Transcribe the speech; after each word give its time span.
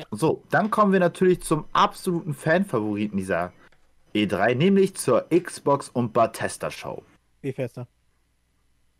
Ja. 0.00 0.06
So, 0.10 0.42
dann 0.50 0.70
kommen 0.70 0.92
wir 0.92 1.00
natürlich 1.00 1.42
zum 1.42 1.64
absoluten 1.72 2.34
Fanfavoriten 2.34 3.16
dieser 3.16 3.52
E3, 4.14 4.54
nämlich 4.54 4.96
zur 4.96 5.26
Xbox 5.28 5.88
und 5.88 6.12
Bethesda 6.12 6.70
Show. 6.70 7.02
Wie 7.42 7.52
fester. 7.52 7.86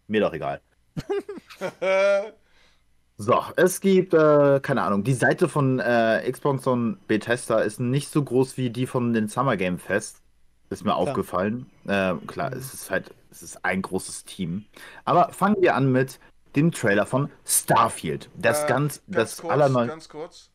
Mir 0.06 0.20
doch 0.20 0.32
egal. 0.32 0.60
So, 3.22 3.44
es 3.56 3.82
gibt, 3.82 4.14
äh, 4.14 4.60
keine 4.62 4.80
Ahnung, 4.80 5.04
die 5.04 5.12
Seite 5.12 5.50
von 5.50 5.78
äh, 5.78 6.26
Xbox 6.32 6.66
und 6.66 7.06
Bethesda 7.06 7.60
ist 7.60 7.78
nicht 7.78 8.08
so 8.08 8.24
groß 8.24 8.56
wie 8.56 8.70
die 8.70 8.86
von 8.86 9.12
den 9.12 9.28
Summer 9.28 9.58
Game 9.58 9.78
Fest. 9.78 10.22
Ist 10.70 10.84
mir 10.84 10.92
Klar. 10.92 10.96
aufgefallen. 10.96 11.66
Äh, 11.86 12.14
klar, 12.26 12.50
es 12.54 12.72
ist 12.72 12.90
halt, 12.90 13.14
es 13.30 13.42
ist 13.42 13.62
ein 13.62 13.82
großes 13.82 14.24
Team. 14.24 14.64
Aber 15.04 15.34
fangen 15.34 15.56
wir 15.60 15.74
an 15.74 15.92
mit 15.92 16.18
dem 16.56 16.72
Trailer 16.72 17.04
von 17.04 17.28
Starfield. 17.44 18.30
Das 18.38 18.64
Äh, 18.64 18.68
ganz, 18.68 19.02
das 19.06 19.36
kurz, 19.36 19.52
allerneu. 19.52 19.86
Ganz 19.86 20.08
kurz. 20.08 20.50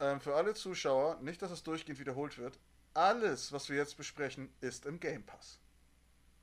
Ähm, 0.00 0.20
für 0.20 0.34
alle 0.34 0.54
Zuschauer, 0.54 1.18
nicht, 1.22 1.40
dass 1.42 1.50
es 1.50 1.62
durchgehend 1.62 1.98
wiederholt 1.98 2.38
wird. 2.38 2.58
Alles, 2.94 3.52
was 3.52 3.68
wir 3.68 3.76
jetzt 3.76 3.96
besprechen, 3.96 4.48
ist 4.60 4.86
im 4.86 5.00
Game 5.00 5.24
Pass. 5.24 5.58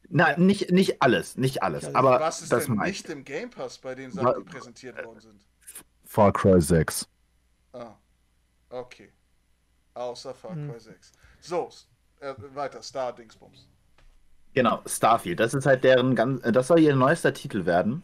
Nein, 0.09 0.45
nicht, 0.45 0.71
nicht 0.71 1.01
alles, 1.01 1.37
nicht 1.37 1.63
alles. 1.63 1.85
alles. 1.85 1.95
aber 1.95 2.19
was 2.19 2.41
ist 2.41 2.51
das 2.51 2.65
denn 2.65 2.75
nicht 2.77 3.09
im 3.09 3.23
Game 3.23 3.49
Pass 3.49 3.77
bei 3.77 3.95
den 3.95 4.11
Sachen, 4.11 4.43
die 4.43 4.49
präsentiert 4.49 5.03
worden 5.03 5.19
sind? 5.19 5.45
Far 6.03 6.33
Cry 6.33 6.61
6. 6.61 7.07
Ah, 7.73 7.95
okay. 8.69 9.11
Außer 9.93 10.33
Far 10.33 10.55
Hm. 10.55 10.69
Cry 10.69 10.79
6. 10.79 11.11
So, 11.39 11.69
äh, 12.19 12.33
weiter, 12.53 12.81
Star 12.81 13.13
Dingsbums. 13.13 13.67
Genau, 14.53 14.81
Starfield. 14.85 15.39
Das 15.39 15.53
ist 15.53 15.65
halt 15.65 15.83
deren 15.83 16.15
ganz, 16.15 16.43
äh, 16.43 16.51
das 16.51 16.67
soll 16.67 16.79
ihr 16.79 16.95
neuester 16.95 17.33
Titel 17.33 17.65
werden. 17.65 18.03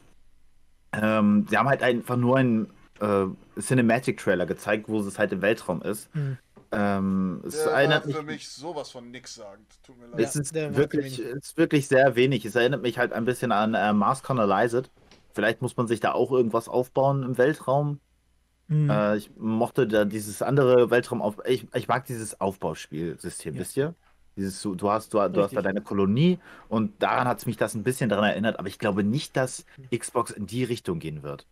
Ähm, 0.94 1.46
sie 1.50 1.58
haben 1.58 1.70
halt 1.70 1.84
einfach 1.84 2.18
nur 2.18 2.38
einen 2.38 2.74
äh, 3.02 3.26
Cinematic-Trailer 3.60 4.46
gezeigt, 4.46 4.88
wo 4.90 5.00
es 5.00 5.20
halt 5.20 5.32
im 5.32 5.42
Weltraum 5.42 5.82
ist. 5.82 6.10
Hm. 6.14 6.38
Ähm, 6.72 7.42
es 7.48 7.64
Der 7.64 7.72
erinnert 7.74 8.06
mich, 8.06 8.16
für 8.16 8.24
mich 8.24 8.50
sowas 8.50 8.92
von 8.92 9.10
nix 9.10 9.36
sagend. 9.36 9.66
Tut 9.84 9.98
mir 9.98 10.08
leid. 10.08 10.20
es 10.20 10.36
Ja, 10.36 10.42
ist 10.42 10.54
war 10.56 10.76
wirklich, 10.76 11.20
ist 11.20 11.58
wirklich 11.58 11.88
sehr 11.88 12.16
wenig. 12.16 12.46
Es 12.46 12.56
erinnert 12.56 12.84
mich 12.84 12.98
halt 13.00 13.12
ein 13.14 13.26
bisschen 13.26 13.52
an 13.52 13.74
äh, 13.74 13.92
Mars 13.94 14.22
Colonized. 14.22 14.92
Vielleicht 15.34 15.62
muss 15.62 15.78
man 15.78 15.88
sich 15.88 16.00
da 16.00 16.12
auch 16.12 16.32
irgendwas 16.32 16.68
aufbauen 16.68 17.24
im 17.24 17.38
Weltraum. 17.38 18.00
Mhm. 18.68 18.90
Äh, 18.90 19.18
ich 19.18 19.32
mochte 19.36 19.88
da 19.88 20.06
dieses 20.06 20.42
andere 20.42 20.92
Weltraum 20.92 21.22
auf. 21.22 21.38
Ich, 21.46 21.66
ich 21.74 21.88
mag 21.88 22.06
dieses 22.06 22.40
Aufbauspielsystem, 22.40 23.56
Ja. 23.56 23.60
wisst 23.62 23.78
ihr? 23.78 23.96
Dieses, 24.36 24.62
du 24.62 24.76
du 24.76 24.90
hast, 24.92 25.14
du, 25.14 25.28
du 25.30 25.42
hast 25.44 25.56
da 25.56 25.62
deine 25.62 25.82
Kolonie 25.82 26.40
und 26.70 27.02
daran 27.02 27.28
hat 27.28 27.40
es 27.40 27.46
mich 27.46 27.58
das 27.58 27.74
ein 27.74 27.84
bisschen 27.84 28.10
daran 28.10 28.26
erinnert, 28.26 28.60
aber 28.60 28.68
ich 28.68 28.80
glaube 28.80 29.04
nicht, 29.04 29.36
dass 29.36 29.66
Xbox 29.96 30.32
in 30.32 30.46
die 30.46 30.64
Richtung 30.64 31.00
gehen 31.00 31.24
wird. 31.24 31.48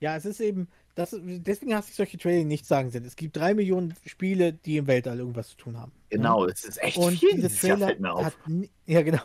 Ja, 0.00 0.16
es 0.16 0.24
ist 0.24 0.40
eben, 0.40 0.68
das, 0.94 1.16
deswegen 1.22 1.74
hast 1.74 1.90
du 1.90 1.94
solche 1.94 2.18
Trailer 2.18 2.44
nicht 2.44 2.66
sagen 2.66 2.90
sind. 2.90 3.06
Es 3.06 3.16
gibt 3.16 3.36
drei 3.36 3.54
Millionen 3.54 3.94
Spiele, 4.04 4.52
die 4.52 4.76
im 4.76 4.86
Weltall 4.86 5.18
irgendwas 5.18 5.50
zu 5.50 5.56
tun 5.56 5.78
haben. 5.78 5.92
Genau, 6.10 6.44
es 6.46 6.64
ist 6.64 6.82
echt 6.82 6.96
Und 6.98 7.18
viel 7.18 7.34
dieses 7.34 7.60
Trailer 7.60 7.86
fällt 7.88 8.00
mir 8.00 8.12
auf. 8.12 8.24
hat. 8.24 8.34
Ja, 8.86 9.02
genau. 9.02 9.20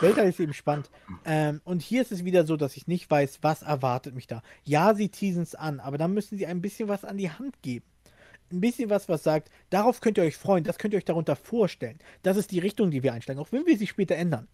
Weltall 0.00 0.28
ist 0.28 0.40
eben 0.40 0.52
spannend. 0.52 0.90
Ähm, 1.24 1.60
und 1.64 1.80
hier 1.82 2.02
ist 2.02 2.10
es 2.12 2.24
wieder 2.24 2.44
so, 2.44 2.56
dass 2.56 2.76
ich 2.76 2.86
nicht 2.86 3.10
weiß, 3.10 3.38
was 3.42 3.62
erwartet 3.62 4.14
mich 4.14 4.26
da. 4.26 4.42
Ja, 4.64 4.94
sie 4.94 5.08
teasen 5.08 5.42
es 5.42 5.54
an, 5.54 5.78
aber 5.80 5.98
dann 5.98 6.12
müssen 6.14 6.36
sie 6.36 6.46
ein 6.46 6.60
bisschen 6.60 6.88
was 6.88 7.04
an 7.04 7.16
die 7.16 7.30
Hand 7.30 7.62
geben. 7.62 7.86
Ein 8.52 8.60
bisschen 8.60 8.90
was, 8.90 9.08
was 9.08 9.22
sagt, 9.22 9.50
darauf 9.70 10.00
könnt 10.00 10.18
ihr 10.18 10.24
euch 10.24 10.36
freuen, 10.36 10.64
das 10.64 10.78
könnt 10.78 10.94
ihr 10.94 10.98
euch 10.98 11.04
darunter 11.04 11.36
vorstellen. 11.36 11.98
Das 12.22 12.36
ist 12.36 12.50
die 12.50 12.58
Richtung, 12.58 12.90
die 12.90 13.02
wir 13.02 13.12
einschlagen, 13.12 13.40
auch 13.40 13.52
wenn 13.52 13.66
wir 13.66 13.78
sie 13.78 13.86
später 13.86 14.16
ändern. 14.16 14.48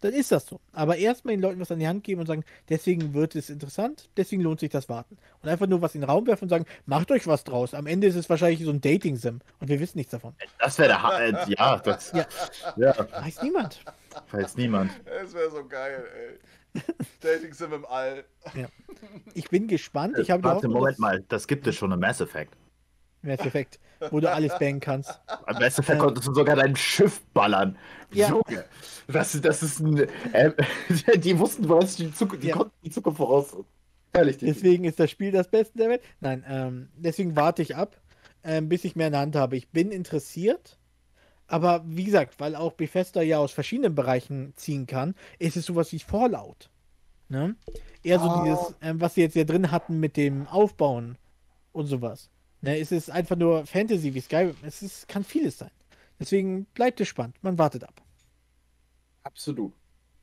Dann 0.00 0.12
ist 0.12 0.30
das 0.30 0.46
so. 0.46 0.60
Aber 0.72 0.96
erstmal 0.96 1.34
den 1.34 1.40
Leuten 1.42 1.60
was 1.60 1.70
an 1.72 1.80
die 1.80 1.88
Hand 1.88 2.04
geben 2.04 2.20
und 2.20 2.26
sagen, 2.26 2.44
deswegen 2.68 3.14
wird 3.14 3.34
es 3.34 3.50
interessant, 3.50 4.08
deswegen 4.16 4.42
lohnt 4.42 4.60
sich 4.60 4.70
das 4.70 4.88
Warten. 4.88 5.18
Und 5.42 5.48
einfach 5.48 5.66
nur 5.66 5.82
was 5.82 5.94
in 5.94 6.02
den 6.02 6.10
Raum 6.10 6.26
werfen 6.26 6.44
und 6.44 6.50
sagen, 6.50 6.66
macht 6.86 7.10
euch 7.10 7.26
was 7.26 7.42
draus. 7.44 7.74
Am 7.74 7.86
Ende 7.86 8.06
ist 8.06 8.14
es 8.14 8.30
wahrscheinlich 8.30 8.62
so 8.64 8.70
ein 8.70 8.80
Dating-Sim 8.80 9.40
und 9.60 9.68
wir 9.68 9.80
wissen 9.80 9.98
nichts 9.98 10.12
davon. 10.12 10.34
Das 10.60 10.78
wäre 10.78 10.88
der 10.88 11.02
ha 11.02 11.20
äh, 11.20 11.34
Ja, 11.48 11.78
das 11.78 12.12
Ja. 12.12 12.26
ja, 12.76 12.94
Weiß 13.22 13.42
niemand. 13.42 13.82
weiß 14.30 14.56
niemand. 14.56 14.90
Es 15.22 15.34
wäre 15.34 15.50
so 15.50 15.64
geil, 15.66 16.04
ey. 16.16 16.38
Dating 17.20 17.52
Sim 17.52 17.72
im 17.72 17.84
All. 17.86 18.24
Ich 19.34 19.48
bin 19.48 19.66
gespannt. 19.66 20.18
Ich 20.18 20.30
habe 20.30 20.42
Warte, 20.44 20.68
Moment 20.68 20.98
mal, 20.98 21.24
das 21.28 21.46
gibt 21.46 21.66
es 21.66 21.74
schon 21.74 21.90
im 21.92 21.98
Mass 22.00 22.20
Effect. 22.20 22.56
Mass 23.22 23.40
Effect, 23.40 23.80
wo 24.10 24.20
du 24.20 24.30
alles 24.30 24.58
bangen 24.58 24.80
kannst. 24.80 25.20
Mass 25.46 25.78
Effect 25.78 25.90
Ähm. 25.90 25.98
konntest 25.98 26.28
du 26.28 26.34
sogar 26.34 26.56
dein 26.56 26.76
Schiff 26.76 27.20
ballern. 27.34 27.76
Ja. 28.12 28.28
Junge, 28.30 28.64
das, 29.06 29.38
das 29.40 29.62
ist 29.62 29.80
ein. 29.80 30.06
Äh, 30.32 30.52
die 31.18 31.38
wussten 31.38 31.66
bereits 31.66 31.96
die 31.96 32.12
Zukunft, 32.12 32.42
die 32.42 32.48
Ja. 32.48 32.56
konnten 32.56 32.72
die 32.84 32.90
Zukunft 32.90 33.18
voraus. 33.18 33.56
Herrlich, 34.14 34.38
die. 34.38 34.46
Deswegen 34.46 34.84
ist 34.84 34.98
das 34.98 35.10
Spiel 35.10 35.30
das 35.32 35.48
Beste 35.48 35.76
der 35.78 35.88
Welt. 35.90 36.02
Nein, 36.20 36.44
ähm, 36.48 36.88
deswegen 36.96 37.36
warte 37.36 37.60
ich 37.62 37.76
ab, 37.76 38.00
ähm, 38.44 38.68
bis 38.68 38.84
ich 38.84 38.96
mehr 38.96 39.08
in 39.08 39.12
der 39.12 39.20
Hand 39.20 39.36
habe. 39.36 39.56
Ich 39.56 39.68
bin 39.68 39.90
interessiert, 39.90 40.78
aber 41.46 41.82
wie 41.86 42.04
gesagt, 42.04 42.40
weil 42.40 42.56
auch 42.56 42.72
Bethesda 42.72 43.20
ja 43.20 43.38
aus 43.38 43.52
verschiedenen 43.52 43.94
Bereichen 43.94 44.54
ziehen 44.56 44.86
kann, 44.86 45.14
ist 45.38 45.56
es 45.56 45.66
sowas 45.66 45.92
wie 45.92 45.98
Fallout. 45.98 46.70
Ne? 47.28 47.56
Eher 48.02 48.20
so 48.20 48.28
Ah. 48.30 48.42
dieses, 48.44 48.74
ähm, 48.80 49.00
was 49.02 49.14
sie 49.14 49.20
jetzt 49.20 49.36
ja 49.36 49.44
drin 49.44 49.70
hatten 49.70 50.00
mit 50.00 50.16
dem 50.16 50.46
Aufbauen 50.46 51.18
und 51.72 51.86
sowas. 51.86 52.30
Ne, 52.60 52.78
es 52.80 52.90
ist 52.92 53.10
einfach 53.10 53.36
nur 53.36 53.66
Fantasy 53.66 54.14
wie 54.14 54.20
Skyrim. 54.20 54.56
Es 54.62 54.82
ist, 54.82 55.06
kann 55.08 55.22
vieles 55.24 55.58
sein. 55.58 55.70
Deswegen 56.18 56.64
bleibt 56.74 57.00
es 57.00 57.08
spannend. 57.08 57.36
Man 57.42 57.56
wartet 57.58 57.84
ab. 57.84 58.02
Absolut. 59.22 59.72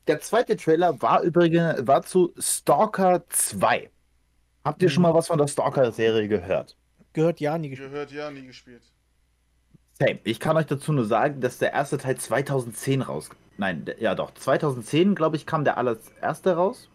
Der 0.08 0.20
zweite 0.20 0.56
Trailer 0.58 1.02
war 1.02 1.22
übrigens 1.22 1.88
war 1.88 2.04
zu 2.04 2.34
Stalker 2.38 3.24
2. 3.30 3.90
Habt 4.64 4.82
ihr 4.84 4.90
schon 4.90 5.02
Mhm. 5.02 5.10
mal 5.10 5.14
was 5.14 5.28
von 5.28 5.38
der 5.38 5.48
Stalker-Serie 5.48 6.28
gehört? 6.28 6.76
Gehört 7.14 7.40
ja 7.40 7.58
nie 7.58 7.70
gespielt. 7.70 7.92
Gehört 7.92 8.12
ja, 8.12 8.30
nie 8.32 8.46
gespielt. 8.46 8.84
Same. 9.94 10.20
Ich 10.26 10.40
kann 10.40 10.58
euch 10.58 10.66
dazu 10.66 10.92
nur 10.92 11.06
sagen, 11.06 11.40
dass 11.40 11.58
der 11.58 11.72
erste 11.72 11.98
Teil 11.98 12.18
2010 12.18 13.02
raus. 13.02 13.30
Nein, 13.58 13.86
ja 14.00 14.14
doch. 14.16 14.34
2010, 14.34 15.16
glaube 15.16 15.38
ich, 15.38 15.46
kam 15.46 15.64
der 15.64 15.78
allererste 15.78 16.56
raus. 16.56 16.90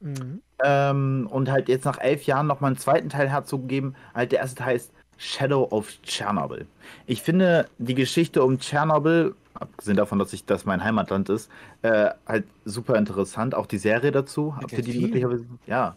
Mhm. 0.00 0.40
Ähm, 0.64 1.28
und 1.30 1.50
halt 1.50 1.68
jetzt 1.68 1.84
nach 1.84 1.98
elf 2.00 2.24
Jahren 2.24 2.46
nochmal 2.46 2.70
einen 2.70 2.78
zweiten 2.78 3.08
Teil 3.08 3.28
herzugeben. 3.28 3.94
Halt, 4.14 4.32
der 4.32 4.40
erste 4.40 4.56
Teil 4.62 4.76
ist 4.76 4.92
Shadow 5.18 5.68
of 5.70 5.90
Chernobyl. 6.02 6.66
Ich 7.06 7.22
finde 7.22 7.68
die 7.78 7.94
Geschichte 7.94 8.42
um 8.42 8.58
Tschernobyl, 8.58 9.34
abgesehen 9.54 9.96
davon, 9.96 10.18
dass 10.18 10.32
ich 10.32 10.46
das 10.46 10.64
mein 10.64 10.82
Heimatland 10.82 11.28
ist, 11.28 11.50
äh, 11.82 12.10
halt 12.26 12.44
super 12.64 12.96
interessant. 12.96 13.54
Auch 13.54 13.66
die 13.66 13.78
Serie 13.78 14.12
dazu. 14.12 14.56
Habt 14.56 14.72
ihr 14.72 14.82
die 14.82 14.92
viel. 14.92 15.02
möglicherweise? 15.02 15.44
Ja. 15.66 15.96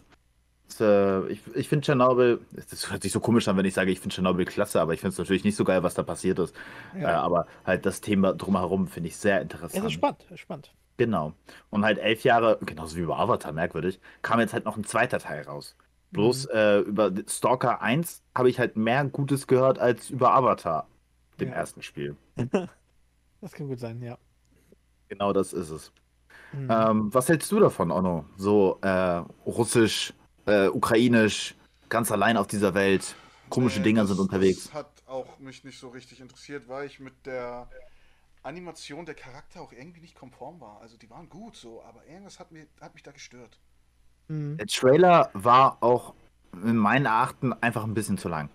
Das, 0.68 0.80
äh, 0.80 1.26
ich 1.28 1.40
ich 1.54 1.68
finde 1.68 1.84
Tschernobyl, 1.84 2.40
das 2.70 2.90
hört 2.90 3.02
sich 3.02 3.12
so 3.12 3.20
komisch 3.20 3.48
an, 3.48 3.56
wenn 3.56 3.66
ich 3.66 3.74
sage, 3.74 3.90
ich 3.90 4.00
finde 4.00 4.14
Tschernobyl 4.14 4.44
klasse, 4.46 4.80
aber 4.80 4.92
ich 4.94 5.00
finde 5.00 5.12
es 5.12 5.18
natürlich 5.18 5.44
nicht 5.44 5.56
so 5.56 5.64
geil, 5.64 5.82
was 5.82 5.94
da 5.94 6.02
passiert 6.02 6.38
ist. 6.38 6.54
Äh, 6.94 7.02
Ja. 7.02 7.20
aber 7.22 7.46
halt 7.66 7.84
das 7.86 8.00
Thema 8.00 8.32
drumherum 8.34 8.88
finde 8.88 9.08
ich 9.08 9.16
sehr 9.16 9.36
Es 9.38 9.42
interessant. 9.44 9.84
ist 9.86 9.92
spannend, 9.92 10.24
spannend. 10.36 10.70
Genau. 10.96 11.32
Und 11.70 11.84
halt 11.84 11.98
elf 11.98 12.22
Jahre, 12.24 12.58
genauso 12.64 12.96
wie 12.96 13.00
über 13.00 13.18
Avatar, 13.18 13.52
merkwürdig, 13.52 14.00
kam 14.22 14.38
jetzt 14.40 14.52
halt 14.52 14.64
noch 14.64 14.76
ein 14.76 14.84
zweiter 14.84 15.18
Teil 15.18 15.42
raus. 15.42 15.76
Bloß 16.12 16.46
Mhm. 16.46 16.50
äh, 16.54 16.78
über 16.80 17.10
Stalker 17.28 17.82
1 17.82 18.22
habe 18.36 18.48
ich 18.48 18.58
halt 18.60 18.76
mehr 18.76 19.04
Gutes 19.06 19.46
gehört 19.48 19.78
als 19.80 20.10
über 20.10 20.32
Avatar, 20.32 20.86
dem 21.40 21.48
Ja. 21.48 21.54
ersten 21.56 21.82
Spiel. 21.82 22.16
Das 23.40 23.52
kann 23.52 23.68
gut 23.68 23.78
sein, 23.78 24.00
ja. 24.00 24.16
Genau 25.08 25.34
das 25.34 25.52
ist 25.52 25.68
es. 25.68 25.92
Mhm. 26.52 26.68
Ähm, 26.70 27.12
was 27.14 27.28
hältst 27.28 27.52
du 27.52 27.60
davon, 27.60 27.90
Onno? 27.90 28.24
So 28.38 28.78
äh, 28.80 29.22
russisch, 29.44 30.14
äh, 30.46 30.68
ukrainisch, 30.68 31.54
ganz 31.90 32.10
allein 32.10 32.38
auf 32.38 32.46
dieser 32.46 32.72
Welt. 32.72 33.14
Komische 33.50 33.80
Dinger 33.80 34.06
sind 34.06 34.18
unterwegs. 34.18 34.64
Das 34.64 34.72
hat 34.74 35.02
auch 35.06 35.38
mich 35.40 35.62
nicht 35.62 35.78
so 35.78 35.88
richtig 35.88 36.20
interessiert, 36.20 36.68
weil 36.68 36.86
ich 36.86 37.00
mit 37.00 37.26
der 37.26 37.68
Animation 38.44 39.06
der 39.06 39.14
Charakter 39.16 39.60
auch 39.62 39.72
irgendwie 39.72 40.00
nicht 40.00 40.14
konform 40.14 40.60
war. 40.60 40.80
Also 40.80 40.96
die 40.96 41.10
waren 41.10 41.28
gut 41.28 41.56
so, 41.56 41.82
aber 41.82 42.06
irgendwas 42.06 42.38
hat, 42.38 42.52
mir, 42.52 42.68
hat 42.80 42.94
mich 42.94 43.02
da 43.02 43.12
gestört. 43.12 43.60
Mhm. 44.28 44.56
Der 44.58 44.66
Trailer 44.66 45.30
war 45.34 45.78
auch 45.80 46.14
in 46.52 46.76
meinen 46.76 47.06
Erachten 47.06 47.52
einfach 47.52 47.84
ein 47.84 47.94
bisschen 47.94 48.18
zu 48.18 48.28
lang. 48.28 48.48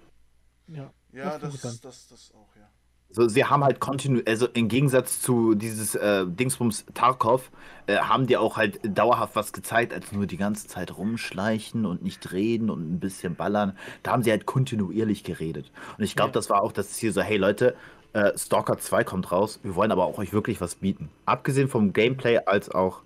Ja. 0.68 0.94
Ja, 1.12 1.38
Das 1.38 1.60
das, 1.62 1.82
das, 1.82 2.08
das, 2.08 2.32
auch, 2.32 2.56
ja. 2.56 2.70
So, 3.12 3.28
sie 3.28 3.44
haben 3.44 3.64
halt 3.64 3.80
kontinu, 3.80 4.22
also 4.28 4.48
im 4.48 4.68
Gegensatz 4.68 5.20
zu 5.20 5.56
dieses 5.56 5.96
äh, 5.96 6.28
Dingsbums 6.28 6.86
Tarkov, 6.94 7.50
äh, 7.88 7.98
haben 7.98 8.28
die 8.28 8.38
auch 8.38 8.56
halt 8.56 8.80
dauerhaft 8.84 9.36
was 9.36 9.52
gezeigt, 9.52 9.94
als 9.94 10.12
nur 10.12 10.28
die 10.28 10.38
ganze 10.38 10.68
Zeit 10.68 10.96
rumschleichen 10.96 11.88
und 11.88 12.04
nicht 12.04 12.32
reden 12.32 12.70
und 12.70 12.88
ein 12.88 13.00
bisschen 13.00 13.36
ballern. 13.36 13.76
Da 14.04 14.12
haben 14.12 14.22
sie 14.22 14.30
halt 14.30 14.46
kontinuierlich 14.46 15.24
geredet. 15.24 15.72
Und 15.98 16.04
ich 16.04 16.16
glaube, 16.16 16.32
Ja. 16.32 16.34
das 16.34 16.52
war 16.52 16.62
auch 16.62 16.72
das 16.72 16.92
Ziel 16.92 17.12
so, 17.12 17.22
hey 17.22 17.38
Leute, 17.38 17.76
äh, 18.14 18.38
Stalker 18.38 18.78
2 18.78 19.04
kommt 19.04 19.32
raus, 19.32 19.60
wir 19.64 19.76
wollen 19.76 19.92
aber 19.92 20.06
auch 20.06 20.18
euch 20.18 20.34
wirklich 20.34 20.62
was 20.62 20.76
bieten. 20.76 21.10
Abgesehen 21.26 21.68
vom 21.68 21.94
Gameplay 21.94 22.40
als 22.46 22.70
auch 22.70 23.02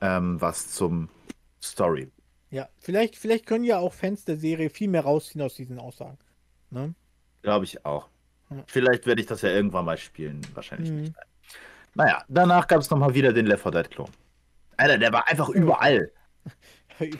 ähm, 0.00 0.40
was 0.40 0.70
zum 0.70 1.08
Story. 1.62 2.10
Ja, 2.50 2.68
vielleicht, 2.78 3.16
vielleicht 3.16 3.46
können 3.46 3.64
ja 3.64 3.78
auch 3.78 3.92
Fans 3.92 4.24
der 4.24 4.36
Serie 4.36 4.70
viel 4.70 4.88
mehr 4.88 5.02
rausziehen 5.02 5.42
aus 5.42 5.54
diesen 5.54 5.78
Aussagen. 5.78 6.18
Ne? 6.70 6.94
Glaube 7.42 7.64
ich 7.66 7.84
auch. 7.84 8.08
Ja. 8.50 8.64
Vielleicht 8.66 9.06
werde 9.06 9.20
ich 9.20 9.26
das 9.26 9.42
ja 9.42 9.50
irgendwann 9.50 9.84
mal 9.84 9.98
spielen, 9.98 10.40
wahrscheinlich 10.54 10.90
Mhm. 10.90 11.00
nicht. 11.02 11.14
Naja, 11.94 12.24
danach 12.28 12.66
gab 12.66 12.80
es 12.80 12.90
nochmal 12.90 13.14
wieder 13.14 13.32
den 13.32 13.46
Left 13.46 13.62
4 13.62 13.72
Dead 13.72 13.90
Klon. 13.90 14.08
Alter, 14.76 14.98
der 14.98 15.12
war 15.12 15.26
einfach 15.28 15.48
überall. 15.48 16.10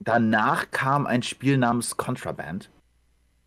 Danach 0.00 0.70
kam 0.70 1.06
ein 1.06 1.22
Spiel 1.22 1.58
namens 1.58 1.96
Contraband. 1.96 2.70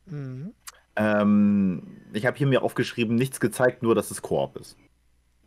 Mhm. 0.06 0.54
Ähm, 1.02 1.82
ich 2.14 2.26
habe 2.26 2.38
hier 2.38 2.48
mir 2.48 2.62
aufgeschrieben, 2.64 3.16
nichts 3.16 3.40
gezeigt, 3.40 3.84
nur 3.84 3.96
dass 3.96 4.12
es 4.12 4.22
Koop 4.22 4.58
ist. 4.58 4.78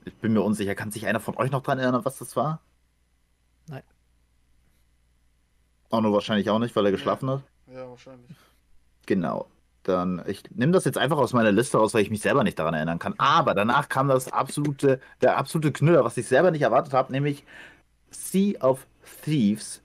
Ich 0.04 0.14
bin 0.16 0.32
mir 0.32 0.42
unsicher. 0.42 0.74
Kann 0.74 0.90
sich 0.90 1.06
einer 1.06 1.20
von 1.20 1.36
euch 1.36 1.50
noch 1.50 1.62
dran 1.62 1.78
erinnern, 1.78 2.04
was 2.04 2.18
das 2.18 2.36
war? 2.36 2.60
Nein. 3.68 3.82
Ono 5.90 6.12
wahrscheinlich 6.12 6.50
auch 6.50 6.58
nicht, 6.58 6.74
weil 6.74 6.86
er 6.86 6.92
geschlafen 6.92 7.30
hat. 7.30 7.42
Ja, 7.72 7.88
wahrscheinlich. 7.88 8.30
Genau. 9.06 9.46
Dann, 9.84 10.22
ich 10.26 10.42
nehme 10.54 10.72
das 10.72 10.86
jetzt 10.86 10.98
einfach 10.98 11.18
aus 11.18 11.34
meiner 11.34 11.52
Liste 11.52 11.76
raus, 11.76 11.92
weil 11.94 12.02
ich 12.02 12.10
mich 12.10 12.22
selber 12.22 12.42
nicht 12.42 12.58
daran 12.58 12.74
erinnern 12.74 12.98
kann. 12.98 13.14
Aber 13.18 13.54
danach 13.54 13.88
kam 13.88 14.08
das 14.08 14.32
absolute, 14.32 15.00
der 15.20 15.36
absolute 15.36 15.72
Knüller, 15.72 16.04
was 16.04 16.16
ich 16.16 16.26
selber 16.26 16.50
nicht 16.50 16.62
erwartet 16.62 16.94
habe, 16.94 17.12
nämlich 17.12 17.44
Sea 18.10 18.58
of 18.60 18.86
Thieves, 19.24 19.82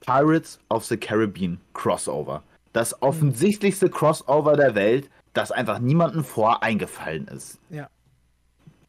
Pirates 0.00 0.58
of 0.70 0.84
the 0.86 0.96
Caribbean 0.96 1.60
Crossover. 1.74 2.42
Das 2.72 3.02
offensichtlichste 3.02 3.90
Crossover 3.90 4.56
der 4.56 4.74
Welt, 4.74 5.10
das 5.32 5.52
einfach 5.52 5.78
niemandem 5.78 6.24
vor 6.24 6.62
eingefallen 6.62 7.28
ist. 7.28 7.58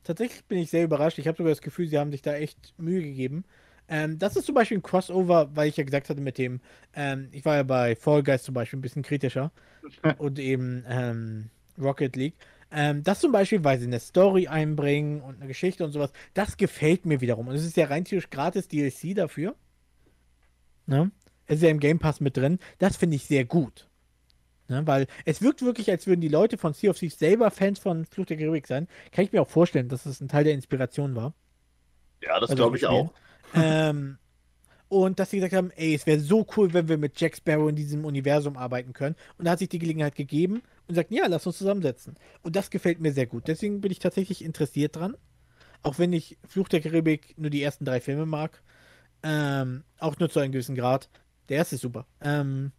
Tatsächlich 0.03 0.43
bin 0.45 0.57
ich 0.57 0.69
sehr 0.69 0.83
überrascht. 0.83 1.17
Ich 1.17 1.27
habe 1.27 1.37
sogar 1.37 1.51
das 1.51 1.61
Gefühl, 1.61 1.87
sie 1.87 1.97
haben 1.97 2.11
sich 2.11 2.21
da 2.21 2.33
echt 2.33 2.73
Mühe 2.77 3.01
gegeben. 3.01 3.45
Ähm, 3.87 4.17
das 4.19 4.35
ist 4.35 4.45
zum 4.45 4.55
Beispiel 4.55 4.77
ein 4.77 4.83
Crossover, 4.83 5.49
weil 5.55 5.69
ich 5.69 5.77
ja 5.77 5.83
gesagt 5.83 6.09
hatte 6.09 6.21
mit 6.21 6.37
dem, 6.37 6.61
ähm, 6.93 7.29
ich 7.31 7.43
war 7.45 7.57
ja 7.57 7.63
bei 7.63 7.95
Fall 7.95 8.23
Guys 8.23 8.43
zum 8.43 8.53
Beispiel 8.53 8.79
ein 8.79 8.81
bisschen 8.81 9.03
kritischer 9.03 9.51
und 10.17 10.39
eben 10.39 10.85
ähm, 10.87 11.49
Rocket 11.79 12.15
League. 12.15 12.35
Ähm, 12.71 13.03
das 13.03 13.19
zum 13.19 13.31
Beispiel, 13.31 13.63
weil 13.63 13.79
sie 13.79 13.85
eine 13.85 13.99
Story 13.99 14.47
einbringen 14.47 15.21
und 15.21 15.35
eine 15.35 15.47
Geschichte 15.47 15.85
und 15.85 15.91
sowas, 15.91 16.11
das 16.33 16.57
gefällt 16.57 17.05
mir 17.05 17.21
wiederum. 17.21 17.47
Und 17.47 17.55
es 17.55 17.65
ist 17.65 17.77
ja 17.77 17.85
rein 17.85 18.05
theoretisch 18.05 18.29
gratis 18.29 18.67
DLC 18.67 19.15
dafür. 19.15 19.55
Ne? 20.85 21.11
Es 21.45 21.57
ist 21.57 21.63
ja 21.63 21.69
im 21.69 21.79
Game 21.79 21.99
Pass 21.99 22.19
mit 22.19 22.37
drin. 22.37 22.59
Das 22.79 22.97
finde 22.97 23.15
ich 23.15 23.25
sehr 23.25 23.45
gut. 23.45 23.89
Ne? 24.69 24.85
Weil 24.87 25.07
es 25.25 25.41
wirkt 25.41 25.61
wirklich, 25.61 25.89
als 25.91 26.07
würden 26.07 26.21
die 26.21 26.29
Leute 26.29 26.57
von 26.57 26.73
Sea 26.73 26.89
of 26.91 26.97
Thieves 26.97 27.19
selber 27.19 27.51
Fans 27.51 27.79
von 27.79 28.05
Fluch 28.05 28.25
der 28.25 28.37
Karibik 28.37 28.67
sein. 28.67 28.87
Kann 29.11 29.25
ich 29.25 29.31
mir 29.31 29.41
auch 29.41 29.49
vorstellen, 29.49 29.89
dass 29.89 30.05
es 30.05 30.21
ein 30.21 30.27
Teil 30.29 30.45
der 30.45 30.53
Inspiration 30.53 31.15
war. 31.15 31.33
Ja, 32.21 32.39
das 32.39 32.49
Also 32.51 32.63
glaube 32.63 32.77
ich 32.77 32.85
auch. 32.85 33.13
ähm, 33.53 34.17
und 34.87 35.19
dass 35.19 35.31
sie 35.31 35.37
gesagt 35.37 35.53
haben, 35.55 35.71
ey, 35.71 35.95
es 35.95 36.05
wäre 36.05 36.19
so 36.19 36.45
cool, 36.55 36.73
wenn 36.73 36.87
wir 36.87 36.97
mit 36.97 37.19
Jack 37.19 37.35
Sparrow 37.35 37.67
in 37.67 37.75
diesem 37.75 38.05
Universum 38.05 38.57
arbeiten 38.57 38.93
können. 38.93 39.15
Und 39.37 39.45
da 39.45 39.51
hat 39.51 39.59
sich 39.59 39.69
die 39.69 39.79
Gelegenheit 39.79 40.15
gegeben 40.15 40.61
und 40.87 40.95
sagt, 40.95 41.11
ja, 41.11 41.25
lass 41.27 41.47
uns 41.47 41.57
zusammensetzen. 41.57 42.15
Und 42.43 42.55
das 42.55 42.69
gefällt 42.69 42.99
mir 42.99 43.11
sehr 43.11 43.25
gut. 43.25 43.47
Deswegen 43.47 43.81
bin 43.81 43.91
ich 43.91 43.99
tatsächlich 43.99 44.43
interessiert 44.43 44.95
dran. 44.95 45.17
Auch 45.81 45.97
wenn 45.97 46.13
ich 46.13 46.37
Fluch 46.47 46.69
der 46.69 46.79
Karibik 46.79 47.33
nur 47.37 47.49
die 47.49 47.61
ersten 47.63 47.85
drei 47.85 47.99
Filme 47.99 48.25
mag. 48.25 48.61
Ähm, 49.23 49.83
auch 49.99 50.17
nur 50.19 50.29
zu 50.29 50.39
einem 50.39 50.51
gewissen 50.51 50.75
Grad. 50.75 51.09
Der 51.49 51.57
erste 51.57 51.75
ist 51.75 51.81
super. 51.81 52.05
Ähm, 52.21 52.71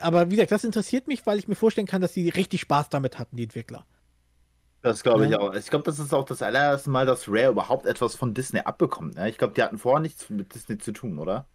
aber 0.00 0.30
wie 0.30 0.36
gesagt, 0.36 0.52
das 0.52 0.64
interessiert 0.64 1.06
mich, 1.06 1.26
weil 1.26 1.38
ich 1.38 1.48
mir 1.48 1.54
vorstellen 1.54 1.86
kann, 1.86 2.00
dass 2.02 2.14
sie 2.14 2.28
richtig 2.28 2.60
Spaß 2.62 2.88
damit 2.88 3.18
hatten, 3.18 3.36
die 3.36 3.44
Entwickler. 3.44 3.84
Das 4.82 5.02
glaube 5.02 5.26
ich 5.26 5.30
Ja. 5.30 5.38
auch. 5.38 5.54
Ich 5.54 5.68
glaube, 5.70 5.84
das 5.84 5.98
ist 5.98 6.12
auch 6.12 6.24
das 6.24 6.42
allererste 6.42 6.90
Mal, 6.90 7.06
dass 7.06 7.28
Rare 7.28 7.50
überhaupt 7.52 7.86
etwas 7.86 8.16
von 8.16 8.34
Disney 8.34 8.60
abbekommt. 8.60 9.14
Ne? 9.14 9.28
Ich 9.28 9.38
glaube, 9.38 9.54
die 9.54 9.62
hatten 9.62 9.78
vorher 9.78 10.00
nichts 10.00 10.28
mit 10.28 10.54
Disney 10.54 10.78
zu 10.78 10.92
tun, 10.92 11.18
oder? 11.18 11.46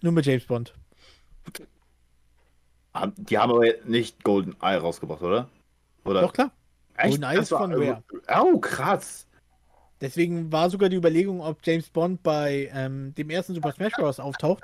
Nur 0.00 0.12
mit 0.12 0.26
James 0.26 0.44
Bond. 0.44 0.74
Die 3.16 3.38
haben 3.38 3.50
aber 3.52 3.66
nicht 3.84 4.22
Golden 4.22 4.54
Eye 4.60 4.76
rausgebracht, 4.76 5.22
oder? 5.22 5.48
Oder? 6.04 6.20
Doch 6.22 6.32
klar. 6.32 6.52
Echt? 6.96 7.20
Golden 7.20 7.24
Eye 7.24 7.40
ist 7.40 7.48
von 7.48 7.72
Rare. 7.72 8.02
Oh, 8.40 8.58
krass. 8.58 9.26
Deswegen 10.00 10.52
war 10.52 10.70
sogar 10.70 10.88
die 10.88 10.96
Überlegung, 10.96 11.40
ob 11.40 11.58
James 11.64 11.90
Bond 11.90 12.22
bei 12.22 12.70
ähm, 12.72 13.14
dem 13.16 13.30
ersten 13.30 13.54
Super 13.54 13.72
Smash 13.72 13.94
Bros. 13.94 14.20
auftaucht. 14.20 14.62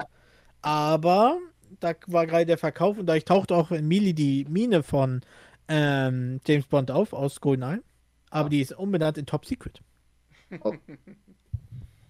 Aber 0.64 1.40
da 1.80 1.94
war 2.06 2.26
gerade 2.26 2.46
der 2.46 2.58
Verkauf 2.58 2.98
und 2.98 3.06
da 3.06 3.14
ich 3.16 3.24
tauchte 3.24 3.54
auch 3.56 3.70
in 3.70 3.86
Melee 3.88 4.12
die 4.14 4.44
Mine 4.48 4.82
von 4.82 5.22
ähm, 5.68 6.40
James 6.46 6.66
Bond 6.66 6.90
auf 6.90 7.12
aus 7.12 7.40
GoldenEye. 7.40 7.82
Aber 8.30 8.48
die 8.48 8.60
ist 8.60 8.72
umbenannt 8.76 9.18
in 9.18 9.26
Top 9.26 9.44
Secret. 9.46 9.82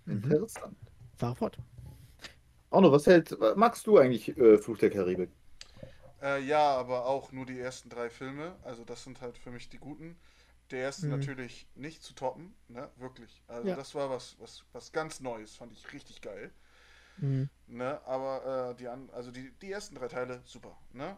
Interessant. 0.06 0.76
Fahr 1.16 1.34
fort. 1.34 1.58
Ono, 2.70 2.90
was 2.92 3.06
hält, 3.06 3.34
magst 3.56 3.86
du 3.86 3.98
eigentlich 3.98 4.36
äh, 4.36 4.58
Fluch 4.58 4.76
der 4.78 4.90
Karibik? 4.90 5.30
Äh, 6.22 6.42
ja, 6.44 6.76
aber 6.76 7.06
auch 7.06 7.32
nur 7.32 7.46
die 7.46 7.58
ersten 7.58 7.88
drei 7.90 8.10
Filme. 8.10 8.56
Also 8.62 8.84
das 8.84 9.04
sind 9.04 9.20
halt 9.20 9.38
für 9.38 9.50
mich 9.50 9.68
die 9.68 9.78
guten. 9.78 10.16
Der 10.70 10.80
erste 10.80 11.06
Mhm. 11.06 11.10
natürlich 11.10 11.68
nicht 11.74 12.02
zu 12.02 12.14
toppen, 12.14 12.54
ne? 12.68 12.90
Wirklich. 12.96 13.42
Also 13.48 13.70
Ja. 13.70 13.76
das 13.76 13.94
war 13.94 14.10
was, 14.10 14.36
was, 14.40 14.64
was 14.72 14.92
ganz 14.92 15.20
Neues, 15.20 15.56
fand 15.56 15.72
ich 15.72 15.92
richtig 15.92 16.20
geil. 16.22 16.52
Mhm. 17.18 17.48
Ne? 17.66 18.00
Aber 18.06 18.70
äh, 18.72 18.74
die 18.76 18.88
an, 18.88 19.10
also 19.12 19.30
die, 19.30 19.52
die 19.62 19.72
ersten 19.72 19.94
drei 19.94 20.08
Teile, 20.08 20.42
super, 20.44 20.76
ne? 20.92 21.16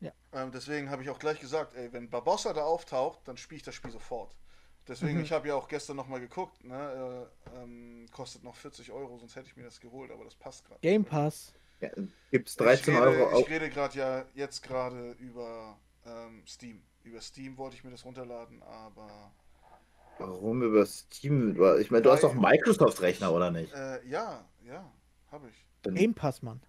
Ja. 0.00 0.12
Ähm, 0.32 0.50
deswegen 0.52 0.90
habe 0.90 1.02
ich 1.02 1.10
auch 1.10 1.18
gleich 1.18 1.40
gesagt, 1.40 1.74
ey, 1.74 1.92
wenn 1.92 2.10
Barbossa 2.10 2.52
da 2.52 2.62
auftaucht, 2.64 3.20
dann 3.26 3.36
spiele 3.36 3.58
ich 3.58 3.62
das 3.62 3.74
Spiel 3.74 3.90
sofort. 3.90 4.36
Deswegen, 4.88 5.18
Mhm. 5.18 5.24
ich 5.24 5.32
habe 5.32 5.48
ja 5.48 5.54
auch 5.54 5.68
gestern 5.68 5.96
nochmal 5.96 6.20
geguckt, 6.20 6.62
ne? 6.64 7.28
Äh, 7.54 7.58
ähm, 7.62 8.06
kostet 8.12 8.44
noch 8.44 8.54
40 8.56 8.92
Euro, 8.92 9.18
sonst 9.18 9.36
hätte 9.36 9.48
ich 9.48 9.56
mir 9.56 9.64
das 9.64 9.80
geholt, 9.80 10.10
aber 10.10 10.24
das 10.24 10.34
passt 10.34 10.64
gerade. 10.64 10.80
Game 10.80 11.04
Pass. 11.04 11.52
Ja, 11.80 11.90
gibt's 12.30 12.56
13 12.56 12.94
ich 12.94 13.00
rede, 13.00 13.10
Euro 13.10 13.32
Ich 13.32 13.44
auch. 13.44 13.48
rede 13.48 13.70
gerade 13.70 13.98
ja 13.98 14.24
jetzt 14.34 14.62
gerade 14.62 15.12
über 15.12 15.78
ähm, 16.04 16.44
Steam. 16.46 16.82
Über 17.02 17.20
Steam 17.20 17.56
wollte 17.58 17.76
ich 17.76 17.84
mir 17.84 17.90
das 17.90 18.04
runterladen, 18.04 18.62
aber 18.62 19.32
Warum 20.18 20.62
über 20.62 20.86
Steam? 20.86 21.50
Ich 21.78 21.90
meine, 21.90 22.02
du 22.02 22.10
hast 22.10 22.22
doch 22.22 22.30
einen 22.32 22.40
Microsoft-Rechner, 22.40 23.32
oder 23.32 23.50
nicht? 23.50 23.72
äh, 23.74 24.06
ja, 24.08 24.44
ja, 24.64 24.90
habe 25.30 25.48
ich. 25.48 25.64
Dann- 25.82 25.94
Game 25.94 26.14
Pass, 26.14 26.42
Mann. 26.42 26.60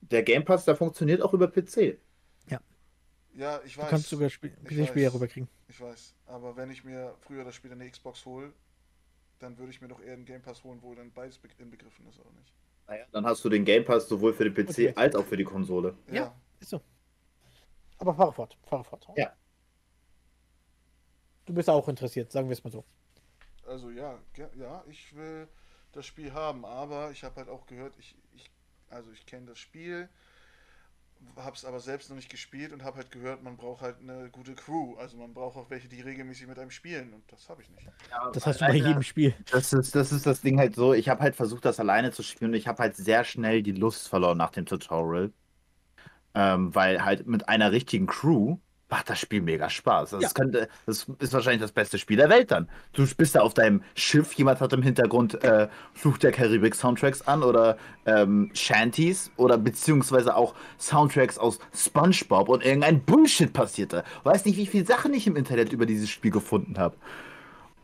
Der 0.00 0.22
Game 0.22 0.44
Pass, 0.44 0.64
der 0.64 0.76
funktioniert 0.76 1.22
auch 1.22 1.34
über 1.34 1.48
PC. 1.48 1.98
Ja, 3.32 3.60
ich 3.64 3.74
Du 3.74 3.80
weiß. 3.82 3.90
kannst 3.90 4.08
sogar 4.08 4.28
Spiel 4.28 4.52
ich 4.64 4.68
PC-Spiele 4.76 5.14
rüberkriegen. 5.14 5.48
Ich 5.68 5.80
weiß. 5.80 6.16
Aber 6.26 6.56
wenn 6.56 6.68
ich 6.68 6.82
mir 6.82 7.14
früher 7.20 7.42
oder 7.42 7.52
später 7.52 7.74
eine 7.74 7.88
Xbox 7.88 8.26
hole, 8.26 8.52
dann 9.38 9.56
würde 9.56 9.70
ich 9.70 9.80
mir 9.80 9.86
doch 9.86 10.00
eher 10.02 10.14
einen 10.14 10.24
Game 10.24 10.42
Pass 10.42 10.64
holen, 10.64 10.82
wo 10.82 10.92
dann 10.96 11.12
beides 11.12 11.38
be 11.38 11.48
inbegriffen 11.58 12.04
ist, 12.08 12.18
oder 12.18 12.32
nicht? 12.32 12.52
Naja, 12.88 13.06
dann 13.12 13.24
hast 13.24 13.44
du 13.44 13.48
den 13.48 13.64
Game 13.64 13.84
Pass 13.84 14.08
sowohl 14.08 14.34
für 14.34 14.50
den 14.50 14.52
PC 14.54 14.70
Okay. 14.70 14.92
als 14.96 15.14
auch 15.14 15.24
für 15.24 15.36
die 15.36 15.44
Konsole. 15.44 15.96
Ja. 16.10 16.34
Ist 16.58 16.70
so. 16.70 16.80
Aber 17.98 18.14
fahre 18.14 18.32
fort. 18.32 18.58
Fahre 18.64 18.82
fort. 18.82 19.06
Ja. 19.16 19.32
Du 21.46 21.54
bist 21.54 21.70
auch 21.70 21.88
interessiert, 21.88 22.32
sagen 22.32 22.48
wir 22.48 22.54
es 22.54 22.64
mal 22.64 22.70
so. 22.70 22.84
Also 23.64 23.90
ja, 23.90 24.18
ja, 24.56 24.84
ich 24.88 25.14
will 25.14 25.46
das 25.92 26.06
Spiel 26.06 26.32
haben, 26.32 26.64
aber 26.64 27.10
ich 27.10 27.24
habe 27.24 27.36
halt 27.36 27.48
auch 27.48 27.66
gehört, 27.66 27.92
ich, 27.98 28.16
ich 28.34 28.50
also 28.90 29.10
ich 29.12 29.24
kenne 29.26 29.46
das 29.46 29.58
Spiel, 29.58 30.08
habe 31.36 31.54
es 31.54 31.64
aber 31.64 31.80
selbst 31.80 32.08
noch 32.08 32.16
nicht 32.16 32.30
gespielt 32.30 32.72
und 32.72 32.82
habe 32.82 32.98
halt 32.98 33.10
gehört, 33.10 33.42
man 33.42 33.56
braucht 33.56 33.82
halt 33.82 33.96
eine 34.00 34.30
gute 34.30 34.54
Crew. 34.54 34.96
Also 34.96 35.16
man 35.16 35.34
braucht 35.34 35.56
auch 35.56 35.70
welche, 35.70 35.88
die 35.88 36.00
regelmäßig 36.00 36.46
mit 36.46 36.58
einem 36.58 36.70
spielen 36.70 37.12
und 37.12 37.22
das 37.30 37.48
habe 37.48 37.62
ich 37.62 37.70
nicht. 37.70 37.86
Das 38.32 38.46
hast 38.46 38.60
du 38.60 38.66
bei 38.66 38.74
jedem 38.74 39.02
Spiel. 39.02 39.34
Das 39.50 39.72
ist, 39.72 39.94
das 39.94 40.12
ist 40.12 40.26
das 40.26 40.40
Ding 40.40 40.58
halt 40.58 40.74
so, 40.74 40.94
ich 40.94 41.08
habe 41.08 41.22
halt 41.22 41.36
versucht, 41.36 41.64
das 41.64 41.78
alleine 41.78 42.10
zu 42.10 42.22
spielen 42.22 42.50
und 42.52 42.56
ich 42.56 42.66
habe 42.66 42.82
halt 42.82 42.96
sehr 42.96 43.24
schnell 43.24 43.62
die 43.62 43.72
Lust 43.72 44.08
verloren 44.08 44.38
nach 44.38 44.50
dem 44.50 44.66
Tutorial. 44.66 45.32
Ähm, 46.32 46.72
weil 46.74 47.04
halt 47.04 47.26
mit 47.26 47.48
einer 47.48 47.72
richtigen 47.72 48.06
Crew 48.06 48.58
macht 48.90 49.08
das 49.08 49.20
Spiel 49.20 49.40
mega 49.40 49.70
Spaß. 49.70 50.10
Das, 50.10 50.22
Ja. 50.22 50.28
könnte, 50.30 50.68
das 50.86 51.06
ist 51.20 51.32
wahrscheinlich 51.32 51.62
das 51.62 51.72
beste 51.72 51.98
Spiel 51.98 52.16
der 52.16 52.28
Welt 52.28 52.50
dann. 52.50 52.68
Du 52.92 53.06
bist 53.16 53.34
da 53.34 53.40
auf 53.40 53.54
deinem 53.54 53.82
Schiff, 53.94 54.32
jemand 54.34 54.60
hat 54.60 54.72
im 54.72 54.82
Hintergrund 54.82 55.42
äh, 55.44 55.68
Fluch 55.94 56.18
der 56.18 56.32
Karibik 56.32 56.74
Soundtracks 56.74 57.22
an 57.22 57.42
oder 57.42 57.76
ähm, 58.06 58.50
Shanties 58.54 59.30
oder 59.36 59.56
beziehungsweise 59.58 60.34
auch 60.36 60.54
Soundtracks 60.78 61.38
aus 61.38 61.60
SpongeBob 61.74 62.48
und 62.48 62.64
irgendein 62.64 63.02
Bullshit 63.04 63.52
passierte. 63.52 64.04
Weiß 64.24 64.44
nicht, 64.44 64.56
wie 64.56 64.66
viele 64.66 64.84
Sachen 64.84 65.14
ich 65.14 65.26
im 65.26 65.36
Internet 65.36 65.72
über 65.72 65.86
dieses 65.86 66.10
Spiel 66.10 66.30
gefunden 66.32 66.78
habe. 66.78 66.96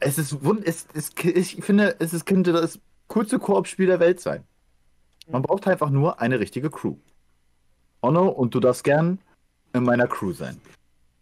Es 0.01 0.19
ist 0.19 0.45
wund, 0.45 0.67
es, 0.67 0.87
es, 0.93 1.13
ich 1.25 1.65
finde, 1.65 1.97
es 2.01 2.13
ist, 2.13 2.27
könnte 2.27 2.53
das 2.53 2.81
coolste 3.09 3.39
Koop-Spiel 3.39 3.87
der 3.87 4.01
Welt 4.01 4.21
sein. 4.21 4.45
Man 5.29 5.43
braucht 5.43 5.67
einfach 5.67 5.91
nur 5.91 6.21
eine 6.21 6.39
richtige 6.39 6.71
Crew. 6.71 6.97
Onno, 8.03 8.29
und 8.29 8.55
du 8.55 8.61
darfst 8.61 8.85
gern 8.85 9.19
in 9.73 9.85
meiner 9.85 10.07
Crew 10.07 10.33
sein. 10.33 10.61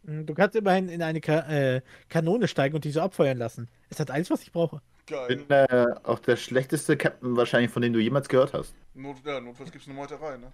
Hm, 0.06 0.26
Du 0.26 0.34
kannst 0.34 0.56
immerhin 0.56 0.88
in 0.88 1.02
eine 1.02 1.20
Ka 1.20 1.40
äh, 1.48 1.82
Kanone 2.08 2.48
steigen 2.48 2.74
und 2.74 2.84
die 2.84 2.90
so 2.90 3.00
abfeuern 3.00 3.38
lassen. 3.38 3.68
Es 3.90 4.00
hat 4.00 4.10
alles, 4.10 4.30
was 4.30 4.42
ich 4.42 4.52
brauche. 4.52 4.80
Ich 5.00 5.06
Geil. 5.06 5.36
bin 5.36 5.50
äh, 5.50 5.86
auch 6.04 6.18
der 6.18 6.36
schlechteste 6.36 6.96
Captain 6.96 7.36
wahrscheinlich, 7.36 7.70
von 7.70 7.82
dem 7.82 7.92
du 7.92 8.00
jemals 8.00 8.28
gehört 8.28 8.54
hast. 8.54 8.74
Not, 8.94 9.16
ja, 9.24 9.40
notfalls 9.40 9.70
gibt 9.70 9.82
es 9.82 9.88
eine 9.88 9.96
Meuterei, 9.98 10.36
ne? 10.38 10.52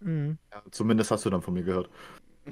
Mhm. 0.00 0.38
Ja, 0.52 0.62
zumindest 0.70 1.10
hast 1.10 1.24
du 1.26 1.30
dann 1.30 1.42
von 1.42 1.54
mir 1.54 1.62
gehört. 1.62 1.88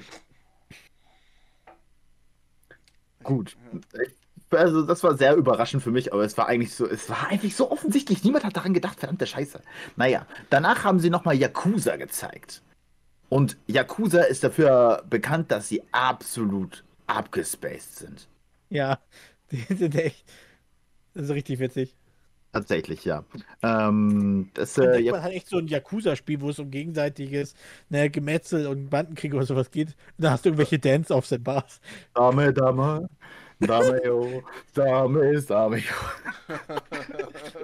Gut. 3.25 3.57
Ich- 4.05 4.17
Also 4.51 4.83
das 4.83 5.03
war 5.03 5.15
sehr 5.19 5.35
überraschend 5.35 5.83
für 5.83 5.91
mich, 5.91 6.13
aber 6.15 6.23
es 6.25 6.39
war 6.39 6.47
eigentlich 6.47 6.75
so, 6.75 6.87
es 6.89 7.11
war 7.11 7.27
eigentlich 7.29 7.55
so 7.55 7.71
offensichtlich. 7.71 8.25
Niemand 8.25 8.45
hat 8.45 8.57
daran 8.57 8.73
gedacht, 8.73 8.99
verdammte 8.99 9.27
Scheiße. 9.27 9.61
Naja, 9.97 10.27
danach 10.49 10.85
haben 10.85 11.01
sie 11.01 11.11
nochmal 11.11 11.35
Yakuza 11.37 11.97
gezeigt. 11.97 12.63
Und 13.29 13.57
Yakuza 13.67 14.23
ist 14.23 14.45
dafür 14.45 15.05
bekannt, 15.09 15.51
dass 15.51 15.69
sie 15.69 15.83
absolut 15.93 16.85
abgespaced 17.07 17.97
sind. 17.97 18.29
Ja, 18.71 18.99
die 19.51 19.75
sind 19.75 19.95
echt. 19.95 20.25
Das 21.15 21.25
ist 21.25 21.31
richtig 21.31 21.59
witzig. 21.59 21.95
Tatsächlich, 22.53 23.05
ja. 23.05 23.25
Ähm, 23.63 24.51
das, 24.55 24.79
äh, 24.79 25.01
ja, 25.01 25.13
man 25.13 25.23
halt 25.23 25.35
echt 25.35 25.49
so 25.49 25.59
ein 25.59 25.69
Yakuza-Spiel, 25.69 26.41
wo 26.41 26.49
es 26.49 26.59
um 26.59 26.71
gegenseitiges 26.71 27.55
ne, 27.91 28.09
Gemetzel 28.09 28.67
und 28.67 28.89
Bandenkrieg 28.89 29.35
oder 29.35 29.45
sowas 29.45 29.71
geht. 29.71 29.89
Und 29.89 30.25
da 30.25 30.31
hast 30.31 30.45
du 30.45 30.49
irgendwelche 30.49 30.79
Dance-Offs 30.79 31.33
in 31.33 31.43
Bars. 31.43 31.81
Dame, 32.15 32.53
Dame, 32.55 33.09
Dame, 33.61 34.01
yo, 34.05 34.43
Dame 34.73 35.33
ist 35.33 35.51
Dame, 35.51 35.79
yo. 35.79 36.55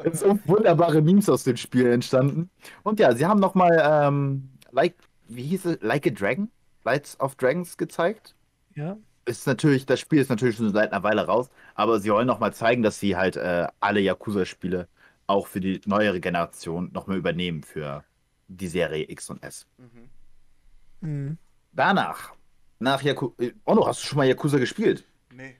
Es 0.04 0.20
sind 0.20 0.44
so 0.44 0.48
wunderbare 0.48 1.00
Memes 1.00 1.30
aus 1.30 1.44
dem 1.44 1.56
Spiel 1.56 1.86
entstanden. 1.86 2.50
Und 2.82 3.00
ja, 3.00 3.14
sie 3.14 3.24
haben 3.24 3.40
nochmal, 3.40 3.82
ähm, 3.82 4.50
like, 4.70 4.96
wie 5.28 5.42
hieß 5.42 5.64
es, 5.66 5.78
Like 5.82 6.06
a 6.06 6.10
Dragon? 6.10 6.50
Lights 6.84 7.18
of 7.20 7.34
Dragons 7.36 7.76
gezeigt. 7.76 8.34
Ja. 8.74 8.96
Ist 9.26 9.46
natürlich, 9.46 9.86
das 9.86 10.00
Spiel 10.00 10.20
ist 10.20 10.28
natürlich 10.28 10.56
schon 10.56 10.70
seit 10.72 10.92
einer 10.92 11.02
Weile 11.02 11.24
raus, 11.26 11.48
aber 11.74 11.98
sie 11.98 12.10
wollen 12.10 12.26
nochmal 12.26 12.52
zeigen, 12.52 12.82
dass 12.82 13.00
sie 13.00 13.16
halt 13.16 13.36
äh, 13.36 13.66
alle 13.80 14.00
Yakuza-Spiele 14.00 14.86
auch 15.26 15.46
für 15.46 15.60
die 15.60 15.80
neuere 15.86 16.20
Generation 16.20 16.90
nochmal 16.92 17.16
übernehmen 17.16 17.62
für 17.62 18.04
die 18.48 18.68
Serie 18.68 19.10
X 19.10 19.30
und 19.30 19.42
S. 19.42 19.66
Mhm. 19.78 20.10
Mhm. 21.00 21.38
Danach, 21.72 22.34
nach 22.78 23.00
Yakuza. 23.02 23.34
Ono, 23.64 23.86
hast 23.86 24.02
du 24.02 24.06
schon 24.08 24.18
mal 24.18 24.26
Yakuza 24.26 24.58
gespielt? 24.58 25.04
Nee. 25.32 25.56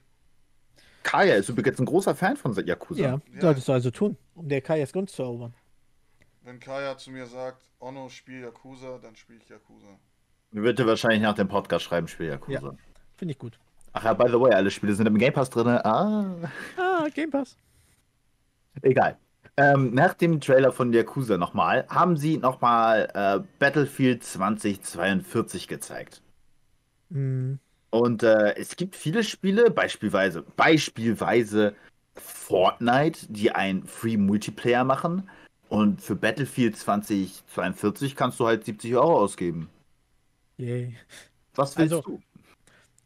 Kaya 1.01 1.35
ist 1.35 1.49
übrigens 1.49 1.79
ein 1.79 1.85
großer 1.85 2.13
Fan 2.15 2.37
von 2.37 2.53
Yakuza. 2.53 3.01
Ja, 3.01 3.21
Ja. 3.33 3.41
solltest 3.41 3.67
du 3.67 3.71
also 3.73 3.89
tun, 3.91 4.15
um 4.35 4.47
der 4.47 4.61
jetzt 4.61 4.93
Gunst 4.93 5.15
zu 5.15 5.23
erobern. 5.23 5.53
Wenn 6.45 6.59
Kaya 6.59 6.95
zu 6.95 7.09
mir 7.09 7.25
sagt, 7.25 7.63
Onno, 7.79 8.07
spiel 8.07 8.41
Yakuza, 8.41 8.99
dann 9.01 9.15
spiele 9.15 9.39
ich 9.39 9.49
Yakuza. 9.49 9.97
Wird 10.51 10.79
er 10.79 10.85
wahrscheinlich 10.85 11.21
nach 11.23 11.33
dem 11.33 11.47
Podcast 11.47 11.83
schreiben, 11.85 12.07
Spiel 12.07 12.27
Yakuza. 12.27 12.75
Finde 13.17 13.31
ich 13.31 13.39
gut. 13.39 13.57
Ach 13.93 14.03
ja, 14.03 14.13
by 14.13 14.27
the 14.27 14.39
way, 14.39 14.53
alle 14.53 14.69
Spiele 14.69 14.93
sind 14.93 15.07
im 15.07 15.17
Game 15.17 15.33
Pass 15.33 15.49
drin. 15.49 15.67
Ah, 15.67 16.35
Ah, 16.77 17.07
Game 17.15 17.31
Pass. 17.31 17.57
egal. 18.83 19.17
Ähm, 19.57 19.93
nach 19.95 20.13
dem 20.13 20.39
Trailer 20.39 20.71
von 20.71 20.93
Yakuza 20.93 21.37
nochmal, 21.37 21.87
haben 21.89 22.15
sie 22.15 22.37
nochmal 22.37 23.09
äh, 23.15 23.39
Battlefield 23.57 24.23
2042 24.23 25.67
gezeigt. 25.67 26.21
Mhm. 27.09 27.57
Und 27.89 28.21
äh, 28.21 28.53
es 28.55 28.75
gibt 28.75 28.95
viele 28.95 29.23
Spiele, 29.23 29.71
beispielsweise, 29.71 30.43
beispielsweise 30.43 31.73
Fortnite, 32.15 33.25
die 33.31 33.51
einen 33.51 33.87
Free 33.87 34.17
Multiplayer 34.17 34.83
machen. 34.83 35.27
Und 35.69 36.01
für 36.01 36.15
Battlefield 36.15 36.77
2042 36.77 38.15
kannst 38.15 38.39
du 38.39 38.45
halt 38.45 38.65
70 38.65 38.95
Euro 38.95 39.19
ausgeben. 39.19 39.69
Yay. 40.57 40.95
Was 41.55 41.77
willst 41.77 41.93
Also- 41.93 42.01
du? 42.09 42.19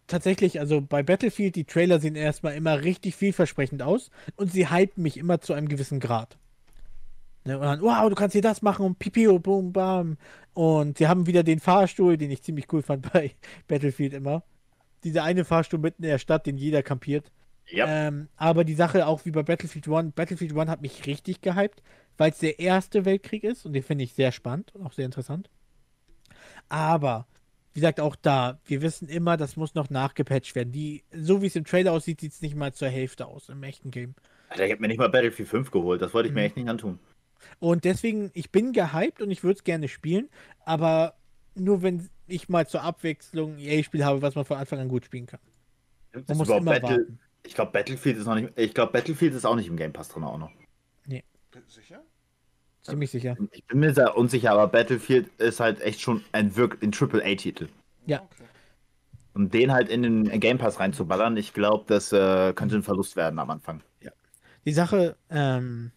Tatsächlich, 0.07 0.59
also 0.59 0.81
bei 0.81 1.03
Battlefield, 1.03 1.55
die 1.55 1.65
Trailer 1.65 1.99
sehen 1.99 2.15
erstmal 2.15 2.55
immer 2.55 2.81
richtig 2.83 3.15
vielversprechend 3.15 3.83
aus 3.83 4.09
und 4.35 4.51
sie 4.51 4.67
hypen 4.71 5.03
mich 5.03 5.17
immer 5.17 5.39
zu 5.39 5.53
einem 5.53 5.67
gewissen 5.69 5.99
Grad. 5.99 6.35
Ne, 7.45 7.57
und 7.59 7.63
dann, 7.63 7.81
wow, 7.81 8.09
du 8.09 8.15
kannst 8.15 8.33
hier 8.33 8.41
das 8.41 8.63
machen 8.63 8.85
und 8.87 8.97
pipio, 8.97 9.37
boom, 9.37 9.71
bam. 9.71 10.17
Und 10.55 10.97
sie 10.97 11.07
haben 11.07 11.27
wieder 11.27 11.43
den 11.43 11.59
Fahrstuhl, 11.59 12.17
den 12.17 12.31
ich 12.31 12.41
ziemlich 12.41 12.73
cool 12.73 12.81
fand 12.81 13.03
bei 13.13 13.35
Battlefield 13.67 14.13
immer. 14.13 14.41
Dieser 15.03 15.23
eine 15.23 15.45
Fahrstuhl 15.45 15.79
mitten 15.79 16.01
in 16.03 16.09
der 16.09 16.17
Stadt, 16.17 16.47
den 16.47 16.57
jeder 16.57 16.81
kampiert. 16.81 17.31
Ja. 17.67 17.85
Ähm, 18.07 18.29
aber 18.35 18.63
die 18.63 18.73
Sache 18.73 19.05
auch 19.05 19.25
wie 19.25 19.31
bei 19.31 19.43
Battlefield 19.43 19.87
1, 19.87 20.13
Battlefield 20.15 20.57
1 20.57 20.69
hat 20.71 20.81
mich 20.81 21.05
richtig 21.05 21.41
gehypt, 21.41 21.83
weil 22.19 22.31
es 22.31 22.37
der 22.37 22.59
erste 22.59 23.05
Weltkrieg 23.05 23.43
ist 23.43 23.65
und 23.65 23.73
den 23.73 23.81
finde 23.81 24.03
ich 24.03 24.13
sehr 24.13 24.31
spannend 24.31 24.75
und 24.75 24.85
auch 24.85 24.93
sehr 24.93 25.05
interessant. 25.05 25.49
Aber, 26.67 27.27
wie 27.73 27.79
gesagt, 27.79 27.99
auch 27.99 28.15
da, 28.15 28.59
wir 28.65 28.81
wissen 28.81 29.07
immer, 29.09 29.37
das 29.37 29.55
muss 29.55 29.73
noch 29.75 29.89
nachgepatcht 29.89 30.53
werden. 30.55 30.71
Die, 30.71 31.03
so 31.11 31.41
wie 31.41 31.47
es 31.47 31.55
im 31.55 31.65
Trailer 31.65 31.91
aussieht, 31.93 32.21
sieht 32.21 32.33
es 32.33 32.41
nicht 32.41 32.55
mal 32.55 32.73
zur 32.73 32.89
Hälfte 32.89 33.25
aus 33.25 33.49
im 33.49 33.63
echten 33.63 33.91
Game. 33.91 34.15
Alter, 34.49 34.65
ich 34.65 34.71
hab 34.71 34.79
mir 34.79 34.87
nicht 34.87 34.97
mal 34.97 35.09
Battlefield 35.09 35.47
5 35.49 35.71
geholt. 35.71 36.01
Das 36.01 36.13
wollte 36.13 36.29
ich 36.29 36.33
mir 36.35 36.41
Mhm. 36.41 36.45
echt 36.45 36.57
nicht 36.57 36.69
antun. 36.69 36.99
Und 37.59 37.85
deswegen, 37.85 38.31
ich 38.33 38.51
bin 38.51 38.73
gehypt 38.73 39.21
und 39.21 39.31
ich 39.31 39.43
würde 39.43 39.57
es 39.57 39.63
gerne 39.63 39.87
spielen, 39.87 40.29
aber 40.65 41.15
nur 41.55 41.81
wenn 41.81 42.09
ich 42.27 42.49
mal 42.49 42.67
zur 42.67 42.83
Abwechslung 42.83 43.53
ein 43.53 43.59
EA-Spiel 43.59 44.03
habe, 44.03 44.21
was 44.21 44.35
man 44.35 44.45
von 44.45 44.57
Anfang 44.57 44.79
an 44.79 44.89
gut 44.89 45.05
spielen 45.05 45.25
kann. 45.25 45.39
Man 46.27 46.37
muss 46.37 46.49
immer 46.49 46.61
Battle- 46.61 46.89
warten. 46.89 47.19
Ich 47.45 47.55
glaube, 47.55 47.71
Battlefield 47.71 48.17
ist 48.17 48.25
noch 48.25 48.35
nicht. 48.35 48.49
Ich 48.57 48.73
glaube, 48.73 48.91
Battlefield 48.91 49.33
ist 49.33 49.45
auch 49.45 49.55
nicht 49.55 49.67
im 49.67 49.77
Game 49.77 49.93
Pass 49.93 50.09
drin 50.09 50.23
auch 50.25 50.37
noch. 50.37 50.51
B- 51.07 51.21
Sicher? 51.67 52.03
Ziemlich 52.89 53.11
sicher. 53.11 53.37
Ich 53.51 53.65
bin 53.65 53.79
mir 53.79 53.93
sehr 53.93 54.17
unsicher, 54.17 54.51
aber 54.51 54.67
Battlefield 54.67 55.27
ist 55.39 55.59
halt 55.59 55.81
echt 55.81 56.01
schon 56.01 56.23
ein 56.31 56.55
wirklich 56.55 56.81
ein 56.83 56.91
Triple 56.91 57.23
A-Titel. 57.23 57.67
Ja. 58.05 58.21
Okay. 58.21 58.43
Und 59.33 59.53
den 59.53 59.71
halt 59.71 59.89
in 59.89 60.03
den 60.03 60.39
Game 60.39 60.57
Pass 60.57 60.79
reinzuballern, 60.79 61.37
ich 61.37 61.53
glaube, 61.53 61.85
das 61.87 62.11
äh, 62.11 62.53
könnte 62.53 62.75
ein 62.75 62.83
Verlust 62.83 63.15
werden 63.15 63.39
am 63.39 63.49
Anfang. 63.49 63.81
Die 64.65 64.73
Sache, 64.73 65.15
ähm, 65.29 65.91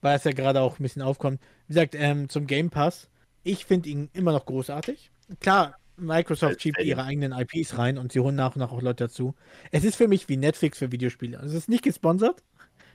weil 0.00 0.16
es 0.16 0.24
ja 0.24 0.32
gerade 0.32 0.60
auch 0.60 0.78
ein 0.78 0.82
bisschen 0.82 1.02
aufkommt, 1.02 1.40
wie 1.66 1.74
gesagt, 1.74 1.94
ähm, 1.94 2.28
zum 2.28 2.46
Game 2.46 2.70
Pass, 2.70 3.08
ich 3.42 3.66
finde 3.66 3.88
ihn 3.88 4.10
immer 4.12 4.32
noch 4.32 4.46
großartig. 4.46 5.10
Klar, 5.40 5.76
Microsoft 5.96 6.60
schiebt 6.60 6.82
ihre 6.82 7.04
eigenen 7.04 7.32
IPs 7.32 7.78
rein 7.78 7.98
und 7.98 8.12
sie 8.12 8.20
holen 8.20 8.34
nach 8.34 8.56
und 8.56 8.60
nach 8.60 8.72
auch 8.72 8.82
Leute 8.82 9.04
dazu. 9.04 9.34
Es 9.70 9.84
ist 9.84 9.96
für 9.96 10.08
mich 10.08 10.28
wie 10.28 10.36
Netflix 10.36 10.78
für 10.78 10.90
Videospiele. 10.90 11.38
Also 11.38 11.56
es 11.56 11.64
ist 11.64 11.68
nicht 11.68 11.84
gesponsert, 11.84 12.42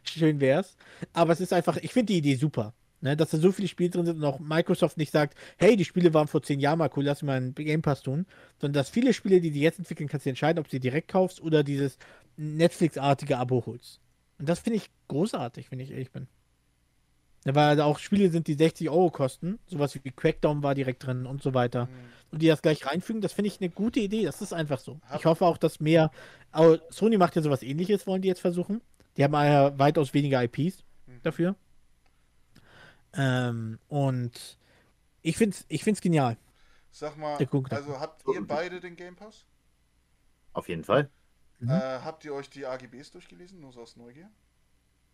schön 0.04 0.40
wär's, 0.40 0.76
aber 1.14 1.34
es 1.34 1.40
ist 1.40 1.54
einfach, 1.54 1.78
ich 1.78 1.94
finde 1.94 2.14
die 2.14 2.18
Idee 2.18 2.36
super. 2.36 2.74
Ne, 3.02 3.16
dass 3.16 3.30
da 3.30 3.38
so 3.38 3.54
viele 3.54 3.70
Spiele 3.70 3.90
drin 3.92 4.06
sind 4.06 4.18
und 4.18 4.26
auch 4.26 4.40
Microsoft 4.40 4.98
nicht 4.98 5.12
sagt, 5.14 5.38
hey, 5.58 5.78
die 5.78 5.86
Spiele 5.86 6.14
waren 6.14 6.28
vor 6.28 6.44
zehn 6.44 6.60
Jahren 6.60 6.80
mal 6.80 6.90
cool, 6.98 7.06
lass 7.06 7.22
mal 7.24 7.38
einen 7.38 7.56
Game 7.56 7.82
Pass 7.82 8.02
tun, 8.02 8.26
sondern 8.60 8.74
dass 8.74 8.90
viele 8.90 9.14
Spiele, 9.14 9.40
die 9.40 9.52
die 9.52 9.62
jetzt 9.62 9.80
entwickeln, 9.80 10.10
kannst 10.10 10.26
du 10.26 10.30
entscheiden, 10.30 10.60
ob 10.60 10.66
du 10.66 10.72
sie 10.72 10.82
direkt 10.82 11.08
kaufst 11.08 11.42
oder 11.42 11.64
dieses 11.64 11.98
Netflix-artige 12.36 13.38
Abo 13.38 13.64
holst. 13.66 14.02
Und 14.38 14.50
das 14.50 14.60
finde 14.60 14.78
ich 14.78 14.90
großartig, 15.08 15.72
wenn 15.72 15.80
ich 15.80 15.92
ehrlich 15.92 16.12
bin. 16.12 16.28
Ja, 17.46 17.56
weil 17.56 17.78
da 17.78 17.86
auch 17.86 18.00
Spiele 18.00 18.30
sind, 18.32 18.48
die 18.48 18.56
60 18.56 18.90
Euro 18.90 19.12
kosten, 19.12 19.60
sowas 19.68 19.96
wie 19.96 20.12
Crackdown 20.12 20.62
war 20.62 20.76
direkt 20.76 21.06
drin 21.06 21.26
und 21.26 21.42
so 21.42 21.54
weiter. 21.54 21.84
Hm. 21.84 21.94
Und 22.32 22.42
die 22.42 22.48
das 22.48 22.62
gleich 22.62 22.86
reinfügen, 22.86 23.22
das 23.22 23.32
finde 23.32 23.48
ich 23.48 23.62
eine 23.62 23.70
gute 23.70 24.02
Idee. 24.02 24.26
Das 24.26 24.42
ist 24.42 24.52
einfach 24.54 24.80
so. 24.80 25.00
Hab- 25.08 25.20
Ich 25.22 25.26
hoffe 25.26 25.46
auch, 25.46 25.58
dass 25.58 25.80
mehr. 25.80 26.12
Sony 26.90 27.18
macht 27.18 27.38
ja 27.38 27.42
sowas 27.42 27.64
ähnliches, 27.64 28.06
wollen 28.08 28.22
die 28.22 28.28
jetzt 28.28 28.42
versuchen. 28.42 28.82
Die 29.16 29.24
haben 29.24 29.34
ja 29.34 29.78
weitaus 29.80 30.14
weniger 30.14 30.44
IPs 30.44 30.84
Mhm. 31.08 31.20
dafür. 31.24 31.56
Ähm, 33.14 33.80
und 33.88 34.58
ich 35.22 35.38
finde 35.38 35.56
es 35.56 35.66
ich 35.68 35.84
find's 35.84 36.02
genial. 36.02 36.38
Sag 36.92 37.18
mal, 37.18 37.38
also 37.70 38.00
habt 38.00 38.24
ihr 38.34 38.46
beide 38.46 38.80
den 38.80 38.96
Game 38.96 39.16
Pass? 39.16 39.46
Auf 40.54 40.68
jeden 40.68 40.84
Fall. 40.84 41.10
Mhm. 41.60 41.70
Äh, 41.70 42.00
habt 42.04 42.26
ihr 42.26 42.34
euch 42.34 42.50
die 42.50 42.66
AGBs 42.66 43.12
durchgelesen, 43.12 43.60
nur 43.60 43.72
so 43.72 43.82
aus 43.82 43.96
Neugier? 43.96 44.30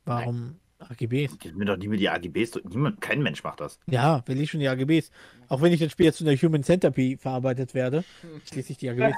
Warum 0.05 0.59
AGBs? 0.79 1.37
Gib 1.39 1.55
mir 1.55 1.65
doch 1.65 1.77
nie 1.77 1.87
mehr 1.87 1.97
die 1.97 2.09
AGBs. 2.09 2.51
durch. 2.51 2.65
Niemand, 2.65 3.01
kein 3.01 3.21
Mensch 3.21 3.43
macht 3.43 3.59
das. 3.59 3.79
Ja, 3.87 4.21
will 4.27 4.39
ich 4.39 4.51
schon 4.51 4.59
die 4.59 4.67
AGBs. 4.67 5.11
Auch 5.49 5.61
wenn 5.61 5.71
ich 5.73 5.79
dann 5.79 5.89
später 5.89 6.13
zu 6.13 6.25
einer 6.25 6.35
Human 6.35 6.63
Centipede 6.63 7.19
verarbeitet 7.19 7.73
werde, 7.73 8.03
schließe 8.45 8.73
ich 8.73 8.77
die 8.77 8.89
AGBs. 8.89 9.15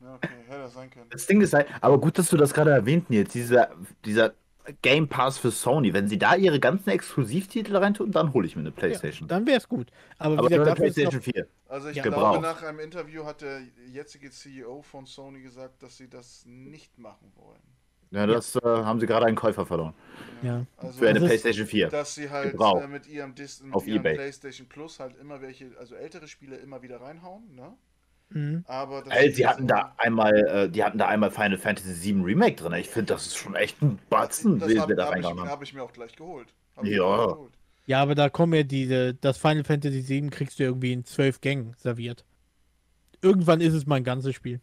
ja, 0.00 0.14
okay, 0.14 0.28
hätte 0.48 0.58
das 0.58 0.74
sein 0.74 0.90
können. 0.90 1.10
Das 1.10 1.26
Ding 1.26 1.40
ist 1.40 1.52
halt, 1.52 1.68
aber 1.80 2.00
gut, 2.00 2.18
dass 2.18 2.28
du 2.30 2.36
das 2.36 2.54
gerade 2.54 2.70
erwähnt, 2.70 3.10
Nils. 3.10 3.32
Dieser, 3.32 3.70
dieser 4.04 4.34
Game 4.82 5.08
Pass 5.08 5.38
für 5.38 5.50
Sony. 5.50 5.92
Wenn 5.92 6.08
sie 6.08 6.18
da 6.18 6.34
ihre 6.36 6.60
ganzen 6.60 6.90
Exklusivtitel 6.90 7.76
reintun, 7.76 8.12
dann 8.12 8.32
hole 8.32 8.46
ich 8.46 8.54
mir 8.56 8.60
eine 8.60 8.70
Ja, 8.70 8.74
Playstation. 8.76 9.28
dann 9.28 9.46
wäre 9.46 9.58
es 9.58 9.68
gut. 9.68 9.90
Aber, 10.18 10.38
aber 10.38 10.50
wie 10.50 10.56
nur 10.56 10.64
gesagt, 10.64 10.80
eine 10.80 10.88
ist 10.88 11.02
noch, 11.02 11.14
Playstation 11.14 11.22
4. 11.22 11.46
Also 11.68 11.88
ich 11.88 11.96
Ja. 11.96 12.02
glaube, 12.02 12.38
nach 12.38 12.62
einem 12.62 12.80
Interview 12.80 13.24
hat 13.24 13.40
der 13.40 13.60
jetzige 13.86 14.30
CEO 14.30 14.82
von 14.82 15.06
Sony 15.06 15.40
gesagt, 15.42 15.82
dass 15.82 15.96
sie 15.96 16.08
das 16.08 16.44
nicht 16.46 16.98
machen 16.98 17.32
wollen. 17.36 17.60
Ja, 18.10 18.26
das 18.26 18.56
äh, 18.56 18.60
haben 18.62 19.00
sie 19.00 19.06
gerade 19.06 19.24
einen 19.26 19.36
Käufer 19.36 19.64
verloren. 19.64 19.94
Ja. 20.42 20.66
Also, 20.76 20.98
Für 20.98 21.08
eine 21.08 21.20
Playstation 21.20 21.66
4. 21.66 21.88
dass 21.88 22.14
sie 22.14 22.28
halt 22.28 22.54
äh, 22.54 22.86
mit 22.86 23.06
ihrem, 23.06 23.34
Dis 23.34 23.62
mit 23.62 23.74
Auf 23.74 23.86
ihrem 23.86 24.00
eBay. 24.00 24.14
PlayStation 24.14 24.68
Plus 24.68 25.00
halt 25.00 25.16
immer 25.16 25.40
welche, 25.40 25.70
also 25.78 25.94
ältere 25.94 26.28
Spiele 26.28 26.56
immer 26.56 26.82
wieder 26.82 27.00
reinhauen, 27.00 27.54
ne? 27.54 27.74
Mhm. 28.34 28.64
Aber 28.66 29.02
das 29.02 29.12
Ey, 29.16 29.28
jetzt 29.28 29.44
hatten 29.46 29.62
so- 29.62 29.68
da 29.68 29.94
einmal, 29.98 30.34
äh, 30.46 30.68
die 30.70 30.82
hatten 30.82 30.98
da 30.98 31.08
einmal 31.08 31.30
Final 31.30 31.58
Fantasy 31.58 32.14
VII 32.14 32.22
Remake 32.22 32.56
drin. 32.56 32.72
Ich 32.74 32.88
finde, 32.88 33.12
das 33.14 33.26
ist 33.26 33.36
schon 33.36 33.54
echt 33.54 33.80
ein 33.82 33.98
Batzen, 34.10 34.58
das 34.58 34.68
den 34.68 34.80
hab, 34.80 34.88
sie 34.88 34.94
da 34.96 35.08
reingehauen 35.08 35.40
haben. 35.40 35.48
hab 35.48 35.62
ich 35.62 35.74
mir 35.74 35.82
auch 35.82 35.92
gleich 35.92 36.14
geholt. 36.16 36.48
Hab 36.76 36.84
Ja. 36.84 37.26
geholt. 37.26 37.52
Ja, 37.86 38.00
aber 38.00 38.14
da 38.14 38.28
kommen 38.28 38.54
ja 38.54 38.62
diese, 38.62 39.14
das 39.14 39.38
Final 39.38 39.64
Fantasy 39.64 40.08
VII 40.08 40.30
kriegst 40.30 40.58
du 40.58 40.62
irgendwie 40.64 40.92
in 40.92 41.04
zwölf 41.04 41.40
Gängen 41.40 41.74
serviert. 41.78 42.24
Irgendwann 43.20 43.60
ist 43.60 43.74
es 43.74 43.86
mal 43.86 43.96
ein 43.96 44.04
ganzes 44.04 44.34
Spiel. 44.34 44.60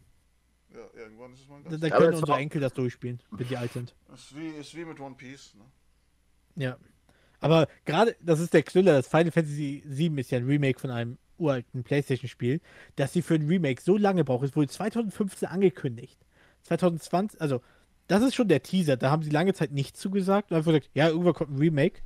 Ja, 0.72 0.78
irgendwann 0.98 1.32
ist 1.32 1.40
es 1.40 1.48
mal 1.48 1.60
Da, 1.62 1.70
ganz. 1.70 1.80
da 1.80 1.86
Aber 1.88 1.96
können 1.98 2.14
unsere 2.14 2.38
Enkel 2.38 2.60
das 2.60 2.72
durchspielen, 2.72 3.22
wenn 3.30 3.46
die 3.48 3.56
alt 3.56 3.72
sind. 3.72 3.94
Ist 4.14 4.36
wie, 4.36 4.48
ist 4.48 4.74
wie 4.76 4.84
mit 4.84 4.98
One 5.00 5.14
Piece, 5.16 5.54
ne? 5.54 5.64
Ja. 6.64 6.76
Aber 7.40 7.68
gerade, 7.86 8.16
das 8.20 8.40
ist 8.40 8.52
der 8.52 8.62
Knüller, 8.62 8.92
das 8.94 9.08
Final 9.08 9.30
Fantasy 9.30 9.82
VII 9.86 10.20
ist 10.20 10.30
ja 10.30 10.38
ein 10.38 10.46
Remake 10.46 10.78
von 10.78 10.90
einem 10.90 11.16
uralten 11.40 11.82
Playstation-Spiel, 11.84 12.60
dass 12.96 13.12
sie 13.12 13.22
für 13.22 13.34
ein 13.34 13.46
Remake 13.48 13.80
so 13.82 13.96
lange 13.96 14.24
braucht. 14.24 14.44
Es 14.44 14.54
wurde 14.56 14.68
2015 14.68 15.48
angekündigt. 15.48 16.18
2020, 16.64 17.40
also, 17.40 17.60
das 18.06 18.22
ist 18.22 18.34
schon 18.34 18.48
der 18.48 18.62
Teaser. 18.62 18.96
Da 18.96 19.10
haben 19.10 19.22
sie 19.22 19.30
lange 19.30 19.54
Zeit 19.54 19.72
nichts 19.72 19.98
zugesagt 20.00 20.50
und 20.50 20.56
einfach 20.56 20.72
gesagt, 20.72 20.90
ja, 20.94 21.08
irgendwann 21.08 21.34
kommt 21.34 21.50
ein 21.52 21.58
Remake. 21.58 22.00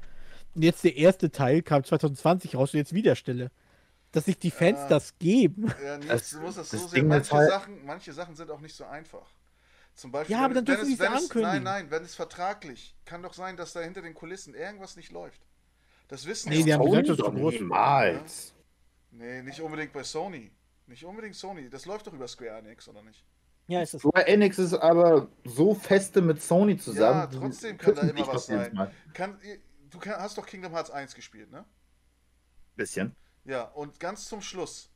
Und 0.55 0.63
jetzt 0.63 0.85
der 0.85 0.97
erste 0.97 1.31
Teil 1.31 1.63
kam 1.63 1.83
2020 1.83 2.55
raus 2.57 2.73
und 2.75 2.79
jetzt 2.79 2.93
wieder 2.95 3.17
Stille. 3.17 3.51
Dass 4.13 4.27
sich 4.27 4.39
die 4.39 4.53
Fans 4.53 4.79
Ja. 4.79 4.89
das 4.89 5.19
geben. 5.19 5.73
Ja, 5.85 5.97
Nils, 5.99 6.09
Das- 6.09 6.31
du 6.31 6.41
musst 6.41 6.59
das, 6.59 6.69
das 6.69 6.83
so 6.83 6.89
sehen. 6.89 7.09
Manche, 7.09 7.33
halt- 7.33 7.51
Sachen, 7.51 7.85
manche 7.85 8.13
Sachen 8.13 8.37
sind 8.37 8.51
auch 8.51 8.61
nicht 8.61 8.77
so 8.77 8.85
einfach. 8.85 9.27
Zum 9.95 10.13
Beispiel, 10.13 10.35
Ja, 10.37 10.45
aber 10.45 10.55
wenn, 10.55 10.65
dann 10.65 10.67
wenn 10.79 10.87
dürfen 10.87 10.93
es, 10.93 10.99
sie 10.99 11.05
es 11.05 11.09
es, 11.09 11.09
Nein, 11.09 11.23
ankündigen. 11.23 11.63
nein, 11.65 11.91
wenn 11.91 12.03
es 12.05 12.15
vertraglich, 12.15 12.95
kann 13.05 13.23
doch 13.23 13.33
sein, 13.35 13.57
dass 13.57 13.73
da 13.73 13.81
hinter 13.81 14.03
den 14.03 14.15
Kulissen 14.15 14.55
irgendwas 14.55 14.97
nicht 14.97 15.11
läuft. 15.13 15.41
Das 16.09 16.27
wissen 16.27 16.51
Nee, 16.51 16.63
die 16.63 16.73
haben 16.75 16.85
gesagt, 16.85 17.09
das 17.09 17.19
ist 17.19 17.61
niemals. 17.61 18.54
Nee, 19.17 19.43
nicht 19.43 19.61
unbedingt 19.61 19.93
bei 19.93 20.03
Sony. 20.03 20.51
Nicht 20.87 21.05
unbedingt 21.05 21.37
Sony. 21.37 21.71
Das 21.71 21.87
läuft 21.87 22.07
doch 22.07 22.13
über 22.13 22.27
Square 22.29 22.59
Enix, 22.59 22.89
oder 22.89 23.03
nicht? 23.03 23.25
Ja, 23.69 23.81
ist 23.81 23.95
es. 23.95 24.03
Square 24.03 24.27
Enix 24.27 24.59
ist 24.59 24.75
aber 24.75 25.29
so 25.45 25.75
feste 25.75 26.21
mit 26.21 26.43
Sony 26.43 26.77
zusammen. 26.77 27.21
Ja, 27.21 27.27
trotzdem 27.27 27.79
kann 27.79 27.95
da 27.95 28.03
immer 28.03 28.27
was 28.27 28.47
sein. 28.47 28.93
Kann, 29.15 29.39
du 29.91 29.99
kann, 29.99 30.21
hast 30.21 30.37
doch 30.37 30.45
Kingdom 30.45 30.73
Hearts 30.73 30.91
1 30.91 31.15
gespielt, 31.15 31.51
ne? 31.51 31.65
Bisschen. 32.77 33.15
Ja, 33.45 33.63
und 33.63 34.01
ganz 34.01 34.29
zum 34.29 34.43
Schluss. 34.43 34.91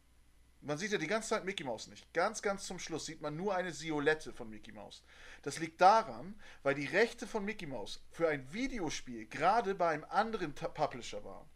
Man 0.60 0.76
sieht 0.76 0.90
ja 0.90 0.98
die 0.98 1.06
ganze 1.06 1.28
Zeit 1.28 1.44
Mickey 1.44 1.62
Mouse 1.62 1.86
nicht. 1.86 2.12
Ganz, 2.12 2.42
ganz 2.42 2.66
zum 2.66 2.80
Schluss 2.80 3.06
sieht 3.06 3.22
man 3.22 3.36
nur 3.36 3.54
eine 3.54 3.72
Silhouette 3.72 4.32
von 4.32 4.50
Mickey 4.50 4.72
Mouse. 4.72 5.04
Das 5.42 5.60
liegt 5.60 5.80
daran, 5.80 6.34
weil 6.64 6.74
die 6.74 6.86
Rechte 6.86 7.28
von 7.28 7.44
Mickey 7.44 7.66
Mouse 7.66 8.02
für 8.10 8.28
ein 8.28 8.52
Videospiel 8.52 9.26
gerade 9.26 9.76
bei 9.76 9.90
einem 9.90 10.04
anderen 10.08 10.54
Publisher 10.54 11.24
waren. 11.24 11.48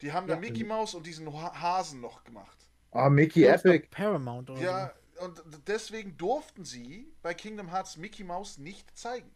Die 0.00 0.12
haben 0.12 0.26
da 0.26 0.34
Ja. 0.34 0.40
Mickey 0.40 0.64
Mouse 0.64 0.94
und 0.94 1.06
diesen 1.06 1.32
Ha- 1.32 1.54
Hasen 1.60 2.00
noch 2.00 2.24
gemacht. 2.24 2.56
Oh, 2.92 3.08
Mickey 3.10 3.44
Epic. 3.44 3.88
Paramount 3.90 4.50
oder 4.50 4.60
Ja, 4.60 4.92
und 5.20 5.42
deswegen 5.66 6.16
durften 6.16 6.64
sie 6.64 7.12
bei 7.22 7.34
Kingdom 7.34 7.70
Hearts 7.70 7.96
Mickey 7.96 8.24
Mouse 8.24 8.58
nicht 8.58 8.96
zeigen. 8.96 9.30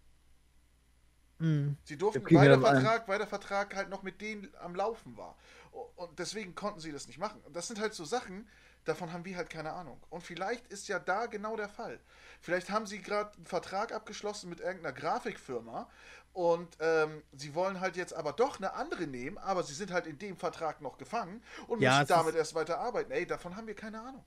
Mhm. 1.38 1.76
Sie 1.84 1.96
durften, 1.96 2.22
weil 2.34 2.48
der, 2.48 2.60
Vertrag, 2.60 3.08
weil 3.08 3.18
der 3.18 3.26
Vertrag 3.26 3.74
halt 3.74 3.88
noch 3.88 4.02
mit 4.02 4.20
denen 4.20 4.48
am 4.60 4.74
Laufen 4.74 5.16
war. 5.16 5.36
Und 5.96 6.18
deswegen 6.18 6.54
konnten 6.54 6.80
sie 6.80 6.92
das 6.92 7.06
nicht 7.06 7.18
machen. 7.18 7.40
Und 7.42 7.56
das 7.56 7.68
sind 7.68 7.80
halt 7.80 7.94
so 7.94 8.04
Sachen, 8.04 8.46
davon 8.84 9.12
haben 9.12 9.24
wir 9.24 9.36
halt 9.36 9.50
keine 9.50 9.72
Ahnung. 9.72 10.00
Und 10.10 10.22
vielleicht 10.22 10.66
ist 10.68 10.88
ja 10.88 10.98
da 10.98 11.26
genau 11.26 11.56
der 11.56 11.68
Fall. 11.68 12.00
Vielleicht 12.40 12.70
haben 12.70 12.86
sie 12.86 13.00
gerade 13.02 13.34
einen 13.36 13.46
Vertrag 13.46 13.92
abgeschlossen 13.92 14.50
mit 14.50 14.60
irgendeiner 14.60 14.92
Grafikfirma 14.94 15.88
und 16.32 16.76
ähm, 16.80 17.22
sie 17.32 17.54
wollen 17.54 17.80
halt 17.80 17.96
jetzt 17.96 18.14
aber 18.14 18.32
doch 18.32 18.58
eine 18.58 18.72
andere 18.74 19.06
nehmen, 19.06 19.38
aber 19.38 19.62
sie 19.62 19.74
sind 19.74 19.90
halt 19.92 20.06
in 20.06 20.18
dem 20.18 20.36
Vertrag 20.36 20.80
noch 20.80 20.96
gefangen 20.98 21.42
und 21.66 21.80
Ja, 21.80 21.82
müssen 21.82 22.06
damit 22.06 22.34
erst 22.34 22.54
weiter 22.54 22.78
arbeiten. 22.78 23.10
Ey, 23.12 23.26
davon 23.26 23.56
haben 23.56 23.66
wir 23.66 23.74
keine 23.74 24.00
Ahnung. 24.00 24.24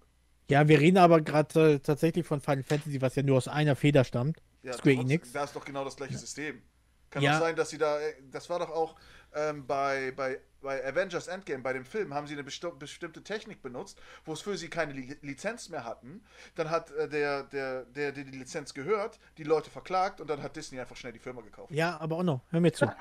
Ja, 0.49 0.67
wir 0.67 0.79
reden 0.79 0.97
aber 0.97 1.21
gerade 1.21 1.73
äh, 1.75 1.79
tatsächlich 1.79 2.25
von 2.25 2.41
Final 2.41 2.63
Fantasy, 2.63 3.01
was 3.01 3.15
ja 3.15 3.23
nur 3.23 3.37
aus 3.37 3.47
einer 3.47 3.75
Feder 3.75 4.03
stammt. 4.03 4.41
Ja, 4.61 4.77
Square 4.77 4.95
trotzdem, 4.95 5.01
Enix. 5.01 5.31
Da 5.31 5.43
ist 5.43 5.55
doch 5.55 5.65
genau 5.65 5.83
das 5.83 5.95
gleiche 5.95 6.17
System. 6.17 6.61
Kann 7.09 7.21
Ja. 7.21 7.31
doch 7.31 7.33
sein, 7.33 7.55
dass 7.55 7.69
sie 7.69 7.77
da, 7.77 7.99
äh, 7.99 8.15
das 8.31 8.49
war 8.49 8.59
doch 8.59 8.69
auch 8.69 8.95
ähm, 9.33 9.65
bei, 9.67 10.11
bei, 10.15 10.39
bei 10.63 10.83
Avengers 10.85 11.27
Endgame, 11.27 11.61
bei 11.61 11.73
dem 11.73 11.85
Film, 11.85 12.13
haben 12.13 12.25
sie 12.25 12.33
eine 12.33 12.43
besti 12.43 12.67
bestimmte 12.79 13.23
Technik 13.23 13.61
benutzt, 13.61 14.01
wo 14.25 14.33
es 14.33 14.41
für 14.41 14.57
sie 14.57 14.69
keine 14.69 14.93
Li 14.93 15.15
Lizenz 15.21 15.69
mehr 15.69 15.85
hatten. 15.85 16.23
Dann 16.55 16.69
hat 16.69 16.91
äh, 16.91 17.07
der, 17.07 17.43
der, 17.43 17.85
der, 17.85 18.11
der 18.11 18.23
die 18.23 18.37
Lizenz 18.37 18.73
gehört, 18.73 19.19
die 19.37 19.43
Leute 19.43 19.69
verklagt 19.69 20.21
und 20.21 20.29
dann 20.29 20.41
hat 20.41 20.55
Disney 20.55 20.79
einfach 20.79 20.95
schnell 20.95 21.13
die 21.13 21.19
Firma 21.19 21.41
gekauft. 21.41 21.71
Ja, 21.71 21.99
aber 21.99 22.17
auch 22.17 22.23
noch, 22.23 22.41
hör 22.49 22.59
mir 22.59 22.73
zu. 22.73 22.91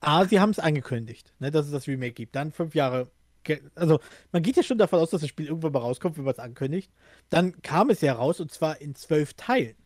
A, 0.00 0.24
sie 0.26 0.40
haben 0.40 0.50
es 0.50 0.58
angekündigt, 0.58 1.32
ne, 1.38 1.50
dass 1.50 1.66
es 1.66 1.72
das 1.72 1.86
Remake 1.86 2.12
gibt. 2.12 2.36
Dann 2.36 2.52
fünf 2.52 2.74
Jahre. 2.74 3.10
Also, 3.74 4.00
man 4.30 4.42
geht 4.42 4.56
ja 4.56 4.62
schon 4.62 4.76
davon 4.76 4.98
aus, 4.98 5.10
dass 5.10 5.22
das 5.22 5.30
Spiel 5.30 5.46
irgendwann 5.46 5.72
mal 5.72 5.78
rauskommt, 5.78 6.18
wenn 6.18 6.24
man 6.24 6.32
es 6.32 6.38
ankündigt. 6.38 6.92
Dann 7.30 7.62
kam 7.62 7.88
es 7.88 8.02
ja 8.02 8.12
raus 8.12 8.40
und 8.40 8.52
zwar 8.52 8.80
in 8.80 8.94
zwölf 8.94 9.32
Teilen. 9.34 9.76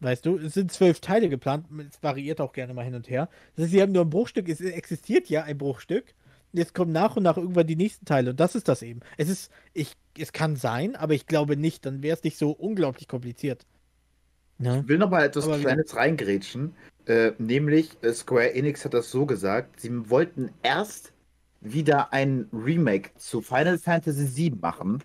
Weißt 0.00 0.26
du, 0.26 0.36
es 0.36 0.54
sind 0.54 0.70
zwölf 0.72 1.00
Teile 1.00 1.28
geplant, 1.28 1.66
es 1.90 2.02
variiert 2.02 2.40
auch 2.40 2.52
gerne 2.52 2.74
mal 2.74 2.84
hin 2.84 2.94
und 2.94 3.08
her. 3.08 3.28
Das 3.54 3.64
heißt, 3.64 3.72
sie 3.72 3.80
haben 3.80 3.92
nur 3.92 4.04
ein 4.04 4.10
Bruchstück, 4.10 4.48
es 4.48 4.60
existiert 4.60 5.28
ja 5.28 5.44
ein 5.44 5.56
Bruchstück. 5.56 6.14
Jetzt 6.52 6.74
kommen 6.74 6.92
nach 6.92 7.16
und 7.16 7.22
nach 7.22 7.36
irgendwann 7.36 7.66
die 7.66 7.76
nächsten 7.76 8.04
Teile 8.04 8.30
und 8.30 8.40
das 8.40 8.54
ist 8.54 8.68
das 8.68 8.82
eben. 8.82 9.00
Es 9.16 9.28
ist, 9.28 9.50
ich, 9.74 9.92
es 10.18 10.32
kann 10.32 10.56
sein, 10.56 10.96
aber 10.96 11.14
ich 11.14 11.26
glaube 11.26 11.56
nicht, 11.56 11.84
dann 11.86 12.02
wäre 12.02 12.16
es 12.16 12.22
nicht 12.24 12.38
so 12.38 12.50
unglaublich 12.50 13.08
kompliziert. 13.08 13.66
Ne? 14.58 14.80
Ich 14.82 14.88
will 14.88 14.98
noch 14.98 15.10
mal 15.10 15.24
etwas 15.24 15.44
Aber 15.44 15.58
wie- 15.58 15.62
Kleines 15.64 15.94
reingrätschen. 15.96 16.74
Äh, 17.06 17.32
nämlich, 17.38 17.90
äh, 18.02 18.12
Square 18.12 18.54
Enix 18.54 18.84
hat 18.84 18.94
das 18.94 19.10
so 19.10 19.26
gesagt, 19.26 19.80
sie 19.80 20.10
wollten 20.10 20.50
erst 20.62 21.12
wieder 21.60 22.12
ein 22.12 22.48
Remake 22.52 23.10
zu 23.16 23.40
Final 23.42 23.78
Fantasy 23.78 24.36
VII 24.36 24.58
machen, 24.60 25.02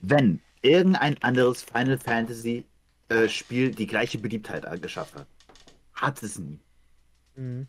wenn 0.00 0.40
irgendein 0.62 1.16
anderes 1.22 1.62
Final 1.62 1.98
Fantasy 1.98 2.64
äh, 3.08 3.28
Spiel 3.28 3.70
die 3.70 3.86
gleiche 3.86 4.18
Beliebtheit 4.18 4.82
geschafft 4.82 5.14
hat. 5.14 5.26
Hat 5.94 6.22
es 6.22 6.38
nie. 6.38 6.60
Mhm. 7.36 7.68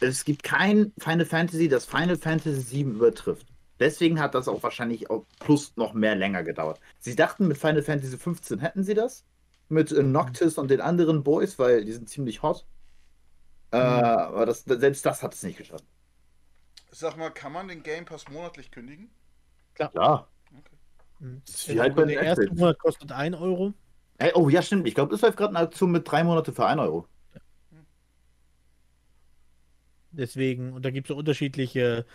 Es 0.00 0.24
gibt 0.24 0.42
kein 0.42 0.92
Final 0.98 1.26
Fantasy, 1.26 1.68
das 1.68 1.84
Final 1.84 2.16
Fantasy 2.16 2.76
VII 2.76 2.94
übertrifft. 2.94 3.46
Deswegen 3.78 4.20
hat 4.20 4.34
das 4.34 4.48
auch 4.48 4.62
wahrscheinlich 4.62 5.10
auch 5.10 5.26
plus 5.40 5.76
noch 5.76 5.92
mehr 5.92 6.14
länger 6.14 6.42
gedauert. 6.42 6.80
Sie 6.98 7.16
dachten, 7.16 7.48
mit 7.48 7.58
Final 7.58 7.82
Fantasy 7.82 8.16
15 8.16 8.60
hätten 8.60 8.84
sie 8.84 8.94
das. 8.94 9.24
Mit 9.68 9.90
äh, 9.92 10.02
Noctis 10.02 10.58
und 10.58 10.70
den 10.70 10.80
anderen 10.80 11.22
Boys, 11.22 11.58
weil 11.58 11.84
die 11.84 11.92
sind 11.92 12.08
ziemlich 12.08 12.42
hot. 12.42 12.66
Äh, 13.72 13.76
aber 13.78 14.46
das, 14.46 14.64
selbst 14.64 15.04
das 15.06 15.22
hat 15.22 15.34
es 15.34 15.42
nicht 15.42 15.58
geschafft. 15.58 15.84
Sag 16.90 17.16
mal, 17.16 17.30
kann 17.30 17.52
man 17.52 17.68
den 17.68 17.82
Game 17.82 18.04
Pass 18.04 18.28
monatlich 18.28 18.70
kündigen? 18.70 19.10
Klar. 19.74 20.28
Mhm. 21.20 21.42
Das 21.46 21.54
ist 21.54 21.68
wie 21.68 21.80
halt 21.80 21.94
bei 21.94 22.04
der 22.04 22.20
erste. 22.20 22.52
Monat 22.54 22.78
kostet 22.78 23.12
1 23.12 23.36
Euro. 23.36 23.72
Ey, 24.22 24.30
oh 24.34 24.48
ja, 24.48 24.62
stimmt. 24.62 24.86
Ich 24.86 24.94
glaube, 24.94 25.14
es 25.14 25.20
läuft 25.22 25.36
gerade 25.36 25.50
eine 25.56 25.66
Aktion 25.66 25.90
mit 25.92 26.10
drei 26.10 26.22
Monate 26.24 26.52
für 26.52 26.66
1 26.66 26.80
Euro. 26.80 27.08
Deswegen, 30.10 30.72
und 30.74 30.84
da 30.84 30.90
gibt 30.90 31.06
es 31.06 31.08
so 31.08 31.16
unterschiedliche. 31.16 32.06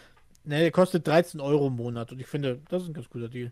Ne, 0.43 0.59
der 0.61 0.71
kostet 0.71 1.07
13 1.07 1.41
Euro 1.41 1.67
im 1.67 1.75
Monat 1.75 2.11
und 2.11 2.19
ich 2.21 2.27
finde, 2.27 2.61
das 2.69 2.83
ist 2.83 2.89
ein 2.89 2.93
ganz 2.93 3.09
guter 3.09 3.29
Deal. 3.29 3.51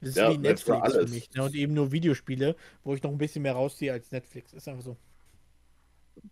Das 0.00 0.10
ist 0.10 0.16
Ja, 0.16 0.30
wie 0.30 0.38
für 0.38 0.40
Netflix 0.40 0.64
für 0.64 0.82
alles. 0.82 1.10
mich. 1.10 1.32
Ne? 1.34 1.44
Und 1.44 1.54
eben 1.54 1.74
nur 1.74 1.92
Videospiele, 1.92 2.56
wo 2.84 2.94
ich 2.94 3.02
noch 3.02 3.10
ein 3.12 3.18
bisschen 3.18 3.42
mehr 3.42 3.54
rausziehe 3.54 3.92
als 3.92 4.10
Netflix. 4.12 4.52
Ist 4.52 4.68
einfach 4.68 4.84
so. 4.84 4.96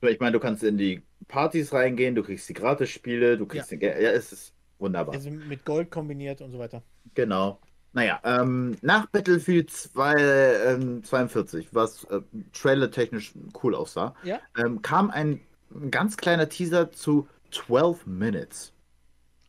Ich 0.02 0.20
meine, 0.20 0.32
du 0.32 0.40
kannst 0.40 0.62
in 0.62 0.76
die 0.78 1.02
Partys 1.28 1.72
reingehen, 1.72 2.14
du 2.14 2.22
kriegst 2.22 2.48
die 2.48 2.54
Gratis-Spiele, 2.54 3.36
du 3.38 3.46
kriegst 3.46 3.70
den 3.70 3.78
Ge 3.78 3.88
Ja, 4.02 4.10
es 4.10 4.32
ist 4.32 4.54
wunderbar. 4.78 5.14
Also 5.14 5.30
mit 5.30 5.64
Gold 5.64 5.90
kombiniert 5.90 6.40
und 6.40 6.52
so 6.52 6.58
weiter. 6.58 6.82
Genau. 7.14 7.60
Naja, 7.92 8.20
ähm, 8.22 8.76
nach 8.82 9.06
Battlefield 9.06 9.70
2, 9.70 10.14
ähm, 10.16 11.02
42, 11.02 11.68
was 11.74 12.04
äh, 12.04 12.20
trailertechnisch 12.52 13.32
cool 13.62 13.74
aussah, 13.74 14.14
Ja. 14.22 14.38
ähm, 14.56 14.80
kam 14.80 15.10
ein 15.10 15.40
ganz 15.90 16.16
kleiner 16.16 16.48
Teaser 16.48 16.92
zu 16.92 17.28
12 17.50 18.06
Minutes. 18.06 18.72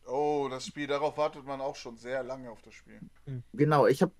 Oh, 0.08 0.48
das 0.50 0.66
Spiel, 0.66 0.88
darauf 0.88 1.16
wartet 1.16 1.46
man 1.46 1.60
auch 1.60 1.76
schon 1.76 1.96
sehr 1.96 2.24
lange 2.24 2.50
auf 2.50 2.60
das 2.62 2.74
Spiel. 2.74 2.98
Genau, 3.54 3.86
ich 3.86 4.02
habe 4.02 4.12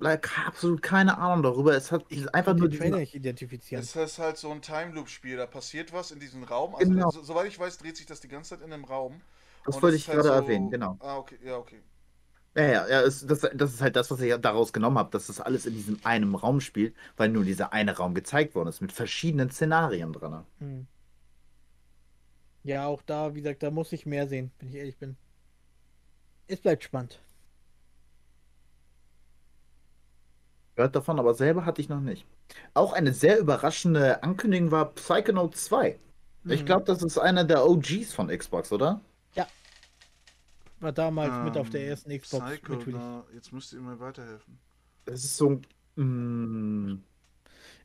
absolut 0.46 0.80
keine 0.80 1.18
Ahnung 1.18 1.42
darüber. 1.42 1.74
Es 1.74 1.90
hat 1.90 2.04
einfach 2.32 2.54
nur 2.54 2.68
diesen, 2.68 2.90
nicht 2.94 3.14
identifizieren. 3.14 3.82
Es 3.82 3.94
ist 3.96 4.18
halt 4.20 4.38
so 4.38 4.50
ein 4.52 4.62
Time 4.62 4.92
Loop 4.94 5.08
Spiel, 5.08 5.36
da 5.36 5.46
passiert 5.46 5.92
was 5.92 6.12
in 6.12 6.20
diesem 6.20 6.44
Raum. 6.44 6.76
Also, 6.76 6.88
Genau. 6.92 7.10
so, 7.10 7.22
soweit 7.22 7.48
ich 7.48 7.58
weiß, 7.58 7.78
dreht 7.78 7.96
sich 7.96 8.06
das 8.06 8.20
die 8.20 8.28
ganze 8.28 8.50
Zeit 8.50 8.64
in 8.64 8.72
einem 8.72 8.84
Raum. 8.84 9.20
das 9.64 9.76
Und 9.76 9.82
wollte 9.82 9.96
ich 9.96 10.08
halt 10.08 10.18
gerade 10.22 10.28
so- 10.28 10.34
erwähnen, 10.34 10.70
genau. 10.70 10.96
Ah, 11.00 11.18
okay, 11.18 11.38
ja, 11.44 11.56
okay. 11.56 11.80
Ja, 12.54 12.62
ja, 12.64 12.88
ja 12.88 13.00
es, 13.02 13.26
das, 13.26 13.40
das 13.54 13.72
ist 13.74 13.80
halt 13.82 13.96
das, 13.96 14.10
was 14.10 14.20
ich 14.20 14.34
daraus 14.36 14.72
genommen 14.72 14.98
habe, 14.98 15.10
dass 15.10 15.26
das 15.28 15.40
alles 15.40 15.64
in 15.66 15.74
diesem 15.74 15.98
einen 16.04 16.34
Raum 16.34 16.60
spielt, 16.60 16.94
weil 17.16 17.28
nur 17.30 17.44
dieser 17.44 17.72
eine 17.72 17.96
Raum 17.96 18.14
gezeigt 18.14 18.54
worden 18.54 18.68
ist, 18.68 18.80
mit 18.82 18.92
verschiedenen 18.92 19.50
Szenarien 19.50 20.12
dran. 20.12 20.44
Hm. 20.60 20.86
Ja, 22.64 22.86
auch 22.86 23.02
da, 23.02 23.34
wie 23.36 23.40
gesagt, 23.42 23.62
da 23.62 23.70
muss 23.70 23.92
ich 23.92 24.04
mehr 24.06 24.26
sehen, 24.28 24.50
wenn 24.58 24.68
ich 24.68 24.74
ehrlich 24.74 24.98
bin. 24.98 25.16
Es 26.46 26.60
bleibt 26.60 26.84
spannend. 26.84 27.20
Gehört 30.76 30.96
davon, 30.96 31.18
aber 31.18 31.34
selber 31.34 31.64
hatte 31.66 31.80
ich 31.80 31.88
noch 31.88 32.00
nicht. 32.00 32.26
Auch 32.74 32.92
eine 32.92 33.12
sehr 33.14 33.38
überraschende 33.38 34.22
Ankündigung 34.22 34.70
war 34.70 34.94
Psychonaut 34.94 35.56
2. 35.56 35.98
Ich 36.48 36.64
Mhm. 36.64 36.66
glaube, 36.66 36.84
das 36.86 37.02
ist 37.02 37.18
einer 37.18 37.44
der 37.44 37.64
OGs 37.66 38.12
von 38.14 38.28
Xbox, 38.28 38.72
oder? 38.72 39.00
War 40.82 40.92
damals 40.92 41.44
mit 41.44 41.56
auf 41.56 41.70
der 41.70 41.82
Ähm, 41.82 41.88
ersten 41.90 42.18
Xbox 42.18 42.44
Psycho, 42.44 42.72
natürlich. 42.74 43.00
da, 43.00 43.24
jetzt 43.34 43.52
müsst 43.52 43.72
ihr 43.72 43.80
mir 43.80 43.98
weiterhelfen. 44.00 44.58
Das 45.04 45.24
ist 45.24 45.36
so 45.36 45.50
ein. 45.50 45.66
mm, 46.04 47.02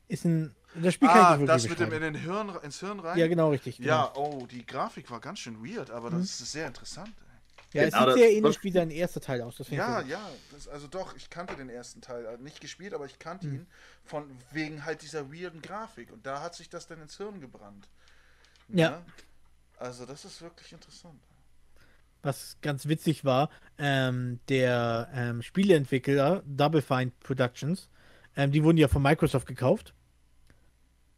Ist 0.08 0.24
ein. 0.24 0.54
Das 0.74 0.94
Spiel 0.94 1.08
kann 1.08 1.18
Ah, 1.18 1.32
ich 1.34 1.40
nicht 1.40 1.48
das 1.48 1.68
mit 1.68 1.80
dem 1.80 1.92
in 1.92 2.02
den 2.02 2.14
Hirn, 2.14 2.50
ins 2.62 2.80
Hirn 2.80 3.00
rein? 3.00 3.18
Ja, 3.18 3.26
genau, 3.28 3.50
richtig. 3.50 3.76
Genau. 3.78 3.88
Ja, 3.88 4.12
oh, 4.16 4.46
die 4.46 4.64
Grafik 4.66 5.10
war 5.10 5.20
ganz 5.20 5.38
schön 5.38 5.64
weird, 5.64 5.90
aber 5.90 6.10
Mhm. 6.10 6.20
das 6.20 6.40
ist 6.40 6.52
sehr 6.52 6.66
interessant. 6.66 7.08
Ey. 7.72 7.80
Ja, 7.80 7.86
es 7.86 7.92
Genau, 7.94 7.98
sieht 8.04 8.08
das- 8.08 8.14
sehr 8.16 8.32
ähnlich 8.32 8.62
wie 8.64 8.70
sein 8.72 8.90
erster 8.90 9.20
Teil 9.20 9.42
aus. 9.42 9.56
Das 9.56 9.68
finde 9.68 9.82
ich 9.82 9.88
Ja, 9.88 10.00
gut. 10.00 10.10
ja, 10.10 10.30
das, 10.52 10.68
also 10.68 10.86
doch, 10.88 11.14
ich 11.16 11.28
kannte 11.30 11.54
den 11.56 11.68
ersten 11.68 12.00
Teil. 12.00 12.26
Also 12.26 12.42
nicht 12.42 12.60
gespielt, 12.60 12.94
aber 12.94 13.04
ich 13.06 13.18
kannte 13.18 13.46
Mhm. 13.46 13.54
ihn 13.54 13.66
von 14.04 14.24
wegen 14.52 14.84
halt 14.84 15.02
dieser 15.02 15.32
weirden 15.32 15.60
Grafik. 15.62 16.10
Und 16.12 16.24
da 16.26 16.40
hat 16.42 16.54
sich 16.54 16.68
das 16.70 16.86
dann 16.86 17.00
ins 17.02 17.16
Hirn 17.18 17.40
gebrannt. 17.40 17.88
Ja. 18.68 19.02
Also 19.76 20.06
das 20.06 20.24
ist 20.24 20.40
wirklich 20.42 20.72
interessant. 20.72 21.20
Was 22.28 22.58
ganz 22.60 22.86
witzig 22.88 23.24
war, 23.24 23.48
ähm, 23.78 24.40
der 24.50 25.08
ähm, 25.14 25.40
Spieleentwickler 25.40 26.42
Double 26.44 26.82
Fine 26.82 27.10
Productions, 27.20 27.88
ähm, 28.36 28.52
die 28.52 28.62
wurden 28.62 28.76
ja 28.76 28.86
von 28.86 29.00
Microsoft 29.00 29.46
gekauft. 29.46 29.94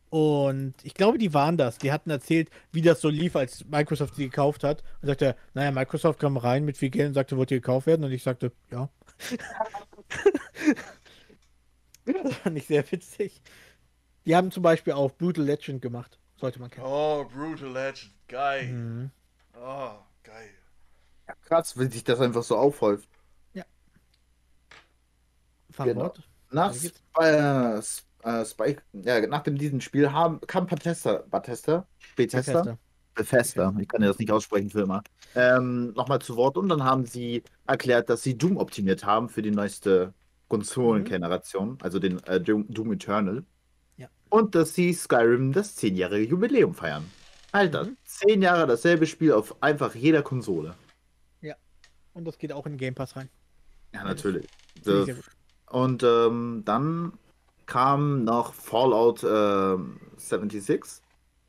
Und 0.09 0.75
ich 0.85 0.94
glaube, 0.94 1.18
die 1.18 1.35
waren 1.35 1.57
das. 1.57 1.79
Die 1.79 1.90
hatten 1.90 2.11
erzählt, 2.11 2.49
wie 2.70 2.81
das 2.81 3.01
so 3.01 3.09
lief, 3.09 3.35
als 3.35 3.64
Microsoft 3.64 4.14
sie 4.14 4.27
gekauft 4.27 4.62
hat. 4.62 4.85
Und 5.03 5.09
sagte, 5.09 5.35
naja, 5.53 5.73
Microsoft 5.73 6.20
kam 6.20 6.37
rein 6.37 6.64
mit 6.64 6.77
viel 6.77 6.90
Geld 6.90 7.09
und 7.09 7.14
sagte, 7.14 7.37
wollt 7.37 7.51
ihr 7.51 7.59
gekauft 7.59 7.88
werden? 7.88 8.05
Und 8.05 8.12
ich 8.12 8.23
sagte, 8.23 8.53
ja. 8.70 8.88
das 12.05 12.35
fand 12.37 12.57
ich 12.57 12.68
sehr 12.68 12.88
witzig. 12.92 13.42
Die 14.27 14.37
haben 14.37 14.53
zum 14.53 14.62
Beispiel 14.62 14.92
auch 14.92 15.11
Brutal 15.11 15.44
Legend 15.44 15.83
gemacht. 15.83 16.20
Sollte 16.37 16.61
man 16.61 16.70
kennen. 16.70 16.87
Oh, 16.87 17.25
Brutal 17.25 17.73
Legend. 17.73 18.12
Geil. 18.29 18.68
Mhm. 18.68 19.11
Oh, 19.57 19.94
geil. 20.23 20.51
Ja, 21.31 21.37
krass, 21.47 21.79
wenn 21.79 21.90
sich 21.90 22.03
das 22.05 22.21
einfach 22.21 22.43
so 22.43 22.57
aufhäuft. 22.57 23.09
Fangwort. 25.71 26.21
Nach, 26.51 26.75
Weiter 26.75 26.81
geht's. 26.81 27.03
äh, 28.25 28.40
äh, 28.40 28.45
Spike, 28.45 28.83
ja, 28.93 29.25
nach 29.27 29.43
dem 29.45 29.57
diesem 29.57 29.81
Spiel 29.81 30.11
haben, 30.12 30.40
kam 30.43 30.66
Bethesda, 30.66 31.23
Bethesda, 31.31 31.87
Bethesda, 32.16 32.77
Bethesda. 33.14 33.73
Ich 33.79 33.88
kann 33.88 34.03
ja 34.03 34.09
das 34.09 34.19
nicht 34.19 34.33
aussprechen 34.33 34.71
für 34.71 34.81
immer, 34.83 35.03
ähm, 35.37 35.93
nochmal 35.93 36.21
zu 36.21 36.37
Wort 36.37 36.57
und 36.59 36.69
dann 36.69 36.83
haben 36.83 37.07
sie 37.07 37.45
erklärt, 37.66 38.11
dass 38.11 38.23
sie 38.23 38.37
Doom 38.37 38.57
optimiert 38.57 39.05
haben 39.05 39.29
für 39.29 39.43
die 39.43 39.53
neueste 39.53 40.12
Konsolengeneration, 40.49 41.79
also 41.83 42.01
den 42.01 42.19
äh, 42.25 42.40
Doom, 42.40 42.66
Doom 42.69 42.93
Eternal. 42.93 43.45
Ja. 43.97 44.09
Und 44.29 44.57
dass 44.57 44.75
sie 44.75 44.93
Skyrim 44.93 45.53
das 45.53 45.77
10-jährige 45.79 46.29
Jubiläum 46.31 46.75
feiern. 46.75 47.14
Alter, 47.53 47.85
Mhm. 47.85 47.97
10 48.05 48.43
Jahre 48.43 48.66
dasselbe 48.66 49.07
Spiel 49.07 49.33
auf 49.33 49.62
einfach 49.62 49.95
jeder 49.95 50.23
Konsole. 50.23 50.75
Und 52.14 52.25
das 52.25 52.38
geht 52.38 52.53
auch 52.53 52.66
in 52.66 52.73
den 52.73 52.79
Game 52.79 52.94
Pass 52.94 53.16
rein. 53.16 53.29
Ja, 53.94 54.05
natürlich. 54.05 54.46
Das, 54.85 55.09
und 55.66 56.03
ähm, 56.03 56.62
dann 56.64 57.12
kam 57.66 58.25
noch 58.25 58.53
Fallout 58.55 59.23
ähm, 59.25 60.01
76. 60.16 61.03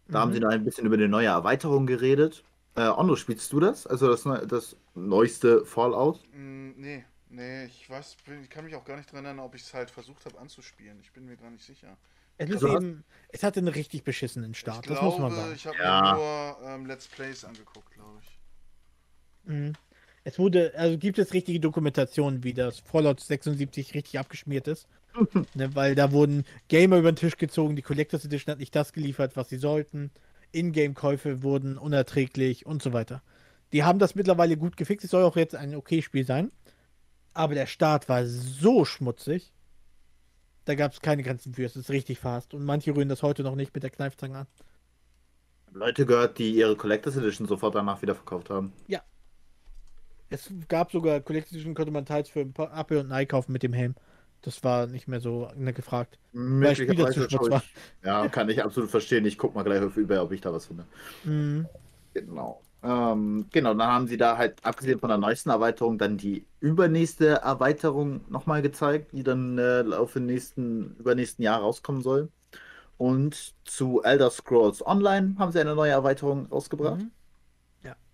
Da 0.07 0.19
haben 0.19 0.29
Mhm. 0.29 0.33
sie 0.33 0.39
noch 0.41 0.49
ein 0.49 0.63
bisschen 0.63 0.85
über 0.85 0.95
eine 0.95 1.07
neue 1.07 1.27
Erweiterung 1.27 1.85
geredet. 1.87 2.43
Äh, 2.75 2.87
Onno, 2.87 3.15
spielst 3.15 3.51
du 3.53 3.59
das? 3.59 3.87
Also 3.87 4.07
das, 4.07 4.25
neu- 4.25 4.45
das 4.45 4.75
neueste 4.95 5.65
Fallout? 5.65 6.19
Mm, 6.33 6.71
nee, 6.77 7.05
nee, 7.29 7.65
ich 7.65 7.89
weiß, 7.89 8.17
bin- 8.25 8.43
ich 8.43 8.49
kann 8.49 8.63
mich 8.65 8.75
auch 8.75 8.85
gar 8.85 8.97
nicht 8.97 9.11
dran 9.11 9.25
erinnern, 9.25 9.43
ob 9.45 9.55
ich 9.55 9.61
es 9.63 9.73
halt 9.73 9.89
versucht 9.89 10.25
habe 10.25 10.37
anzuspielen. 10.39 10.99
Ich 11.01 11.11
bin 11.11 11.25
mir 11.25 11.37
gar 11.37 11.49
nicht 11.49 11.65
sicher. 11.65 11.97
Es, 12.37 12.49
ist 12.49 12.63
hast- 12.63 12.71
eben, 12.75 13.03
es 13.29 13.43
hatte 13.43 13.59
einen 13.59 13.67
richtig 13.69 14.03
beschissenen 14.03 14.53
Start, 14.53 14.85
ich 14.85 14.89
das 14.89 14.99
glaube, 14.99 15.19
muss 15.21 15.31
man 15.31 15.35
sagen. 15.35 15.53
ich 15.55 15.67
habe 15.67 15.77
Ja. 15.77 16.01
mir 16.01 16.15
nur 16.61 16.69
ähm, 16.69 16.85
Let's 16.85 17.07
Plays 17.07 17.43
angeguckt, 17.43 17.91
glaube 17.91 18.19
ich. 18.21 18.39
Mhm. 19.51 19.73
Es 20.23 20.37
wurde, 20.37 20.73
also 20.75 20.97
gibt 20.97 21.17
es 21.17 21.33
richtige 21.33 21.59
Dokumentationen, 21.59 22.43
wie 22.43 22.53
das 22.53 22.79
Fallout 22.79 23.19
76 23.19 23.93
richtig 23.95 24.19
abgeschmiert 24.19 24.67
ist. 24.67 24.87
ne, 25.55 25.73
weil 25.75 25.95
da 25.95 26.11
wurden 26.11 26.45
Gamer 26.67 26.97
über 26.97 27.11
den 27.11 27.15
Tisch 27.15 27.37
gezogen, 27.37 27.75
die 27.75 27.81
Collectors 27.81 28.25
Edition 28.25 28.51
hat 28.51 28.59
nicht 28.59 28.75
das 28.75 28.93
geliefert, 28.93 29.35
was 29.35 29.49
sie 29.49 29.57
sollten. 29.57 30.11
Ingame-Käufe 30.51 31.43
wurden 31.43 31.77
unerträglich 31.77 32.65
und 32.65 32.83
so 32.83 32.93
weiter. 32.93 33.21
Die 33.73 33.83
haben 33.83 33.99
das 33.99 34.15
mittlerweile 34.15 34.57
gut 34.57 34.77
gefixt. 34.77 35.05
Es 35.05 35.11
soll 35.11 35.23
auch 35.23 35.37
jetzt 35.37 35.55
ein 35.55 35.75
okay 35.75 36.01
Spiel 36.01 36.25
sein. 36.25 36.51
Aber 37.33 37.55
der 37.55 37.67
Start 37.67 38.09
war 38.09 38.25
so 38.25 38.85
schmutzig. 38.85 39.53
Da 40.65 40.75
gab 40.75 40.91
es 40.91 41.01
keine 41.01 41.23
Grenzen 41.23 41.53
für. 41.53 41.63
Es 41.63 41.75
ist 41.75 41.89
richtig 41.89 42.19
fast. 42.19 42.53
Und 42.53 42.65
manche 42.65 42.95
rühren 42.95 43.09
das 43.09 43.23
heute 43.23 43.43
noch 43.43 43.55
nicht 43.55 43.73
mit 43.73 43.83
der 43.83 43.89
Kneifzange 43.89 44.39
an. 44.39 44.47
Leute 45.73 46.05
gehört, 46.05 46.37
die 46.37 46.51
ihre 46.51 46.75
Collectors 46.75 47.15
Edition 47.15 47.47
sofort 47.47 47.75
danach 47.75 48.01
wieder 48.01 48.13
verkauft 48.13 48.49
haben. 48.49 48.73
Es 50.31 50.49
gab 50.69 50.91
sogar 50.91 51.19
Collector's 51.19 51.51
Edition, 51.51 51.75
konnte 51.75 51.91
man 51.91 52.05
teils 52.05 52.29
für 52.29 52.39
ein 52.39 52.53
paar 52.53 52.75
Apple 52.75 52.99
und 52.99 53.07
ein 53.07 53.11
Ei 53.11 53.25
kaufen 53.25 53.51
mit 53.51 53.63
dem 53.63 53.73
Helm. 53.73 53.95
Das 54.41 54.63
war 54.63 54.87
nicht 54.87 55.07
mehr 55.07 55.19
so 55.19 55.49
ne, 55.55 55.73
gefragt. 55.73 56.17
Weil 56.33 56.75
schmutz 57.29 57.49
war. 57.51 57.63
Ja, 58.03 58.27
kann 58.29 58.49
ich 58.49 58.63
absolut 58.63 58.89
verstehen. 58.89 59.25
Ich 59.25 59.37
guck 59.37 59.53
mal 59.53 59.63
gleich 59.63 59.83
auf 59.83 59.97
eBay, 59.97 60.19
ob 60.19 60.31
ich 60.31 60.41
da 60.41 60.53
was 60.53 60.65
finde. 60.65 60.85
Mhm. 61.25 61.67
Genau. 62.13 62.61
Ähm, 62.81 63.45
genau, 63.51 63.73
dann 63.75 63.87
haben 63.87 64.07
sie 64.07 64.17
da 64.17 64.37
halt, 64.37 64.55
abgesehen 64.63 64.99
von 64.99 65.09
der 65.09 65.19
neuesten 65.19 65.49
Erweiterung, 65.51 65.99
dann 65.99 66.17
die 66.17 66.45
übernächste 66.61 67.27
Erweiterung 67.27 68.21
nochmal 68.29 68.61
gezeigt, 68.63 69.11
die 69.11 69.23
dann 69.23 69.59
äh, 69.59 69.83
auf 69.93 70.13
den 70.13 70.25
nächsten, 70.25 70.95
übernächsten 70.95 71.43
Jahr 71.43 71.59
rauskommen 71.59 72.01
soll. 72.01 72.29
Und 72.97 73.53
zu 73.65 74.01
Elder 74.03 74.31
Scrolls 74.31 74.85
Online 74.85 75.35
haben 75.37 75.51
sie 75.51 75.59
eine 75.59 75.75
neue 75.75 75.91
Erweiterung 75.91 76.47
rausgebracht. 76.47 77.01
Mhm. 77.01 77.11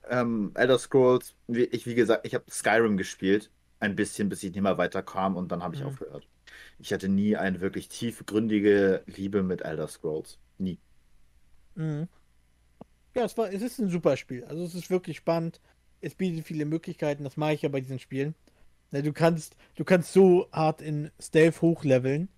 Ähm, 0.09 0.51
Elder 0.55 0.79
Scrolls, 0.79 1.35
wie, 1.47 1.63
ich 1.65 1.85
wie 1.85 1.95
gesagt, 1.95 2.25
ich 2.27 2.33
habe 2.35 2.45
Skyrim 2.49 2.97
gespielt, 2.97 3.51
ein 3.79 3.95
bisschen, 3.95 4.29
bis 4.29 4.43
ich 4.43 4.51
nicht 4.51 4.61
mehr 4.61 4.77
weiterkam 4.77 5.35
und 5.35 5.51
dann 5.51 5.63
habe 5.63 5.75
ich 5.75 5.81
Mhm. 5.81 5.87
aufgehört. 5.87 6.27
Ich 6.79 6.93
hatte 6.93 7.09
nie 7.09 7.35
eine 7.37 7.61
wirklich 7.61 7.89
tiefgründige 7.89 9.03
Liebe 9.07 9.43
mit 9.43 9.61
Elder 9.63 9.87
Scrolls. 9.87 10.39
Nie. 10.57 10.79
Mhm. 11.75 12.07
Ja, 13.15 13.25
es, 13.25 13.37
war, 13.37 13.51
es 13.51 13.61
ist 13.61 13.79
ein 13.79 13.89
super 13.89 14.15
Spiel. 14.17 14.43
Also 14.45 14.63
es 14.63 14.75
ist 14.75 14.89
wirklich 14.89 15.17
spannend. 15.17 15.59
Es 16.01 16.15
bietet 16.15 16.45
viele 16.45 16.65
Möglichkeiten. 16.65 17.23
Das 17.23 17.37
mache 17.37 17.53
ich 17.53 17.61
ja 17.63 17.69
bei 17.69 17.81
diesen 17.81 17.99
Spielen. 17.99 18.35
Ja, 18.91 19.01
du 19.01 19.13
kannst, 19.13 19.57
du 19.75 19.85
kannst 19.85 20.13
so 20.13 20.49
hart 20.51 20.81
in 20.81 21.11
Stealth 21.21 21.61
hochleveln, 21.61 22.29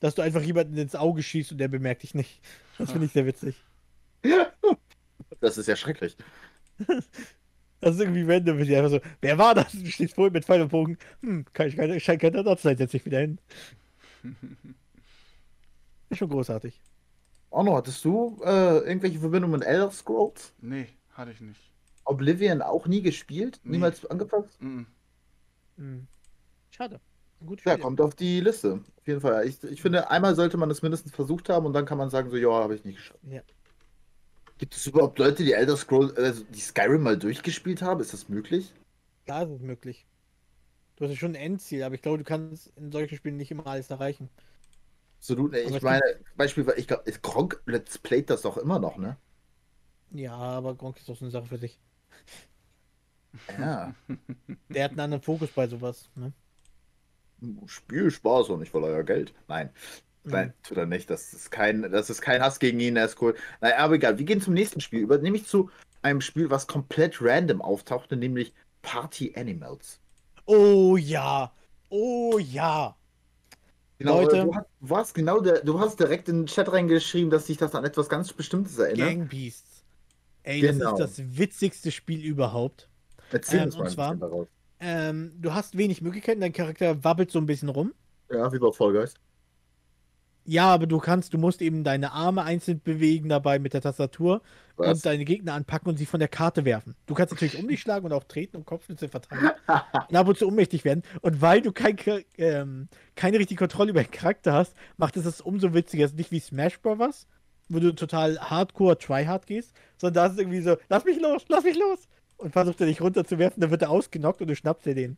dass 0.00 0.14
du 0.16 0.22
einfach 0.22 0.42
jemanden 0.42 0.76
ins 0.78 0.96
Auge 0.96 1.22
schießt 1.22 1.52
und 1.52 1.58
der 1.58 1.68
bemerkt 1.68 2.02
dich 2.04 2.14
nicht. 2.14 2.40
Das 2.78 2.92
finde 2.92 3.06
ich 3.08 3.12
sehr 3.12 3.26
witzig. 3.26 3.56
Das 5.40 5.58
ist 5.58 5.66
ja 5.68 5.76
schrecklich. 5.76 6.16
Das 7.80 7.96
ist 7.96 8.00
irgendwie 8.00 8.22
random, 8.22 8.56
wenn 8.56 8.66
die 8.66 8.74
einfach 8.74 8.92
so, 8.92 9.00
wer 9.20 9.36
war 9.36 9.54
das? 9.54 9.72
Du 9.72 9.84
stehst 9.84 10.14
vor 10.14 10.28
ihm 10.28 10.32
mit 10.32 10.46
Pfeil 10.46 10.62
und 10.62 10.70
Bogen. 10.70 10.96
Hm, 11.20 11.44
kann 11.52 11.68
ich 11.68 11.76
keine, 11.76 12.00
scheint 12.00 12.22
keiner 12.22 12.42
da 12.42 12.56
zu 12.56 12.62
sein, 12.62 12.78
setz 12.78 12.92
dich 12.92 13.04
wieder 13.04 13.18
hin. 13.18 13.38
Ist 16.08 16.16
schon 16.16 16.30
großartig. 16.30 16.80
Onno, 17.50 17.76
hattest 17.76 18.02
du 18.06 18.40
äh, 18.42 18.78
irgendwelche 18.78 19.18
Verbindungen 19.18 19.58
mit 19.58 19.68
Elder 19.68 19.90
Scrolls? 19.90 20.54
Nee, 20.62 20.88
hatte 21.12 21.32
ich 21.32 21.42
nicht. 21.42 21.60
Oblivion 22.06 22.62
auch 22.62 22.86
nie 22.86 23.02
gespielt? 23.02 23.60
Nee. 23.64 23.72
Niemals 23.72 24.06
angepackt? 24.06 24.58
Mhm. 24.62 24.86
Hm. 25.76 26.06
Schade. 26.70 27.00
Gutes 27.44 27.64
Ja, 27.64 27.76
kommt 27.76 28.00
auf 28.00 28.14
die 28.14 28.40
Liste. 28.40 28.80
Auf 28.96 29.06
jeden 29.06 29.20
Fall. 29.20 29.46
Ich, 29.46 29.62
ich 29.62 29.82
finde, 29.82 30.10
einmal 30.10 30.34
sollte 30.34 30.56
man 30.56 30.70
es 30.70 30.80
mindestens 30.80 31.14
versucht 31.14 31.48
haben 31.50 31.66
und 31.66 31.74
dann 31.74 31.84
kann 31.84 31.98
man 31.98 32.08
sagen, 32.08 32.30
so, 32.30 32.36
ja, 32.36 32.50
habe 32.50 32.74
ich 32.74 32.84
nicht 32.84 32.96
geschafft. 32.96 33.20
Ja. 33.28 33.42
Gibt 34.58 34.74
es 34.76 34.86
überhaupt 34.86 35.18
Leute, 35.18 35.44
die 35.44 35.52
Elder 35.52 35.76
Scrolls, 35.76 36.16
also 36.16 36.44
die 36.44 36.60
Skyrim 36.60 37.02
mal 37.02 37.18
durchgespielt 37.18 37.82
haben? 37.82 38.00
Ist 38.00 38.12
das 38.12 38.28
möglich? 38.28 38.72
Klar 39.24 39.44
ist 39.44 39.50
es 39.50 39.60
möglich. 39.60 40.06
Du 40.96 41.04
hast 41.04 41.10
ja 41.10 41.16
schon 41.16 41.32
ein 41.32 41.52
Endziel, 41.52 41.82
aber 41.82 41.96
ich 41.96 42.02
glaube, 42.02 42.18
du 42.18 42.24
kannst 42.24 42.72
in 42.76 42.92
solchen 42.92 43.16
Spielen 43.16 43.36
nicht 43.36 43.50
immer 43.50 43.66
alles 43.66 43.90
erreichen. 43.90 44.30
Absolut. 45.18 45.52
ne. 45.52 45.60
Ich 45.60 45.82
meine, 45.82 46.02
Beispiel, 46.36 46.66
ich 46.76 46.86
glaube, 46.86 47.10
Gronk 47.22 47.60
Let's 47.66 47.98
Playt 47.98 48.30
das 48.30 48.42
doch 48.42 48.56
immer 48.56 48.78
noch, 48.78 48.96
ne? 48.96 49.16
Ja, 50.12 50.36
aber 50.36 50.74
Gronk 50.74 50.98
ist 50.98 51.08
doch 51.08 51.16
so 51.16 51.24
eine 51.24 51.32
Sache 51.32 51.46
für 51.46 51.58
sich. 51.58 51.78
Ja. 53.58 53.94
Der 54.68 54.84
hat 54.84 54.92
einen 54.92 55.00
anderen 55.00 55.22
Fokus 55.22 55.50
bei 55.50 55.66
sowas. 55.66 56.08
Ne? 56.14 56.32
Spiel 57.66 58.10
Spaß 58.10 58.50
und 58.50 58.62
ich 58.62 58.72
will 58.72 58.84
euer 58.84 59.02
Geld. 59.02 59.34
Nein. 59.48 59.70
Nein, 60.24 60.54
tut 60.62 60.76
er 60.78 60.86
nicht. 60.86 61.10
Das 61.10 61.32
ist 61.34 61.50
kein, 61.50 61.82
das 61.90 62.08
ist 62.10 62.22
kein 62.22 62.40
Hass 62.42 62.58
gegen 62.58 62.80
ihn, 62.80 62.96
er 62.96 63.04
ist 63.04 63.20
cool. 63.20 63.34
Naja, 63.60 63.78
aber 63.78 63.94
egal. 63.94 64.18
Wir 64.18 64.24
gehen 64.24 64.40
zum 64.40 64.54
nächsten 64.54 64.80
Spiel 64.80 65.00
über, 65.00 65.18
nämlich 65.18 65.46
zu 65.46 65.70
einem 66.02 66.20
Spiel, 66.20 66.50
was 66.50 66.66
komplett 66.66 67.18
random 67.20 67.60
auftauchte, 67.62 68.16
nämlich 68.16 68.52
Party 68.82 69.34
Animals. 69.36 70.00
Oh 70.46 70.96
ja. 70.96 71.52
Oh 71.90 72.38
ja. 72.38 72.96
Genau, 73.98 74.20
Leute. 74.22 74.44
Du 74.44 74.54
hast, 74.54 74.66
hast 74.90 75.14
genau 75.14 75.40
der, 75.40 75.60
du 75.60 75.78
hast 75.78 76.00
direkt 76.00 76.28
in 76.28 76.42
den 76.42 76.46
Chat 76.46 76.70
reingeschrieben, 76.72 77.30
dass 77.30 77.46
sich 77.46 77.56
das 77.56 77.74
an 77.74 77.84
etwas 77.84 78.08
ganz 78.08 78.32
Bestimmtes 78.32 78.78
erinnert. 78.78 79.08
Gang 79.08 79.28
Beasts. 79.28 79.84
Ey, 80.42 80.60
Genau. 80.60 80.96
das 80.96 81.10
ist 81.12 81.18
das 81.20 81.38
witzigste 81.38 81.90
Spiel 81.90 82.22
überhaupt. 82.24 82.88
Erzähl 83.30 83.60
ähm, 83.60 83.64
uns 83.66 83.76
mal 83.78 83.90
zwar- 83.90 84.14
daraus. 84.16 84.48
Ähm, 84.80 85.32
du 85.40 85.54
hast 85.54 85.78
wenig 85.78 86.02
Möglichkeiten, 86.02 86.40
dein 86.40 86.52
Charakter 86.52 87.02
wabbelt 87.04 87.30
so 87.30 87.38
ein 87.38 87.46
bisschen 87.46 87.68
rum. 87.70 87.94
Ja, 88.30 88.52
wie 88.52 88.58
bei 88.58 88.70
Fall 88.72 88.92
Guys. 88.92 89.14
Ja, 90.46 90.66
aber 90.66 90.86
du 90.86 90.98
kannst, 90.98 91.32
du 91.32 91.38
musst 91.38 91.62
eben 91.62 91.84
deine 91.84 92.12
Arme 92.12 92.42
einzeln 92.42 92.80
bewegen 92.82 93.30
dabei 93.30 93.58
mit 93.58 93.72
der 93.72 93.80
Tastatur 93.80 94.42
Was? 94.76 94.88
und 94.88 95.06
deine 95.06 95.24
Gegner 95.24 95.54
anpacken 95.54 95.88
und 95.88 95.96
sie 95.96 96.04
von 96.04 96.20
der 96.20 96.28
Karte 96.28 96.66
werfen. 96.66 96.94
Du 97.06 97.14
kannst 97.14 97.32
natürlich 97.32 97.58
um 97.58 97.66
dich 97.66 97.80
schlagen 97.80 98.04
und 98.04 98.12
auch 98.12 98.24
treten 98.24 98.58
und 98.58 98.66
Kopfnüsse 98.66 99.08
verteilen 99.08 99.52
und 100.08 100.16
ab 100.16 100.28
und 100.28 100.36
zu 100.36 100.46
ohnmächtig 100.46 100.84
werden. 100.84 101.02
Und 101.22 101.40
weil 101.40 101.62
du 101.62 101.72
kein, 101.72 101.96
ähm, 102.36 102.88
keine 103.16 103.38
richtige 103.38 103.58
Kontrolle 103.58 103.90
über 103.90 104.02
den 104.02 104.10
Charakter 104.10 104.52
hast, 104.52 104.74
macht 104.98 105.16
es 105.16 105.24
das 105.24 105.40
umso 105.40 105.72
witziger. 105.72 106.04
Es 106.04 106.10
ist 106.10 106.18
nicht 106.18 106.30
wie 106.30 106.40
Smash 106.40 106.78
Bros., 106.80 107.26
wo 107.70 107.78
du 107.78 107.94
total 107.94 108.38
hardcore 108.38 108.98
tryhard 108.98 109.46
gehst, 109.46 109.72
sondern 109.96 110.14
da 110.14 110.32
ist 110.32 110.38
irgendwie 110.38 110.60
so, 110.60 110.76
lass 110.90 111.06
mich 111.06 111.18
los, 111.18 111.44
lass 111.48 111.64
mich 111.64 111.78
los! 111.78 112.00
Und 112.36 112.52
versucht 112.52 112.80
er 112.80 112.86
dich 112.86 113.00
runterzuwerfen, 113.00 113.62
dann 113.62 113.70
wird 113.70 113.80
er 113.80 113.90
ausgenockt 113.90 114.42
und 114.42 114.48
du 114.48 114.56
schnappst 114.56 114.84
dir 114.84 114.94
den. 114.94 115.16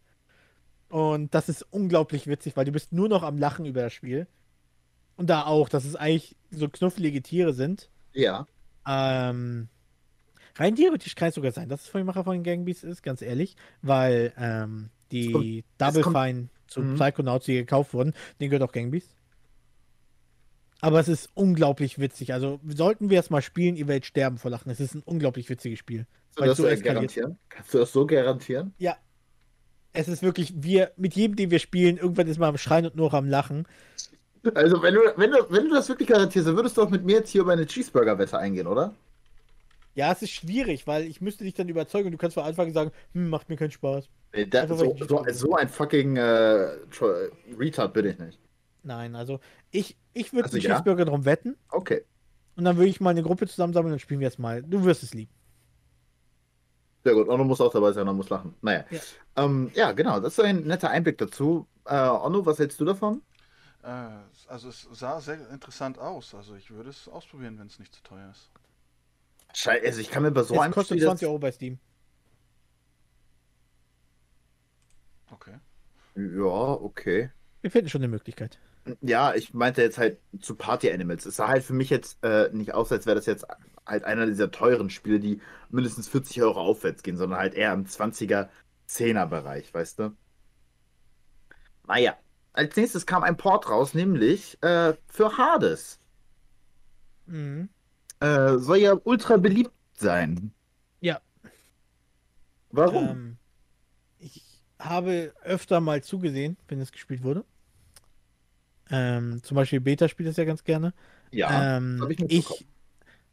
Und 0.89 1.35
das 1.35 1.49
ist 1.49 1.63
unglaublich 1.71 2.29
witzig, 2.29 2.57
weil 2.57 2.65
du 2.65 2.71
bist 2.71 2.93
nur 2.93 3.09
noch 3.09 3.25
am 3.25 3.39
Lachen 3.39 3.67
über 3.67 3.83
das 3.83 3.93
Spiel. 3.93 4.29
Und 5.17 5.29
da 5.31 5.45
auch, 5.47 5.69
dass 5.69 5.85
es 5.85 5.97
eigentlich 5.97 6.37
so 6.51 6.69
knuffelige 6.69 7.23
Tiere 7.23 7.53
sind. 7.55 7.89
Ja. 8.13 8.47
Ähm, 8.87 9.69
rein 10.57 10.77
theoretisch 10.77 11.15
kann 11.15 11.29
es 11.29 11.35
sogar 11.35 11.53
sein, 11.53 11.69
dass 11.69 11.83
es 11.83 11.89
von 11.89 12.01
dem 12.01 12.07
Macher 12.07 12.25
von 12.25 12.43
Gang 12.43 12.65
Beasts 12.65 12.85
ist, 12.85 13.03
ganz 13.03 13.23
ehrlich, 13.23 13.57
weil 13.83 14.33
ähm, 14.39 14.91
die 15.11 15.33
kommt- 15.33 15.65
Double 15.79 16.05
Fine 16.05 16.49
zu 16.67 16.81
Mhm. 16.83 16.95
Psychonauts, 16.97 17.47
die 17.47 17.55
gekauft 17.55 17.95
wurden, 17.95 18.13
den 18.41 18.51
gehört 18.51 18.69
auch 18.69 18.73
Gang 18.73 18.91
Beasts. 18.91 19.15
Aber 20.81 21.01
es 21.01 21.09
ist 21.09 21.31
unglaublich 21.35 21.99
witzig. 21.99 22.35
Also 22.35 22.61
sollten 22.67 23.09
wir 23.09 23.19
es 23.19 23.31
mal 23.31 23.41
spielen, 23.43 23.77
ihr 23.77 23.89
werdet 23.89 24.05
sterben 24.05 24.37
vor 24.37 24.51
Lachen. 24.51 24.71
Es 24.71 24.79
ist 24.81 24.95
ein 24.95 25.03
unglaublich 25.03 25.49
witziges 25.49 25.79
Spiel. 25.79 26.07
Kannst 26.37 26.59
du 26.59 26.65
das 26.65 26.79
so 26.79 26.85
garantieren? 26.85 27.39
Kannst 27.49 27.73
du 27.73 27.79
das 27.79 27.93
so 27.93 28.07
garantieren? 28.07 28.75
Ja. 28.79 28.97
Es 29.95 30.09
ist 30.09 30.23
wirklich, 30.23 30.53
wir, 30.57 30.93
mit 30.99 31.15
jedem, 31.15 31.37
den 31.37 31.51
wir 31.51 31.59
spielen, 31.59 31.97
irgendwann 31.97 32.27
ist 32.29 32.39
man 32.39 32.51
am 32.51 32.59
Schreien 32.59 32.85
und 32.85 32.95
nur 32.97 33.15
am 33.15 33.27
Lachen. 33.27 33.67
Also, 34.55 34.83
wenn 34.83 34.95
du, 34.95 35.01
wenn, 35.17 35.31
du, 35.31 35.39
wenn 35.51 35.65
du 35.69 35.75
das 35.75 35.89
wirklich 35.89 36.09
garantierst, 36.09 36.49
dann 36.49 36.57
würdest 36.57 36.77
du 36.77 36.83
auch 36.83 36.91
mit 36.91 37.05
mir 37.05 37.17
jetzt 37.17 37.31
hier 37.31 37.43
über 37.43 37.53
eine 37.53 37.67
Cheeseburger-Wette 37.67 38.39
eingehen, 38.39 38.67
oder? 38.67 38.95
Ja, 39.95 40.13
es 40.13 40.23
ist 40.23 40.31
schwierig, 40.33 40.87
weil 40.87 41.07
ich 41.07 41.21
müsste 41.21 41.45
dich 41.45 41.55
dann 41.55 41.69
überzeugen 41.69 42.07
und 42.07 42.13
du 42.13 42.19
kannst 42.19 42.35
von 42.35 42.45
Anfang 42.45 42.69
an 42.69 42.73
sagen, 42.75 42.93
hm, 43.13 43.29
macht 43.31 43.49
mir 43.49 43.57
keinen 43.57 43.71
Spaß. 43.71 44.11
Nee, 44.35 44.47
da, 44.47 44.63
Einfach, 44.63 44.77
so, 44.77 44.95
so, 45.09 45.25
so 45.31 45.55
ein 45.55 45.69
fucking 45.69 46.17
äh, 46.17 46.77
Retard 47.59 47.93
bin 47.95 48.07
ich 48.07 48.19
nicht. 48.19 48.41
Nein, 48.83 49.15
also 49.17 49.41
ich, 49.71 49.99
ich 50.15 50.33
würde 50.33 50.45
Also 50.45 50.57
einen 50.57 50.63
ja? 50.63 50.71
Cheeseburger 50.75 51.05
drum 51.05 51.25
wetten 51.25 51.57
Okay. 51.71 52.05
und 52.57 52.65
dann 52.65 52.77
würde 52.77 52.89
ich 52.91 53.01
mal 53.01 53.11
eine 53.11 53.23
Gruppe 53.23 53.47
zusammensammeln 53.49 53.93
und 53.93 53.93
dann 53.95 54.01
spielen 54.01 54.21
wir 54.21 54.29
es 54.29 54.39
mal. 54.39 54.63
Du 54.63 54.85
wirst 54.85 55.03
es 55.03 55.15
lieben. 55.15 55.33
Sehr 57.05 57.15
gut. 57.15 57.29
Onno 57.29 57.45
muss 57.45 57.61
auch 57.61 57.73
dabei 57.73 57.93
sein, 57.93 58.09
und 58.09 58.17
muss 58.17 58.29
lachen. 58.31 58.55
Naja. 58.63 58.85
Ja. 58.91 59.01
Ja, 59.37 59.45
ähm, 59.45 59.71
ja 59.75 59.93
genau. 59.93 60.21
Das 60.21 60.37
ist 60.39 60.45
ein 60.45 60.65
netter 60.67 60.91
Einblick 60.91 61.19
dazu. 61.19 61.69
Äh, 61.85 61.95
Onno, 61.97 62.45
was 62.47 62.59
hältst 62.59 62.81
du 62.81 62.85
davon? 62.85 63.23
Äh, 63.83 64.09
also 64.49 64.69
es 64.69 64.89
sah 64.93 65.21
sehr 65.21 65.49
interessant 65.51 65.99
aus. 65.99 66.35
Also 66.35 66.55
ich 66.55 66.71
würde 66.71 66.91
es 66.91 67.09
ausprobieren, 67.09 67.59
wenn 67.59 67.67
es 67.67 67.79
nicht 67.79 67.95
zu 67.95 68.03
teuer 68.03 68.31
ist. 68.31 68.51
Scheiße, 69.55 69.87
also 69.87 70.01
ich 70.01 70.11
kann 70.11 70.23
mir 70.23 70.33
bei 70.33 70.43
so 70.43 70.55
es 70.55 70.61
einem 70.61 70.75
kostet 70.75 70.99
Spiel 70.99 71.07
20 71.07 71.29
Euro 71.29 71.39
bei 71.39 71.53
Steam. 71.53 71.79
Okay. 75.31 75.59
Ja, 76.15 76.45
okay. 76.45 77.31
Wir 77.63 77.71
finden 77.71 77.89
schon 77.89 78.01
eine 78.01 78.09
Möglichkeit. 78.09 78.59
Ja, 79.01 79.35
ich 79.35 79.53
meinte 79.53 79.83
jetzt 79.83 79.99
halt 79.99 80.19
zu 80.41 80.55
Party 80.55 80.91
Animals. 80.91 81.27
Es 81.27 81.37
sah 81.37 81.49
halt 81.49 81.65
für 81.65 81.73
mich 81.73 81.91
jetzt 81.91 82.19
äh, 82.23 82.51
nicht 82.53 82.75
aus, 82.75 82.93
als 82.93 83.07
wäre 83.07 83.17
das 83.17 83.27
jetzt 83.27 83.45
halt 83.85 84.05
einer 84.05 84.27
dieser 84.27 84.51
teuren 84.51 84.91
Spiele, 84.91 85.19
die 85.21 85.41
mindestens 85.71 86.09
40 86.09 86.43
Euro 86.43 86.61
aufwärts 86.61 87.03
gehen, 87.03 87.17
sondern 87.17 87.39
halt 87.39 87.55
eher 87.55 87.73
im 87.73 87.87
20er, 87.87 88.49
10er 88.89 89.27
Bereich, 89.27 89.73
weißt 89.75 89.99
du? 89.99 90.17
Naja, 91.87 92.17
als 92.57 92.75
nächstes 92.77 93.07
kam 93.07 93.23
ein 93.23 93.37
Port 93.37 93.69
raus, 93.69 93.95
nämlich 93.95 94.61
äh, 94.63 94.95
für 95.09 95.37
Hades. 95.37 96.01
Mhm. 97.27 97.69
Äh, 98.21 98.57
soll 98.59 98.79
ja 98.79 98.97
ultra 99.05 99.37
beliebt 99.37 99.73
sein. 99.95 100.53
Ja. 101.01 101.21
Warum? 102.71 103.09
Ähm, 103.09 103.37
ich 104.19 104.43
habe 104.79 105.35
öfter 105.43 105.81
mal 105.81 106.03
zugesehen, 106.03 106.57
wenn 106.69 106.81
es 106.81 106.93
gespielt 106.93 107.23
wurde. 107.23 107.45
Ähm, 108.91 109.43
zum 109.43 109.57
Beispiel 109.57 109.81
Beta 109.81 110.09
spielt 110.09 110.29
es 110.29 110.37
ja 110.37 110.45
ganz 110.45 110.65
gerne. 110.65 110.95
ja, 111.33 111.77
ähm, 111.77 111.99
hab 112.01 112.11
ich 112.11 112.21
ich, 112.29 112.67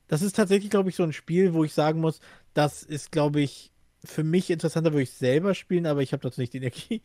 das 0.07 0.21
ist 0.21 0.35
tatsächlich, 0.35 0.69
glaube 0.69 0.89
ich, 0.89 0.95
so 0.95 1.03
ein 1.03 1.13
Spiel, 1.13 1.53
wo 1.53 1.63
ich 1.63 1.73
sagen 1.73 2.01
muss, 2.01 2.19
das 2.53 2.83
ist, 2.83 3.11
glaube 3.11 3.41
ich, 3.41 3.71
für 4.03 4.23
mich 4.23 4.49
interessanter, 4.49 4.91
würde 4.91 5.03
ich 5.03 5.11
selber 5.11 5.55
spielen, 5.55 5.85
aber 5.85 6.01
ich 6.01 6.11
habe 6.11 6.23
dazu 6.23 6.41
nicht 6.41 6.53
die 6.53 6.57
Energie. 6.57 7.01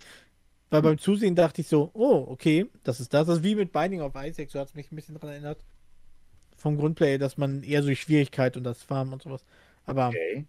Weil 0.70 0.82
beim 0.82 0.98
Zusehen 0.98 1.34
dachte 1.34 1.60
ich 1.62 1.68
so, 1.68 1.90
oh, 1.94 2.26
okay, 2.28 2.70
das 2.84 3.00
ist 3.00 3.14
das. 3.14 3.26
Das 3.26 3.38
ist 3.38 3.44
wie 3.44 3.54
mit 3.54 3.72
Binding 3.72 4.00
of 4.02 4.14
Isaac, 4.16 4.50
so 4.50 4.58
hat 4.60 4.68
es 4.68 4.74
mich 4.74 4.90
ein 4.92 4.96
bisschen 4.96 5.14
daran 5.14 5.30
erinnert. 5.30 5.64
Vom 6.56 6.76
Grundplay, 6.76 7.18
dass 7.18 7.36
man 7.38 7.62
eher 7.62 7.82
so 7.82 7.88
die 7.88 7.96
Schwierigkeit 7.96 8.56
und 8.56 8.64
das 8.64 8.82
Farmen 8.82 9.12
und 9.14 9.22
sowas. 9.22 9.44
Aber 9.86 10.08
okay. 10.08 10.46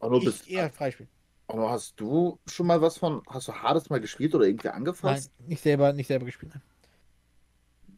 Onno, 0.00 0.20
ich 0.20 0.24
bist, 0.24 0.46
eher 0.46 0.70
freispielen. 0.70 1.10
Onno, 1.48 1.70
hast 1.70 1.98
du 2.00 2.38
schon 2.46 2.66
mal 2.66 2.80
was 2.82 2.98
von, 2.98 3.22
hast 3.28 3.48
du 3.48 3.52
Hades 3.54 3.88
mal 3.90 4.00
gespielt 4.00 4.34
oder 4.34 4.46
irgendwie 4.46 4.68
Nein, 5.02 5.26
angefasst? 5.28 5.32
nicht 5.38 5.62
selber, 5.62 5.92
nicht 5.92 6.06
selber 6.08 6.26
gespielt. 6.26 6.52
Nein. 6.54 6.62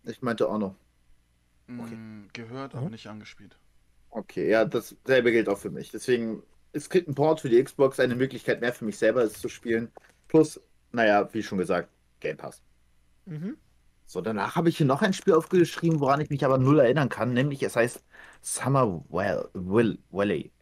Ich 0.05 0.23
meinte 0.23 0.49
Onno. 0.49 0.75
Mm, 1.69 2.27
gehört, 2.33 2.75
Mhm. 2.75 2.79
aber 2.79 2.91
nicht 2.91 3.07
angespielt. 3.07 3.59
Okay, 4.11 4.49
ja, 4.51 4.65
dasselbe 4.65 5.31
gilt 5.33 5.49
auch 5.49 5.59
für 5.59 5.71
mich. 5.71 5.91
Deswegen 5.91 6.43
ist 6.73 6.91
Kit 6.91 7.07
ein 7.09 7.15
Port 7.15 7.41
für 7.41 7.49
die 7.51 7.63
Xbox 7.63 8.01
eine 8.01 8.15
Möglichkeit 8.17 8.61
mehr 8.61 8.73
für 8.73 8.85
mich 8.85 8.99
selber, 8.99 9.23
es 9.23 9.41
zu 9.41 9.49
spielen. 9.49 9.93
Plus, 10.29 10.61
naja, 10.93 11.29
wie 11.33 11.43
schon 11.43 11.59
gesagt, 11.59 11.89
Game 12.21 12.37
Pass. 12.37 12.63
Mhm. 13.27 13.57
So, 14.07 14.21
danach 14.21 14.55
habe 14.57 14.69
ich 14.69 14.77
hier 14.77 14.87
noch 14.87 15.03
ein 15.03 15.13
Spiel 15.13 15.35
aufgeschrieben, 15.35 16.01
woran 16.01 16.21
ich 16.21 16.31
mich 16.31 16.45
aber 16.45 16.59
null 16.59 16.79
erinnern 16.79 17.09
kann, 17.09 17.33
nämlich 17.35 17.63
es 17.63 17.75
heißt 17.77 18.05
Summer 18.41 19.05
well, 19.09 19.49
will, 19.53 19.99
Valley. 20.11 20.53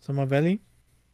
Summer 0.00 0.30
Valley? 0.30 0.60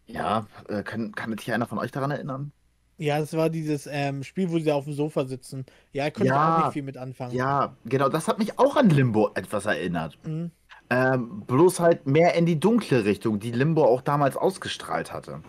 Ja, 0.07 0.47
äh, 0.69 0.83
kann, 0.83 1.13
kann 1.13 1.37
sich 1.39 1.53
einer 1.53 1.67
von 1.67 1.79
euch 1.79 1.91
daran 1.91 2.11
erinnern? 2.11 2.53
Ja, 2.99 3.19
das 3.19 3.33
war 3.33 3.51
dieses 3.51 3.87
ähm, 3.91 4.23
Spiel, 4.23 4.51
wo 4.51 4.59
sie 4.59 4.71
auf 4.71 4.85
dem 4.85 4.93
Sofa 4.95 5.25
sitzen. 5.27 5.67
Ja, 5.93 6.07
ich 6.07 6.15
konnte 6.15 6.29
Ja, 6.29 6.55
auch 6.55 6.65
nicht 6.65 6.73
viel 6.73 6.83
mit 6.83 6.97
anfangen. 6.97 7.35
Ja, 7.35 7.77
genau, 7.85 8.09
das 8.09 8.29
hat 8.29 8.39
mich 8.39 8.59
auch 8.59 8.77
an 8.77 8.91
Limbo 8.91 9.31
etwas 9.35 9.67
erinnert. 9.67 10.19
Mhm. 10.25 10.53
Ähm, 10.91 11.45
bloß 11.47 11.81
halt 11.81 12.07
mehr 12.07 12.35
in 12.35 12.47
die 12.47 12.61
dunkle 12.61 13.05
Richtung, 13.05 13.41
die 13.41 13.51
Limbo 13.51 13.85
auch 13.85 14.03
damals 14.03 14.37
ausgestrahlt 14.37 15.13
hatte. 15.13 15.43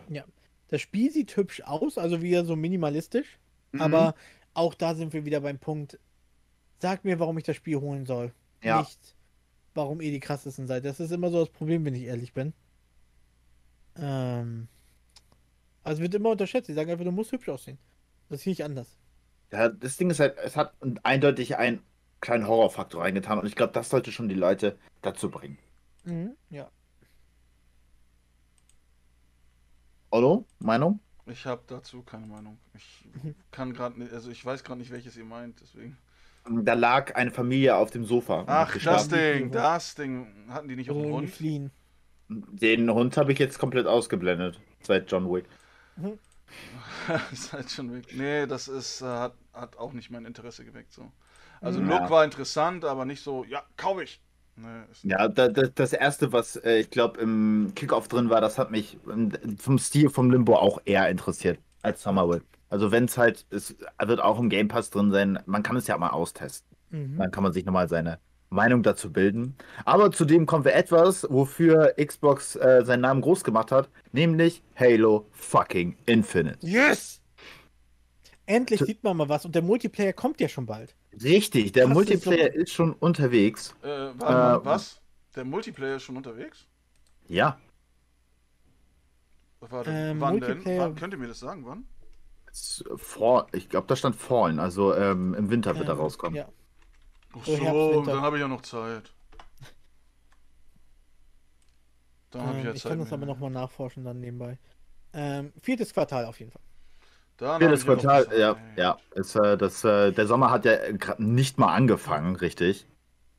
Das 0.74 0.82
Spiel 0.82 1.12
sieht 1.12 1.38
hübsch 1.38 1.62
aus, 1.62 2.00
also 2.00 2.24
wieder 2.24 2.46
so 2.46 2.56
minimalistisch. 2.56 3.38
Mhm. 3.74 3.82
Aber 3.82 4.16
auch 4.56 4.74
da 4.74 4.96
sind 4.96 5.14
wir 5.14 5.24
wieder 5.24 5.40
beim 5.40 5.60
Punkt. 5.60 6.00
Sag 6.80 7.06
mir, 7.06 7.20
warum 7.20 7.38
ich 7.38 7.44
das 7.44 7.56
Spiel 7.56 7.76
holen 7.76 8.08
soll. 8.08 8.34
Ja. 8.64 8.80
Nicht, 8.80 9.16
warum 9.76 10.02
ihr 10.02 10.10
die 10.10 10.20
krassesten 10.20 10.66
seid. 10.66 10.84
Das 10.84 11.00
ist 11.00 11.12
immer 11.12 11.30
so 11.30 11.42
das 11.42 11.52
Problem, 11.52 11.86
wenn 11.86 11.94
ich 11.94 12.06
ehrlich 12.06 12.34
bin. 12.34 12.54
Ähm. 13.98 14.68
Also 15.84 16.02
wird 16.02 16.16
immer 16.16 16.32
unterschätzt. 16.32 16.66
Sie 16.66 16.74
sagen 16.74 16.90
einfach, 16.90 17.06
du 17.06 17.12
musst 17.12 17.34
hübsch 17.34 17.50
aussehen. 17.50 17.78
Das 18.30 18.40
ist 18.40 18.48
nicht 18.48 18.64
anders. 18.64 18.98
Ja, 19.52 19.70
das 19.70 19.98
Ding 19.98 20.10
ist 20.10 20.20
halt, 20.20 20.40
es 20.40 20.58
hat 20.58 20.74
eindeutig 21.04 21.56
einen 21.58 21.84
kleinen 22.20 22.48
Horrorfaktor 22.48 23.04
reingetan 23.04 23.38
und 23.38 23.46
ich 23.46 23.56
glaube, 23.56 23.74
das 23.74 23.92
sollte 23.92 24.12
schon 24.12 24.28
die 24.28 24.34
Leute 24.34 24.80
dazu 25.04 25.30
bringen. 25.30 25.60
Mhm. 26.04 26.36
Ja. 26.50 26.72
Otto, 30.14 30.46
Meinung? 30.60 31.00
Ich 31.26 31.46
habe 31.48 31.64
dazu 31.68 32.04
keine 32.04 32.28
Meinung. 32.28 32.60
Ich 32.76 33.04
kann 33.52 33.74
gerade 33.74 34.00
nicht, 34.00 34.14
also 34.14 34.30
ich 34.30 34.46
weiß 34.46 34.64
gerade 34.64 34.80
nicht, 34.80 34.92
welches 34.92 35.18
ihr 35.18 35.26
meint, 35.26 35.60
deswegen. 35.60 35.98
Da 36.46 36.74
lag 36.74 37.16
eine 37.16 37.32
Familie 37.32 37.76
auf 37.76 37.90
dem 37.90 38.06
Sofa. 38.06 38.44
Ach, 38.46 38.78
das 38.78 39.08
Ding, 39.08 39.50
das 39.50 39.96
Ding. 39.96 40.28
Hatten 40.50 40.68
die 40.68 40.76
nicht 40.76 40.92
auch 40.92 40.96
einen 40.96 41.06
irgendwie 41.06 41.26
Hund? 41.28 41.34
fliehen. 41.34 41.72
Den 42.30 42.92
Hund 42.94 43.18
habe 43.18 43.32
ich 43.32 43.40
jetzt 43.40 43.58
komplett 43.58 43.88
ausgeblendet. 43.88 44.60
Seit 44.84 45.10
John 45.12 45.32
Wick. 45.34 45.46
Seid 47.34 47.72
schon 47.72 47.92
weg. 47.94 48.06
Nee, 48.14 48.46
das 48.46 48.68
ist, 48.68 49.02
äh, 49.02 49.06
hat, 49.06 49.34
hat 49.54 49.78
auch 49.78 49.94
nicht 49.94 50.12
mein 50.12 50.26
Interesse 50.26 50.64
geweckt. 50.64 50.94
So. 50.94 51.12
Also. 51.62 51.80
Look 51.80 52.02
Ja. 52.02 52.10
war 52.10 52.24
interessant, 52.24 52.86
aber 52.86 53.06
nicht 53.06 53.24
so, 53.24 53.46
ja, 53.46 53.64
kaufe 53.78 54.04
ich. 54.04 54.22
Nee, 54.56 55.12
Ja, 55.12 55.28
da, 55.28 55.48
da, 55.48 55.64
das 55.74 55.94
erste, 55.94 56.32
was 56.32 56.56
äh, 56.58 56.80
ich 56.80 56.90
glaube 56.90 57.20
im 57.20 57.72
Kickoff 57.76 58.08
drin 58.08 58.30
war, 58.30 58.42
das 58.42 58.58
hat 58.58 58.72
mich 58.72 58.98
ähm, 59.10 59.32
vom 59.58 59.80
Stil 59.80 60.10
vom 60.10 60.30
Limbo 60.30 60.56
auch 60.56 60.80
eher 60.86 61.10
interessiert 61.10 61.60
als 61.82 62.04
Summerwill. 62.04 62.42
Also 62.70 62.92
wenn 62.92 63.06
es 63.06 63.18
halt, 63.18 63.46
es 63.50 63.76
wird 64.04 64.22
auch 64.22 64.40
im 64.40 64.50
Game 64.50 64.68
Pass 64.68 64.90
drin 64.90 65.12
sein, 65.12 65.40
man 65.46 65.64
kann 65.64 65.76
es 65.76 65.88
ja 65.88 65.98
mal 65.98 66.10
austesten. 66.10 66.76
Mhm. 66.90 67.18
Dann 67.18 67.32
kann 67.32 67.44
man 67.44 67.54
sich 67.54 67.66
nochmal 67.66 67.88
seine 67.88 68.20
Meinung 68.50 68.84
dazu 68.84 69.12
bilden. 69.12 69.56
Aber 69.86 70.12
zudem 70.12 70.46
kommen 70.46 70.66
wir 70.66 70.76
etwas, 70.76 71.28
wofür 71.30 71.94
Xbox 72.04 72.56
äh, 72.56 72.84
seinen 72.86 73.02
Namen 73.02 73.22
groß 73.22 73.44
gemacht 73.44 73.72
hat, 73.72 73.90
nämlich 74.12 74.64
Halo 74.76 75.28
fucking 75.32 75.96
Infinite. 76.06 76.58
Yes! 76.62 77.23
Endlich 78.46 78.82
sieht 78.82 79.04
man 79.04 79.16
mal 79.18 79.30
was 79.30 79.46
und 79.46 79.56
der 79.56 79.62
Multiplayer 79.62 80.14
kommt 80.14 80.42
ja 80.42 80.50
schon 80.50 80.66
bald. 80.66 80.96
Richtig, 81.22 81.72
der 81.72 81.84
Das 81.84 81.92
ist 81.92 81.94
Multiplayer 81.96 82.52
so- 82.52 82.60
ist 82.60 82.72
schon 82.74 82.94
unterwegs. 82.94 83.76
Äh, 83.82 83.88
warte 83.88 84.62
Äh, 84.62 84.66
was? 84.66 85.02
Der 85.36 85.46
Multiplayer 85.46 85.96
ist 85.96 86.04
schon 86.04 86.18
unterwegs? 86.18 86.66
Ja, 87.28 87.58
Warte, 89.62 89.92
Ähm, 89.92 90.20
wann 90.20 90.42
denn? 90.42 90.58
Multiplayer- 90.58 90.80
Wann, 90.82 90.96
könnt 90.96 91.14
ihr 91.14 91.20
mir 91.20 91.28
das 91.30 91.40
sagen, 91.40 91.66
wann? 91.66 91.86
vor, 92.98 93.48
ich 93.54 93.70
glaube, 93.70 93.88
da 93.88 93.96
stand 93.96 94.16
Fallen, 94.16 94.60
also 94.60 94.94
ähm, 94.94 95.34
im 95.34 95.50
Winter 95.50 95.76
wird 95.78 95.88
er 95.88 95.94
Ähm, 95.94 96.02
rauskommen. 96.02 96.36
Ja. 96.36 96.50
Ach 97.36 97.46
So 97.46 97.56
so, 97.56 98.02
dann 98.04 98.22
habe 98.22 98.36
ich 98.38 98.42
ja 98.42 98.48
noch 98.48 98.62
Zeit. 98.62 99.12
Dann 102.32 102.42
habe 102.42 102.52
ich 102.54 102.60
Ähm, 102.60 102.66
ja 102.66 102.74
ich 102.74 102.82
Zeit. 102.84 102.90
kann 102.92 103.00
das 103.00 103.10
mehr. 103.10 103.18
aber 103.18 103.26
nochmal 103.26 103.50
nachforschen 103.52 104.04
dann 104.04 104.20
nebenbei. 104.20 104.60
Ähm, 105.14 105.54
viertes 105.62 105.94
Quartal 105.94 106.26
auf 106.26 106.40
jeden 106.40 106.52
Fall. 106.52 106.62
Ja, 107.44 107.60
das 107.60 107.86
Quartal, 107.86 108.28
ja, 108.38 108.56
ja. 108.76 108.98
Ist, 109.16 109.36
äh, 109.36 109.58
das, 109.58 109.84
äh, 109.84 110.12
der 110.12 110.28
Sommer 110.28 110.50
hat 110.52 110.66
ja 110.66 110.74
nicht 111.18 111.58
mal 111.60 111.74
angefangen, 111.74 112.36
richtig? 112.36 112.88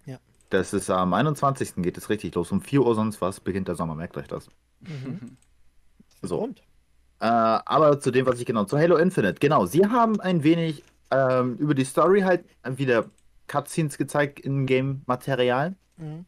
Ja. 0.04 0.18
Das 0.50 0.72
ist 0.74 0.90
am 0.90 1.14
21. 1.14 1.82
geht 1.82 1.96
es 1.96 2.08
richtig 2.10 2.34
los. 2.34 2.52
Um 2.52 2.60
4 2.60 2.82
Uhr 2.82 2.94
sonst 2.94 3.20
was 3.20 3.40
beginnt 3.40 3.68
der 3.68 3.74
Sommer, 3.76 3.94
merkt 3.94 4.16
euch 4.16 4.28
das. 4.28 4.48
Mhm. 4.80 5.36
So. 6.22 6.38
Und? 6.38 6.60
Äh, 7.20 7.26
aber 7.26 8.00
zu 8.00 8.10
dem, 8.10 8.24
was 8.24 8.40
ich 8.40 8.46
genau, 8.46 8.64
zu 8.64 8.78
Halo 8.78 8.96
Infinite. 8.96 9.40
Genau, 9.40 9.66
sie 9.66 9.86
haben 9.86 10.20
ein 10.20 10.42
wenig 10.42 10.82
ähm, 11.10 11.56
über 11.56 11.74
die 11.74 11.84
Story 11.84 12.22
halt 12.22 12.44
wieder 12.66 13.04
Cutscenes 13.46 13.98
gezeigt 13.98 14.40
in 14.40 14.64
Game-Material, 14.64 15.74
Mhm. 15.98 16.24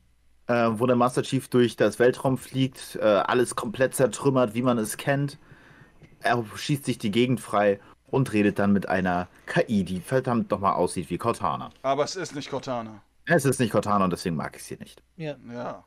äh, 0.48 0.68
wo 0.72 0.86
der 0.86 0.96
Master 0.96 1.22
Chief 1.22 1.48
durch 1.48 1.76
das 1.76 1.98
Weltraum 1.98 2.36
fliegt, 2.36 2.96
äh, 3.00 3.04
alles 3.04 3.56
komplett 3.56 3.94
zertrümmert, 3.94 4.54
wie 4.54 4.60
man 4.62 4.76
es 4.76 4.98
kennt. 4.98 5.38
Er 6.20 6.44
schießt 6.55 6.85
sich 6.85 6.98
die 6.98 7.11
Gegend 7.11 7.40
frei 7.40 7.81
und 8.09 8.33
redet 8.33 8.59
dann 8.59 8.72
mit 8.72 8.88
einer 8.88 9.29
KI, 9.46 9.85
die 9.85 10.00
verdammt 10.00 10.50
nochmal 10.50 10.74
aussieht 10.74 11.11
wie 11.11 11.18
Cortana. 11.18 11.70
Aber 11.83 12.05
es 12.05 12.16
ist 12.16 12.35
nicht 12.35 12.50
Cortana. 12.50 13.02
Es 13.26 13.44
ist 13.44 13.59
nicht 13.59 13.72
Cortana 13.72 14.05
und 14.05 14.11
deswegen 14.12 14.37
mag 14.37 14.57
ich 14.57 14.64
sie 14.64 14.76
nicht. 14.76 15.02
Ja. 15.16 15.37
Ja. 15.52 15.85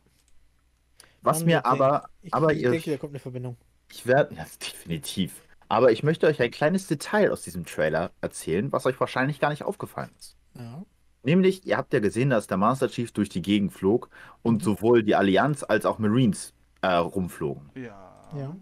Was 1.22 1.39
Mann, 1.39 1.48
mir 1.48 1.65
aber, 1.65 2.10
Ich, 2.22 2.34
aber 2.34 2.54
ich 2.54 2.62
ihr, 2.62 2.72
denke, 2.72 2.92
da 2.92 2.98
kommt 2.98 3.12
eine 3.12 3.20
Verbindung. 3.20 3.58
ich 3.92 4.06
werde, 4.06 4.36
ja, 4.36 4.46
definitiv. 4.62 5.42
Aber 5.68 5.92
ich 5.92 6.04
möchte 6.04 6.28
euch 6.28 6.42
ein 6.42 6.52
kleines 6.52 6.88
Detail 6.88 7.32
aus 7.32 7.44
diesem 7.44 7.65
Trailer 7.65 8.12
erzählen, 8.22 8.72
was 8.72 8.86
euch 8.86 9.00
wahrscheinlich 9.00 9.39
gar 9.39 9.50
nicht 9.50 9.63
aufgefallen 9.63 10.12
ist. 10.18 10.36
Ja. 10.56 10.84
Nämlich, 11.24 11.65
ihr 11.65 11.78
habt 11.78 11.94
ja 11.94 12.00
gesehen, 12.00 12.30
dass 12.30 12.48
der 12.48 12.58
Master 12.58 12.89
Chief 12.89 13.12
durch 13.12 13.30
die 13.30 13.42
Gegend 13.42 13.74
flog 13.74 14.10
und 14.42 14.63
sowohl 14.63 15.04
die 15.04 15.15
Allianz 15.15 15.63
als 15.63 15.86
auch 15.86 16.00
Marines 16.00 16.54
äh, 16.82 16.88
rumflogen. 16.94 17.70
Ja. 17.76 18.30
Ja. 18.36 18.56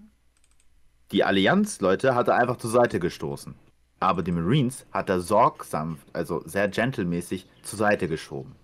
Die 1.11 1.23
Allianz, 1.23 1.79
Leute, 1.81 2.15
hat 2.15 2.27
er 2.27 2.35
einfach 2.35 2.57
zur 2.57 2.69
Seite 2.69 2.99
gestoßen. 2.99 3.55
Aber 3.99 4.21
die 4.23 4.31
Marines 4.31 4.85
hat 4.91 5.09
er 5.09 5.21
sorgsam, 5.21 5.97
also 6.13 6.41
sehr 6.45 6.67
gentlemäßig 6.67 7.47
zur 7.63 7.79
Seite 7.79 8.07
geschoben. 8.07 8.55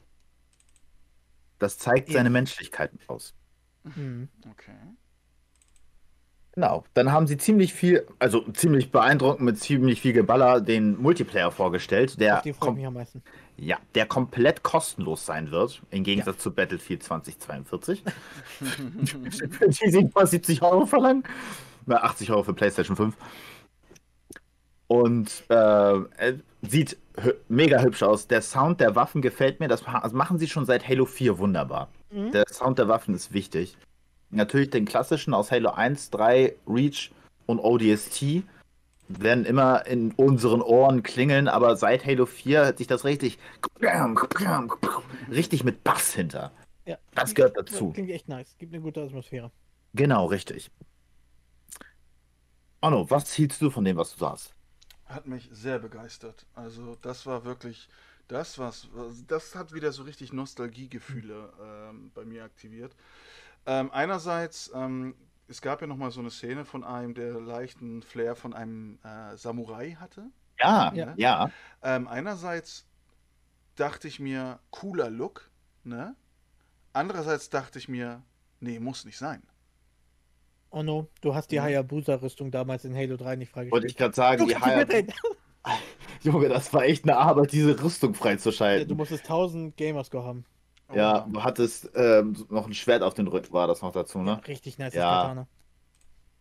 Das 1.60 1.78
zeigt 1.78 2.10
Ja. 2.10 2.16
seine 2.20 2.30
Menschlichkeit 2.30 2.92
aus. 3.08 3.34
Hm. 3.96 4.28
Okay. 4.52 4.72
Genau. 6.54 6.84
Dann 6.94 7.12
haben 7.12 7.26
sie 7.26 7.38
ziemlich 7.38 7.74
viel, 7.74 8.06
also 8.20 8.42
ziemlich 8.52 8.92
beeindruckend 8.92 9.42
mit 9.42 9.60
ziemlich 9.60 10.02
viel 10.02 10.14
Geballer 10.14 10.62
den 10.62 11.02
Multiplayer 11.02 11.50
vorgestellt, 11.52 12.20
der, 12.20 12.38
Auf 12.38 12.42
die 12.44 12.54
kom 12.54 12.76
mich 12.76 12.86
am 12.86 12.94
meisten. 12.94 13.24
ja, 13.58 13.80
der 13.96 14.06
komplett 14.06 14.62
kostenlos 14.62 15.26
sein 15.26 15.50
wird, 15.50 15.82
im 15.90 16.04
Gegensatz 16.04 16.44
zu 16.44 16.52
Battlefield 16.52 17.02
2042. 17.02 18.04
für 18.60 19.68
die 19.70 19.90
sie 19.90 20.04
nur 20.04 20.28
70 20.28 20.62
Euro 20.62 20.86
verlangen. 20.86 21.24
Na, 21.86 21.98
80 21.98 22.32
Euro 22.32 22.44
für 22.44 22.54
PlayStation 22.54 22.96
5. 22.96 23.16
Und 24.88 25.44
äh, 25.50 25.54
er 25.54 26.40
sieht 26.62 26.98
mega 27.48 27.82
hübsch 27.82 28.04
aus. 28.04 28.28
Der 28.28 28.42
Sound 28.42 28.80
der 28.80 28.96
Waffen 28.96 29.22
gefällt 29.22 29.60
mir. 29.60 29.68
Das 29.68 29.86
also 29.86 30.16
machen 30.16 30.40
sie 30.40 30.48
schon 30.48 30.66
seit 30.66 30.88
Halo 30.88 31.06
4 31.06 31.38
wunderbar. 31.38 31.90
Mhm. 32.12 32.32
Der 32.32 32.46
Sound 32.50 32.80
der 32.80 32.88
Waffen 32.88 33.16
ist 33.16 33.34
wichtig. 33.34 33.78
Natürlich 34.30 34.70
den 34.70 34.86
klassischen 34.86 35.34
aus 35.34 35.52
Halo 35.52 35.72
1, 35.72 36.10
3, 36.12 36.56
Reach 36.68 37.12
und 37.46 37.60
ODST 37.60 38.44
werden 39.08 39.46
immer 39.46 39.86
in 39.86 40.12
unseren 40.14 40.62
Ohren 40.62 41.04
klingeln, 41.04 41.48
aber 41.48 41.76
seit 41.76 42.06
Halo 42.06 42.26
4 42.26 42.66
hat 42.68 42.78
sich 42.78 42.88
das 42.88 43.04
richtig 43.04 43.38
richtig 45.30 45.64
mit 45.64 45.84
Bass 45.84 46.14
hinter. 46.14 46.52
Ja. 46.86 46.98
Das 47.14 47.34
gehört 47.36 47.58
dazu. 47.58 47.92
Klingt 47.92 48.10
echt 48.10 48.28
nice. 48.28 48.56
Gibt 48.58 48.74
eine 48.74 48.82
gute 48.82 49.02
Atmosphäre. 49.02 49.52
Genau, 49.94 50.26
richtig. 50.26 50.72
Onno, 52.84 53.10
was 53.10 53.32
hielst 53.32 53.62
du 53.62 53.70
von 53.70 53.86
dem, 53.86 53.96
was 53.96 54.12
du 54.12 54.20
sahst? 54.20 54.54
Hat 55.06 55.26
mich 55.26 55.50
sehr 55.54 55.80
begeistert. 55.80 56.46
Also 56.54 56.96
das 57.02 57.26
war 57.26 57.46
wirklich 57.46 57.88
das, 58.28 58.60
was 58.60 58.90
das 59.26 59.56
hat 59.56 59.74
wieder 59.74 59.94
so 59.94 60.04
richtig 60.04 60.34
Nostalgiegefühle 60.34 61.54
ähm, 61.62 62.12
bei 62.14 62.26
mir 62.26 62.44
aktiviert. 62.44 62.94
Ähm, 63.66 63.90
einerseits, 63.94 64.70
ähm, 64.76 65.16
es 65.48 65.62
gab 65.62 65.80
ja 65.80 65.88
noch 65.88 65.96
mal 65.96 66.12
so 66.12 66.20
eine 66.20 66.30
Szene 66.30 66.66
von 66.66 66.84
einem, 66.84 67.14
der 67.14 67.40
leichten 67.40 68.02
Flair 68.02 68.36
von 68.36 68.54
einem 68.54 69.00
äh, 69.04 69.38
Samurai 69.38 69.92
hatte. 69.98 70.26
Ja, 70.60 70.92
Ja. 70.94 71.14
ja. 71.16 71.52
Ähm, 71.84 72.10
einerseits 72.10 72.86
dachte 73.76 74.10
ich 74.10 74.20
mir, 74.20 74.60
cooler 74.72 75.10
Look, 75.10 75.50
ne? 75.86 76.18
Andererseits 76.92 77.50
dachte 77.50 77.80
ich 77.80 77.88
mir, 77.88 78.24
nee, 78.60 78.78
muss 78.80 79.06
nicht 79.06 79.18
sein. 79.18 79.42
Oh 80.76 80.82
no, 80.82 81.08
du 81.22 81.36
hast 81.36 81.52
die 81.52 81.58
Ja. 81.58 81.64
Hayabusa-Rüstung 81.64 82.50
damals 82.50 82.84
in 82.84 82.96
Halo 82.96 83.16
3 83.16 83.36
nicht 83.36 83.56
Wollte 83.56 83.70
freigeschaltet. 83.72 83.92
ich 83.92 83.98
gerade 83.98 84.16
sagen, 84.16 84.40
Du 84.40 84.48
die 84.48 84.54
kannst 84.54 84.66
nicht 84.66 84.76
Haya 84.76 84.86
mitreden. 84.86 85.14
Junge, 86.24 86.50
das 86.50 86.74
war 86.74 86.84
echt 86.84 87.04
eine 87.04 87.16
Arbeit, 87.18 87.52
diese 87.52 87.82
Rüstung 87.82 88.10
Ja, 88.10 88.14
du 88.14 88.20
freizuschalten. 88.20 88.98
musstest 88.98 89.24
1000 89.26 89.78
Gamerscore 89.78 90.26
haben. 90.26 90.46
Oh, 90.90 90.96
Ja, 90.96 91.28
du 91.32 91.44
hattest 91.44 91.92
ähm, 91.96 92.36
noch 92.50 92.66
ein 92.66 92.74
Schwert 92.74 93.04
auf 93.04 93.14
den 93.14 93.28
Rücken, 93.28 93.54
war 93.54 93.68
das 93.68 93.82
noch 93.84 93.92
dazu, 93.92 94.18
Ja, 94.20 94.24
ne? 94.24 94.42
richtig 94.48 94.80
nice 94.80 94.94
Ja. 94.96 95.22
Katana. 95.22 95.48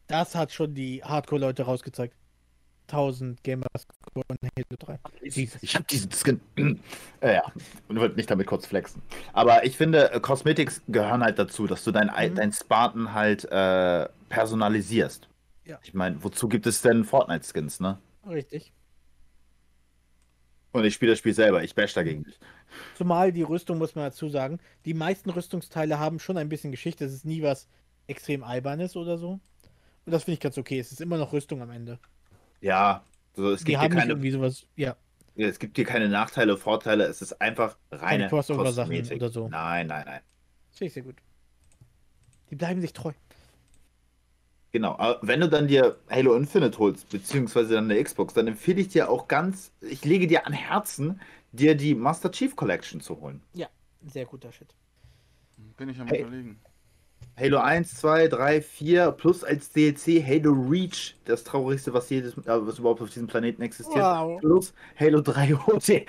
Das 0.07 0.35
hat 0.35 0.53
schon 0.53 0.75
die 0.75 1.05
Hardcore-Leute 1.05 1.65
rausgezeigt. 1.65 2.17
1000 2.89 3.43
Gamerscore 3.45 4.02
in 4.15 4.25
Halo 4.57 4.77
3. 4.79 4.99
Ich, 5.23 5.75
habe 5.75 5.85
diesen 5.85 6.11
Skin. 6.13 6.41
äh, 7.21 7.35
ja, 7.35 7.43
und 7.89 7.99
wollte 7.99 8.17
nicht 8.17 8.31
damit 8.31 8.47
kurz 8.47 8.67
flexen. 8.67 9.01
Aber 9.33 9.65
ich 9.65 9.77
finde, 9.77 10.13
äh, 10.13 10.21
Cosmetics 10.21 10.83
gehören 10.89 11.23
halt 11.23 11.39
dazu, 11.39 11.67
dass 11.67 11.85
du 11.85 11.91
dein, 11.93 12.11
Ei- 12.11 12.29
Mhm. 12.31 12.35
dein 12.35 12.53
Spartan 12.53 13.15
halt 13.15 13.45
äh, 13.51 14.09
personalisierst. 14.29 15.29
Ja. 15.65 15.79
Ich 15.83 15.95
meine, 15.95 16.23
wozu 16.23 16.49
gibt 16.49 16.67
es 16.67 16.83
denn 16.83 17.05
Fortnite-Skins, 17.05 17.81
ne? 17.81 17.99
Richtig. 18.29 18.73
Und 20.73 20.85
ich 20.85 20.95
spiele 20.95 21.13
das 21.13 21.19
Spiel 21.19 21.35
selber, 21.35 21.63
ich 21.63 21.75
bash 21.75 21.93
dagegen 21.95 22.23
nicht. 22.23 22.41
Zumal 22.97 23.31
die 23.33 23.43
Rüstung, 23.43 23.79
muss 23.79 23.95
man 23.95 24.05
dazu 24.07 24.29
sagen, 24.29 24.59
die 24.87 24.95
meisten 24.95 25.29
Rüstungsteile 25.31 25.99
haben 25.99 26.19
schon 26.19 26.39
ein 26.39 26.49
bisschen 26.49 26.71
Geschichte. 26.71 27.05
Es 27.05 27.13
ist 27.13 27.27
nie 27.27 27.43
was 27.43 27.69
extrem 28.07 28.43
Albernes 28.43 28.97
oder 28.97 29.19
so. 29.19 29.33
Und 30.05 30.13
das 30.13 30.25
finde 30.25 30.35
ich 30.35 30.41
ganz 30.41 30.57
okay. 30.59 30.79
Es 30.79 30.91
ist 30.91 31.01
immer 31.03 31.19
noch 31.19 31.33
Rüstung 31.33 31.61
am 31.63 31.71
Ende. 31.71 31.99
Ja, 32.63 33.05
so, 33.35 33.51
es, 33.51 33.61
Die 33.61 33.67
gibt 33.67 33.69
hier 33.69 33.79
haben 33.81 33.91
nicht 33.93 34.01
keine, 34.01 34.13
irgendwie 34.13 34.31
sowas. 34.31 34.67
Ja, 34.77 34.97
es 35.37 35.59
gibt 35.59 35.77
hier 35.77 35.85
keine 35.85 36.09
Nachteile, 36.09 36.57
Vorteile, 36.57 37.05
es 37.05 37.23
ist 37.23 37.41
einfach 37.41 37.77
reine 37.91 38.29
Crossover-Sachen 38.29 39.13
oder 39.13 39.29
so. 39.31 39.49
Nein, 39.49 39.87
nein, 39.87 40.05
nein. 40.07 40.21
das 40.69 40.79
finde 40.79 40.89
ich 40.89 40.93
sehr 40.95 41.03
gut. 41.03 41.17
Die 42.51 42.57
bleiben 42.57 42.81
sich 42.81 42.93
treu. 42.93 43.13
Genau, 44.73 44.97
aber 44.99 45.19
wenn 45.23 45.41
du 45.41 45.49
dann 45.49 45.69
dir 45.69 45.99
Halo 46.11 46.35
Infinite 46.35 46.79
holst, 46.79 47.09
beziehungsweise 47.11 47.75
dann 47.75 47.91
eine 47.91 48.03
Xbox, 48.03 48.35
dann 48.35 48.47
empfehle 48.47 48.81
ich 48.81 48.89
dir 48.89 49.11
auch 49.11 49.29
ganz, 49.29 49.71
ich 49.81 50.05
lege 50.05 50.27
dir 50.27 50.47
an 50.47 50.55
Herzen, 50.55 51.21
dir 51.53 51.75
die 51.75 51.95
Master 51.95 52.31
Chief 52.31 52.57
Collection 52.57 53.01
zu 53.01 53.21
holen. 53.21 53.43
Sehr 54.07 54.27
guter 54.27 54.51
Shit. 54.51 54.75
Bin 55.77 55.89
ich 55.89 56.01
am 56.01 56.09
Hey. 56.09 56.23
überlegen. 56.23 56.59
Halo 57.39 57.59
1, 57.59 57.95
2, 57.97 58.29
3, 58.29 58.61
4 58.61 59.11
plus 59.13 59.43
als 59.43 59.71
DLC 59.73 60.23
Halo 60.25 60.53
Reach, 60.53 61.17
das 61.25 61.45
traurigste, 61.45 61.93
was 61.93 62.09
jedes, 62.11 62.35
äh, 62.37 62.43
was 62.47 62.79
überhaupt 62.79 63.01
auf 63.01 63.09
diesem 63.11 63.27
Planeten 63.27 63.63
existiert. 63.63 64.05
Wow. 64.05 64.41
Plus 64.41 64.75
Halo 64.99 65.21
3 65.21 65.55
OD, 65.67 66.07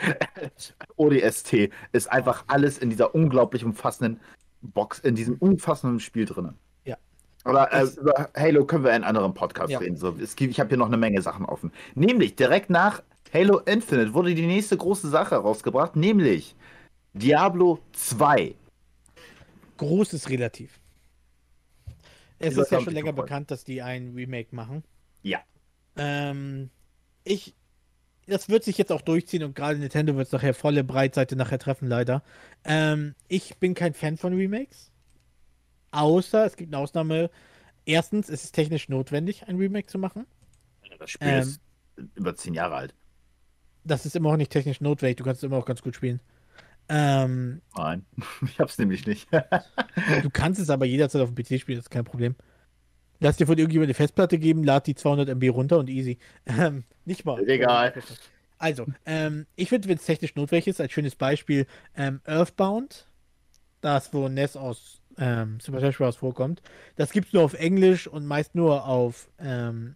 ODST 0.98 1.70
ist 1.92 2.12
einfach 2.12 2.44
alles 2.48 2.78
in 2.78 2.90
dieser 2.90 3.16
unglaublich 3.16 3.64
umfassenden 3.64 4.20
Box, 4.62 5.00
in 5.00 5.16
diesem 5.16 5.36
umfassenden 5.36 6.00
Spiel 6.00 6.26
drin. 6.26 6.54
Ja. 6.86 6.98
Aber 7.46 7.72
äh, 7.74 7.86
über 8.00 8.30
Halo 8.38 8.66
können 8.66 8.84
wir 8.84 8.92
in 8.92 8.98
einem 8.98 9.06
anderen 9.06 9.34
Podcast 9.34 9.72
Ja. 9.72 9.80
reden. 9.80 9.98
So, 9.98 10.16
es 10.22 10.36
gibt, 10.36 10.52
ich 10.52 10.60
habe 10.60 10.70
hier 10.70 10.78
noch 10.78 10.88
eine 10.88 10.98
Menge 10.98 11.22
Sachen 11.22 11.46
offen. 11.46 11.72
Nämlich 11.96 12.36
direkt 12.36 12.70
nach 12.70 13.02
Halo 13.34 13.60
Infinite 13.60 14.14
wurde 14.14 14.36
die 14.36 14.46
nächste 14.46 14.78
große 14.78 15.10
Sache 15.10 15.36
rausgebracht, 15.36 15.96
nämlich 15.96 16.56
Diablo 17.14 17.80
2. 17.94 18.54
Groß 19.78 20.14
ist 20.14 20.30
relativ. 20.30 20.80
Es 22.44 22.58
ist 22.58 22.72
ja 22.72 22.82
schon 22.82 22.94
länger 22.94 23.14
bekannt, 23.14 23.52
dass 23.52 23.64
die 23.64 23.82
ein 23.82 24.14
Remake 24.16 24.56
machen. 24.56 24.84
Ja. 25.22 25.40
Ähm, 25.96 26.70
ich. 27.24 27.56
Das 28.26 28.48
wird 28.48 28.64
sich 28.64 28.78
jetzt 28.78 28.92
auch 28.92 29.02
durchziehen 29.02 29.44
und 29.44 29.54
gerade 29.54 29.78
Nintendo 29.78 30.16
wird 30.16 30.28
es 30.28 30.32
nachher 30.32 30.54
volle 30.54 30.86
Breitseite 30.86 31.36
nachher 31.36 31.60
treffen, 31.60 31.90
leider. 31.90 32.24
Ähm, 32.64 33.16
ich 33.28 33.58
bin 33.58 33.74
kein 33.74 33.94
Fan 33.94 34.16
von 34.16 34.34
Remakes. 34.34 34.92
Außer 35.92 36.46
es 36.46 36.56
gibt 36.56 36.74
eine 36.74 36.82
Ausnahme. 36.82 37.30
Erstens, 37.86 38.30
es 38.30 38.46
ist 38.46 38.54
technisch 38.54 38.88
notwendig, 38.88 39.48
ein 39.48 39.58
Remake 39.58 39.88
zu 39.88 39.98
machen. 39.98 40.26
Das 41.00 41.12
Spiel 41.12 41.28
Ähm. 41.28 41.40
ist 41.42 41.62
über 42.16 42.34
10 42.34 42.54
Jahre 42.54 42.76
alt. 42.76 42.96
Das 43.84 44.06
ist 44.06 44.16
immer 44.16 44.30
auch 44.30 44.38
nicht 44.38 44.52
technisch 44.52 44.80
notwendig, 44.80 45.18
du 45.18 45.26
kannst 45.26 45.44
es 45.44 45.48
immer 45.48 45.58
auch 45.58 45.66
ganz 45.66 45.82
gut 45.82 45.96
spielen. 45.96 46.22
Ähm, 46.90 47.62
Nein, 47.76 48.06
ich 48.46 48.60
hab's 48.60 48.78
nämlich 48.78 49.06
nicht. 49.08 49.28
du 49.32 50.30
kannst 50.32 50.60
es 50.60 50.70
aber 50.70 50.86
jederzeit 50.86 51.22
auf 51.22 51.34
dem 51.34 51.36
PC 51.36 51.60
spielen, 51.60 51.78
das 51.78 51.86
ist 51.86 51.92
kein 51.92 52.06
Problem. 52.06 52.36
Lass 53.20 53.38
dir 53.38 53.48
von 53.48 53.58
irgendjemandem 53.58 53.92
eine 53.92 53.94
Festplatte 53.94 54.38
geben, 54.38 54.64
lad 54.64 54.86
die 54.86 54.96
200 54.96 55.30
MB 55.30 55.50
runter 55.50 55.80
und 55.80 55.90
easy. 55.90 56.18
Ähm, 56.46 56.84
nicht 57.06 57.24
mal. 57.24 57.42
Egal. 57.48 57.94
Also, 58.58 58.86
ähm, 59.06 59.46
ich 59.56 59.70
finde, 59.70 59.88
wenn 59.88 59.98
es 59.98 60.06
technisch 60.06 60.36
notwendig 60.36 60.68
ist, 60.68 60.82
als 60.82 60.92
schönes 60.92 61.16
Beispiel, 61.16 61.66
ähm, 61.96 62.22
Earthbound, 62.26 63.08
das, 63.82 64.14
wo 64.14 64.28
Ness 64.30 64.56
aus 64.56 65.02
ähm, 65.18 65.60
Super 65.62 65.80
Smash 65.80 65.98
Bros. 65.98 66.16
vorkommt, 66.16 66.62
das 66.96 67.12
gibt 67.12 67.28
es 67.28 67.34
nur 67.34 67.44
auf 67.44 67.54
Englisch 67.54 68.08
und 68.08 68.26
meist 68.26 68.56
nur 68.56 68.86
auf, 68.86 69.30
ähm, 69.40 69.96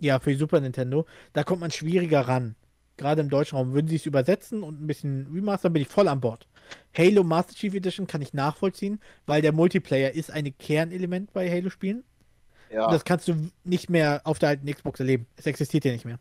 ja, 0.00 0.18
für 0.18 0.30
die 0.30 0.36
Super 0.36 0.60
Nintendo. 0.60 1.06
Da 1.32 1.44
kommt 1.44 1.60
man 1.60 1.70
schwieriger 1.70 2.22
ran. 2.22 2.54
Gerade 3.00 3.22
im 3.22 3.30
deutschen 3.30 3.56
Raum. 3.56 3.72
Würden 3.72 3.88
sie 3.88 3.96
es 3.96 4.04
übersetzen 4.04 4.62
und 4.62 4.82
ein 4.82 4.86
bisschen 4.86 5.26
remastern, 5.32 5.72
bin 5.72 5.80
ich 5.80 5.88
voll 5.88 6.06
an 6.06 6.20
Bord. 6.20 6.46
Halo 6.94 7.24
Master 7.24 7.54
Chief 7.54 7.74
Edition 7.74 8.06
kann 8.06 8.20
ich 8.20 8.34
nachvollziehen, 8.34 9.00
weil 9.24 9.40
der 9.40 9.52
Multiplayer 9.52 10.10
ist 10.10 10.30
ein 10.30 10.54
Kernelement 10.58 11.32
bei 11.32 11.50
Halo-Spielen. 11.50 12.04
ja. 12.70 12.84
Und 12.84 12.92
das 12.92 13.06
kannst 13.06 13.26
du 13.26 13.50
nicht 13.64 13.88
mehr 13.88 14.20
auf 14.24 14.38
der 14.38 14.50
alten 14.50 14.70
Xbox 14.70 15.00
erleben. 15.00 15.26
Es 15.36 15.46
existiert 15.46 15.86
ja 15.86 15.92
nicht 15.92 16.04
mehr. 16.04 16.18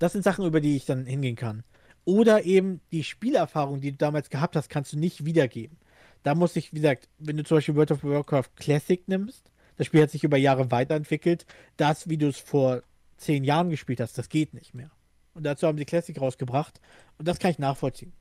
Das 0.00 0.14
sind 0.14 0.24
Sachen, 0.24 0.44
über 0.44 0.60
die 0.60 0.74
ich 0.74 0.84
dann 0.84 1.06
hingehen 1.06 1.36
kann. 1.36 1.62
Oder 2.04 2.44
eben 2.44 2.80
die 2.90 3.04
Spielerfahrung, 3.04 3.80
die 3.80 3.92
du 3.92 3.98
damals 3.98 4.30
gehabt 4.30 4.56
hast, 4.56 4.68
kannst 4.68 4.92
du 4.92 4.98
nicht 4.98 5.24
wiedergeben. 5.24 5.78
Da 6.24 6.34
muss 6.34 6.56
ich, 6.56 6.72
wie 6.72 6.76
gesagt, 6.80 7.08
wenn 7.20 7.36
du 7.36 7.44
zum 7.44 7.58
Beispiel 7.58 7.76
World 7.76 7.92
of 7.92 8.02
Warcraft 8.02 8.50
Classic 8.56 9.06
nimmst, 9.06 9.52
das 9.76 9.86
Spiel 9.86 10.02
hat 10.02 10.10
sich 10.10 10.24
über 10.24 10.36
Jahre 10.36 10.72
weiterentwickelt. 10.72 11.46
Das, 11.76 12.08
wie 12.08 12.18
du 12.18 12.26
es 12.26 12.38
vor 12.38 12.82
zehn 13.16 13.44
Jahren 13.44 13.70
gespielt 13.70 14.00
hast, 14.00 14.18
das 14.18 14.28
geht 14.28 14.54
nicht 14.54 14.74
mehr. 14.74 14.90
Und 15.34 15.44
dazu 15.44 15.66
haben 15.66 15.78
sie 15.78 15.84
Classic 15.84 16.18
rausgebracht. 16.20 16.80
Und 17.18 17.28
das 17.28 17.38
kann 17.38 17.50
ich 17.50 17.58
nachvollziehen. 17.58 18.12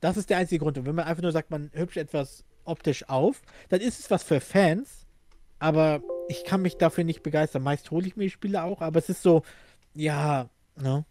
Das 0.00 0.16
ist 0.16 0.30
der 0.30 0.38
einzige 0.38 0.62
Grund. 0.62 0.78
Und 0.78 0.86
wenn 0.86 0.94
man 0.94 1.06
einfach 1.06 1.22
nur 1.22 1.32
sagt, 1.32 1.50
man 1.50 1.70
hübscht 1.72 1.96
etwas 1.96 2.44
optisch 2.64 3.08
auf, 3.08 3.42
dann 3.68 3.80
ist 3.80 4.00
es 4.00 4.10
was 4.10 4.22
für 4.22 4.40
Fans. 4.40 5.06
Aber 5.58 6.02
ich 6.28 6.44
kann 6.44 6.62
mich 6.62 6.76
dafür 6.76 7.04
nicht 7.04 7.22
begeistern. 7.22 7.62
Meist 7.62 7.90
hole 7.90 8.06
ich 8.06 8.16
mir 8.16 8.24
die 8.24 8.30
Spiele 8.30 8.62
auch, 8.62 8.80
aber 8.80 8.98
es 8.98 9.08
ist 9.08 9.22
so, 9.22 9.42
ja, 9.94 10.48
ne? 10.76 11.04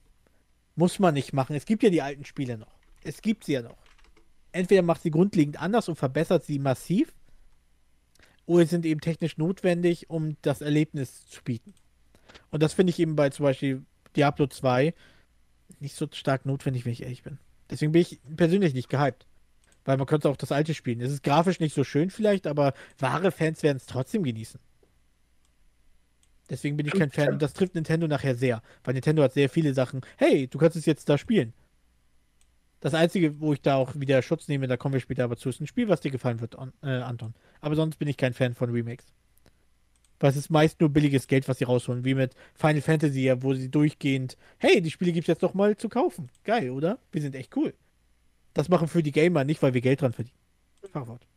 Muss 0.76 0.98
man 1.00 1.14
nicht 1.14 1.34
machen. 1.34 1.56
Es 1.56 1.66
gibt 1.66 1.84
ja 1.84 1.90
die 1.90 2.02
alten 2.02 2.26
Spiele 2.26 2.58
noch. 2.58 2.80
Es 3.04 3.22
gibt 3.22 3.44
sie 3.44 3.54
ja 3.54 3.62
noch. 3.62 3.78
Entweder 4.52 4.82
macht 4.82 5.04
sie 5.04 5.12
grundlegend 5.12 5.62
anders 5.62 5.88
und 5.88 5.98
verbessert 5.98 6.46
sie 6.46 6.58
massiv, 6.58 7.14
oder 8.46 8.66
sind 8.66 8.86
eben 8.86 9.02
technisch 9.02 9.38
notwendig, 9.38 10.10
um 10.10 10.38
das 10.42 10.62
Erlebnis 10.62 11.26
zu 11.26 11.44
bieten. 11.44 11.74
Und 12.52 12.64
das 12.64 12.74
finde 12.74 12.92
ich 12.92 13.00
eben 13.00 13.16
bei 13.16 13.30
zum 13.30 13.44
Beispiel 13.44 13.86
Diablo 14.16 14.48
2 14.48 14.94
nicht 15.80 15.96
so 15.96 16.08
stark 16.12 16.46
notwendig, 16.46 16.86
wenn 16.86 16.94
ich 16.94 17.04
ehrlich 17.04 17.24
bin. 17.24 17.40
Deswegen 17.70 17.92
bin 17.92 18.02
ich 18.02 18.20
persönlich 18.36 18.74
nicht 18.74 18.90
gehypt. 18.90 19.26
Weil 19.86 19.98
man 19.98 20.08
könnte 20.08 20.30
auch 20.30 20.38
das 20.38 20.52
alte 20.52 20.74
spielen. 20.74 21.02
Es 21.02 21.12
ist 21.12 21.24
grafisch 21.24 21.60
nicht 21.60 21.76
so 21.76 21.84
schön 21.84 22.10
vielleicht, 22.10 22.48
aber 22.48 22.74
wahre 23.00 23.32
Fans 23.32 23.64
werden 23.64 23.78
es 23.78 23.86
trotzdem 23.86 24.24
genießen. 24.24 24.60
Deswegen 26.50 26.78
bin 26.78 26.86
ich 26.86 26.94
kein 26.94 27.12
Fan. 27.12 27.34
Und 27.34 27.42
das 27.42 27.54
trifft 27.54 27.76
Nintendo 27.76 28.08
nachher 28.08 28.36
sehr. 28.36 28.62
Weil 28.84 28.94
Nintendo 28.94 29.24
hat 29.24 29.34
sehr 29.34 29.50
viele 29.50 29.74
Sachen. 29.74 30.02
Hey, 30.18 30.48
du 30.48 30.58
kannst 30.58 30.78
es 30.78 30.86
jetzt 30.86 31.10
da 31.10 31.18
spielen. 31.18 31.54
Das 32.80 32.94
Einzige, 32.94 33.40
wo 33.40 33.54
ich 33.54 33.62
da 33.62 33.76
auch 33.76 33.96
wieder 33.96 34.22
Schutz 34.22 34.48
nehme, 34.50 34.68
da 34.68 34.76
kommen 34.76 34.94
wir 34.94 35.00
später 35.00 35.24
aber 35.24 35.38
zu, 35.38 35.50
ist 35.50 35.62
ein 35.62 35.68
Spiel, 35.68 35.88
was 35.88 36.02
dir 36.02 36.12
gefallen 36.12 36.42
wird, 36.42 36.56
äh, 36.84 36.88
Anton. 36.88 37.34
Aber 37.62 37.76
sonst 37.76 37.98
bin 37.98 38.10
ich 38.10 38.18
kein 38.18 38.34
Fan 38.34 38.56
von 38.56 38.72
Remakes. 38.72 39.06
Weil 40.24 40.30
es 40.30 40.38
ist 40.38 40.50
meist 40.50 40.80
nur 40.80 40.88
billiges 40.90 41.28
Geld, 41.28 41.50
was 41.50 41.58
sie 41.58 41.66
rausholen. 41.66 42.06
Wie 42.06 42.14
mit 42.14 42.34
Final 42.56 42.82
Fantasy, 42.82 43.30
wo 43.40 43.54
sie 43.56 43.70
durchgehend, 43.70 44.38
hey, 44.58 44.80
die 44.80 44.90
Spiele 44.90 45.12
gibt 45.12 45.26
es 45.26 45.28
jetzt 45.28 45.44
doch 45.44 45.54
mal 45.54 45.76
zu 45.76 45.90
kaufen. 45.90 46.30
Geil, 46.46 46.70
oder? 46.70 46.98
Wir 47.12 47.22
sind 47.22 47.36
echt 47.36 47.54
cool. 47.58 47.74
Das 48.54 48.70
machen 48.70 48.88
für 48.88 49.04
die 49.04 49.12
Gamer, 49.12 49.44
nicht 49.44 49.62
weil 49.62 49.74
wir 49.74 49.82
Geld 49.82 50.02
dran 50.02 50.14
verdienen. 50.14 50.38
Fachwort. 50.94 51.28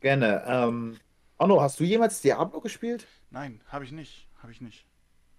Gerne. 0.00 0.42
Ähm, 0.46 0.98
Onno, 1.38 1.62
hast 1.62 1.80
du 1.80 1.84
jemals 1.84 2.20
Diablo 2.20 2.60
gespielt? 2.60 3.06
Nein, 3.30 3.62
habe 3.68 3.86
ich 3.86 3.92
nicht. 3.92 4.28
Habe 4.42 4.52
ich 4.52 4.60
nicht. 4.60 4.84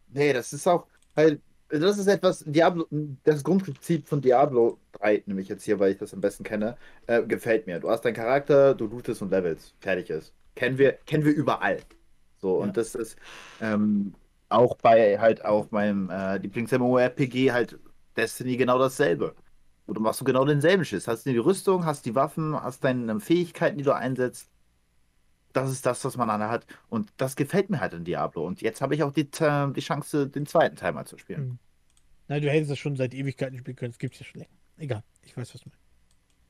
Nee, 0.08 0.34
das 0.34 0.52
ist 0.52 0.66
auch, 0.66 0.88
weil 1.14 1.40
das 1.70 2.00
ist 2.00 2.08
etwas, 2.08 2.44
Diablo, 2.44 2.88
das 3.24 3.44
Grundprinzip 3.44 4.08
von 4.08 4.20
Diablo 4.20 4.80
3, 4.94 5.22
nämlich 5.28 5.48
jetzt 5.48 5.64
hier, 5.64 5.78
weil 5.78 5.92
ich 5.92 6.00
das 6.00 6.12
am 6.16 6.22
besten 6.22 6.44
kenne, 6.44 6.76
äh, 7.06 7.22
gefällt 7.22 7.68
mir. 7.68 7.80
Du 7.80 7.92
hast 7.92 8.02
deinen 8.04 8.16
Charakter, 8.16 8.74
du 8.74 8.88
lootest 8.88 9.22
und 9.22 9.30
levelst. 9.30 9.76
Fertig 9.80 10.10
ist. 10.10 10.34
Kennen 10.56 10.80
wir, 10.80 10.94
kennen 11.06 11.24
wir 11.24 11.36
überall. 11.36 11.84
So, 12.38 12.60
ja. 12.60 12.64
und 12.64 12.78
das 12.78 12.96
ist 12.96 13.18
ähm, 13.62 14.14
auch 14.50 14.76
bei 14.78 15.20
halt 15.20 15.44
auf 15.44 15.72
meinem 15.72 16.10
äh, 16.10 16.38
Lieblings-MMORPG 16.38 17.52
halt 17.52 17.80
Destiny 18.16 18.58
genau 18.58 18.80
dasselbe. 18.80 19.36
Und 19.86 19.96
du 19.96 20.02
machst 20.02 20.20
du 20.20 20.26
genau 20.26 20.44
denselben 20.44 20.84
Schiss. 20.84 21.08
Hast 21.08 21.26
du 21.26 21.32
die 21.32 21.38
Rüstung, 21.38 21.86
hast 21.86 22.06
die 22.06 22.16
Waffen, 22.16 22.62
hast 22.62 22.84
deine 22.84 23.20
Fähigkeiten, 23.20 23.78
die 23.78 23.84
du 23.84 23.96
einsetzt. 23.96 24.50
Das 25.54 25.72
ist 25.72 25.86
das, 25.86 26.04
was 26.04 26.18
man 26.18 26.30
an 26.30 26.42
hat. 26.44 26.68
Und 26.90 27.12
das 27.18 27.36
gefällt 27.36 27.70
mir 27.70 27.80
halt 27.80 27.94
in 27.94 28.04
Diablo. 28.04 28.46
Und 28.46 28.62
jetzt 28.62 28.82
habe 28.82 28.96
ich 28.96 29.04
auch 29.04 29.14
die, 29.14 29.30
äh, 29.40 29.72
die 29.72 29.82
Chance, 29.82 30.28
den 30.28 30.46
zweiten 30.46 30.76
Teil 30.76 30.92
mal 30.92 31.06
zu 31.06 31.18
spielen. 31.18 31.40
Hm. 31.40 31.60
Nein, 32.28 32.42
du 32.42 32.50
hättest 32.50 32.72
das 32.72 32.80
schon 32.80 32.98
seit 32.98 33.14
Ewigkeiten 33.14 33.58
spielen 33.58 33.78
können. 33.78 33.92
Es 33.92 33.98
gibt 33.98 34.14
es 34.14 34.20
ja 34.20 34.26
schon 34.26 34.42
länger. 34.42 34.52
Egal, 34.78 35.04
ich 35.24 35.36
weiß, 35.36 35.54
was 35.54 35.62
du 35.62 35.70
meinst. 35.70 35.82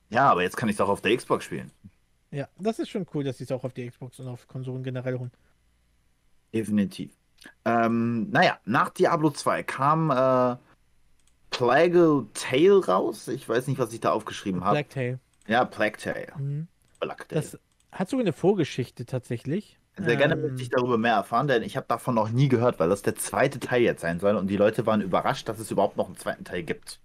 Ja, 0.10 0.32
aber 0.32 0.42
jetzt 0.42 0.58
kann 0.58 0.70
ich 0.70 0.76
es 0.76 0.82
auch 0.82 0.90
auf 0.90 1.02
der 1.02 1.16
Xbox 1.16 1.46
spielen. 1.46 1.72
Ja, 2.32 2.48
das 2.58 2.80
ist 2.80 2.90
schon 2.90 3.06
cool, 3.14 3.24
dass 3.24 3.38
sie 3.38 3.44
es 3.44 3.52
auch 3.52 3.64
auf 3.64 3.74
der 3.74 3.90
Xbox 3.90 4.20
und 4.20 4.28
auf 4.28 4.48
Konsolen 4.48 4.84
generell 4.84 5.18
holen. 5.18 5.32
Definitiv. 6.54 7.12
Ähm, 7.66 8.30
naja, 8.30 8.58
nach 8.66 8.90
Diablo 8.90 9.30
2 9.30 9.64
kam 9.64 10.12
äh, 10.12 10.58
Plague 11.50 12.28
Tale 12.34 12.86
raus. 12.86 13.28
Ich 13.28 13.48
weiß 13.48 13.68
nicht, 13.68 13.80
was 13.80 13.94
ich 13.94 14.00
da 14.00 14.12
aufgeschrieben 14.12 14.64
habe. 14.64 14.76
Black 14.76 14.90
Tale. 14.90 15.20
Ja, 15.48 15.66
Plague 15.66 15.98
Tale. 15.98 16.28
Mhm. 16.38 16.68
Black 17.00 17.30
Tale. 17.30 17.42
Das 17.42 17.60
hat 17.92 18.10
sogar 18.10 18.24
eine 18.24 18.34
Vorgeschichte 18.34 19.06
tatsächlich. 19.06 19.80
Sehr 19.98 20.16
gerne 20.16 20.36
ähm, 20.36 20.42
möchte 20.42 20.62
ich 20.62 20.70
darüber 20.70 20.98
mehr 20.98 21.16
erfahren, 21.16 21.48
denn 21.48 21.64
ich 21.64 21.76
habe 21.76 21.88
davon 21.88 22.14
noch 22.14 22.30
nie 22.30 22.50
gehört, 22.50 22.80
weil 22.80 22.90
das 22.90 23.02
der 23.02 23.16
zweite 23.16 23.60
Teil 23.60 23.82
jetzt 23.82 24.02
sein 24.02 24.20
soll 24.20 24.36
und 24.36 24.48
die 24.48 24.58
Leute 24.58 24.86
waren 24.86 25.02
überrascht, 25.02 25.50
dass 25.50 25.60
es 25.60 25.72
überhaupt 25.72 25.98
noch 25.98 26.06
einen 26.06 26.18
zweiten 26.18 26.44
Teil 26.44 26.64
gibt. 26.64 27.00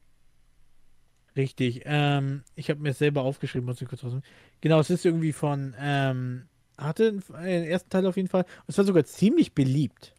Richtig. 1.34 1.82
Ähm, 1.86 2.42
ich 2.54 2.68
habe 2.68 2.80
mir 2.80 2.90
es 2.90 2.98
selber 2.98 3.22
aufgeschrieben, 3.22 3.64
muss 3.64 3.80
ich 3.80 3.88
kurz 3.88 4.04
rausnehmen. 4.04 4.24
Genau, 4.60 4.78
es 4.80 4.90
ist 4.90 5.06
irgendwie 5.06 5.32
von, 5.32 5.74
ähm, 5.78 6.48
hatte 6.84 7.12
den 7.12 7.64
ersten 7.64 7.90
Teil 7.90 8.06
auf 8.06 8.16
jeden 8.16 8.28
Fall. 8.28 8.42
Und 8.42 8.68
es 8.68 8.78
war 8.78 8.84
sogar 8.84 9.04
ziemlich 9.04 9.54
beliebt. 9.54 10.14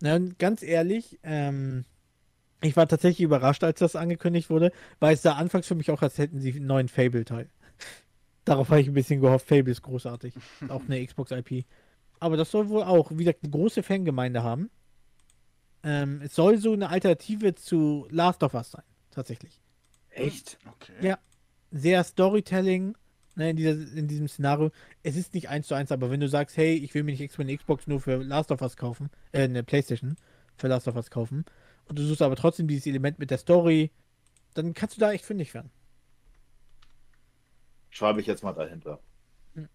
Na, 0.00 0.14
und 0.14 0.38
ganz 0.38 0.62
ehrlich, 0.62 1.18
ähm, 1.22 1.84
ich 2.60 2.76
war 2.76 2.86
tatsächlich 2.88 3.24
überrascht, 3.24 3.64
als 3.64 3.80
das 3.80 3.96
angekündigt 3.96 4.50
wurde, 4.50 4.72
weil 5.00 5.14
es 5.14 5.22
sah 5.22 5.34
anfangs 5.34 5.66
für 5.66 5.74
mich 5.74 5.90
auch, 5.90 6.02
als 6.02 6.18
hätten 6.18 6.40
sie 6.40 6.54
einen 6.54 6.66
neuen 6.66 6.88
Fable-Teil. 6.88 7.48
Darauf 8.44 8.70
habe 8.70 8.80
ich 8.80 8.88
ein 8.88 8.94
bisschen 8.94 9.20
gehofft. 9.20 9.48
Fable 9.48 9.72
ist 9.72 9.82
großartig. 9.82 10.34
auch 10.68 10.82
eine 10.82 11.04
Xbox-IP. 11.04 11.64
Aber 12.20 12.36
das 12.36 12.50
soll 12.50 12.68
wohl 12.68 12.82
auch, 12.82 13.10
wie 13.12 13.24
gesagt, 13.24 13.40
eine 13.42 13.50
große 13.50 13.82
Fangemeinde 13.82 14.42
haben. 14.42 14.70
Ähm, 15.84 16.20
es 16.22 16.34
soll 16.34 16.58
so 16.58 16.72
eine 16.72 16.88
Alternative 16.88 17.54
zu 17.54 18.08
Last 18.10 18.42
of 18.42 18.54
Us 18.54 18.72
sein, 18.72 18.82
tatsächlich. 19.10 19.60
Echt? 20.10 20.58
Okay. 20.66 21.06
Ja. 21.06 21.18
Sehr 21.70 22.02
Storytelling 22.02 22.96
ne, 23.38 23.50
in, 23.50 23.56
dieser, 23.56 23.70
in 23.96 24.08
diesem 24.08 24.28
Szenario. 24.28 24.70
Es 25.02 25.16
ist 25.16 25.32
nicht 25.34 25.48
eins 25.48 25.68
zu 25.68 25.74
eins, 25.74 25.92
aber 25.92 26.10
wenn 26.10 26.20
du 26.20 26.28
sagst, 26.28 26.56
hey, 26.56 26.74
ich 26.74 26.94
will 26.94 27.04
mir 27.04 27.12
nicht 27.12 27.20
extra 27.20 27.42
eine 27.42 27.56
Xbox 27.56 27.86
nur 27.86 28.00
für 28.00 28.16
Last 28.16 28.50
of 28.52 28.60
Us 28.60 28.76
kaufen, 28.76 29.08
äh, 29.32 29.44
eine 29.44 29.62
Playstation 29.62 30.16
für 30.56 30.68
Last 30.68 30.88
of 30.88 30.96
Us 30.96 31.10
kaufen, 31.10 31.44
und 31.88 31.98
du 31.98 32.02
suchst 32.02 32.20
aber 32.20 32.36
trotzdem 32.36 32.68
dieses 32.68 32.86
Element 32.86 33.18
mit 33.18 33.30
der 33.30 33.38
Story, 33.38 33.90
dann 34.54 34.74
kannst 34.74 34.96
du 34.96 35.00
da 35.00 35.12
echt 35.12 35.24
fündig 35.24 35.54
werden. 35.54 35.70
Schreibe 37.90 38.20
ich 38.20 38.26
jetzt 38.26 38.42
mal 38.42 38.52
dahinter. 38.52 39.00
Hm. 39.54 39.68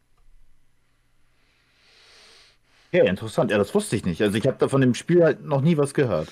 Ja, 2.92 3.06
interessant. 3.06 3.50
Ja, 3.50 3.58
das 3.58 3.74
wusste 3.74 3.96
ich 3.96 4.06
nicht. 4.06 4.22
Also 4.22 4.38
ich 4.38 4.46
habe 4.46 4.58
da 4.60 4.68
von 4.68 4.82
dem 4.82 4.94
Spiel 4.94 5.24
halt 5.24 5.44
noch 5.44 5.62
nie 5.62 5.78
was 5.78 5.96
gehört. 5.96 6.30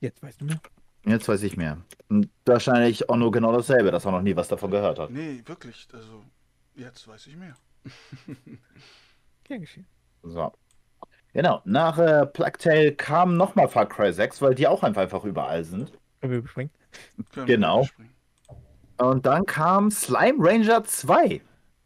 Jetzt 0.00 0.22
weißt 0.22 0.40
du 0.40 0.46
mehr. 0.46 0.60
Jetzt 1.04 1.28
weiß 1.28 1.44
ich 1.44 1.56
mehr. 1.56 1.78
Und 2.08 2.28
wahrscheinlich 2.44 3.08
auch 3.08 3.16
nur 3.16 3.30
genau 3.30 3.52
dasselbe, 3.52 3.92
dass 3.92 4.04
er 4.04 4.10
noch 4.10 4.22
nie 4.22 4.34
was 4.34 4.48
davon 4.48 4.72
gehört 4.72 4.98
hat. 4.98 5.10
Nee, 5.10 5.42
wirklich. 5.46 5.86
Also, 5.92 6.24
jetzt 6.76 7.06
weiß 7.08 7.26
ich 7.26 7.36
mehr. 7.36 7.56
Gern 9.44 9.60
geschehen. 9.60 9.86
So. 10.22 10.52
Genau, 11.32 11.60
nach 11.64 11.98
äh, 11.98 12.26
Plague 12.26 12.58
Tale 12.58 12.92
kam 12.94 13.36
nochmal 13.36 13.68
Far 13.68 13.86
Cry 13.86 14.12
6, 14.12 14.40
weil 14.40 14.54
die 14.54 14.66
auch 14.66 14.82
einfach 14.82 15.24
überall 15.24 15.64
sind. 15.64 15.92
Können 16.20 16.32
wir 16.32 16.38
überspringen? 16.38 16.70
genau. 17.46 17.80
überspringen. 17.80 18.14
Und 18.98 19.26
dann 19.26 19.44
kam 19.44 19.90
Slime 19.90 20.36
Ranger 20.38 20.84
2. 20.84 21.42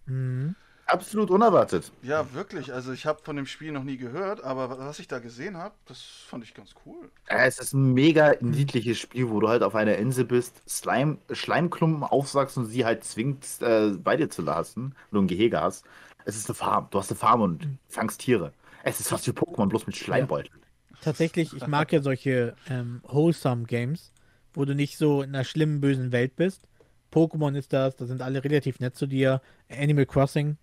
Mhm. 0.06 0.54
Absolut 0.90 1.30
unerwartet. 1.30 1.92
Ja, 2.02 2.34
wirklich. 2.34 2.72
Also 2.72 2.92
ich 2.92 3.06
habe 3.06 3.20
von 3.22 3.36
dem 3.36 3.46
Spiel 3.46 3.70
noch 3.70 3.84
nie 3.84 3.96
gehört, 3.96 4.42
aber 4.42 4.76
was 4.76 4.98
ich 4.98 5.06
da 5.06 5.20
gesehen 5.20 5.56
habe, 5.56 5.74
das 5.86 6.02
fand 6.02 6.42
ich 6.42 6.52
ganz 6.52 6.74
cool. 6.84 7.08
Es 7.26 7.60
ist 7.60 7.74
ein 7.74 7.94
mega 7.94 8.34
niedliches 8.40 8.98
Spiel, 8.98 9.30
wo 9.30 9.38
du 9.38 9.48
halt 9.48 9.62
auf 9.62 9.76
einer 9.76 9.96
Insel 9.96 10.24
bist, 10.24 10.62
Slime, 10.68 11.18
Schleimklumpen 11.30 12.02
aufsagst 12.02 12.56
und 12.56 12.66
sie 12.66 12.84
halt 12.84 13.04
zwingt, 13.04 13.46
äh, 13.60 13.90
bei 13.90 14.16
dir 14.16 14.30
zu 14.30 14.42
lassen, 14.42 14.96
wenn 15.10 15.18
du 15.18 15.22
ein 15.22 15.28
Gehege 15.28 15.60
hast. 15.60 15.84
Es 16.24 16.36
ist 16.36 16.48
eine 16.48 16.56
Farm. 16.56 16.88
Du 16.90 16.98
hast 16.98 17.10
eine 17.10 17.18
Farm 17.18 17.40
und 17.40 17.64
mhm. 17.64 17.78
fangst 17.88 18.20
Tiere. 18.20 18.52
Es 18.82 18.98
ist 18.98 19.08
fast 19.08 19.28
wie 19.28 19.32
Pokémon, 19.32 19.68
bloß 19.68 19.86
mit 19.86 19.96
Schleimbeuteln. 19.96 20.58
Ja. 20.60 20.96
Tatsächlich, 21.02 21.54
ich 21.54 21.66
mag 21.68 21.92
ja 21.92 22.02
solche 22.02 22.56
ähm, 22.68 23.00
wholesome 23.04 23.64
Games, 23.64 24.12
wo 24.54 24.64
du 24.64 24.74
nicht 24.74 24.98
so 24.98 25.22
in 25.22 25.34
einer 25.34 25.44
schlimmen, 25.44 25.80
bösen 25.80 26.10
Welt 26.10 26.34
bist. 26.34 26.66
Pokémon 27.12 27.56
ist 27.56 27.72
das, 27.72 27.94
da 27.94 28.06
sind 28.06 28.22
alle 28.22 28.42
relativ 28.42 28.80
nett 28.80 28.96
zu 28.96 29.06
dir. 29.06 29.40
Animal 29.68 30.06
Crossing. 30.06 30.56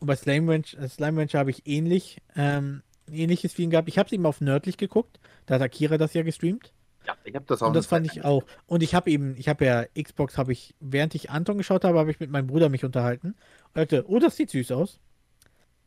Und 0.00 0.06
bei 0.06 0.16
Slime 0.16 0.52
Ranch, 0.52 0.74
äh, 0.74 0.88
Slime 0.88 1.20
Rancher 1.20 1.38
habe 1.38 1.50
ich 1.50 1.66
ähnlich, 1.66 2.20
ähm, 2.34 2.82
ähnliches 3.10 3.52
Feeling 3.52 3.70
gehabt. 3.70 3.88
Ich 3.88 3.98
habe 3.98 4.06
es 4.06 4.12
eben 4.12 4.26
auf 4.26 4.40
Nördlich 4.40 4.76
geguckt. 4.76 5.20
Da 5.46 5.54
hat 5.54 5.62
Akira 5.62 5.98
das 5.98 6.14
ja 6.14 6.22
gestreamt. 6.22 6.72
Ja, 7.06 7.16
ich 7.24 7.34
habe 7.34 7.44
das 7.46 7.62
auch. 7.62 7.68
Und 7.68 7.76
das 7.76 7.86
fand 7.86 8.06
ich 8.06 8.24
auch. 8.24 8.44
Und 8.66 8.82
ich 8.82 8.94
habe 8.94 9.10
eben, 9.10 9.36
ich 9.36 9.48
habe 9.48 9.64
ja 9.64 9.84
Xbox, 10.00 10.38
habe 10.38 10.52
ich, 10.52 10.74
während 10.80 11.14
ich 11.14 11.30
Anton 11.30 11.58
geschaut 11.58 11.84
habe, 11.84 11.98
habe 11.98 12.10
ich 12.10 12.20
mit 12.20 12.30
meinem 12.30 12.46
Bruder 12.46 12.68
mich 12.68 12.84
unterhalten. 12.84 13.28
Und 13.28 13.76
dachte, 13.76 14.04
oh, 14.08 14.18
das 14.18 14.36
sieht 14.36 14.50
süß 14.50 14.72
aus. 14.72 14.98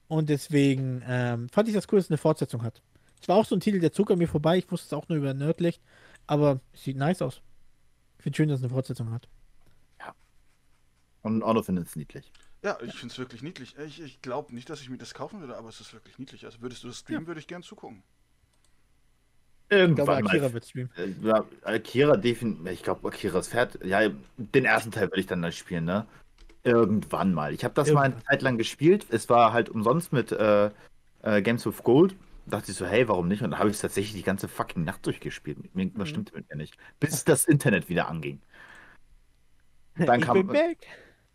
Und 0.07 0.29
deswegen 0.29 1.03
ähm, 1.07 1.49
fand 1.49 1.67
ich 1.67 1.73
das 1.73 1.87
cool, 1.91 1.97
dass 1.97 2.05
es 2.05 2.11
eine 2.11 2.17
Fortsetzung 2.17 2.61
hat. 2.63 2.81
Es 3.21 3.27
war 3.27 3.37
auch 3.37 3.45
so 3.45 3.55
ein 3.55 3.61
Titel, 3.61 3.79
der 3.79 3.93
zog 3.93 4.11
an 4.11 4.17
mir 4.19 4.27
vorbei. 4.27 4.57
Ich 4.57 4.71
wusste 4.71 4.87
es 4.87 4.93
auch 4.93 5.07
nur 5.07 5.17
über 5.17 5.33
Nerdlicht. 5.33 5.81
Aber 6.27 6.59
es 6.73 6.83
sieht 6.83 6.97
nice 6.97 7.21
aus. 7.21 7.41
Ich 8.17 8.23
finde 8.23 8.37
schön, 8.37 8.49
dass 8.49 8.59
es 8.59 8.63
eine 8.63 8.73
Fortsetzung 8.73 9.11
hat. 9.11 9.27
Ja. 9.99 10.13
Und 11.21 11.41
Arno 11.41 11.63
findet 11.63 11.87
es 11.87 11.95
niedlich. 11.95 12.31
Ja, 12.63 12.77
ich 12.81 12.93
finde 12.93 13.11
es 13.11 13.19
wirklich 13.19 13.43
niedlich. 13.43 13.75
Ich, 13.77 14.01
ich 14.01 14.21
glaube 14.21 14.55
nicht, 14.55 14.69
dass 14.69 14.81
ich 14.81 14.89
mir 14.89 14.97
das 14.97 15.13
kaufen 15.13 15.41
würde, 15.41 15.57
aber 15.57 15.67
es 15.67 15.81
ist 15.81 15.93
wirklich 15.93 16.17
niedlich. 16.17 16.45
Also 16.45 16.61
würdest 16.61 16.83
du 16.83 16.87
das 16.87 16.99
streamen, 16.99 17.23
ja. 17.23 17.27
würde 17.27 17.41
ich 17.41 17.47
gern 17.47 17.61
zugucken. 17.61 18.03
Irgendwann 19.69 19.89
ich 19.89 20.05
glaube, 20.05 20.29
Akira 20.29 20.47
mal. 20.47 20.53
wird 20.53 20.65
streamen. 20.65 20.91
Äh, 20.97 21.27
ja, 21.27 21.45
Akira 21.63 22.15
definitiv. 22.15 22.71
Ich 22.71 22.83
glaube, 22.83 23.07
Akira 23.07 23.39
ist 23.39 23.49
fertig. 23.49 23.83
Ja, 23.83 24.09
den 24.37 24.65
ersten 24.65 24.91
Teil 24.91 25.09
würde 25.09 25.19
ich 25.19 25.27
dann 25.27 25.41
da 25.41 25.51
spielen, 25.51 25.83
ne? 25.83 26.05
Irgendwann 26.63 27.33
mal. 27.33 27.53
Ich 27.53 27.65
habe 27.65 27.73
das 27.73 27.89
Irgendwann. 27.89 28.11
mal 28.11 28.15
eine 28.15 28.25
Zeit 28.25 28.41
lang 28.41 28.57
gespielt. 28.57 29.07
Es 29.09 29.29
war 29.29 29.51
halt 29.51 29.67
umsonst 29.67 30.13
mit 30.13 30.31
äh, 30.31 30.69
äh, 31.21 31.41
Games 31.41 31.67
of 31.67 31.83
Gold. 31.83 32.15
Da 32.45 32.57
dachte 32.57 32.71
ich 32.71 32.77
so, 32.77 32.85
hey, 32.85 33.09
warum 33.09 33.27
nicht? 33.27 33.41
Und 33.41 33.51
dann 33.51 33.59
habe 33.59 33.69
ich 33.69 33.75
es 33.75 33.81
tatsächlich 33.81 34.15
die 34.15 34.23
ganze 34.23 34.47
fucking 34.47 34.85
Nacht 34.85 35.05
durchgespielt. 35.05 35.57
Irgendwas 35.75 36.07
mhm. 36.07 36.11
stimmte 36.11 36.35
mit 36.35 36.49
mir 36.49 36.55
nicht. 36.55 36.77
Bis 37.01 37.25
das 37.25 37.43
Internet 37.43 37.89
wieder 37.89 38.07
anging. 38.07 38.39
Und 39.97 40.05
dann 40.07 40.21
ich 40.21 40.25
kam, 40.25 40.35
bin 40.35 40.47
back. 40.47 40.77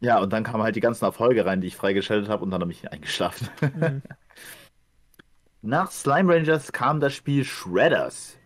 Ja, 0.01 0.21
und 0.21 0.33
dann 0.33 0.45
kamen 0.45 0.63
halt 0.63 0.77
die 0.77 0.81
ganzen 0.81 1.05
Erfolge 1.05 1.45
rein, 1.45 1.61
die 1.61 1.67
ich 1.69 1.77
freigeschaltet 1.77 2.29
habe 2.29 2.45
und 2.45 2.51
dann 2.51 2.61
habe 2.61 2.71
ich 2.73 2.91
eingeschlafen. 2.91 3.49
Mhm. 3.75 4.03
nach 5.63 5.91
Slime 5.91 6.33
Rangers 6.33 6.73
kam 6.73 7.01
das 7.01 7.15
Spiel 7.15 7.45
Shredders. 7.45 8.37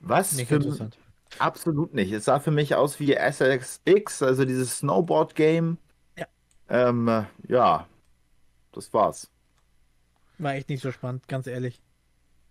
Was 0.00 0.32
Nicht 0.32 0.48
für 0.48 0.56
interessant. 0.56 0.98
absolut 1.38 1.94
nicht. 1.94 2.12
Es 2.12 2.24
sah 2.24 2.40
für 2.40 2.50
mich 2.50 2.74
aus 2.74 2.98
wie 3.00 3.14
SXX, 3.14 4.22
also 4.22 4.44
dieses 4.44 4.78
Snowboard-Game. 4.78 5.78
Ja. 6.18 6.26
Ähm, 6.68 7.08
äh, 7.08 7.24
ja, 7.48 7.86
das 8.72 8.92
war's. 8.92 9.30
War 10.38 10.54
echt 10.54 10.68
nicht 10.68 10.82
so 10.82 10.90
spannend, 10.92 11.28
ganz 11.28 11.46
ehrlich. 11.46 11.80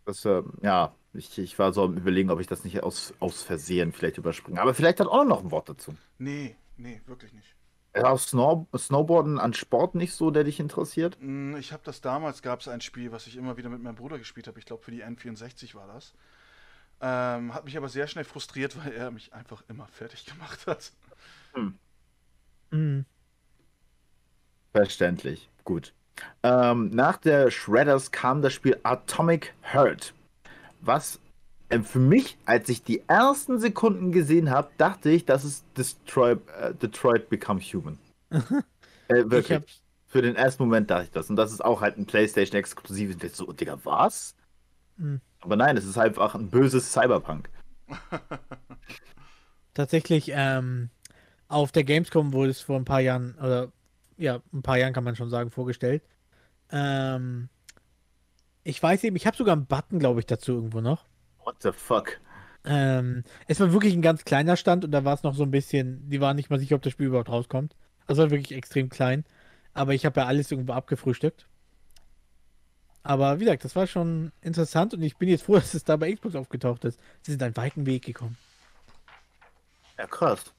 Das, 0.05 0.25
äh, 0.25 0.43
ja, 0.61 0.95
ich, 1.13 1.37
ich 1.37 1.57
war 1.59 1.73
so 1.73 1.83
am 1.83 1.97
überlegen, 1.97 2.29
ob 2.31 2.39
ich 2.39 2.47
das 2.47 2.63
nicht 2.63 2.83
aus, 2.83 3.13
aus 3.19 3.43
Versehen 3.43 3.91
vielleicht 3.91 4.17
überspringe. 4.17 4.61
Aber 4.61 4.73
vielleicht 4.73 4.99
hat 4.99 5.07
auch 5.07 5.25
noch 5.25 5.43
ein 5.43 5.51
Wort 5.51 5.69
dazu. 5.69 5.95
Nee, 6.17 6.55
nee, 6.77 7.01
wirklich 7.05 7.33
nicht. 7.33 7.55
Auch 7.93 8.19
Snow 8.19 8.67
Snowboarden 8.77 9.37
an 9.37 9.53
Sport 9.53 9.95
nicht 9.95 10.13
so, 10.13 10.31
der 10.31 10.43
dich 10.45 10.59
interessiert? 10.59 11.17
Mm, 11.19 11.55
Ich 11.57 11.73
habe 11.73 11.83
das 11.83 12.01
damals, 12.01 12.41
gab 12.41 12.61
es 12.61 12.67
ein 12.67 12.81
Spiel, 12.81 13.11
was 13.11 13.27
ich 13.27 13.35
immer 13.35 13.57
wieder 13.57 13.69
mit 13.69 13.81
meinem 13.81 13.95
Bruder 13.95 14.17
gespielt 14.17 14.47
habe. 14.47 14.59
Ich 14.59 14.65
glaube, 14.65 14.83
für 14.83 14.91
die 14.91 15.03
N64 15.03 15.75
war 15.75 15.87
das. 15.87 16.13
Ähm, 17.01 17.53
hat 17.53 17.65
mich 17.65 17.75
aber 17.77 17.89
sehr 17.89 18.07
schnell 18.07 18.23
frustriert, 18.23 18.77
weil 18.83 18.93
er 18.93 19.11
mich 19.11 19.33
einfach 19.33 19.63
immer 19.67 19.87
fertig 19.87 20.25
gemacht 20.25 20.67
hat. 20.67 20.91
Mhm. 22.71 23.05
Verständlich. 24.73 25.49
Gut. 25.65 25.93
Ähm, 26.43 26.89
nach 26.91 27.17
der 27.17 27.51
Shredders 27.51 28.11
kam 28.11 28.41
das 28.41 28.53
Spiel 28.53 28.79
Atomic 28.83 29.53
Heart. 29.73 30.13
Was 30.81 31.19
für 31.83 31.99
mich, 31.99 32.37
als 32.45 32.69
ich 32.69 32.83
die 32.83 33.01
ersten 33.07 33.59
Sekunden 33.59 34.11
gesehen 34.11 34.49
habe, 34.49 34.69
dachte 34.77 35.09
ich, 35.09 35.25
das 35.25 35.45
ist 35.45 35.65
Destroy, 35.77 36.33
äh, 36.59 36.73
Detroit 36.73 37.29
Become 37.29 37.61
Human. 37.61 37.97
äh, 38.31 39.21
Ich 39.21 39.31
wirklich. 39.31 39.83
Für 40.07 40.21
den 40.21 40.35
ersten 40.35 40.63
Moment 40.63 40.91
dachte 40.91 41.05
ich 41.05 41.11
das. 41.11 41.29
Und 41.29 41.37
das 41.37 41.53
ist 41.53 41.63
auch 41.63 41.79
halt 41.79 41.97
ein 41.97 42.05
PlayStation-Exklusiv. 42.05 43.13
Und 43.13 43.23
ich 43.23 43.31
so, 43.33 43.51
Digga, 43.53 43.79
was? 43.83 44.35
Mhm. 44.97 45.21
Aber 45.39 45.55
nein, 45.55 45.77
es 45.77 45.85
ist 45.85 45.97
einfach 45.97 46.35
ein 46.35 46.49
böses 46.49 46.91
Cyberpunk. 46.91 47.49
Tatsächlich, 49.73 50.31
ähm, 50.33 50.89
auf 51.47 51.71
der 51.71 51.85
Gamescom 51.85 52.33
wurde 52.33 52.51
es 52.51 52.59
vor 52.59 52.75
ein 52.75 52.85
paar 52.85 52.99
Jahren, 52.99 53.35
oder 53.35 53.71
ja, 54.17 54.41
ein 54.53 54.61
paar 54.61 54.77
Jahren 54.77 54.91
kann 54.93 55.05
man 55.05 55.15
schon 55.15 55.29
sagen, 55.29 55.49
vorgestellt. 55.49 56.03
Ähm, 56.71 57.47
ich 58.63 58.81
weiß 58.83 59.03
eben, 59.05 59.15
ich 59.15 59.25
habe 59.25 59.37
sogar 59.37 59.55
einen 59.55 59.65
Button, 59.65 59.99
glaube 59.99 60.19
ich, 60.19 60.25
dazu 60.25 60.53
irgendwo 60.53 60.81
noch. 60.81 61.05
What 61.43 61.61
the 61.61 61.71
fuck? 61.71 62.19
Ähm, 62.63 63.23
es 63.47 63.59
war 63.59 63.73
wirklich 63.73 63.93
ein 63.93 64.01
ganz 64.01 64.23
kleiner 64.23 64.55
Stand 64.55 64.85
und 64.85 64.91
da 64.91 65.03
war 65.03 65.13
es 65.15 65.23
noch 65.23 65.33
so 65.35 65.43
ein 65.43 65.51
bisschen, 65.51 66.07
die 66.09 66.21
waren 66.21 66.35
nicht 66.35 66.49
mal 66.49 66.59
sicher, 66.59 66.75
ob 66.75 66.81
das 66.83 66.93
Spiel 66.93 67.07
überhaupt 67.07 67.29
rauskommt. 67.29 67.75
Also 68.07 68.23
war 68.23 68.31
wirklich 68.31 68.51
extrem 68.53 68.89
klein. 68.89 69.25
Aber 69.73 69.93
ich 69.93 70.05
habe 70.05 70.19
ja 70.19 70.27
alles 70.27 70.51
irgendwo 70.51 70.73
abgefrühstückt. 70.73 71.47
Aber 73.03 73.39
wie 73.39 73.45
gesagt, 73.45 73.63
das 73.63 73.75
war 73.75 73.85
schon 73.87 74.31
interessant 74.41 74.93
und 74.93 75.01
ich 75.03 75.17
bin 75.17 75.29
jetzt 75.29 75.43
froh, 75.43 75.55
dass 75.55 75.73
es 75.73 75.83
da 75.83 75.97
bei 75.97 76.13
Xbox 76.13 76.35
aufgetaucht 76.35 76.83
ist. 76.85 76.99
Sie 77.21 77.31
sind 77.31 77.43
einen 77.43 77.57
weiten 77.57 77.85
Weg 77.85 78.05
gekommen. 78.05 78.37
Ja, 79.97 80.07
krass. 80.07 80.53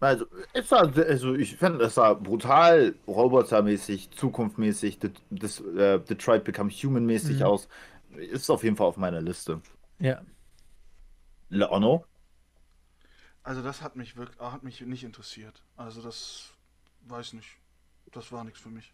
Also, 0.00 0.26
es 0.52 0.68
sah, 0.68 0.80
also 0.82 1.34
ich 1.34 1.56
finde, 1.56 1.84
es 1.84 1.94
sah 1.94 2.14
brutal 2.14 2.94
robotermäßig, 3.06 4.10
zukunftmäßig, 4.12 4.98
Det- 4.98 5.22
das, 5.30 5.60
äh, 5.60 6.00
Detroit 6.00 6.44
Become 6.44 6.70
Human-mäßig 6.70 7.38
Mhm. 7.38 7.42
aus. 7.42 7.68
Ist 8.16 8.50
auf 8.50 8.64
jeden 8.64 8.76
Fall 8.76 8.86
auf 8.88 8.96
meiner 8.98 9.22
Liste. 9.22 9.62
Ja. 9.98 10.20
Leono? 11.48 12.04
Also 13.42 13.62
das 13.62 13.82
hat 13.82 13.96
mich 13.96 14.16
wirklich, 14.16 14.38
hat 14.40 14.62
mich 14.62 14.80
nicht 14.80 15.04
interessiert. 15.04 15.62
Also 15.76 16.02
das 16.02 16.50
weiß 17.06 17.34
nicht. 17.34 17.48
Das 18.12 18.32
war 18.32 18.44
nichts 18.44 18.60
für 18.60 18.70
mich. 18.70 18.92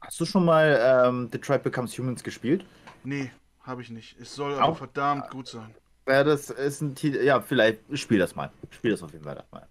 Hast 0.00 0.20
du 0.20 0.24
schon 0.26 0.44
mal 0.44 0.78
ähm, 1.06 1.30
Detroit 1.30 1.62
Becomes 1.62 1.96
Humans 1.98 2.22
gespielt? 2.22 2.66
Nee, 3.04 3.30
habe 3.62 3.82
ich 3.82 3.90
nicht. 3.90 4.18
Es 4.20 4.34
soll 4.34 4.54
aber 4.54 4.64
Auch- 4.72 4.78
verdammt 4.78 5.30
gut 5.30 5.48
sein. 5.48 5.74
Ja, 6.08 6.22
das 6.22 6.50
ist 6.50 6.82
ein 6.82 6.94
Titel. 6.94 7.22
Ja, 7.24 7.40
vielleicht 7.40 7.80
spiel 7.98 8.18
das 8.18 8.36
mal. 8.36 8.52
Spiel 8.70 8.92
das 8.92 9.02
auf 9.02 9.12
jeden 9.12 9.24
Fall 9.24 9.44
mal. 9.50 9.68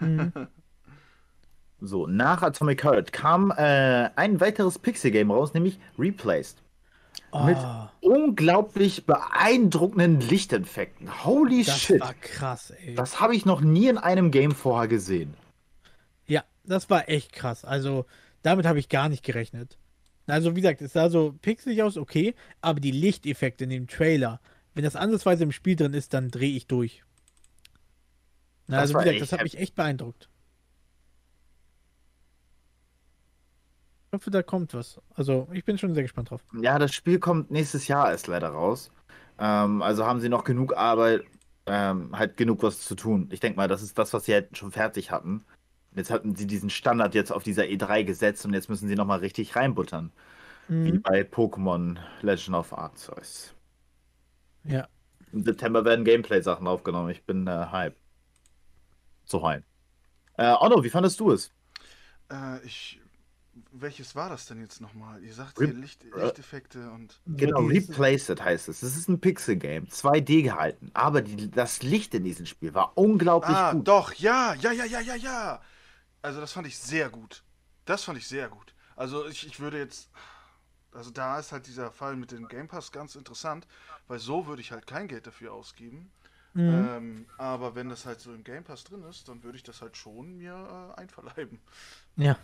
Mhm. 0.00 0.32
So, 1.78 2.06
nach 2.06 2.40
Atomic 2.42 2.82
Heart 2.84 3.12
kam 3.12 3.50
äh, 3.50 4.08
ein 4.16 4.40
weiteres 4.40 4.78
Pixel-Game 4.78 5.30
raus, 5.30 5.52
nämlich 5.52 5.78
Replaced. 5.98 6.62
Mit 7.44 7.56
Oh, 7.58 7.88
unglaublich 8.00 9.04
beeindruckenden 9.04 10.20
Lichteffekten. 10.20 11.24
Holy 11.24 11.64
das 11.64 11.78
shit. 11.80 12.00
war 12.00 12.14
krass, 12.14 12.70
ey. 12.70 12.94
Das 12.94 13.20
habe 13.20 13.34
ich 13.36 13.44
noch 13.44 13.60
nie 13.60 13.88
in 13.88 13.98
einem 13.98 14.30
Game 14.30 14.52
vorher 14.52 14.88
gesehen. 14.88 15.34
Ja, 16.26 16.44
das 16.64 16.88
war 16.88 17.08
echt 17.08 17.32
krass. 17.32 17.64
Also, 17.64 18.06
damit 18.42 18.64
habe 18.66 18.78
ich 18.78 18.88
gar 18.88 19.08
nicht 19.08 19.22
gerechnet. 19.24 19.76
Also, 20.26 20.56
wie 20.56 20.60
gesagt, 20.60 20.80
es 20.82 20.92
sah 20.92 21.10
so 21.10 21.34
pixelig 21.42 21.82
aus, 21.82 21.96
okay, 21.96 22.34
aber 22.60 22.80
die 22.80 22.90
Lichteffekte 22.90 23.64
in 23.64 23.70
dem 23.70 23.86
Trailer, 23.86 24.40
wenn 24.74 24.84
das 24.84 24.96
ansatzweise 24.96 25.44
im 25.44 25.52
Spiel 25.52 25.76
drin 25.76 25.94
ist, 25.94 26.14
dann 26.14 26.30
drehe 26.30 26.56
ich 26.56 26.66
durch. 26.66 27.02
Na, 28.66 28.76
Das 28.78 28.94
also, 28.94 28.94
wie 29.00 29.04
gesagt, 29.04 29.20
das 29.20 29.32
hat 29.32 29.42
mich 29.42 29.58
echt 29.58 29.74
beeindruckt. 29.74 30.28
Hoffe, 34.16 34.30
da 34.30 34.42
kommt 34.42 34.74
was. 34.74 35.00
Also, 35.14 35.48
ich 35.52 35.64
bin 35.64 35.78
schon 35.78 35.94
sehr 35.94 36.02
gespannt 36.02 36.30
drauf. 36.30 36.40
Ja, 36.60 36.78
das 36.78 36.94
Spiel 36.94 37.18
kommt 37.18 37.50
nächstes 37.50 37.86
Jahr 37.88 38.10
erst 38.10 38.26
leider 38.26 38.48
raus. 38.48 38.90
Ähm, 39.38 39.82
also 39.82 40.06
haben 40.06 40.20
sie 40.20 40.28
noch 40.28 40.44
genug 40.44 40.76
Arbeit, 40.76 41.24
ähm, 41.66 42.16
halt 42.18 42.36
genug 42.36 42.62
was 42.62 42.80
zu 42.80 42.94
tun. 42.94 43.28
Ich 43.30 43.40
denke 43.40 43.56
mal, 43.56 43.68
das 43.68 43.82
ist 43.82 43.98
das, 43.98 44.12
was 44.12 44.24
sie 44.24 44.32
halt 44.34 44.56
schon 44.56 44.72
fertig 44.72 45.10
hatten. 45.10 45.44
Jetzt 45.94 46.10
hatten 46.10 46.34
sie 46.34 46.46
diesen 46.46 46.70
Standard 46.70 47.14
jetzt 47.14 47.32
auf 47.32 47.42
dieser 47.42 47.64
E3 47.64 48.04
gesetzt 48.04 48.44
und 48.46 48.54
jetzt 48.54 48.68
müssen 48.68 48.88
sie 48.88 48.94
nochmal 48.96 49.18
richtig 49.20 49.56
reinbuttern. 49.56 50.12
Wie 50.68 50.92
Mhm. 50.92 51.02
bei 51.02 51.20
Pokémon 51.22 51.96
Legend 52.22 52.56
of 52.56 52.72
Arceus. 52.76 53.54
Ja. 54.64 54.88
Im 55.32 55.42
September 55.44 55.84
werden 55.84 56.04
Gameplay-Sachen 56.04 56.66
aufgenommen. 56.66 57.10
Ich 57.10 57.24
bin 57.24 57.46
äh, 57.46 57.66
hype. 57.70 57.96
So 59.24 59.46
hype. 59.46 59.64
Äh, 60.38 60.54
Onno, 60.58 60.82
wie 60.82 60.90
fandest 60.90 61.20
du 61.20 61.32
es? 61.32 61.52
Äh, 62.32 62.64
ich. 62.64 63.00
Welches 63.72 64.14
war 64.14 64.28
das 64.28 64.46
denn 64.46 64.60
jetzt 64.60 64.80
nochmal? 64.80 65.22
Ihr 65.24 65.32
sagt 65.32 65.58
Re- 65.58 65.66
hier 65.66 65.74
Licht, 65.74 66.04
Lichteffekte 66.14 66.90
und. 66.90 67.20
Genau, 67.26 67.68
dieses- 67.68 67.90
Replaced 67.90 68.40
heißt 68.42 68.68
es. 68.68 68.82
Es 68.82 68.96
ist 68.96 69.08
ein 69.08 69.20
Pixel-Game, 69.20 69.86
2D 69.88 70.42
gehalten. 70.42 70.90
Aber 70.94 71.22
die, 71.22 71.50
das 71.50 71.82
Licht 71.82 72.12
in 72.14 72.24
diesem 72.24 72.44
Spiel 72.46 72.74
war 72.74 72.92
unglaublich 72.98 73.56
Ah, 73.56 73.72
gut. 73.72 73.88
doch, 73.88 74.12
ja, 74.14 74.54
ja, 74.54 74.72
ja, 74.72 74.84
ja, 74.84 75.00
ja, 75.00 75.14
ja. 75.14 75.62
Also 76.22 76.40
das 76.40 76.52
fand 76.52 76.66
ich 76.66 76.76
sehr 76.78 77.08
gut. 77.08 77.42
Das 77.86 78.04
fand 78.04 78.18
ich 78.18 78.26
sehr 78.28 78.48
gut. 78.48 78.74
Also 78.94 79.26
ich, 79.26 79.46
ich 79.46 79.58
würde 79.60 79.78
jetzt. 79.78 80.10
Also 80.92 81.10
da 81.10 81.38
ist 81.38 81.52
halt 81.52 81.66
dieser 81.66 81.90
Fall 81.92 82.16
mit 82.16 82.32
dem 82.32 82.48
Game 82.48 82.68
Pass 82.68 82.90
ganz 82.90 83.16
interessant, 83.16 83.66
weil 84.08 84.18
so 84.18 84.46
würde 84.46 84.62
ich 84.62 84.72
halt 84.72 84.86
kein 84.86 85.08
Geld 85.08 85.26
dafür 85.26 85.52
ausgeben. 85.52 86.10
Mhm. 86.54 86.88
Ähm, 86.88 87.26
aber 87.36 87.74
wenn 87.74 87.90
das 87.90 88.06
halt 88.06 88.20
so 88.20 88.32
im 88.32 88.42
Game 88.44 88.64
Pass 88.64 88.84
drin 88.84 89.02
ist, 89.04 89.28
dann 89.28 89.42
würde 89.42 89.56
ich 89.56 89.62
das 89.62 89.82
halt 89.82 89.96
schon 89.96 90.36
mir 90.38 90.54
äh, 90.96 91.00
einverleiben. 91.00 91.58
Ja. 92.16 92.38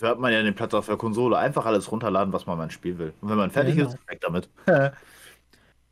Dafür 0.00 0.12
hat 0.12 0.18
man 0.18 0.32
ja 0.32 0.42
den 0.42 0.54
Platz 0.54 0.72
auf 0.72 0.86
der 0.86 0.96
Konsole. 0.96 1.36
Einfach 1.36 1.66
alles 1.66 1.92
runterladen, 1.92 2.32
was 2.32 2.46
man 2.46 2.56
mal 2.56 2.70
spielen 2.70 2.98
will. 2.98 3.12
Und 3.20 3.28
wenn 3.28 3.36
man 3.36 3.50
fertig 3.50 3.76
Genau. 3.76 3.90
ist, 3.90 3.98
weg 4.08 4.18
damit. 4.22 4.48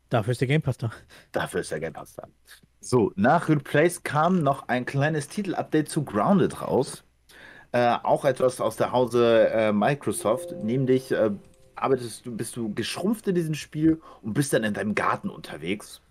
Dafür 0.09 0.31
ist 0.31 0.41
der 0.41 0.47
Game 0.47 0.63
Pass 0.63 0.79
da. 0.79 0.91
Dafür 1.31 1.61
ist 1.61 1.69
der 1.69 1.79
Game 1.79 1.93
Pass 1.93 2.15
da. 2.15 2.27
So, 2.79 3.11
nach 3.15 3.49
Replace 3.49 4.01
kam 4.01 4.41
noch 4.41 4.67
ein 4.67 4.85
kleines 4.87 5.27
Titel-Update 5.27 5.89
zu 5.89 6.03
Grounded 6.03 6.59
raus. 6.63 7.03
Äh, 7.71 7.97
auch 8.01 8.25
etwas 8.25 8.59
aus 8.61 8.77
der 8.77 8.91
Hause 8.91 9.49
äh, 9.51 9.71
Microsoft. 9.71 10.53
Nämlich 10.63 11.11
äh, 11.11 11.29
arbeitest 11.75 12.25
du, 12.25 12.35
bist 12.35 12.55
du 12.55 12.73
geschrumpft 12.73 13.27
in 13.27 13.35
diesem 13.35 13.53
Spiel 13.53 14.01
und 14.23 14.33
bist 14.33 14.51
dann 14.53 14.63
in 14.63 14.73
deinem 14.73 14.95
Garten 14.95 15.29
unterwegs. 15.29 16.01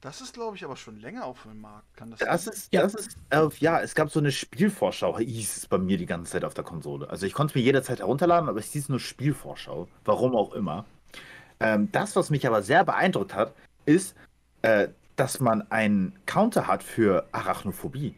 Das 0.00 0.22
ist, 0.22 0.32
glaube 0.32 0.56
ich, 0.56 0.64
aber 0.64 0.76
schon 0.76 0.98
länger 0.98 1.26
auf 1.26 1.42
dem 1.42 1.60
Markt. 1.60 1.94
Kann 1.96 2.10
das 2.10 2.20
Das 2.20 2.44
sein? 2.44 2.54
ist, 2.54 2.72
Ja. 2.72 2.82
das 2.82 2.94
ist, 2.94 3.18
äh, 3.28 3.48
ja, 3.58 3.80
es 3.80 3.94
gab 3.94 4.10
so 4.10 4.18
eine 4.18 4.32
Spielvorschau, 4.32 5.18
hieß 5.18 5.56
es 5.58 5.66
bei 5.66 5.76
mir 5.76 5.98
die 5.98 6.06
ganze 6.06 6.32
Zeit 6.32 6.44
auf 6.44 6.54
der 6.54 6.64
Konsole. 6.64 7.10
Also 7.10 7.26
ich 7.26 7.34
konnte 7.34 7.52
es 7.52 7.54
mir 7.56 7.60
jederzeit 7.62 7.98
herunterladen, 7.98 8.48
aber 8.48 8.58
es 8.60 8.72
hieß 8.72 8.88
nur 8.88 8.98
Spielvorschau. 9.00 9.88
Warum 10.04 10.34
auch 10.34 10.52
immer. 10.54 10.86
Ähm, 11.60 11.90
das, 11.92 12.16
was 12.16 12.30
mich 12.30 12.46
aber 12.46 12.62
sehr 12.62 12.84
beeindruckt 12.84 13.34
hat, 13.34 13.54
ist, 13.84 14.14
äh, 14.62 14.88
dass 15.16 15.38
man 15.40 15.70
einen 15.70 16.18
Counter 16.24 16.66
hat 16.66 16.82
für 16.82 17.26
Arachnophobie. 17.32 18.14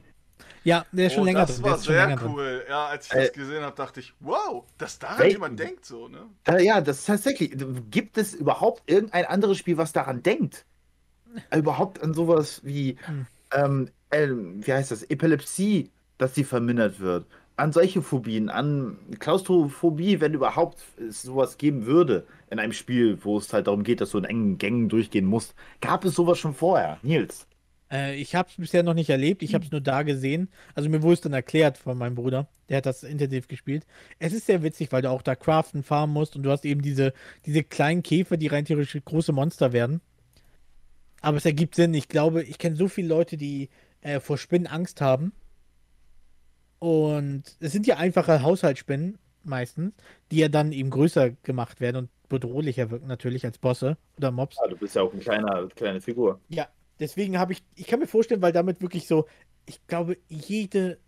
Ja, 0.63 0.87
der 0.93 1.09
ist 1.09 1.15
schon 1.15 1.23
oh, 1.23 1.27
länger 1.27 1.41
das 1.41 1.55
drin. 1.57 1.63
Der 1.65 1.73
war 1.73 1.79
sehr 1.79 2.07
länger 2.07 2.21
drin. 2.21 2.31
cool. 2.33 2.65
Ja, 2.69 2.87
als 2.87 3.07
ich 3.07 3.13
Äh, 3.15 3.25
das 3.27 3.33
gesehen 3.33 3.65
habe, 3.65 3.75
dachte 3.75 3.99
ich, 3.99 4.15
wow, 4.21 4.63
dass 4.79 5.01
daran 5.01 5.19
Wel- 5.19 5.31
jemand 5.33 5.59
denkt 5.59 5.85
so, 5.85 6.07
ne? 6.07 6.27
Äh, 6.47 6.65
ja, 6.65 6.81
das 6.81 7.01
ist 7.01 7.07
tatsächlich. 7.07 7.57
Gibt 7.91 8.17
es 8.19 8.35
überhaupt 8.35 8.89
irgendein 8.89 9.25
anderes 9.25 9.59
Spiel, 9.59 9.77
was 9.77 9.93
daran 9.93 10.23
denkt? 10.23 10.65
Überhaupt 11.55 12.03
an 12.03 12.15
sowas 12.15 12.61
wie, 12.65 12.97
Hm. 13.07 13.27
ähm, 13.55 13.89
äh, 14.11 14.29
wie 14.29 14.73
heißt 14.73 14.91
das, 14.91 15.03
Epilepsie, 15.05 15.91
dass 16.19 16.35
sie 16.35 16.45
vermindert 16.45 17.01
wird. 17.01 17.27
An 17.57 17.73
solche 17.73 18.01
Phobien, 18.03 18.49
an 18.49 18.97
Klaustrophobie, 19.19 20.21
wenn 20.21 20.35
überhaupt 20.35 20.79
es 20.99 21.23
sowas 21.23 21.59
geben 21.59 21.87
würde 21.87 22.27
in 22.51 22.59
einem 22.59 22.73
Spiel, 22.73 23.19
wo 23.23 23.39
es 23.39 23.53
halt 23.53 23.67
darum 23.67 23.83
geht, 23.83 24.01
dass 24.01 24.11
du 24.11 24.19
in 24.19 24.25
engen 24.25 24.59
Gängen 24.59 24.89
durchgehen 24.89 25.27
musst. 25.27 25.55
Gab 25.81 26.05
es 26.05 26.15
sowas 26.15 26.39
schon 26.39 26.55
vorher, 26.55 26.99
Nils? 27.03 27.47
Äh, 27.91 28.17
ich 28.17 28.35
habe 28.35 28.49
es 28.49 28.57
bisher 28.57 28.83
noch 28.83 28.95
nicht 28.95 29.11
erlebt, 29.11 29.43
ich 29.43 29.55
habe 29.55 29.65
es 29.65 29.71
nur 29.71 29.81
da 29.83 30.03
gesehen. 30.03 30.49
Also 30.75 30.89
mir 30.89 31.03
wurde 31.03 31.15
es 31.15 31.21
dann 31.21 31.35
erklärt 31.35 31.77
von 31.77 31.99
meinem 31.99 32.15
Bruder, 32.15 32.49
der 32.69 32.79
hat 32.79 32.87
das 32.87 33.03
intensiv 33.03 33.49
gespielt. 33.49 33.87
Es 34.19 34.33
ist 34.33 34.47
sehr 34.47 34.63
witzig, 34.63 34.91
weil 34.93 35.03
du 35.03 35.11
auch 35.11 35.23
da 35.23 35.35
craften, 35.35 35.83
farmen 35.83 36.15
musst 36.15 36.37
und 36.37 36.43
du 36.43 36.51
hast 36.51 36.65
eben 36.65 36.81
diese, 36.83 37.13
diese 37.45 37.63
kleinen 37.63 38.03
Käfer, 38.03 38.37
die 38.39 38.47
rein 38.49 38.65
theoretisch 38.65 38.99
große 39.05 39.33
Monster 39.33 39.73
werden. 39.73 40.01
Aber 41.23 41.39
es 41.39 41.47
ergibt 41.47 41.75
Sinn. 41.77 41.95
Ich 41.95 42.09
glaube, 42.09 42.43
ich 42.43 42.59
kenne 42.59 42.77
so 42.77 42.89
viele 42.89 43.09
Leute, 43.09 43.37
die 43.37 43.71
äh, 44.03 44.21
vor 44.21 44.37
Spinnen 44.37 44.67
Angst 44.67 45.01
haben. 45.01 45.33
Und 46.79 47.45
es 47.61 47.73
sind 47.73 47.87
ja 47.87 47.97
einfache 47.97 48.43
Haushaltsspinnen 48.43 49.19
meistens, 49.45 49.95
die 50.31 50.39
ja 50.39 50.49
dann 50.49 50.73
eben 50.73 50.91
größer 50.91 51.31
gemacht 51.43 51.81
werden 51.81 51.97
und 51.97 52.11
bedrohlicher 52.29 52.91
wirken 52.91 53.07
natürlich 53.07 53.45
als 53.45 53.59
Bosse 53.59 53.97
oder 54.17 54.31
Mobs. 54.31 54.57
Ja, 54.61 54.69
du 54.69 54.77
bist 54.77 54.97
ja 54.97 55.03
auch 55.03 55.13
eine 55.13 55.21
kleine, 55.21 55.69
kleine 55.77 56.01
Figur. 56.01 56.41
Ja, 56.49 56.69
deswegen 56.99 57.39
habe 57.39 57.53
ich, 57.53 57.63
ich 57.77 57.87
kann 57.87 58.01
mir 58.01 58.07
vorstellen, 58.07 58.43
weil 58.43 58.53
damit 58.53 58.81
wirklich 58.81 59.07
so, 59.07 59.27
ich 59.67 59.87
glaube, 59.87 60.17
jede 60.29 60.99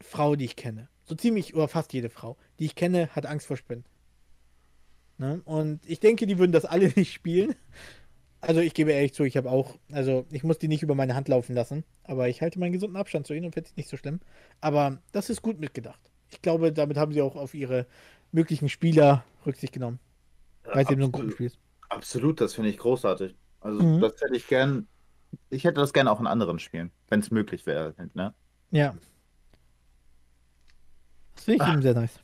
Frau, 0.00 0.34
die 0.34 0.46
ich 0.46 0.56
kenne, 0.56 0.88
so 1.04 1.14
ziemlich, 1.14 1.54
oder 1.54 1.68
fast 1.68 1.92
jede 1.92 2.10
Frau, 2.10 2.36
die 2.58 2.64
ich 2.64 2.74
kenne, 2.74 3.08
hat 3.14 3.26
Angst 3.26 3.46
vor 3.46 3.56
Spinnen. 3.56 3.84
Ne? 5.18 5.42
Und 5.44 5.88
ich 5.88 6.00
denke, 6.00 6.26
die 6.26 6.38
würden 6.38 6.52
das 6.52 6.64
alle 6.64 6.88
nicht 6.96 7.12
spielen. 7.12 7.54
Also 8.46 8.60
ich 8.60 8.74
gebe 8.74 8.92
ehrlich 8.92 9.14
zu, 9.14 9.24
ich 9.24 9.36
habe 9.36 9.50
auch, 9.50 9.76
also 9.92 10.26
ich 10.30 10.44
muss 10.44 10.58
die 10.58 10.68
nicht 10.68 10.82
über 10.82 10.94
meine 10.94 11.14
Hand 11.14 11.28
laufen 11.28 11.54
lassen, 11.54 11.84
aber 12.04 12.28
ich 12.28 12.42
halte 12.42 12.58
meinen 12.58 12.72
gesunden 12.72 12.96
Abstand 12.96 13.26
zu 13.26 13.34
ihnen 13.34 13.46
und 13.46 13.52
finde 13.54 13.70
es 13.70 13.76
nicht 13.76 13.88
so 13.88 13.96
schlimm. 13.96 14.20
Aber 14.60 14.98
das 15.12 15.30
ist 15.30 15.42
gut 15.42 15.58
mitgedacht. 15.60 16.00
Ich 16.30 16.42
glaube, 16.42 16.72
damit 16.72 16.96
haben 16.96 17.12
sie 17.12 17.22
auch 17.22 17.36
auf 17.36 17.54
ihre 17.54 17.86
möglichen 18.32 18.68
Spieler 18.68 19.24
Rücksicht 19.46 19.72
genommen. 19.72 19.98
Weil 20.64 20.84
es 20.84 20.90
eben 20.90 21.00
so 21.00 21.08
ein 21.08 21.12
Gruppenspiel 21.12 21.46
ist. 21.46 21.58
Absolut, 21.88 22.40
das 22.40 22.54
finde 22.54 22.70
ich 22.70 22.78
großartig. 22.78 23.34
Also 23.60 23.82
Mhm. 23.82 24.00
das 24.00 24.20
hätte 24.20 24.36
ich 24.36 24.46
gern, 24.46 24.86
ich 25.50 25.64
hätte 25.64 25.80
das 25.80 25.92
gerne 25.92 26.10
auch 26.10 26.20
in 26.20 26.26
anderen 26.26 26.58
Spielen, 26.58 26.90
wenn 27.08 27.20
es 27.20 27.30
möglich 27.30 27.66
wäre, 27.66 27.94
ne? 28.14 28.34
Ja. 28.70 28.94
Das 31.34 31.44
finde 31.44 31.56
ich 31.56 31.62
Ah. 31.68 31.72
eben 31.72 31.82
sehr 31.82 31.94
nice. 31.94 32.18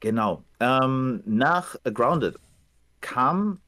Genau. 0.00 0.44
Ähm, 0.60 1.22
nach 1.24 1.76
Grounded 1.84 2.38
kam 3.00 3.58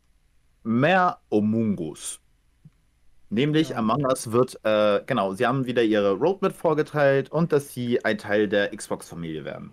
mehr 0.62 1.20
Omungus. 1.30 2.20
Nämlich 3.30 3.70
Ja. 3.70 3.76
Among 3.76 4.04
Us 4.06 4.32
wird, 4.32 4.58
äh, 4.64 5.02
genau, 5.06 5.34
sie 5.34 5.46
haben 5.46 5.66
wieder 5.66 5.82
ihre 5.82 6.12
Roadmap 6.12 6.54
vorgeteilt 6.54 7.30
und 7.30 7.52
dass 7.52 7.74
sie 7.74 8.02
ein 8.04 8.16
Teil 8.18 8.48
der 8.48 8.74
Xbox-Familie 8.74 9.44
werden. 9.44 9.72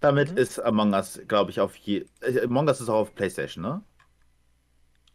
Damit 0.00 0.32
Mhm. 0.32 0.36
ist 0.38 0.58
Among 0.58 0.92
Us, 0.92 1.20
glaube 1.28 1.50
ich, 1.50 1.60
auf 1.60 1.74
je. 1.76 2.04
Äh, 2.20 2.44
Among 2.44 2.66
Us 2.68 2.80
ist 2.80 2.88
auch 2.88 3.00
auf 3.00 3.14
PlayStation, 3.14 3.62
ne? 3.62 3.82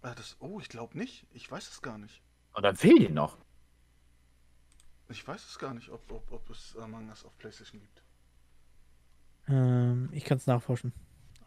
Ah, 0.02 0.14
das, 0.16 0.38
oh, 0.40 0.60
ich 0.60 0.70
glaube 0.70 0.98
nicht. 0.98 1.26
Ich 1.34 1.50
weiß 1.52 1.70
es 1.70 1.82
gar 1.82 1.98
nicht. 1.98 2.22
Und 2.54 2.64
dann 2.64 2.76
fehlen 2.76 2.98
die 3.00 3.10
noch. 3.10 3.38
Ich 5.10 5.28
weiß 5.28 5.46
es 5.48 5.60
gar 5.60 5.74
nicht, 5.74 5.90
ob, 5.90 6.12
ob, 6.12 6.32
ob 6.32 6.50
es 6.50 6.76
Among 6.78 7.10
Us 7.10 7.26
auf 7.26 7.38
PlayStation 7.38 7.80
gibt. 7.80 8.04
Ähm, 9.48 10.10
ich 10.12 10.24
kann 10.24 10.38
es 10.38 10.48
nachforschen. 10.48 10.94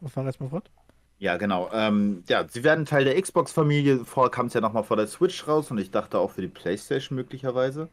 Aber 0.01 0.11
fahr 0.11 0.25
erstmal 0.27 0.51
fort. 0.51 0.71
Ja, 1.19 1.37
genau. 1.37 1.69
Ähm, 1.73 2.23
ja, 2.29 2.47
sie 2.49 2.63
werden 2.63 2.87
Teil 2.87 3.05
der 3.05 3.21
Xbox-Familie. 3.21 4.05
Vorher 4.05 4.31
kam 4.31 4.47
es 4.47 4.55
ja 4.55 4.61
nochmal 4.61 4.85
vor 4.85 4.97
der 4.97 5.09
Switch 5.09 5.47
raus 5.49 5.71
und 5.71 5.79
ich 5.79 5.91
dachte 5.91 6.19
auch 6.19 6.31
für 6.31 6.43
die 6.43 6.49
PlayStation 6.49 7.17
möglicherweise. 7.17 7.89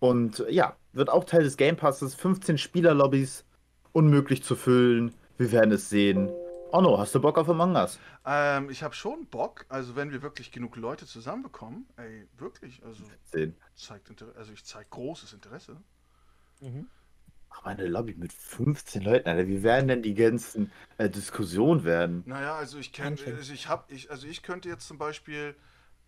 Und 0.00 0.40
äh, 0.40 0.52
ja, 0.52 0.76
wird 0.92 1.08
auch 1.08 1.24
Teil 1.24 1.42
des 1.42 1.56
Game 1.56 1.76
Passes. 1.76 2.14
15 2.14 2.58
Spielerlobbys, 2.58 3.44
unmöglich 3.92 4.42
zu 4.42 4.54
füllen. 4.54 5.14
Wir 5.38 5.50
werden 5.50 5.72
es 5.72 5.88
sehen. 5.88 6.30
Oh 6.70 6.82
no, 6.82 6.98
hast 6.98 7.14
du 7.14 7.20
Bock 7.20 7.38
auf 7.38 7.48
Among 7.48 7.76
Us? 7.76 7.98
Ähm, 8.26 8.68
ich 8.68 8.82
habe 8.82 8.94
schon 8.94 9.26
Bock, 9.26 9.64
also 9.70 9.96
wenn 9.96 10.12
wir 10.12 10.20
wirklich 10.20 10.52
genug 10.52 10.76
Leute 10.76 11.06
zusammenbekommen, 11.06 11.86
ey, 11.96 12.28
wirklich, 12.36 12.82
also 12.84 13.02
Sehen. 13.24 13.56
zeigt 13.74 14.10
Inter 14.10 14.26
also 14.36 14.52
ich 14.52 14.64
zeige 14.64 14.86
großes 14.90 15.32
Interesse. 15.32 15.78
Aber 17.50 17.66
eine 17.68 17.86
Lobby 17.86 18.14
mit 18.14 18.32
15 18.32 19.02
Leuten, 19.02 19.28
Alter. 19.28 19.48
Wie 19.48 19.62
werden 19.62 19.88
denn 19.88 20.02
die 20.02 20.14
ganzen 20.14 20.70
äh, 20.96 21.08
Diskussionen 21.10 21.84
werden? 21.84 22.22
Naja, 22.26 22.56
also 22.56 22.78
ich 22.78 22.92
kenne, 22.92 23.08
Anstrengend. 23.08 23.40
also 23.40 23.52
ich 23.52 23.68
habe, 23.68 23.92
ich, 23.92 24.10
also 24.10 24.26
ich 24.26 24.42
könnte 24.42 24.68
jetzt 24.68 24.86
zum 24.86 24.98
Beispiel 24.98 25.54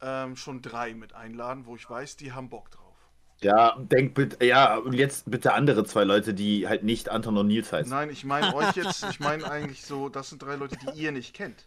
ähm, 0.01 0.37
schon 0.37 0.63
drei 0.63 0.95
mit 0.95 1.15
einladen, 1.15 1.67
wo 1.67 1.77
ich 1.77 1.89
weiß, 1.89 2.17
die 2.17 2.33
haben 2.33 2.49
Bock 2.49 2.71
drauf. 2.71 2.97
Ja, 3.43 3.77
denk 3.79 4.15
bitte, 4.15 4.45
ja, 4.45 4.77
und 4.77 4.93
jetzt 4.93 5.31
bitte 5.31 5.55
andere 5.55 5.85
zwei 5.85 6.05
Leute, 6.05 6.35
die 6.35 6.69
halt 6.69 6.83
nicht 6.83 7.09
Anton 7.09 7.39
und 7.39 7.47
Nils 7.47 7.73
heißen. 7.73 7.91
Nein, 7.91 8.11
ich 8.11 8.25
meine 8.25 8.55
euch 8.55 8.73
jetzt, 8.77 9.03
ich 9.05 9.19
meine 9.19 9.51
eigentlich 9.51 9.85
so, 9.85 10.09
das 10.09 10.29
sind 10.29 10.43
drei 10.43 10.57
Leute, 10.57 10.77
die 10.77 11.01
ihr 11.01 11.13
nicht 11.13 11.35
kennt. 11.35 11.67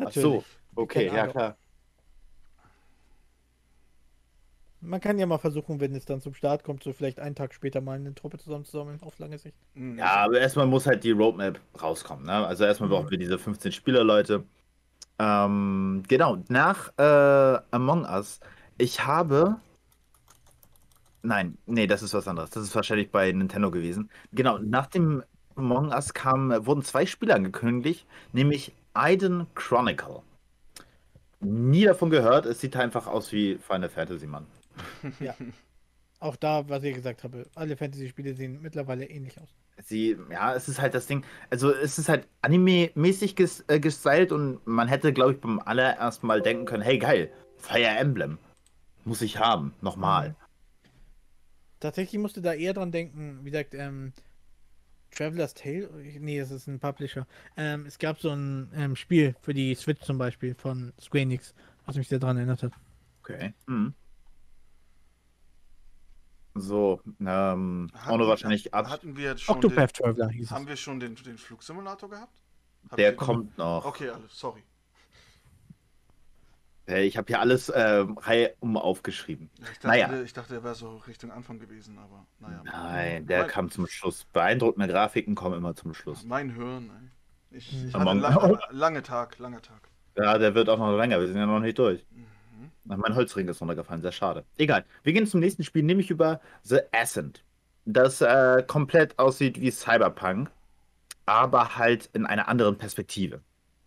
Ach 0.00 0.10
so, 0.10 0.44
okay, 0.74 1.06
ja 1.06 1.26
klar. 1.26 1.56
Man 4.80 5.00
kann 5.00 5.18
ja 5.18 5.26
mal 5.26 5.38
versuchen, 5.38 5.80
wenn 5.80 5.94
es 5.94 6.04
dann 6.04 6.20
zum 6.20 6.34
Start 6.34 6.62
kommt, 6.64 6.82
so 6.82 6.92
vielleicht 6.92 7.18
einen 7.18 7.34
Tag 7.34 7.54
später 7.54 7.80
mal 7.80 7.96
eine 7.98 8.14
Truppe 8.14 8.38
zusammenzusammeln, 8.38 9.00
auf 9.02 9.18
lange 9.18 9.38
Sicht. 9.38 9.56
Hm, 9.74 9.98
Ja, 9.98 10.16
aber 10.16 10.38
erstmal 10.40 10.66
muss 10.66 10.86
halt 10.86 11.02
die 11.04 11.12
Roadmap 11.12 11.60
rauskommen. 11.80 12.26
Ne? 12.26 12.46
Also 12.46 12.64
erstmal 12.64 12.90
brauchen 12.90 13.10
wir 13.10 13.18
diese 13.18 13.38
15 13.38 13.72
Spielerleute. 13.72 14.44
Ähm, 15.18 16.02
genau, 16.08 16.38
nach 16.48 16.92
äh, 16.98 17.58
Among 17.70 18.04
Us. 18.04 18.40
Ich 18.78 19.06
habe. 19.06 19.60
Nein, 21.22 21.58
nee, 21.66 21.86
das 21.86 22.02
ist 22.02 22.14
was 22.14 22.28
anderes. 22.28 22.50
Das 22.50 22.62
ist 22.62 22.74
wahrscheinlich 22.74 23.10
bei 23.10 23.32
Nintendo 23.32 23.70
gewesen. 23.70 24.10
Genau, 24.32 24.58
nach 24.58 24.86
dem 24.86 25.24
Among 25.56 25.88
Us 25.90 26.14
kam, 26.14 26.50
wurden 26.66 26.82
zwei 26.82 27.06
Spiele 27.06 27.34
angekündigt, 27.34 28.06
nämlich 28.32 28.74
Aiden 28.94 29.46
Chronicle. 29.54 30.22
Nie 31.40 31.84
davon 31.84 32.10
gehört, 32.10 32.46
es 32.46 32.60
sieht 32.60 32.76
einfach 32.76 33.06
aus 33.06 33.32
wie 33.32 33.56
Final 33.58 33.88
Fantasy, 33.88 34.26
Mann. 34.26 34.46
Auch 36.18 36.36
da, 36.36 36.68
was 36.68 36.82
ich 36.82 36.94
gesagt 36.94 37.24
habe, 37.24 37.46
alle 37.54 37.76
Fantasy-Spiele 37.76 38.34
sehen 38.34 38.60
mittlerweile 38.62 39.04
ähnlich 39.04 39.38
aus. 39.40 39.54
Sie, 39.84 40.16
ja, 40.30 40.54
es 40.54 40.68
ist 40.68 40.80
halt 40.80 40.94
das 40.94 41.06
Ding. 41.06 41.24
Also, 41.50 41.70
es 41.72 41.98
ist 41.98 42.08
halt 42.08 42.26
anime-mäßig 42.40 43.36
ges 43.36 43.64
äh, 43.68 43.78
gestylt 43.78 44.32
und 44.32 44.66
man 44.66 44.88
hätte, 44.88 45.12
glaube 45.12 45.32
ich, 45.32 45.40
beim 45.40 45.60
allerersten 45.60 46.26
Mal 46.26 46.40
denken 46.40 46.64
können: 46.64 46.82
hey, 46.82 46.98
geil, 46.98 47.30
Fire 47.58 47.84
Emblem. 47.84 48.38
Muss 49.04 49.20
ich 49.20 49.38
haben. 49.38 49.74
Nochmal. 49.82 50.34
Tatsächlich 51.78 52.20
musste 52.20 52.40
da 52.40 52.54
eher 52.54 52.72
dran 52.72 52.90
denken, 52.90 53.40
wie 53.42 53.50
gesagt, 53.50 53.74
ähm, 53.74 54.12
Traveler's 55.10 55.54
Tale? 55.54 55.88
Nee, 56.18 56.40
das 56.40 56.50
ist 56.50 56.66
ein 56.66 56.80
Publisher. 56.80 57.26
Ähm, 57.56 57.86
es 57.86 57.98
gab 57.98 58.18
so 58.18 58.30
ein 58.30 58.70
ähm, 58.74 58.96
Spiel 58.96 59.36
für 59.42 59.54
die 59.54 59.74
Switch 59.74 60.02
zum 60.02 60.18
Beispiel 60.18 60.54
von 60.54 60.92
Square 61.00 61.22
Enix, 61.22 61.54
was 61.84 61.96
mich 61.96 62.08
sehr 62.08 62.18
daran 62.18 62.38
erinnert 62.38 62.62
hat. 62.62 62.72
Okay. 63.22 63.52
Mhm. 63.66 63.94
So, 66.60 67.00
ähm, 67.20 67.90
Hatten- 67.94 68.18
nur 68.18 68.28
wahrscheinlich 68.28 68.72
ab. 68.74 68.88
Hatten 68.88 69.16
wir 69.16 69.24
jetzt 69.30 69.42
schon 69.42 69.56
Octopath 69.56 69.94
Traveler 69.94 70.28
hieß 70.28 70.46
es. 70.46 70.50
haben 70.50 70.66
wir 70.66 70.76
schon 70.76 71.00
den, 71.00 71.14
den 71.16 71.38
Flugsimulator 71.38 72.08
gehabt? 72.10 72.42
Habt 72.88 72.98
Der 72.98 73.14
kommt 73.16 73.56
noch. 73.58 73.84
Okay, 73.84 74.08
alles, 74.10 74.38
sorry. 74.38 74.62
Hey, 76.88 77.04
ich 77.06 77.16
habe 77.16 77.26
hier 77.26 77.40
alles 77.40 77.70
ähm, 77.74 78.16
Reihe 78.16 78.54
um 78.60 78.76
aufgeschrieben. 78.76 79.50
Ja, 79.58 79.64
ich, 79.64 79.70
dachte, 79.78 79.86
Naja. 79.88 80.08
der, 80.08 80.22
ich 80.22 80.32
dachte, 80.32 80.54
der 80.54 80.62
wäre 80.62 80.76
so 80.76 80.98
Richtung 80.98 81.32
Anfang 81.32 81.58
gewesen, 81.58 81.98
aber 81.98 82.26
naja. 82.38 82.62
Nein, 82.64 83.26
der 83.26 83.40
Mein- 83.40 83.48
kam 83.48 83.70
zum 83.72 83.88
Schluss. 83.88 84.24
Beeindruckende 84.32 84.86
Grafiken 84.86 85.34
kommen 85.34 85.56
immer 85.56 85.74
zum 85.74 85.94
Schluss. 85.94 86.22
Mein 86.24 86.50
Hirn, 86.54 86.90
ey. 87.50 87.58
Ich, 87.58 87.72
ich 87.72 87.92
Mhm. 87.92 87.98
hatte 88.00 88.10
Among- 88.10 88.20
lang, 88.20 88.58
lange 88.70 89.02
Tag, 89.02 89.36
langer 89.38 89.62
Tag. 89.62 89.88
Ja, 90.16 90.38
der 90.38 90.54
wird 90.54 90.68
auch 90.68 90.78
noch 90.78 90.96
länger. 90.96 91.18
Wir 91.18 91.26
sind 91.26 91.36
ja 91.36 91.46
noch 91.46 91.58
nicht 91.60 91.76
durch. 91.78 92.06
Mhm. 92.12 92.26
Mein 92.86 93.14
Holzring 93.14 93.48
ist 93.48 93.60
runtergefallen, 93.60 94.02
sehr 94.02 94.12
schade. 94.12 94.44
Egal. 94.58 94.84
Wir 95.02 95.12
gehen 95.12 95.26
zum 95.26 95.40
nächsten 95.40 95.64
Spiel, 95.64 95.82
nämlich 95.82 96.10
über 96.10 96.40
The 96.62 96.78
Ascent. 96.92 97.42
Das 97.84 98.20
äh, 98.20 98.62
komplett 98.66 99.18
aussieht 99.18 99.60
wie 99.60 99.70
Cyberpunk, 99.70 100.50
aber 101.26 101.76
halt 101.76 102.10
in 102.12 102.26
einer 102.26 102.48
anderen 102.48 102.78
Perspektive. 102.78 103.40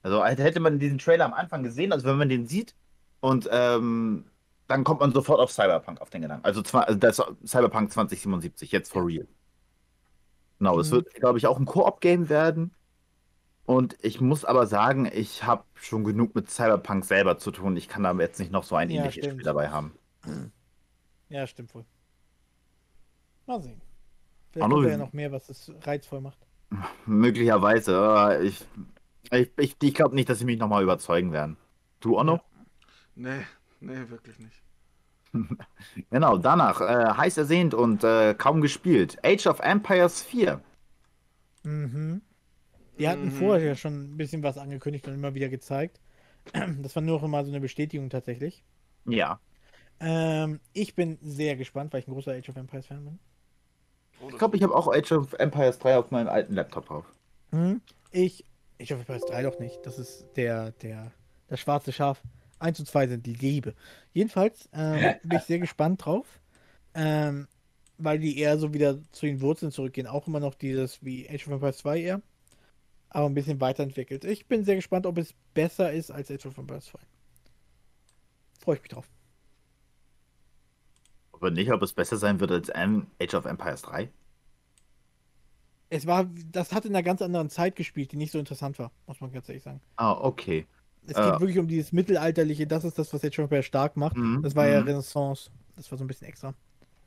Also 0.03 0.23
hätte 0.25 0.59
man 0.59 0.79
diesen 0.79 0.97
Trailer 0.97 1.25
am 1.25 1.33
Anfang 1.33 1.63
gesehen, 1.63 1.91
also 1.91 2.07
wenn 2.07 2.17
man 2.17 2.29
den 2.29 2.47
sieht 2.47 2.75
und 3.19 3.49
ähm, 3.51 4.25
dann 4.67 4.83
kommt 4.83 5.01
man 5.01 5.11
sofort 5.11 5.39
auf 5.39 5.51
Cyberpunk 5.51 5.99
auf 5.99 6.09
den 6.09 6.21
Gedanken. 6.21 6.45
Also, 6.45 6.61
zwar, 6.61 6.87
also 6.87 7.35
Cyberpunk 7.45 7.91
2077, 7.91 8.71
jetzt 8.71 8.91
for 8.91 9.05
real. 9.05 9.27
Genau, 10.59 10.79
es 10.79 10.89
Mhm. 10.89 10.95
wird, 10.97 11.13
glaube 11.15 11.37
ich, 11.37 11.47
auch 11.47 11.57
ein 11.59 11.65
Koop-Game 11.65 12.29
werden. 12.29 12.71
Und 13.69 13.97
ich 14.01 14.19
muss 14.19 14.45
aber 14.45 14.65
sagen, 14.65 15.07
ich 15.13 15.43
habe 15.43 15.63
schon 15.75 16.03
genug 16.03 16.33
mit 16.33 16.49
Cyberpunk 16.49 17.05
selber 17.05 17.37
zu 17.37 17.51
tun. 17.51 17.77
Ich 17.77 17.87
kann 17.87 18.01
da 18.01 18.13
jetzt 18.13 18.39
nicht 18.39 18.51
noch 18.51 18.63
so 18.63 18.75
ein 18.75 18.89
Ja, 18.89 19.01
ähnliches 19.01 19.23
stimmt. 19.25 19.33
Spiel 19.33 19.45
dabei 19.45 19.69
haben. 19.69 19.93
Ja, 21.29 21.45
stimmt 21.45 21.75
wohl. 21.75 21.85
Mal 23.45 23.61
sehen. 23.61 23.79
Vielleicht 24.51 24.71
kommt 24.71 24.89
ja 24.89 24.97
noch 24.97 25.13
mehr, 25.13 25.31
was 25.31 25.49
es 25.49 25.71
reizvoll 25.83 26.19
macht. 26.19 26.39
Möglicherweise, 27.05 27.95
aber 27.95 28.41
ich, 28.41 28.65
ich, 29.31 29.51
ich, 29.55 29.75
ich 29.79 29.93
glaube 29.93 30.15
nicht, 30.15 30.29
dass 30.29 30.39
sie 30.39 30.45
mich 30.45 30.57
nochmal 30.57 30.81
überzeugen 30.81 31.31
werden. 31.31 31.55
Du, 31.99 32.17
Onno? 32.17 32.41
Nee, 33.13 33.45
nee, 33.81 34.09
wirklich 34.09 34.39
nicht. 34.39 34.63
Genau, 36.09 36.37
danach, 36.39 36.81
äh, 36.81 37.13
heiß 37.17 37.37
ersehnt 37.37 37.75
und 37.75 38.03
äh, 38.03 38.33
kaum 38.33 38.61
gespielt. 38.61 39.19
Age 39.23 39.45
of 39.45 39.59
Empires 39.59 40.23
4. 40.23 40.59
Mhm. 41.63 42.21
Die 42.99 43.07
hatten 43.07 43.25
Mhm. 43.25 43.31
vorher 43.31 43.75
schon 43.75 44.13
ein 44.13 44.17
bisschen 44.17 44.43
was 44.43 44.57
angekündigt 44.57 45.07
und 45.07 45.13
immer 45.13 45.33
wieder 45.33 45.49
gezeigt. 45.49 45.99
Das 46.81 46.95
war 46.95 47.03
nur 47.03 47.19
noch 47.21 47.27
mal 47.27 47.43
so 47.45 47.51
eine 47.51 47.59
Bestätigung 47.59 48.09
tatsächlich. 48.09 48.63
Ja. 49.05 49.39
Ähm, 49.99 50.59
ich 50.73 50.95
bin 50.95 51.17
sehr 51.21 51.55
gespannt, 51.55 51.91
weil 51.93 52.01
ich 52.01 52.07
ein 52.07 52.13
großer 52.13 52.31
Age 52.31 52.49
of 52.49 52.55
Empires 52.55 52.85
Fan 52.87 53.03
bin. 53.03 53.19
Ich 54.29 54.37
glaube, 54.37 54.57
ich 54.57 54.63
habe 54.63 54.75
auch 54.75 54.87
Age 54.93 55.11
of 55.13 55.33
Empires 55.33 55.79
3 55.79 55.97
auf 55.97 56.11
meinem 56.11 56.27
alten 56.29 56.53
Laptop 56.53 56.87
drauf. 56.87 57.05
Mhm. 57.51 57.81
Ich, 58.11 58.45
Age 58.81 58.91
of 58.93 58.99
Empires 58.99 59.25
3 59.25 59.43
doch 59.43 59.59
nicht. 59.59 59.79
Das 59.85 59.97
ist 59.99 60.25
der, 60.35 60.71
der, 60.71 61.11
das 61.47 61.59
schwarze 61.59 61.91
Schaf. 61.91 62.21
1 62.59 62.79
und 62.79 62.85
2 62.87 63.07
sind 63.07 63.25
die 63.25 63.33
Liebe. 63.33 63.73
Jedenfalls 64.13 64.67
ähm, 64.73 65.15
bin 65.23 65.39
ich 65.39 65.45
sehr 65.45 65.59
gespannt 65.59 66.05
drauf. 66.05 66.25
Ähm, 66.93 67.47
weil 67.97 68.19
die 68.19 68.39
eher 68.39 68.57
so 68.57 68.73
wieder 68.73 68.97
zu 69.11 69.25
den 69.25 69.41
Wurzeln 69.41 69.71
zurückgehen. 69.71 70.07
Auch 70.07 70.27
immer 70.27 70.39
noch 70.39 70.55
dieses 70.55 71.03
wie 71.03 71.29
Age 71.29 71.47
of 71.47 71.53
Empires 71.53 71.77
2 71.79 71.99
eher. 72.01 72.21
Aber 73.09 73.25
ein 73.25 73.33
bisschen 73.33 73.59
weiterentwickelt. 73.59 74.23
Ich 74.23 74.47
bin 74.47 74.63
sehr 74.63 74.75
gespannt, 74.75 75.05
ob 75.05 75.17
es 75.17 75.33
besser 75.53 75.91
ist 75.91 76.11
als 76.11 76.29
Age 76.29 76.45
of 76.45 76.57
Empires 76.57 76.85
2. 76.85 76.99
Freue 78.59 78.75
ich 78.75 78.81
mich 78.81 78.91
drauf. 78.91 79.09
Aber 81.31 81.51
nicht, 81.51 81.71
ob 81.71 81.81
es 81.81 81.93
besser 81.93 82.17
sein 82.17 82.39
wird 82.39 82.51
als 82.51 82.69
Age 82.69 83.33
of 83.33 83.45
Empires 83.45 83.81
3. 83.83 84.09
Es 85.89 86.05
war, 86.05 86.29
das 86.51 86.71
hat 86.71 86.85
in 86.85 86.91
einer 86.95 87.01
ganz 87.01 87.21
anderen 87.21 87.49
Zeit 87.49 87.75
gespielt, 87.75 88.11
die 88.11 88.17
nicht 88.17 88.31
so 88.31 88.37
interessant 88.37 88.77
war, 88.77 88.91
muss 89.07 89.19
man 89.21 89.31
ganz 89.31 89.49
ehrlich 89.49 89.63
sagen. 89.63 89.81
Ah, 89.95 90.11
okay. 90.11 90.67
Es 91.07 91.15
Äh. 91.17 91.31
geht 91.31 91.39
wirklich 91.39 91.57
um 91.57 91.67
dieses 91.67 91.91
Mittelalterliche, 91.91 92.67
das 92.67 92.83
ist 92.83 92.99
das, 92.99 93.11
was 93.11 93.23
Age 93.23 93.39
of 93.39 93.45
Empires 93.45 93.65
stark 93.65 93.97
macht. 93.97 94.15
Mhm, 94.15 94.43
Das 94.43 94.55
war 94.55 94.67
ja 94.67 94.81
mhm. 94.81 94.87
Renaissance. 94.87 95.49
Das 95.75 95.89
war 95.89 95.97
so 95.97 96.03
ein 96.03 96.07
bisschen 96.07 96.27
extra. 96.27 96.53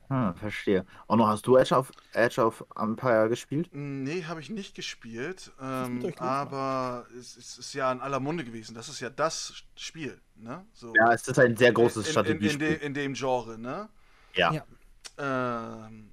Hm, 0.09 0.35
verstehe. 0.35 0.85
Und 1.07 1.17
noch 1.19 1.27
hast 1.27 1.47
du 1.47 1.57
Age 1.57 1.71
of, 1.71 1.91
Age 2.13 2.39
of 2.39 2.65
Empire 2.75 3.29
gespielt? 3.29 3.69
Nee, 3.71 4.25
habe 4.25 4.41
ich 4.41 4.49
nicht 4.49 4.75
gespielt. 4.75 5.51
Ähm, 5.61 6.13
aber 6.17 7.07
es, 7.17 7.37
es 7.37 7.57
ist 7.57 7.73
ja 7.73 7.91
in 7.91 8.01
aller 8.01 8.19
Munde 8.19 8.43
gewesen. 8.43 8.75
Das 8.75 8.89
ist 8.89 8.99
ja 8.99 9.09
das 9.09 9.63
Spiel, 9.75 10.19
ne? 10.35 10.65
So 10.73 10.93
Ja, 10.95 11.13
es 11.13 11.27
ist 11.27 11.39
ein 11.39 11.55
sehr 11.55 11.71
großes 11.71 11.95
in, 11.95 12.01
in, 12.01 12.05
in, 12.05 12.11
Strategiespiel. 12.11 12.67
de, 12.77 12.85
in 12.85 12.93
dem 12.93 13.13
Genre, 13.13 13.57
ne? 13.57 13.89
ja. 14.35 14.51
Ja. 14.53 14.65
Ähm, 15.17 16.11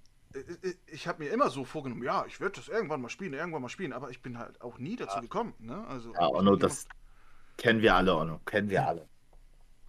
ich- 0.63 0.77
ich 0.87 1.09
habe 1.09 1.25
mir 1.25 1.31
immer 1.31 1.51
so 1.51 1.65
vorgenommen, 1.65 2.03
ja, 2.05 2.25
ich 2.27 2.41
werde 2.41 2.57
das 2.57 2.69
irgendwann 2.69 3.01
mal 3.01 3.09
spielen, 3.09 3.33
irgendwann 3.33 3.63
mal 3.63 3.69
spielen, 3.69 3.93
aber 3.93 4.11
ich 4.11 4.23
bin 4.23 4.39
halt 4.39 4.61
auch 4.61 4.79
nie 4.79 4.97
dazu 4.97 5.21
gekommen, 5.21 5.55
ne? 5.59 5.85
Also 5.89 6.13
Ja, 6.15 6.29
Onno, 6.29 6.55
das 6.57 6.87
kennen 7.57 7.83
wir 7.83 7.95
alle, 7.97 8.15
Onno. 8.15 8.41
Kennen 8.47 8.71
wir 8.71 8.87
alle. 8.87 9.10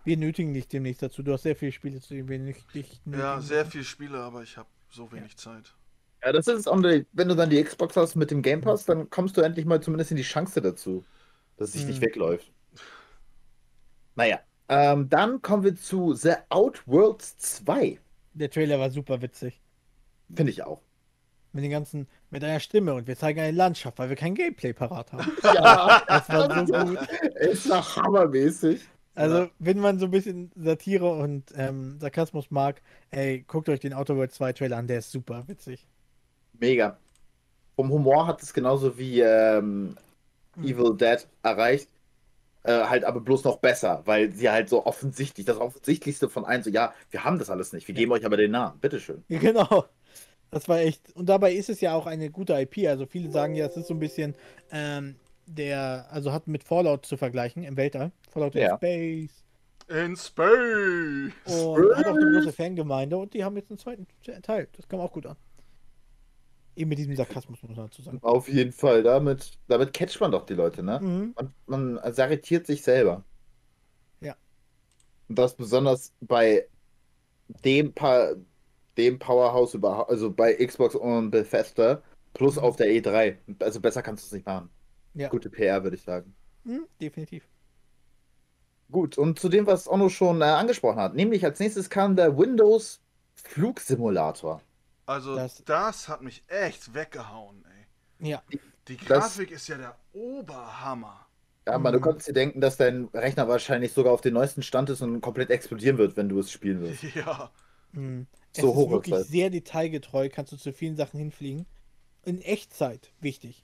Wir 0.04 0.18
nötigen 0.18 0.54
dich 0.54 0.68
demnächst 0.68 1.02
dazu. 1.04 1.22
Du 1.24 1.32
hast 1.34 1.44
sehr 1.44 1.56
viele 1.56 1.72
Spiele, 1.72 2.00
zu 2.02 2.14
denen 2.14 2.28
wir 2.30 2.40
nicht 2.40 2.74
dich 2.74 3.02
ja, 3.06 3.40
sehr 3.42 3.66
viel 3.66 3.84
Spiele, 3.84 4.20
aber 4.20 4.42
ich 4.44 4.58
habe 4.58 4.68
so 4.90 5.12
wenig 5.12 5.38
Zeit. 5.38 5.76
Ja, 6.24 6.32
das 6.32 6.48
ist, 6.48 6.68
und 6.68 6.84
wenn 6.84 7.28
du 7.28 7.36
dann 7.36 7.50
die 7.50 7.64
Xbox 7.64 7.96
hast 7.98 8.16
mit 8.16 8.30
dem 8.32 8.42
Game 8.42 8.62
Pass, 8.62 8.86
dann 8.86 9.10
kommst 9.10 9.38
du 9.38 9.42
endlich 9.42 9.66
mal 9.66 9.82
zumindest 9.82 10.12
in 10.12 10.18
die 10.18 10.24
Chance 10.24 10.62
dazu, 10.62 11.04
dass 11.58 11.70
es 11.70 11.74
sich 11.74 11.86
nicht 11.86 12.00
Mhm. 12.00 12.06
wegläuft. 12.06 12.52
Naja, 14.16 14.40
ähm, 14.70 15.10
dann 15.10 15.42
kommen 15.42 15.64
wir 15.64 15.76
zu 15.76 16.14
The 16.14 16.34
Outworlds 16.50 17.38
2. 17.38 18.00
Der 18.34 18.50
Trailer 18.50 18.80
war 18.80 18.90
super 18.92 19.22
witzig. 19.22 19.62
Finde 20.34 20.52
ich 20.52 20.64
auch. 20.64 20.82
Mit 21.54 21.64
den 21.66 21.72
ganzen, 21.72 22.08
mit 22.30 22.44
einer 22.44 22.60
Stimme 22.62 22.94
und 22.94 23.08
wir 23.08 23.18
zeigen 23.18 23.42
eine 23.42 23.52
Landschaft, 23.52 24.00
weil 24.00 24.08
wir 24.10 24.16
kein 24.16 24.36
Gameplay 24.36 24.74
parat 24.74 25.12
haben. 25.12 25.30
Ja, 25.44 26.02
Das 26.08 26.30
war 26.30 26.66
so 26.66 26.74
gut. 26.74 27.00
ist 27.42 27.70
doch 27.70 27.96
hammermäßig. 27.98 28.82
Also, 29.16 29.50
wenn 29.60 29.80
man 29.80 30.00
so 30.00 30.06
ein 30.06 30.12
bisschen 30.12 30.52
Satire 30.56 31.10
und 31.14 31.52
ähm, 31.56 32.00
Sarkasmus 32.00 32.52
mag, 32.52 32.82
ey, 33.12 33.44
guckt 33.48 33.70
euch 33.70 33.80
den 33.82 33.94
Outer 33.94 34.16
Worlds 34.18 34.36
2 34.36 34.54
Trailer 34.54 34.78
an, 34.78 34.88
der 34.88 35.00
ist 35.00 35.12
super 35.12 35.48
witzig. 35.48 35.88
Mega. 36.54 36.98
Vom 37.76 37.92
Humor 37.92 38.28
hat 38.28 38.44
es 38.44 38.54
genauso 38.54 38.98
wie 38.98 39.22
ähm, 39.22 39.98
Mhm. 40.56 40.74
Evil 40.74 40.98
Dead 40.98 41.28
erreicht. 41.44 41.90
Äh, 42.64 42.86
halt 42.86 43.06
aber 43.06 43.22
bloß 43.22 43.46
noch 43.46 43.60
besser, 43.60 44.04
weil 44.06 44.34
sie 44.34 44.50
halt 44.50 44.70
so 44.70 44.86
offensichtlich, 44.86 45.46
das 45.48 45.58
Offensichtlichste 45.60 46.30
von 46.30 46.46
allen, 46.46 46.64
so, 46.64 46.70
ja, 46.72 46.94
wir 47.12 47.24
haben 47.24 47.40
das 47.40 47.50
alles 47.50 47.74
nicht, 47.74 47.88
wir 47.88 47.96
geben 47.96 48.12
euch 48.14 48.26
aber 48.26 48.38
den 48.38 48.52
Namen, 48.52 48.80
bitteschön. 48.82 49.26
Ja, 49.28 49.40
Genau. 49.40 49.86
Das 50.52 50.70
war 50.70 50.80
echt. 50.80 51.12
Und 51.16 51.28
dabei 51.30 51.54
ist 51.54 51.70
es 51.70 51.82
ja 51.82 51.94
auch 51.96 52.08
eine 52.08 52.32
gute 52.32 52.54
IP. 52.56 52.88
Also 52.88 53.06
viele 53.08 53.32
sagen 53.32 53.56
ja, 53.56 53.68
es 53.68 53.78
ist 53.78 53.88
so 53.88 53.96
ein 53.96 54.00
bisschen 54.00 54.36
ähm, 54.72 55.18
der, 55.46 56.08
also 56.12 56.32
hat 56.32 56.48
mit 56.48 56.64
Fallout 56.64 57.06
zu 57.06 57.18
vergleichen 57.18 57.64
im 57.64 57.78
Weltall. 57.78 58.12
Fallout 58.30 58.56
in 58.56 58.62
Ja. 58.62 58.78
Space. 58.78 59.44
In 59.88 60.16
Space! 60.16 61.34
Und 61.46 61.96
hat 61.96 62.06
auch 62.08 62.16
eine 62.16 62.32
große 62.32 62.54
Fangemeinde 62.54 63.18
und 63.18 63.34
die 63.34 63.44
haben 63.44 63.58
jetzt 63.58 63.70
einen 63.72 63.78
zweiten 63.80 64.08
Teil. 64.42 64.68
Das 64.78 64.88
kam 64.88 65.00
auch 65.02 65.12
gut 65.12 65.26
an. 65.26 65.36
Eben 66.78 66.90
mit 66.90 66.98
diesem 67.00 67.16
Sarkasmus, 67.18 67.62
muss 67.62 67.76
man 67.76 67.88
dazu 67.88 68.02
sagen. 68.02 68.20
Auf 68.22 68.48
jeden 68.48 68.72
Fall, 68.72 69.04
damit, 69.04 69.60
damit 69.68 69.92
catcht 69.94 70.22
man 70.22 70.32
doch 70.32 70.46
die 70.46 70.54
Leute, 70.54 70.82
ne? 70.84 71.00
Mhm. 71.02 71.36
Man, 71.68 71.98
man 71.98 72.14
sarretiert 72.14 72.66
sich 72.66 72.82
selber. 72.84 73.26
Ja. 74.22 74.36
Und 75.28 75.38
das 75.38 75.56
besonders 75.56 76.14
bei 76.22 76.68
dem, 77.66 77.92
pa 77.94 78.32
dem 78.98 79.20
Powerhouse 79.20 79.74
überhaupt, 79.74 80.10
also 80.10 80.32
bei 80.32 80.54
Xbox 80.54 80.96
und 80.96 81.32
Bethesda, 81.32 82.02
plus 82.34 82.56
Mhm. 82.56 82.62
auf 82.64 82.76
der 82.78 82.88
E3. 82.88 83.36
Also 83.60 83.82
besser 83.82 84.02
kannst 84.02 84.24
du 84.24 84.28
es 84.28 84.32
nicht 84.32 84.46
machen. 84.46 84.70
Ja. 85.14 85.30
Gute 85.30 85.50
PR, 85.50 85.84
würde 85.84 85.96
ich 85.98 86.04
sagen. 86.04 86.34
Mhm, 86.64 86.86
definitiv. 87.00 87.44
Gut, 88.92 89.18
und 89.18 89.40
zu 89.40 89.48
dem, 89.50 89.66
was 89.68 89.88
Onno 89.90 90.10
schon 90.10 90.42
äh, 90.42 90.46
angesprochen 90.46 91.00
hat, 91.00 91.16
nämlich 91.16 91.46
als 91.46 91.60
nächstes 91.60 91.90
kam 91.90 92.16
der 92.16 92.38
Windows 92.38 93.00
Flugsimulator. 93.36 94.62
Also, 95.06 95.36
Das- 95.36 95.64
das, 95.66 96.08
hat 96.10 96.22
mich 96.22 96.44
echt 96.48 96.94
weggehauen, 96.94 97.64
ey. 98.20 98.30
Ja. 98.30 98.44
Die 98.88 98.98
Das- 98.98 99.08
Grafik 99.08 99.52
ist 99.52 99.68
ja 99.68 99.78
der 99.78 99.96
Oberhammer. 100.14 101.26
Ja, 101.68 101.74
aber 101.74 101.92
du 101.92 102.00
Mhm. 102.00 102.04
konntest 102.04 102.28
dir 102.28 102.34
denken, 102.34 102.60
dass 102.60 102.78
dein 102.78 103.06
Rechner 103.14 103.48
wahrscheinlich 103.48 103.94
sogar 103.94 104.14
auf 104.14 104.22
den 104.22 104.34
neuesten 104.34 104.64
Stand 104.64 104.90
ist 104.90 105.02
und 105.02 105.22
komplett 105.22 105.50
explodieren 105.52 105.98
wird, 105.98 106.18
wenn 106.18 106.28
du 106.30 106.40
es 106.40 106.52
spielen 106.52 106.82
wirst. 106.82 107.04
Ja. 107.16 107.52
Mhm. 107.94 108.28
So 108.56 108.70
es 108.70 108.76
hoch 108.76 108.86
ist 108.88 108.92
wirklich 108.92 109.16
das. 109.16 109.28
sehr 109.30 109.50
detailgetreu, 109.50 110.30
kannst 110.30 110.52
du 110.52 110.58
zu 110.58 110.74
vielen 110.74 110.96
Sachen 110.98 111.18
hinfliegen. 111.20 111.66
In 112.26 112.42
Echtzeit, 112.42 113.12
wichtig. 113.22 113.64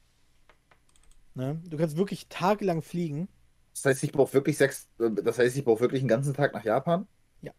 Ne? 1.37 1.61
Du 1.69 1.77
kannst 1.77 1.97
wirklich 1.97 2.27
tagelang 2.29 2.81
fliegen. 2.81 3.27
Das 3.75 3.85
heißt, 3.85 4.03
ich 4.03 4.11
brauche 4.11 4.33
wirklich 4.33 4.57
sechs, 4.57 4.87
das 4.97 5.37
heißt, 5.37 5.55
ich 5.55 5.63
brauche 5.63 5.81
wirklich 5.81 6.01
einen 6.01 6.07
ganzen 6.09 6.33
Tag 6.33 6.51
nach 6.51 6.65
Japan? 6.65 7.07
Ja. 7.43 7.51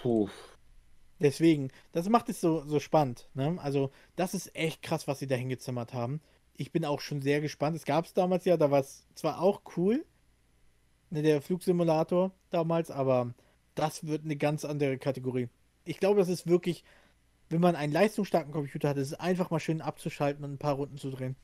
Puh. 0.00 0.28
Deswegen, 1.18 1.72
das 1.90 2.08
macht 2.08 2.28
es 2.28 2.40
so, 2.40 2.64
so 2.68 2.78
spannend. 2.78 3.28
Ne? 3.34 3.58
Also, 3.60 3.90
das 4.14 4.34
ist 4.34 4.54
echt 4.54 4.82
krass, 4.82 5.08
was 5.08 5.18
sie 5.18 5.26
da 5.26 5.34
hingezimmert 5.34 5.94
haben. 5.94 6.20
Ich 6.54 6.70
bin 6.70 6.84
auch 6.84 7.00
schon 7.00 7.22
sehr 7.22 7.40
gespannt. 7.40 7.74
Es 7.74 7.84
gab 7.84 8.04
es 8.04 8.14
damals 8.14 8.44
ja, 8.44 8.56
da 8.56 8.70
war 8.70 8.80
es 8.80 9.04
zwar 9.16 9.40
auch 9.40 9.62
cool, 9.76 10.06
ne, 11.10 11.22
der 11.22 11.42
Flugsimulator 11.42 12.30
damals, 12.50 12.92
aber 12.92 13.34
das 13.74 14.06
wird 14.06 14.24
eine 14.24 14.36
ganz 14.36 14.64
andere 14.64 14.96
Kategorie. 14.96 15.48
Ich 15.84 15.98
glaube, 15.98 16.20
das 16.20 16.28
ist 16.28 16.46
wirklich, 16.46 16.84
wenn 17.48 17.60
man 17.60 17.74
einen 17.74 17.92
leistungsstarken 17.92 18.52
Computer 18.52 18.90
hat, 18.90 18.96
ist 18.96 19.08
es 19.08 19.18
einfach 19.18 19.50
mal 19.50 19.58
schön 19.58 19.80
abzuschalten 19.80 20.44
und 20.44 20.52
ein 20.52 20.58
paar 20.58 20.74
Runden 20.74 20.98
zu 20.98 21.10
drehen. 21.10 21.34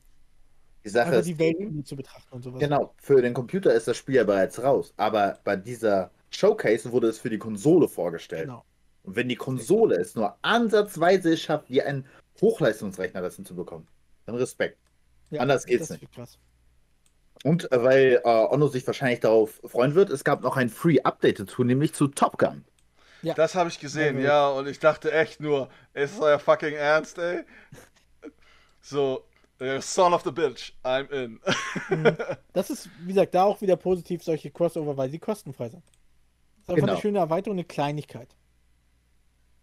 Die 0.85 0.89
Sache 0.89 1.07
Einfach 1.07 1.20
ist, 1.20 1.26
die 1.28 1.39
Welt 1.39 1.87
zu 1.87 1.97
betrachten 1.97 2.33
und 2.35 2.43
sowas. 2.43 2.61
genau, 2.61 2.95
für 2.99 3.22
den 3.22 3.35
Computer 3.35 3.72
ist 3.72 3.87
das 3.87 3.97
Spiel 3.97 4.16
ja 4.16 4.24
bereits 4.24 4.62
raus, 4.62 4.93
aber 4.97 5.39
bei 5.45 5.57
dieser 5.57 6.11
Showcase 6.30 6.91
wurde 6.91 7.09
es 7.09 7.18
für 7.18 7.30
die 7.30 7.39
Konsole 7.39 7.89
vorgestellt. 7.89 8.47
Genau. 8.47 8.64
Und 9.05 9.16
wenn 9.16 9.28
die 9.28 9.37
Konsole 9.37 9.97
es 9.97 10.14
nur 10.14 10.37
ansatzweise 10.43 11.37
schafft, 11.37 11.70
wie 11.70 11.83
ein 11.83 12.07
Hochleistungsrechner 12.41 13.20
das 13.20 13.37
hinzubekommen, 13.37 13.87
dann 14.26 14.37
Respekt. 14.37 14.78
Ja, 15.30 15.41
Anders 15.41 15.66
geht's 15.66 15.89
das 15.89 16.01
nicht. 16.01 16.39
Und 17.45 17.70
äh, 17.72 17.83
weil 17.83 18.20
äh, 18.24 18.28
Onno 18.28 18.68
sich 18.68 18.87
wahrscheinlich 18.87 19.20
darauf 19.20 19.61
freuen 19.64 19.95
wird, 19.95 20.11
es 20.11 20.24
gab 20.24 20.43
noch 20.43 20.57
ein 20.57 20.68
Free 20.68 21.01
Update 21.03 21.41
dazu, 21.41 21.64
nämlich 21.64 21.93
zu 21.93 22.09
Top 22.09 22.39
Gun. 22.39 22.64
Ja. 23.22 23.35
Das 23.35 23.55
habe 23.55 23.68
ich 23.68 23.78
gesehen, 23.78 24.18
Ja, 24.18 24.24
ja, 24.24 24.49
und 24.51 24.66
ich 24.68 24.78
dachte 24.80 25.12
echt 25.12 25.41
nur, 25.41 25.68
ist 25.95 26.20
euer 26.20 26.39
fucking 26.39 26.74
Ernst, 26.74 27.18
ey? 27.18 27.45
So, 28.80 29.24
son 29.81 30.13
of 30.15 30.23
the 30.25 30.31
bitch, 30.31 30.73
I'm 30.85 31.09
in. 31.11 31.41
Mhm. 31.91 32.17
Das 32.53 32.71
ist, 32.71 32.89
wie 33.01 33.09
gesagt, 33.09 33.35
da 33.35 33.45
auch 33.45 33.61
wieder 33.61 33.77
positiv 33.77 34.23
solche 34.23 34.51
Crossover, 34.51 34.97
weil 34.97 35.11
sie 35.11 35.19
kostenfrei 35.19 35.69
sind. 35.71 35.83
Das 35.85 35.95
ist 36.65 36.69
einfach 36.71 36.81
Genau. 36.83 36.93
eine 36.93 37.01
schöne 37.01 37.19
Erweiterung, 37.19 37.57
eine 37.57 37.65
Kleinigkeit. 37.65 38.35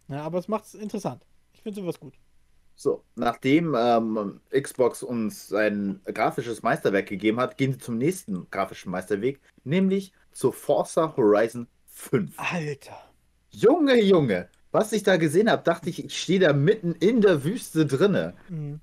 Ja, 0.08 0.22
aber 0.22 0.38
es 0.38 0.48
macht 0.48 0.64
es 0.64 0.74
interessant. 0.74 1.24
Ich 1.52 1.62
finde 1.62 1.80
sowas 1.80 2.00
gut. 2.00 2.14
So, 2.74 3.04
nachdem 3.14 3.74
ähm, 3.78 4.40
Xbox 4.50 5.02
uns 5.02 5.48
sein 5.48 6.00
grafisches 6.06 6.62
Meisterwerk 6.62 7.06
gegeben 7.06 7.38
hat, 7.38 7.58
gehen 7.58 7.72
sie 7.74 7.78
zum 7.78 7.98
nächsten 7.98 8.50
grafischen 8.50 8.90
Meisterweg, 8.90 9.38
nämlich 9.64 10.12
zu 10.32 10.50
Forza 10.50 11.14
Horizon 11.16 11.68
5. 11.88 12.32
Alter. 12.38 12.98
Junge, 13.50 14.00
Junge, 14.02 14.48
was 14.72 14.92
ich 14.92 15.02
da 15.02 15.16
gesehen 15.18 15.50
habe, 15.50 15.62
dachte 15.62 15.90
ich, 15.90 16.02
ich 16.04 16.18
stehe 16.18 16.40
da 16.40 16.52
mitten 16.54 16.92
in 16.94 17.20
der 17.20 17.44
Wüste 17.44 17.84
drinne. 17.86 18.34
Mhm. 18.48 18.80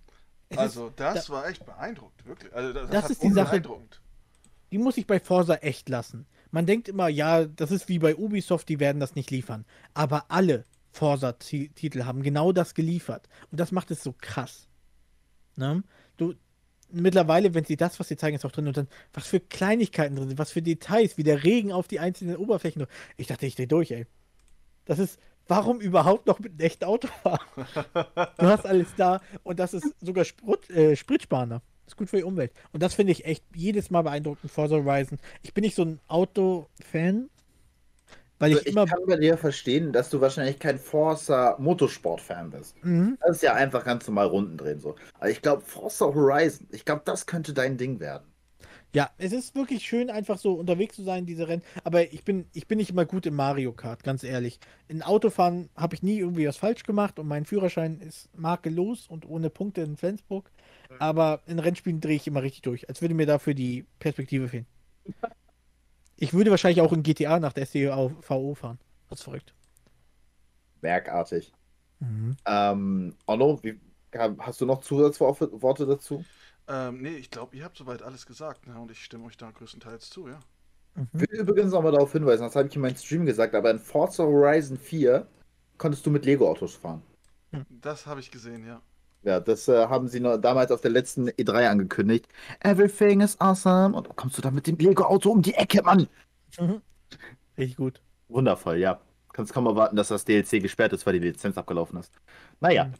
Also, 0.56 0.90
das 0.96 1.26
da- 1.28 1.34
war 1.34 1.48
echt 1.48 1.66
beeindruckend, 1.66 2.26
wirklich. 2.26 2.54
Also, 2.54 2.74
das, 2.74 2.90
Das 2.90 3.10
ist 3.10 3.24
die 3.24 3.30
Sache- 3.32 3.62
die 4.72 4.78
muss 4.78 4.98
ich 4.98 5.08
bei 5.08 5.20
Forza 5.20 5.56
echt 5.56 5.90
lassen. 5.90 6.26
Man 6.52 6.66
denkt 6.66 6.88
immer, 6.88 7.08
ja, 7.10 7.46
das 7.46 7.72
ist 7.72 7.90
wie 7.90 8.00
bei 8.00 8.16
Ubisoft, 8.16 8.70
die 8.70 8.80
werden 8.80 9.00
das 9.00 9.16
nicht 9.16 9.32
liefern. 9.32 9.66
Aber 9.94 10.26
alle 10.30 10.66
Forza-Titel 10.92 12.04
haben 12.04 12.24
genau 12.24 12.52
das 12.52 12.74
geliefert. 12.74 13.28
Und 13.52 13.60
das 13.60 13.72
macht 13.72 13.92
es 13.92 14.04
so 14.04 14.14
krass. 14.20 14.68
Ne? 15.56 15.84
Du, 16.18 16.34
mittlerweile, 16.90 17.54
wenn 17.54 17.66
sie 17.66 17.76
das, 17.78 18.00
was 18.00 18.08
sie 18.08 18.18
zeigen, 18.18 18.36
ist 18.36 18.46
auch 18.46 18.52
drin 18.52 18.68
und 18.68 18.78
dann, 18.78 18.88
was 19.14 19.28
für 19.28 19.40
Kleinigkeiten 19.40 20.16
drin 20.16 20.30
sind, 20.30 20.38
was 20.40 20.52
für 20.52 20.62
Details, 20.62 21.18
wie 21.18 21.24
der 21.24 21.44
Regen 21.44 21.72
auf 21.72 21.88
die 21.88 22.00
einzelnen 22.00 22.38
Oberflächen. 22.38 22.86
Ich 23.18 23.28
dachte, 23.28 23.46
ich 23.46 23.56
drehe 23.56 23.68
durch, 23.68 23.92
ey. 23.92 24.06
Das 24.86 25.00
ist, 25.00 25.20
warum 25.48 25.80
überhaupt 25.82 26.28
noch 26.28 26.40
mit 26.40 26.52
einem 26.54 26.60
echten 26.62 26.86
Auto 26.86 27.08
fahren? 27.08 27.40
du 28.38 28.48
hast 28.48 28.66
alles 28.66 28.96
da 28.96 29.22
und 29.44 29.60
das 29.60 29.74
ist 29.74 29.96
sogar 30.02 30.26
Sprut, 30.26 30.70
äh, 30.70 30.96
Spritsparender. 30.96 31.62
Ist 31.86 31.96
gut 31.98 32.10
für 32.10 32.18
die 32.18 32.24
Umwelt. 32.24 32.52
Und 32.74 32.84
das 32.84 32.94
finde 32.96 33.14
ich 33.14 33.26
echt 33.26 33.46
jedes 33.56 33.90
Mal 33.90 34.02
beeindruckend, 34.02 34.52
Forza 34.52 34.76
Horizon. 34.76 35.20
Ich 35.42 35.54
bin 35.54 35.64
nicht 35.64 35.76
so 35.76 35.84
ein 35.84 36.02
Auto-Fan, 36.08 37.30
weil 38.40 38.52
Also 38.52 38.62
ich 38.62 38.66
ich 38.68 38.68
immer. 38.68 38.86
kann 38.86 39.00
bei 39.08 39.18
dir 39.18 39.38
verstehen, 39.38 39.92
dass 39.94 40.10
du 40.10 40.22
wahrscheinlich 40.22 40.60
kein 40.60 40.78
Forza 40.80 41.56
Motorsport-Fan 41.60 42.52
bist. 42.52 42.78
Mhm. 42.84 43.18
Das 43.22 43.38
ist 43.38 43.42
ja 43.44 43.54
einfach 43.54 43.84
ganz 43.86 44.08
normal 44.08 44.28
Runden 44.28 44.58
drehen 44.58 44.80
so. 44.80 44.96
Aber 45.16 45.30
ich 45.30 45.42
glaube, 45.42 45.64
Forza 45.64 46.06
Horizon, 46.08 46.68
ich 46.72 46.86
glaube, 46.86 47.02
das 47.06 47.26
könnte 47.26 47.54
dein 47.54 47.78
Ding 47.78 48.00
werden. 48.00 48.32
Ja, 48.98 49.12
es 49.20 49.32
ist 49.32 49.54
wirklich 49.54 49.86
schön, 49.86 50.10
einfach 50.10 50.40
so 50.40 50.54
unterwegs 50.54 50.96
zu 50.96 51.04
sein, 51.04 51.28
diese 51.28 51.48
Rennen. 51.48 51.62
Aber 51.84 52.12
ich 52.12 52.24
bin, 52.24 52.48
ich 52.54 52.66
bin 52.66 52.80
nicht 52.80 52.90
immer 52.90 53.06
gut 53.06 53.28
im 53.28 53.36
Mario 53.36 53.72
Kart, 53.72 54.04
ganz 54.04 54.24
ehrlich. 54.24 54.60
In 54.88 55.04
Autofahren 55.04 55.70
habe 55.76 55.94
ich 55.94 56.02
nie 56.02 56.18
irgendwie 56.18 56.48
was 56.48 56.58
falsch 56.58 56.82
gemacht 56.82 57.20
und 57.20 57.28
mein 57.28 57.46
Führerschein 57.46 58.00
ist 58.00 58.36
makellos 58.36 59.06
und 59.08 59.30
ohne 59.30 59.52
Punkte 59.52 59.82
in 59.82 59.98
Flensburg. 59.98 60.50
Aber 60.98 61.44
in 61.46 61.60
Rennspielen 61.60 62.02
drehe 62.02 62.16
ich 62.16 62.26
immer 62.26 62.42
richtig 62.42 62.64
durch, 62.64 62.90
als 62.90 63.00
würde 63.04 63.14
mir 63.14 63.28
dafür 63.28 63.54
die 63.54 63.86
Perspektive 64.00 64.48
fehlen. 64.48 64.66
Ich 66.16 66.34
würde 66.34 66.50
wahrscheinlich 66.50 66.82
auch 66.82 66.92
in 66.92 67.04
GTA 67.04 67.40
nach 67.40 67.54
der 67.54 67.68
STVO 67.68 68.56
fahren. 68.56 68.80
Das 69.12 69.20
ist 69.20 69.26
verrückt. 69.26 69.54
Werkartig. 70.82 71.54
Ähm, 72.48 73.16
Onno, 73.28 73.60
wie, 73.62 73.80
hast 74.40 74.60
du 74.60 74.66
noch 74.66 74.82
Zusatzworte 74.82 75.86
dazu? 75.86 76.26
Ähm, 76.68 77.02
nee, 77.02 77.16
ich 77.16 77.32
glaube, 77.32 77.56
ihr 77.56 77.64
habt 77.64 77.78
soweit 77.78 78.02
alles 78.02 78.26
gesagt, 78.26 78.68
ne? 78.68 78.80
Und 78.80 78.92
ich 78.92 79.04
stimme 79.04 79.26
euch 79.26 79.38
da 79.38 79.52
größtenteils 79.52 80.10
zu, 80.10 80.28
ja. 80.28 80.40
Ich 81.14 81.22
will 81.22 81.40
übrigens 81.40 81.72
nochmal 81.72 81.92
darauf 81.92 82.12
hinweisen, 82.12 82.44
das 82.44 82.56
habe 82.56 82.68
ich 82.68 82.76
in 82.76 82.82
meinem 82.82 82.96
Stream 82.96 83.26
gesagt, 83.26 83.54
aber 83.54 83.70
in 83.70 83.80
Forza 83.80 84.24
Horizon 84.24 84.78
4 84.78 85.28
konntest 85.78 86.06
du 86.06 86.10
mit 86.10 86.26
Lego-Autos 86.26 86.76
fahren. 86.76 87.04
Das 87.70 88.06
habe 88.08 88.20
ich 88.20 88.32
gesehen, 88.32 88.66
ja. 88.66 88.82
Ja, 89.24 89.40
das 89.40 89.68
äh, 89.68 89.88
haben 89.88 90.08
sie 90.08 90.20
noch 90.20 90.38
damals 90.38 90.72
auf 90.72 90.82
der 90.82 90.92
letzten 90.92 91.30
E3 91.30 91.68
angekündigt. 91.68 92.28
Everything 92.62 93.22
is 93.22 93.40
awesome. 93.40 93.96
Und 93.96 94.16
kommst 94.16 94.38
du 94.38 94.42
da 94.42 94.52
mit 94.52 94.68
dem 94.68 94.78
Lego-Auto 94.78 95.32
um 95.32 95.42
die 95.42 95.54
Ecke, 95.54 95.82
Mann. 95.84 96.08
Mhm. 96.60 96.82
Richtig 97.58 97.78
gut. 97.78 98.02
Wundervoll, 98.30 98.78
ja. 98.78 99.00
Kannst 99.34 99.54
kaum 99.54 99.66
erwarten, 99.66 99.96
dass 99.96 100.08
das 100.08 100.26
DLC 100.26 100.62
gesperrt 100.62 100.94
ist, 100.94 101.06
weil 101.06 101.14
die 101.14 101.28
Lizenz 101.28 101.58
abgelaufen 101.58 102.00
ist. 102.00 102.12
Naja. 102.60 102.86
Mhm. 102.86 102.94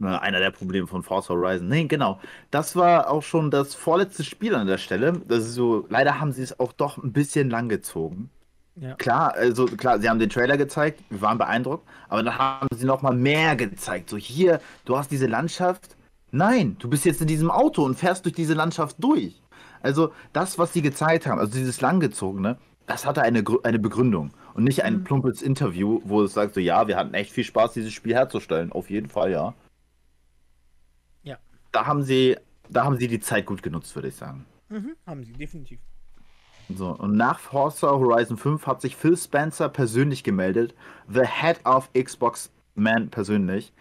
Einer 0.00 0.40
der 0.40 0.50
Probleme 0.50 0.86
von 0.86 1.02
Forza 1.02 1.32
Horizon. 1.34 1.68
Nee, 1.68 1.84
genau. 1.84 2.20
Das 2.50 2.74
war 2.76 3.08
auch 3.10 3.22
schon 3.22 3.50
das 3.50 3.74
vorletzte 3.74 4.24
Spiel 4.24 4.54
an 4.54 4.66
der 4.66 4.78
Stelle. 4.78 5.12
Das 5.28 5.40
ist 5.44 5.54
so, 5.54 5.86
leider 5.88 6.20
haben 6.20 6.32
sie 6.32 6.42
es 6.42 6.58
auch 6.58 6.72
doch 6.72 6.98
ein 6.98 7.12
bisschen 7.12 7.48
lang 7.48 7.68
gezogen. 7.68 8.28
Ja. 8.76 8.96
Klar, 8.96 9.34
also 9.34 9.66
klar, 9.66 10.00
sie 10.00 10.08
haben 10.10 10.18
den 10.18 10.30
Trailer 10.30 10.56
gezeigt, 10.56 11.00
wir 11.08 11.20
waren 11.20 11.38
beeindruckt, 11.38 11.86
aber 12.08 12.24
dann 12.24 12.36
haben 12.36 12.66
sie 12.74 12.86
noch 12.86 13.02
mal 13.02 13.14
mehr 13.14 13.54
gezeigt. 13.54 14.10
So 14.10 14.16
hier, 14.16 14.60
du 14.84 14.96
hast 14.98 15.12
diese 15.12 15.26
Landschaft. 15.28 15.96
Nein, 16.32 16.74
du 16.80 16.90
bist 16.90 17.04
jetzt 17.04 17.20
in 17.20 17.28
diesem 17.28 17.52
Auto 17.52 17.84
und 17.84 17.94
fährst 17.96 18.24
durch 18.24 18.34
diese 18.34 18.54
Landschaft 18.54 18.96
durch. 18.98 19.40
Also 19.80 20.12
das, 20.32 20.58
was 20.58 20.72
sie 20.72 20.82
gezeigt 20.82 21.26
haben, 21.28 21.38
also 21.38 21.52
dieses 21.52 21.80
langgezogene, 21.80 22.58
das 22.86 23.06
hatte 23.06 23.22
eine, 23.22 23.44
eine 23.62 23.78
Begründung 23.78 24.32
und 24.54 24.64
nicht 24.64 24.82
ein 24.82 24.98
Mhm. 24.98 25.04
plumpes 25.04 25.40
Interview, 25.40 26.00
wo 26.04 26.22
es 26.24 26.34
sagt 26.34 26.54
so, 26.54 26.60
ja, 26.60 26.88
wir 26.88 26.96
hatten 26.96 27.14
echt 27.14 27.30
viel 27.32 27.44
Spaß, 27.44 27.74
dieses 27.74 27.92
Spiel 27.92 28.14
herzustellen. 28.14 28.72
Auf 28.72 28.90
jeden 28.90 29.08
Fall, 29.08 29.30
ja. 29.30 29.54
Ja. 31.74 31.80
Da 31.82 31.86
haben 31.86 32.02
sie, 32.02 32.36
da 32.68 32.84
haben 32.84 32.96
sie 32.98 33.08
die 33.08 33.20
Zeit 33.20 33.46
gut 33.46 33.62
genutzt, 33.62 33.94
würde 33.94 34.08
ich 34.08 34.16
sagen. 34.16 34.46
Mhm. 34.68 34.94
Haben 35.06 35.24
sie, 35.24 35.32
definitiv. 35.32 35.80
So, 36.74 36.88
und 36.90 37.16
nach 37.16 37.38
Forza 37.38 37.88
Horizon 37.90 38.38
5 38.38 38.66
hat 38.66 38.80
sich 38.80 38.96
Phil 38.96 39.16
Spencer 39.16 39.68
persönlich 39.68 40.24
gemeldet. 40.24 40.74
The 41.08 41.26
Head 41.26 41.60
of 41.66 41.90
Xbox 41.92 42.50
Man 42.74 43.10
persönlich. 43.10 43.72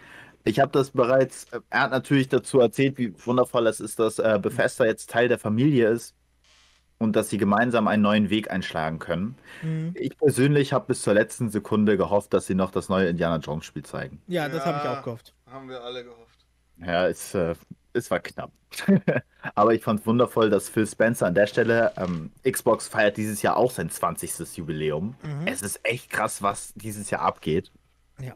Ich 0.43 0.59
habe 0.59 0.71
das 0.73 0.91
bereits, 0.91 1.45
äh, 1.53 1.61
er 1.69 1.81
hat 1.83 1.91
natürlich 1.91 2.27
dazu 2.27 2.59
erzählt, 2.59 2.97
wie 2.97 3.13
wundervoll 3.25 3.67
es 3.67 3.79
ist, 3.79 3.99
dass 3.99 4.19
äh, 4.19 4.37
Bethesda 4.41 4.85
jetzt 4.85 5.09
Teil 5.09 5.29
der 5.29 5.39
Familie 5.39 5.87
ist 5.89 6.13
und 6.97 7.15
dass 7.15 7.29
sie 7.29 7.37
gemeinsam 7.37 7.87
einen 7.87 8.03
neuen 8.03 8.29
Weg 8.29 8.51
einschlagen 8.51 8.99
können. 8.99 9.35
Mhm. 9.61 9.93
Ich 9.97 10.17
persönlich 10.17 10.73
habe 10.73 10.87
bis 10.87 11.01
zur 11.01 11.13
letzten 11.13 11.49
Sekunde 11.49 11.95
gehofft, 11.95 12.33
dass 12.33 12.45
sie 12.47 12.55
noch 12.55 12.71
das 12.71 12.89
neue 12.89 13.07
Indiana 13.07 13.37
Jones 13.37 13.63
Spiel 13.65 13.83
zeigen. 13.85 14.21
Ja, 14.27 14.49
das 14.49 14.65
habe 14.65 14.79
ich 14.79 14.83
Ja. 14.83 14.99
auch 14.99 15.03
gehofft. 15.03 15.33
Haben 15.49 15.69
wir 15.69 15.81
alle 15.81 16.03
gehofft. 16.03 16.45
Ja, 16.85 17.07
es, 17.07 17.33
äh, 17.33 17.55
es 17.93 18.09
war 18.11 18.19
knapp. 18.19 18.51
Aber 19.55 19.73
ich 19.73 19.83
fand 19.83 20.01
es 20.01 20.05
wundervoll, 20.05 20.49
dass 20.49 20.69
Phil 20.69 20.87
Spencer 20.87 21.27
an 21.27 21.35
der 21.35 21.47
Stelle, 21.47 21.91
ähm, 21.97 22.31
Xbox 22.49 22.87
feiert 22.87 23.17
dieses 23.17 23.41
Jahr 23.41 23.57
auch 23.57 23.71
sein 23.71 23.89
20. 23.89 24.57
Jubiläum. 24.57 25.15
Mhm. 25.23 25.47
Es 25.47 25.61
ist 25.61 25.79
echt 25.83 26.09
krass, 26.09 26.41
was 26.41 26.73
dieses 26.75 27.09
Jahr 27.09 27.21
abgeht. 27.21 27.71
Ja. 28.19 28.33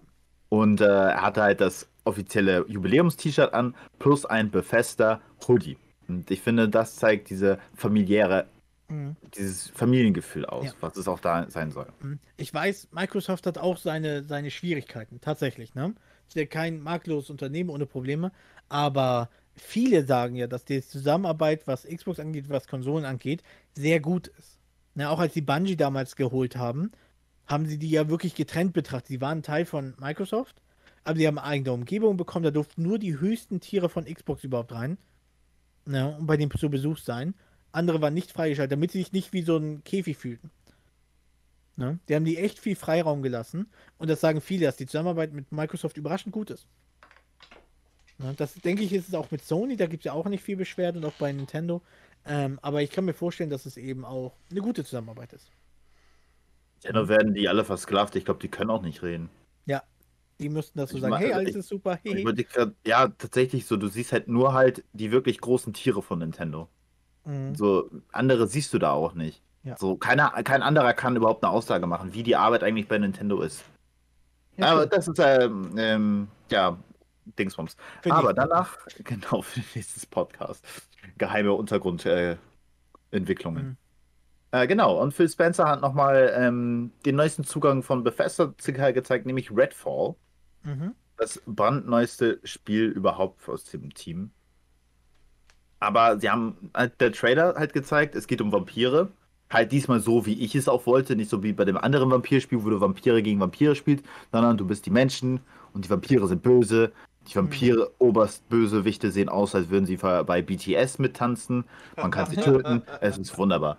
Und 0.49 0.81
äh, 0.81 0.85
er 0.85 1.21
hatte 1.21 1.41
halt 1.41 1.61
das 1.61 1.87
offizielle 2.03 2.65
Jubiläums-T-Shirt 2.67 3.53
an, 3.53 3.75
plus 3.99 4.25
ein 4.25 4.49
Bethesda 4.51 5.21
Hoodie. 5.47 5.77
Und 6.07 6.31
ich 6.31 6.41
finde, 6.41 6.69
das 6.69 6.95
zeigt 6.95 7.29
diese 7.29 7.59
familiäre, 7.75 8.45
Mhm. 8.89 9.17
dieses 9.35 9.67
Familiengefühl 9.71 10.45
aus, 10.45 10.67
Ja. 10.67 10.71
was 10.79 10.95
es 10.95 11.09
auch 11.09 11.19
da 11.19 11.49
sein 11.49 11.71
soll. 11.71 11.87
Mhm. 11.99 12.19
Ich 12.37 12.53
weiß, 12.53 12.87
Microsoft 12.91 13.45
hat 13.45 13.57
auch 13.57 13.75
seine, 13.75 14.23
seine 14.23 14.49
Schwierigkeiten, 14.49 15.19
tatsächlich. 15.19 15.75
Ne? 15.75 15.93
Ist 16.29 16.37
ja 16.37 16.45
kein 16.45 16.79
makelloses 16.81 17.29
Unternehmen 17.29 17.69
ohne 17.69 17.85
Probleme, 17.85 18.31
aber 18.69 19.29
viele 19.57 20.05
sagen 20.05 20.35
ja, 20.35 20.47
dass 20.47 20.65
die 20.65 20.81
Zusammenarbeit, 20.81 21.67
was 21.67 21.83
Xbox 21.83 22.19
angeht, 22.19 22.49
was 22.49 22.67
Konsolen 22.67 23.05
angeht, 23.05 23.43
sehr 23.73 23.99
gut 23.99 24.27
ist. 24.27 24.59
Ne, 24.95 25.09
auch 25.09 25.19
als 25.19 25.33
die 25.33 25.41
Bungie 25.41 25.75
damals 25.75 26.15
geholt 26.15 26.55
haben, 26.55 26.91
haben 27.45 27.65
sie 27.65 27.77
die 27.77 27.89
ja 27.89 28.09
wirklich 28.09 28.35
getrennt 28.35 28.73
betrachtet. 28.73 29.07
Sie 29.07 29.21
waren 29.21 29.43
Teil 29.43 29.65
von 29.65 29.93
Microsoft, 29.99 30.61
aber 31.03 31.17
sie 31.17 31.27
haben 31.27 31.37
eine 31.37 31.47
eigene 31.47 31.71
Umgebung 31.71 32.17
bekommen, 32.17 32.43
da 32.43 32.51
durften 32.51 32.81
nur 32.81 32.97
die 32.97 33.19
höchsten 33.19 33.59
Tiere 33.59 33.89
von 33.89 34.05
Xbox 34.05 34.43
überhaupt 34.43 34.71
rein. 34.71 34.97
Ne, 35.85 36.17
und 36.17 36.27
bei 36.27 36.35
dem 36.35 36.51
zu 36.51 36.69
Besuch 36.69 36.97
sein. 36.97 37.33
Andere 37.71 38.01
waren 38.01 38.13
nicht 38.13 38.31
freigeschaltet, 38.31 38.71
damit 38.71 38.91
sie 38.91 38.99
sich 38.99 39.11
nicht 39.11 39.33
wie 39.33 39.43
so 39.43 39.57
ein 39.57 39.83
Käfig 39.83 40.17
fühlten. 40.17 40.49
Ne? 41.77 41.99
Die 42.09 42.15
haben 42.15 42.25
die 42.25 42.37
echt 42.37 42.59
viel 42.59 42.75
Freiraum 42.75 43.21
gelassen. 43.21 43.67
Und 43.97 44.09
das 44.09 44.19
sagen 44.19 44.41
viele, 44.41 44.65
dass 44.65 44.77
die 44.77 44.87
Zusammenarbeit 44.87 45.31
mit 45.31 45.51
Microsoft 45.51 45.95
überraschend 45.95 46.33
gut 46.33 46.49
ist. 46.49 46.67
Ne? 48.19 48.33
Das 48.37 48.53
denke 48.55 48.83
ich, 48.83 48.93
ist 48.93 49.09
es 49.09 49.13
auch 49.15 49.31
mit 49.31 49.43
Sony, 49.43 49.75
da 49.77 49.85
gibt 49.87 50.01
es 50.01 50.05
ja 50.05 50.13
auch 50.13 50.25
nicht 50.25 50.43
viel 50.43 50.57
Beschwerde 50.57 50.99
und 50.99 51.05
auch 51.05 51.13
bei 51.13 51.31
Nintendo. 51.31 51.81
Ähm, 52.25 52.59
aber 52.61 52.81
ich 52.81 52.89
kann 52.91 53.05
mir 53.05 53.13
vorstellen, 53.13 53.49
dass 53.49 53.65
es 53.65 53.77
eben 53.77 54.03
auch 54.03 54.33
eine 54.51 54.61
gute 54.61 54.83
Zusammenarbeit 54.83 55.33
ist. 55.33 55.49
Dennoch 56.83 57.07
werden 57.07 57.33
die 57.33 57.47
alle 57.47 57.63
versklavt. 57.63 58.15
Ich 58.15 58.25
glaube, 58.25 58.39
die 58.39 58.49
können 58.49 58.69
auch 58.69 58.81
nicht 58.81 59.01
reden. 59.01 59.29
Die 60.39 60.49
müssten 60.49 60.77
dazu 60.77 60.95
Ich 60.95 61.01
sagen, 61.01 61.11
ma- 61.11 61.17
hey, 61.17 61.27
also 61.33 61.39
alles 61.39 61.49
ich- 61.51 61.55
ist 61.57 61.67
super, 61.69 61.97
hey. 62.03 62.23
grad, 62.23 62.73
ja, 62.85 63.07
tatsächlich 63.07 63.65
so, 63.65 63.75
du 63.75 63.87
siehst 63.87 64.11
halt 64.11 64.27
nur 64.27 64.53
halt 64.53 64.83
die 64.93 65.11
wirklich 65.11 65.41
großen 65.41 65.73
Tiere 65.73 66.03
von 66.03 66.19
Nintendo. 66.19 66.67
Mhm. 67.25 67.55
So, 67.55 67.89
andere 68.11 68.47
siehst 68.47 68.73
du 68.73 68.77
da 68.77 68.91
auch 68.91 69.13
nicht. 69.13 69.41
Ja. 69.63 69.75
So, 69.77 69.95
keiner, 69.95 70.29
kein 70.43 70.61
anderer 70.61 70.93
kann 70.93 71.15
überhaupt 71.15 71.43
eine 71.43 71.51
Aussage 71.51 71.87
machen, 71.87 72.13
wie 72.13 72.23
die 72.23 72.35
Arbeit 72.35 72.63
eigentlich 72.63 72.87
bei 72.87 72.99
Nintendo 72.99 73.41
ist. 73.41 73.63
Ja, 74.57 74.73
Aber 74.73 74.85
das 74.85 75.07
ist, 75.07 75.19
ähm, 75.19 75.71
ähm, 75.77 76.27
ja, 76.51 76.77
Dingsbums. 77.37 77.75
Für 78.01 78.11
Aber 78.11 78.33
danach, 78.33 78.77
genau, 79.03 79.41
für 79.41 79.61
nächstes 79.75 80.05
Podcast. 80.05 80.65
Geheime 81.17 81.53
Untergrundentwicklungen. 81.53 82.37
Äh. 83.11 83.63
Mhm. 83.63 83.77
Äh, 84.51 84.67
genau, 84.67 85.01
und 85.01 85.13
Phil 85.13 85.29
Spencer 85.29 85.67
hat 85.67 85.81
nochmal 85.81 86.33
ähm, 86.35 86.91
den 87.05 87.15
neuesten 87.15 87.43
Zugang 87.43 87.83
von 87.83 88.03
Bethesda 88.03 88.53
gezeigt, 88.91 89.25
nämlich 89.25 89.51
Redfall. 89.51 90.15
Mhm. 90.63 90.93
Das 91.17 91.41
brandneueste 91.45 92.39
Spiel 92.43 92.85
überhaupt 92.85 93.47
aus 93.49 93.65
dem 93.65 93.93
Team. 93.93 94.31
Aber 95.79 96.19
sie 96.19 96.29
haben 96.29 96.71
halt 96.73 96.99
der 97.01 97.11
Trailer 97.11 97.55
halt 97.55 97.73
gezeigt, 97.73 98.15
es 98.15 98.27
geht 98.27 98.41
um 98.41 98.51
Vampire. 98.51 99.09
Halt 99.49 99.71
diesmal 99.71 99.99
so, 99.99 100.25
wie 100.25 100.43
ich 100.43 100.55
es 100.55 100.67
auch 100.67 100.85
wollte, 100.85 101.15
nicht 101.15 101.29
so 101.29 101.41
wie 101.43 101.53
bei 101.53 101.63
dem 101.63 101.77
anderen 101.77 102.11
Vampirspiel, 102.11 102.63
wo 102.63 102.69
du 102.69 102.81
Vampire 102.81 103.21
gegen 103.21 103.39
Vampire 103.39 103.75
spielst, 103.75 104.05
sondern 104.31 104.57
du 104.57 104.65
bist 104.65 104.85
die 104.85 104.89
Menschen 104.89 105.39
und 105.73 105.85
die 105.85 105.89
Vampire 105.89 106.27
sind 106.27 106.41
böse. 106.41 106.91
Die 107.27 107.35
Vampire, 107.35 107.91
Oberstbösewichte 107.99 109.11
sehen 109.11 109.29
aus, 109.29 109.53
als 109.53 109.69
würden 109.69 109.85
sie 109.85 109.97
bei 109.97 110.41
BTS 110.41 110.99
mittanzen. 110.99 111.65
Man 111.95 112.11
kann 112.11 112.29
sie 112.29 112.35
töten. 112.41 112.83
Es 113.01 113.17
ist 113.17 113.37
wunderbar. 113.37 113.77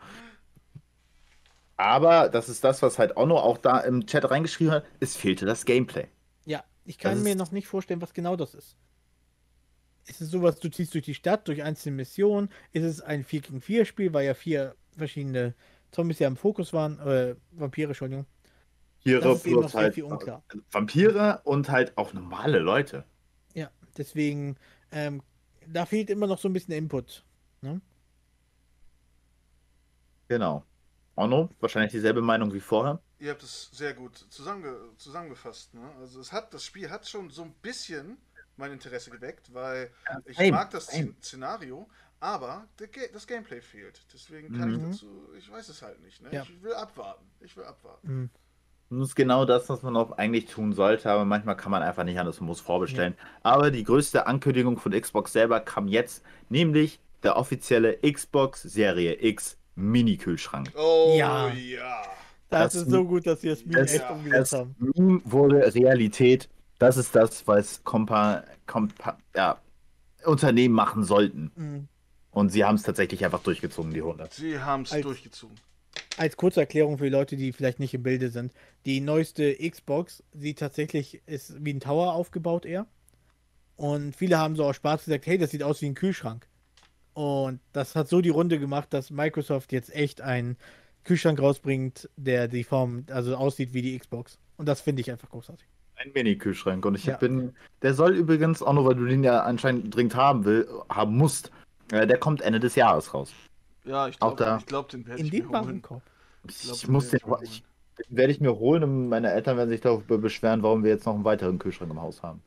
Aber 1.76 2.28
das 2.28 2.48
ist 2.48 2.64
das, 2.64 2.82
was 2.82 2.98
halt 2.98 3.16
Onno 3.16 3.38
auch 3.38 3.56
da 3.56 3.78
im 3.78 4.04
Chat 4.06 4.28
reingeschrieben 4.30 4.72
hat. 4.74 4.84
Es 5.00 5.16
fehlte 5.16 5.46
das 5.46 5.64
Gameplay. 5.64 6.08
Ja, 6.44 6.64
ich 6.84 6.98
kann 6.98 7.14
Das 7.14 7.22
mir 7.22 7.36
noch 7.36 7.52
nicht 7.52 7.68
vorstellen, 7.68 8.02
was 8.02 8.12
genau 8.12 8.36
das 8.36 8.54
ist. 8.54 8.76
Ist 10.06 10.20
es 10.20 10.30
sowas, 10.30 10.58
du 10.58 10.70
ziehst 10.70 10.94
durch 10.94 11.04
die 11.04 11.14
Stadt, 11.14 11.46
durch 11.46 11.62
einzelne 11.62 11.96
Missionen? 11.96 12.48
Ist 12.72 12.84
es 12.84 13.00
ein 13.00 13.24
4 13.24 13.42
gegen 13.42 13.60
4 13.60 13.84
Spiel, 13.84 14.12
weil 14.12 14.26
ja 14.26 14.34
vier 14.34 14.74
verschiedene 14.96 15.54
Zombies 15.92 16.18
ja 16.18 16.26
im 16.26 16.36
Fokus 16.36 16.72
waren? 16.72 16.98
Äh, 16.98 17.36
Vampire, 17.52 17.88
Entschuldigung. 17.88 18.26
Vampire 19.04 19.60
plus 19.60 19.74
halt 19.74 19.94
viel 19.94 20.04
unklar. 20.04 20.42
Vampire 20.70 21.40
und 21.44 21.70
halt 21.70 21.96
auch 21.96 22.12
normale 22.12 22.58
Leute. 22.58 23.04
Ja, 23.98 24.04
deswegen, 24.04 24.56
ähm, 24.92 25.22
da 25.66 25.84
fehlt 25.86 26.10
immer 26.10 26.26
noch 26.26 26.38
so 26.38 26.48
ein 26.48 26.52
bisschen 26.52 26.74
Input. 26.74 27.24
Ne? 27.60 27.80
Genau. 30.28 30.64
Onno, 31.16 31.50
wahrscheinlich 31.60 31.90
dieselbe 31.92 32.22
Meinung 32.22 32.52
wie 32.52 32.60
vorher. 32.60 33.00
ihr 33.18 33.30
habt 33.32 33.42
es 33.42 33.70
sehr 33.72 33.92
gut 33.94 34.16
zusammenge 34.30 34.76
zusammengefasst. 34.98 35.74
Ne? 35.74 35.90
Also 35.98 36.20
es 36.20 36.32
hat, 36.32 36.54
das 36.54 36.64
Spiel 36.64 36.88
hat 36.90 37.08
schon 37.08 37.28
so 37.30 37.42
ein 37.42 37.52
bisschen 37.60 38.18
mein 38.56 38.72
Interesse 38.72 39.10
geweckt, 39.10 39.52
weil 39.52 39.90
ich 40.26 40.36
same, 40.36 40.52
mag 40.52 40.70
das 40.70 40.86
same. 40.86 41.14
Szenario, 41.20 41.88
aber 42.20 42.68
das 43.12 43.26
Gameplay 43.26 43.60
fehlt. 43.60 44.00
Deswegen 44.12 44.56
kann 44.56 44.70
ich 44.72 44.78
Mhm. 44.78 44.90
dazu, 44.92 45.32
ich 45.36 45.50
weiß 45.50 45.68
es 45.70 45.82
halt 45.82 46.00
nicht. 46.02 46.20
Ne? 46.22 46.32
Ja. 46.32 46.42
Ich 46.42 46.62
will 46.62 46.74
abwarten. 46.74 47.24
Ich 47.40 47.56
will 47.56 47.64
abwarten. 47.64 48.08
Mhm. 48.08 48.30
Das 48.90 49.08
ist 49.08 49.14
genau 49.16 49.44
das, 49.44 49.68
was 49.68 49.82
man 49.82 49.96
auch 49.96 50.12
eigentlich 50.12 50.46
tun 50.46 50.72
sollte, 50.72 51.10
aber 51.10 51.24
manchmal 51.26 51.56
kann 51.56 51.70
man 51.70 51.82
einfach 51.82 52.04
nicht 52.04 52.18
anders, 52.18 52.40
man 52.40 52.46
muss 52.48 52.60
vorbestellen. 52.60 53.14
Aber 53.42 53.70
die 53.70 53.84
größte 53.84 54.26
Ankündigung 54.26 54.78
von 54.78 54.92
Xbox 54.92 55.32
selber 55.32 55.60
kam 55.60 55.88
jetzt, 55.88 56.22
nämlich 56.48 56.98
der 57.22 57.36
offizielle 57.36 57.98
Xbox 58.00 58.62
Serie 58.62 59.22
X 59.22 59.58
Mini-Kühlschrank. 59.74 60.72
Oh 60.76 61.14
Ja. 61.18 61.48
ja. 61.48 62.02
Das, 62.50 62.72
Das- 62.72 62.82
ist 62.82 62.90
so 62.90 63.04
gut, 63.04 63.26
dass 63.26 63.42
sie 63.42 63.48
das 63.50 63.64
Meme 63.66 63.80
das- 63.82 63.92
echt 63.94 64.10
umgesetzt 64.10 64.52
Das 64.52 64.58
haben. 64.60 64.74
Meme 64.78 65.20
wurde 65.24 65.74
Realität. 65.74 66.48
Das 66.78 66.96
ist 66.96 67.14
das, 67.14 67.46
was 67.46 67.84
Kompa, 67.84 68.42
Kompa, 68.66 69.18
ja, 69.36 69.58
Unternehmen 70.24 70.74
machen 70.74 71.04
sollten. 71.04 71.50
Mhm. 71.56 71.88
Und 72.30 72.50
sie 72.50 72.64
haben 72.64 72.76
es 72.76 72.82
tatsächlich 72.84 73.22
einfach 73.24 73.42
durchgezogen, 73.42 73.92
die 73.92 74.00
Hunde. 74.02 74.28
Sie 74.30 74.58
haben 74.58 74.82
es 74.84 74.90
durchgezogen. 74.98 75.56
Als 76.18 76.36
kurze 76.36 76.60
Erklärung 76.60 76.98
für 76.98 77.04
die 77.04 77.10
Leute, 77.10 77.36
die 77.36 77.52
vielleicht 77.52 77.78
nicht 77.78 77.94
im 77.94 78.02
Bilde 78.02 78.28
sind. 78.30 78.52
Die 78.84 79.00
neueste 79.00 79.54
Xbox 79.54 80.24
sieht 80.32 80.58
tatsächlich, 80.58 81.22
ist 81.26 81.64
wie 81.64 81.72
ein 81.72 81.80
Tower 81.80 82.12
aufgebaut 82.12 82.66
eher. 82.66 82.86
Und 83.76 84.16
viele 84.16 84.36
haben 84.36 84.56
so 84.56 84.64
aus 84.64 84.74
Spaß 84.76 85.04
gesagt, 85.04 85.26
hey, 85.26 85.38
das 85.38 85.52
sieht 85.52 85.62
aus 85.62 85.80
wie 85.80 85.86
ein 85.86 85.94
Kühlschrank. 85.94 86.48
Und 87.14 87.60
das 87.72 87.94
hat 87.94 88.08
so 88.08 88.20
die 88.20 88.30
Runde 88.30 88.58
gemacht, 88.58 88.92
dass 88.92 89.10
Microsoft 89.10 89.72
jetzt 89.72 89.94
echt 89.94 90.20
einen 90.20 90.56
Kühlschrank 91.04 91.40
rausbringt, 91.40 92.10
der 92.16 92.48
die 92.48 92.64
Form, 92.64 93.04
also 93.10 93.36
aussieht 93.36 93.72
wie 93.72 93.82
die 93.82 93.96
Xbox. 93.96 94.38
Und 94.56 94.66
das 94.66 94.80
finde 94.80 95.00
ich 95.00 95.10
einfach 95.12 95.28
großartig. 95.30 95.66
Ein 95.96 96.10
Mini-Kühlschrank. 96.14 96.84
Und 96.84 96.96
ich 96.96 97.04
Ja. 97.06 97.16
bin, 97.16 97.54
der 97.82 97.94
soll 97.94 98.16
übrigens, 98.16 98.60
auch 98.60 98.72
nur 98.72 98.84
weil 98.86 98.96
du 98.96 99.04
den 99.04 99.22
ja 99.22 99.42
anscheinend 99.42 99.94
dringend 99.94 100.16
haben 100.16 100.44
will, 100.44 100.68
haben 100.88 101.16
musst, 101.16 101.52
äh, 101.92 102.06
der 102.08 102.18
kommt 102.18 102.40
Ende 102.40 102.58
des 102.58 102.74
Jahres 102.74 103.14
raus. 103.14 103.32
Ja, 103.88 104.08
ich 104.08 104.20
glaube, 104.20 104.62
glaub, 104.66 104.88
den 104.88 105.06
werde 105.06 105.20
In 105.20 105.26
ich 105.26 105.32
mir 105.32 105.48
holen. 105.48 105.52
Warenkorb. 105.52 106.02
Ich, 106.44 106.62
glaub, 106.62 106.76
ich 106.76 106.88
muss 106.88 107.08
den, 107.08 107.20
ich 107.42 107.64
den 107.98 108.16
werde 108.16 108.32
ich 108.32 108.40
mir 108.40 108.56
holen 108.58 108.84
und 108.84 109.08
meine 109.08 109.32
Eltern 109.32 109.56
werden 109.56 109.70
sich 109.70 109.80
darüber 109.80 110.18
beschweren, 110.18 110.62
warum 110.62 110.84
wir 110.84 110.90
jetzt 110.90 111.06
noch 111.06 111.14
einen 111.14 111.24
weiteren 111.24 111.58
Kühlschrank 111.58 111.90
im 111.90 112.00
Haus 112.00 112.22
haben. 112.22 112.42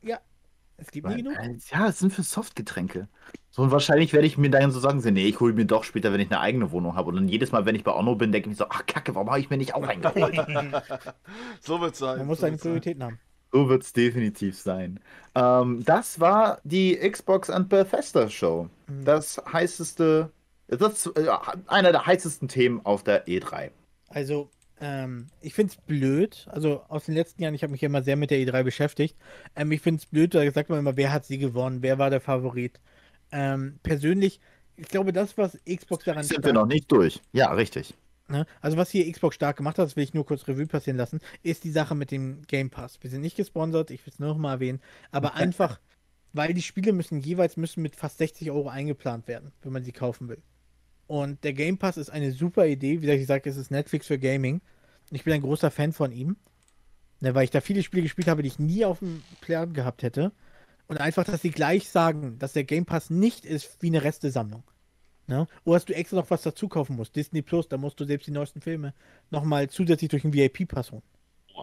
Es 0.76 0.90
gibt 0.90 1.06
nie 1.06 1.14
Weil, 1.14 1.22
genug. 1.22 1.34
äh, 1.38 1.56
ja, 1.70 1.88
es 1.88 1.98
sind 2.00 2.12
für 2.12 2.22
Softgetränke. 2.22 3.08
So, 3.50 3.62
und 3.62 3.70
wahrscheinlich 3.70 4.12
werde 4.12 4.26
ich 4.26 4.38
mir 4.38 4.50
dann 4.50 4.70
so 4.72 4.80
sagen, 4.80 5.00
so, 5.00 5.10
nee, 5.10 5.26
ich 5.26 5.38
hole 5.40 5.52
mir 5.52 5.66
doch 5.66 5.84
später, 5.84 6.12
wenn 6.12 6.20
ich 6.20 6.30
eine 6.30 6.40
eigene 6.40 6.70
Wohnung 6.72 6.96
habe. 6.96 7.10
Und 7.10 7.16
dann 7.16 7.28
jedes 7.28 7.52
Mal, 7.52 7.66
wenn 7.66 7.74
ich 7.76 7.84
bei 7.84 7.94
Onno 7.94 8.16
bin, 8.16 8.32
denke 8.32 8.48
ich 8.50 8.52
mir 8.52 8.56
so, 8.56 8.66
ach 8.70 8.86
Kacke, 8.86 9.14
warum 9.14 9.28
habe 9.30 9.40
ich 9.40 9.50
mir 9.50 9.58
nicht 9.58 9.74
auch 9.74 9.86
einen 9.86 10.02
geholt? 10.02 10.34
so 11.60 11.80
wird 11.80 11.92
es 11.94 11.98
sein. 11.98 12.18
Man 12.18 12.26
muss 12.26 12.40
so 12.40 12.40
seine 12.40 12.58
sein. 12.58 12.58
Prioritäten 12.58 13.04
haben. 13.04 13.20
so 13.52 13.68
wird 13.68 13.82
es 13.82 13.92
definitiv 13.92 14.58
sein. 14.58 15.00
Ähm, 15.34 15.84
das 15.84 16.20
war 16.20 16.60
die 16.64 16.96
Xbox 16.96 17.50
and 17.50 17.68
Bethesda 17.68 18.28
Show. 18.30 18.70
Mhm. 18.86 19.04
Das 19.04 19.40
heißeste, 19.52 20.32
das 20.76 21.06
ist 21.06 21.16
äh, 21.16 21.28
einer 21.66 21.92
der 21.92 22.06
heißesten 22.06 22.48
Themen 22.48 22.84
auf 22.84 23.02
der 23.04 23.28
E 23.28 23.38
E3. 23.38 23.70
Also, 24.08 24.50
ähm, 24.80 25.28
ich 25.40 25.54
finde 25.54 25.72
es 25.72 25.80
blöd. 25.80 26.46
Also 26.50 26.82
aus 26.88 27.06
den 27.06 27.14
letzten 27.14 27.42
Jahren, 27.42 27.54
ich 27.54 27.62
habe 27.62 27.70
mich 27.70 27.80
ja 27.80 27.86
immer 27.86 28.02
sehr 28.02 28.16
mit 28.16 28.30
der 28.30 28.38
E3 28.38 28.64
beschäftigt. 28.64 29.16
Ähm, 29.54 29.70
ich 29.72 29.80
finde 29.80 30.00
es 30.00 30.06
blöd, 30.06 30.34
da 30.34 30.50
sagt 30.50 30.70
man 30.70 30.78
immer, 30.78 30.96
wer 30.96 31.12
hat 31.12 31.24
sie 31.24 31.38
gewonnen, 31.38 31.82
wer 31.82 31.98
war 31.98 32.10
der 32.10 32.20
Favorit. 32.20 32.80
Ähm, 33.30 33.78
persönlich, 33.82 34.40
ich 34.76 34.88
glaube, 34.88 35.12
das, 35.12 35.38
was 35.38 35.58
Xbox 35.64 36.04
daran 36.04 36.24
Sind 36.24 36.44
wir 36.44 36.52
noch 36.52 36.66
nicht 36.66 36.90
durch. 36.90 37.20
Ja, 37.32 37.52
richtig. 37.52 37.94
Ne? 38.28 38.46
Also 38.60 38.76
was 38.76 38.90
hier 38.90 39.10
Xbox 39.10 39.36
stark 39.36 39.56
gemacht 39.56 39.78
hat, 39.78 39.86
das 39.86 39.96
will 39.96 40.04
ich 40.04 40.14
nur 40.14 40.26
kurz 40.26 40.46
Revue 40.48 40.66
passieren 40.66 40.96
lassen, 40.96 41.20
ist 41.42 41.64
die 41.64 41.70
Sache 41.70 41.94
mit 41.94 42.10
dem 42.10 42.42
Game 42.46 42.70
Pass. 42.70 42.98
Wir 43.02 43.10
sind 43.10 43.20
nicht 43.20 43.36
gesponsert, 43.36 43.90
ich 43.90 44.04
will 44.06 44.12
es 44.12 44.18
nur 44.18 44.30
noch 44.30 44.38
mal 44.38 44.54
erwähnen, 44.54 44.80
aber 45.10 45.34
einfach, 45.34 45.80
weil 46.32 46.54
die 46.54 46.62
Spiele 46.62 46.92
müssen 46.92 47.20
jeweils 47.20 47.56
müssen 47.56 47.82
mit 47.82 47.94
fast 47.94 48.18
60 48.18 48.50
Euro 48.50 48.68
eingeplant 48.68 49.28
werden, 49.28 49.52
wenn 49.62 49.72
man 49.72 49.84
sie 49.84 49.92
kaufen 49.92 50.28
will. 50.28 50.42
Und 51.12 51.44
der 51.44 51.52
Game 51.52 51.76
Pass 51.76 51.98
ist 51.98 52.08
eine 52.08 52.32
super 52.32 52.66
Idee. 52.66 53.02
Wie 53.02 53.10
ich 53.10 53.20
gesagt, 53.20 53.46
es 53.46 53.58
ist 53.58 53.70
Netflix 53.70 54.06
für 54.06 54.18
Gaming. 54.18 54.62
Ich 55.10 55.24
bin 55.24 55.34
ein 55.34 55.42
großer 55.42 55.70
Fan 55.70 55.92
von 55.92 56.10
ihm, 56.10 56.38
ne, 57.20 57.34
weil 57.34 57.44
ich 57.44 57.50
da 57.50 57.60
viele 57.60 57.82
Spiele 57.82 58.04
gespielt 58.04 58.28
habe, 58.28 58.40
die 58.40 58.48
ich 58.48 58.58
nie 58.58 58.86
auf 58.86 59.00
dem 59.00 59.22
Plan 59.42 59.74
gehabt 59.74 60.02
hätte. 60.02 60.32
Und 60.86 61.02
einfach, 61.02 61.24
dass 61.24 61.42
sie 61.42 61.50
gleich 61.50 61.90
sagen, 61.90 62.38
dass 62.38 62.54
der 62.54 62.64
Game 62.64 62.86
Pass 62.86 63.10
nicht 63.10 63.44
ist 63.44 63.76
wie 63.82 63.88
eine 63.88 64.04
Restesammlung. 64.04 64.62
Ne? 65.26 65.46
Oder 65.64 65.76
dass 65.76 65.84
du 65.84 65.94
extra 65.94 66.16
noch 66.16 66.30
was 66.30 66.40
dazu 66.40 66.66
kaufen 66.66 66.96
musst. 66.96 67.14
Disney 67.14 67.42
Plus, 67.42 67.68
da 67.68 67.76
musst 67.76 68.00
du 68.00 68.06
selbst 68.06 68.26
die 68.26 68.32
neuesten 68.32 68.62
Filme 68.62 68.94
nochmal 69.30 69.68
zusätzlich 69.68 70.08
durch 70.08 70.24
einen 70.24 70.32
VIP-Pass 70.32 70.92
holen. 70.92 71.02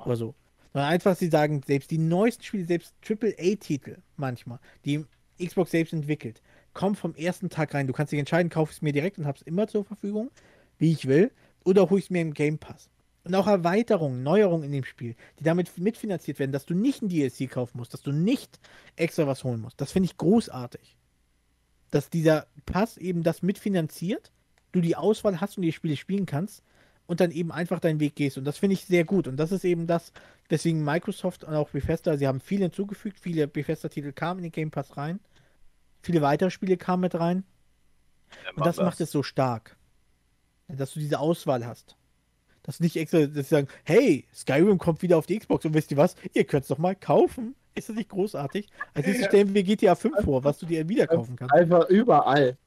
Oder 0.05 0.15
so. 0.15 0.35
Sondern 0.73 0.91
einfach, 0.91 1.15
sie 1.15 1.29
sagen, 1.29 1.63
selbst 1.65 1.89
die 1.89 1.97
neuesten 1.97 2.43
Spiele, 2.43 2.65
selbst 2.65 2.93
AAA-Titel 3.03 3.97
manchmal, 4.15 4.59
die 4.85 5.05
Xbox 5.43 5.71
selbst 5.71 5.93
entwickelt, 5.93 6.39
kommen 6.73 6.95
vom 6.95 7.15
ersten 7.15 7.49
Tag 7.49 7.73
rein. 7.73 7.87
Du 7.87 7.93
kannst 7.93 8.11
dich 8.11 8.19
entscheiden, 8.19 8.49
kaufe 8.49 8.71
ich 8.71 8.77
es 8.77 8.81
mir 8.81 8.93
direkt 8.93 9.17
und 9.17 9.25
habe 9.25 9.37
es 9.37 9.41
immer 9.43 9.67
zur 9.67 9.85
Verfügung, 9.85 10.31
wie 10.77 10.91
ich 10.91 11.07
will, 11.07 11.31
oder 11.63 11.89
hole 11.89 11.99
ich 11.99 12.05
es 12.05 12.09
mir 12.09 12.21
im 12.21 12.33
Game 12.33 12.57
Pass. 12.57 12.89
Und 13.23 13.35
auch 13.35 13.47
Erweiterungen, 13.47 14.23
Neuerungen 14.23 14.63
in 14.63 14.71
dem 14.71 14.85
Spiel, 14.85 15.15
die 15.39 15.43
damit 15.43 15.77
mitfinanziert 15.77 16.39
werden, 16.39 16.51
dass 16.51 16.65
du 16.65 16.73
nicht 16.73 17.01
ein 17.01 17.09
DLC 17.09 17.49
kaufen 17.49 17.77
musst, 17.77 17.93
dass 17.93 18.01
du 18.01 18.11
nicht 18.11 18.59
extra 18.95 19.27
was 19.27 19.43
holen 19.43 19.61
musst. 19.61 19.79
Das 19.81 19.91
finde 19.91 20.07
ich 20.07 20.17
großartig. 20.17 20.95
Dass 21.91 22.09
dieser 22.09 22.47
Pass 22.65 22.97
eben 22.97 23.23
das 23.23 23.41
mitfinanziert, 23.41 24.31
du 24.71 24.81
die 24.81 24.95
Auswahl 24.95 25.41
hast 25.41 25.57
und 25.57 25.63
die 25.63 25.71
Spiele 25.71 25.97
spielen 25.97 26.25
kannst 26.25 26.63
und 27.07 27.19
dann 27.19 27.31
eben 27.31 27.51
einfach 27.51 27.79
deinen 27.79 27.99
Weg 27.99 28.15
gehst. 28.15 28.37
Und 28.37 28.45
das 28.45 28.59
finde 28.59 28.75
ich 28.75 28.85
sehr 28.85 29.03
gut. 29.03 29.27
Und 29.27 29.37
das 29.37 29.51
ist 29.51 29.65
eben 29.65 29.87
das, 29.87 30.13
weswegen 30.47 30.83
Microsoft 30.83 31.43
und 31.43 31.55
auch 31.55 31.69
Bethesda, 31.69 32.17
sie 32.17 32.27
haben 32.27 32.39
viel 32.39 32.59
hinzugefügt, 32.59 33.19
viele 33.19 33.47
Bethesda-Titel 33.47 34.11
kamen 34.11 34.39
in 34.39 34.43
den 34.43 34.51
Game 34.51 34.71
Pass 34.71 34.95
rein, 34.95 35.19
viele 36.01 36.21
weitere 36.21 36.51
Spiele 36.51 36.77
kamen 36.77 37.01
mit 37.01 37.15
rein. 37.15 37.43
Und 38.55 38.65
das 38.65 38.77
macht 38.77 39.01
es 39.01 39.11
so 39.11 39.23
stark. 39.23 39.77
Dass 40.67 40.93
du 40.93 40.99
diese 40.99 41.19
Auswahl 41.19 41.65
hast. 41.65 41.95
Dass 42.63 42.79
nicht 42.79 42.95
extra, 42.95 43.25
dass 43.25 43.49
sie 43.49 43.55
sagen, 43.55 43.67
hey, 43.83 44.27
Skyrim 44.33 44.77
kommt 44.77 45.01
wieder 45.01 45.17
auf 45.17 45.25
die 45.25 45.39
Xbox 45.39 45.65
und 45.65 45.73
wisst 45.73 45.91
ihr 45.91 45.97
was? 45.97 46.15
Ihr 46.33 46.43
könnt 46.43 46.63
es 46.63 46.67
doch 46.67 46.77
mal 46.77 46.95
kaufen. 46.95 47.55
Ist 47.73 47.89
das 47.89 47.95
nicht 47.95 48.09
großartig? 48.09 48.67
Als 48.93 49.07
nächstes 49.07 49.27
stellen 49.27 49.53
wir 49.53 49.63
GTA 49.63 49.95
5 49.95 50.23
vor, 50.23 50.43
was 50.43 50.59
du 50.59 50.65
dir 50.65 50.87
wieder 50.87 51.07
kaufen 51.07 51.35
kannst. 51.35 51.53
Einfach 51.53 51.89
überall. 51.89 52.57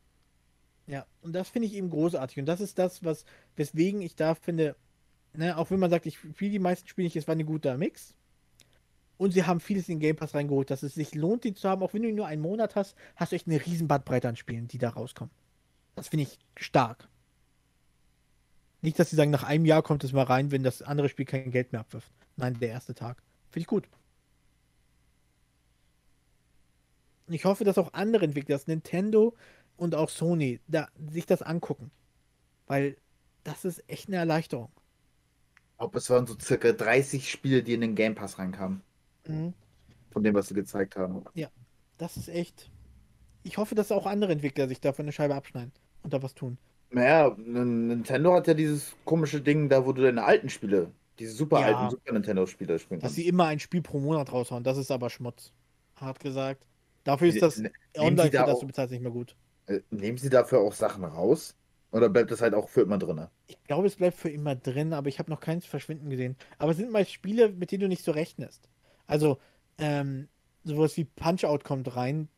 Ja, 0.86 1.06
und 1.20 1.32
das 1.32 1.48
finde 1.48 1.68
ich 1.68 1.74
eben 1.74 1.90
großartig. 1.90 2.38
Und 2.38 2.46
das 2.46 2.60
ist 2.60 2.78
das, 2.78 3.04
was, 3.04 3.24
weswegen 3.56 4.00
ich 4.02 4.16
da 4.16 4.34
finde, 4.34 4.74
ne, 5.32 5.56
auch 5.56 5.70
wenn 5.70 5.78
man 5.78 5.90
sagt, 5.90 6.06
ich 6.06 6.18
spiele 6.18 6.50
die 6.50 6.58
meisten 6.58 6.88
Spiele 6.88 7.06
nicht, 7.06 7.16
es 7.16 7.28
war 7.28 7.36
ein 7.36 7.46
guter 7.46 7.76
Mix. 7.76 8.14
Und 9.22 9.30
sie 9.30 9.44
haben 9.44 9.60
vieles 9.60 9.88
in 9.88 9.98
den 9.98 10.00
Game 10.00 10.16
Pass 10.16 10.34
reingeholt, 10.34 10.68
dass 10.68 10.82
es 10.82 10.94
sich 10.94 11.14
lohnt, 11.14 11.44
die 11.44 11.54
zu 11.54 11.68
haben. 11.68 11.80
Auch 11.84 11.94
wenn 11.94 12.02
du 12.02 12.10
nur 12.10 12.26
einen 12.26 12.42
Monat 12.42 12.74
hast, 12.74 12.96
hast 13.14 13.30
du 13.30 13.36
echt 13.36 13.46
eine 13.46 13.64
riesen 13.64 13.86
Bandbreite 13.86 14.28
an 14.28 14.34
Spielen, 14.34 14.66
die 14.66 14.78
da 14.78 14.88
rauskommen. 14.88 15.32
Das 15.94 16.08
finde 16.08 16.24
ich 16.24 16.40
stark. 16.56 17.08
Nicht, 18.80 18.98
dass 18.98 19.10
sie 19.10 19.14
sagen, 19.14 19.30
nach 19.30 19.44
einem 19.44 19.64
Jahr 19.64 19.84
kommt 19.84 20.02
es 20.02 20.12
mal 20.12 20.24
rein, 20.24 20.50
wenn 20.50 20.64
das 20.64 20.82
andere 20.82 21.08
Spiel 21.08 21.24
kein 21.24 21.52
Geld 21.52 21.70
mehr 21.70 21.82
abwirft. 21.82 22.10
Nein, 22.34 22.58
der 22.58 22.70
erste 22.70 22.96
Tag. 22.96 23.22
Finde 23.50 23.60
ich 23.60 23.68
gut. 23.68 23.88
Ich 27.28 27.44
hoffe, 27.44 27.62
dass 27.62 27.78
auch 27.78 27.92
andere 27.92 28.24
Entwickler, 28.24 28.56
dass 28.56 28.66
Nintendo 28.66 29.36
und 29.76 29.94
auch 29.94 30.08
Sony, 30.08 30.58
da, 30.66 30.88
sich 31.12 31.26
das 31.26 31.42
angucken. 31.42 31.92
Weil 32.66 32.96
das 33.44 33.64
ist 33.64 33.88
echt 33.88 34.08
eine 34.08 34.16
Erleichterung. 34.16 34.72
Ich 35.70 35.78
glaube, 35.78 35.98
es 35.98 36.10
waren 36.10 36.26
so 36.26 36.36
circa 36.36 36.72
30 36.72 37.30
Spiele, 37.30 37.62
die 37.62 37.74
in 37.74 37.82
den 37.82 37.94
Game 37.94 38.16
Pass 38.16 38.40
reinkamen. 38.40 38.82
Von 39.24 40.22
dem, 40.22 40.34
was 40.34 40.48
sie 40.48 40.54
gezeigt 40.54 40.96
haben. 40.96 41.24
Das 41.98 42.16
ist 42.16 42.28
echt. 42.28 42.70
Ich 43.44 43.58
hoffe, 43.58 43.74
dass 43.74 43.92
auch 43.92 44.06
andere 44.06 44.32
Entwickler 44.32 44.68
sich 44.68 44.80
davon 44.80 45.04
eine 45.04 45.12
Scheibe 45.12 45.34
abschneiden 45.34 45.72
und 46.02 46.12
da 46.12 46.22
was 46.22 46.34
tun. 46.34 46.58
Naja, 46.90 47.34
Nintendo 47.38 48.34
hat 48.34 48.46
ja 48.46 48.54
dieses 48.54 48.94
komische 49.04 49.40
Ding, 49.40 49.68
da 49.68 49.84
wo 49.86 49.92
du 49.92 50.02
deine 50.02 50.24
alten 50.24 50.48
Spiele, 50.48 50.90
diese 51.18 51.32
super 51.32 51.60
Ja. 51.60 51.66
alten 51.78 51.90
Super 51.90 52.12
Nintendo-Spiele 52.12 52.78
spielen 52.78 53.00
Dass 53.00 53.08
kannst. 53.08 53.16
sie 53.16 53.26
immer 53.28 53.46
ein 53.46 53.60
Spiel 53.60 53.82
pro 53.82 53.98
Monat 53.98 54.32
raushauen, 54.32 54.62
das 54.64 54.76
ist 54.78 54.90
aber 54.90 55.08
Schmutz. 55.10 55.52
Hart 55.96 56.20
gesagt. 56.20 56.66
Dafür 57.04 57.28
ist 57.28 57.40
das 57.42 57.58
Ne- 57.58 57.72
online, 57.96 58.30
da 58.30 58.46
das 58.46 58.60
du 58.60 58.66
bezahlst, 58.66 58.92
nicht 58.92 59.02
mehr 59.02 59.10
gut. 59.10 59.36
Äh, 59.66 59.80
Nehmen 59.90 60.18
sie 60.18 60.28
dafür 60.30 60.60
auch 60.60 60.72
Sachen 60.72 61.04
raus? 61.04 61.56
Oder 61.92 62.08
bleibt 62.08 62.30
das 62.30 62.40
halt 62.40 62.54
auch 62.54 62.68
für 62.68 62.82
immer 62.82 62.98
drin? 62.98 63.26
Ich 63.46 63.62
glaube, 63.64 63.86
es 63.86 63.96
bleibt 63.96 64.16
für 64.16 64.30
immer 64.30 64.54
drin, 64.54 64.92
aber 64.92 65.08
ich 65.08 65.18
habe 65.18 65.30
noch 65.30 65.40
keins 65.40 65.66
verschwinden 65.66 66.10
gesehen. 66.10 66.36
Aber 66.58 66.70
es 66.72 66.76
sind 66.78 66.90
mal 66.90 67.04
Spiele, 67.06 67.50
mit 67.50 67.70
denen 67.70 67.82
du 67.82 67.88
nicht 67.88 68.04
so 68.04 68.12
rechnest. 68.12 68.68
Also, 69.06 69.38
ähm, 69.78 70.28
sowas 70.64 70.96
wie 70.96 71.04
Punch-Out 71.04 71.64
kommt 71.64 71.96
rein, 71.96 72.28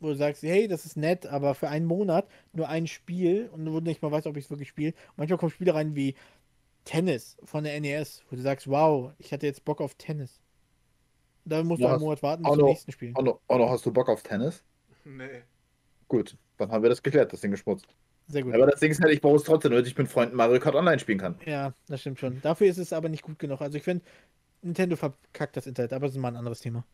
wo 0.00 0.08
du 0.08 0.14
sagst, 0.14 0.42
hey, 0.42 0.68
das 0.68 0.84
ist 0.84 0.96
nett, 0.96 1.26
aber 1.26 1.54
für 1.54 1.68
einen 1.68 1.86
Monat 1.86 2.26
nur 2.52 2.68
ein 2.68 2.86
Spiel 2.86 3.48
und 3.52 3.66
wo 3.72 3.80
du 3.80 3.86
nicht 3.86 4.02
mal 4.02 4.10
weißt, 4.10 4.26
ob 4.26 4.36
ich 4.36 4.44
es 4.44 4.50
wirklich 4.50 4.68
spiele. 4.68 4.94
Manchmal 5.16 5.38
kommen 5.38 5.52
Spiele 5.52 5.74
rein 5.74 5.94
wie 5.94 6.14
Tennis 6.84 7.36
von 7.44 7.64
der 7.64 7.80
NES, 7.80 8.24
wo 8.28 8.36
du 8.36 8.42
sagst, 8.42 8.68
wow, 8.68 9.12
ich 9.18 9.32
hatte 9.32 9.46
jetzt 9.46 9.64
Bock 9.64 9.80
auf 9.80 9.94
Tennis. 9.94 10.40
Da 11.44 11.62
musst 11.62 11.82
du 11.82 11.86
einen 11.86 12.00
Monat 12.00 12.22
warten 12.22 12.42
bis 12.42 12.52
zum 12.52 12.64
nächsten 12.66 12.92
Spiel. 12.92 13.12
Oh, 13.16 13.38
oh 13.48 13.58
no, 13.58 13.70
hast 13.70 13.84
du 13.86 13.92
Bock 13.92 14.08
auf 14.08 14.22
Tennis? 14.22 14.62
Nee. 15.04 15.42
Gut, 16.08 16.36
dann 16.56 16.70
haben 16.70 16.82
wir 16.82 16.90
das 16.90 17.02
geklärt, 17.02 17.32
das 17.32 17.40
Ding 17.40 17.50
geschmutzt. 17.50 17.86
Sehr 18.28 18.42
gut. 18.42 18.54
Aber 18.54 18.66
das 18.66 18.80
Ding 18.80 18.90
ist 18.90 19.00
halt, 19.00 19.12
ich 19.12 19.20
brauche 19.20 19.36
es 19.36 19.42
trotzdem, 19.42 19.72
damit 19.72 19.86
ich 19.86 19.96
mit 19.96 20.08
Freunden 20.08 20.36
Mario 20.36 20.60
Kart 20.60 20.74
Online 20.74 20.98
spielen 20.98 21.18
kann. 21.18 21.36
Ja, 21.44 21.74
das 21.88 22.00
stimmt 22.00 22.20
schon. 22.20 22.40
Dafür 22.42 22.68
ist 22.68 22.78
es 22.78 22.92
aber 22.92 23.08
nicht 23.08 23.22
gut 23.22 23.38
genug. 23.38 23.60
Also 23.60 23.76
ich 23.76 23.84
finde, 23.84 24.04
Nintendo 24.62 24.96
verkackt 24.96 25.56
das 25.56 25.66
Internet, 25.66 25.92
aber 25.92 26.06
das 26.06 26.14
ist 26.16 26.20
mal 26.20 26.28
ein 26.28 26.36
anderes 26.36 26.60
Thema. 26.60 26.86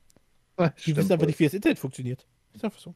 Die 0.86 0.94
Stimmt 0.94 0.96
wissen 0.96 1.12
einfach 1.12 1.26
nicht, 1.26 1.38
wie 1.38 1.44
das 1.44 1.54
Internet 1.54 1.78
funktioniert. 1.78 2.26
Ist 2.54 2.64
einfach 2.64 2.80
so. 2.80 2.94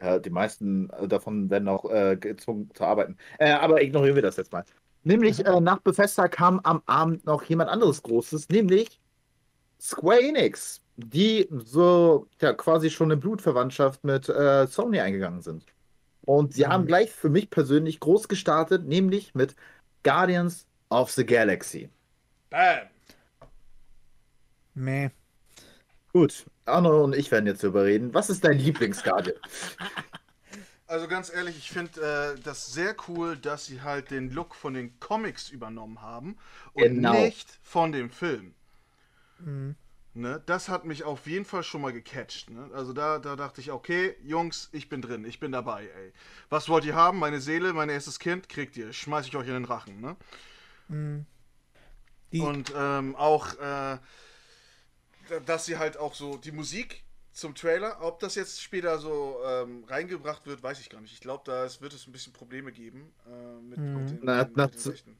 Ja, 0.00 0.18
die 0.18 0.30
meisten 0.30 0.90
äh, 0.90 1.08
davon 1.08 1.50
werden 1.50 1.68
auch 1.68 1.84
äh, 1.90 2.16
gezwungen 2.16 2.70
zu 2.74 2.84
arbeiten. 2.84 3.16
Äh, 3.38 3.50
aber 3.52 3.82
ignorieren 3.82 4.14
wir 4.14 4.22
das 4.22 4.36
jetzt 4.36 4.52
mal. 4.52 4.64
Nämlich 5.02 5.44
äh, 5.44 5.60
nach 5.60 5.80
Bethesda 5.80 6.28
kam 6.28 6.60
am 6.60 6.82
Abend 6.86 7.24
noch 7.24 7.42
jemand 7.44 7.70
anderes 7.70 8.02
Großes, 8.02 8.48
nämlich 8.48 9.00
Square 9.80 10.20
Enix, 10.22 10.82
die 10.96 11.48
so 11.50 12.28
ja, 12.40 12.52
quasi 12.54 12.90
schon 12.90 13.08
eine 13.12 13.18
Blutverwandtschaft 13.18 14.04
mit 14.04 14.28
äh, 14.28 14.66
Sony 14.68 15.00
eingegangen 15.00 15.42
sind. 15.42 15.66
Und 16.22 16.54
sie 16.54 16.66
Mhm. 16.66 16.68
haben 16.68 16.86
gleich 16.86 17.12
für 17.12 17.30
mich 17.30 17.50
persönlich 17.50 18.00
groß 18.00 18.28
gestartet, 18.28 18.86
nämlich 18.86 19.34
mit 19.34 19.56
Guardians 20.04 20.66
of 20.90 21.12
the 21.12 21.26
Galaxy. 21.26 21.90
Bam! 22.50 22.88
Meh. 24.78 25.10
Gut, 26.12 26.46
Arno 26.64 27.04
und 27.04 27.14
ich 27.14 27.30
werden 27.30 27.46
jetzt 27.46 27.62
darüber 27.62 27.84
reden. 27.84 28.12
Was 28.14 28.30
ist 28.30 28.44
dein 28.44 28.58
Lieblingsguardian? 28.58 29.36
Also 30.86 31.06
ganz 31.06 31.30
ehrlich, 31.30 31.58
ich 31.58 31.70
finde 31.70 32.34
äh, 32.36 32.40
das 32.40 32.72
sehr 32.72 32.96
cool, 33.08 33.36
dass 33.36 33.66
sie 33.66 33.82
halt 33.82 34.10
den 34.10 34.30
Look 34.30 34.54
von 34.54 34.72
den 34.72 34.98
Comics 35.00 35.50
übernommen 35.50 36.00
haben 36.00 36.38
und 36.72 37.02
Genau. 37.02 37.12
nicht 37.12 37.58
von 37.62 37.92
dem 37.92 38.08
Film. 38.08 38.54
Mhm. 39.38 39.76
Ne? 40.14 40.42
Das 40.46 40.68
hat 40.68 40.84
mich 40.86 41.04
auf 41.04 41.26
jeden 41.26 41.44
Fall 41.44 41.62
schon 41.62 41.82
mal 41.82 41.92
gecatcht. 41.92 42.50
Ne? 42.50 42.70
Also 42.72 42.92
da, 42.94 43.18
da 43.18 43.36
dachte 43.36 43.60
ich, 43.60 43.70
okay, 43.70 44.16
Jungs, 44.22 44.68
ich 44.72 44.88
bin 44.88 45.02
drin, 45.02 45.24
ich 45.26 45.38
bin 45.40 45.52
dabei, 45.52 45.84
ey. 45.84 46.12
Was 46.48 46.68
wollt 46.68 46.86
ihr 46.86 46.94
haben? 46.94 47.18
Meine 47.18 47.40
Seele, 47.40 47.72
mein 47.74 47.90
erstes 47.90 48.18
Kind, 48.18 48.48
kriegt 48.48 48.76
ihr. 48.76 48.92
Schmeiß 48.92 49.26
ich 49.26 49.36
euch 49.36 49.46
in 49.46 49.54
den 49.54 49.64
Rachen, 49.66 50.00
ne? 50.00 50.16
Mhm. 50.88 51.26
Und 52.32 52.72
ähm, 52.74 53.14
auch, 53.14 53.54
äh, 53.58 53.98
dass 55.46 55.66
sie 55.66 55.78
halt 55.78 55.96
auch 55.96 56.14
so 56.14 56.36
die 56.36 56.52
Musik 56.52 57.04
zum 57.32 57.54
Trailer, 57.54 57.98
ob 58.02 58.20
das 58.20 58.34
jetzt 58.34 58.60
später 58.62 58.98
so 58.98 59.38
ähm, 59.46 59.84
reingebracht 59.84 60.46
wird, 60.46 60.62
weiß 60.62 60.80
ich 60.80 60.90
gar 60.90 61.00
nicht. 61.00 61.12
Ich 61.12 61.20
glaube, 61.20 61.42
da 61.46 61.64
es- 61.64 61.80
wird 61.80 61.92
es 61.94 62.06
ein 62.06 62.12
bisschen 62.12 62.32
Probleme 62.32 62.72
geben 62.72 63.12
äh, 63.26 63.60
mit, 63.62 63.78
Mhm. 63.78 63.94
mit 63.94 64.10
den, 64.10 64.20
Na, 64.24 64.44
mit 64.44 64.56
na, 64.56 64.66
den. 65.06 65.18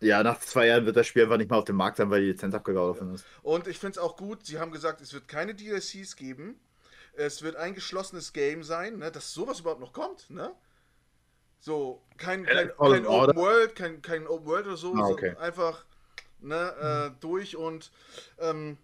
Ja, 0.00 0.22
nach 0.22 0.38
zwei 0.40 0.66
Jahren 0.68 0.86
wird 0.86 0.96
das 0.96 1.06
Spiel 1.08 1.24
einfach 1.24 1.36
nicht 1.38 1.50
mehr 1.50 1.58
auf 1.58 1.64
dem 1.64 1.76
Markt 1.76 1.96
sein, 1.96 2.10
weil 2.10 2.20
die 2.20 2.28
Lizenz 2.28 2.54
abgelaufen 2.54 3.14
ist. 3.14 3.26
Und 3.42 3.66
ich 3.66 3.78
finde 3.78 3.92
es 3.92 3.98
auch 3.98 4.16
gut, 4.16 4.46
sie 4.46 4.58
haben 4.58 4.70
gesagt, 4.70 5.00
es 5.00 5.12
wird 5.12 5.26
keine 5.28 5.54
DLCs 5.54 6.16
geben. 6.16 6.60
Es 7.14 7.42
wird 7.42 7.56
ein 7.56 7.74
geschlossenes 7.74 8.32
Game 8.32 8.62
sein, 8.62 8.98
ne, 8.98 9.10
dass 9.10 9.32
sowas 9.34 9.60
überhaupt 9.60 9.80
noch 9.80 9.92
kommt, 9.92 10.30
ne? 10.30 10.54
So, 11.60 12.02
kein, 12.16 12.44
Ja, 12.44 12.54
kein, 12.54 12.68
kein 12.78 13.06
Order. 13.06 13.32
Open 13.32 13.36
World, 13.36 13.74
kein, 13.76 14.02
kein 14.02 14.26
Open 14.26 14.46
World 14.46 14.66
oder 14.66 14.76
so, 14.76 14.94
Ah, 14.96 15.08
okay. 15.08 15.34
sondern 15.34 15.42
einfach 15.42 15.84
ne, 16.40 17.10
äh, 17.16 17.20
durch 17.20 17.56
und 17.56 17.90
ähm, 18.38 18.78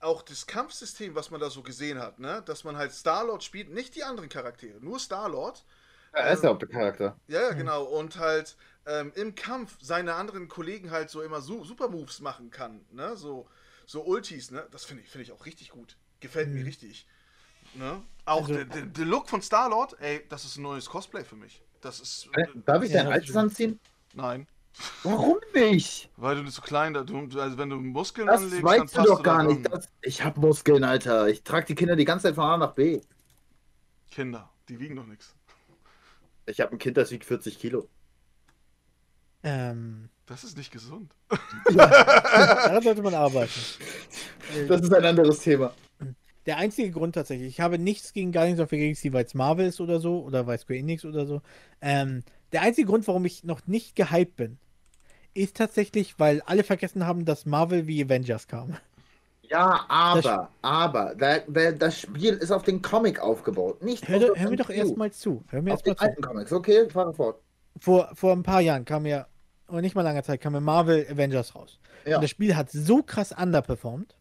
auch 0.00 0.22
das 0.22 0.46
Kampfsystem, 0.46 1.14
was 1.14 1.30
man 1.30 1.40
da 1.40 1.50
so 1.50 1.62
gesehen 1.62 1.98
hat, 1.98 2.18
ne, 2.18 2.42
dass 2.46 2.64
man 2.64 2.76
halt 2.76 2.92
Star-Lord 2.92 3.42
spielt, 3.42 3.70
nicht 3.70 3.94
die 3.96 4.04
anderen 4.04 4.28
Charaktere, 4.28 4.78
nur 4.80 4.98
Star-Lord. 4.98 5.64
Ja, 6.14 6.20
er 6.20 6.32
ist 6.34 6.42
der 6.42 6.50
Hauptcharakter. 6.50 7.16
Ja, 7.26 7.42
ja, 7.42 7.52
genau. 7.52 7.84
Und 7.84 8.18
halt 8.18 8.56
ähm, 8.86 9.12
im 9.14 9.34
Kampf 9.34 9.76
seine 9.80 10.14
anderen 10.14 10.48
Kollegen 10.48 10.90
halt 10.90 11.10
so 11.10 11.20
immer 11.22 11.40
su 11.42 11.64
Super 11.64 11.88
Moves 11.88 12.20
machen 12.20 12.50
kann, 12.50 12.84
ne? 12.90 13.14
So, 13.16 13.46
so 13.86 14.02
Ultis, 14.02 14.50
ne? 14.50 14.66
Das 14.70 14.84
finde 14.84 15.02
ich, 15.02 15.10
finde 15.10 15.24
ich 15.24 15.32
auch 15.32 15.44
richtig 15.44 15.70
gut. 15.70 15.96
Gefällt 16.20 16.48
mir 16.48 16.60
Mhm. 16.60 16.66
richtig. 16.66 17.06
Ne? 17.74 18.02
Auch 18.24 18.42
Also- 18.42 18.54
der, 18.54 18.64
der, 18.64 18.82
der 18.86 19.04
Look 19.04 19.28
von 19.28 19.42
Star-Lord, 19.42 20.00
ey, 20.00 20.24
das 20.30 20.44
ist 20.46 20.56
ein 20.56 20.62
neues 20.62 20.86
Cosplay 20.88 21.24
für 21.24 21.36
mich. 21.36 21.62
Das 21.82 22.00
ist. 22.00 22.28
Äh, 22.34 22.46
Darf 22.64 22.82
ich 22.82 22.90
Ja, 22.90 23.02
dein 23.02 23.06
das 23.06 23.14
altes 23.20 23.36
anziehen? 23.36 23.78
Nein. 24.14 24.48
Warum 25.02 25.38
nicht? 25.54 26.10
Weil 26.16 26.36
du 26.36 26.44
bist 26.44 26.56
so 26.56 26.62
klein, 26.62 26.94
du, 26.94 27.40
also 27.40 27.58
wenn 27.58 27.70
du 27.70 27.76
Muskeln 27.76 28.26
Das 28.26 28.42
anlegst, 28.42 28.62
weißt 28.62 28.94
du 28.94 28.96
passt 28.96 29.08
doch 29.10 29.22
gar 29.22 29.38
da 29.38 29.44
nicht. 29.44 29.72
Das, 29.72 29.88
ich 30.02 30.22
hab 30.24 30.36
Muskeln, 30.36 30.84
Alter. 30.84 31.28
Ich 31.28 31.42
trage 31.42 31.66
die 31.66 31.74
Kinder 31.74 31.96
die 31.96 32.04
ganze 32.04 32.24
Zeit 32.28 32.34
von 32.34 32.44
A 32.44 32.56
nach 32.56 32.72
B. 32.74 33.00
Kinder, 34.10 34.48
die 34.68 34.78
wiegen 34.78 34.96
doch 34.96 35.06
nichts. 35.06 35.34
Ich 36.46 36.60
habe 36.60 36.72
ein 36.72 36.78
Kind, 36.78 36.96
das 36.96 37.10
wiegt 37.10 37.24
40 37.24 37.58
Kilo. 37.58 37.88
ähm, 39.42 40.08
Das 40.26 40.44
ist 40.44 40.56
nicht 40.56 40.72
gesund. 40.72 41.12
daran 41.74 42.82
sollte 42.82 43.02
man 43.02 43.14
arbeiten. 43.14 43.60
Das 44.68 44.80
ist 44.80 44.94
ein 44.94 45.04
anderes 45.04 45.40
Thema. 45.40 45.72
Der 46.46 46.56
einzige 46.56 46.90
Grund 46.90 47.14
tatsächlich, 47.14 47.48
ich 47.48 47.60
habe 47.60 47.78
nichts 47.78 48.14
gegen 48.14 48.32
Guardians 48.32 48.60
of 48.60 48.70
the 48.70 48.78
Galaxy, 48.78 49.12
weil 49.12 49.26
es 49.26 49.34
Marvel 49.34 49.66
ist 49.66 49.80
oder 49.80 50.00
so, 50.00 50.22
oder 50.24 50.46
weil 50.46 50.58
Square 50.58 50.78
Enix 50.78 51.04
oder 51.04 51.26
so. 51.26 51.42
Ähm, 51.82 52.22
der 52.52 52.62
einzige 52.62 52.88
Grund, 52.88 53.06
warum 53.06 53.26
ich 53.26 53.44
noch 53.44 53.66
nicht 53.66 53.94
gehypt 53.94 54.36
bin, 54.36 54.58
ist 55.34 55.56
tatsächlich, 55.56 56.18
weil 56.18 56.42
alle 56.42 56.64
vergessen 56.64 57.06
haben, 57.06 57.24
dass 57.24 57.46
Marvel 57.46 57.86
wie 57.86 58.02
Avengers 58.02 58.48
kam. 58.48 58.76
Ja, 59.50 59.86
aber, 59.88 60.50
aber, 60.62 61.14
da, 61.14 61.38
da, 61.38 61.72
das 61.72 62.00
Spiel 62.00 62.34
ist 62.34 62.50
auf 62.50 62.64
den 62.64 62.82
Comic 62.82 63.20
aufgebaut. 63.20 63.82
Nicht 63.82 64.06
Hör, 64.06 64.18
das 64.18 64.30
hör 64.38 64.50
mir 64.50 64.56
doch 64.56 64.68
erstmal 64.68 65.10
zu. 65.10 65.42
Hör 65.48 65.62
mir 65.62 65.72
Auf 65.72 65.86
erstmal 65.86 65.94
den 65.94 65.98
zu. 65.98 66.04
alten 66.04 66.22
Comics. 66.22 66.52
Okay, 66.52 66.90
fahre 66.90 67.14
fort. 67.14 67.40
Vor, 67.78 68.10
vor 68.14 68.32
ein 68.32 68.42
paar 68.42 68.60
Jahren 68.60 68.84
kam 68.84 69.06
ja, 69.06 69.26
oder 69.68 69.80
nicht 69.80 69.94
mal 69.94 70.02
langer 70.02 70.22
Zeit, 70.22 70.40
kam 70.40 70.54
ja 70.54 70.60
Marvel 70.60 71.06
Avengers 71.10 71.54
raus. 71.54 71.78
Ja. 72.04 72.16
Und 72.16 72.22
das 72.22 72.30
Spiel 72.30 72.56
hat 72.56 72.70
so 72.70 73.02
krass 73.02 73.32
underperformed. 73.32 74.14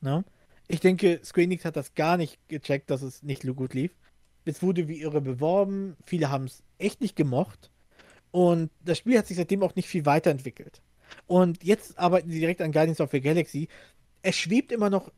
Ne? 0.00 0.24
Ich 0.68 0.80
denke, 0.80 1.20
Square 1.24 1.44
Enix 1.44 1.64
hat 1.64 1.76
das 1.76 1.94
gar 1.94 2.16
nicht 2.16 2.38
gecheckt, 2.48 2.90
dass 2.90 3.02
es 3.02 3.22
nicht 3.22 3.42
so 3.42 3.54
gut 3.54 3.72
lief. 3.74 3.92
Es 4.44 4.62
wurde 4.62 4.88
wie 4.88 5.00
irre 5.00 5.20
beworben. 5.20 5.96
Viele 6.04 6.30
haben 6.30 6.44
es 6.44 6.62
echt 6.78 7.00
nicht 7.00 7.16
gemocht. 7.16 7.70
Und 8.32 8.70
das 8.84 8.98
Spiel 8.98 9.16
hat 9.18 9.26
sich 9.28 9.36
seitdem 9.36 9.62
auch 9.62 9.74
nicht 9.76 9.86
viel 9.88 10.04
weiterentwickelt. 10.06 10.82
Und 11.26 11.62
jetzt 11.62 11.98
arbeiten 11.98 12.30
sie 12.30 12.40
direkt 12.40 12.60
an 12.62 12.72
Guardians 12.72 13.00
of 13.00 13.10
the 13.12 13.20
Galaxy. 13.20 13.68
Es 14.22 14.36
schwebt 14.36 14.72
immer 14.72 14.90
noch, 14.90 15.12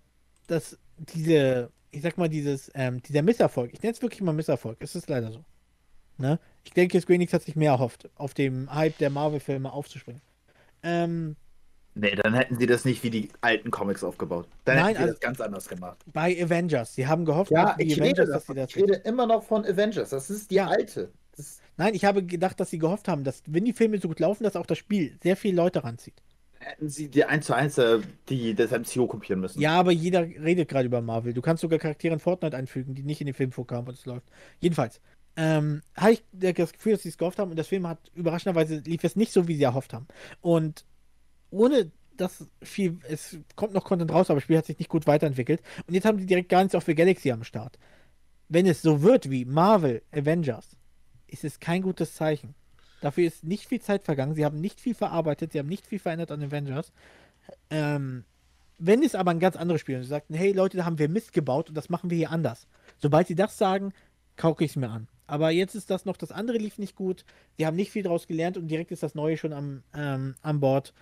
dass 0.49 0.77
diese, 0.99 1.71
ich 1.93 2.03
sag 2.03 2.19
mal, 2.19 2.29
dieses, 2.29 2.71
ähm, 2.75 3.01
dieser 3.03 3.23
Misserfolg, 3.23 3.73
ich 3.73 3.83
nenne 3.83 3.93
es 3.95 4.03
wirklich 4.03 4.21
mal 4.21 4.33
Misserfolg, 4.33 4.77
es 4.81 4.95
ist 4.97 5.09
leider 5.09 5.31
so. 5.33 5.45
Ne? 6.19 6.39
Ich 6.65 6.73
denke, 6.73 7.01
Square 7.01 7.15
Enix 7.15 7.33
hat 7.33 7.43
sich 7.43 7.57
mehr 7.57 7.73
erhofft, 7.73 8.11
auf 8.17 8.35
dem 8.35 8.73
Hype 8.75 8.99
der 8.99 9.11
Marvel-Filme 9.11 9.73
aufzuspringen. 9.73 10.21
Ähm, 10.83 11.37
Nee, 11.97 12.17
dann 12.17 12.35
hätten 12.35 12.59
sie 12.59 12.67
das 12.67 12.85
nicht 12.85 13.05
wie 13.05 13.11
die 13.11 13.29
alten 13.41 13.71
Comics 13.71 14.03
aufgebaut. 14.03 14.49
Dann 14.65 14.75
Nein, 14.79 14.87
hätten 14.87 14.97
sie 14.97 15.03
also- 15.03 15.13
das 15.13 15.21
ganz 15.21 15.41
anders 15.41 15.69
gemacht. 15.69 15.99
bei 16.13 16.37
Avengers, 16.43 16.93
sie 16.97 17.07
haben 17.07 17.25
gehofft, 17.25 17.53
Ja, 17.53 17.67
dass 17.67 17.77
die 17.77 17.85
ich 17.85 18.01
Avengers, 18.01 18.19
rede, 18.27 18.33
dass 18.33 18.43
sie 18.47 18.55
davon. 18.55 18.57
das 18.57 18.71
ich 18.71 18.77
rede 18.83 18.95
immer 19.09 19.27
noch 19.29 19.45
von 19.45 19.65
Avengers. 19.65 20.11
Das 20.11 20.29
ist 20.29 20.51
die 20.51 20.61
alte. 20.61 21.13
Das, 21.37 21.61
Nein, 21.77 21.95
ich 21.95 22.05
habe 22.05 22.25
gedacht, 22.25 22.61
dass 22.61 22.71
sie 22.71 22.79
gehofft 22.79 23.09
haben, 23.09 23.25
dass, 23.25 23.43
wenn 23.47 23.65
die 23.65 23.73
Filme 23.73 23.99
so 23.99 24.09
gut 24.09 24.21
laufen, 24.21 24.45
dass 24.45 24.57
auch 24.57 24.67
das 24.67 24.79
Spiel 24.79 25.19
sehr 25.23 25.37
viele 25.37 25.57
Leute 25.57 25.83
ranzieht. 25.83 26.15
hätten 26.61 26.89
sie 26.89 27.09
die 27.09 27.25
1 27.25 27.47
zu 27.47 27.55
1 27.55 27.79
äh, 27.79 27.99
die, 28.29 28.55
das 28.55 28.71
MCU 28.71 29.07
kopieren 29.07 29.41
müssen. 29.41 29.61
Ja, 29.61 29.79
aber 29.79 29.91
jeder 29.91 30.23
redet 30.23 30.69
gerade 30.69 30.87
über 30.87 31.01
Marvel. 31.01 31.35
Du 31.35 31.43
kannst 31.43 31.63
sogar 31.63 31.79
Charaktere 31.79 32.15
in 32.15 32.21
Fortnite 32.21 32.57
einfügen, 32.57 32.95
die 32.95 33.03
nicht 33.03 33.21
in 33.21 33.27
den 33.27 33.35
Film 33.35 33.51
vorkamen 33.53 33.89
und 33.89 33.95
es 33.95 34.07
läuft. 34.07 34.27
Jedenfalls, 34.61 35.01
ähm, 35.37 35.83
habe 35.97 36.13
ich 36.13 36.25
das 36.33 36.73
Gefühl, 36.73 36.93
dass 36.93 37.03
sie 37.03 37.09
es 37.09 37.19
gehofft 37.19 37.39
haben 37.41 37.51
und 37.51 37.59
das 37.59 37.67
Film 37.67 37.89
hat 37.89 37.99
überraschenderweise 38.15 38.77
lief 38.87 39.03
es 39.03 39.17
nicht 39.17 39.33
so, 39.33 39.49
wie 39.49 39.57
sie 39.57 39.65
erhofft 39.65 39.93
haben. 39.93 40.07
Und 40.41 40.85
ohne 41.51 41.91
dass 42.17 42.47
viel, 42.63 42.99
es 43.09 43.37
kommt 43.57 43.75
noch 43.75 43.85
Content 43.85 44.13
raus, 44.13 44.31
aber 44.31 44.37
das 44.37 44.45
Spiel 44.45 44.59
hat 44.59 44.67
sich 44.67 44.79
nicht 44.79 44.89
gut 44.89 45.09
weiterentwickelt. 45.09 45.61
Und 45.89 45.95
jetzt 45.95 46.05
haben 46.05 46.19
die 46.19 46.27
direkt 46.27 46.49
Guardians 46.49 46.77
of 46.77 46.85
the 46.85 46.95
Galaxy 46.95 47.33
am 47.33 47.43
Start. 47.43 47.79
Wenn 48.49 48.67
es 48.67 48.83
so 48.83 49.03
wird 49.03 49.31
wie 49.31 49.45
Marvel, 49.45 50.03
Avengers, 50.13 50.77
ist 51.35 51.45
es 51.45 51.61
kein 51.61 51.83
gutes 51.83 52.15
Zeichen. 52.15 52.55
Dafür 53.01 53.27
ist 53.27 53.45
nicht 53.45 53.67
viel 53.67 53.81
Zeit 53.81 54.03
vergangen. 54.03 54.35
Sie 54.35 54.45
haben 54.45 54.61
nicht 54.61 54.81
viel 54.81 54.95
verarbeitet, 54.95 55.53
sie 55.53 55.59
haben 55.59 55.69
nicht 55.69 55.87
viel 55.87 55.99
verändert 55.99 56.31
an 56.31 56.43
Avengers. 56.43 56.93
Ähm, 57.69 58.25
wenn 58.79 59.03
es 59.03 59.15
aber 59.15 59.31
ein 59.31 59.41
ganz 59.41 59.57
anderes 59.57 59.83
Spiel 59.83 59.97
ist, 59.97 60.05
sie 60.05 60.11
sagten, 60.11 60.35
hey 60.35 60.53
Leute, 60.53 60.79
da 60.79 60.85
haben 60.85 60.99
wir 60.99 61.09
Mist 61.09 61.33
gebaut 61.33 61.69
und 61.69 61.75
das 61.75 61.91
machen 61.91 62.11
wir 62.11 62.17
hier 62.17 62.31
anders. 62.31 62.67
Sobald 62.99 63.27
sie 63.27 63.35
das 63.35 63.59
sagen, 63.59 63.93
kauke 64.37 64.65
ich 64.65 64.71
es 64.71 64.77
mir 64.77 64.89
an. 64.89 65.09
Aber 65.27 65.51
jetzt 65.51 65.75
ist 65.75 65.91
das 65.91 66.05
noch, 66.05 66.17
das 66.17 66.33
andere 66.33 66.59
lief 66.59 66.79
nicht 66.79 66.97
gut. 66.97 67.25
Sie 67.57 67.67
haben 67.67 67.77
nicht 67.77 67.91
viel 67.91 68.03
daraus 68.03 68.27
gelernt 68.27 68.57
und 68.57 68.69
direkt 68.69 68.91
ist 68.91 69.03
das 69.03 69.15
Neue 69.15 69.37
schon 69.37 69.53
am, 69.53 69.83
ähm, 69.95 70.35
an 70.43 70.61
Bord. 70.61 70.93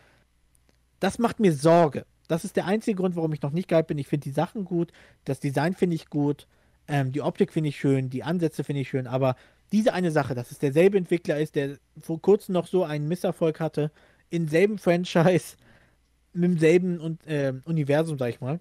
Das 1.01 1.19
macht 1.19 1.41
mir 1.41 1.53
Sorge. 1.53 2.05
Das 2.29 2.45
ist 2.45 2.57
der 2.57 2.67
einzige 2.67 2.97
Grund, 2.97 3.17
warum 3.17 3.33
ich 3.33 3.43
noch 3.43 3.51
nicht 3.51 3.69
geil 3.69 3.83
bin. 3.83 3.99
Ich 3.99 4.07
finde 4.07 4.25
die 4.25 4.31
Sachen 4.31 4.65
gut, 4.65 4.93
das 5.25 5.41
Design 5.41 5.75
finde 5.75 5.97
ich 5.97 6.09
gut, 6.09 6.47
ähm, 6.89 7.13
die 7.13 7.21
Optik 7.21 7.53
finde 7.53 7.69
ich 7.69 7.79
schön, 7.79 8.11
die 8.11 8.23
Ansätze 8.23 8.65
finde 8.65 8.83
ich 8.83 8.89
schön, 8.89 9.07
aber 9.07 9.37
diese 9.73 9.93
eine 9.95 10.11
Sache, 10.11 10.35
dass 10.35 10.51
es 10.51 10.59
derselbe 10.59 10.99
Entwickler 10.99 11.41
ist, 11.41 11.55
der 11.57 11.79
vor 12.01 12.21
kurzem 12.21 12.53
noch 12.53 12.67
so 12.67 12.85
einen 12.85 13.09
Misserfolg 13.09 13.59
hatte, 13.61 13.91
im 14.31 14.49
selben 14.49 14.79
Franchise, 14.79 15.57
mit 16.33 16.53
demselben 16.53 17.01
und, 17.01 17.21
ähm, 17.27 17.63
Universum, 17.65 18.19
sag 18.19 18.29
ich 18.31 18.41
mal. 18.41 18.61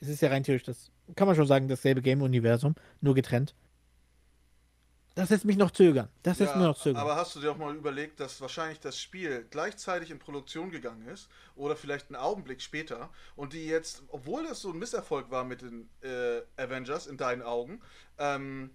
Es 0.00 0.08
ist 0.08 0.20
ja 0.20 0.28
rein 0.28 0.42
theoretisch 0.44 0.66
das, 0.66 0.90
kann 1.14 1.26
man 1.26 1.36
schon 1.36 1.46
sagen, 1.46 1.68
dasselbe 1.68 2.02
Game-Universum, 2.02 2.74
nur 3.00 3.14
getrennt. 3.14 3.54
Das 5.14 5.30
lässt 5.30 5.46
mich 5.46 5.56
noch 5.56 5.70
zögern. 5.70 6.10
Das 6.22 6.38
lässt 6.38 6.52
Ja, 6.52 6.58
mich 6.58 6.66
noch 6.66 6.76
zögern. 6.76 7.00
aber 7.00 7.16
hast 7.16 7.34
du 7.34 7.40
dir 7.40 7.50
auch 7.50 7.56
mal 7.56 7.74
überlegt, 7.74 8.20
dass 8.20 8.38
wahrscheinlich 8.42 8.80
das 8.80 8.98
Spiel 8.98 9.46
gleichzeitig 9.50 10.10
in 10.10 10.18
Produktion 10.18 10.70
gegangen 10.70 11.08
ist 11.08 11.30
oder 11.54 11.74
vielleicht 11.74 12.08
einen 12.10 12.16
Augenblick 12.16 12.60
später 12.60 13.08
und 13.34 13.54
die 13.54 13.66
jetzt, 13.66 14.02
obwohl 14.08 14.44
das 14.46 14.60
so 14.60 14.72
ein 14.72 14.78
Misserfolg 14.78 15.30
war 15.30 15.44
mit 15.44 15.62
den 15.62 15.88
äh, 16.02 16.42
Avengers 16.62 17.06
in 17.06 17.16
deinen 17.16 17.40
Augen, 17.40 17.80
ähm, 18.18 18.72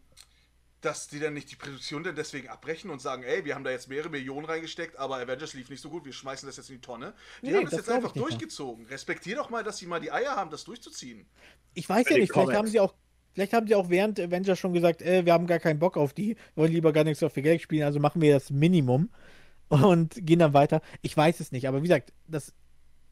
dass 0.82 1.08
die 1.08 1.20
dann 1.20 1.34
nicht 1.34 1.52
die 1.52 1.56
Produktion 1.56 2.04
dann 2.04 2.16
deswegen 2.16 2.50
abbrechen 2.50 2.90
und 2.90 3.02
sagen, 3.02 3.22
ey, 3.24 3.46
wir 3.46 3.54
haben 3.54 3.64
da 3.64 3.70
jetzt 3.70 3.88
mehrere 3.88 4.10
Millionen 4.10 4.46
reingesteckt, 4.46 4.98
aber 4.98 5.18
Avengers 5.18 5.54
lief 5.54 5.70
nicht 5.70 5.82
so 5.82 5.90
gut, 5.90 6.06
wir 6.06 6.14
schmeißen 6.14 6.48
das 6.48 6.58
jetzt 6.58 6.70
in 6.70 6.78
die 6.78 6.82
Tonne. 6.82 7.14
Die 7.42 7.48
Nee, 7.48 7.56
haben 7.56 7.64
das, 7.66 7.72
das 7.72 7.80
jetzt 7.82 7.90
einfach 7.90 8.12
durchgezogen. 8.14 8.88
Respektier 8.88 9.36
doch 9.36 9.52
mal, 9.52 9.64
dass 9.64 9.78
sie 9.78 9.86
mal 9.86 10.02
die 10.02 10.12
Eier 10.12 10.36
haben, 10.36 10.50
das 10.50 10.64
durchzuziehen. 10.64 11.28
Ich 11.76 11.88
weiß 11.88 12.10
ja 12.10 12.18
nicht, 12.18 12.32
vielleicht 12.32 12.34
Comics. 12.34 12.58
haben 12.58 12.68
sie 12.68 12.80
auch, 12.80 12.96
vielleicht 13.34 13.54
haben 13.54 13.68
sie 13.68 13.76
auch 13.76 13.90
während 13.90 14.20
Avengers 14.20 14.58
schon 14.58 14.74
gesagt, 14.74 15.04
äh, 15.04 15.24
wir 15.24 15.34
haben 15.34 15.46
gar 15.46 15.60
keinen 15.60 15.80
Bock 15.80 15.98
auf 15.98 16.14
die, 16.14 16.36
wollen 16.56 16.72
lieber 16.72 16.92
Guardians 16.92 17.22
of 17.22 17.34
the 17.34 17.44
Galaxy 17.44 17.64
spielen, 17.64 17.84
also 17.84 18.00
machen 18.00 18.22
wir 18.22 18.34
das 18.34 18.50
Minimum 18.50 19.10
und 19.70 20.16
gehen 20.26 20.40
dann 20.40 20.56
weiter. 20.56 20.82
Ich 21.04 21.16
weiß 21.16 21.40
es 21.40 21.52
nicht, 21.52 21.68
aber 21.68 21.80
wie 21.80 21.88
gesagt, 21.88 22.12
das, 22.28 22.54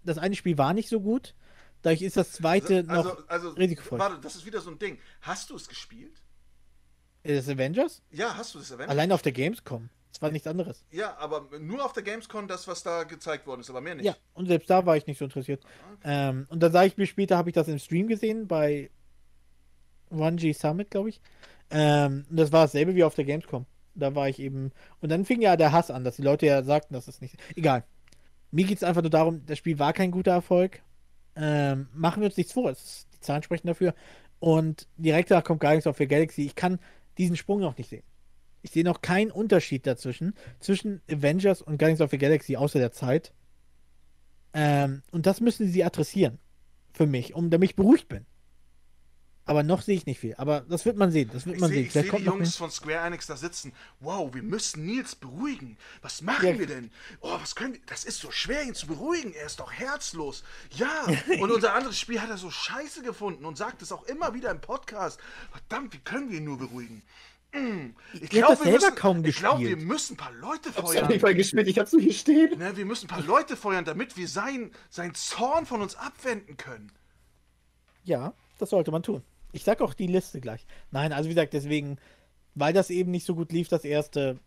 das 0.04 0.18
eine 0.18 0.36
Spiel 0.36 0.58
war 0.58 0.74
nicht 0.74 0.90
so 0.90 1.02
gut, 1.02 1.36
dadurch 1.84 2.02
ist 2.02 2.18
das 2.18 2.32
zweite 2.32 2.84
noch 2.84 3.06
also, 3.06 3.28
also, 3.28 3.50
risikofrei. 3.50 4.00
warte, 4.00 4.20
das 4.22 4.36
ist 4.36 4.48
wieder 4.48 4.60
so 4.60 4.72
ein 4.72 4.80
Ding. 4.80 4.98
Hast 5.22 5.52
du 5.52 5.56
es 5.56 5.68
gespielt? 5.68 6.24
Äh, 7.30 7.36
das 7.36 7.50
Avengers. 7.50 8.02
Ja, 8.12 8.36
hast 8.36 8.56
du 8.56 8.60
das 8.60 8.72
Avengers? 8.72 8.90
Allein 8.90 9.12
auf 9.12 9.22
der 9.22 9.32
Gamescom. 9.32 9.90
Das 10.12 10.22
war 10.22 10.32
nichts 10.32 10.48
anderes. 10.48 10.84
Ja, 10.92 11.16
aber 11.18 11.48
nur 11.60 11.86
auf 11.86 11.94
der 11.94 12.04
Gamescom 12.04 12.48
das, 12.48 12.68
was 12.68 12.82
da 12.82 13.04
gezeigt 13.04 13.46
worden 13.46 13.62
ist, 13.62 13.70
aber 13.70 13.80
mehr 13.80 13.96
nicht. 13.96 14.06
Ja, 14.06 14.16
und 14.34 14.48
selbst 14.48 14.70
da 14.70 14.86
war 14.86 14.98
ich 14.98 15.06
nicht 15.06 15.20
so 15.20 15.26
interessiert. 15.26 15.64
Ähm, 16.04 16.48
und 16.50 16.62
dann 16.62 16.72
sage 16.72 16.88
ich 16.88 16.98
mir 16.98 17.06
später, 17.06 17.38
habe 17.38 17.50
ich 17.50 17.54
das 17.54 17.68
im 17.68 17.78
Stream 17.78 18.08
gesehen 18.08 18.48
bei 18.48 18.90
1G 20.12 20.58
Summit, 20.58 20.90
glaube 20.90 21.10
ich. 21.10 21.22
Ähm, 21.70 22.26
und 22.30 22.38
das 22.38 22.52
war 22.52 22.64
dasselbe 22.64 22.96
wie 22.96 23.04
auf 23.04 23.14
der 23.14 23.26
Gamescom. 23.26 23.68
Da 23.94 24.16
war 24.16 24.28
ich 24.30 24.40
eben. 24.40 24.72
Und 25.00 25.10
dann 25.10 25.26
fing 25.26 25.42
ja 25.42 25.56
der 25.56 25.72
Hass 25.72 25.92
an, 25.92 26.04
dass 26.04 26.16
die 26.16 26.24
Leute 26.24 26.48
ja 26.48 26.64
sagten, 26.64 26.94
dass 26.96 27.08
es 27.08 27.22
nicht. 27.22 27.36
Egal. 27.56 27.84
Mir 28.52 28.66
geht 28.66 28.78
es 28.78 28.84
einfach 28.84 29.04
nur 29.04 29.12
darum, 29.12 29.46
das 29.46 29.60
Spiel 29.60 29.78
war 29.78 29.94
kein 29.94 30.10
guter 30.10 30.32
Erfolg. 30.32 30.82
Ähm, 31.36 31.88
machen 31.94 32.22
wir 32.22 32.28
uns 32.28 32.38
nichts 32.38 32.54
vor. 32.54 32.72
Es 32.72 32.84
ist, 32.84 33.08
die 33.14 33.20
Zahlen 33.20 33.44
sprechen 33.44 33.68
dafür. 33.68 33.94
Und 34.40 34.88
direkt 34.98 35.30
danach 35.30 35.44
kommt 35.44 35.60
Guardians 35.60 35.86
of 35.86 35.98
the 35.98 36.08
Galaxy. 36.08 36.46
Ich 36.46 36.56
kann 36.56 36.80
diesen 37.20 37.36
Sprung 37.36 37.60
noch 37.60 37.78
nicht 37.78 37.90
sehen. 37.90 38.04
Ich 38.62 38.72
sehe 38.72 38.84
noch 38.84 39.02
keinen 39.02 39.32
Unterschied 39.32 39.86
dazwischen, 39.86 40.34
zwischen 40.60 41.02
Avengers 41.10 41.62
und 41.62 41.78
Guardians 41.78 42.02
of 42.02 42.12
the 42.12 42.18
Galaxy, 42.18 42.58
außer 42.58 42.80
der 42.80 42.92
Zeit. 42.92 43.34
Ähm, 44.54 45.04
und 45.12 45.26
das 45.26 45.40
müssen 45.40 45.68
sie 45.68 45.84
adressieren. 45.84 46.40
Für 46.92 47.06
mich, 47.06 47.36
um 47.36 47.50
damit 47.50 47.70
ich 47.70 47.76
beruhigt 47.76 48.10
bin. 48.10 48.26
Aber 49.50 49.64
noch 49.64 49.82
sehe 49.82 49.96
ich 49.96 50.06
nicht 50.06 50.20
viel. 50.20 50.36
Aber 50.38 50.62
das 50.62 50.86
wird 50.86 50.96
man 50.96 51.12
sehen. 51.12 51.30
Das 51.34 51.46
wird 51.46 51.56
Ich 51.56 51.62
man 51.62 51.70
sehe 51.70 51.78
sehen. 51.80 51.86
ich 51.88 51.94
seh 51.94 52.04
Vielleicht 52.04 52.20
die 52.20 52.26
Jungs 52.26 52.56
von 52.56 52.70
Square 52.72 53.06
Enix 53.08 53.26
da 53.28 53.36
sitzen. 53.36 53.74
Wow, 54.00 54.34
wir 54.34 54.44
müssen 54.44 54.86
Nils 54.86 55.16
beruhigen. 55.16 55.78
Was 56.02 56.22
machen 56.22 56.48
Ja. 56.48 56.60
wir 56.60 56.68
denn? 56.68 56.92
Oh, 57.22 57.34
was 57.42 57.56
können 57.56 57.74
wir? 57.74 57.82
Das 57.88 58.04
ist 58.04 58.20
so 58.20 58.30
schwer, 58.32 58.64
ihn 58.64 58.76
zu 58.76 58.88
beruhigen. 58.88 59.34
Er 59.34 59.48
ist 59.48 59.60
doch 59.60 59.72
herzlos. 59.72 60.44
Ja, 60.76 61.06
und 61.42 61.52
unser 61.52 61.74
anderes 61.74 62.00
Spiel 62.00 62.22
hat 62.22 62.30
er 62.30 62.38
so 62.38 62.52
scheiße 62.52 63.02
gefunden 63.02 63.44
und 63.46 63.58
sagt 63.58 63.82
es 63.82 63.92
auch 63.92 64.04
immer 64.04 64.34
wieder 64.36 64.52
im 64.52 64.62
Podcast. 64.62 65.20
Verdammt, 65.52 65.94
wie 65.94 66.00
können 66.00 66.30
wir 66.30 66.38
ihn 66.38 66.46
nur 66.46 66.58
beruhigen? 66.60 67.02
Mm. 67.52 67.96
Ich 68.22 68.30
glaube, 68.30 68.64
wir, 68.64 68.74
müssen- 68.74 68.94
kaum 68.96 69.26
ich 69.26 69.38
glaub, 69.38 69.60
wir 69.60 69.76
müssen 69.78 70.14
ein 70.14 70.18
paar 70.18 70.32
Leute 70.34 70.70
Ich 70.70 70.78
hab's 70.78 70.92
feuern. 70.92 71.08
nicht 71.08 71.24
mal 71.24 71.34
gespielt, 71.34 71.68
ich 71.68 71.80
hab's 71.80 71.92
nur 71.92 72.02
hier 72.04 72.14
stehen. 72.14 72.60
Ne, 72.60 72.78
wir 72.78 72.86
müssen 72.86 73.06
ein 73.06 73.10
paar 73.10 73.24
Leute 73.24 73.58
feuern, 73.58 73.84
damit 73.86 74.16
wir 74.16 74.28
sein, 74.28 74.70
sein 74.92 75.16
Zorn 75.16 75.66
von 75.66 75.82
uns 75.82 75.96
abwenden 75.96 76.58
können. 76.58 76.92
Ja, 78.04 78.34
das 78.60 78.70
sollte 78.70 78.92
man 78.92 79.02
tun. 79.02 79.24
Ich 79.52 79.64
sag 79.64 79.82
auch 79.82 79.94
die 79.94 80.08
Liste 80.08 80.42
gleich. 80.42 80.66
Nein, 80.92 81.12
also 81.14 81.30
wie 81.30 81.34
gesagt, 81.34 81.54
deswegen, 81.54 81.98
weil 82.56 82.74
das 82.74 82.90
eben 82.90 83.12
nicht 83.12 83.26
so 83.26 83.36
gut 83.36 83.52
lief, 83.52 83.68
das 83.68 83.84
erste. 83.84 84.40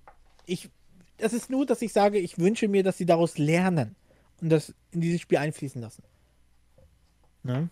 Ich, 0.47 0.71
das 1.19 1.33
ist 1.33 1.51
nur, 1.51 1.67
dass 1.67 1.83
ich 1.83 1.93
sage, 1.93 2.19
ich 2.19 2.39
wünsche 2.39 2.69
mir, 2.69 2.83
dass 2.83 2.99
sie 2.99 3.07
daraus 3.07 3.39
lernen 3.39 3.97
und 4.41 4.51
das 4.51 4.75
in 4.91 5.01
dieses 5.01 5.21
Spiel 5.21 5.39
einfließen 5.39 5.81
lassen. 5.81 6.03
Ne? 7.43 7.69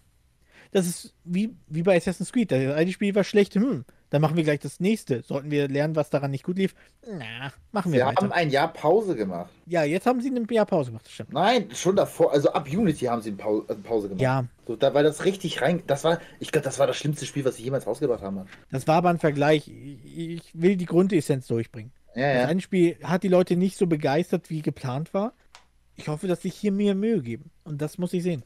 Das 0.72 0.86
ist 0.86 1.14
wie, 1.24 1.54
wie 1.66 1.82
bei 1.82 1.96
Assassin's 1.96 2.32
Creed. 2.32 2.52
Das 2.52 2.74
eine 2.74 2.92
Spiel 2.92 3.14
war 3.14 3.24
schlecht, 3.24 3.54
hm, 3.54 3.84
dann 4.10 4.22
machen 4.22 4.36
wir 4.36 4.44
gleich 4.44 4.60
das 4.60 4.78
nächste. 4.80 5.22
Sollten 5.22 5.50
wir 5.50 5.68
lernen, 5.68 5.96
was 5.96 6.10
daran 6.10 6.30
nicht 6.30 6.44
gut 6.44 6.58
lief? 6.58 6.74
Na, 7.06 7.52
machen 7.72 7.92
wir 7.92 8.00
Wir 8.00 8.06
weiter. 8.06 8.22
haben 8.22 8.32
ein 8.32 8.50
Jahr 8.50 8.72
Pause 8.72 9.16
gemacht. 9.16 9.50
Ja, 9.66 9.82
jetzt 9.84 10.06
haben 10.06 10.20
sie 10.20 10.28
eine 10.30 10.44
Jahr 10.50 10.66
Pause 10.66 10.90
gemacht, 10.90 11.06
das 11.06 11.12
stimmt. 11.12 11.32
Nein, 11.32 11.68
schon 11.74 11.96
davor, 11.96 12.32
also 12.32 12.52
ab 12.52 12.68
Unity 12.68 13.06
haben 13.06 13.22
sie 13.22 13.30
eine 13.30 13.38
Pause, 13.38 13.64
äh, 13.68 13.74
Pause 13.76 14.08
gemacht. 14.08 14.22
Ja, 14.22 14.44
So, 14.66 14.76
da 14.76 14.94
war 14.94 15.02
das 15.02 15.24
richtig 15.24 15.60
rein. 15.62 15.82
Das 15.86 16.04
war, 16.04 16.20
ich 16.38 16.52
glaube, 16.52 16.64
das 16.64 16.78
war 16.78 16.86
das 16.86 16.96
schlimmste 16.96 17.26
Spiel, 17.26 17.44
was 17.44 17.56
sie 17.56 17.64
jemals 17.64 17.86
rausgebracht 17.86 18.22
haben. 18.22 18.46
Das 18.70 18.86
war 18.86 18.96
aber 18.96 19.10
ein 19.10 19.18
Vergleich. 19.18 19.68
Ich, 19.68 20.42
will 20.54 20.76
die 20.76 20.86
Grundessenz 20.86 21.46
durchbringen. 21.48 21.92
Ja, 22.14 22.32
Das 22.32 22.42
ja. 22.42 22.48
eine 22.48 22.60
Spiel 22.60 22.96
hat 23.02 23.22
die 23.22 23.28
Leute 23.28 23.56
nicht 23.56 23.76
so 23.76 23.86
begeistert, 23.86 24.50
wie 24.50 24.62
geplant 24.62 25.14
war. 25.14 25.32
Ich 25.96 26.08
hoffe, 26.08 26.26
dass 26.28 26.42
sich 26.42 26.54
hier 26.54 26.72
mehr 26.72 26.94
Mühe 26.94 27.20
geben. 27.22 27.50
Und 27.62 27.82
das 27.82 27.98
muss 27.98 28.12
ich 28.12 28.22
sehen. 28.22 28.42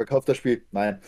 Verkauft 0.00 0.30
das 0.30 0.38
Spiel. 0.38 0.64
Nein. 0.70 0.98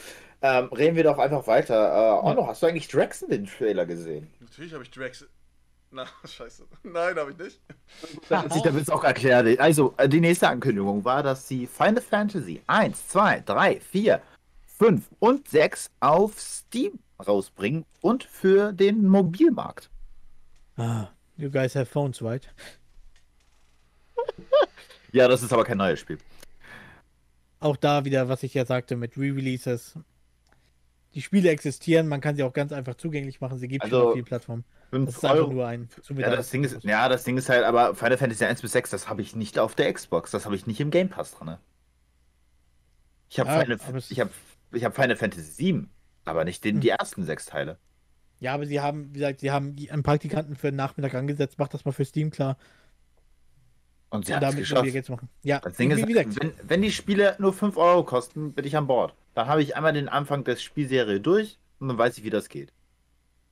Ähm, 0.43 0.67
reden 0.67 0.97
wir 0.97 1.05
doch 1.05 1.17
einfach 1.17 1.47
weiter. 1.47 2.21
Äh, 2.21 2.27
Onno, 2.27 2.47
hast 2.47 2.63
du 2.63 2.67
eigentlich 2.67 2.89
Draxon 2.89 3.31
den 3.31 3.47
Trailer 3.47 3.87
gesehen? 3.87 4.29
Natürlich 4.39 4.75
habe 4.75 4.83
ich 4.83 4.91
Drax. 4.91 5.25
Na, 5.91 6.05
scheiße. 6.27 6.67
Nein, 6.83 7.17
habe 7.17 7.31
ich 7.31 7.39
nicht. 7.39 7.59
Da 8.29 8.43
hat 8.43 8.53
sich 8.53 8.61
der 8.61 8.77
Witz 8.77 8.91
auch 8.91 9.03
erklärt. 9.03 9.59
Also, 9.59 9.95
äh, 9.97 10.11
die 10.11 10.21
nächste 10.21 10.47
Ankündigung 10.47 11.07
war, 11.07 11.23
dass 11.23 11.49
sie 11.49 11.67
Final 11.67 12.03
Fantasy 12.03 12.61
1, 12.67 13.09
2, 13.09 13.41
3, 13.47 13.81
4, 13.81 14.21
5 14.77 15.09
und 15.21 15.49
6 15.49 15.91
auf 16.01 16.39
Steam 16.39 16.99
rausbringen 17.27 17.87
und 18.03 18.25
für 18.25 18.75
den 18.75 19.09
Mobilmarkt. 19.09 19.89
Ah, 20.77 21.07
you 21.39 21.51
guys 21.51 21.75
have 21.75 21.87
phones, 21.87 22.21
right? 22.21 22.47
Ja, 25.13 25.29
das 25.29 25.43
ist 25.43 25.53
aber 25.53 25.65
kein 25.65 25.77
neues 25.77 26.01
Spiel. 26.01 26.17
Auch 27.63 27.77
da 27.77 28.05
wieder, 28.05 28.29
was 28.29 28.43
ich 28.43 28.55
ja 28.55 28.67
sagte 28.67 28.97
mit 28.97 29.17
Re-Releases. 29.17 29.97
Die 31.15 31.23
Spiele 31.23 31.51
existieren, 31.51 32.09
man 32.09 32.21
kann 32.21 32.37
sie 32.37 32.43
auch 32.43 32.53
ganz 32.55 32.73
einfach 32.73 32.95
zugänglich 32.95 33.41
machen. 33.41 33.59
Sie 33.59 33.69
gibt 33.69 33.85
Also, 33.85 33.97
schon 33.97 34.07
auf 34.07 34.13
vielen 34.13 34.25
Plattformen. 34.25 34.65
Das 35.05 35.15
5 35.15 35.17
ist 35.19 35.25
einfach 35.25 35.49
nur 35.49 35.67
ein 35.67 35.89
Ja 36.17 36.31
das, 36.31 36.51
Ding 36.51 36.65
ist, 36.65 36.85
ja, 36.85 37.09
das 37.09 37.25
Ding 37.25 37.37
ist 37.37 37.49
halt, 37.49 37.65
aber 37.65 37.95
Final 37.95 38.17
Fantasy 38.19 38.45
1 38.45 38.63
bis 38.63 38.73
6, 38.73 38.91
das 38.91 39.09
habe 39.09 39.21
ich 39.23 39.35
nicht 39.37 39.59
auf 39.59 39.75
der 39.75 39.93
Xbox, 39.93 40.31
das 40.31 40.45
habe 40.45 40.55
ich 40.57 40.67
nicht 40.67 40.81
im 40.81 40.91
Game 40.91 41.09
Pass 41.09 41.33
drin. 41.33 41.57
Ich 43.29 43.41
habe 43.41 43.51
Ja, 43.51 43.61
Final, 43.63 43.79
es- 43.99 44.11
ich 44.11 44.21
hab, 44.21 44.31
ich 44.73 44.85
hab 44.85 44.95
Final 44.95 45.17
Fantasy 45.17 45.43
7, 45.51 45.91
aber 46.25 46.45
nicht 46.45 46.65
den, 46.65 46.81
die 46.81 46.91
ersten 46.91 47.25
sechs 47.25 47.47
Teile. 47.47 47.79
Ja, 48.41 48.55
aber 48.55 48.67
sie 48.67 48.81
haben, 48.81 49.09
wie 49.11 49.21
gesagt, 49.21 49.41
sie 49.41 49.51
haben 49.53 49.77
einen 49.91 50.03
Praktikanten 50.03 50.57
für 50.57 50.69
den 50.71 50.77
Nachmittag 50.77 51.15
angesetzt. 51.15 51.59
Macht 51.59 51.75
das 51.75 51.85
mal 51.85 51.93
für 51.93 52.05
Steam 52.05 52.31
klar. 52.31 52.57
Und 54.13 54.27
sie 54.27 54.33
es 54.33 54.41
damit 54.41 54.59
geschafft. 54.59 54.87
jetzt 54.87 55.09
machen. 55.09 55.29
Ja, 55.43 55.59
Das 55.61 55.77
Ding 55.77 55.91
ist, 55.91 56.07
wenn, 56.07 56.53
wenn 56.63 56.83
die 56.83 56.93
Spiele 56.93 57.35
nur 57.39 57.53
5 57.55 57.77
Euro 57.79 58.05
kosten, 58.05 58.53
bin 58.53 58.67
ich 58.67 58.77
an 58.77 58.87
Bord. 58.87 59.15
Dann 59.35 59.49
habe 59.49 59.63
ich 59.63 59.75
einmal 59.75 59.95
den 59.95 60.09
Anfang 60.09 60.45
der 60.45 60.57
Spielserie 60.57 61.19
durch 61.19 61.59
und 61.81 61.89
dann 61.89 61.97
weiß 61.97 62.19
ich, 62.19 62.25
wie 62.25 62.31
das 62.31 62.51
geht. 62.51 62.73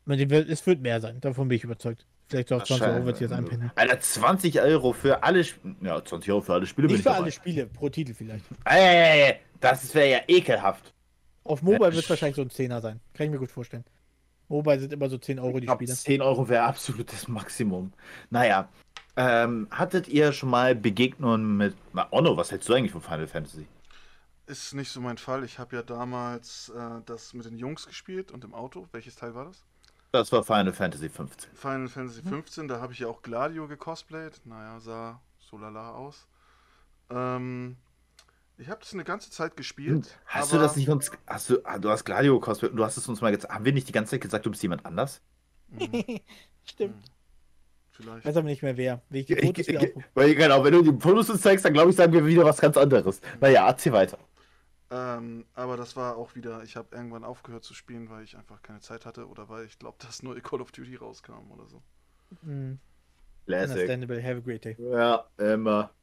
es 0.06 0.66
wird 0.66 0.82
mehr 0.82 1.00
sein. 1.00 1.18
Davon 1.22 1.48
bin 1.48 1.56
ich 1.56 1.64
überzeugt. 1.64 2.06
Vielleicht 2.28 2.52
auf 2.52 2.64
20 2.64 2.86
Euro 2.86 3.06
wird 3.06 3.16
sie 3.16 3.24
jetzt 3.24 3.32
einpendeln. 3.32 3.72
Alter, 3.74 3.98
20 4.00 4.60
Euro 4.60 4.92
für 4.92 5.22
alle 5.24 5.42
Spiele. 5.42 5.76
Ja, 5.80 6.04
20 6.04 6.30
Euro 6.30 6.40
für 6.42 6.52
alle 6.54 6.66
Spiele 6.66 6.86
Nicht 6.88 6.98
ich 6.98 7.02
für 7.02 7.10
alle 7.12 7.32
Spiele, 7.32 7.66
pro 7.66 7.88
Titel 7.88 8.14
vielleicht. 8.14 8.44
Ey, 8.66 9.36
das 9.60 9.92
wäre 9.94 10.10
ja 10.10 10.18
ekelhaft. 10.28 10.92
Auf 11.42 11.62
Mobile 11.62 11.88
Ja, 11.88 11.92
wird 11.94 12.04
es 12.04 12.10
wahrscheinlich 12.10 12.36
so 12.36 12.42
ein 12.42 12.50
Zehner 12.50 12.80
sein. 12.82 13.00
Kann 13.14 13.26
ich 13.26 13.32
mir 13.32 13.38
gut 13.38 13.50
vorstellen. 13.50 13.84
Mobile 14.48 14.78
sind 14.78 14.92
immer 14.92 15.08
so 15.08 15.16
10 15.16 15.38
Euro 15.38 15.58
die 15.58 15.68
Spiele. 15.68 15.94
10 15.94 16.22
Euro 16.22 16.48
wäre 16.48 16.64
absolutes 16.64 17.26
Maximum. 17.28 17.92
Naja, 18.30 18.68
ähm, 19.16 19.68
hattet 19.70 20.08
ihr 20.08 20.32
schon 20.32 20.50
mal 20.50 20.74
Begegnungen 20.74 21.56
mit. 21.56 21.74
Na, 21.92 22.08
Onno, 22.10 22.36
was 22.36 22.50
hältst 22.50 22.68
du 22.68 22.74
eigentlich 22.74 22.92
von 22.92 23.02
Final 23.02 23.26
Fantasy? 23.26 23.66
Ist 24.46 24.74
nicht 24.74 24.90
so 24.90 25.00
mein 25.00 25.18
Fall. 25.18 25.44
Ich 25.44 25.58
habe 25.58 25.76
ja 25.76 25.82
damals 25.82 26.70
äh, 26.70 27.00
das 27.06 27.34
mit 27.34 27.44
den 27.44 27.56
Jungs 27.56 27.86
gespielt 27.86 28.32
und 28.32 28.44
im 28.44 28.54
Auto. 28.54 28.88
Welches 28.92 29.16
Teil 29.16 29.34
war 29.34 29.44
das? 29.44 29.64
Das 30.12 30.32
war 30.32 30.42
Final 30.42 30.72
Fantasy 30.72 31.08
15. 31.08 31.52
Final 31.54 31.88
Fantasy 31.88 32.22
15, 32.22 32.66
da 32.66 32.80
habe 32.80 32.92
ich 32.92 32.98
ja 32.98 33.06
auch 33.06 33.22
Gladio 33.22 33.68
gecosplayt. 33.68 34.40
Naja, 34.44 34.80
sah 34.80 35.20
so 35.38 35.56
lala 35.56 35.92
aus. 35.92 36.26
Ähm, 37.10 37.76
ich 38.58 38.68
habe 38.68 38.80
das 38.80 38.92
eine 38.92 39.04
ganze 39.04 39.30
Zeit 39.30 39.56
gespielt. 39.56 40.18
Hast 40.26 40.52
du 40.52 40.58
das 40.58 40.76
nicht 40.76 40.88
uns. 40.88 41.10
Hast 41.26 41.50
du, 41.50 41.58
ah, 41.64 41.78
du 41.78 41.88
hast 41.90 42.04
Gladio 42.04 42.38
Cosplay, 42.40 42.70
du 42.70 42.84
hast 42.84 42.96
es 42.96 43.08
uns 43.08 43.20
mal 43.20 43.30
gezeigt. 43.30 43.54
Haben 43.54 43.64
wir 43.64 43.72
nicht 43.72 43.88
die 43.88 43.92
ganze 43.92 44.10
Zeit 44.10 44.20
gesagt, 44.20 44.44
du 44.44 44.50
bist 44.50 44.62
jemand 44.62 44.84
anders? 44.84 45.22
Stimmt. 46.64 47.10
Vielleicht. 48.00 48.24
Weiß 48.24 48.36
aber 48.36 48.48
nicht 48.48 48.62
mehr 48.62 48.76
wer. 48.76 49.02
Will 49.10 49.20
ich 49.20 49.26
die 49.26 49.34
Ich, 49.36 49.40
Fotos 49.40 49.68
ich, 49.68 49.78
aufrufen? 49.78 50.10
weil, 50.14 50.34
genau, 50.34 50.64
wenn 50.64 50.72
du 50.72 50.82
die 50.92 51.00
Fotos 51.00 51.30
uns 51.30 51.42
zeigst, 51.42 51.64
dann 51.64 51.72
glaube 51.72 51.90
ich, 51.90 51.96
sagen 51.96 52.12
wir 52.12 52.24
wieder 52.26 52.44
was 52.44 52.60
ganz 52.60 52.76
anderes. 52.76 53.20
Naja, 53.40 53.66
erzähl 53.68 53.92
weiter. 53.92 54.18
Ähm, 54.90 55.46
aber 55.54 55.76
das 55.76 55.94
war 55.96 56.16
auch 56.16 56.34
wieder, 56.34 56.62
ich 56.64 56.76
habe 56.76 56.94
irgendwann 56.96 57.24
aufgehört 57.24 57.62
zu 57.64 57.74
spielen, 57.74 58.10
weil 58.10 58.24
ich 58.24 58.36
einfach 58.36 58.60
keine 58.62 58.80
Zeit 58.80 59.06
hatte 59.06 59.28
oder 59.28 59.48
weil 59.48 59.66
ich 59.66 59.78
glaube, 59.78 59.96
dass 60.06 60.22
neue 60.22 60.40
Call 60.40 60.60
of 60.60 60.72
Duty 60.72 60.96
rauskam 60.96 61.50
oder 61.50 61.66
so. 61.68 61.82
Mm, 62.42 62.74
Classic. 63.46 63.88
understandable. 63.88 64.22
Have 64.22 64.38
a 64.38 64.40
great 64.40 64.64
day. 64.64 64.78
Ja, 64.78 65.30
immer. 65.38 65.94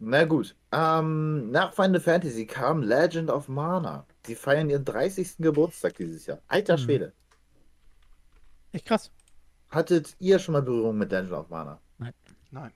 Na 0.00 0.24
gut. 0.24 0.56
Ähm, 0.72 1.50
nach 1.50 1.72
Final 1.74 2.00
Fantasy 2.00 2.46
kam 2.46 2.82
Legend 2.82 3.30
of 3.30 3.48
Mana. 3.48 4.06
Die 4.26 4.34
feiern 4.36 4.70
ihren 4.70 4.84
30. 4.84 5.42
Geburtstag 5.42 5.96
dieses 5.96 6.26
Jahr. 6.26 6.40
Alter 6.48 6.76
Mhm. 6.76 6.78
Schwede. 6.78 7.12
Echt 8.72 8.86
krass. 8.86 9.10
Hattet 9.70 10.16
ihr 10.18 10.38
schon 10.38 10.54
mal 10.54 10.62
Berührung 10.62 10.96
mit 10.96 11.10
Legend 11.10 11.32
of 11.32 11.50
Mana? 11.50 11.80
Nein. 12.50 12.72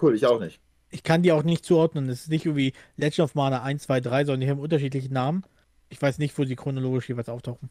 Cool, 0.00 0.14
ich 0.14 0.26
auch 0.26 0.40
nicht. 0.40 0.60
Ich 0.90 1.02
kann 1.02 1.22
die 1.22 1.32
auch 1.32 1.42
nicht 1.42 1.64
zuordnen. 1.64 2.08
Es 2.08 2.22
ist 2.22 2.30
nicht 2.30 2.46
irgendwie 2.46 2.72
Legend 2.96 3.20
of 3.20 3.34
Mana 3.34 3.62
1, 3.62 3.82
2, 3.84 4.00
3, 4.00 4.24
sondern 4.24 4.40
die 4.40 4.50
haben 4.50 4.60
unterschiedliche 4.60 5.12
Namen. 5.12 5.44
Ich 5.88 6.00
weiß 6.00 6.18
nicht, 6.18 6.36
wo 6.38 6.44
sie 6.44 6.56
chronologisch 6.56 7.08
jeweils 7.08 7.28
auftauchen. 7.28 7.70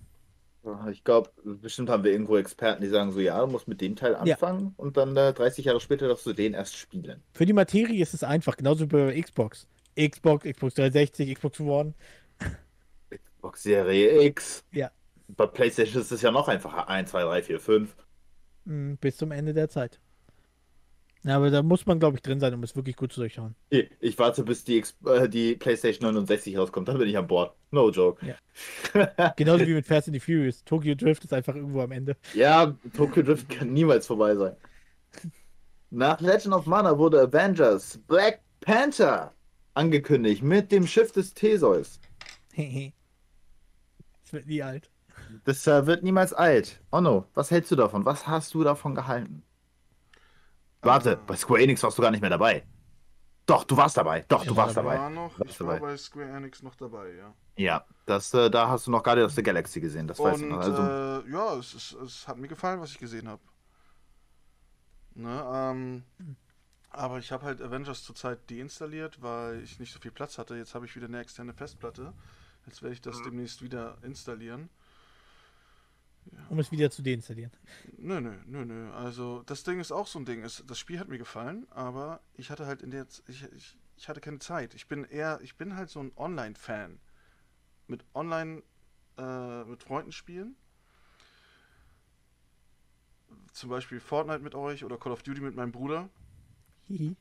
Ich 0.91 1.03
glaube, 1.03 1.29
bestimmt 1.43 1.89
haben 1.89 2.03
wir 2.03 2.11
irgendwo 2.11 2.35
Experten, 2.35 2.81
die 2.81 2.89
sagen 2.89 3.11
so, 3.11 3.21
ja, 3.21 3.39
du 3.39 3.47
musst 3.47 3.69
mit 3.69 3.79
dem 3.79 3.95
Teil 3.95 4.15
anfangen 4.15 4.73
und 4.75 4.97
dann 4.97 5.15
äh, 5.15 5.31
30 5.31 5.63
Jahre 5.63 5.79
später 5.79 6.09
darfst 6.09 6.25
du 6.25 6.33
den 6.33 6.53
erst 6.53 6.75
spielen. 6.75 7.23
Für 7.31 7.45
die 7.45 7.53
Materie 7.53 8.01
ist 8.01 8.13
es 8.13 8.23
einfach, 8.23 8.57
genauso 8.57 8.83
wie 8.83 8.87
bei 8.87 9.21
Xbox. 9.21 9.65
Xbox, 9.97 10.43
Xbox 10.43 10.73
360, 10.73 11.35
Xbox 11.35 11.59
One. 11.61 11.93
Xbox 13.09 13.63
Serie 13.63 14.21
X. 14.23 14.65
Ja. 14.73 14.91
Bei 15.29 15.47
PlayStation 15.47 16.01
ist 16.01 16.11
es 16.11 16.21
ja 16.21 16.31
noch 16.31 16.49
einfacher. 16.49 16.89
1, 16.89 17.11
2, 17.11 17.23
3, 17.23 17.43
4, 17.43 17.59
5. 17.59 17.95
Bis 18.67 19.17
zum 19.17 19.31
Ende 19.31 19.53
der 19.53 19.69
Zeit. 19.69 19.99
Ja, 21.23 21.37
aber 21.37 21.49
da 21.49 21.63
muss 21.63 21.85
man, 21.85 21.99
glaube 21.99 22.17
ich, 22.17 22.21
drin 22.21 22.39
sein, 22.39 22.53
um 22.53 22.63
es 22.63 22.75
wirklich 22.75 22.95
gut 22.95 23.11
zu 23.11 23.19
durchschauen. 23.19 23.55
Ich, 23.69 23.89
ich 23.99 24.19
warte, 24.19 24.43
bis 24.43 24.63
die, 24.63 24.83
äh, 25.05 25.27
die 25.27 25.55
PlayStation 25.55 26.05
69 26.05 26.57
rauskommt, 26.57 26.87
dann 26.87 26.97
bin 26.97 27.09
ich 27.09 27.17
an 27.17 27.27
Bord. 27.27 27.55
No 27.71 27.89
joke. 27.89 28.25
Ja. 28.25 29.33
Genauso 29.35 29.65
wie 29.65 29.73
mit 29.73 29.85
Fast 29.85 30.07
and 30.07 30.15
the 30.15 30.19
Furious. 30.19 30.63
Tokyo 30.63 30.95
Drift 30.95 31.23
ist 31.23 31.33
einfach 31.33 31.55
irgendwo 31.55 31.81
am 31.81 31.91
Ende. 31.91 32.15
Ja, 32.33 32.77
Tokyo 32.95 33.23
Drift 33.23 33.49
kann 33.49 33.73
niemals 33.73 34.07
vorbei 34.07 34.35
sein. 34.35 34.55
Nach 35.89 36.19
Legend 36.21 36.53
of 36.53 36.65
Mana 36.65 36.97
wurde 36.97 37.21
Avengers 37.21 37.97
Black 38.07 38.41
Panther 38.61 39.33
angekündigt 39.73 40.43
mit 40.43 40.71
dem 40.71 40.85
Schiff 40.85 41.11
des 41.11 41.33
Theseus. 41.33 41.99
Es 44.25 44.33
wird 44.33 44.47
nie 44.47 44.61
alt. 44.61 44.89
Das 45.45 45.65
äh, 45.67 45.85
wird 45.85 46.03
niemals 46.03 46.33
alt. 46.33 46.81
Onno, 46.91 47.25
was 47.33 47.51
hältst 47.51 47.71
du 47.71 47.75
davon? 47.75 48.05
Was 48.05 48.27
hast 48.27 48.53
du 48.53 48.63
davon 48.63 48.95
gehalten? 48.95 49.43
Warte, 50.81 51.11
Äh, 51.13 51.17
bei 51.27 51.35
Square 51.35 51.61
Enix 51.61 51.83
warst 51.83 51.97
du 51.97 52.01
gar 52.01 52.11
nicht 52.11 52.21
mehr 52.21 52.29
dabei. 52.29 52.65
Doch, 53.45 53.63
du 53.63 53.77
warst 53.77 53.97
dabei. 53.97 54.25
Doch, 54.27 54.45
du 54.45 54.55
war 54.55 54.65
warst 54.65 54.77
dabei. 54.77 54.97
War 54.99 55.09
noch, 55.09 55.39
Warst 55.39 55.51
ich 55.51 55.59
war 55.61 55.75
dabei. 55.75 55.79
bei 55.79 55.97
Square 55.97 56.29
Enix 56.29 56.61
noch 56.63 56.75
dabei, 56.75 57.13
ja. 57.15 57.33
Ja, 57.57 57.85
das, 58.05 58.33
äh, 58.33 58.49
da 58.51 58.69
hast 58.69 58.87
du 58.87 58.91
noch 58.91 59.03
Guardians 59.03 59.31
of 59.31 59.35
the 59.35 59.43
Galaxy 59.43 59.79
gesehen, 59.81 60.07
das 60.07 60.19
weiß 60.19 60.41
ich 60.41 60.47
noch. 60.47 60.59
Also, 60.59 60.81
äh, 60.81 61.31
ja, 61.31 61.55
es, 61.57 61.73
ist, 61.73 61.93
es 61.93 62.27
hat 62.27 62.37
mir 62.37 62.47
gefallen, 62.47 62.79
was 62.81 62.91
ich 62.91 62.99
gesehen 62.99 63.27
habe. 63.27 63.41
Ne, 65.15 65.43
ähm, 65.51 66.03
aber 66.91 67.17
ich 67.19 67.31
habe 67.31 67.45
halt 67.45 67.61
Avengers 67.61 68.03
zurzeit 68.03 68.49
deinstalliert, 68.51 69.21
weil 69.21 69.63
ich 69.63 69.79
nicht 69.79 69.91
so 69.93 69.99
viel 69.99 70.11
Platz 70.11 70.37
hatte. 70.37 70.55
Jetzt 70.55 70.75
habe 70.75 70.85
ich 70.85 70.95
wieder 70.95 71.07
eine 71.07 71.19
externe 71.19 71.53
Festplatte. 71.53 72.13
Jetzt 72.65 72.81
werde 72.81 72.93
ich 72.93 73.01
das 73.01 73.21
demnächst 73.23 73.61
wieder 73.61 73.97
installieren. 74.03 74.69
Um 76.49 76.59
es 76.59 76.71
wieder 76.71 76.89
zu 76.89 77.01
deinstallieren. 77.01 77.51
Nö, 77.97 78.21
nö, 78.21 78.33
nö, 78.45 78.65
nö. 78.65 78.91
Also 78.93 79.43
das 79.45 79.63
Ding 79.63 79.79
ist 79.79 79.91
auch 79.91 80.07
so 80.07 80.19
ein 80.19 80.25
Ding. 80.25 80.43
Es, 80.43 80.63
das 80.65 80.79
Spiel 80.79 80.99
hat 80.99 81.07
mir 81.07 81.17
gefallen, 81.17 81.67
aber 81.69 82.21
ich 82.35 82.49
hatte 82.49 82.65
halt 82.65 82.81
in 82.81 82.91
der 82.91 83.05
ich, 83.27 83.43
ich, 83.53 83.77
ich 83.97 84.09
hatte 84.09 84.21
keine 84.21 84.39
Zeit. 84.39 84.73
Ich 84.73 84.87
bin 84.87 85.03
eher, 85.03 85.39
ich 85.41 85.55
bin 85.57 85.75
halt 85.75 85.89
so 85.89 85.99
ein 85.99 86.11
Online-Fan. 86.15 86.99
Mit 87.87 88.05
Online, 88.13 88.63
äh, 89.17 89.63
mit 89.63 89.83
Freunden 89.83 90.11
spielen. 90.11 90.55
Zum 93.53 93.69
Beispiel 93.69 93.99
Fortnite 93.99 94.39
mit 94.39 94.55
euch 94.55 94.83
oder 94.83 94.97
Call 94.97 95.11
of 95.11 95.23
Duty 95.23 95.41
mit 95.41 95.55
meinem 95.55 95.71
Bruder. 95.71 96.09
Hihi. 96.87 97.15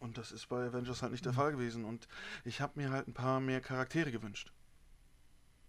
Und 0.00 0.18
das 0.18 0.32
ist 0.32 0.48
bei 0.48 0.66
Avengers 0.66 1.02
halt 1.02 1.12
nicht 1.12 1.24
der 1.24 1.34
Fall 1.34 1.52
gewesen. 1.52 1.84
Und 1.84 2.08
ich 2.44 2.60
habe 2.60 2.80
mir 2.80 2.90
halt 2.90 3.06
ein 3.06 3.14
paar 3.14 3.40
mehr 3.40 3.60
Charaktere 3.60 4.10
gewünscht. 4.10 4.52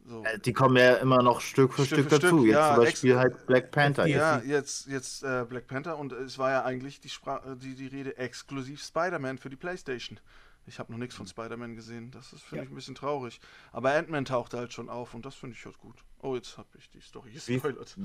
So. 0.04 0.24
äh, 0.24 0.40
die 0.40 0.54
kommen 0.54 0.78
ja 0.78 0.96
immer 0.96 1.22
noch 1.22 1.42
Stück 1.42 1.74
für 1.74 1.86
Stück 1.86 2.00
Stück, 2.00 2.10
für 2.10 2.20
dazu. 2.20 2.38
Stück, 2.40 2.46
Jetzt 2.48 2.54
ja, 2.56 2.76
zum 2.76 2.84
Beispiel 2.84 3.18
halt 3.18 3.46
Black 3.46 3.72
Panther. 3.72 4.08
Ja, 4.08 4.38
Jetzt. 4.38 4.48
jetzt, 4.48 4.88
jetzt 4.88 5.24
äh, 5.24 5.46
Black 5.48 5.68
Panther 5.68 5.98
und 5.98 6.12
es 6.14 6.38
war 6.38 6.50
ja 6.52 6.64
eigentlich 6.64 7.00
die, 7.02 7.10
Spra 7.10 7.38
äh, 7.46 7.56
die, 7.56 7.76
die 7.76 7.88
Rede 7.88 8.18
exklusiv 8.18 8.82
Spider-Man 8.84 9.38
für 9.38 9.50
die 9.50 9.56
Playstation. 9.56 10.20
Ich 10.66 10.80
habe 10.80 10.92
noch 10.92 11.00
nichts 11.00 11.16
von 11.16 11.28
Spider-Man 11.28 11.76
gesehen, 11.76 12.12
das 12.12 12.34
ist, 12.34 12.44
finde 12.44 12.58
Ja. 12.58 12.64
ich, 12.66 12.72
ein 12.72 12.76
bisschen 12.76 12.96
traurig. 12.96 13.40
Aber 13.72 13.94
Ant-Man 13.94 14.26
tauchte 14.26 14.58
halt 14.58 14.74
schon 14.74 14.90
auf 14.90 15.14
und 15.14 15.26
das 15.26 15.36
finde 15.36 15.56
ich 15.58 15.66
halt 15.66 15.78
gut. 15.80 15.96
Oh, 16.20 16.36
jetzt 16.36 16.58
habe 16.58 16.68
ich 16.78 16.90
die 16.90 17.02
Story 17.02 17.32
gespoilert. 17.32 17.96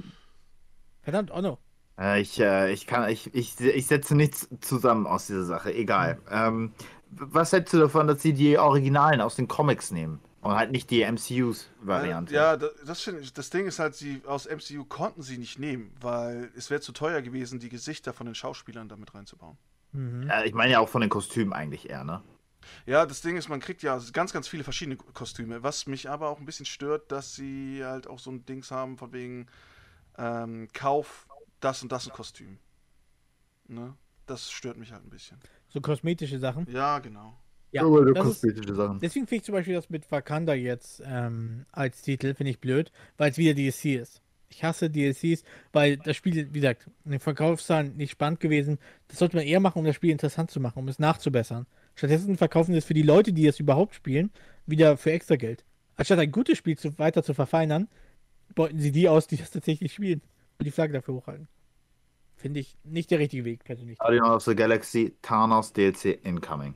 Verdammt, 1.03 1.31
Onno. 1.31 1.59
Äh, 1.99 2.21
ich, 2.21 2.39
äh, 2.41 2.73
ich 2.73 2.87
kann, 2.87 3.09
ich, 3.09 3.33
ich, 3.35 3.59
ich 3.61 3.87
setze 3.87 4.15
nichts 4.15 4.49
zusammen 4.61 5.07
aus 5.07 5.27
dieser 5.27 5.45
Sache. 5.45 5.73
Egal. 5.75 6.19
Ähm, 6.31 6.73
was 7.11 7.53
hältst 7.53 7.73
du 7.73 7.79
davon, 7.79 8.07
dass 8.07 8.21
sie 8.23 8.33
die 8.33 8.59
Originalen 8.59 9.21
aus 9.21 9.37
den 9.37 9.49
Comics 9.49 9.91
nehmen 9.91 10.21
und 10.47 10.57
halt 10.57 10.71
nicht 10.73 10.91
die 10.91 11.03
MCUs-Variante? 11.03 12.35
Ja, 12.35 12.57
da- 12.57 12.71
das 12.85 13.03
finde 13.03 13.21
ich. 13.21 13.33
Das 13.33 13.51
Ding 13.51 13.67
ist 13.67 13.79
halt, 13.79 13.95
sie 13.95 14.23
aus 14.27 14.47
MCU 14.47 14.85
konnten 14.85 15.23
sie 15.23 15.39
nicht 15.39 15.59
nehmen, 15.59 15.95
weil 16.01 16.51
es 16.57 16.71
wäre 16.71 16.81
zu 16.81 16.93
teuer 16.93 17.23
gewesen, 17.23 17.59
die 17.61 17.69
Gesichter 17.69 18.13
von 18.13 18.27
den 18.27 18.35
Schauspielern 18.35 18.89
damit 18.89 19.15
reinzubauen. 19.15 19.57
Mhm. 19.93 20.25
Ja, 20.29 20.45
ich 20.45 20.55
meine 20.55 20.73
ja 20.73 20.81
auch 20.81 20.89
von 20.89 21.01
den 21.01 21.11
Kostümen 21.11 21.53
eigentlich 21.53 21.89
eher, 21.91 22.05
ne? 22.05 22.23
Ja, 22.85 23.07
das 23.07 23.21
Ding 23.21 23.37
ist, 23.37 23.49
man 23.49 23.61
kriegt 23.61 23.83
ja 23.83 24.01
ganz, 24.13 24.33
ganz 24.33 24.49
viele 24.49 24.65
verschiedene 24.65 24.97
Kostüme. 24.97 25.63
Was 25.63 25.87
mich 25.87 26.11
aber 26.11 26.29
auch 26.29 26.39
ein 26.41 26.47
bisschen 26.47 26.67
stört, 26.67 27.13
dass 27.13 27.35
sie 27.35 27.81
halt 27.85 28.09
auch 28.09 28.19
so 28.19 28.31
ein 28.31 28.45
Dings 28.45 28.71
haben 28.71 28.99
von 28.99 29.13
wegen 29.13 29.47
ähm, 30.19 30.69
Kauf 30.73 31.29
das 31.61 31.83
und 31.83 31.93
das 31.93 32.07
ein 32.07 32.13
Kostüm. 32.13 32.59
Ne? 33.69 33.95
Das 34.27 34.51
stört 34.51 34.77
mich 34.77 34.93
halt 34.93 35.05
ein 35.05 35.11
bisschen. 35.11 35.39
So 35.69 35.81
kosmetische 35.81 36.39
Sachen. 36.39 36.67
Ja, 36.71 36.99
genau. 36.99 37.37
Ja, 37.77 37.83
Nur 37.83 37.99
weil 37.99 38.05
du 38.07 38.15
das 38.15 38.27
ist, 38.27 38.43
kosmetische 38.43 38.75
Sachen. 38.75 38.99
deswegen 39.01 39.27
finde 39.27 39.41
ich 39.41 39.45
zum 39.45 39.55
Beispiel 39.55 39.75
das 39.75 39.91
mit 39.91 40.11
Wakanda 40.11 40.55
jetzt 40.55 41.03
ähm, 41.07 41.67
als 41.73 42.03
Titel, 42.03 42.35
finde 42.35 42.51
ich 42.51 42.61
blöd, 42.61 42.91
weil 43.17 43.31
es 43.31 43.39
wieder 43.39 43.55
DLC 43.55 44.01
ist. 44.01 44.23
Ich 44.49 44.63
hasse 44.63 44.89
DLCs, 44.89 45.43
weil 45.73 45.97
das 45.97 46.17
Spiel, 46.17 46.49
wie 46.53 46.61
gesagt, 46.61 46.89
in 47.05 47.11
den 47.11 47.21
Verkaufszahlen 47.21 47.97
nicht 47.97 48.13
spannend 48.13 48.39
gewesen. 48.41 48.79
Das 49.09 49.19
sollte 49.19 49.37
man 49.37 49.45
eher 49.45 49.59
machen, 49.61 49.81
um 49.81 49.85
das 49.85 49.97
Spiel 49.97 50.11
interessant 50.13 50.51
zu 50.51 50.61
machen, 50.61 50.79
um 50.79 50.89
es 50.89 50.99
nachzubessern. 51.01 51.67
Stattdessen 51.97 52.37
verkaufen 52.37 52.73
sie 52.73 52.79
es 52.79 52.85
für 52.85 52.95
die 52.95 53.03
Leute, 53.03 53.33
die 53.33 53.47
es 53.47 53.59
überhaupt 53.59 53.95
spielen, 53.95 54.31
wieder 54.65 54.97
für 54.97 55.11
extra 55.11 55.35
Geld. 55.37 55.65
Anstatt 55.97 56.21
ein 56.21 56.31
gutes 56.31 56.59
Spiel 56.59 56.79
zu, 56.79 56.97
weiter 56.99 57.23
zu 57.25 57.35
verfeinern, 57.35 57.89
beuten 58.55 58.79
sie 58.79 58.93
die 58.93 59.09
aus, 59.09 59.27
die 59.27 59.37
das 59.37 59.51
tatsächlich 59.51 59.93
spielen 59.93 60.23
und 60.59 60.65
die 60.65 60.71
Flagge 60.71 60.93
dafür 60.93 61.15
hochhalten. 61.15 61.49
Finde 62.37 62.61
ich 62.61 62.77
nicht 62.85 63.11
der 63.11 63.19
richtige 63.19 63.45
Weg, 63.45 63.65
persönlich. 63.65 63.99
Guardians 63.99 64.29
of 64.29 64.45
the 64.45 64.55
Galaxy, 64.55 65.17
Thanos 65.23 65.73
DLC 65.73 66.21
incoming. 66.23 66.75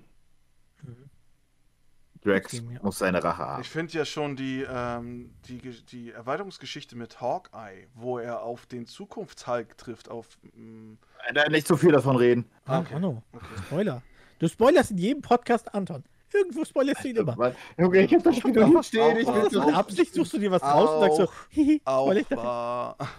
Drax 2.22 2.54
Okay, 2.60 2.78
muss 2.82 2.98
seine 2.98 3.24
Rache 3.24 3.38
haben. 3.38 3.62
Ich 3.62 3.68
finde 3.70 3.92
ja 3.94 4.04
schon 4.04 4.36
die, 4.36 4.66
ähm, 4.70 5.30
die, 5.48 5.58
die 5.86 6.10
Erweiterungsgeschichte 6.10 6.94
mit 6.96 7.20
Hawkeye, 7.20 7.86
wo 7.94 8.18
er 8.18 8.42
auf 8.42 8.66
den 8.66 8.84
Zukunftshulk 8.86 9.78
trifft, 9.78 10.10
auf. 10.10 10.26
mm, 10.54 10.94
Da 11.34 11.48
nicht 11.48 11.66
so 11.66 11.76
viel 11.76 11.92
davon 11.92 12.16
reden. 12.16 12.44
Ah, 12.66 12.80
Okay. 12.80 12.94
Anno. 12.94 13.22
Okay. 13.32 13.44
Spoiler. 13.66 14.02
Du 14.38 14.48
spoilerst 14.48 14.90
in 14.90 14.98
jedem 14.98 15.22
Podcast 15.22 15.72
Anton. 15.74 16.04
Irgendwo 16.32 16.64
spoilerst 16.64 17.02
du 17.04 17.08
ihn 17.08 17.16
immer. 17.16 17.54
Junge, 17.78 18.02
ich 18.04 18.14
hab 18.14 18.22
das 18.22 18.36
Spiel 18.36 18.52
noch 18.52 18.68
hinstehen. 18.68 19.16
Ich 19.16 19.26
will 19.26 19.42
das 19.42 19.52
das 19.52 19.66
mit 19.66 19.74
Absicht? 19.74 20.14
Suchst 20.14 20.32
du 20.34 20.38
dir 20.38 20.50
was 20.50 20.62
raus 20.62 20.90
und 20.90 21.00
sagst 21.00 21.16
so, 21.16 21.28
hihi, 21.48 21.80
Auch 21.84 22.04
spoiler 22.04 22.20
ich 22.20 22.28
das? 22.28 22.38
war. 22.38 22.96
Hat 22.98 23.10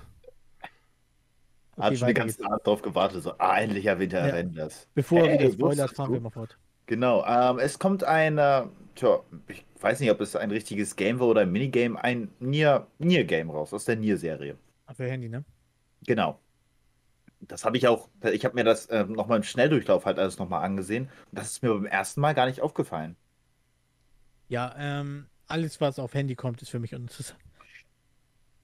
Okay, 1.87 1.97
schon 1.97 2.07
die 2.09 2.13
ganze. 2.13 2.37
Zeit 2.37 2.67
drauf 2.67 2.81
gewartet. 2.81 3.23
So, 3.23 3.33
ah, 3.37 3.57
endlich 3.59 3.85
erwähnt 3.85 4.13
er 4.13 4.27
Ja. 4.27 4.33
Avengers. 4.33 4.87
Bevor 4.93 5.27
er 5.27 5.39
wieder 5.39 5.51
spoilert, 5.51 5.91
fahren 5.95 6.13
wir 6.13 6.21
mal 6.21 6.29
fort. 6.29 6.57
Genau, 6.91 7.23
ähm, 7.25 7.57
es 7.59 7.79
kommt 7.79 8.03
ein, 8.03 8.37
äh, 8.37 8.63
tja, 8.95 9.21
ich 9.47 9.63
weiß 9.79 10.01
nicht, 10.01 10.11
ob 10.11 10.19
es 10.19 10.35
ein 10.35 10.51
richtiges 10.51 10.97
Game 10.97 11.21
war 11.21 11.27
oder 11.27 11.39
ein 11.39 11.49
Minigame, 11.49 11.97
ein 12.03 12.27
Nier, 12.41 12.85
Nier-Game 12.99 13.49
raus, 13.49 13.73
aus 13.73 13.85
der 13.85 13.95
Nier-Serie. 13.95 14.57
Für 14.91 15.09
Handy, 15.09 15.29
ne? 15.29 15.45
Genau. 16.05 16.37
Das 17.39 17.63
habe 17.63 17.77
ich 17.77 17.87
auch, 17.87 18.09
ich 18.33 18.43
habe 18.43 18.55
mir 18.55 18.65
das 18.65 18.89
ähm, 18.91 19.13
nochmal 19.13 19.37
im 19.37 19.43
Schnelldurchlauf 19.43 20.05
halt 20.05 20.19
alles 20.19 20.37
nochmal 20.37 20.65
angesehen. 20.65 21.03
Und 21.31 21.39
das 21.39 21.51
ist 21.51 21.63
mir 21.63 21.69
beim 21.73 21.85
ersten 21.85 22.19
Mal 22.19 22.33
gar 22.33 22.47
nicht 22.47 22.59
aufgefallen. 22.59 23.15
Ja, 24.49 24.75
ähm, 24.77 25.27
alles, 25.47 25.79
was 25.79 25.97
auf 25.97 26.13
Handy 26.13 26.35
kommt, 26.35 26.61
ist 26.61 26.71
für 26.71 26.79
mich 26.79 26.93
uninteressant. 26.93 27.39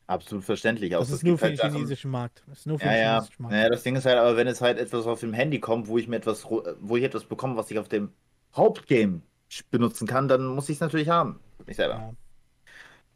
Absolut 0.07 0.43
verständlich. 0.45 0.91
Das 0.91 1.09
ist 1.09 1.23
nur 1.23 1.33
gibt 1.33 1.39
für 1.41 1.45
den 1.47 1.51
halt 1.51 1.59
Sachen- 1.59 1.73
chinesischen 1.75 2.11
Markt. 2.11 2.43
Das 2.47 2.59
ist 2.59 2.65
nur 2.65 2.79
für 2.79 2.85
Ja, 2.85 2.91
den 2.93 3.01
ja. 3.01 3.13
chinesischen 3.15 3.43
Markt. 3.43 3.55
Naja, 3.55 3.69
das 3.69 3.83
Ding 3.83 3.95
ist 3.97 4.05
halt, 4.05 4.17
aber 4.17 4.37
wenn 4.37 4.47
es 4.47 4.61
halt 4.61 4.77
etwas 4.79 5.05
auf 5.05 5.19
dem 5.19 5.33
Handy 5.33 5.59
kommt, 5.59 5.87
wo 5.89 5.97
ich 5.97 6.07
mir 6.07 6.15
etwas, 6.15 6.45
wo 6.45 6.95
ich 6.95 7.03
etwas 7.03 7.25
bekomme, 7.25 7.57
was 7.57 7.69
ich 7.71 7.77
auf 7.77 7.89
dem 7.89 8.11
Hauptgame 8.55 9.21
benutzen 9.69 10.07
kann, 10.07 10.27
dann 10.29 10.45
muss 10.47 10.69
ich 10.69 10.75
es 10.77 10.81
natürlich 10.81 11.09
haben. 11.09 11.39
Für 11.57 11.63
mich 11.65 11.75
selber. 11.75 11.95
Ja. 11.95 12.13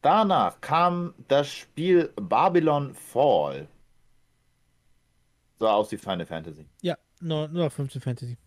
Danach 0.01 0.59
kam 0.61 1.13
das 1.27 1.47
Spiel 1.47 2.11
Babylon 2.15 2.93
Fall. 2.93 3.67
Sah 5.59 5.73
aus 5.75 5.91
wie 5.91 5.97
Final 5.97 6.25
Fantasy. 6.25 6.65
Ja, 6.81 6.97
nur, 7.19 7.47
nur 7.47 7.67
auf 7.67 7.73
15 7.73 8.01
Fantasy. 8.01 8.37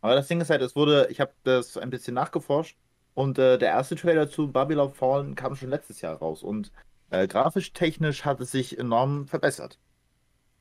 Aber 0.00 0.14
das 0.14 0.28
Ding 0.28 0.40
ist 0.40 0.50
halt, 0.50 0.62
es 0.62 0.74
wurde, 0.76 1.08
ich 1.10 1.20
habe 1.20 1.32
das 1.44 1.76
ein 1.76 1.90
bisschen 1.90 2.14
nachgeforscht 2.14 2.76
und 3.14 3.38
äh, 3.38 3.58
der 3.58 3.68
erste 3.70 3.96
Trailer 3.96 4.28
zu 4.30 4.50
Babylon 4.50 4.92
Fallen 4.94 5.34
kam 5.34 5.54
schon 5.56 5.70
letztes 5.70 6.00
Jahr 6.00 6.16
raus 6.16 6.42
und 6.42 6.70
äh, 7.12 7.28
grafisch 7.28 7.72
technisch 7.72 8.24
hat 8.24 8.40
es 8.40 8.50
sich 8.50 8.78
enorm 8.78 9.26
verbessert. 9.26 9.78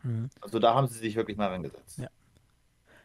Mhm. 0.04 0.30
Also 0.42 0.60
da 0.60 0.74
haben 0.74 0.88
sie 0.88 1.00
sich 1.00 1.16
wirklich 1.16 1.38
mal 1.38 1.48
rangesetzt. 1.48 2.00
Ja. 2.00 2.10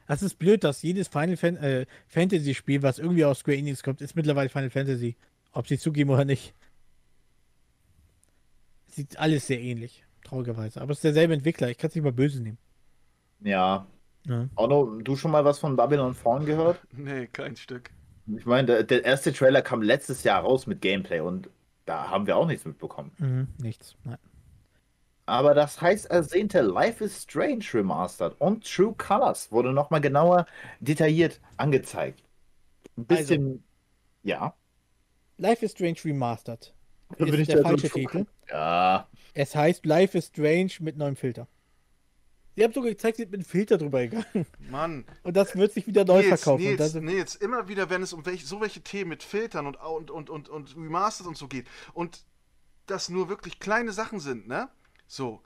Das 0.06 0.22
ist 0.22 0.38
blöd, 0.38 0.62
dass 0.64 0.82
jedes 0.82 1.08
Final 1.08 1.36
Fan 1.36 1.56
äh, 1.56 1.86
Fantasy 2.06 2.54
Spiel, 2.54 2.82
was 2.82 2.98
irgendwie 2.98 3.24
aus 3.24 3.40
Square 3.40 3.56
Enix 3.56 3.82
kommt, 3.82 4.00
ist 4.00 4.14
mittlerweile 4.14 4.48
Final 4.48 4.70
Fantasy. 4.70 5.16
Ob 5.52 5.66
sie 5.66 5.78
zugeben 5.78 6.10
oder 6.10 6.24
nicht. 6.24 6.54
Sieht 8.86 9.18
alles 9.18 9.46
sehr 9.46 9.60
ähnlich, 9.60 10.04
traurigerweise. 10.24 10.80
Aber 10.80 10.92
es 10.92 10.98
ist 10.98 11.04
derselbe 11.04 11.34
Entwickler. 11.34 11.70
Ich 11.70 11.78
kann 11.78 11.88
es 11.88 11.94
nicht 11.94 12.04
mal 12.04 12.12
böse 12.12 12.42
nehmen. 12.42 12.58
Ja. 13.40 13.86
Ja. 14.24 14.48
Ono, 14.56 15.00
du 15.00 15.16
schon 15.16 15.30
mal 15.30 15.44
was 15.44 15.58
von 15.58 15.76
Babylon 15.76 16.14
Fallen 16.14 16.46
gehört? 16.46 16.80
Nee, 16.92 17.26
kein 17.26 17.56
Stück. 17.56 17.90
Ich 18.26 18.44
meine, 18.44 18.66
der, 18.66 18.82
der 18.82 19.04
erste 19.04 19.32
Trailer 19.32 19.62
kam 19.62 19.82
letztes 19.82 20.24
Jahr 20.24 20.42
raus 20.42 20.66
mit 20.66 20.80
Gameplay 20.80 21.20
und 21.20 21.48
Da 21.86 22.10
haben 22.10 22.26
wir 22.26 22.36
auch 22.36 22.46
nichts 22.46 22.64
mitbekommen. 22.64 23.12
Mhm, 23.18 23.48
nichts. 23.58 23.96
Nein. 24.04 24.18
Aber 25.24 25.54
das 25.54 25.80
heißt 25.80 26.06
ersehnte 26.06 26.60
Life 26.60 27.02
is 27.02 27.22
Strange 27.22 27.64
Remastered 27.74 28.40
und 28.40 28.64
True 28.64 28.94
Colors 28.96 29.50
wurde 29.50 29.72
nochmal 29.72 30.00
genauer 30.00 30.46
detailliert 30.80 31.40
angezeigt. 31.56 32.22
Ein 32.96 33.06
Also 33.08 33.18
bisschen. 33.34 33.64
ja. 34.22 34.54
Life 35.38 35.64
is 35.64 35.72
Strange 35.72 35.96
Remastered. 36.04 36.72
Ist 37.18 37.34
ich 37.34 37.48
der 37.48 37.62
falsche. 37.62 37.88
Titel. 37.90 38.26
Ja. 38.48 39.08
Es 39.34 39.54
heißt 39.54 39.84
Life 39.86 40.16
is 40.16 40.26
Strange 40.26 40.72
mit 40.80 40.96
neuem 40.96 41.16
Filter. 41.16 41.46
Sie 42.56 42.64
haben 42.64 42.72
sogar 42.72 42.90
gezeigt, 42.90 43.18
sie 43.18 43.24
sind 43.24 43.32
mit 43.32 43.40
einem 43.40 43.48
Filter 43.48 43.76
drüber 43.76 44.00
gegangen. 44.00 44.46
Mann. 44.70 45.04
Und 45.22 45.36
das 45.36 45.54
wird 45.56 45.72
sich 45.72 45.86
wieder 45.86 46.06
neu 46.06 46.22
Nils, 46.22 46.28
verkaufen. 46.28 46.64
Nils, 46.64 46.94
Nils, 46.94 47.34
immer 47.36 47.68
wieder, 47.68 47.90
wenn 47.90 48.02
es 48.02 48.14
um 48.14 48.24
welche, 48.24 48.46
so 48.46 48.62
welche 48.62 48.80
Themen 48.80 49.10
mit 49.10 49.22
Filtern 49.22 49.66
und, 49.66 49.76
und, 49.76 50.10
und, 50.10 50.30
und, 50.30 50.48
und 50.48 50.74
Remastered 50.74 51.28
und 51.28 51.36
so 51.36 51.48
geht 51.48 51.66
und 51.92 52.24
das 52.86 53.10
nur 53.10 53.28
wirklich 53.28 53.60
kleine 53.60 53.92
Sachen 53.92 54.20
sind, 54.20 54.48
ne? 54.48 54.70
So. 55.06 55.42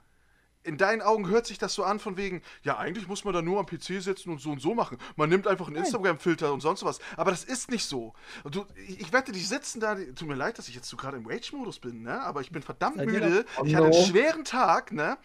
In 0.63 0.77
deinen 0.77 1.01
Augen 1.01 1.27
hört 1.27 1.47
sich 1.47 1.57
das 1.57 1.73
so 1.73 1.83
an 1.83 1.99
von 1.99 2.17
wegen, 2.17 2.41
ja, 2.63 2.77
eigentlich 2.77 3.07
muss 3.07 3.23
man 3.23 3.33
da 3.33 3.41
nur 3.41 3.59
am 3.59 3.65
PC 3.65 4.01
sitzen 4.01 4.29
und 4.29 4.39
so 4.39 4.51
und 4.51 4.61
so 4.61 4.75
machen. 4.75 4.97
Man 5.15 5.29
nimmt 5.29 5.47
einfach 5.47 5.67
einen 5.67 5.77
Instagram-Filter 5.77 6.53
und 6.53 6.61
sonst 6.61 6.83
was. 6.83 6.99
Aber 7.17 7.31
das 7.31 7.43
ist 7.43 7.71
nicht 7.71 7.85
so. 7.85 8.13
Du, 8.49 8.65
ich, 8.87 9.11
wette, 9.11 9.31
die 9.31 9.39
sitzen 9.39 9.79
da, 9.79 9.95
die, 9.95 10.13
tut 10.13 10.27
mir 10.27 10.35
leid, 10.35 10.57
dass 10.57 10.67
ich 10.67 10.75
jetzt 10.75 10.87
so 10.87 10.97
gerade 10.97 11.17
im 11.17 11.25
Rage-Modus 11.25 11.79
bin, 11.79 12.03
ne? 12.03 12.21
Aber 12.21 12.41
ich 12.41 12.51
bin 12.51 12.61
verdammt 12.61 12.97
müde. 12.97 13.45
Oh 13.59 13.63
Ich 13.65 13.75
hatte 13.75 13.85
einen 13.85 14.05
schweren 14.05 14.43
Tag, 14.43 14.91
ne? 14.91 15.17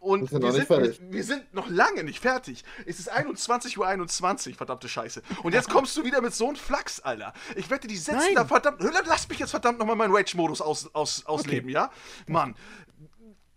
Und 0.00 0.30
Wir 0.30 0.52
sind 0.52 0.68
wir 1.10 1.24
sind, 1.24 1.52
noch 1.54 1.68
lange 1.68 2.04
nicht 2.04 2.20
fertig. 2.20 2.64
Es 2.86 2.98
ist 2.98 3.12
21.21 3.12 3.78
Uhr, 3.78 3.86
21, 3.86 4.56
verdammte 4.56 4.88
Scheiße. 4.88 5.22
Und 5.42 5.52
jetzt 5.52 5.68
kommst 5.68 5.96
du 5.96 6.04
wieder 6.04 6.20
mit 6.20 6.34
so 6.34 6.46
einem 6.46 6.56
Flachs, 6.56 7.00
Alter. 7.00 7.32
Ich 7.56 7.70
wette, 7.70 7.88
die 7.88 7.96
sitzen 7.96 8.18
Nein. 8.18 8.34
da 8.34 8.44
verdammt. 8.44 8.80
Lass 9.06 9.28
mich 9.28 9.38
jetzt 9.38 9.50
verdammt 9.50 9.78
nochmal 9.78 9.96
meinen 9.96 10.14
Rage-Modus 10.14 10.60
aus, 10.60 10.94
aus, 10.94 11.26
ausleben, 11.26 11.68
ja? 11.68 11.90
Mann. 12.26 12.54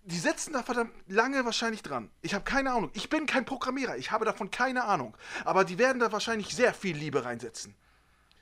Die 0.07 0.17
sitzen 0.17 0.53
da 0.53 0.63
verdammt 0.63 0.93
lange 1.07 1.43
wahrscheinlich 1.43 1.83
dran. 1.83 2.09
Ich 2.21 2.33
habe 2.33 2.45
keine 2.45 2.71
Ahnung. 2.71 2.89
Ich 2.93 3.09
bin 3.09 3.25
kein 3.25 3.43
Programmierer. 3.43 3.97
Ich 3.97 4.09
habe 4.11 4.23
davon 4.23 4.49
keine 4.49 4.85
Ahnung. 4.85 5.17
Aber 5.43 5.65
die 5.65 5.77
werden 5.77 5.99
da 5.99 6.13
wahrscheinlich 6.13 6.55
sehr 6.55 6.73
viel 6.73 6.95
Liebe 6.95 7.25
reinsetzen. 7.25 7.75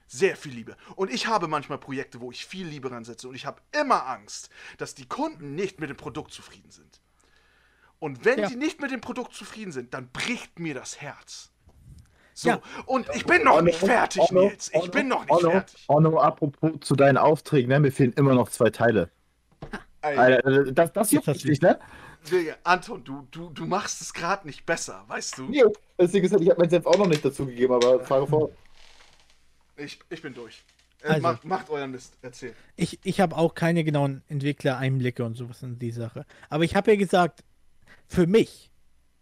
Sehr 0.06 0.38
viel 0.38 0.54
Liebe. 0.54 0.78
Und 0.96 1.12
ich 1.12 1.26
habe 1.26 1.48
manchmal 1.48 1.80
Projekte, 1.80 2.22
wo 2.22 2.30
ich 2.30 2.46
viel 2.46 2.68
Liebe 2.68 2.92
reinsetze. 2.92 3.28
Und 3.28 3.34
ich 3.34 3.48
habe 3.48 3.62
immer 3.72 4.06
Angst, 4.06 4.52
dass 4.78 4.94
die 4.94 5.08
Kunden 5.08 5.56
nicht 5.56 5.80
mit 5.80 5.90
dem 5.90 5.98
Produkt 5.98 6.32
zufrieden 6.32 6.70
sind. 6.70 7.02
Und 7.98 8.24
wenn 8.26 8.38
Ja. 8.38 8.48
sie 8.48 8.58
nicht 8.58 8.80
mit 8.80 8.92
dem 8.92 9.02
Produkt 9.02 9.34
zufrieden 9.34 9.72
sind, 9.72 9.96
dann 9.96 10.10
bricht 10.12 10.60
mir 10.60 10.76
das 10.76 11.02
Herz. 11.02 11.50
So, 12.36 12.50
Ja. 12.50 12.62
und 12.86 13.10
ich 13.16 13.26
bin 13.26 13.44
noch 13.44 13.62
nicht 13.62 13.80
fertig, 13.80 14.30
Nils. 14.30 14.70
Ich 14.72 14.92
bin 14.92 15.08
noch 15.08 15.26
nicht 15.26 15.42
fertig. 15.42 15.84
Onno, 15.88 16.20
apropos 16.20 16.74
zu 16.82 16.96
deinen 16.96 17.18
Aufträgen, 17.18 17.70
ne? 17.70 17.80
mir 17.80 17.92
fehlen 17.92 18.14
immer 18.14 18.36
noch 18.36 18.50
zwei 18.50 18.70
Teile. 18.70 19.10
Alter, 20.06 20.72
das, 20.72 20.94
das 20.94 21.12
juckt 21.12 21.28
Das 21.28 21.38
dich 21.38 21.46
nicht, 21.46 21.62
ne? 21.62 21.80
Anton, 22.64 23.04
du, 23.04 23.28
du, 23.32 23.50
du 23.50 23.66
machst 23.66 24.02
es 24.02 24.14
gerade 24.14 24.48
nicht 24.48 24.66
besser, 24.66 25.04
weißt 25.08 25.38
du? 25.38 25.44
Nee, 25.44 25.64
deswegen 25.98 26.24
gesagt, 26.24 26.42
ich 26.42 26.50
habe 26.50 26.60
mein 26.60 26.70
Senf 26.70 26.86
auch 26.86 26.98
noch 26.98 27.08
nicht 27.08 27.24
dazu 27.24 27.46
gegeben, 27.46 27.74
aber 27.74 28.04
frage 28.04 28.28
vor. 28.28 28.50
Ich, 29.78 30.00
ich 30.10 30.22
bin 30.22 30.34
durch. 30.34 30.64
Äh, 31.02 31.10
Also. 31.10 31.22
macht, 31.22 31.46
macht 31.46 31.70
euren 31.70 31.92
Mist. 31.92 32.18
Erzähl. 32.22 32.56
Ich, 32.76 33.00
ich 33.04 33.20
habe 33.20 33.38
auch 33.38 33.54
keine 33.54 33.84
genauen 33.84 34.24
Entwicklereinblicke 34.28 35.24
und 35.24 35.36
sowas 35.36 35.62
in 35.62 35.78
die 35.78 35.92
Sache. 35.92 36.26
Aber 36.50 36.64
ich 36.64 36.76
habe 36.76 36.92
ja 36.92 36.98
gesagt, 36.98 37.44
für 38.08 38.26
mich, 38.28 38.72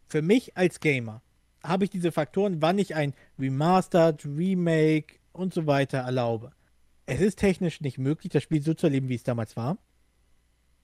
für 0.07 0.21
mich 0.21 0.55
als 0.55 0.79
Gamer, 0.79 1.21
habe 1.63 1.85
ich 1.85 1.89
diese 1.89 2.11
Faktoren, 2.11 2.61
wann 2.61 2.77
ich 2.77 2.95
ein 2.95 3.13
Remastered, 3.39 4.25
Remake 4.25 5.15
und 5.31 5.53
so 5.53 5.65
weiter 5.65 5.99
erlaube. 5.99 6.51
Es 7.05 7.19
ist 7.19 7.39
technisch 7.39 7.81
nicht 7.81 7.97
möglich, 7.97 8.31
das 8.31 8.43
Spiel 8.43 8.61
so 8.61 8.73
zu 8.73 8.87
erleben, 8.87 9.09
wie 9.09 9.15
es 9.15 9.23
damals 9.23 9.57
war. 9.57 9.77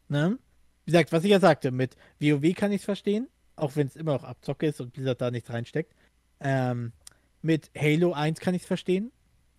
Ne? 0.09 0.37
Wie 0.85 0.91
gesagt, 0.91 1.11
was 1.11 1.23
ich 1.23 1.31
ja 1.31 1.39
sagte, 1.39 1.71
mit 1.71 1.95
WoW 2.19 2.53
kann 2.53 2.71
ich 2.71 2.81
es 2.81 2.85
verstehen, 2.85 3.27
auch 3.55 3.75
wenn 3.75 3.87
es 3.87 3.95
immer 3.95 4.13
noch 4.13 4.23
Abzocke 4.23 4.67
ist 4.67 4.81
und 4.81 4.93
Blizzard 4.93 5.21
da 5.21 5.31
nichts 5.31 5.51
reinsteckt. 5.51 5.93
Ähm, 6.39 6.91
mit 7.41 7.71
Halo 7.77 8.13
1 8.13 8.39
kann 8.39 8.55
ich 8.55 8.63
es 8.63 8.67
verstehen, 8.67 9.11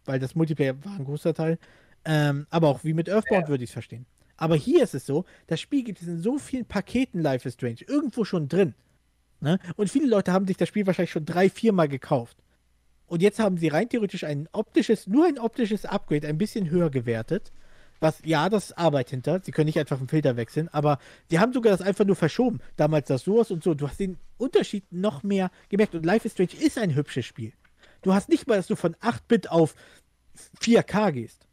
weil 0.05 0.19
das 0.19 0.35
Multiplayer 0.35 0.85
war 0.85 0.97
ein 0.97 1.05
großer 1.05 1.33
Teil. 1.35 1.59
Ähm, 2.05 2.47
aber 2.51 2.69
auch 2.69 2.85
wie 2.85 2.95
mit 2.95 3.09
Earthbound 3.09 3.49
würde 3.49 3.65
ich 3.65 3.71
es 3.71 3.75
verstehen. 3.75 4.07
Aber 4.37 4.57
hier 4.57 4.83
ist 4.83 4.95
es 4.95 5.07
so, 5.07 5.25
das 5.47 5.61
Spiel 5.61 5.85
gibt 5.85 6.01
es 6.01 6.09
in 6.09 6.21
so 6.21 6.39
vielen 6.39 6.65
Paketen 6.65 7.21
Life 7.21 7.47
is 7.47 7.55
Strange 7.55 7.81
irgendwo 7.87 8.25
schon 8.25 8.49
drin. 8.49 8.75
Ne? 9.41 9.59
Und 9.77 9.91
viele 9.91 10.07
Leute 10.07 10.33
haben 10.33 10.47
sich 10.47 10.57
das 10.57 10.69
Spiel 10.69 10.87
wahrscheinlich 10.87 11.13
schon 11.13 11.27
drei, 11.27 11.51
viermal 11.51 11.89
gekauft. 11.89 12.39
Und 13.07 13.23
jetzt 13.23 13.39
haben 13.39 13.57
sie 13.57 13.69
rein 13.69 13.89
theoretisch 13.89 14.25
ein 14.25 14.49
optisches, 14.53 15.07
nur 15.07 15.27
ein 15.27 15.39
optisches 15.39 15.85
Upgrade 15.85 16.27
ein 16.27 16.39
bisschen 16.39 16.71
höher 16.71 16.91
gewertet. 16.91 17.53
Was, 18.01 18.19
ja, 18.25 18.49
das 18.49 18.67
ist 18.67 18.79
Arbeit 18.79 19.11
hinter. 19.11 19.41
Sie 19.43 19.53
können 19.53 19.67
nicht 19.67 19.79
einfach 19.79 19.99
einen 19.99 20.09
Filter 20.09 20.37
wechseln, 20.37 20.69
aber 20.69 20.99
sie 21.29 21.39
haben 21.39 21.53
sogar 21.53 21.71
das 21.71 21.83
einfach 21.83 22.07
nur 22.07 22.17
verschoben. 22.17 22.61
Damals 22.77 23.09
das 23.09 23.23
sowas 23.23 23.51
und 23.51 23.63
so. 23.63 23.75
Du 23.75 23.87
hast 23.87 24.01
den 24.01 24.17
Unterschied 24.39 24.91
noch 24.91 25.23
mehr 25.23 25.51
gemerkt. 25.69 25.95
Und 25.95 26.07
Life 26.07 26.27
is 26.27 26.33
Strange 26.33 26.55
ist 26.59 26.79
ein 26.79 26.95
hübsches 26.95 27.27
Spiel. 27.27 27.53
Du 28.03 28.15
hast 28.15 28.31
nicht 28.31 28.47
mal, 28.47 28.57
dass 28.57 28.67
du 28.67 28.77
von 28.77 28.95
8-Bit 28.97 29.51
auf 29.51 29.75
4K 30.63 31.13
gehst. 31.13 31.47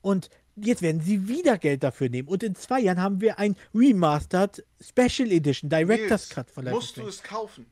Und 0.00 0.30
jetzt 0.56 0.80
werden 0.80 1.02
sie 1.02 1.28
wieder 1.28 1.58
Geld 1.58 1.82
dafür 1.82 2.08
nehmen. 2.08 2.28
Und 2.28 2.42
in 2.42 2.54
zwei 2.54 2.80
Jahren 2.80 3.02
haben 3.02 3.20
wir 3.20 3.38
ein 3.38 3.54
Remastered 3.74 4.64
Special 4.80 5.30
Edition, 5.30 5.68
Director's 5.68 6.30
Cut 6.30 6.50
von 6.50 6.64
Life 6.64 6.76
is 6.76 6.82
musst 6.82 6.96
du 6.96 7.06
es 7.06 7.22
kaufen? 7.22 7.66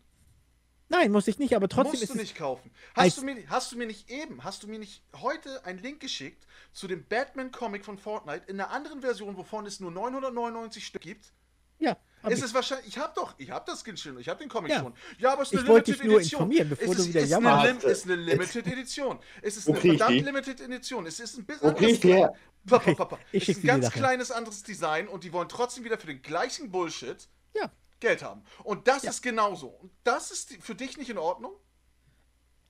Nein, 0.88 1.10
muss 1.10 1.26
ich 1.26 1.38
nicht, 1.38 1.54
aber 1.56 1.68
trotzdem 1.68 1.92
musst 1.92 2.02
ist 2.04 2.14
du 2.14 2.18
nicht 2.18 2.36
kaufen. 2.36 2.70
Hast 2.94 3.18
du, 3.18 3.24
mir, 3.24 3.36
hast 3.48 3.72
du 3.72 3.76
mir 3.76 3.86
nicht 3.86 4.08
eben, 4.08 4.44
hast 4.44 4.62
du 4.62 4.68
mir 4.68 4.78
nicht 4.78 5.02
heute 5.20 5.64
einen 5.64 5.80
Link 5.80 5.98
geschickt 6.00 6.46
zu 6.72 6.86
dem 6.86 7.04
Batman-Comic 7.04 7.84
von 7.84 7.98
Fortnite 7.98 8.44
in 8.46 8.60
einer 8.60 8.70
anderen 8.70 9.00
Version, 9.00 9.36
wovon 9.36 9.66
es 9.66 9.80
nur 9.80 9.90
999 9.90 10.86
Stück 10.86 11.02
gibt? 11.02 11.32
Ja, 11.78 11.96
hab 12.22 12.30
Ist 12.30 12.38
ich. 12.38 12.44
es 12.46 12.54
wahrscheinlich, 12.54 12.86
ich 12.88 12.98
habe 12.98 13.12
doch, 13.16 13.34
ich 13.36 13.50
habe 13.50 13.64
das 13.70 13.82
Skin 13.84 13.96
schon, 13.96 14.18
ich 14.18 14.28
habe 14.28 14.38
den 14.38 14.48
Comic 14.48 14.70
Ja. 14.70 14.80
schon. 14.80 14.94
Ja, 15.18 15.32
aber 15.32 15.42
es 15.42 15.48
ist 15.48 15.54
Ich 15.54 15.58
eine 15.60 15.68
wollte 15.68 15.90
Limited 15.90 16.04
dich 16.04 16.10
nur 16.10 16.20
Edition. 16.20 16.40
informieren, 16.40 16.68
bevor 16.70 16.84
es 16.88 16.96
du 16.96 17.02
ist, 17.02 17.08
wieder 17.08 17.20
ist 17.20 17.32
eine, 17.34 17.66
Lim 17.68 17.78
ist 17.90 18.04
eine 18.04 18.14
Limited 18.16 18.66
Edition. 18.66 19.18
Es 19.42 19.56
ist 19.58 19.68
eine 19.68 19.78
krieg 19.78 19.92
ich 19.92 19.98
verdammt 19.98 20.20
die? 20.20 20.24
Limited 20.24 20.60
Edition. 20.62 21.06
Es 21.06 21.20
ist 21.20 21.36
ein 21.36 21.44
bisschen 21.44 21.68
Wo 21.68 21.74
krieg 21.74 21.88
ich 21.90 22.00
die 22.00 22.12
her? 22.14 22.34
Papa, 22.66 22.94
Papa. 22.94 23.18
Ich 23.32 23.48
ist 23.48 23.58
ein 23.62 23.66
ganz 23.66 23.90
kleines 23.90 24.30
anderes 24.30 24.62
Design 24.62 25.06
und 25.08 25.22
die 25.24 25.32
wollen 25.32 25.48
trotzdem 25.48 25.84
wieder 25.84 25.98
für 25.98 26.06
den 26.06 26.22
gleichen 26.22 26.70
Bullshit 26.70 27.28
Ja, 27.54 27.70
Geld 28.00 28.22
haben. 28.22 28.42
Und 28.64 28.88
das 28.88 29.02
Ja. 29.04 29.10
ist 29.10 29.22
genauso. 29.22 29.68
Und 29.68 29.90
das 30.04 30.30
ist 30.30 30.52
für 30.60 30.74
dich 30.74 30.96
nicht 30.96 31.10
in 31.10 31.18
Ordnung? 31.18 31.52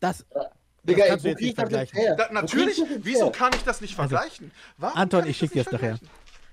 das. 0.01 0.24
Digga, 0.85 1.07
kannst 1.09 1.24
du 1.24 1.31
jetzt 1.31 1.40
nicht 1.40 1.59
das 1.59 1.62
vergleichen. 1.62 1.98
Da, 2.16 2.31
natürlich, 2.32 2.77
das 2.78 2.89
wieso 3.01 3.31
kann 3.32 3.53
ich 3.57 3.62
das 3.65 3.81
nicht 3.81 3.98
Also, 3.98 4.11
vergleichen? 4.11 4.53
Warum 4.77 4.97
Anton, 4.97 5.27
ich 5.27 5.36
schicke 5.36 5.55
dir 5.55 5.65
das 5.65 5.73
das 5.73 5.81
nachher. 5.81 5.98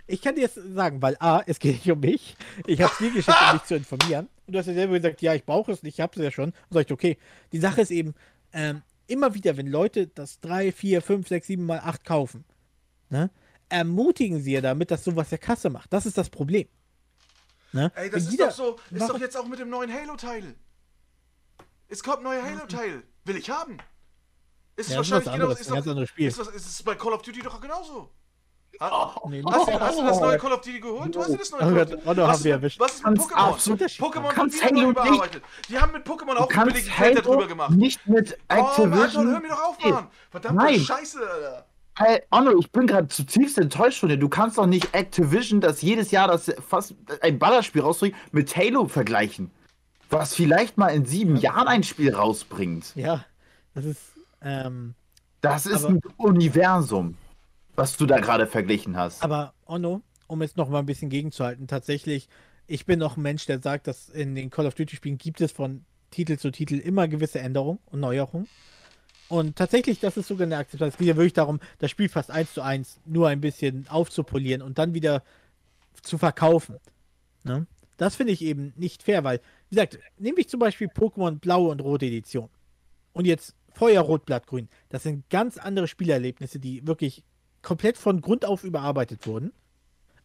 Ich 0.08 0.22
kann 0.22 0.34
dir 0.36 0.42
jetzt 0.42 0.56
sagen, 0.74 1.02
weil 1.04 1.16
A, 1.20 1.44
es 1.46 1.60
geht 1.60 1.76
nicht 1.76 1.92
um 1.92 2.00
mich. 2.00 2.36
Ich 2.66 2.82
habe 2.82 2.92
es 2.92 2.98
dir 2.98 3.12
geschickt, 3.12 3.38
um 3.52 3.52
dich 3.60 3.64
zu 3.68 3.76
informieren. 3.76 4.28
Und 4.48 4.54
du 4.54 4.60
hast 4.60 4.66
ja 4.66 4.74
selber 4.74 4.96
gesagt, 5.00 5.22
ja, 5.22 5.36
ich 5.36 5.46
brauche 5.46 5.72
es 5.72 5.84
nicht, 5.84 5.96
ich 5.96 6.02
habe 6.02 6.14
es 6.20 6.24
ja 6.24 6.32
schon. 6.32 6.50
Und 6.50 6.56
sag 6.72 6.86
ich, 6.88 6.92
okay. 6.92 7.18
Die 7.52 7.60
Sache 7.60 7.82
ist 7.82 7.92
eben, 7.92 8.16
ähm, 8.54 8.82
immer 9.06 9.36
wieder, 9.36 9.56
wenn 9.56 9.68
Leute 9.68 10.08
das 10.08 10.40
3, 10.40 10.72
4, 10.72 11.02
5, 11.02 11.28
6, 11.28 11.48
7 11.48 11.66
mal 11.66 11.80
8 11.80 12.04
kaufen, 12.04 12.44
ne, 13.10 13.30
ermutigen 13.70 14.42
sie 14.42 14.54
ja 14.54 14.62
damit, 14.62 14.90
dass 14.90 15.04
sowas 15.04 15.30
der 15.30 15.38
Kasse 15.38 15.70
macht. 15.70 15.94
Das 15.94 16.06
ist 16.08 16.18
das 16.18 16.30
Problem. 16.30 16.68
Ne? 17.74 17.92
Ey, 17.96 18.06
Wenn 18.06 18.12
das 18.12 18.24
ist 18.24 18.32
jeder- 18.32 18.48
doch 18.48 18.54
so, 18.54 18.80
ist 18.92 19.10
doch 19.10 19.20
jetzt 19.20 19.36
auch 19.36 19.46
mit 19.48 19.60
dem 19.60 19.70
neuen 19.70 19.92
Halo-Teil. 19.92 20.56
Es 21.90 22.04
kommt 22.04 22.20
ein 22.20 22.24
neuer 22.24 22.44
Halo-Teil. 22.44 23.04
Will 23.26 23.36
ich 23.38 23.50
haben. 23.50 23.78
Ist 24.76 24.90
Ja, 24.90 24.94
ist 24.94 24.98
wahrscheinlich 25.12 25.26
genau, 25.26 25.34
anderes, 25.36 25.60
ist, 25.60 25.68
ein 25.68 25.70
doch, 25.70 25.76
ganz 25.76 25.88
anderes 25.88 26.10
Spiel. 26.10 26.28
Ist, 26.28 26.40
was, 26.40 26.48
ist 26.50 26.66
es 26.68 26.84
bei 26.84 26.96
Call 26.96 27.14
of 27.14 27.22
Duty 27.22 27.42
doch 27.42 27.60
genauso. 27.62 28.10
Ha- 28.80 29.22
Nee, 29.30 29.44
Hast, 29.46 29.68
du, 29.68 29.80
hast 29.80 30.00
du 30.00 30.04
das 30.04 30.20
neue 30.20 30.38
Call 30.40 30.52
of 30.54 30.62
Duty 30.62 30.80
geholt? 30.80 31.16
Du 31.16 31.20
hast 31.22 31.30
dir 31.32 31.38
das 31.38 31.52
neue 31.52 31.62
Oh 31.62 31.66
Call 31.66 31.82
of 31.84 31.90
Duty. 31.92 32.02
oh, 32.06 32.14
da 32.14 32.22
was, 32.24 32.28
haben 32.30 32.34
ist 32.38 32.44
wir 32.44 32.54
mit, 32.54 32.62
erwischt. 32.64 32.80
was 32.80 32.92
ist 32.94 33.06
mit 33.06 33.06
Kannst 33.30 33.68
Pokémon? 33.68 34.00
Pokémon 34.00 34.30
kannst 34.34 34.56
wieder 34.64 34.72
neu 34.72 34.90
überarbeitet. 34.90 35.44
Die 35.70 35.78
haben 35.80 35.92
mit 35.92 36.06
Pokémon 36.08 36.36
auch 36.38 36.48
Du 36.48 36.54
kannst 36.56 36.74
billigen 36.74 37.16
drüber 37.22 37.36
Halo 37.38 37.48
gemacht. 37.48 37.70
nicht 37.72 38.08
mit 38.08 38.38
Oh, 38.50 38.54
Activision. 38.56 39.28
hör 39.32 39.40
mir 39.42 39.50
doch 39.50 39.64
auf, 39.64 39.84
Mann. 39.84 40.08
Verdammte 40.32 40.64
Nein. 40.64 40.80
Scheiße, 40.80 41.20
Alter. 41.30 41.68
Hey, 41.96 42.22
Arno, 42.32 42.58
ich 42.58 42.72
bin 42.72 42.88
gerade 42.88 43.08
zutiefst 43.08 43.58
enttäuscht 43.60 44.00
von 44.00 44.10
dir. 44.10 44.18
Du 44.18 44.28
kannst 44.30 44.58
doch 44.58 44.66
nicht 44.66 44.94
Activision, 44.96 45.62
das 45.62 45.82
jedes 45.84 46.10
Jahr 46.12 46.28
das 46.28 46.52
fast 46.68 46.96
ein 47.22 47.38
Ballerspiel 47.38 47.82
rausbringt, 47.82 48.16
mit 48.32 48.56
Halo 48.56 48.88
vergleichen. 48.88 49.52
Was 50.10 50.34
vielleicht 50.34 50.78
mal 50.78 50.90
in 50.90 51.06
sieben 51.06 51.36
Jahren 51.38 51.68
ein 51.68 51.84
Spiel 51.84 52.14
rausbringt. 52.16 52.94
Ja, 52.96 53.26
das 53.76 53.86
ist, 53.86 54.02
ähm, 54.42 54.96
Das 55.42 55.66
ist 55.66 55.84
Aber- 55.86 55.96
ein 55.96 56.02
Universum, 56.18 57.18
was 57.76 57.98
du 57.98 58.06
da 58.06 58.20
gerade 58.20 58.48
verglichen 58.48 58.96
hast. 58.98 59.22
Aber 59.24 59.54
Onno, 59.68 60.02
um 60.28 60.42
jetzt 60.42 60.58
noch 60.58 60.70
mal 60.70 60.80
ein 60.80 60.86
bisschen 60.86 61.10
gegenzuhalten, 61.10 61.68
tatsächlich, 61.68 62.28
ich 62.66 62.86
bin 62.86 62.98
noch 62.98 63.18
ein 63.18 63.22
Mensch, 63.24 63.46
der 63.46 63.62
sagt, 63.62 63.88
dass 63.88 64.10
in 64.10 64.36
den 64.36 64.50
Call 64.50 64.66
of 64.66 64.74
Duty 64.76 64.96
Spielen 64.96 65.18
gibt 65.18 65.42
es 65.42 65.52
von 65.52 65.84
Titel 66.12 66.38
zu 66.38 66.50
Titel 66.52 66.76
immer 66.76 67.08
gewisse 67.08 67.40
Änderungen 67.40 67.80
und 67.88 68.00
Neuerungen. 68.00 68.48
Und 69.30 69.56
tatsächlich, 69.56 70.00
das 70.00 70.18
ist 70.18 70.28
sogar 70.28 70.46
eine 70.46 70.58
Akzeptanz. 70.58 70.94
Es 70.94 70.98
geht 70.98 71.08
ja 71.08 71.16
wirklich 71.16 71.34
darum, 71.34 71.60
das 71.80 71.90
Spiel 71.90 72.10
fast 72.10 72.30
eins 72.30 72.54
zu 72.54 72.62
eins 72.62 73.00
nur 73.06 73.30
ein 73.30 73.42
bisschen 73.42 73.88
aufzupolieren 73.88 74.62
und 74.62 74.78
dann 74.78 74.94
wieder 74.94 75.24
zu 76.02 76.18
verkaufen. 76.18 76.78
Ne? 77.44 77.66
Das 77.98 78.16
finde 78.16 78.34
ich 78.34 78.42
eben 78.42 78.74
nicht 78.76 79.04
fair, 79.04 79.24
weil, 79.24 79.40
wie 79.70 79.76
gesagt, 79.76 80.00
nehme 80.18 80.40
ich 80.40 80.50
zum 80.50 80.60
Beispiel 80.60 80.88
Pokémon 80.88 81.40
Blaue 81.40 81.70
und 81.72 81.82
Rote 81.82 82.06
Edition. 82.06 82.50
Und 83.14 83.26
jetzt 83.26 83.56
Feuer, 83.74 84.02
Rot, 84.02 84.26
Blatt, 84.26 84.46
Grün. 84.48 84.70
Das 84.90 85.04
sind 85.04 85.30
ganz 85.30 85.58
andere 85.58 85.88
Spielerlebnisse, 85.88 86.60
die 86.60 86.86
wirklich 86.86 87.24
komplett 87.62 87.98
von 87.98 88.22
Grund 88.22 88.46
auf 88.46 88.64
überarbeitet 88.64 89.26
wurden. 89.26 89.52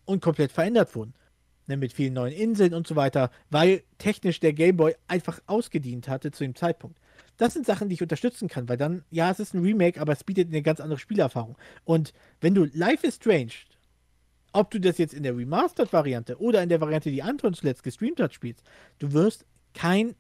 und 0.05 0.23
komplett 0.23 0.53
verändert 0.53 0.95
wurden. 0.95 1.15
Ne, 1.67 1.77
mit 1.77 1.93
vielen 1.93 2.15
neuen 2.15 2.33
Inseln 2.33 2.73
und 2.73 2.87
so 2.87 2.97
weiter, 2.97 3.31
weil 3.51 3.83
technisch 3.99 4.41
der 4.41 4.55
Game 4.55 4.79
Boy 4.79 4.95
einfach 5.07 5.39
ausgedient 5.47 6.09
hatte 6.09 6.31
zu 6.31 6.43
dem 6.45 6.55
Zeitpunkt. 6.55 6.99
Das 7.39 7.55
sind 7.55 7.65
Sachen, 7.65 7.89
die 7.89 7.95
ich 7.95 8.03
unterstützen 8.03 8.49
kann, 8.49 8.69
weil 8.69 8.77
dann, 8.77 9.05
ja, 9.11 9.31
es 9.31 9.41
ist 9.41 9.55
ein 9.55 9.63
Remake, 9.63 10.01
aber 10.01 10.13
es 10.13 10.25
bietet 10.25 10.49
eine 10.49 10.61
ganz 10.61 10.81
andere 10.81 10.99
Spielerfahrung. 10.99 11.57
Und 11.85 12.13
wenn 12.41 12.55
du 12.55 12.65
Life 12.73 13.07
is 13.07 13.17
Strange, 13.17 13.53
ob 14.53 14.71
du 14.71 14.81
das 14.81 14.99
jetzt 14.99 15.15
in 15.15 15.23
der 15.23 15.37
Remastered-Variante 15.37 16.41
oder 16.41 16.63
in 16.63 16.69
der 16.69 16.81
Variante, 16.81 17.11
die 17.11 17.23
Anton 17.23 17.55
zuletzt 17.55 17.83
gestreamt 17.83 18.21
hat, 18.21 18.35
spielst, 18.35 18.63
du 18.99 19.13
wirst 19.13 19.47
keinen 19.73 20.15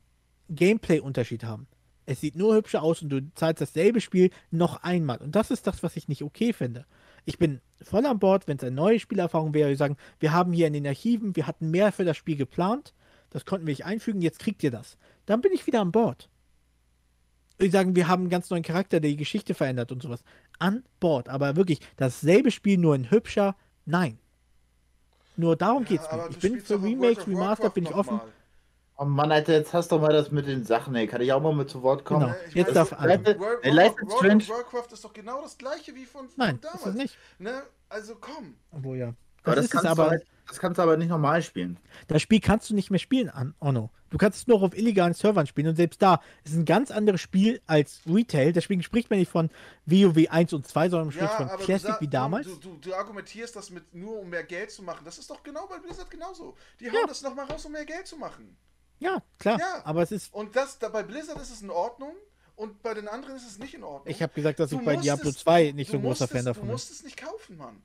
Gameplay-Unterschied 0.48 1.44
haben. 1.44 1.66
Es 2.06 2.20
sieht 2.20 2.36
nur 2.36 2.54
hübscher 2.54 2.82
aus 2.82 3.02
und 3.02 3.10
du 3.10 3.20
zahlst 3.34 3.60
dasselbe 3.60 4.00
Spiel 4.00 4.30
noch 4.50 4.82
einmal. 4.82 5.18
Und 5.18 5.34
das 5.34 5.50
ist 5.50 5.66
das, 5.66 5.82
was 5.82 5.96
ich 5.96 6.08
nicht 6.08 6.22
okay 6.22 6.52
finde. 6.54 6.86
Ich 7.26 7.36
bin 7.36 7.60
voll 7.82 8.06
an 8.06 8.18
Bord, 8.18 8.48
wenn 8.48 8.56
es 8.56 8.62
eine 8.62 8.74
neue 8.74 8.98
Spielerfahrung 8.98 9.52
wäre. 9.52 9.68
Wir 9.68 9.76
sagen, 9.76 9.98
wir 10.18 10.32
haben 10.32 10.52
hier 10.52 10.68
in 10.68 10.72
den 10.72 10.86
Archiven, 10.86 11.36
wir 11.36 11.46
hatten 11.46 11.70
mehr 11.70 11.92
für 11.92 12.04
das 12.04 12.16
Spiel 12.16 12.36
geplant. 12.36 12.94
Das 13.28 13.44
konnten 13.44 13.66
wir 13.66 13.72
nicht 13.72 13.84
einfügen, 13.84 14.22
jetzt 14.22 14.38
kriegt 14.38 14.62
ihr 14.62 14.70
das. 14.70 14.96
Dann 15.26 15.42
bin 15.42 15.52
ich 15.52 15.66
wieder 15.66 15.82
an 15.82 15.92
Bord. 15.92 16.30
Sagen, 17.70 17.96
wir 17.96 18.06
haben 18.08 18.22
einen 18.22 18.30
ganz 18.30 18.50
neuen 18.50 18.62
Charakter, 18.62 19.00
der 19.00 19.10
die 19.10 19.16
Geschichte 19.16 19.52
verändert 19.54 19.90
und 19.90 20.02
sowas. 20.02 20.22
An 20.58 20.84
Bord. 21.00 21.28
Aber 21.28 21.56
wirklich, 21.56 21.80
dasselbe 21.96 22.50
Spiel 22.50 22.78
nur 22.78 22.94
in 22.94 23.10
hübscher, 23.10 23.56
nein. 23.84 24.18
Nur 25.36 25.56
darum 25.56 25.82
Ja, 25.84 25.88
geht's 25.88 26.10
mir. 26.12 26.28
Ich 26.30 26.38
bin 26.38 26.60
für 26.60 26.82
Remakes, 26.82 27.26
Warcraft 27.26 27.70
bin 27.74 27.84
ich 27.84 27.94
offen. 27.94 28.16
mal. 28.16 28.28
Oh 29.00 29.04
Mann, 29.04 29.30
Alter, 29.30 29.52
jetzt 29.52 29.72
hast 29.72 29.92
du 29.92 29.98
mal 29.98 30.12
das 30.12 30.32
mit 30.32 30.48
den 30.48 30.64
Sachen, 30.64 30.94
ey. 30.96 31.06
Kann 31.06 31.20
ich 31.20 31.32
auch 31.32 31.40
mal 31.40 31.54
mit 31.54 31.70
zu 31.70 31.82
Wort 31.82 32.04
kommen? 32.04 32.20
Genau. 32.26 32.32
Äh, 32.34 32.48
ich 32.48 32.54
Jetzt 32.54 32.74
darf 32.74 32.90
World- 32.92 33.26
World, 33.26 33.38
World, 33.38 33.64
World 33.64 34.42
of 34.42 34.48
Warcraft 34.48 34.92
ist 34.92 35.04
doch 35.04 35.12
genau 35.12 35.40
das 35.42 35.56
gleiche 35.56 35.94
wie 35.94 36.04
von, 36.04 36.28
von 36.28 36.34
Nein, 36.36 36.58
damals. 36.60 36.80
ist 36.82 36.86
es 36.88 36.94
nicht. 36.96 37.18
Ne? 37.38 37.62
Also 37.88 38.16
komm. 38.20 38.54
Obwohl 38.72 38.96
ja. 38.98 39.14
Aber 39.44 39.56
Das, 39.56 39.64
das, 39.66 39.70
kannst 39.72 39.86
aber. 39.86 40.04
du 40.04 40.10
halt, 40.10 40.26
das 40.46 40.58
kannst 40.58 40.78
du 40.78 40.82
aber 40.82 40.96
nicht 40.96 41.08
normal 41.08 41.42
spielen. 41.42 41.78
Das 42.08 42.22
Spiel 42.22 42.40
kannst 42.40 42.70
du 42.70 42.74
nicht 42.74 42.90
mehr 42.90 42.98
spielen 42.98 43.28
an 43.30 43.54
Ono. 43.60 43.90
Du 44.10 44.16
kannst 44.16 44.38
es 44.38 44.46
nur 44.46 44.62
auf 44.62 44.74
illegalen 44.74 45.12
Servern 45.12 45.46
spielen 45.46 45.68
und 45.68 45.76
selbst 45.76 46.00
da 46.00 46.22
ist 46.42 46.52
es 46.52 46.56
ein 46.58 46.64
ganz 46.64 46.90
anderes 46.90 47.20
Spiel 47.20 47.60
als 47.66 48.00
Retail. 48.06 48.52
Deswegen 48.54 48.82
spricht 48.82 49.10
man 49.10 49.18
nicht 49.18 49.30
von 49.30 49.50
WoW 49.84 50.30
1 50.30 50.54
und 50.54 50.66
2, 50.66 50.88
sondern 50.88 51.08
man 51.08 51.12
spricht 51.14 51.32
von 51.34 51.50
aber 51.50 51.62
Classic 51.62 51.90
du, 51.90 52.00
wie 52.00 52.08
damals. 52.08 52.46
Du, 52.46 52.56
du, 52.56 52.76
du 52.78 52.94
argumentierst 52.94 53.54
das 53.54 53.68
mit 53.68 53.94
nur 53.94 54.18
um 54.20 54.30
mehr 54.30 54.44
Geld 54.44 54.70
zu 54.70 54.82
machen. 54.82 55.02
Das 55.04 55.18
ist 55.18 55.28
doch 55.28 55.42
genau 55.42 55.66
bei 55.66 55.78
Blizzard 55.78 56.10
genauso. 56.10 56.56
Die 56.80 56.90
hauen 56.90 57.04
das 57.06 57.20
nochmal 57.20 57.44
raus, 57.46 57.66
um 57.66 57.72
mehr 57.72 57.84
Geld 57.84 58.06
zu 58.06 58.16
machen. 58.16 58.56
Ja, 58.98 59.22
klar. 59.38 59.58
Ja. 59.60 59.82
Aber 59.84 60.02
es 60.02 60.10
ist. 60.10 60.32
Und 60.32 60.56
das, 60.56 60.78
da, 60.78 60.88
bei 60.88 61.02
Blizzard 61.02 61.36
ist 61.42 61.50
es 61.52 61.60
in 61.60 61.68
Ordnung 61.70 62.14
und 62.56 62.82
bei 62.82 62.94
den 62.94 63.08
anderen 63.08 63.36
ist 63.36 63.46
es 63.46 63.58
nicht 63.58 63.74
in 63.74 63.84
Ordnung. 63.84 64.10
Ich 64.10 64.22
habe 64.22 64.32
gesagt, 64.32 64.58
dass 64.58 64.70
Du 64.70 64.78
ich 64.78 64.84
bei 64.86 64.96
Diablo 64.96 65.28
es- 65.28 65.36
2 65.36 65.72
nicht 65.72 65.88
du 65.88 65.92
so 65.92 65.98
ein 65.98 66.02
großer 66.04 66.26
Fan 66.28 66.46
davon 66.46 66.62
Du 66.62 66.66
bin. 66.66 66.72
musst 66.72 66.90
es 66.90 67.04
nicht 67.04 67.18
kaufen, 67.18 67.58
Mann. 67.58 67.82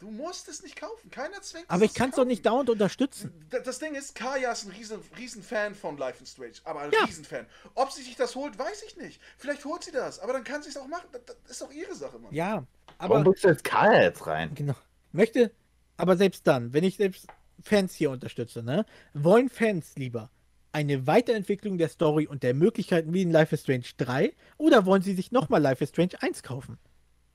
Du 0.00 0.10
musst 0.10 0.48
es 0.48 0.62
nicht 0.62 0.76
kaufen. 0.76 1.10
Keiner 1.10 1.40
zwingt 1.42 1.66
Aber 1.68 1.84
ich 1.84 1.92
kann 1.94 2.08
es 2.10 2.16
doch 2.16 2.24
nicht 2.24 2.44
dauernd 2.46 2.70
unterstützen. 2.70 3.32
Da- 3.50 3.58
Das 3.60 3.78
Ding 3.78 3.94
ist, 3.94 4.14
Kaya 4.14 4.50
ist 4.50 4.64
ein 4.64 4.72
riesen, 4.72 4.98
riesen 5.18 5.42
Fan 5.42 5.74
von 5.74 5.98
Life 5.98 6.22
is 6.22 6.32
Strange, 6.32 6.54
aber 6.64 6.80
ein 6.80 6.90
Ja. 6.92 7.04
Riesenfan. 7.04 7.46
Ob 7.74 7.92
sie 7.92 8.02
sich 8.02 8.16
das 8.16 8.34
holt, 8.34 8.58
weiß 8.58 8.82
ich 8.88 8.96
nicht. 8.96 9.20
Vielleicht 9.36 9.64
holt 9.66 9.84
sie 9.84 9.92
das, 9.92 10.18
aber 10.18 10.32
dann 10.32 10.42
kann 10.42 10.62
sie 10.62 10.70
es 10.70 10.76
auch 10.78 10.86
machen. 10.88 11.06
Das, 11.12 11.20
das 11.26 11.36
ist 11.50 11.60
doch 11.62 11.70
ihre 11.70 11.94
Sache, 11.94 12.18
Mann. 12.18 12.32
Ja, 12.34 12.64
Warum 12.98 13.16
aber 13.16 13.24
drückst 13.24 13.44
du 13.44 13.48
jetzt 13.48 13.62
Kaya 13.64 14.02
jetzt 14.02 14.26
rein? 14.26 14.54
genau. 14.54 14.74
Möchte, 15.12 15.52
aber 15.98 16.16
selbst 16.16 16.46
dann, 16.46 16.72
wenn 16.72 16.82
ich 16.84 16.96
selbst 16.96 17.26
Fans 17.62 17.94
hier 17.94 18.10
unterstütze, 18.10 18.62
ne, 18.62 18.86
wollen 19.12 19.50
Fans 19.50 19.92
lieber 19.96 20.30
eine 20.72 21.06
Weiterentwicklung 21.06 21.76
der 21.76 21.88
Story 21.90 22.26
und 22.26 22.42
der 22.42 22.54
Möglichkeiten 22.54 23.12
wie 23.12 23.20
in 23.22 23.30
Life 23.32 23.54
is 23.54 23.62
Strange 23.62 23.84
3 23.98 24.34
oder 24.56 24.86
wollen 24.86 25.02
sie 25.02 25.14
sich 25.14 25.30
nochmal 25.32 25.60
Life 25.60 25.82
is 25.84 25.90
Strange 25.90 26.12
1 26.22 26.42
kaufen? 26.42 26.78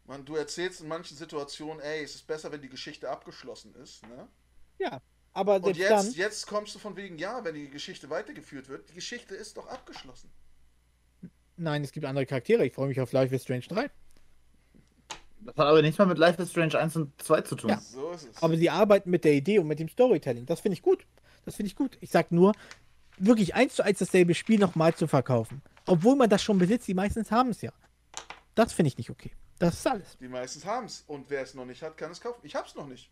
Mann, 0.06 0.23
du 0.26 0.36
erzählst 0.36 0.82
in 0.82 0.88
manchen 0.88 1.18
Situationen, 1.18 1.80
ey, 1.82 2.03
es 2.03 2.15
ist 2.15 2.27
besser, 2.27 2.52
wenn 2.52 2.61
die 2.61 2.69
Geschichte 2.69 3.10
abgeschlossen 3.10 3.73
ist, 3.76 4.03
ne? 4.07 4.27
Ja, 4.77 5.02
aber 5.34 5.56
Und 5.64 5.76
jetzt, 5.76 5.90
dann. 5.90 6.11
jetzt 6.14 6.48
kommst 6.48 6.76
du 6.76 6.80
von 6.80 6.95
wegen, 6.95 7.18
ja, 7.18 7.44
wenn 7.44 7.56
die 7.56 7.69
Geschichte 7.69 8.10
weitergeführt 8.10 8.69
wird, 8.69 8.90
die 8.90 8.94
Geschichte 8.94 9.36
ist 9.36 9.57
doch 9.57 9.68
abgeschlossen. 9.68 10.30
Nein, 11.57 11.84
es 11.84 11.91
gibt 11.91 12.06
andere 12.06 12.26
Charaktere. 12.26 12.65
Ich 12.65 12.73
freue 12.73 12.88
mich 12.88 12.99
auf 13.02 13.11
Life 13.11 13.34
is 13.34 13.44
Strange 13.44 13.65
3. 13.68 13.90
Das 15.40 15.57
hat 15.57 15.68
aber 15.68 15.82
nichts 15.82 15.98
mehr 15.98 16.07
mit 16.07 16.18
Life 16.18 16.41
is 16.41 16.52
Strange 16.52 16.77
1 16.77 16.95
und 16.95 17.22
2 17.22 17.41
zu 17.41 17.56
tun. 17.56 17.69
Ja. 17.69 17.80
So 17.80 18.11
ist 18.11 18.30
es. 18.30 18.44
Aber 18.44 18.57
sie 18.57 18.69
arbeiten 18.69 19.10
mit 19.10 19.23
der 19.23 19.34
Idee 19.34 19.60
und 19.60 19.68
mit 19.68 19.80
dem 19.80 19.90
Storytelling. 19.90 20.45
Das 20.45 20.60
finde 20.60 20.73
ich 20.73 20.82
gut. 20.82 21.06
Das 21.45 21.56
finde 21.56 21.68
ich 21.68 21.76
gut. 21.76 21.98
Ich 22.02 22.10
sag 22.10 22.32
nur, 22.32 22.53
wirklich 23.18 23.56
eins 23.56 23.76
zu 23.76 23.84
eins 23.84 23.99
dasselbe 23.99 24.36
Spiel 24.36 24.60
nochmal 24.60 24.95
zu 24.95 25.07
verkaufen. 25.07 25.61
Obwohl 25.86 26.15
man 26.15 26.30
das 26.30 26.44
schon 26.44 26.57
besitzt, 26.57 26.88
die 26.88 26.94
meistens 26.94 27.32
haben 27.32 27.52
es 27.52 27.61
ja. 27.61 27.72
Das 28.56 28.73
finde 28.73 28.88
ich 28.88 28.98
nicht 28.98 29.10
okay. 29.10 29.32
Das 29.60 29.76
ist 29.76 29.88
alles. 29.88 30.18
Die 30.18 30.27
meisten 30.27 30.64
haben 30.65 30.86
es. 30.86 31.03
Und 31.07 31.30
wer 31.30 31.41
es 31.41 31.53
noch 31.53 31.65
nicht 31.65 31.82
hat, 31.82 31.98
kann 31.98 32.11
es 32.11 32.19
kaufen. 32.22 32.40
Ich 32.44 32.56
hab's 32.56 32.76
noch 32.76 32.88
nicht. 32.88 33.10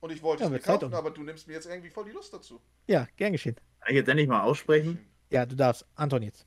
Und 0.00 0.10
ich 0.10 0.22
wollte 0.22 0.42
Ja, 0.42 0.46
es 0.48 0.52
mir 0.52 0.60
kaufen, 0.60 0.86
um. 0.86 0.94
aber 0.94 1.10
du 1.10 1.22
nimmst 1.22 1.46
mir 1.46 1.54
jetzt 1.54 1.66
irgendwie 1.66 1.90
voll 1.90 2.04
die 2.04 2.12
Lust 2.12 2.32
dazu. 2.32 2.60
Ja, 2.86 3.06
gern 3.16 3.32
geschehen. 3.32 3.56
Kann 3.80 3.90
ich 3.90 3.96
jetzt 3.96 4.08
endlich 4.08 4.28
mal 4.28 4.42
aussprechen? 4.42 4.98
Ja, 5.30 5.46
du 5.46 5.56
darfst. 5.56 5.86
Anton 5.94 6.22
jetzt. 6.22 6.46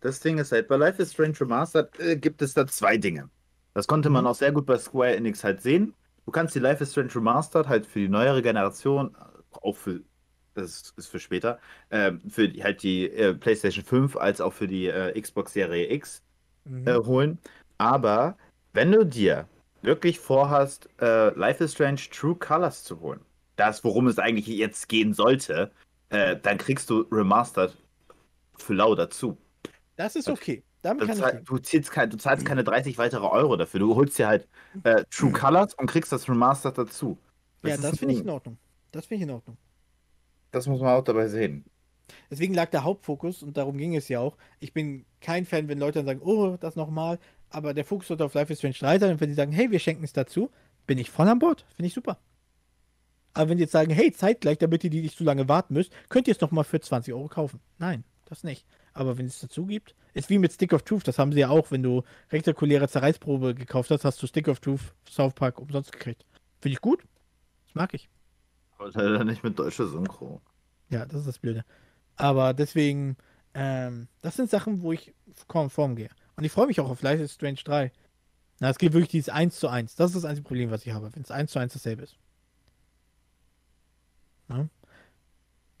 Das 0.00 0.20
Ding 0.20 0.38
ist 0.38 0.52
halt, 0.52 0.68
bei 0.68 0.76
Life 0.76 1.00
is 1.00 1.12
Strange 1.12 1.40
Remastered 1.40 1.98
äh, 2.00 2.16
gibt 2.16 2.42
es 2.42 2.54
da 2.54 2.66
zwei 2.66 2.96
Dinge. 2.96 3.30
Das 3.74 3.86
konnte 3.86 4.10
man 4.10 4.24
Mhm. 4.24 4.28
auch 4.30 4.34
sehr 4.34 4.52
gut 4.52 4.66
bei 4.66 4.78
Square 4.78 5.16
Enix 5.16 5.44
halt 5.44 5.62
sehen. 5.62 5.94
Du 6.26 6.32
kannst 6.32 6.54
die 6.54 6.58
Life 6.58 6.82
is 6.82 6.92
Strange 6.92 7.14
Remastered 7.14 7.68
halt 7.68 7.86
für 7.86 8.00
die 8.00 8.08
neuere 8.08 8.42
Generation, 8.42 9.16
auch 9.50 9.76
für, 9.76 10.02
das 10.54 10.92
ist 10.96 11.06
für 11.08 11.20
später, 11.20 11.58
äh, 11.90 12.12
für 12.28 12.48
die, 12.48 12.62
halt 12.62 12.82
die 12.82 13.08
äh, 13.10 13.34
PlayStation 13.34 13.84
5 13.84 14.16
als 14.16 14.40
auch 14.40 14.52
für 14.52 14.66
die 14.66 14.86
äh, 14.88 15.18
Xbox 15.20 15.52
Serie 15.52 15.90
X 15.92 16.22
Mhm. 16.64 16.86
äh, 16.86 16.94
holen. 16.96 17.38
Aber 17.78 18.36
wenn 18.72 18.92
du 18.92 19.04
dir 19.04 19.48
wirklich 19.82 20.18
vorhast, 20.18 20.88
äh, 21.00 21.30
Life 21.38 21.62
is 21.62 21.72
Strange 21.72 22.00
True 22.10 22.34
Colors 22.36 22.84
zu 22.84 23.00
holen, 23.00 23.20
das, 23.56 23.84
worum 23.84 24.06
es 24.06 24.18
eigentlich 24.18 24.46
jetzt 24.46 24.88
gehen 24.88 25.12
sollte, 25.14 25.70
äh, 26.08 26.36
dann 26.36 26.58
kriegst 26.58 26.90
du 26.90 27.06
Remastered 27.10 27.76
für 28.56 28.74
lau 28.74 28.94
dazu. 28.94 29.36
Das 29.96 30.16
ist 30.16 30.28
okay. 30.28 30.62
Damit 30.82 31.08
Du, 31.08 31.14
zahl, 31.14 31.42
du, 31.44 31.58
zahlst 31.58 31.90
kein, 31.92 32.10
du 32.10 32.16
zahlst 32.16 32.44
keine 32.44 32.64
30 32.64 32.98
weitere 32.98 33.24
Euro 33.26 33.56
dafür. 33.56 33.80
Du 33.80 33.94
holst 33.94 34.18
dir 34.18 34.26
halt 34.26 34.48
äh, 34.82 35.04
True 35.10 35.32
Colors 35.32 35.74
und 35.74 35.86
kriegst 35.86 36.10
das 36.10 36.28
Remastered 36.28 36.76
dazu. 36.76 37.18
Ja, 37.62 37.74
ist 37.74 37.84
das 37.84 37.98
finde 37.98 38.14
ich 38.14 38.20
in 38.20 38.30
Ordnung. 38.30 38.58
Das 38.90 39.06
finde 39.06 39.24
ich 39.24 39.28
in 39.28 39.34
Ordnung. 39.34 39.56
Das 40.50 40.66
muss 40.66 40.80
man 40.80 40.90
auch 40.90 41.04
dabei 41.04 41.28
sehen. 41.28 41.64
Deswegen 42.30 42.52
lag 42.52 42.70
der 42.70 42.84
Hauptfokus, 42.84 43.42
und 43.42 43.56
darum 43.56 43.78
ging 43.78 43.96
es 43.96 44.08
ja 44.08 44.20
auch. 44.20 44.36
Ich 44.58 44.72
bin 44.72 45.06
kein 45.20 45.46
Fan, 45.46 45.68
wenn 45.68 45.78
Leute 45.78 46.00
dann 46.00 46.06
sagen, 46.06 46.20
oh, 46.22 46.56
das 46.58 46.76
nochmal. 46.76 47.18
Aber 47.52 47.74
der 47.74 47.84
Fokus 47.84 48.08
sollte 48.08 48.24
auf 48.24 48.34
Life 48.34 48.52
is 48.52 48.58
Strange 48.58 48.76
3 48.78 48.98
sein. 48.98 49.10
Und 49.12 49.20
wenn 49.20 49.28
sie 49.28 49.34
sagen, 49.34 49.52
hey, 49.52 49.70
wir 49.70 49.78
schenken 49.78 50.04
es 50.04 50.12
dazu, 50.12 50.50
bin 50.86 50.98
ich 50.98 51.10
voll 51.10 51.28
an 51.28 51.38
Bord. 51.38 51.64
Finde 51.76 51.86
ich 51.86 51.94
super. 51.94 52.18
Aber 53.34 53.50
wenn 53.50 53.58
sie 53.58 53.64
jetzt 53.64 53.72
sagen, 53.72 53.92
hey, 53.92 54.12
zeitgleich, 54.12 54.58
damit 54.58 54.84
ihr 54.84 54.90
die 54.90 55.02
nicht 55.02 55.16
zu 55.16 55.24
lange 55.24 55.48
warten 55.48 55.74
müsst, 55.74 55.92
könnt 56.08 56.28
ihr 56.28 56.32
es 56.32 56.40
nochmal 56.40 56.64
für 56.64 56.80
20 56.80 57.12
Euro 57.14 57.28
kaufen. 57.28 57.60
Nein, 57.78 58.04
das 58.26 58.42
nicht. 58.42 58.66
Aber 58.94 59.16
wenn 59.18 59.26
es 59.26 59.40
dazu 59.40 59.66
gibt, 59.66 59.94
ist 60.14 60.28
wie 60.30 60.38
mit 60.38 60.52
Stick 60.52 60.72
of 60.72 60.82
Truth, 60.82 61.08
das 61.08 61.18
haben 61.18 61.32
sie 61.32 61.40
ja 61.40 61.48
auch, 61.48 61.70
wenn 61.70 61.82
du 61.82 62.02
rektakuläre 62.30 62.88
Zerreißprobe 62.88 63.54
gekauft 63.54 63.90
hast, 63.90 64.04
hast 64.04 64.22
du 64.22 64.26
Stick 64.26 64.48
of 64.48 64.60
Truth 64.60 64.94
South 65.08 65.34
Park 65.34 65.58
umsonst 65.58 65.92
gekriegt. 65.92 66.26
Finde 66.60 66.74
ich 66.74 66.80
gut. 66.80 67.02
Das 67.66 67.74
mag 67.74 67.94
ich. 67.94 68.08
Aber 68.78 68.90
leider 68.90 69.24
nicht 69.24 69.42
mit 69.42 69.58
deutscher 69.58 69.86
Synchro. 69.86 70.40
Ja, 70.90 71.06
das 71.06 71.20
ist 71.20 71.28
das 71.28 71.38
Blöde. 71.38 71.64
Aber 72.16 72.52
deswegen, 72.52 73.16
ähm, 73.54 74.08
das 74.20 74.36
sind 74.36 74.50
Sachen, 74.50 74.82
wo 74.82 74.92
ich 74.92 75.14
konform 75.48 75.96
gehe. 75.96 76.10
Und 76.36 76.44
ich 76.44 76.52
freue 76.52 76.66
mich 76.66 76.80
auch 76.80 76.90
auf 76.90 77.02
Life 77.02 77.22
is 77.22 77.32
Strange 77.34 77.60
3. 77.64 77.92
Na, 78.60 78.70
es 78.70 78.78
geht 78.78 78.92
wirklich 78.92 79.08
dieses 79.10 79.28
1 79.28 79.58
zu 79.58 79.68
1. 79.68 79.96
Das 79.96 80.10
ist 80.10 80.16
das 80.16 80.24
einzige 80.24 80.46
Problem, 80.46 80.70
was 80.70 80.86
ich 80.86 80.92
habe, 80.92 81.10
wenn 81.14 81.22
es 81.22 81.30
1 81.30 81.50
zu 81.50 81.58
1 81.58 81.72
dasselbe 81.72 82.02
ist. 82.02 82.16
Ja. 84.48 84.68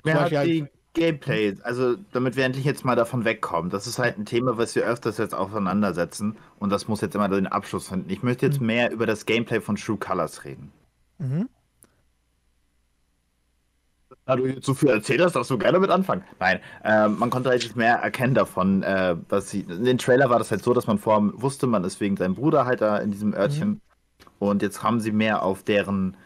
Mir 0.04 0.14
hat 0.14 0.20
Beispiel 0.30 0.38
halt- 0.38 0.48
die 0.50 0.66
Gameplay, 0.94 1.56
also 1.62 1.96
damit 2.12 2.36
wir 2.36 2.44
endlich 2.44 2.64
jetzt 2.66 2.84
mal 2.84 2.96
davon 2.96 3.24
wegkommen, 3.24 3.70
das 3.70 3.86
ist 3.86 3.98
halt 3.98 4.18
ein 4.18 4.26
Thema, 4.26 4.58
was 4.58 4.74
wir 4.74 4.84
öfters 4.84 5.16
jetzt 5.16 5.34
auseinandersetzen 5.34 6.36
und 6.58 6.70
das 6.70 6.86
muss 6.86 7.00
jetzt 7.00 7.14
immer 7.14 7.28
den 7.30 7.46
Abschluss 7.46 7.88
finden. 7.88 8.10
Ich 8.10 8.22
möchte 8.22 8.44
jetzt 8.44 8.60
Mhm. 8.60 8.66
mehr 8.66 8.90
über 8.92 9.06
das 9.06 9.24
Gameplay 9.24 9.60
von 9.60 9.76
True 9.76 9.96
Colors 9.96 10.44
reden. 10.44 10.70
Mhm. 11.18 11.48
Da 14.24 14.36
du 14.36 14.46
jetzt 14.46 14.66
so 14.66 14.74
viel 14.74 14.90
erzählt 14.90 15.20
hast, 15.20 15.34
darfst 15.34 15.50
du 15.50 15.58
gerne 15.58 15.80
mit 15.80 15.90
anfangen. 15.90 16.22
Nein, 16.38 16.60
ähm, 16.84 17.18
man 17.18 17.28
konnte 17.30 17.50
halt 17.50 17.74
mehr 17.74 17.96
erkennen 17.96 18.34
davon, 18.34 18.82
äh, 18.84 19.16
was 19.28 19.50
sie. 19.50 19.60
In 19.62 19.84
den 19.84 19.98
Trailer 19.98 20.30
war 20.30 20.38
das 20.38 20.50
halt 20.50 20.62
so, 20.62 20.72
dass 20.74 20.86
man 20.86 20.98
vorher 20.98 21.32
wusste, 21.34 21.66
man 21.66 21.82
ist 21.82 22.00
wegen 22.00 22.16
seinem 22.16 22.36
Bruder 22.36 22.64
halt 22.64 22.80
da 22.80 22.98
in 22.98 23.10
diesem 23.10 23.34
Örtchen. 23.34 23.80
Und 24.38 24.62
jetzt 24.62 24.82
haben 24.82 25.00
sie 25.00 25.10
mehr 25.10 25.42
auf 25.42 25.64
deren 25.64 26.16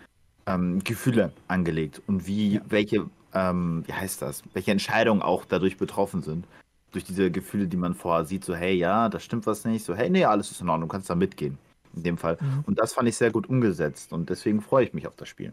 ähm, 0.46 0.84
Gefühle 0.84 1.32
angelegt 1.48 2.02
und 2.06 2.26
wie, 2.26 2.54
Ja. 2.54 2.60
welche, 2.68 3.06
ähm, 3.34 3.82
wie 3.86 3.92
heißt 3.92 4.20
das, 4.22 4.42
welche 4.52 4.72
Entscheidungen 4.72 5.22
auch 5.22 5.44
dadurch 5.46 5.76
betroffen 5.78 6.22
sind. 6.22 6.46
Durch 6.92 7.04
diese 7.04 7.30
Gefühle, 7.30 7.66
die 7.66 7.76
man 7.76 7.94
vorher 7.94 8.24
sieht, 8.24 8.44
so, 8.44 8.54
hey, 8.54 8.74
ja, 8.74 9.08
da 9.08 9.20
stimmt 9.20 9.46
was 9.46 9.64
nicht, 9.64 9.84
so, 9.84 9.94
hey, 9.94 10.08
nee, 10.08 10.24
alles 10.24 10.50
ist 10.50 10.60
in 10.60 10.68
Ordnung, 10.68 10.88
du 10.88 10.92
kannst 10.92 11.10
da 11.10 11.14
mitgehen. 11.14 11.58
In 11.94 12.02
dem 12.02 12.18
Fall. 12.18 12.36
Mhm. 12.40 12.64
Und 12.66 12.78
das 12.78 12.92
fand 12.92 13.08
ich 13.08 13.16
sehr 13.16 13.30
gut 13.30 13.48
umgesetzt 13.48 14.12
und 14.12 14.28
deswegen 14.28 14.60
freue 14.60 14.84
ich 14.84 14.92
mich 14.92 15.06
auf 15.06 15.16
das 15.16 15.28
Spiel. 15.28 15.52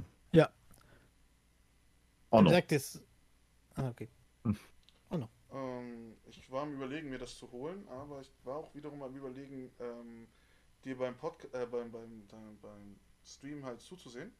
Oh 2.33 2.41
no. 2.41 2.49
Sagt 2.49 2.71
es. 2.71 2.99
Ah, 3.75 3.89
okay. 3.89 4.09
Ähm, 5.53 6.15
ich 6.25 6.51
war 6.51 6.63
am 6.63 6.73
überlegen, 6.73 7.11
mir 7.11 7.19
das 7.19 7.37
zu 7.37 7.51
holen, 7.51 7.87
aber 7.87 8.21
ich 8.21 8.31
war 8.43 8.57
auch 8.57 8.73
wiederum 8.73 9.03
am 9.03 9.15
überlegen, 9.15 9.69
ähm, 9.79 10.27
dir 10.83 10.97
beim, 10.97 11.15
Podca 11.15 11.47
äh, 11.53 11.67
beim, 11.67 11.91
beim, 11.91 12.23
beim, 12.31 12.57
beim 12.59 12.95
Stream 13.23 13.63
halt 13.63 13.79
zuzusehen. 13.81 14.31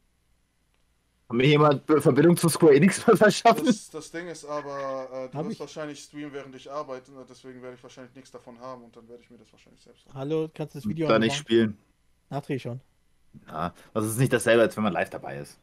Kann 1.27 1.37
mir 1.37 1.45
jemand 1.45 1.83
Verbindung 1.85 2.35
zu 2.35 2.49
Square 2.49 2.73
Enix 2.73 2.97
verschaffen? 3.03 3.67
Das, 3.67 3.91
das 3.91 4.09
Ding 4.09 4.27
ist 4.27 4.43
aber, 4.43 5.07
äh, 5.11 5.29
du 5.29 5.37
Hab 5.37 5.45
wirst 5.45 5.53
ich. 5.53 5.59
wahrscheinlich 5.59 6.01
streamen, 6.01 6.33
während 6.33 6.55
ich 6.55 6.71
arbeite, 6.71 7.11
und 7.11 7.29
deswegen 7.29 7.61
werde 7.61 7.75
ich 7.75 7.83
wahrscheinlich 7.83 8.15
nichts 8.15 8.31
davon 8.31 8.59
haben 8.59 8.85
und 8.85 8.95
dann 8.95 9.07
werde 9.07 9.21
ich 9.21 9.29
mir 9.29 9.37
das 9.37 9.51
wahrscheinlich 9.51 9.83
selbst 9.83 10.03
holen. 10.05 10.15
Hallo, 10.15 10.49
kannst 10.51 10.73
du 10.73 10.79
das 10.79 10.89
Video 10.89 11.07
Da 11.07 11.19
nicht 11.19 11.35
spielen. 11.35 11.77
Nachdreh 12.31 12.57
schon. 12.57 12.81
Ja, 13.47 13.71
das 13.93 14.05
ist 14.05 14.17
nicht 14.17 14.33
dasselbe, 14.33 14.63
als 14.63 14.75
wenn 14.75 14.83
man 14.83 14.93
live 14.93 15.11
dabei 15.11 15.37
ist. 15.37 15.59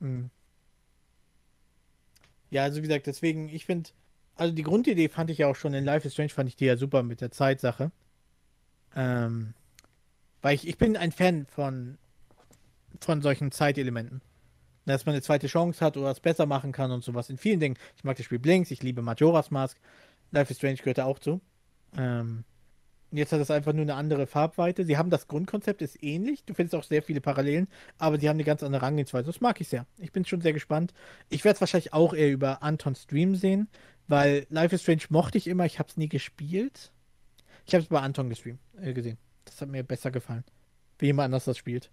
Mhm. 0.00 0.30
Ja, 2.52 2.64
also 2.64 2.82
wie 2.82 2.86
gesagt, 2.86 3.06
deswegen, 3.06 3.48
ich 3.48 3.64
finde, 3.64 3.88
also 4.36 4.52
die 4.54 4.62
Grundidee 4.62 5.08
fand 5.08 5.30
ich 5.30 5.38
ja 5.38 5.46
auch 5.46 5.56
schon 5.56 5.72
in 5.72 5.86
Life 5.86 6.06
is 6.06 6.12
Strange, 6.12 6.28
fand 6.28 6.50
ich 6.50 6.56
die 6.56 6.66
ja 6.66 6.76
super 6.76 7.02
mit 7.02 7.22
der 7.22 7.30
Zeitsache. 7.30 7.90
Ähm, 8.94 9.54
weil 10.42 10.54
ich, 10.56 10.68
ich 10.68 10.76
bin 10.76 10.98
ein 10.98 11.12
Fan 11.12 11.46
von, 11.46 11.96
von 13.00 13.22
solchen 13.22 13.52
Zeitelementen. 13.52 14.20
Dass 14.84 15.06
man 15.06 15.14
eine 15.14 15.22
zweite 15.22 15.46
Chance 15.46 15.82
hat 15.82 15.96
oder 15.96 16.10
es 16.10 16.20
besser 16.20 16.44
machen 16.44 16.72
kann 16.72 16.90
und 16.90 17.02
sowas. 17.02 17.30
In 17.30 17.38
vielen 17.38 17.58
Dingen. 17.58 17.78
Ich 17.96 18.04
mag 18.04 18.18
das 18.18 18.26
Spiel 18.26 18.38
Blinks, 18.38 18.70
ich 18.70 18.82
liebe 18.82 19.00
Majora's 19.00 19.50
Mask. 19.50 19.78
Life 20.30 20.50
is 20.50 20.58
Strange 20.58 20.76
gehört 20.76 20.98
da 20.98 21.06
auch 21.06 21.20
zu. 21.20 21.40
Ähm, 21.96 22.44
und 23.12 23.18
jetzt 23.18 23.30
hat 23.32 23.40
es 23.40 23.50
einfach 23.50 23.74
nur 23.74 23.82
eine 23.82 23.94
andere 23.94 24.26
Farbweite. 24.26 24.84
Sie 24.86 24.96
haben 24.96 25.10
das 25.10 25.28
Grundkonzept, 25.28 25.82
ist 25.82 26.02
ähnlich. 26.02 26.44
Du 26.44 26.54
findest 26.54 26.74
auch 26.74 26.82
sehr 26.82 27.02
viele 27.02 27.20
Parallelen, 27.20 27.68
aber 27.98 28.18
sie 28.18 28.28
haben 28.28 28.36
eine 28.36 28.44
ganz 28.44 28.62
andere 28.62 28.80
Herangehensweise. 28.80 29.26
Das 29.26 29.42
mag 29.42 29.60
ich 29.60 29.68
sehr. 29.68 29.86
Ich 29.98 30.12
bin 30.12 30.24
schon 30.24 30.40
sehr 30.40 30.54
gespannt. 30.54 30.94
Ich 31.28 31.44
werde 31.44 31.56
es 31.56 31.60
wahrscheinlich 31.60 31.92
auch 31.92 32.14
eher 32.14 32.30
über 32.32 32.62
Antons 32.62 33.02
Stream 33.02 33.36
sehen, 33.36 33.68
weil 34.08 34.46
Life 34.48 34.74
is 34.74 34.82
Strange 34.82 35.02
mochte 35.10 35.36
ich 35.36 35.46
immer. 35.46 35.66
Ich 35.66 35.78
habe 35.78 35.90
es 35.90 35.98
nie 35.98 36.08
gespielt. 36.08 36.90
Ich 37.66 37.74
habe 37.74 37.82
es 37.82 37.88
bei 37.88 38.00
Anton 38.00 38.30
gestreamt, 38.30 38.60
äh, 38.80 38.94
gesehen. 38.94 39.18
Das 39.44 39.60
hat 39.60 39.68
mir 39.68 39.84
besser 39.84 40.10
gefallen. 40.10 40.44
Wie 40.98 41.06
jemand 41.06 41.26
anders 41.26 41.44
das 41.44 41.58
spielt. 41.58 41.90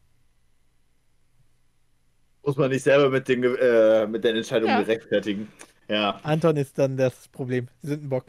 Muss 2.44 2.56
man 2.56 2.72
nicht 2.72 2.84
selber 2.84 3.10
mit 3.10 3.28
den, 3.28 3.44
äh, 3.44 4.08
mit 4.08 4.24
den 4.24 4.38
Entscheidungen 4.38 4.72
Ja. 4.74 4.80
rechtfertigen. 4.80 5.50
Ja. 5.90 6.20
Anton 6.24 6.56
ist 6.56 6.78
dann 6.80 6.96
das 6.98 7.28
Problem. 7.28 7.68
Sie 7.82 7.90
sind 7.90 8.04
ein 8.06 8.10
Bock. 8.10 8.26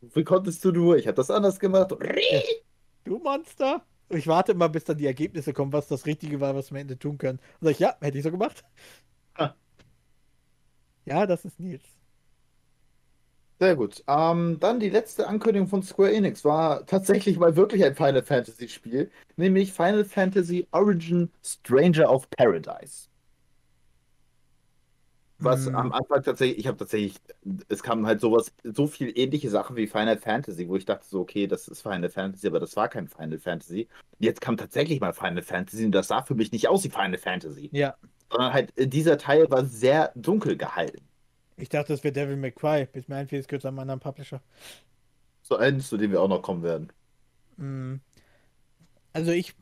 Wie 0.00 0.24
konntest 0.24 0.64
du 0.64 0.72
nur? 0.72 0.96
Ich 0.96 1.06
habe 1.06 1.16
das 1.16 1.30
anders 1.30 1.58
gemacht. 1.58 1.94
Du 3.04 3.18
Monster! 3.18 3.84
Ich 4.10 4.26
warte 4.26 4.52
immer, 4.52 4.68
bis 4.68 4.84
dann 4.84 4.96
die 4.96 5.06
Ergebnisse 5.06 5.52
kommen, 5.52 5.72
was 5.72 5.88
das 5.88 6.06
Richtige 6.06 6.40
war, 6.40 6.54
was 6.54 6.70
wir 6.70 6.76
am 6.76 6.82
Ende 6.82 6.98
tun 6.98 7.18
können. 7.18 7.38
Und 7.60 7.66
sag 7.66 7.70
ich, 7.72 7.78
ja, 7.78 7.96
hätte 8.00 8.16
ich 8.18 8.24
so 8.24 8.30
gemacht. 8.30 8.64
Ah. 9.34 9.54
Ja, 11.04 11.26
das 11.26 11.44
ist 11.44 11.60
Nils. 11.60 11.84
Sehr 13.60 13.74
gut. 13.74 14.04
Ähm, 14.06 14.58
dann 14.60 14.78
die 14.78 14.88
letzte 14.88 15.26
Ankündigung 15.26 15.66
von 15.68 15.82
Square 15.82 16.12
Enix 16.12 16.44
war 16.44 16.86
tatsächlich 16.86 17.38
mal 17.38 17.56
wirklich 17.56 17.84
ein 17.84 17.94
Final 17.96 18.22
Fantasy 18.22 18.68
Spiel, 18.68 19.10
nämlich 19.36 19.72
Final 19.72 20.04
Fantasy 20.04 20.66
Origin 20.70 21.30
Stranger 21.44 22.10
of 22.12 22.30
Paradise. 22.30 23.08
Was 25.40 25.66
Hm. 25.66 25.74
am 25.74 25.92
Anfang 25.92 26.22
tatsächlich, 26.24 26.58
ich 26.58 26.66
habe 26.66 26.76
tatsächlich, 26.78 27.14
es 27.68 27.82
kam 27.82 28.06
halt 28.06 28.20
sowas, 28.20 28.52
so 28.64 28.86
viel 28.88 29.16
ähnliche 29.16 29.50
Sachen 29.50 29.76
wie 29.76 29.86
Final 29.86 30.18
Fantasy, 30.18 30.68
wo 30.68 30.76
ich 30.76 30.84
dachte 30.84 31.06
so, 31.08 31.20
okay, 31.20 31.46
das 31.46 31.68
ist 31.68 31.82
Final 31.82 32.10
Fantasy, 32.10 32.46
aber 32.48 32.58
das 32.60 32.74
war 32.76 32.88
kein 32.88 33.06
Final 33.08 33.38
Fantasy. 33.38 33.88
Jetzt 34.18 34.40
kam 34.40 34.56
tatsächlich 34.56 35.00
mal 35.00 35.12
Final 35.12 35.42
Fantasy 35.42 35.84
und 35.84 35.92
das 35.92 36.08
sah 36.08 36.22
für 36.22 36.34
mich 36.34 36.50
nicht 36.52 36.68
aus 36.68 36.82
wie 36.84 36.90
Final 36.90 37.18
Fantasy, 37.18 37.72
Ja, 37.72 37.96
sondern 38.30 38.52
halt 38.52 38.76
äh, 38.78 38.88
dieser 38.88 39.18
Teil 39.18 39.50
war 39.50 39.64
sehr 39.64 40.12
dunkel 40.16 40.56
gehalten. 40.56 41.08
ich 41.56 41.68
dachte, 41.68 41.92
das 41.92 42.04
wäre 42.04 42.12
Devil 42.12 42.36
May 42.36 42.52
Cry. 42.52 42.86
Bis 42.86 43.06
mir 43.08 43.16
einfiel, 43.16 43.38
es 43.40 43.48
gehört 43.48 43.62
zu 43.62 43.68
einem 43.68 43.78
anderen 43.80 44.00
Publisher. 44.00 44.40
So 45.42 45.56
eins, 45.56 45.88
zu 45.88 45.96
dem 45.96 46.12
wir 46.12 46.22
auch 46.22 46.28
noch 46.28 46.42
kommen 46.42 46.62
werden. 46.62 46.92
Mm. 47.58 48.00
Also 49.12 49.32
ich, 49.32 49.54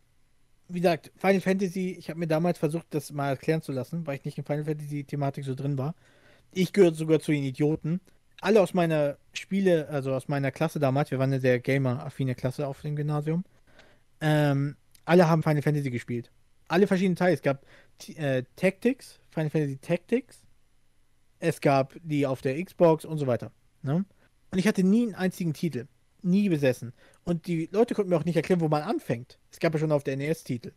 wie 0.68 0.80
gesagt, 0.80 1.12
Final 1.16 1.40
Fantasy, 1.40 1.96
ich 1.98 2.08
habe 2.10 2.18
mir 2.18 2.26
damals 2.26 2.58
versucht, 2.58 2.86
das 2.90 3.12
mal 3.12 3.30
erklären 3.30 3.62
zu 3.62 3.72
lassen, 3.72 4.06
weil 4.06 4.16
ich 4.16 4.24
nicht 4.24 4.38
in 4.38 4.44
Final 4.44 4.64
Fantasy-Thematik 4.64 5.44
so 5.44 5.54
drin 5.54 5.78
war. 5.78 5.94
Ich 6.52 6.72
gehöre 6.72 6.94
sogar 6.94 7.20
zu 7.20 7.32
den 7.32 7.44
Idioten. 7.44 8.00
Alle 8.40 8.60
aus 8.60 8.74
meiner 8.74 9.16
Spiele, 9.32 9.88
also 9.88 10.12
aus 10.14 10.28
meiner 10.28 10.50
Klasse 10.50 10.78
damals, 10.78 11.10
wir 11.10 11.18
waren 11.18 11.32
eine 11.32 11.40
sehr 11.40 11.58
gamer-affine 11.58 12.34
Klasse 12.34 12.66
auf 12.66 12.82
dem 12.82 12.96
Gymnasium, 12.96 13.44
ähm, 14.20 14.76
alle 15.04 15.28
haben 15.28 15.42
Final 15.42 15.62
Fantasy 15.62 15.90
gespielt. 15.90 16.30
Alle 16.68 16.86
verschiedenen 16.86 17.16
Teile. 17.16 17.34
Es 17.34 17.42
gab 17.42 17.64
äh, 18.16 18.42
Tactics, 18.56 19.20
Final 19.30 19.50
Fantasy 19.50 19.78
Tactics. 19.78 20.42
Es 21.38 21.60
gab 21.60 21.94
die 22.02 22.26
auf 22.26 22.42
der 22.42 22.62
Xbox 22.62 23.04
und 23.04 23.18
so 23.18 23.26
weiter. 23.26 23.52
Ne? 23.82 24.04
Und 24.50 24.58
ich 24.58 24.66
hatte 24.66 24.82
nie 24.82 25.04
einen 25.04 25.14
einzigen 25.14 25.52
Titel. 25.52 25.86
Nie 26.22 26.48
besessen. 26.48 26.92
Und 27.26 27.48
die 27.48 27.68
Leute 27.72 27.94
konnten 27.94 28.10
mir 28.10 28.16
auch 28.16 28.24
nicht 28.24 28.36
erklären, 28.36 28.60
wo 28.60 28.68
man 28.68 28.82
anfängt. 28.82 29.40
Es 29.50 29.58
gab 29.58 29.74
ja 29.74 29.80
schon 29.80 29.90
auf 29.90 30.04
der 30.04 30.16
NES 30.16 30.44
Titel. 30.44 30.72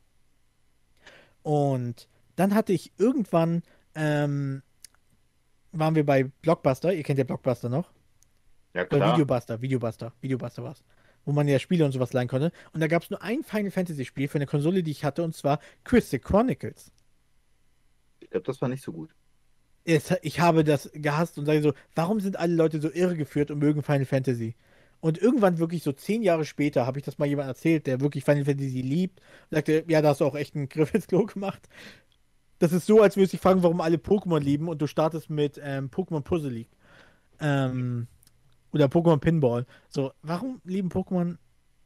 Und 1.43 2.09
dann 2.35 2.55
hatte 2.55 2.73
ich 2.73 2.91
irgendwann, 2.97 3.61
ähm, 3.93 4.63
waren 5.71 5.93
wir 5.93 6.03
bei 6.03 6.23
Blockbuster. 6.23 6.91
Ihr 6.91 7.03
kennt 7.03 7.19
ja 7.19 7.23
Blockbuster 7.23 7.69
noch. 7.69 7.91
Ja, 8.73 8.81
Oder 8.81 8.97
klar. 8.97 9.13
Videobuster, 9.13 9.61
Videobuster, 9.61 10.11
Videobuster 10.21 10.63
war's. 10.63 10.84
Wo 11.23 11.31
man 11.31 11.47
ja 11.47 11.59
Spiele 11.59 11.85
und 11.85 11.91
sowas 11.91 12.13
leihen 12.13 12.27
konnte. 12.27 12.51
Und 12.73 12.80
da 12.80 12.88
gab 12.88 13.03
es 13.03 13.11
nur 13.11 13.21
ein 13.21 13.43
Final 13.43 13.69
Fantasy 13.69 14.03
Spiel 14.03 14.27
für 14.27 14.39
eine 14.39 14.47
Konsole, 14.47 14.81
die 14.81 14.91
ich 14.91 15.03
hatte, 15.03 15.21
und 15.21 15.35
zwar 15.35 15.59
Crystal 15.84 16.19
Chronicles. 16.19 16.91
Ich 18.21 18.31
glaube, 18.31 18.45
das 18.45 18.59
war 18.59 18.69
nicht 18.69 18.84
so 18.84 18.91
gut. 18.91 19.13
Es, 19.85 20.11
ich 20.23 20.39
habe 20.39 20.63
das 20.63 20.89
gehasst 20.93 21.38
und 21.38 21.45
sage 21.45 21.61
so, 21.61 21.73
warum 21.93 22.19
sind 22.19 22.38
alle 22.38 22.55
Leute 22.55 22.81
so 22.81 22.91
irregeführt 22.91 23.51
und 23.51 23.59
mögen 23.59 23.84
Final 23.84 24.05
Fantasy? 24.05 24.55
Und 25.01 25.17
irgendwann 25.17 25.59
wirklich 25.59 25.84
so 25.84 25.93
zehn 25.93 26.21
Jahre 26.21 26.45
später 26.45 26.85
habe 26.85 26.99
ich 26.99 27.05
das 27.05 27.17
mal 27.17 27.26
jemand 27.26 27.47
erzählt, 27.47 27.88
der 27.88 28.01
wirklich 28.01 28.26
Final 28.26 28.45
Fantasy 28.45 28.81
liebt. 28.81 29.19
Und 29.19 29.55
sagte, 29.55 29.85
ja, 29.88 30.01
da 30.01 30.09
hast 30.09 30.21
du 30.21 30.26
auch 30.26 30.35
echt 30.35 30.55
einen 30.55 30.67
Griff 30.67 30.93
ins 30.93 31.07
Klo 31.07 31.26
gemacht. 31.26 31.69
Das 32.59 32.73
ist 32.73 32.85
so, 32.85 33.01
als 33.01 33.15
würdest 33.15 33.34
du 33.34 33.38
dich 33.38 33.41
fragen, 33.41 33.63
warum 33.63 33.80
alle 33.80 33.97
Pokémon 33.97 34.41
lieben 34.41 34.67
und 34.67 34.81
du 34.81 34.88
startest 34.88 35.30
mit 35.30 35.59
ähm, 35.63 35.89
Pokémon 35.89 36.21
Puzzle 36.21 36.51
League. 36.51 36.69
Ähm, 37.39 38.07
oder 38.73 38.85
Pokémon 38.85 39.19
Pinball. 39.19 39.65
So, 39.88 40.11
warum 40.21 40.61
lieben 40.65 40.89
Pokémon? 40.89 41.38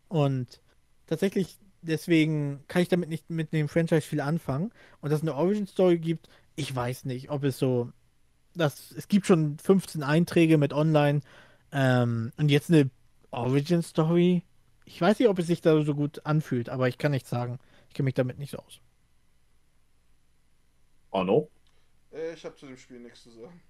Und 0.07 0.61
tatsächlich, 1.05 1.59
deswegen 1.83 2.63
kann 2.67 2.81
ich 2.81 2.89
damit 2.89 3.09
nicht 3.09 3.29
mit 3.29 3.53
dem 3.53 3.69
Franchise 3.69 4.01
viel 4.01 4.21
anfangen. 4.21 4.71
Und 5.01 5.11
dass 5.11 5.19
es 5.19 5.27
eine 5.27 5.35
Origin 5.35 5.67
Story 5.67 5.99
gibt, 5.99 6.27
ich 6.55 6.75
weiß 6.75 7.05
nicht, 7.05 7.29
ob 7.29 7.43
es 7.43 7.59
so. 7.59 7.91
Das, 8.55 8.91
es 8.91 9.07
gibt 9.07 9.25
schon 9.25 9.57
15 9.57 10.03
Einträge 10.03 10.57
mit 10.57 10.73
online. 10.73 11.21
Ähm, 11.71 12.31
und 12.37 12.51
jetzt 12.51 12.69
eine 12.69 12.89
Origin 13.33 13.81
Story. 13.81 14.43
Ich 14.85 14.99
weiß 14.99 15.19
nicht, 15.19 15.29
ob 15.29 15.39
es 15.39 15.47
sich 15.47 15.61
da 15.61 15.81
so 15.83 15.95
gut 15.95 16.25
anfühlt, 16.25 16.69
aber 16.69 16.87
ich 16.87 16.97
kann 16.97 17.11
nichts 17.11 17.29
sagen. 17.29 17.59
Ich 17.87 17.93
kenne 17.95 18.05
mich 18.05 18.13
damit 18.15 18.37
nicht 18.37 18.51
so 18.51 18.57
aus. 18.57 18.79
Oh 21.11 21.23
no. 21.23 21.49
Äh, 22.11 22.33
ich 22.33 22.43
habe 22.45 22.55
zu 22.55 22.65
dem 22.67 22.77
Spiel 22.77 22.99
nichts 22.99 23.23
zu 23.23 23.31
sagen. 23.31 23.61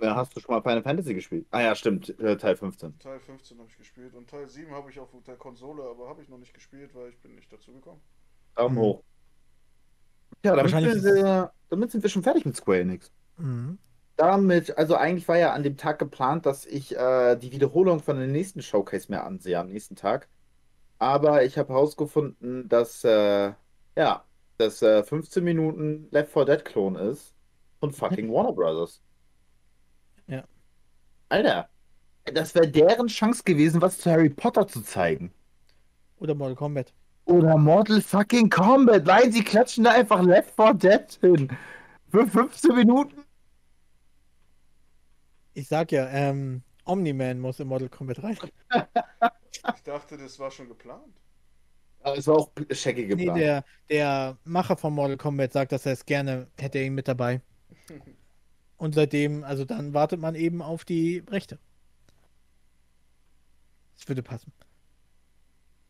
Ja, 0.00 0.16
hast 0.16 0.34
du 0.34 0.40
schon 0.40 0.54
mal 0.54 0.62
Final 0.62 0.82
Fantasy 0.82 1.12
gespielt? 1.12 1.46
Ah 1.50 1.60
ja, 1.60 1.74
stimmt, 1.74 2.18
äh, 2.20 2.36
Teil 2.36 2.56
15. 2.56 2.98
Teil 2.98 3.20
15 3.20 3.58
habe 3.58 3.68
ich 3.68 3.76
gespielt 3.76 4.14
und 4.14 4.30
Teil 4.30 4.48
7 4.48 4.70
habe 4.72 4.90
ich 4.90 4.98
auf 4.98 5.10
der 5.26 5.36
Konsole, 5.36 5.82
aber 5.82 6.08
habe 6.08 6.22
ich 6.22 6.28
noch 6.28 6.38
nicht 6.38 6.54
gespielt, 6.54 6.94
weil 6.94 7.10
ich 7.10 7.18
bin 7.18 7.34
nicht 7.34 7.52
dazu 7.52 7.72
gekommen. 7.72 8.00
Daumen 8.54 8.74
Mhm. 8.76 8.80
hoch. 8.80 9.02
Ja, 10.42 10.56
damit, 10.56 10.72
Wahrscheinlich 10.72 11.02
sind 11.02 11.16
wir, 11.16 11.52
damit 11.68 11.90
sind 11.90 12.02
wir 12.02 12.08
schon 12.08 12.22
fertig 12.22 12.46
mit 12.46 12.56
Square 12.56 12.80
Enix. 12.80 13.12
Mhm. 13.36 13.78
Damit, 14.20 14.76
also 14.76 14.96
eigentlich 14.96 15.26
war 15.28 15.38
ja 15.38 15.54
an 15.54 15.62
dem 15.62 15.78
Tag 15.78 15.98
geplant, 15.98 16.44
dass 16.44 16.66
ich 16.66 16.94
äh, 16.94 17.36
die 17.36 17.52
Wiederholung 17.52 18.00
von 18.00 18.20
dem 18.20 18.30
nächsten 18.30 18.60
Showcase 18.60 19.10
mir 19.10 19.24
ansehe 19.24 19.58
am 19.58 19.68
nächsten 19.68 19.96
Tag. 19.96 20.28
Aber 20.98 21.42
ich 21.42 21.56
habe 21.56 21.72
herausgefunden, 21.72 22.68
dass 22.68 23.02
äh, 23.02 23.52
ja, 23.96 24.24
das 24.58 24.82
äh, 24.82 25.02
15 25.04 25.42
Minuten 25.42 26.06
Left 26.10 26.34
4 26.34 26.44
Dead 26.44 26.62
Klon 26.66 26.96
ist 26.96 27.32
von 27.78 27.92
fucking 27.92 28.30
Warner 28.32 28.52
Brothers. 28.52 29.00
Ja. 30.26 30.44
Alter, 31.30 31.70
das 32.26 32.54
wäre 32.54 32.68
deren 32.68 33.06
Chance 33.06 33.42
gewesen, 33.42 33.80
was 33.80 33.96
zu 33.96 34.10
Harry 34.10 34.28
Potter 34.28 34.68
zu 34.68 34.82
zeigen. 34.82 35.32
Oder 36.18 36.34
Mortal 36.34 36.56
Kombat. 36.56 36.92
Oder 37.24 37.56
Mortal 37.56 38.02
fucking 38.02 38.50
Kombat. 38.50 39.06
Nein, 39.06 39.32
sie 39.32 39.42
klatschen 39.42 39.84
da 39.84 39.92
einfach 39.92 40.20
Left 40.20 40.54
4 40.56 40.74
Dead 40.74 41.18
hin. 41.22 41.56
Für 42.10 42.26
15 42.26 42.74
Minuten? 42.74 43.19
Ich 45.60 45.68
sag 45.68 45.92
ja, 45.92 46.08
ähm, 46.08 46.62
Omni-Man 46.86 47.38
muss 47.38 47.60
in 47.60 47.68
Mortal 47.68 47.90
Kombat 47.90 48.22
rein. 48.22 48.38
Ich 49.74 49.82
dachte, 49.82 50.16
das 50.16 50.38
war 50.38 50.50
schon 50.50 50.68
geplant. 50.68 51.20
Aber 52.02 52.16
es 52.16 52.26
war 52.26 52.36
auch 52.38 52.50
Shaggy 52.70 53.02
Nee, 53.02 53.08
geplant. 53.08 53.38
der, 53.38 53.64
der 53.90 54.38
Macher 54.44 54.76
von 54.78 54.94
Mortal 54.94 55.18
Kombat 55.18 55.52
sagt, 55.52 55.72
dass 55.72 55.84
er 55.84 55.92
es 55.92 56.06
gerne 56.06 56.46
hätte 56.58 56.78
ihn 56.78 56.94
mit 56.94 57.08
dabei. 57.08 57.42
Und 58.78 58.94
seitdem, 58.94 59.44
also 59.44 59.66
dann 59.66 59.92
wartet 59.92 60.18
man 60.18 60.34
eben 60.34 60.62
auf 60.62 60.86
die 60.86 61.22
Rechte. 61.28 61.58
Das 63.98 64.08
würde 64.08 64.22
passen. 64.22 64.50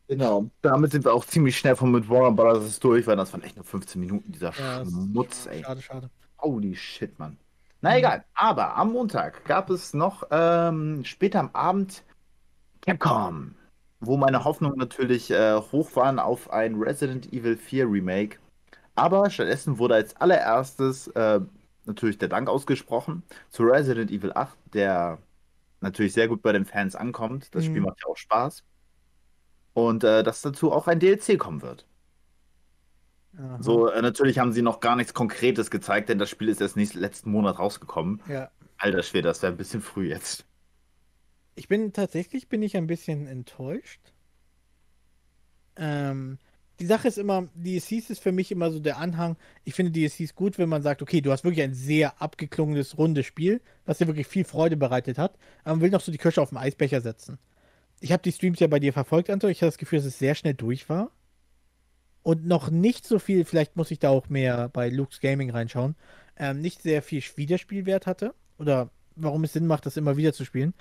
Genau. 0.09 0.51
Damit 0.63 0.91
sind 0.91 1.05
wir 1.05 1.15
auch 1.15 1.25
ziemlich 1.25 1.57
schnell 1.57 1.77
von 1.77 1.93
mit 1.93 2.09
Warner 2.09 2.33
Brothers 2.35 2.81
durch, 2.81 3.07
weil 3.07 3.17
das 3.17 3.33
waren 3.33 3.43
echt 3.45 3.55
nur 3.55 3.65
15 3.65 4.01
Minuten, 4.01 4.33
dieser 4.33 4.53
Ja, 4.59 4.85
Schmutz, 4.85 5.47
ey. 5.47 5.63
Schade, 5.63 5.81
schade. 5.83 6.11
Holy 6.41 6.75
shit, 6.75 7.17
Mann. 7.21 7.39
Na 7.83 7.91
Mhm. 7.91 7.97
egal, 7.97 8.25
aber 8.35 8.77
am 8.77 8.93
Montag 8.93 9.45
gab 9.47 9.71
es 9.71 9.95
noch 9.95 10.25
ähm, 10.31 11.05
später 11.05 11.41
am 11.41 11.51
Abend 11.55 12.05
Capcom, 12.83 13.55
wo 14.01 14.17
meine 14.17 14.45
Hoffnungen 14.45 14.79
natürlich 14.79 15.31
äh, 15.31 15.57
hoch 15.73 15.97
waren 15.97 16.19
auf 16.19 16.51
ein 16.51 16.77
Resident 16.77 17.33
Evil 17.33 17.57
4 17.57 17.87
Remake. 17.91 18.39
Aber 18.97 19.31
stattdessen 19.31 19.79
wurde 19.79 19.95
als 19.97 20.17
allererstes 20.17 21.09
äh, 21.09 21.41
natürlich 21.87 22.19
der 22.19 22.29
Dank 22.29 22.49
ausgesprochen 22.49 23.25
zu 23.51 23.65
Resident 23.65 24.11
Evil 24.11 24.33
8, 24.35 24.59
der 24.75 25.19
natürlich 25.81 26.15
sehr 26.15 26.29
gut 26.29 26.43
bei 26.43 26.53
den 26.53 26.67
Fans 26.67 26.97
ankommt. 26.97 27.55
Das 27.55 27.65
Spiel 27.67 27.83
Mhm. 27.83 27.83
macht 27.83 28.01
ja 28.03 28.09
auch 28.09 28.17
Spaß. 28.19 28.65
Und 29.73 30.05
äh, 30.05 30.23
dass 30.23 30.43
dazu 30.43 30.71
auch 30.73 30.87
ein 30.89 31.01
DLC 31.01 31.37
kommen 31.37 31.63
wird. 31.63 31.85
Aha. 33.41 33.59
So, 33.61 33.89
äh, 33.89 34.03
natürlich 34.03 34.39
haben 34.39 34.53
sie 34.53 34.63
noch 34.63 34.81
gar 34.81 34.97
nichts 34.97 35.15
Konkretes 35.15 35.71
gezeigt, 35.71 36.09
denn 36.09 36.19
das 36.19 36.29
Spiel 36.29 36.49
ist 36.49 36.61
erst 36.61 36.77
nächsten, 36.77 36.99
letzten 36.99 37.31
Monat 37.31 37.59
rausgekommen. 37.59 38.21
Ja. 38.29 38.51
Alter 38.77 39.03
Schwede, 39.03 39.29
das 39.29 39.43
wäre 39.43 39.53
ein 39.53 39.57
bisschen 39.57 39.81
früh 39.81 40.09
jetzt. 40.09 40.45
Ich 41.55 41.69
bin 41.69 41.93
tatsächlich 41.93 42.49
bin 42.49 42.63
ich 42.63 42.77
ein 42.77 42.87
bisschen 42.87 43.27
enttäuscht. 43.27 44.01
Ähm, 45.77 46.39
die 46.81 46.87
Sache 46.87 47.09
ist 47.09 47.19
immer, 47.19 47.49
DLCs 47.55 48.11
ist 48.11 48.21
für 48.21 48.33
mich 48.33 48.51
immer 48.51 48.71
so 48.71 48.81
der 48.81 48.99
Anhang. 48.99 49.37
Ich 49.65 49.75
finde 49.75 49.93
DLCs 49.93 50.35
gut, 50.35 50.59
wenn 50.59 50.69
man 50.69 50.83
sagt, 50.83 51.03
okay, 51.03 51.21
du 51.21 51.31
hast 51.31 51.45
wirklich 51.45 51.63
ein 51.63 51.75
sehr 51.75 52.21
abgeklungenes, 52.21 52.97
rundes 52.97 53.27
Spiel, 53.27 53.61
was 53.85 53.99
dir 53.99 54.07
wirklich 54.07 54.27
viel 54.27 54.45
Freude 54.45 54.77
bereitet 54.77 55.19
hat, 55.19 55.37
aber 55.65 55.77
man 55.77 55.83
will 55.83 55.91
noch 55.91 56.01
so 56.01 56.13
die 56.13 56.19
Kirsche 56.19 56.41
auf 56.41 56.51
den 56.51 56.59
Eisbecher 56.59 57.01
setzen. 57.01 57.39
Ich 58.01 58.13
habe 58.13 58.23
die 58.23 58.33
Streams 58.33 58.61
ja 58.61 58.67
bei 58.67 58.81
dir 58.81 58.95
verfolgt, 58.95 59.29
Anton. 59.29 59.51
Ich 59.51 59.61
habe 59.61 59.69
das 59.69 59.77
Gefühl, 59.77 59.99
dass 59.99 60.07
es 60.07 60.19
sehr 60.19 60.35
schnell 60.35 60.55
durch 60.55 60.89
war. 60.89 61.11
Und 62.31 62.47
noch 62.47 62.71
nicht 62.71 63.05
so 63.05 63.19
viel, 63.19 63.45
vielleicht 63.45 63.75
muss 63.77 63.91
ich 63.91 63.99
da 63.99 64.11
auch 64.11 64.29
mehr 64.29 64.69
bei 64.69 64.89
Luke's 64.89 65.19
Gaming 65.19 65.51
reinschauen, 65.51 65.97
ähm, 66.37 66.61
nicht 66.61 66.81
sehr 66.81 67.03
viel 67.03 67.21
Wiederspielwert 67.35 68.07
hatte. 68.07 68.35
Oder 68.57 68.93
warum 69.17 69.43
es 69.43 69.53
Sinn 69.53 69.67
macht, 69.67 69.85
das 69.85 69.97
immer 69.97 70.17
wieder 70.17 70.33
zu 70.33 70.45
spielen. 70.45 70.73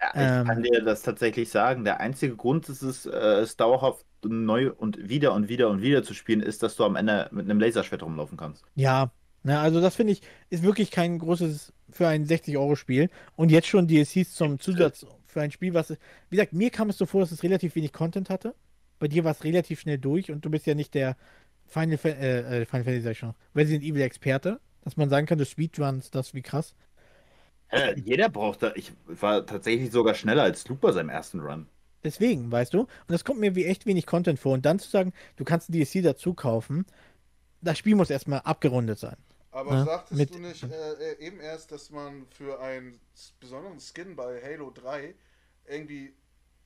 Ja, 0.00 0.08
ich 0.14 0.20
Ähm. 0.40 0.46
kann 0.46 0.62
dir 0.62 0.82
das 0.82 1.02
tatsächlich 1.02 1.50
sagen. 1.50 1.84
Der 1.84 2.00
einzige 2.00 2.34
Grund, 2.34 2.70
dass 2.70 2.80
es, 2.80 3.04
äh, 3.04 3.10
es 3.10 3.58
dauerhaft 3.58 4.06
neu 4.24 4.72
und 4.72 5.10
wieder 5.10 5.34
und 5.34 5.50
wieder 5.50 5.68
und 5.68 5.82
wieder 5.82 6.02
zu 6.02 6.14
spielen, 6.14 6.40
ist, 6.40 6.62
dass 6.62 6.76
du 6.76 6.84
am 6.84 6.96
Ende 6.96 7.28
mit 7.30 7.44
einem 7.44 7.60
Laserschwert 7.60 8.02
rumlaufen 8.02 8.38
kannst. 8.38 8.64
Ja, 8.74 9.10
ne, 9.42 9.58
also 9.60 9.82
das 9.82 9.96
finde 9.96 10.14
ich, 10.14 10.22
ist 10.48 10.62
wirklich 10.62 10.90
kein 10.90 11.18
großes 11.18 11.74
für 11.90 12.08
ein 12.08 12.24
60-Euro-Spiel. 12.24 13.10
Und 13.34 13.50
jetzt 13.50 13.68
schon 13.68 13.86
DLCs 13.86 14.32
zum 14.32 14.58
Zusatz 14.60 15.04
für 15.26 15.42
ein 15.42 15.50
Spiel, 15.50 15.74
was, 15.74 15.90
wie 15.90 16.36
gesagt, 16.36 16.54
mir 16.54 16.70
kam 16.70 16.88
es 16.88 16.96
so 16.96 17.04
vor, 17.04 17.20
dass 17.20 17.32
es 17.32 17.42
relativ 17.42 17.74
wenig 17.74 17.92
Content 17.92 18.30
hatte. 18.30 18.54
Bei 18.98 19.08
dir 19.08 19.24
war 19.24 19.32
es 19.32 19.44
relativ 19.44 19.80
schnell 19.80 19.98
durch 19.98 20.30
und 20.30 20.44
du 20.44 20.50
bist 20.50 20.66
ja 20.66 20.74
nicht 20.74 20.94
der 20.94 21.16
Final, 21.66 21.98
Fa 21.98 22.08
äh, 22.10 22.62
äh, 22.62 22.66
Final 22.66 22.84
Fantasy, 22.84 23.00
sag 23.02 23.12
ich 23.12 23.18
schon, 23.18 23.34
Resident 23.54 23.84
Evil 23.84 24.02
Experte, 24.02 24.60
dass 24.82 24.96
man 24.96 25.08
sagen 25.10 25.26
kann, 25.26 25.38
du 25.38 25.46
Speedruns 25.46 26.10
das 26.10 26.34
wie 26.34 26.42
krass. 26.42 26.74
Äh, 27.68 27.98
jeder 28.00 28.28
braucht 28.28 28.62
da. 28.62 28.72
Ich 28.74 28.92
war 29.06 29.44
tatsächlich 29.46 29.90
sogar 29.92 30.14
schneller 30.14 30.42
als 30.42 30.66
Luke 30.68 30.80
bei 30.80 30.92
seinem 30.92 31.10
ersten 31.10 31.40
Run. 31.40 31.66
Deswegen, 32.04 32.50
weißt 32.52 32.74
du? 32.74 32.80
Und 32.82 32.88
das 33.08 33.24
kommt 33.24 33.40
mir 33.40 33.54
wie 33.54 33.64
echt 33.64 33.86
wenig 33.86 34.06
Content 34.06 34.38
vor. 34.38 34.52
Und 34.54 34.64
dann 34.64 34.78
zu 34.78 34.88
sagen, 34.88 35.12
du 35.36 35.44
kannst 35.44 35.68
ein 35.68 35.72
DLC 35.72 36.02
dazu 36.02 36.34
kaufen, 36.34 36.86
das 37.62 37.78
Spiel 37.78 37.96
muss 37.96 38.10
erstmal 38.10 38.40
abgerundet 38.40 38.98
sein. 38.98 39.16
Aber 39.50 39.72
Ja, 39.72 39.84
sagtest 39.84 40.18
mit- 40.18 40.30
du 40.30 40.38
nicht 40.38 40.70
äh, 40.70 40.92
äh, 41.14 41.18
eben 41.26 41.40
erst, 41.40 41.72
dass 41.72 41.90
man 41.90 42.26
für 42.30 42.60
einen 42.60 43.00
besonderen 43.40 43.80
Skin 43.80 44.14
bei 44.16 44.40
Halo 44.42 44.70
3 44.70 45.14
irgendwie 45.66 46.14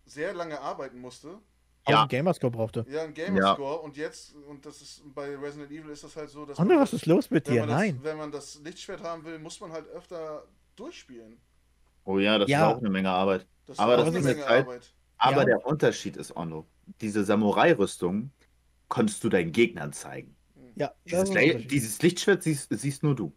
sehr 0.07 0.35
lange 0.35 0.61
arbeiten 0.61 0.98
musste? 1.01 1.39
Auch 1.85 1.90
Ja. 1.93 2.02
ein 2.02 2.09
Gamerscore 2.09 2.51
brauchte. 2.51 2.85
Ja, 2.90 3.02
ein 3.02 3.15
Gamerscore 3.15 3.78
und 3.81 3.97
jetzt, 3.97 4.35
und 4.35 4.65
das 4.66 4.82
ist 4.82 5.02
bei 5.15 5.35
Resident 5.36 5.70
Evil 5.70 5.90
ist 5.90 6.05
das 6.05 6.15
halt 6.16 6.28
so, 6.31 6.44
dass 6.44 6.59
Anne, 6.59 6.78
was 6.78 6.93
ist 6.93 7.07
los 7.07 7.31
mit 7.31 7.47
wenn 7.47 7.55
dir? 7.55 7.61
man, 7.61 7.69
das, 7.70 7.78
Nein. 7.78 8.01
wenn 8.02 8.16
man 8.19 8.32
das 8.32 8.61
Lichtschwert 8.62 9.02
haben 9.02 9.24
will, 9.24 9.39
muss 9.39 9.61
man 9.61 9.73
halt 9.73 9.89
öfter 9.89 10.44
durchspielen. 10.77 11.39
Oh 12.05 12.19
ja, 12.19 12.39
das 12.39 12.48
Ja. 12.51 12.69
ist 12.70 12.74
auch 12.77 12.81
eine 12.81 12.90
Menge 12.90 13.11
Arbeit. 13.11 13.47
Das 13.66 13.78
Aber 13.78 13.94
ist 13.94 13.98
das 14.01 14.05
auch 14.05 14.09
eine 14.11 14.19
ist 14.19 14.24
Menge 14.24 14.36
eine 14.47 14.47
Zeit- 14.47 14.66
Arbeit. 14.66 14.94
Aber 15.19 15.39
Ja. 15.40 15.44
der 15.44 15.66
Unterschied 15.66 16.16
ist, 16.16 16.36
Onno, 16.36 16.66
diese 17.01 17.24
Samurai-Rüstung 17.24 18.31
konntest 18.89 19.23
du 19.24 19.28
deinen 19.28 19.52
Gegnern 19.52 19.93
zeigen. 19.93 20.36
Ja, 20.77 20.93
das 21.07 21.31
Dieses, 21.31 21.66
dieses 21.66 22.02
Lichtschwert 22.02 22.43
siehst, 22.43 22.69
siehst 22.70 23.02
nur 23.02 23.15
du. 23.15 23.32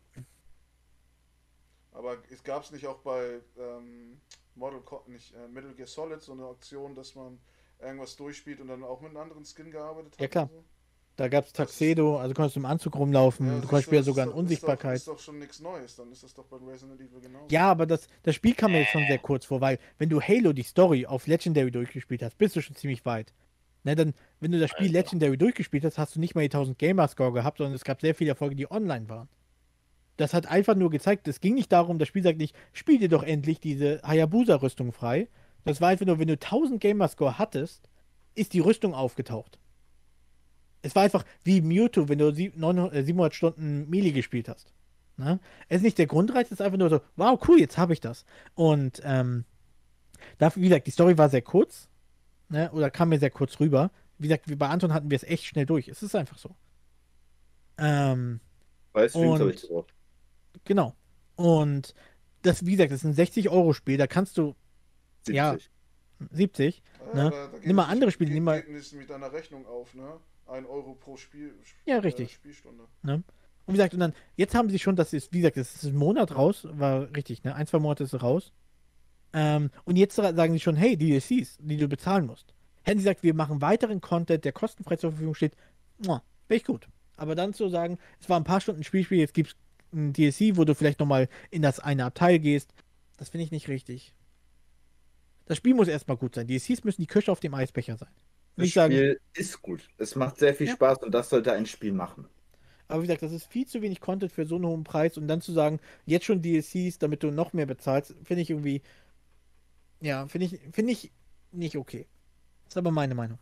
Aber 1.91 2.17
es 2.29 2.43
gab 2.43 2.63
es 2.63 2.71
nicht 2.71 2.87
auch 2.87 2.99
bei 2.99 3.39
ähm, 3.57 4.19
Model 4.55 4.81
nicht, 5.07 5.33
äh, 5.35 5.47
Metal 5.47 5.73
Gear 5.73 5.87
Solid 5.87 6.21
so 6.21 6.31
eine 6.33 6.45
Aktion, 6.47 6.95
dass 6.95 7.15
man 7.15 7.39
irgendwas 7.83 8.15
durchspielt 8.15 8.59
und 8.61 8.67
dann 8.67 8.83
auch 8.83 9.01
mit 9.01 9.09
einem 9.11 9.17
anderen 9.17 9.43
Skin 9.45 9.71
gearbeitet 9.71 10.13
hat? 10.13 10.21
Ja, 10.21 10.27
klar. 10.27 10.49
so? 10.51 10.63
Da 11.15 11.27
gab 11.27 11.45
es 11.45 11.53
Taxedo, 11.53 12.17
also 12.17 12.33
konntest 12.33 12.55
du 12.55 12.59
im 12.61 12.65
Anzug 12.65 12.95
rumlaufen, 12.95 13.47
Ja, 13.47 13.59
du 13.59 13.67
konntest 13.67 13.91
das 13.91 14.05
sogar 14.05 14.25
in 14.25 14.31
Unsichtbarkeit. 14.31 14.95
Ist 14.95 15.07
doch, 15.07 15.13
ist 15.13 15.19
doch 15.19 15.23
schon 15.23 15.39
nichts 15.39 15.59
Neues, 15.59 15.95
dann 15.95 16.11
ist 16.11 16.23
das 16.23 16.33
doch 16.33 16.45
bei 16.45 16.57
Resident 16.57 16.99
Evil 16.99 17.21
genauso. 17.21 17.45
Ja, 17.51 17.69
aber 17.69 17.85
das, 17.85 18.07
das 18.23 18.33
Spiel 18.33 18.55
kam 18.55 18.71
mir 18.71 18.79
jetzt 18.79 18.91
schon 18.91 19.05
sehr 19.05 19.19
kurz 19.19 19.45
vor, 19.45 19.61
weil 19.61 19.77
wenn 19.99 20.09
du 20.09 20.19
Halo 20.19 20.53
die 20.53 20.63
Story 20.63 21.05
auf 21.05 21.27
Legendary 21.27 21.69
durchgespielt 21.69 22.23
hast, 22.23 22.39
bist 22.39 22.55
du 22.55 22.61
schon 22.61 22.75
ziemlich 22.75 23.05
weit. 23.05 23.31
Ne, 23.83 23.95
dann, 23.95 24.13
wenn 24.39 24.51
du 24.51 24.59
das 24.59 24.71
Spiel 24.71 24.87
Alter. 24.87 24.99
Legendary 24.99 25.37
durchgespielt 25.37 25.83
hast, 25.85 25.99
hast 25.99 26.15
du 26.15 26.19
nicht 26.19 26.33
mal 26.33 26.41
die 26.41 26.47
1000 26.55 26.79
Gamerscore 26.79 27.33
gehabt, 27.33 27.57
sondern 27.59 27.75
es 27.75 27.83
gab 27.83 28.01
sehr 28.01 28.15
viele 28.15 28.31
Erfolge, 28.31 28.55
die 28.55 28.71
online 28.71 29.07
waren. 29.09 29.29
Das 30.17 30.33
hat 30.33 30.47
einfach 30.47 30.75
nur 30.75 30.89
gezeigt, 30.89 31.27
es 31.27 31.41
ging 31.41 31.53
nicht 31.53 31.71
darum, 31.71 31.99
das 31.99 32.07
Spiel 32.07 32.23
sagt 32.23 32.37
nicht, 32.37 32.55
spiel 32.71 32.97
dir 32.97 33.09
doch 33.09 33.23
endlich 33.23 33.59
diese 33.59 34.01
Hayabusa-Rüstung 34.03 34.93
frei. 34.93 35.27
Das 35.65 35.79
war 35.81 35.89
einfach 35.89 36.05
nur, 36.05 36.19
wenn 36.19 36.27
du 36.27 36.33
1000 36.37 36.79
Gamerscore 36.81 37.37
hattest, 37.37 37.89
ist 38.35 38.53
die 38.53 38.59
Rüstung 38.59 38.93
aufgetaucht. 38.93 39.59
Es 40.81 40.95
war 40.95 41.03
einfach 41.03 41.23
wie 41.43 41.61
Mewtwo, 41.61 42.09
wenn 42.09 42.19
du 42.19 42.33
sie- 42.33 42.51
900, 42.55 42.93
äh, 42.93 43.03
700 43.03 43.33
Stunden 43.35 43.89
Melee 43.89 44.11
gespielt 44.11 44.49
hast. 44.49 44.73
Ne? 45.15 45.39
Es 45.69 45.77
ist 45.77 45.83
nicht 45.83 45.97
der 45.97 46.07
Grundreiz, 46.07 46.47
es 46.47 46.53
ist 46.53 46.61
einfach 46.61 46.77
nur 46.79 46.89
so, 46.89 46.99
wow, 47.15 47.39
cool, 47.47 47.59
jetzt 47.59 47.77
habe 47.77 47.93
ich 47.93 48.01
das. 48.01 48.25
Und 48.55 49.01
ähm, 49.05 49.45
dafür, 50.39 50.61
wie 50.63 50.67
gesagt, 50.69 50.87
die 50.87 50.91
Story 50.91 51.17
war 51.17 51.29
sehr 51.29 51.41
kurz, 51.43 51.87
ne? 52.49 52.69
oder 52.73 52.89
kam 52.91 53.09
mir 53.09 53.19
sehr 53.19 53.29
kurz 53.29 53.59
rüber. 53.59 53.91
Wie 54.17 54.27
gesagt, 54.27 54.49
wie 54.49 54.55
bei 54.55 54.67
Anton 54.67 54.93
hatten 54.93 55.09
wir 55.09 55.15
es 55.15 55.23
echt 55.23 55.45
schnell 55.45 55.65
durch. 55.65 55.87
Es 55.87 56.03
ist 56.03 56.15
einfach 56.15 56.37
so. 56.37 56.55
Ähm, 57.77 58.39
Bei 58.91 59.07
Streams 59.09 59.39
habe 59.39 59.51
ich 59.53 59.61
gebraucht. 59.61 59.93
genau. 60.65 60.95
Und 61.35 61.93
das, 62.41 62.65
wie 62.65 62.71
gesagt, 62.71 62.91
das 62.91 63.03
ist 63.03 63.05
ein 63.05 63.13
60-Euro-Spiel, 63.25 63.97
da 63.97 64.07
kannst 64.07 64.37
du 64.37 64.55
70. 65.25 65.35
Ja. 65.35 65.57
70. 66.31 66.83
Ja, 67.13 67.23
ne? 67.23 67.29
da- 67.31 67.49
Nimm 67.63 67.75
mal 67.75 67.85
andere 67.85 68.11
Spiele, 68.11 68.29
geht- 68.29 68.35
nimm 68.35 68.43
mal- 68.43 68.61
geht 68.61 68.71
nicht 68.73 68.93
mit 68.93 69.11
einer 69.11 69.31
Rechnung 69.31 69.65
auf, 69.65 69.93
ne? 69.93 70.19
Ein 70.47 70.65
Euro 70.65 70.93
pro 70.95 71.17
Spiel. 71.17 71.53
Ja, 71.85 71.95
äh, 71.95 71.99
richtig. 71.99 72.33
Spielstunde. 72.33 72.83
Und 73.03 73.23
wie 73.67 73.71
gesagt, 73.73 73.93
und 73.93 73.99
dann, 74.01 74.13
jetzt 74.35 74.55
haben 74.55 74.69
sie 74.69 74.79
schon, 74.79 74.95
das 74.95 75.13
ist, 75.13 75.31
wie 75.31 75.39
gesagt, 75.39 75.57
das 75.57 75.73
ist 75.75 75.83
ein 75.85 75.95
Monat 75.95 76.35
raus, 76.35 76.67
war 76.69 77.13
richtig, 77.15 77.43
ne? 77.43 77.55
Ein, 77.55 77.65
zwei 77.67 77.79
Monate 77.79 78.03
ist 78.03 78.13
es 78.13 78.21
raus. 78.21 78.51
Ähm, 79.33 79.71
und 79.85 79.95
jetzt 79.95 80.15
sa- 80.15 80.33
sagen 80.33 80.53
sie 80.53 80.59
schon, 80.59 80.75
hey, 80.75 80.95
DLCs, 80.97 81.57
die 81.59 81.77
du 81.77 81.87
bezahlen 81.87 82.25
musst. 82.27 82.53
Hätten 82.83 82.99
sie 82.99 83.05
gesagt, 83.05 83.23
wir 83.23 83.33
machen 83.33 83.61
weiteren 83.61 84.01
Content, 84.01 84.43
der 84.45 84.51
kostenfrei 84.51 84.97
zur 84.97 85.11
Verfügung 85.11 85.33
steht, 85.33 85.55
wäre 85.99 86.21
ich 86.49 86.65
gut. 86.65 86.87
Aber 87.15 87.35
dann 87.35 87.53
zu 87.53 87.69
sagen, 87.69 87.97
es 88.19 88.27
war 88.29 88.39
ein 88.39 88.43
paar 88.43 88.59
Stunden 88.61 88.83
Spielspiel, 88.83 89.19
jetzt 89.19 89.33
gibt 89.33 89.49
es 89.49 89.55
ein 89.93 90.11
DLC, 90.13 90.57
wo 90.57 90.65
du 90.65 90.75
vielleicht 90.75 90.99
nochmal 90.99 91.29
in 91.49 91.61
das 91.61 91.79
eine 91.79 92.05
Abteil 92.05 92.39
gehst, 92.39 92.73
das 93.17 93.29
finde 93.29 93.45
ich 93.45 93.51
nicht 93.51 93.69
richtig. 93.69 94.13
Das 95.45 95.57
Spiel 95.57 95.73
muss 95.73 95.87
erstmal 95.87 96.17
gut 96.17 96.35
sein. 96.35 96.47
DLCs 96.47 96.83
müssen 96.83 97.01
die 97.01 97.07
Kirsche 97.07 97.31
auf 97.31 97.39
dem 97.39 97.53
Eisbecher 97.53 97.97
sein. 97.97 98.11
Das 98.55 98.73
sagen, 98.73 98.93
Spiel 98.93 99.21
ist 99.33 99.61
gut. 99.61 99.89
Es 99.97 100.15
macht 100.15 100.37
sehr 100.37 100.55
viel 100.55 100.67
Ja. 100.67 100.73
Spaß 100.73 101.03
und 101.03 101.11
das 101.11 101.29
sollte 101.29 101.53
ein 101.53 101.65
Spiel 101.65 101.91
machen. 101.91 102.27
Aber 102.87 103.01
wie 103.01 103.07
gesagt, 103.07 103.23
das 103.23 103.31
ist 103.31 103.45
viel 103.51 103.65
zu 103.65 103.81
wenig 103.81 103.99
Content 104.01 104.31
für 104.31 104.45
so 104.45 104.55
einen 104.55 104.65
hohen 104.67 104.83
Preis 104.83 105.17
und 105.17 105.27
dann 105.27 105.41
zu 105.41 105.51
sagen, 105.53 105.79
jetzt 106.05 106.25
schon 106.25 106.41
DLCs, 106.41 106.99
damit 106.99 107.23
du 107.23 107.31
noch 107.31 107.53
mehr 107.53 107.65
bezahlst, 107.65 108.15
finde 108.23 108.41
ich 108.41 108.49
irgendwie, 108.49 108.81
ja, 110.01 110.27
finde 110.27 110.47
ich, 110.47 110.59
finde 110.71 110.91
ich 110.91 111.11
nicht 111.51 111.77
okay. 111.77 112.07
ist 112.67 112.77
aber 112.77 112.91
meine 112.91 113.15
Meinung. 113.15 113.39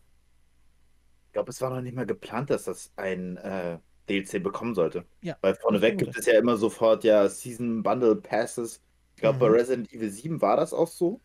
Ich 1.28 1.34
glaube, 1.34 1.50
es 1.52 1.62
war 1.62 1.70
noch 1.70 1.82
nicht 1.82 1.96
mal 1.96 2.06
geplant, 2.06 2.50
dass 2.50 2.66
das 2.66 2.92
ein 2.98 3.38
äh, 3.38 3.80
DLC 4.10 4.40
bekommen 4.44 4.76
sollte. 4.76 5.06
Ja, 5.22 5.38
Weil 5.42 5.56
vorneweg 5.56 5.98
gibt 5.98 6.18
es 6.18 6.26
ja 6.26 6.38
immer 6.38 6.58
sofort 6.58 7.04
ja 7.04 7.28
Season 7.30 7.84
Bundle 7.84 8.16
Passes. 8.18 8.82
Ich 9.16 9.22
glaube, 9.22 9.38
Mhm. 9.38 9.40
bei 9.40 9.48
Resident 9.48 9.92
Evil 9.94 10.10
7 10.12 10.42
war 10.42 10.58
das 10.58 10.74
auch 10.74 10.88
so. 10.88 11.22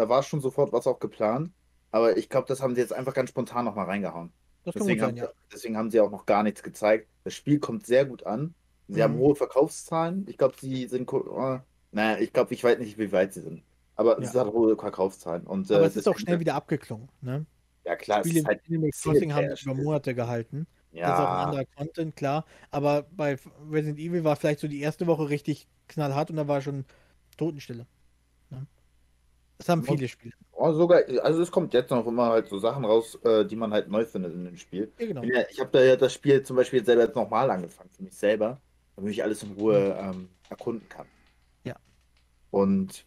Da 0.00 0.08
war 0.08 0.22
schon 0.22 0.40
sofort 0.40 0.72
was 0.72 0.86
auch 0.86 0.98
geplant. 0.98 1.52
Aber 1.90 2.16
ich 2.16 2.28
glaube, 2.28 2.46
das 2.48 2.62
haben 2.62 2.74
sie 2.74 2.80
jetzt 2.80 2.92
einfach 2.92 3.14
ganz 3.14 3.30
spontan 3.30 3.64
nochmal 3.64 3.86
reingehauen. 3.86 4.32
Das 4.64 4.76
kann 4.76 4.86
gut 4.88 4.98
Deswegen 4.98 5.00
sein, 5.00 5.08
haben, 5.08 5.16
ja. 5.16 5.26
sie, 5.26 5.32
deswegen 5.52 5.76
haben 5.76 5.90
sie 5.90 6.00
auch 6.00 6.10
noch 6.10 6.26
gar 6.26 6.42
nichts 6.42 6.62
gezeigt. 6.62 7.08
Das 7.24 7.34
Spiel 7.34 7.58
kommt 7.58 7.86
sehr 7.86 8.04
gut 8.06 8.24
an. 8.24 8.54
Sie 8.88 9.02
haben 9.02 9.14
Mhm. 9.14 9.18
hohe 9.18 9.36
Verkaufszahlen. 9.36 10.26
Ich 10.28 10.38
glaube, 10.38 10.56
sie 10.58 10.86
sind. 10.88 11.10
äh, 11.12 11.60
Naja, 11.92 12.18
ich 12.20 12.32
glaube, 12.32 12.54
ich 12.54 12.62
weiß 12.64 12.78
nicht, 12.78 12.98
wie 12.98 13.12
weit 13.12 13.32
sie 13.34 13.40
sind. 13.42 13.62
Aber 13.96 14.20
Ja. 14.22 14.30
es 14.30 14.34
hat 14.34 14.48
hohe 14.52 14.76
Verkaufszahlen. 14.76 15.46
Und, 15.46 15.70
Aber 15.70 15.84
äh, 15.84 15.86
es 15.86 15.96
ist 15.96 16.08
auch 16.08 16.18
schnell 16.18 16.40
wieder 16.40 16.54
abgeklungen. 16.54 17.08
Ne? 17.20 17.46
Ja, 17.84 17.96
klar, 17.96 18.20
es 18.20 18.28
Spiele 18.28 18.44
halt. 18.46 18.62
Animal 18.68 18.90
Crossing 18.92 19.32
haben 19.34 19.48
sich 19.48 19.62
über. 19.62 19.74
Monate 19.74 20.14
gehalten. 20.14 20.66
Das 21.02 21.12
ist 21.14 21.20
auch 21.20 21.30
ein 21.30 21.36
Ja, 21.36 21.44
anderer 21.44 21.64
Content, 21.76 22.16
klar. 22.16 22.44
Aber 22.70 23.04
bei 23.04 23.38
Resident 23.70 23.98
Evil 23.98 24.24
war 24.24 24.36
vielleicht 24.36 24.60
so 24.60 24.68
die 24.68 24.80
erste 24.80 25.06
Woche 25.06 25.28
richtig 25.30 25.68
knallhart 25.88 26.30
und 26.30 26.36
da 26.36 26.48
war 26.48 26.60
schon 26.60 26.84
Totenstille. 27.36 27.86
Ne? 28.50 28.66
Das 29.60 29.68
haben 29.68 29.82
viele 29.84 30.08
Spiele. 30.08 30.34
oh, 30.52 30.72
sogar, 30.72 31.02
also 31.22 31.42
es 31.42 31.50
kommt 31.50 31.74
jetzt 31.74 31.90
noch 31.90 32.06
immer 32.06 32.30
halt 32.30 32.48
so 32.48 32.58
Sachen 32.58 32.84
raus, 32.84 33.14
äh, 33.24 33.44
die 33.44 33.56
man 33.56 33.72
halt 33.72 33.88
neu 33.88 34.04
findet 34.06 34.32
in 34.32 34.44
dem 34.44 34.56
Spiel. 34.56 34.92
Ja, 34.98 35.06
genau. 35.06 35.22
Ja, 35.22 35.42
ich 35.50 35.60
habe 35.60 35.70
da 35.70 35.82
ja 35.82 35.96
das 35.96 36.12
Spiel 36.14 36.42
zum 36.42 36.56
Beispiel 36.56 36.84
selber 36.84 37.02
jetzt 37.02 37.14
nochmal 37.16 37.50
angefangen, 37.50 37.90
für 37.90 38.02
mich 38.02 38.14
selber, 38.16 38.58
damit 38.96 39.12
ich 39.12 39.22
alles 39.22 39.42
in 39.42 39.52
Ruhe 39.52 39.96
ähm, 40.00 40.28
erkunden 40.48 40.88
kann. 40.88 41.06
Ja. 41.64 41.76
Und 42.50 43.06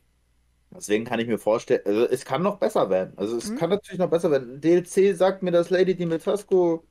deswegen 0.72 1.06
kann 1.06 1.20
ich 1.20 1.28
mir 1.28 1.40
vorstellen, 1.40 1.82
also 1.86 2.06
es 2.08 2.26
kann 2.26 2.44
noch 2.44 2.60
besser 2.60 2.90
werden. 2.90 3.14
Also 3.18 3.38
es 3.38 3.52
Mhm. 3.52 3.58
kann 3.58 3.70
natürlich 3.70 4.00
noch 4.00 4.10
besser 4.10 4.32
werden. 4.32 4.62
DLC 4.62 5.14
sagt 5.14 5.44
mir, 5.44 5.52
dass 5.52 5.70
Lady 5.70 5.96
Dimitrescu 5.96 6.82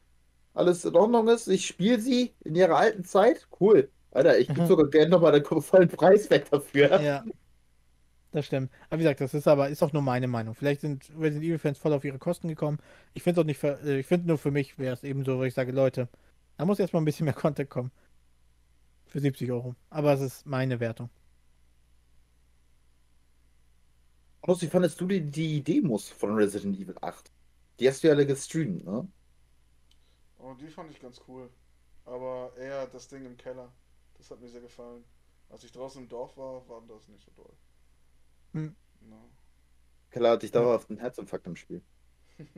alles 0.54 0.84
in 0.84 0.94
Ordnung 0.96 1.28
ist. 1.28 1.48
Ich 1.48 1.66
spiele 1.66 2.00
sie 2.00 2.34
in 2.44 2.54
ihrer 2.54 2.76
alten 2.76 3.04
Zeit. 3.04 3.48
Cool. 3.60 3.90
Alter, 4.12 4.38
ich 4.38 4.48
gebe 4.48 4.62
Mhm. 4.62 4.66
sogar 4.66 4.88
gerne 4.88 5.10
nochmal 5.10 5.32
den 5.32 5.44
vollen 5.62 5.88
Preis 5.88 6.30
weg 6.30 6.50
dafür. 6.50 7.00
Ja. 7.02 7.24
Das 8.32 8.46
stimmt. 8.46 8.70
Aber 8.88 8.98
wie 8.98 9.02
gesagt, 9.02 9.20
das 9.20 9.34
ist 9.34 9.46
aber 9.46 9.68
ist 9.68 9.82
auch 9.82 9.92
nur 9.92 10.02
meine 10.02 10.26
Meinung. 10.26 10.54
Vielleicht 10.54 10.80
sind 10.80 11.10
Resident 11.18 11.44
Evil 11.44 11.58
Fans 11.58 11.78
voll 11.78 11.92
auf 11.92 12.04
ihre 12.04 12.18
Kosten 12.18 12.48
gekommen. 12.48 12.78
Ich 13.12 13.22
finde 13.22 13.42
auch 13.42 13.44
nicht, 13.44 13.58
für, 13.58 13.78
äh, 13.84 14.00
ich 14.00 14.06
finde 14.06 14.26
nur 14.28 14.38
für 14.38 14.50
mich 14.50 14.78
wäre 14.78 14.94
es 14.94 15.04
eben 15.04 15.24
so, 15.24 15.38
wo 15.38 15.44
ich 15.44 15.54
sage, 15.54 15.70
Leute, 15.70 16.08
da 16.56 16.64
muss 16.64 16.78
erstmal 16.78 17.02
ein 17.02 17.04
bisschen 17.04 17.26
mehr 17.26 17.34
Content 17.34 17.68
kommen. 17.68 17.92
Für 19.06 19.20
70 19.20 19.52
Euro. 19.52 19.74
Aber 19.90 20.14
es 20.14 20.22
ist 20.22 20.46
meine 20.46 20.80
Wertung. 20.80 21.10
Und 24.40 24.60
wie 24.62 24.66
fandest 24.66 25.00
du 25.00 25.06
die, 25.06 25.20
die 25.20 25.62
Demos 25.62 26.08
von 26.08 26.34
Resident 26.34 26.78
Evil 26.78 26.96
8? 27.00 27.30
Die 27.78 27.88
hast 27.88 28.02
du 28.02 28.08
ja 28.08 28.14
alle 28.14 28.26
gestreamt, 28.26 28.84
ne? 28.84 29.06
Oh, 30.38 30.54
die 30.54 30.68
fand 30.68 30.90
ich 30.90 31.00
ganz 31.00 31.20
cool. 31.28 31.50
Aber 32.04 32.52
eher 32.58 32.86
das 32.86 33.08
Ding 33.08 33.24
im 33.24 33.36
Keller. 33.36 33.72
Das 34.18 34.30
hat 34.30 34.40
mir 34.40 34.48
sehr 34.48 34.60
gefallen. 34.60 35.04
Als 35.48 35.64
ich 35.64 35.72
draußen 35.72 36.02
im 36.02 36.08
Dorf 36.08 36.36
war, 36.36 36.66
war 36.68 36.82
das 36.88 37.08
nicht 37.08 37.24
so 37.24 37.30
doll. 37.36 37.52
Hm. 38.52 38.74
Keller 40.10 40.30
hatte 40.30 40.46
ich 40.46 40.52
dauerhaft 40.52 40.90
einen 40.90 40.98
Herzinfarkt 40.98 41.46
im 41.46 41.56
Spiel. 41.56 41.82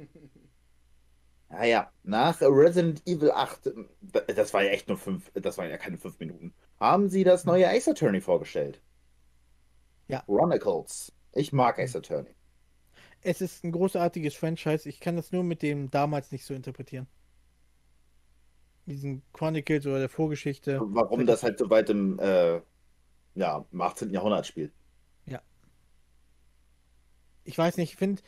Naja, 1.51 1.93
nach 2.03 2.41
Resident 2.41 3.07
Evil 3.07 3.31
8, 3.31 3.73
das 4.35 4.53
war 4.55 4.63
ja 4.63 4.71
echt 4.71 4.89
nur 4.89 4.97
fünf, 4.97 5.31
das 5.35 5.57
waren 5.57 5.71
ja 5.71 5.77
keine 5.77 5.99
fünf 5.99 6.19
Minuten, 6.19 6.53
haben 6.81 7.09
sie 7.09 7.23
das 7.23 7.45
neue 7.45 7.69
Ace 7.69 7.87
Attorney 7.87 8.21
vorgestellt. 8.21 8.81
Ja. 10.09 10.23
Chronicles. 10.23 11.13
Ich 11.33 11.53
mag 11.53 11.79
Ace 11.79 11.97
Attorney. 11.97 12.35
Es 13.23 13.41
ist 13.41 13.63
ein 13.63 13.73
großartiges 13.73 14.35
Franchise. 14.35 14.89
Ich 14.89 15.01
kann 15.01 15.17
das 15.17 15.33
nur 15.33 15.45
mit 15.45 15.63
dem 15.63 15.91
damals 15.91 16.33
nicht 16.33 16.45
so 16.45 16.55
interpretieren. 16.55 17.07
Diesen 18.87 19.23
Chronicles 19.33 19.87
oder 19.87 20.01
der 20.01 20.09
Vorgeschichte. 20.11 20.81
Warum 20.83 21.25
das 21.25 21.43
halt 21.43 21.59
so 21.59 21.71
weit 21.71 21.89
im, 21.89 22.19
äh, 22.19 22.61
ja, 23.35 23.65
im 23.71 23.81
18. 23.81 24.11
Jahrhundert 24.11 24.47
spielt. 24.47 24.73
Ich 27.45 27.57
weiß 27.59 27.77
nicht, 27.77 27.93
ich 27.93 27.97
finde, 27.97 28.23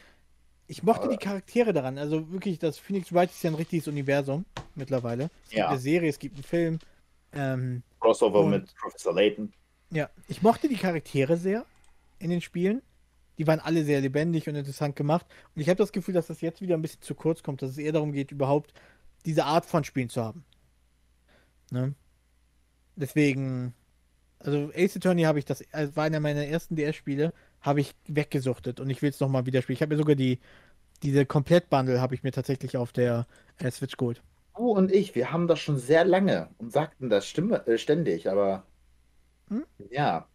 ich 0.66 0.82
mochte 0.82 1.04
Aber- 1.04 1.12
die 1.12 1.18
Charaktere 1.24 1.72
daran. 1.72 1.98
Also 1.98 2.30
wirklich, 2.30 2.58
das 2.58 2.78
Phoenix 2.78 3.12
Wright 3.12 3.30
ist 3.30 3.42
ja 3.42 3.50
ein 3.50 3.54
richtiges 3.56 3.88
Universum 3.88 4.44
mittlerweile. 4.74 5.24
Es 5.44 5.50
gibt 5.50 5.58
Ja. 5.58 5.68
eine 5.70 5.78
Serie, 5.78 6.10
es 6.10 6.18
gibt 6.18 6.34
einen 6.36 6.44
Film. 6.44 6.78
Ähm, 7.32 7.82
Crossover 8.00 8.40
Und- 8.40 8.50
mit 8.50 8.74
Professor 8.76 9.14
Layton. 9.14 9.52
ja, 9.90 10.08
ich 10.28 10.42
mochte 10.42 10.68
die 10.68 10.76
Charaktere 10.76 11.36
sehr 11.36 11.64
in 12.18 12.30
den 12.30 12.40
Spielen. 12.40 12.82
Die 13.38 13.46
waren 13.46 13.60
alle 13.60 13.84
sehr 13.84 14.00
lebendig 14.00 14.48
und 14.48 14.54
interessant 14.54 14.96
gemacht. 14.96 15.26
Und 15.54 15.60
ich 15.60 15.68
habe 15.68 15.76
das 15.76 15.92
Gefühl, 15.92 16.14
dass 16.14 16.28
das 16.28 16.40
jetzt 16.40 16.62
wieder 16.62 16.74
ein 16.76 16.82
bisschen 16.82 17.02
zu 17.02 17.14
kurz 17.14 17.42
kommt, 17.42 17.60
dass 17.60 17.70
es 17.72 17.78
eher 17.78 17.92
darum 17.92 18.12
geht, 18.12 18.30
überhaupt 18.32 18.72
diese 19.26 19.44
Art 19.44 19.66
von 19.66 19.84
Spielen 19.84 20.08
zu 20.08 20.22
haben. 20.24 20.44
Ne? 21.70 21.94
Deswegen, 22.94 23.74
also 24.38 24.70
Ace 24.74 24.96
Attorney 24.96 25.22
habe 25.24 25.38
ich 25.38 25.44
das, 25.44 25.62
also 25.72 25.94
war 25.96 26.04
einer 26.04 26.20
meiner 26.20 26.46
ersten 26.46 26.76
DS-Spiele, 26.76 27.34
habe 27.60 27.80
ich 27.80 27.94
weggesuchtet 28.06 28.80
und 28.80 28.90
ich 28.90 29.02
will 29.02 29.10
es 29.10 29.20
nochmal 29.20 29.46
wieder 29.46 29.62
spielen. 29.62 29.74
Ich 29.76 29.82
habe 29.82 29.94
mir 29.94 29.98
sogar 29.98 30.16
die, 30.16 30.40
diese 31.02 31.26
Komplett-Bundle 31.26 32.00
habe 32.00 32.14
ich 32.16 32.22
mir 32.24 32.32
tatsächlich 32.32 32.76
auf 32.78 32.92
der 32.92 33.26
äh, 33.58 33.70
Switch 33.70 33.96
geholt. 33.96 34.22
Du 34.56 34.70
und 34.72 34.90
ich, 34.90 35.14
wir 35.14 35.30
haben 35.30 35.46
das 35.46 35.60
schon 35.60 35.78
sehr 35.78 36.04
lange 36.04 36.50
und 36.58 36.72
sagten 36.72 37.08
das 37.10 37.26
stimme, 37.28 37.64
äh, 37.68 37.78
ständig, 37.78 38.28
aber 38.28 38.66
Hm? 39.50 39.64
ja, 39.90 40.28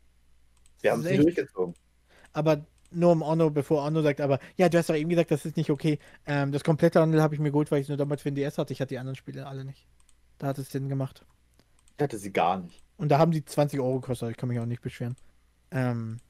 wir 0.82 0.92
haben 0.94 1.02
es 1.04 1.14
durchgezogen. 1.16 1.76
Aber 2.34 2.66
nur 2.92 3.12
um 3.12 3.22
Onno, 3.22 3.50
bevor 3.50 3.84
Onno 3.86 4.02
sagt, 4.02 4.20
aber 4.22 4.40
ja, 4.58 4.70
du 4.70 4.78
hast 4.78 4.90
doch 4.90 4.96
eben 4.96 5.10
gesagt, 5.10 5.32
das 5.32 5.46
ist 5.46 5.58
nicht 5.58 5.70
okay. 5.70 6.00
Ähm, 6.26 6.52
das 6.52 6.64
komplette 6.64 7.00
Bundle 7.00 7.22
habe 7.22 7.36
ich 7.36 7.42
mir 7.42 7.52
geholt, 7.52 7.72
weil 7.72 7.80
ich 7.80 7.86
es 7.86 7.90
nur 7.90 7.98
damals 7.98 8.22
für 8.22 8.32
den 8.32 8.36
DS 8.36 8.58
hatte. 8.58 8.74
Ich 8.74 8.82
hatte 8.82 8.90
die 8.90 9.00
anderen 9.00 9.16
Spiele 9.16 9.48
alle 9.48 9.64
nicht. 9.66 9.88
Da 10.40 10.48
hat 10.48 10.58
es 10.60 10.72
Sinn 10.72 10.90
gemacht. 10.90 11.26
Ich 11.98 12.04
hatte 12.04 12.18
sie 12.18 12.34
gar 12.34 12.58
nicht. 12.60 12.84
Und 12.98 13.10
da 13.10 13.18
haben 13.18 13.32
die 13.32 13.44
20 13.44 13.80
Euro 13.80 14.00
gekostet, 14.00 14.32
ich 14.32 14.38
kann 14.38 14.50
mich 14.50 14.60
auch 14.60 14.66
nicht 14.66 14.82
beschweren. 14.82 15.16
Ähm, 15.72 16.22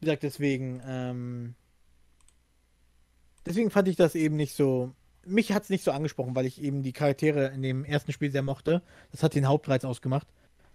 wie 0.00 0.06
gesagt, 0.06 0.22
deswegen, 0.22 0.80
ähm, 0.86 1.54
deswegen 3.46 3.70
fand 3.70 3.88
ich 3.88 3.96
das 3.96 4.14
eben 4.14 4.36
nicht 4.36 4.54
so. 4.54 4.92
Mich 5.24 5.52
hat 5.52 5.64
es 5.64 5.70
nicht 5.70 5.84
so 5.84 5.90
angesprochen, 5.90 6.34
weil 6.34 6.46
ich 6.46 6.62
eben 6.62 6.82
die 6.82 6.92
Charaktere 6.92 7.48
in 7.48 7.62
dem 7.62 7.84
ersten 7.84 8.12
Spiel 8.12 8.30
sehr 8.30 8.42
mochte. 8.42 8.82
Das 9.10 9.22
hat 9.22 9.34
den 9.34 9.46
Hauptreiz 9.46 9.84
ausgemacht. 9.84 10.26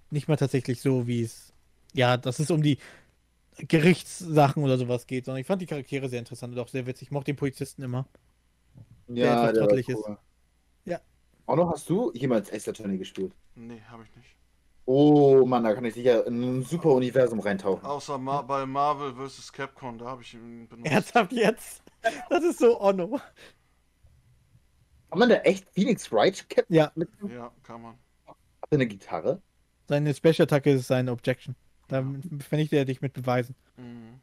Nicht 0.10 0.28
mal 0.28 0.36
tatsächlich 0.36 0.82
so, 0.82 1.08
wie 1.08 1.24
es. 1.24 1.54
Ja, 1.94 2.18
dass 2.18 2.40
es 2.40 2.52
um 2.52 2.62
die 2.62 2.78
Gerichtssachen 3.58 4.64
oder 4.64 4.78
sowas 4.78 5.08
geht, 5.08 5.26
sondern 5.26 5.42
ich 5.42 5.48
fand 5.48 5.62
die 5.62 5.68
Charaktere 5.68 6.10
sehr 6.10 6.20
interessant 6.20 6.54
und 6.54 6.60
auch 6.60 6.68
sehr 6.68 6.86
witzig. 6.86 7.08
Ich 7.08 7.12
mochte 7.12 7.32
den 7.32 7.36
Polizisten 7.36 7.84
immer. 7.84 8.08
Der 9.08 9.26
etwas 9.26 9.54
der 9.54 9.62
war 9.62 9.68
trottelig 9.68 9.90
ist. 9.90 10.04
Ja. 10.86 11.00
Ono, 11.48 11.70
hast 11.70 11.90
du 11.90 12.12
jemals 12.14 12.52
Ace 12.52 12.68
Attorney 12.68 12.98
gespielt? 12.98 13.34
Nee, 13.56 13.82
habe 13.90 14.04
ich 14.04 14.16
nicht. 14.16 14.36
Oh 14.86 15.46
Mann, 15.46 15.64
da 15.64 15.74
kann 15.74 15.86
ich 15.86 15.94
sicher 15.94 16.28
in 16.28 16.42
ein 16.60 16.64
super 16.64 16.90
Universum 16.90 17.40
reintauchen. 17.40 17.86
Außer 17.86 18.18
Ma 18.18 18.42
bei 18.42 18.66
Marvel 18.66 19.14
vs. 19.16 19.52
Capcom, 19.54 19.98
da 19.98 20.06
habe 20.08 20.22
ich 20.24 20.34
ihn 20.34 20.68
benutzt. 20.68 20.92
Ernsthaft 20.92 21.32
jetzt? 21.32 21.84
Das 22.30 22.44
ist 22.44 22.60
so 22.60 22.82
Onno. 22.82 23.20
Kann 25.10 25.20
man 25.20 25.30
da 25.30 25.36
echt 25.38 25.70
Phoenix 25.70 26.12
Wright 26.12 26.50
Cap 26.50 26.66
Ja, 26.70 26.92
mit 26.96 27.10
Ja, 27.30 27.52
kann 27.64 27.82
man. 27.82 27.94
Hat 28.26 28.36
er 28.72 28.76
eine 28.76 28.88
Gitarre? 28.88 29.42
seine 29.88 30.14
Special-Attacke 30.14 30.72
ist 30.72 30.88
seine 30.88 31.12
Objection. 31.12 31.56
Da 31.88 32.04
vernichtet 32.40 32.78
er 32.80 32.86
dich 32.86 33.02
mit 33.02 33.14
Beweisen. 33.14 33.56
Mhm. 33.78 34.20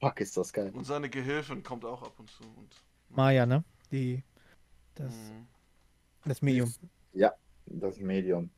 Fuck, 0.00 0.20
ist 0.20 0.36
das 0.36 0.52
geil. 0.52 0.70
Und 0.74 0.84
seine 0.84 1.08
Gehilfin 1.10 1.62
kommt 1.62 1.84
auch 1.84 2.02
ab 2.02 2.14
und 2.18 2.30
zu. 2.30 2.42
Und, 2.44 2.74
Maya, 3.10 3.44
ne? 3.46 3.64
Die. 3.92 4.22
Das, 4.94 5.12
Mhm. 5.14 5.46
das 6.24 6.42
Medium. 6.42 6.72
Das 7.66 7.98
Medium. 7.98 8.50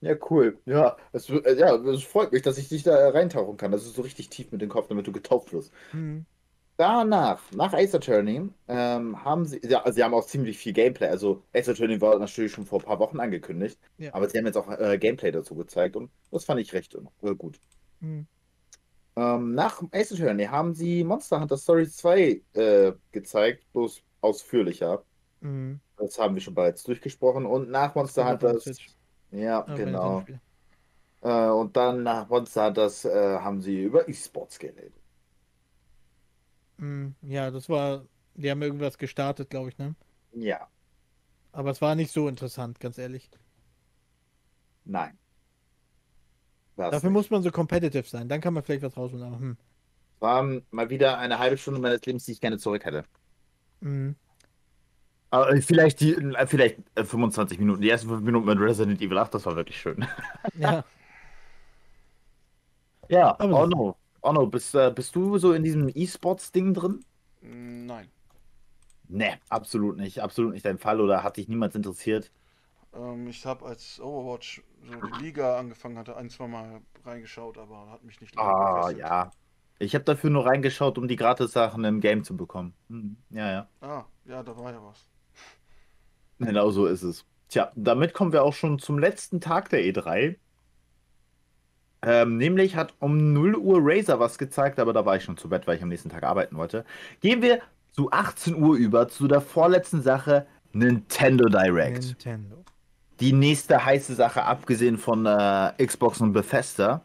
Ja, 0.00 0.14
cool. 0.30 0.58
Ja, 0.64 0.96
es, 1.12 1.28
äh, 1.28 1.58
ja, 1.58 1.74
es 1.74 2.02
freut 2.04 2.32
mich, 2.32 2.42
dass 2.42 2.56
ich 2.58 2.68
dich 2.68 2.82
da 2.82 2.96
äh, 2.96 3.08
reintauchen 3.08 3.56
kann. 3.56 3.70
Das 3.70 3.84
ist 3.84 3.94
so 3.94 4.02
richtig 4.02 4.30
tief 4.30 4.50
mit 4.50 4.62
dem 4.62 4.70
Kopf, 4.70 4.88
damit 4.88 5.06
du 5.06 5.12
getauft 5.12 5.52
wirst. 5.52 5.72
Hm. 5.90 6.24
Danach, 6.78 7.42
nach 7.52 7.74
Ace 7.74 7.94
Attorney, 7.94 8.48
ähm, 8.66 9.22
haben 9.22 9.44
sie, 9.44 9.60
ja, 9.62 9.84
sie 9.92 10.02
haben 10.02 10.14
auch 10.14 10.24
ziemlich 10.24 10.56
viel 10.56 10.72
Gameplay. 10.72 11.08
Also 11.08 11.42
Ace 11.52 11.68
Attorney 11.68 12.00
war 12.00 12.18
natürlich 12.18 12.52
schon 12.52 12.64
vor 12.64 12.80
ein 12.80 12.86
paar 12.86 12.98
Wochen 12.98 13.20
angekündigt, 13.20 13.78
Ja. 13.98 14.14
aber 14.14 14.30
sie 14.30 14.38
haben 14.38 14.46
jetzt 14.46 14.56
auch 14.56 14.70
äh, 14.70 14.96
Gameplay 14.96 15.30
dazu 15.30 15.54
gezeigt 15.54 15.96
und 15.96 16.10
das 16.30 16.46
fand 16.46 16.58
ich 16.60 16.72
recht 16.72 16.94
äh, 16.94 17.34
gut. 17.34 17.60
Hm. 18.00 18.26
Ähm, 19.16 19.54
nach 19.54 19.82
Ace 19.92 20.12
Attorney 20.12 20.44
haben 20.46 20.72
sie 20.72 21.04
Monster 21.04 21.40
Hunter 21.40 21.58
Story 21.58 21.86
2 21.86 22.42
äh, 22.54 22.92
gezeigt, 23.12 23.66
bloß 23.74 24.02
ausführlicher. 24.22 25.04
Hm. 25.42 25.80
Das 25.98 26.18
haben 26.18 26.34
wir 26.34 26.40
schon 26.40 26.54
bereits 26.54 26.82
durchgesprochen. 26.84 27.44
Und 27.44 27.68
nach 27.68 27.94
Monster 27.94 28.26
Hunter, 28.26 28.58
Switch. 28.58 28.88
Ja, 29.32 29.62
bei 29.66 29.74
genau. 29.74 30.24
Äh, 31.22 31.48
und 31.48 31.76
dann 31.76 32.02
nach 32.02 32.28
Monster 32.28 32.66
Hunters 32.66 33.04
äh, 33.06 33.38
haben 33.40 33.60
sie 33.62 33.82
über 33.82 34.08
E-Sports 34.08 34.58
geredet. 34.58 34.94
Hm. 36.78 37.14
Ja, 37.22 37.50
das 37.50 37.68
war. 37.68 38.06
Die 38.34 38.50
haben 38.50 38.62
irgendwas 38.62 38.98
gestartet, 38.98 39.50
glaube 39.50 39.68
ich, 39.70 39.78
ne? 39.78 39.94
Ja, 40.32 40.68
Aber 41.52 41.70
es 41.70 41.80
war 41.80 41.94
nicht 41.94 42.10
so 42.10 42.26
interessant, 42.26 42.80
ganz 42.80 42.98
ehrlich. 42.98 43.30
nein. 44.84 45.18
Das 46.76 46.90
Dafür 46.90 47.10
nicht. 47.10 47.10
muss 47.10 47.30
man 47.30 47.42
so 47.42 47.50
competitive 47.52 48.06
sein. 48.08 48.28
Dann 48.28 48.40
kann 48.40 48.54
man 48.54 48.62
vielleicht 48.64 48.82
was 48.82 48.96
rausholen. 48.96 49.38
Hm. 49.38 49.56
war 50.18 50.44
mal 50.70 50.88
wieder 50.90 51.18
eine 51.18 51.38
halbe 51.38 51.58
Stunde 51.58 51.80
meines 51.80 52.04
Lebens, 52.06 52.24
die 52.24 52.32
ich 52.32 52.40
gerne 52.40 52.58
zurück 52.58 52.84
hätte. 52.84 53.04
Hm. 53.82 54.14
Aber 55.30 55.52
äh, 55.52 55.60
vielleicht 55.62 56.00
die, 56.00 56.14
äh, 56.14 56.46
vielleicht 56.46 56.78
äh, 56.96 57.04
25 57.04 57.58
Minuten. 57.58 57.80
Die 57.82 57.90
ersten 57.90 58.08
5 58.08 58.22
Minuten 58.22 58.46
mit 58.46 58.58
Resident 58.58 59.00
Evil 59.00 59.18
8, 59.18 59.34
das 59.34 59.46
war 59.46 59.56
wirklich 59.56 59.80
schön. 59.80 60.04
Ja. 60.58 60.84
Ja, 63.08 63.30
Aber- 63.38 63.62
Ono. 63.62 63.96
Ono, 64.22 64.46
bist, 64.46 64.74
äh, 64.74 64.92
bist 64.94 65.16
du 65.16 65.38
so 65.38 65.54
in 65.54 65.64
diesem 65.64 65.90
E-Sports-Ding 65.94 66.74
drin? 66.74 67.02
Nein. 67.40 68.10
Ne, 69.08 69.38
absolut 69.48 69.96
nicht. 69.96 70.20
Absolut 70.20 70.52
nicht 70.52 70.64
dein 70.66 70.76
Fall 70.78 71.00
oder 71.00 71.22
hat 71.22 71.38
dich 71.38 71.48
niemals 71.48 71.74
interessiert? 71.74 72.30
Ähm, 72.92 73.26
ich 73.28 73.46
habe 73.46 73.64
als 73.64 73.98
Overwatch 73.98 74.62
so 74.84 75.00
die 75.18 75.24
Liga 75.24 75.58
angefangen 75.58 75.96
hatte, 75.96 76.16
ein, 76.16 76.28
zwei 76.28 76.48
Mal 76.48 76.82
reingeschaut, 77.04 77.56
aber 77.56 77.88
hat 77.90 78.04
mich 78.04 78.20
nicht 78.20 78.34
lange 78.34 78.50
Ah, 78.50 78.74
gefesselt. 78.82 78.98
ja. 78.98 79.30
Ich 79.78 79.94
habe 79.94 80.04
dafür 80.04 80.28
nur 80.28 80.44
reingeschaut, 80.44 80.98
um 80.98 81.08
die 81.08 81.16
Gratis-Sachen 81.16 81.82
im 81.84 82.00
Game 82.00 82.22
zu 82.24 82.36
bekommen. 82.36 82.74
Hm, 82.90 83.16
ja, 83.30 83.50
ja. 83.50 83.68
Ah, 83.80 84.04
ja, 84.26 84.42
da 84.42 84.54
war 84.58 84.70
ja 84.70 84.84
was. 84.84 85.08
Genau 86.40 86.70
so 86.70 86.86
ist 86.86 87.02
es. 87.02 87.24
Tja, 87.48 87.70
damit 87.74 88.14
kommen 88.14 88.32
wir 88.32 88.42
auch 88.42 88.54
schon 88.54 88.78
zum 88.78 88.98
letzten 88.98 89.40
Tag 89.40 89.68
der 89.70 89.80
E3. 89.80 90.36
Ähm, 92.02 92.38
nämlich 92.38 92.76
hat 92.76 92.94
um 92.98 93.32
0 93.32 93.56
Uhr 93.56 93.78
Razer 93.82 94.18
was 94.18 94.38
gezeigt, 94.38 94.78
aber 94.78 94.92
da 94.92 95.04
war 95.04 95.16
ich 95.16 95.24
schon 95.24 95.36
zu 95.36 95.48
Bett, 95.48 95.66
weil 95.66 95.76
ich 95.76 95.82
am 95.82 95.90
nächsten 95.90 96.08
Tag 96.08 96.22
arbeiten 96.22 96.56
wollte. 96.56 96.84
Gehen 97.20 97.42
wir 97.42 97.60
zu 97.92 98.10
18 98.10 98.54
Uhr 98.54 98.76
über, 98.76 99.08
zu 99.08 99.28
der 99.28 99.40
vorletzten 99.40 100.00
Sache, 100.00 100.46
Nintendo 100.72 101.48
Direct. 101.48 102.04
Nintendo. 102.04 102.64
Die 103.18 103.32
nächste 103.32 103.84
heiße 103.84 104.14
Sache, 104.14 104.44
abgesehen 104.44 104.96
von 104.96 105.26
äh, 105.26 105.72
Xbox 105.84 106.22
und 106.22 106.32
Bethesda. 106.32 107.02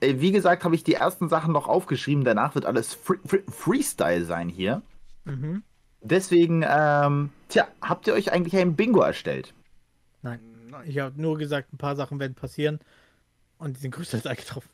Äh, 0.00 0.16
wie 0.18 0.32
gesagt, 0.32 0.64
habe 0.64 0.74
ich 0.74 0.84
die 0.84 0.94
ersten 0.94 1.28
Sachen 1.28 1.52
noch 1.52 1.68
aufgeschrieben, 1.68 2.24
danach 2.24 2.54
wird 2.54 2.66
alles 2.66 2.92
Free 2.92 3.16
Free 3.24 3.42
Freestyle 3.48 4.24
sein 4.24 4.48
hier. 4.48 4.82
Mhm. 5.24 5.62
Deswegen, 6.04 6.64
ähm, 6.68 7.30
tja, 7.48 7.66
habt 7.80 8.06
ihr 8.06 8.12
euch 8.12 8.30
eigentlich 8.30 8.56
ein 8.56 8.76
Bingo 8.76 9.00
erstellt? 9.00 9.54
Nein. 10.22 10.38
Nein. 10.70 10.82
Ich 10.86 10.98
habe 10.98 11.20
nur 11.20 11.38
gesagt, 11.38 11.72
ein 11.72 11.78
paar 11.78 11.96
Sachen 11.96 12.20
werden 12.20 12.34
passieren 12.34 12.78
und 13.58 13.76
die 13.76 13.80
sind 13.80 13.90
größtenteils 13.90 14.26
eingetroffen. 14.26 14.70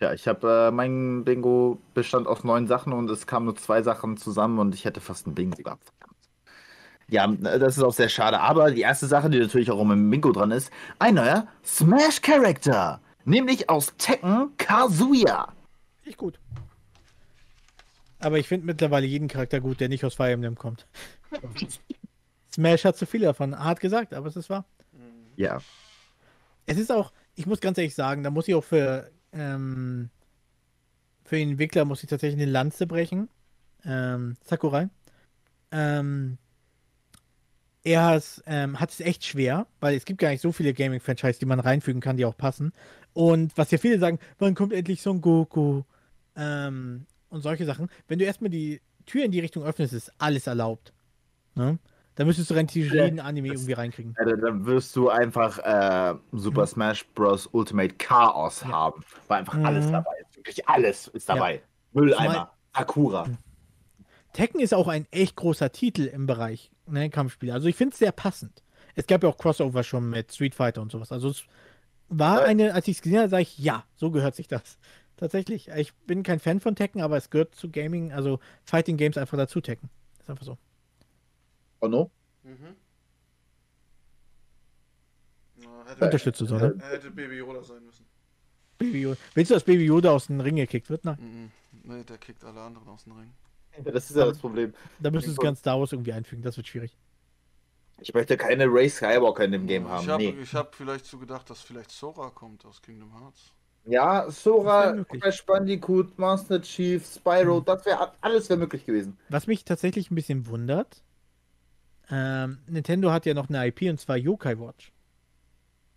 Ja, 0.00 0.12
ich 0.14 0.26
habe 0.26 0.68
äh, 0.68 0.70
mein 0.70 1.24
Bingo 1.24 1.78
bestand 1.92 2.26
aus 2.26 2.44
neun 2.44 2.66
Sachen 2.66 2.92
und 2.92 3.10
es 3.10 3.26
kamen 3.26 3.46
nur 3.46 3.56
zwei 3.56 3.82
Sachen 3.82 4.16
zusammen 4.16 4.58
und 4.58 4.74
ich 4.74 4.84
hätte 4.84 5.00
fast 5.00 5.26
ein 5.26 5.34
Bingo 5.34 5.62
gehabt. 5.62 5.92
Ja, 7.08 7.26
das 7.28 7.76
ist 7.76 7.82
auch 7.82 7.92
sehr 7.92 8.08
schade. 8.08 8.40
Aber 8.40 8.70
die 8.70 8.80
erste 8.80 9.06
Sache, 9.06 9.30
die 9.30 9.38
natürlich 9.38 9.70
auch 9.70 9.80
im 9.80 10.10
Bingo 10.10 10.32
dran 10.32 10.50
ist, 10.50 10.70
ein 10.98 11.14
neuer 11.14 11.46
Smash 11.64 12.20
Character, 12.22 13.00
nämlich 13.24 13.68
aus 13.68 13.94
Tekken 13.98 14.56
Kazuya. 14.56 15.52
Ich 16.04 16.16
gut. 16.16 16.38
Aber 18.18 18.38
ich 18.38 18.48
finde 18.48 18.66
mittlerweile 18.66 19.06
jeden 19.06 19.28
Charakter 19.28 19.60
gut, 19.60 19.80
der 19.80 19.88
nicht 19.88 20.04
aus 20.04 20.14
Fire 20.14 20.30
Emblem 20.30 20.56
kommt. 20.56 20.86
Smash 22.52 22.84
hat 22.84 22.96
zu 22.96 23.06
viele 23.06 23.26
davon. 23.26 23.58
Hart 23.58 23.80
gesagt, 23.80 24.14
aber 24.14 24.28
es 24.28 24.36
ist 24.36 24.48
wahr. 24.50 24.64
Ja, 25.36 25.60
Es 26.64 26.78
ist 26.78 26.90
auch, 26.90 27.12
ich 27.34 27.46
muss 27.46 27.60
ganz 27.60 27.76
ehrlich 27.76 27.94
sagen, 27.94 28.22
da 28.22 28.30
muss 28.30 28.48
ich 28.48 28.54
auch 28.54 28.64
für, 28.64 29.10
ähm, 29.32 30.08
für 31.24 31.36
den 31.36 31.50
Entwickler 31.50 31.84
muss 31.84 32.02
ich 32.02 32.08
tatsächlich 32.08 32.40
eine 32.40 32.50
Lanze 32.50 32.86
brechen. 32.86 33.28
Ähm, 33.84 34.36
Sakurai. 34.44 34.88
Ähm, 35.70 36.38
er 37.84 38.04
hat, 38.04 38.42
ähm, 38.46 38.80
hat 38.80 38.90
es 38.90 39.00
echt 39.00 39.24
schwer, 39.24 39.66
weil 39.80 39.94
es 39.94 40.06
gibt 40.06 40.20
gar 40.20 40.30
nicht 40.30 40.40
so 40.40 40.50
viele 40.50 40.72
Gaming-Franchise, 40.74 41.38
die 41.38 41.46
man 41.46 41.60
reinfügen 41.60 42.00
kann, 42.00 42.16
die 42.16 42.24
auch 42.24 42.36
passen. 42.36 42.72
Und 43.12 43.56
was 43.56 43.70
ja 43.70 43.78
viele 43.78 43.98
sagen, 43.98 44.18
wann 44.38 44.54
kommt 44.54 44.72
endlich 44.72 45.02
Son 45.02 45.20
Goku? 45.20 45.82
Ähm, 46.34 47.06
und 47.36 47.42
solche 47.42 47.64
Sachen. 47.64 47.88
Wenn 48.08 48.18
du 48.18 48.24
erstmal 48.24 48.50
die 48.50 48.80
Tür 49.06 49.24
in 49.24 49.30
die 49.30 49.40
Richtung 49.40 49.62
öffnest, 49.62 49.92
ist 49.92 50.12
alles 50.18 50.46
erlaubt. 50.46 50.92
Ne? 51.54 51.78
Da 52.16 52.24
müsstest 52.24 52.50
du 52.50 52.54
rein 52.54 52.66
Ja, 52.72 53.04
jeden 53.04 53.20
Anime 53.20 53.48
irgendwie 53.48 53.72
reinkriegen. 53.74 54.14
Ja, 54.18 54.24
dann- 54.24 54.64
wirst 54.66 54.96
du 54.96 55.08
einfach 55.10 55.58
äh, 55.58 56.14
Super 56.32 56.66
Smash 56.66 57.06
Bros. 57.14 57.46
Ultimate 57.52 57.94
Chaos 57.96 58.62
Ja. 58.62 58.68
haben. 58.68 59.04
Weil 59.28 59.38
einfach 59.40 59.54
Mhm. 59.54 59.66
alles 59.66 59.90
dabei 59.90 60.12
ist. 60.22 60.36
Wirklich 60.36 60.68
alles 60.68 61.08
ist 61.08 61.28
dabei. 61.28 61.62
Mülleimer, 61.92 62.52
Sakura. 62.74 63.26
Tekken 64.32 64.60
ist 64.60 64.74
auch 64.74 64.88
ein 64.88 65.06
echt 65.10 65.36
großer 65.36 65.72
Titel 65.72 66.02
im 66.04 66.26
Bereich 66.26 66.70
ne, 66.86 67.08
Kampfspiele. 67.10 67.52
Also 67.52 67.68
ich 67.68 67.76
finde 67.76 67.92
es 67.92 67.98
sehr 67.98 68.12
passend. 68.12 68.62
Es 68.94 69.06
gab 69.06 69.22
ja 69.22 69.28
auch 69.28 69.38
Crossover 69.38 69.82
schon 69.82 70.08
mit 70.10 70.32
Street 70.32 70.54
Fighter 70.54 70.82
und 70.82 70.92
sowas. 70.92 71.10
Also 71.12 71.30
es 71.30 71.44
war 72.08 72.40
Ja. 72.40 72.46
eine, 72.46 72.74
als 72.74 72.86
ich 72.88 72.96
es 72.96 73.02
gesehen 73.02 73.18
habe, 73.18 73.28
sage 73.28 73.42
ich, 73.42 73.58
ja, 73.58 73.84
so 73.96 74.10
gehört 74.10 74.34
sich 74.36 74.46
das. 74.48 74.78
Tatsächlich. 75.16 75.68
Ich 75.68 75.94
bin 75.94 76.22
kein 76.22 76.40
Fan 76.40 76.60
von 76.60 76.76
Tekken, 76.76 77.00
aber 77.00 77.16
es 77.16 77.30
gehört 77.30 77.54
zu 77.54 77.70
Gaming, 77.70 78.12
also 78.12 78.38
Fighting 78.64 78.96
Games 78.96 79.16
einfach 79.16 79.38
dazu 79.38 79.60
Tekken. 79.60 79.88
Ist 80.20 80.28
einfach 80.28 80.44
so. 80.44 80.58
Oh 81.80 81.88
no? 81.88 82.10
Mhm. 82.42 82.76
Na, 85.56 85.84
hätte, 85.88 86.04
Unterstütze 86.04 86.44
so, 86.44 86.56
ne? 86.56 86.76
er 86.80 86.90
hätte 86.90 87.10
Baby 87.10 87.36
Yoda 87.36 87.62
sein 87.62 87.84
müssen. 87.84 88.04
Baby 88.78 89.02
Yoda. 89.02 89.16
Willst 89.34 89.50
du, 89.50 89.54
dass 89.54 89.64
Baby 89.64 89.84
Yoda 89.86 90.10
aus 90.12 90.26
dem 90.26 90.40
Ring 90.40 90.56
gekickt 90.56 90.90
wird? 90.90 91.04
Nein. 91.04 91.16
Mhm. 91.20 91.50
Nee, 91.84 92.04
der 92.04 92.18
kickt 92.18 92.44
alle 92.44 92.60
anderen 92.60 92.88
aus 92.88 93.04
dem 93.04 93.12
Ring. 93.12 93.32
Das 93.84 94.10
ist 94.10 94.16
ja 94.16 94.26
das 94.26 94.38
Problem. 94.38 94.74
Da 95.00 95.10
müsstest 95.10 95.38
du 95.38 95.42
ganz 95.42 95.60
Star 95.60 95.78
Wars 95.78 95.92
irgendwie 95.92 96.12
einfügen. 96.12 96.42
Das 96.42 96.56
wird 96.56 96.66
schwierig. 96.66 96.96
Ich 98.00 98.12
möchte 98.12 98.36
keine 98.36 98.66
Ray 98.66 98.88
Skywalker 98.88 99.44
in 99.44 99.52
dem 99.52 99.66
Game 99.66 99.88
haben. 99.88 100.04
Ich 100.04 100.10
habe 100.10 100.22
nee. 100.22 100.44
hab 100.44 100.74
vielleicht 100.74 101.06
so 101.06 101.18
gedacht, 101.18 101.48
dass 101.48 101.62
vielleicht 101.62 101.90
Sora 101.90 102.30
kommt 102.30 102.64
aus 102.66 102.82
Kingdom 102.82 103.18
Hearts. 103.18 103.52
Ja, 103.86 104.28
Sora. 104.30 105.04
Crash 105.04 105.44
Bandicoot, 105.46 106.18
Master 106.18 106.60
Chief, 106.60 107.04
Spyro, 107.06 107.60
Mhm. 107.60 107.64
das 107.64 107.84
wäre 107.86 108.12
alles 108.20 108.48
wäre 108.48 108.58
möglich 108.58 108.84
gewesen. 108.84 109.16
Was 109.28 109.46
mich 109.46 109.64
tatsächlich 109.64 110.10
ein 110.10 110.14
bisschen 110.16 110.46
wundert, 110.46 111.02
ähm, 112.10 112.58
Nintendo 112.66 113.10
hat 113.12 113.26
ja 113.26 113.34
noch 113.34 113.48
eine 113.48 113.66
IP 113.66 113.88
und 113.90 114.00
zwar 114.00 114.16
Yokai 114.16 114.58
Watch. 114.58 114.92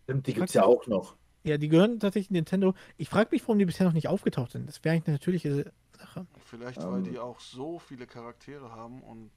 Stimmt, 0.04 0.28
die 0.28 0.34
gibt's 0.34 0.54
gibt's 0.54 0.54
ja 0.54 0.64
auch 0.66 0.88
noch. 0.88 1.16
Ja, 1.44 1.58
die 1.58 1.70
gehören 1.70 2.00
tatsächlich 2.00 2.32
Nintendo. 2.32 2.74
Ich 2.98 3.10
frage 3.10 3.30
mich, 3.32 3.42
warum 3.44 3.60
die 3.60 3.66
bisher 3.66 3.86
noch 3.86 3.94
nicht 3.94 4.08
aufgetaucht 4.08 4.52
sind. 4.52 4.68
Das 4.68 4.84
wäre 4.84 4.94
eigentlich 4.96 5.08
eine 5.08 5.16
natürliche 5.16 5.72
Sache. 5.98 6.28
Vielleicht, 6.46 6.84
weil 6.84 6.98
Ähm. 7.00 7.04
die 7.06 7.20
auch 7.20 7.40
so 7.40 7.80
viele 7.80 8.08
Charaktere 8.08 8.72
haben 8.72 9.02
und 9.02 9.32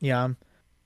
Ja, 0.00 0.30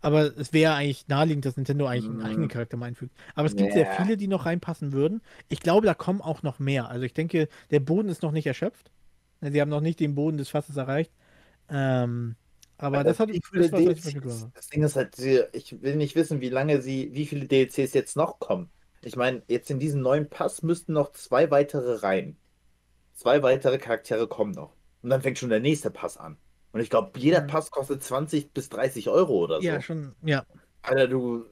aber 0.03 0.37
es 0.39 0.53
wäre 0.53 0.75
eigentlich 0.75 1.09
naheliegend, 1.09 1.45
dass 1.45 1.57
Nintendo 1.57 1.87
eigentlich 1.87 2.09
einen 2.11 2.21
Mhm. 2.21 2.23
eigenen 2.23 2.49
Charakter 2.49 2.77
mal 2.77 2.87
einfügt. 2.87 3.15
Aber 3.35 3.47
es 3.47 3.57
gibt 3.57 3.73
sehr 3.73 3.87
Ja. 3.87 3.87
viele, 3.87 4.17
die 4.17 4.29
noch 4.29 4.47
reinpassen 4.47 4.93
würden. 4.93 5.23
Ich 5.49 5.61
glaube, 5.61 5.87
da 5.87 5.95
kommen 5.95 6.21
auch 6.23 6.43
noch 6.43 6.59
mehr. 6.59 6.89
Also 6.89 7.05
ich 7.05 7.15
denke, 7.15 7.49
der 7.71 7.81
Boden 7.81 8.09
ist 8.09 8.23
noch 8.23 8.33
nicht 8.33 8.47
erschöpft. 8.47 8.91
Sie 9.43 9.61
haben 9.61 9.71
noch 9.71 9.81
nicht 9.81 10.01
den 10.01 10.15
Boden 10.15 10.39
des 10.39 10.51
Fasses 10.51 10.77
erreicht. 10.77 11.13
Ähm, 11.71 12.37
aber 12.79 13.05
das 13.05 13.21
hat 13.21 13.31
wie 13.33 13.41
viele 13.49 13.71
das, 13.71 13.73
war, 13.73 13.83
DLCs, 13.83 14.49
das 14.55 14.69
Ding 14.69 14.83
ist 14.83 14.97
halt, 14.97 15.19
ich 15.19 15.83
will 15.83 15.97
nicht 15.97 16.15
wissen, 16.17 16.41
wie 16.41 16.49
lange 16.49 16.81
sie, 16.83 17.13
wie 17.15 17.27
viele 17.27 17.47
DLCs 17.47 17.95
jetzt 17.95 18.17
noch 18.17 18.39
kommen. 18.39 18.71
Ich 19.03 19.17
meine, 19.17 19.43
jetzt 19.49 19.71
in 19.71 19.79
diesen 19.79 20.03
neuen 20.03 20.29
Pass 20.29 20.63
müssten 20.63 20.93
noch 20.93 21.13
zwei 21.13 21.51
weitere 21.51 21.97
rein. 21.97 22.39
Zwei 23.15 23.43
weitere 23.43 23.79
Charaktere 23.79 24.29
kommen 24.29 24.53
noch. 24.53 24.77
Und 25.03 25.11
dann 25.11 25.23
fängt 25.23 25.39
schon 25.39 25.51
der 25.51 25.61
nächste 25.61 25.91
Pass 25.91 26.17
an. 26.19 26.39
Und 26.73 26.81
ich 26.81 26.91
glaube, 26.91 27.19
jeder 27.19 27.43
Mhm. 27.43 27.47
Pass 27.49 27.71
kostet 27.71 28.03
20 28.03 28.53
bis 28.53 28.69
30 28.69 29.09
Euro 29.09 29.35
oder 29.45 29.57
so. 29.61 29.67
Ja, 29.67 29.81
schon, 29.81 30.15
ja. 30.23 30.45
Alter, 30.83 31.09
du. 31.09 31.47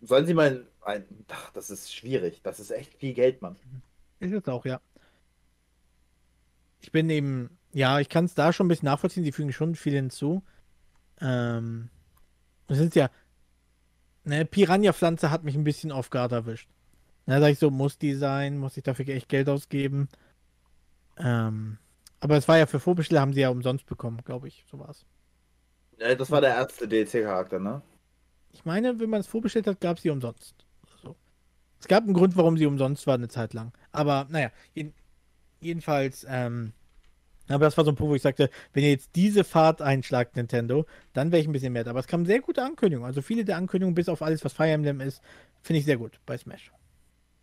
Sollen 0.00 0.26
sie 0.26 0.34
mal. 0.34 0.66
Ein, 0.82 1.04
ach, 1.28 1.50
das 1.52 1.70
ist 1.70 1.94
schwierig. 1.94 2.40
Das 2.42 2.58
ist 2.60 2.70
echt 2.70 2.94
viel 2.94 3.14
Geld, 3.14 3.42
Mann. 3.42 3.56
Ist 4.20 4.32
es 4.32 4.46
auch, 4.48 4.64
ja. 4.64 4.80
Ich 6.80 6.90
bin 6.90 7.08
eben, 7.10 7.58
ja, 7.72 8.00
ich 8.00 8.08
kann 8.08 8.24
es 8.24 8.34
da 8.34 8.52
schon 8.52 8.66
ein 8.66 8.68
bisschen 8.68 8.86
nachvollziehen. 8.86 9.24
Sie 9.24 9.32
fügen 9.32 9.52
schon 9.52 9.74
viel 9.76 9.92
hinzu. 9.94 10.42
Ähm, 11.20 11.88
es 12.68 12.78
sind 12.78 12.94
ja, 12.96 13.10
ne, 14.24 14.44
Piranha-Pflanze 14.44 15.30
hat 15.30 15.44
mich 15.44 15.54
ein 15.54 15.64
bisschen 15.64 15.92
off 15.92 16.10
guard 16.10 16.32
erwischt. 16.32 16.68
Da 17.26 17.38
sag 17.40 17.50
ich 17.52 17.58
so, 17.60 17.70
muss 17.70 17.98
die 17.98 18.14
sein? 18.14 18.58
Muss 18.58 18.76
ich 18.76 18.82
dafür 18.82 19.06
echt 19.08 19.28
Geld 19.28 19.48
ausgeben? 19.48 20.08
Ähm, 21.16 21.78
aber 22.22 22.36
es 22.36 22.46
war 22.46 22.56
ja 22.56 22.66
für 22.66 22.78
Vorbesteller, 22.78 23.20
haben 23.20 23.32
sie 23.32 23.40
ja 23.40 23.48
umsonst 23.50 23.84
bekommen, 23.86 24.18
glaube 24.24 24.46
ich. 24.46 24.64
So 24.70 24.78
war's. 24.78 25.04
Äh, 25.98 26.16
Das 26.16 26.30
war 26.30 26.40
der 26.40 26.54
erste 26.54 26.86
DLC-Charakter, 26.88 27.58
ne? 27.58 27.82
Ich 28.52 28.64
meine, 28.64 29.00
wenn 29.00 29.10
man 29.10 29.20
es 29.20 29.26
vorbestellt 29.26 29.66
hat, 29.66 29.80
gab 29.80 29.96
es 29.96 30.02
sie 30.02 30.10
umsonst. 30.10 30.54
So. 31.02 31.16
Es 31.80 31.88
gab 31.88 32.04
einen 32.04 32.14
Grund, 32.14 32.36
warum 32.36 32.56
sie 32.58 32.66
umsonst 32.66 33.06
war 33.06 33.14
eine 33.14 33.28
Zeit 33.28 33.54
lang. 33.54 33.72
Aber 33.92 34.26
naja, 34.30 34.50
jeden, 34.74 34.94
jedenfalls, 35.60 36.26
ähm, 36.28 36.72
aber 37.48 37.64
das 37.66 37.76
war 37.76 37.84
so 37.84 37.92
ein 37.92 37.96
Punkt, 37.96 38.10
wo 38.12 38.14
ich 38.16 38.22
sagte, 38.22 38.50
wenn 38.72 38.84
ihr 38.84 38.90
jetzt 38.90 39.10
diese 39.16 39.44
Fahrt 39.44 39.82
einschlagt, 39.82 40.36
Nintendo, 40.36 40.86
dann 41.14 41.32
wäre 41.32 41.42
ich 41.42 41.48
ein 41.48 41.52
bisschen 41.52 41.72
mehr. 41.74 41.86
Aber 41.86 42.00
es 42.00 42.06
kamen 42.06 42.26
sehr 42.26 42.40
gute 42.40 42.62
Ankündigungen. 42.62 43.06
Also 43.08 43.22
viele 43.22 43.44
der 43.44 43.56
Ankündigungen, 43.58 43.94
bis 43.96 44.08
auf 44.08 44.22
alles, 44.22 44.44
was 44.44 44.52
Fire 44.54 44.70
Emblem 44.70 45.00
ist, 45.00 45.22
finde 45.62 45.80
ich 45.80 45.84
sehr 45.86 45.98
gut 45.98 46.20
bei 46.26 46.38
Smash. 46.38 46.72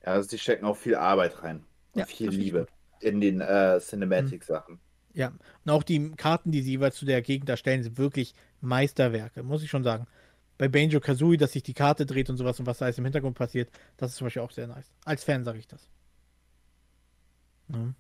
Ja, 0.06 0.14
also 0.14 0.30
die 0.30 0.38
stecken 0.38 0.66
auch 0.66 0.78
viel 0.78 0.96
Arbeit 0.96 1.44
rein. 1.44 1.66
Ja, 1.96 2.06
viel 2.06 2.30
Liebe 2.30 2.68
in 3.04 3.22
den 3.22 3.42
äh, 3.42 3.80
Cinematic-Sachen. 3.80 4.80
Ja. 5.14 5.34
Und 5.66 5.72
auch 5.72 5.84
die 5.84 6.12
Karten, 6.12 6.52
die 6.52 6.62
sie 6.62 6.72
jeweils 6.72 6.96
zu 6.98 7.06
der 7.06 7.22
Gegend 7.22 7.50
erstellen, 7.50 7.84
sind 7.84 7.98
wirklich 7.98 8.34
Meisterwerke, 8.62 9.44
muss 9.44 9.64
ich 9.64 9.70
schon 9.70 9.84
sagen. 9.84 10.08
Bei 10.58 10.68
Banjo 10.68 11.00
Kazooie, 11.00 11.38
dass 11.38 11.54
sich 11.54 11.64
die 11.64 11.74
Karte 11.74 12.06
dreht 12.06 12.30
und 12.30 12.38
sowas 12.38 12.60
und 12.60 12.66
was 12.66 12.80
da 12.80 12.86
alles 12.86 12.98
im 12.98 13.06
Hintergrund 13.06 13.38
passiert, 13.38 13.72
das 13.98 14.12
ist 14.12 14.18
zum 14.18 14.26
Beispiel 14.28 14.42
auch 14.44 14.52
sehr 14.52 14.68
nice. 14.68 14.92
Als 15.06 15.24
Fan 15.24 15.44
sage 15.46 15.60
ich 15.60 15.68
das. 15.68 15.90
Ja. 17.68 17.94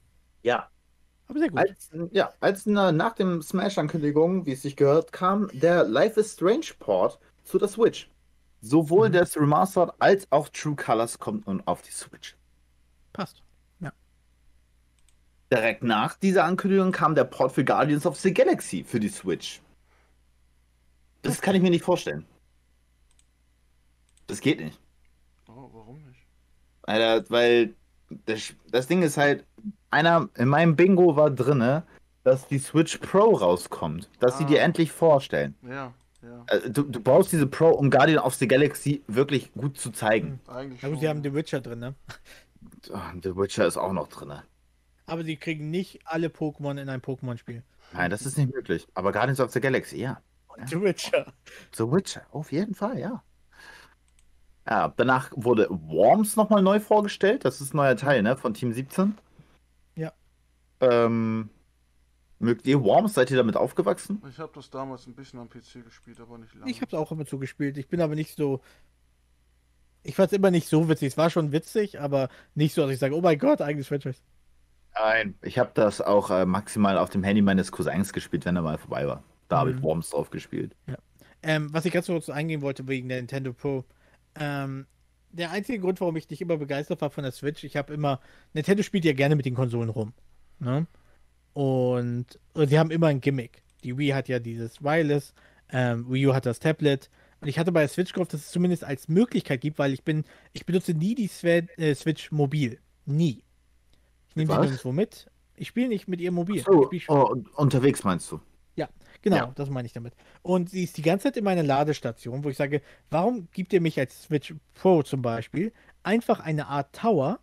Ja, 0.43 0.69
Aber 1.27 1.39
sehr 1.39 1.49
gut. 1.49 1.59
als, 1.59 1.89
ja, 2.11 2.33
als 2.39 2.65
na- 2.65 2.91
nach 2.91 3.13
dem 3.15 3.41
Smash-Ankündigung, 3.41 4.45
wie 4.45 4.53
es 4.53 4.61
sich 4.63 4.75
gehört, 4.75 5.11
kam 5.11 5.49
der 5.53 5.83
Life 5.83 6.19
is 6.19 6.33
Strange 6.33 6.67
Port 6.79 7.19
zu 7.43 7.57
der 7.59 7.67
Switch. 7.69 8.09
Sowohl 8.61 9.09
Mhm. 9.09 9.13
das 9.13 9.37
Remastered 9.37 9.91
als 9.99 10.31
auch 10.31 10.49
True 10.49 10.75
Colors 10.75 11.19
kommt 11.19 11.47
nun 11.47 11.61
auf 11.65 11.81
die 11.81 11.91
Switch. 11.91 12.37
Passt. 13.13 13.43
Direkt 15.51 15.83
nach 15.83 16.15
dieser 16.15 16.43
Ankündigung 16.45 16.91
kam 16.91 17.15
der 17.15 17.23
Port 17.23 17.51
für 17.51 17.65
Guardians 17.65 18.05
of 18.05 18.19
the 18.19 18.33
Galaxy 18.33 18.83
für 18.83 18.99
die 18.99 19.09
Switch. 19.09 19.61
Das 21.23 21.41
kann 21.41 21.55
ich 21.55 21.61
mir 21.61 21.71
nicht 21.71 21.83
vorstellen. 21.83 22.25
Das 24.27 24.41
geht 24.41 24.59
nicht. 24.59 24.79
Oh, 25.47 25.69
warum 25.73 25.97
nicht? 26.05 26.21
Alter, 26.83 27.27
weil 27.29 27.73
das, 28.25 28.53
das 28.71 28.87
Ding 28.87 29.01
ist 29.01 29.17
halt, 29.17 29.43
einer 29.89 30.29
in 30.37 30.47
meinem 30.49 30.75
Bingo 30.75 31.15
war 31.15 31.31
drinne, 31.31 31.83
dass 32.23 32.47
die 32.47 32.59
Switch 32.59 32.97
Pro 32.99 33.31
rauskommt, 33.35 34.07
dass 34.19 34.37
sie 34.37 34.43
Ah. 34.43 34.47
dir 34.47 34.61
endlich 34.61 34.91
vorstellen. 34.91 35.55
Ja, 35.67 35.93
ja. 36.21 36.45
Äh, 36.47 36.69
Du, 36.69 36.83
du 36.83 36.99
brauchst 36.99 37.31
diese 37.31 37.47
Pro, 37.47 37.69
um 37.69 37.89
Guardian 37.89 38.19
of 38.19 38.35
the 38.35 38.47
Galaxy 38.47 39.01
wirklich 39.07 39.51
gut 39.53 39.77
zu 39.79 39.89
zeigen. 39.91 40.39
Eigentlich 40.47 40.81
Ja, 40.83 40.89
gut, 40.89 40.97
schon. 40.97 41.01
sie 41.01 41.09
haben 41.09 41.23
The 41.23 41.33
Witcher 41.33 41.59
drin, 41.61 41.79
ne? 41.79 41.95
Ah, 42.93 43.13
The 43.23 43.35
Witcher 43.35 43.65
ist 43.65 43.77
auch 43.77 43.93
noch 43.93 44.07
drinne. 44.09 44.43
Aber 45.09 45.23
sie 45.23 45.37
kriegen 45.37 45.69
nicht 45.69 45.99
alle 46.05 46.27
Pokémon 46.27 46.79
in 46.79 46.89
ein 46.89 47.01
Pokémon-Spiel. 47.01 47.63
Nein, 47.93 48.11
das 48.11 48.25
ist 48.25 48.37
nicht 48.37 48.53
möglich. 48.53 48.87
Aber 48.93 49.11
Guardians 49.11 49.39
of 49.39 49.51
the 49.51 49.59
Galaxy, 49.59 49.97
ja. 49.97 50.21
The 50.67 50.81
Witcher. 50.81 51.33
The 51.73 51.83
Witcher, 51.83 52.25
auf 52.31 52.51
jeden 52.51 52.75
Fall, 52.75 52.99
ja. 52.99 53.23
Ja, 54.67 54.93
danach 54.95 55.31
wurde 55.35 55.67
Worms 55.69 56.35
nochmal 56.35 56.61
neu 56.61 56.79
vorgestellt. 56.79 57.45
Das 57.45 57.61
ist 57.61 57.73
ein 57.73 57.77
neuer 57.77 57.95
Teil, 57.95 58.21
ne, 58.21 58.37
von 58.37 58.53
Team 58.53 58.71
17. 58.71 59.17
Ja. 59.95 60.13
Ähm, 60.81 61.49
Mögt 62.39 62.65
ihr 62.67 62.81
Worms? 62.81 63.15
Seid 63.15 63.31
ihr 63.31 63.37
damit 63.37 63.57
aufgewachsen? 63.57 64.21
Ich 64.29 64.39
habe 64.39 64.51
das 64.55 64.69
damals 64.69 65.05
ein 65.07 65.13
bisschen 65.13 65.39
am 65.39 65.49
PC 65.49 65.83
gespielt, 65.83 66.21
aber 66.21 66.37
nicht 66.37 66.55
lange. 66.55 66.71
Ich 66.71 66.81
habe 66.81 66.87
es 66.87 66.93
auch 66.97 67.11
immer 67.11 67.25
so 67.25 67.37
gespielt. 67.37 67.77
Ich 67.77 67.89
bin 67.89 67.99
aber 67.99 68.15
nicht 68.15 68.37
so. 68.37 68.61
Ich 70.03 70.15
fand 70.15 70.31
es 70.31 70.37
immer 70.37 70.49
nicht 70.49 70.69
so 70.69 70.87
witzig. 70.87 71.09
Es 71.09 71.17
war 71.17 71.29
schon 71.29 71.51
witzig, 71.51 71.99
aber 71.99 72.29
nicht 72.55 72.73
so, 72.73 72.81
dass 72.81 72.91
ich 72.91 72.99
sage, 72.99 73.13
oh 73.13 73.21
mein 73.21 73.37
Gott, 73.37 73.59
eigenes 73.61 73.87
Franchise. 73.87 74.21
Nein. 75.01 75.35
Ich 75.41 75.57
habe 75.57 75.71
das 75.73 76.01
auch 76.01 76.29
äh, 76.29 76.45
maximal 76.45 76.97
auf 76.97 77.09
dem 77.09 77.23
Handy 77.23 77.41
meines 77.41 77.71
Cousins 77.71 78.11
gespielt, 78.13 78.45
wenn 78.45 78.55
er 78.55 78.61
mal 78.61 78.77
vorbei 78.77 79.07
war. 79.07 79.23
Da 79.47 79.59
habe 79.59 79.71
ich 79.71 79.77
Mhm. 79.77 79.83
Worms 79.83 80.09
drauf 80.09 80.29
gespielt. 80.29 80.75
Ähm, 81.41 81.73
was 81.73 81.85
ich 81.85 81.93
ganz 81.93 82.07
kurz 82.07 82.29
eingehen 82.29 82.61
wollte 82.61 82.87
wegen 82.87 83.07
der 83.07 83.17
Nintendo 83.17 83.53
Pro. 83.53 83.85
Ähm, 84.35 84.87
der 85.31 85.51
einzige 85.51 85.79
Grund, 85.79 86.01
warum 86.01 86.17
ich 86.17 86.29
nicht 86.29 86.41
immer 86.41 86.57
begeistert 86.57 87.01
war 87.01 87.09
von 87.11 87.23
der 87.23 87.31
Switch, 87.31 87.63
ich 87.63 87.77
habe 87.77 87.93
immer. 87.93 88.19
Nintendo 88.53 88.83
spielt 88.83 89.05
ja 89.05 89.13
gerne 89.13 89.35
mit 89.35 89.45
den 89.45 89.55
Konsolen 89.55 89.89
rum. 89.89 90.13
Ne? 90.59 90.85
Und, 91.53 92.39
und 92.53 92.69
sie 92.69 92.79
haben 92.79 92.91
immer 92.91 93.07
ein 93.07 93.21
Gimmick. 93.21 93.61
Die 93.83 93.97
Wii 93.97 94.09
hat 94.09 94.27
ja 94.27 94.39
dieses 94.39 94.83
Wireless, 94.83 95.33
ähm, 95.71 96.05
Wii 96.11 96.27
U 96.27 96.33
hat 96.33 96.45
das 96.45 96.59
Tablet. 96.59 97.09
Und 97.41 97.47
ich 97.47 97.57
hatte 97.57 97.71
bei 97.71 97.81
der 97.81 97.89
Switch 97.89 98.11
gehofft, 98.13 98.33
dass 98.33 98.41
es 98.41 98.51
zumindest 98.51 98.83
als 98.83 99.07
Möglichkeit 99.07 99.61
gibt, 99.61 99.79
weil 99.79 99.93
ich 99.93 100.03
bin, 100.03 100.25
ich 100.51 100.65
benutze 100.65 100.93
nie 100.93 101.15
die 101.15 101.27
Swe 101.27 101.67
äh, 101.77 101.95
Switch 101.95 102.31
mobil. 102.31 102.79
Nie. 103.05 103.43
Ich 104.43 104.47
nehme 104.47 104.53
sie 104.53 104.57
Was? 104.59 104.65
nirgendwo 104.67 104.91
mit. 104.91 105.31
Ich 105.55 105.67
spiele 105.67 105.89
nicht 105.89 106.07
mit 106.07 106.21
ihr 106.21 106.31
mobil. 106.31 106.63
So, 106.63 106.89
oh, 107.09 107.27
und 107.29 107.53
unterwegs 107.55 108.03
meinst 108.03 108.31
du? 108.31 108.39
Genau, 109.21 109.35
Ja. 109.35 109.51
das 109.55 109.69
meine 109.69 109.85
ich 109.85 109.93
damit. 109.93 110.13
Und 110.41 110.69
sie 110.69 110.83
ist 110.83 110.97
die 110.97 111.01
ganze 111.01 111.25
Zeit 111.25 111.37
in 111.37 111.43
meiner 111.43 111.63
Ladestation, 111.63 112.43
wo 112.43 112.49
ich 112.49 112.57
sage, 112.57 112.81
warum 113.09 113.49
gibt 113.51 113.73
ihr 113.73 113.81
mich 113.81 113.99
als 113.99 114.23
Switch 114.23 114.53
Pro 114.75 115.03
zum 115.03 115.21
Beispiel 115.21 115.73
einfach 116.03 116.39
eine 116.39 116.67
Art 116.67 116.95
Tower, 116.95 117.39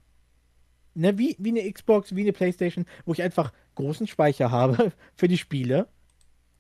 ne, 0.94 1.18
wie, 1.18 1.36
wie 1.38 1.50
eine 1.50 1.70
Xbox, 1.70 2.16
wie 2.16 2.22
eine 2.22 2.32
Playstation, 2.32 2.86
wo 3.04 3.12
ich 3.12 3.22
einfach 3.22 3.52
großen 3.74 4.06
Speicher 4.06 4.50
habe 4.50 4.92
für 5.14 5.28
die 5.28 5.38
Spiele 5.38 5.88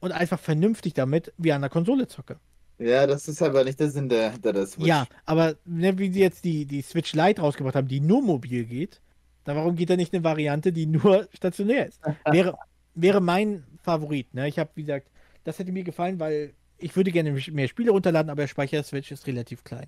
und 0.00 0.12
einfach 0.12 0.38
vernünftig 0.38 0.92
damit 0.92 1.32
wie 1.38 1.52
an 1.52 1.62
der 1.62 1.70
Konsole 1.70 2.06
zocke. 2.08 2.38
Ja, 2.78 3.06
das 3.06 3.26
ist 3.26 3.40
aber 3.40 3.64
nicht 3.64 3.80
der 3.80 3.90
Sinn 3.90 4.10
der, 4.10 4.36
der, 4.36 4.52
der 4.52 4.66
Switch. 4.66 4.86
Ja, 4.86 5.06
aber 5.24 5.56
ne, 5.64 5.96
wie 5.98 6.12
sie 6.12 6.20
jetzt 6.20 6.44
die, 6.44 6.66
die 6.66 6.82
Switch 6.82 7.14
Lite 7.14 7.40
rausgebracht 7.40 7.74
haben, 7.74 7.88
die 7.88 8.00
nur 8.00 8.20
mobil 8.20 8.66
geht, 8.66 9.00
dann 9.46 9.56
warum 9.56 9.76
geht 9.76 9.90
da 9.90 9.96
nicht 9.96 10.12
eine 10.12 10.24
Variante, 10.24 10.72
die 10.72 10.86
nur 10.86 11.28
stationär 11.32 11.86
ist? 11.86 12.00
Wäre, 12.28 12.58
wäre 12.94 13.20
mein 13.20 13.64
Favorit. 13.82 14.34
Ne? 14.34 14.48
Ich 14.48 14.58
habe, 14.58 14.70
wie 14.74 14.82
gesagt, 14.82 15.08
das 15.44 15.58
hätte 15.58 15.72
mir 15.72 15.84
gefallen, 15.84 16.18
weil 16.18 16.52
ich 16.78 16.94
würde 16.96 17.12
gerne 17.12 17.30
mehr 17.30 17.68
Spiele 17.68 17.92
runterladen, 17.92 18.28
aber 18.28 18.42
der 18.42 18.48
Speicher 18.48 18.78
der 18.78 18.84
Switch 18.84 19.12
ist 19.12 19.26
relativ 19.26 19.62
klein. 19.62 19.86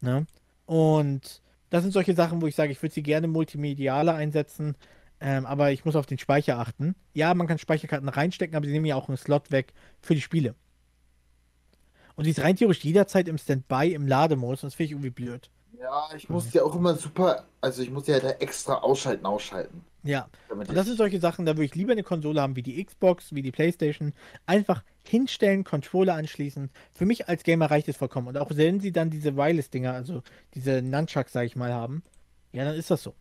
Ne? 0.00 0.26
Und 0.64 1.42
das 1.70 1.82
sind 1.82 1.92
solche 1.92 2.14
Sachen, 2.14 2.40
wo 2.40 2.46
ich 2.46 2.54
sage, 2.54 2.70
ich 2.70 2.80
würde 2.80 2.94
sie 2.94 3.02
gerne 3.02 3.26
multimedialer 3.26 4.14
einsetzen, 4.14 4.76
ähm, 5.20 5.44
aber 5.44 5.72
ich 5.72 5.84
muss 5.84 5.96
auf 5.96 6.06
den 6.06 6.18
Speicher 6.18 6.58
achten. 6.58 6.94
Ja, 7.12 7.34
man 7.34 7.48
kann 7.48 7.58
Speicherkarten 7.58 8.08
reinstecken, 8.08 8.56
aber 8.56 8.66
sie 8.66 8.72
nehmen 8.72 8.86
ja 8.86 8.94
auch 8.94 9.08
einen 9.08 9.18
Slot 9.18 9.50
weg 9.50 9.74
für 10.00 10.14
die 10.14 10.20
Spiele. 10.20 10.54
Und 12.14 12.24
die 12.24 12.30
ist 12.30 12.40
rein 12.40 12.56
theoretisch 12.56 12.84
jederzeit 12.84 13.26
im 13.26 13.38
Standby, 13.38 13.92
im 13.92 14.06
Lademodus, 14.06 14.62
und 14.62 14.68
das 14.68 14.74
finde 14.74 14.86
ich 14.86 14.92
irgendwie 14.92 15.10
blöd. 15.10 15.50
Ja, 15.78 16.08
ich 16.16 16.28
muss 16.28 16.52
ja 16.52 16.62
auch 16.62 16.74
immer 16.74 16.94
super, 16.94 17.44
also 17.60 17.82
ich 17.82 17.90
muss 17.90 18.06
ja 18.06 18.18
da 18.20 18.30
extra 18.30 18.78
ausschalten, 18.78 19.26
ausschalten. 19.26 19.84
Ja, 20.02 20.28
und 20.48 20.74
das 20.74 20.86
sind 20.86 20.96
solche 20.96 21.20
Sachen, 21.20 21.44
da 21.44 21.52
würde 21.52 21.64
ich 21.64 21.74
lieber 21.74 21.92
eine 21.92 22.02
Konsole 22.02 22.40
haben 22.40 22.56
wie 22.56 22.62
die 22.62 22.82
Xbox, 22.82 23.34
wie 23.34 23.42
die 23.42 23.50
Playstation. 23.50 24.14
Einfach 24.46 24.82
hinstellen, 25.04 25.64
Controller 25.64 26.14
anschließen. 26.14 26.70
Für 26.94 27.04
mich 27.04 27.28
als 27.28 27.42
Gamer 27.42 27.70
reicht 27.70 27.88
es 27.88 27.96
vollkommen. 27.96 28.28
Und 28.28 28.38
auch 28.38 28.50
wenn 28.54 28.80
sie 28.80 28.92
dann 28.92 29.10
diese 29.10 29.36
Wireless-Dinger, 29.36 29.92
also 29.92 30.22
diese 30.54 30.82
Nunchucks, 30.82 31.32
sag 31.32 31.46
ich 31.46 31.56
mal, 31.56 31.72
haben, 31.72 32.02
ja, 32.52 32.64
dann 32.64 32.74
ist 32.74 32.90
das 32.90 33.02
so. 33.02 33.14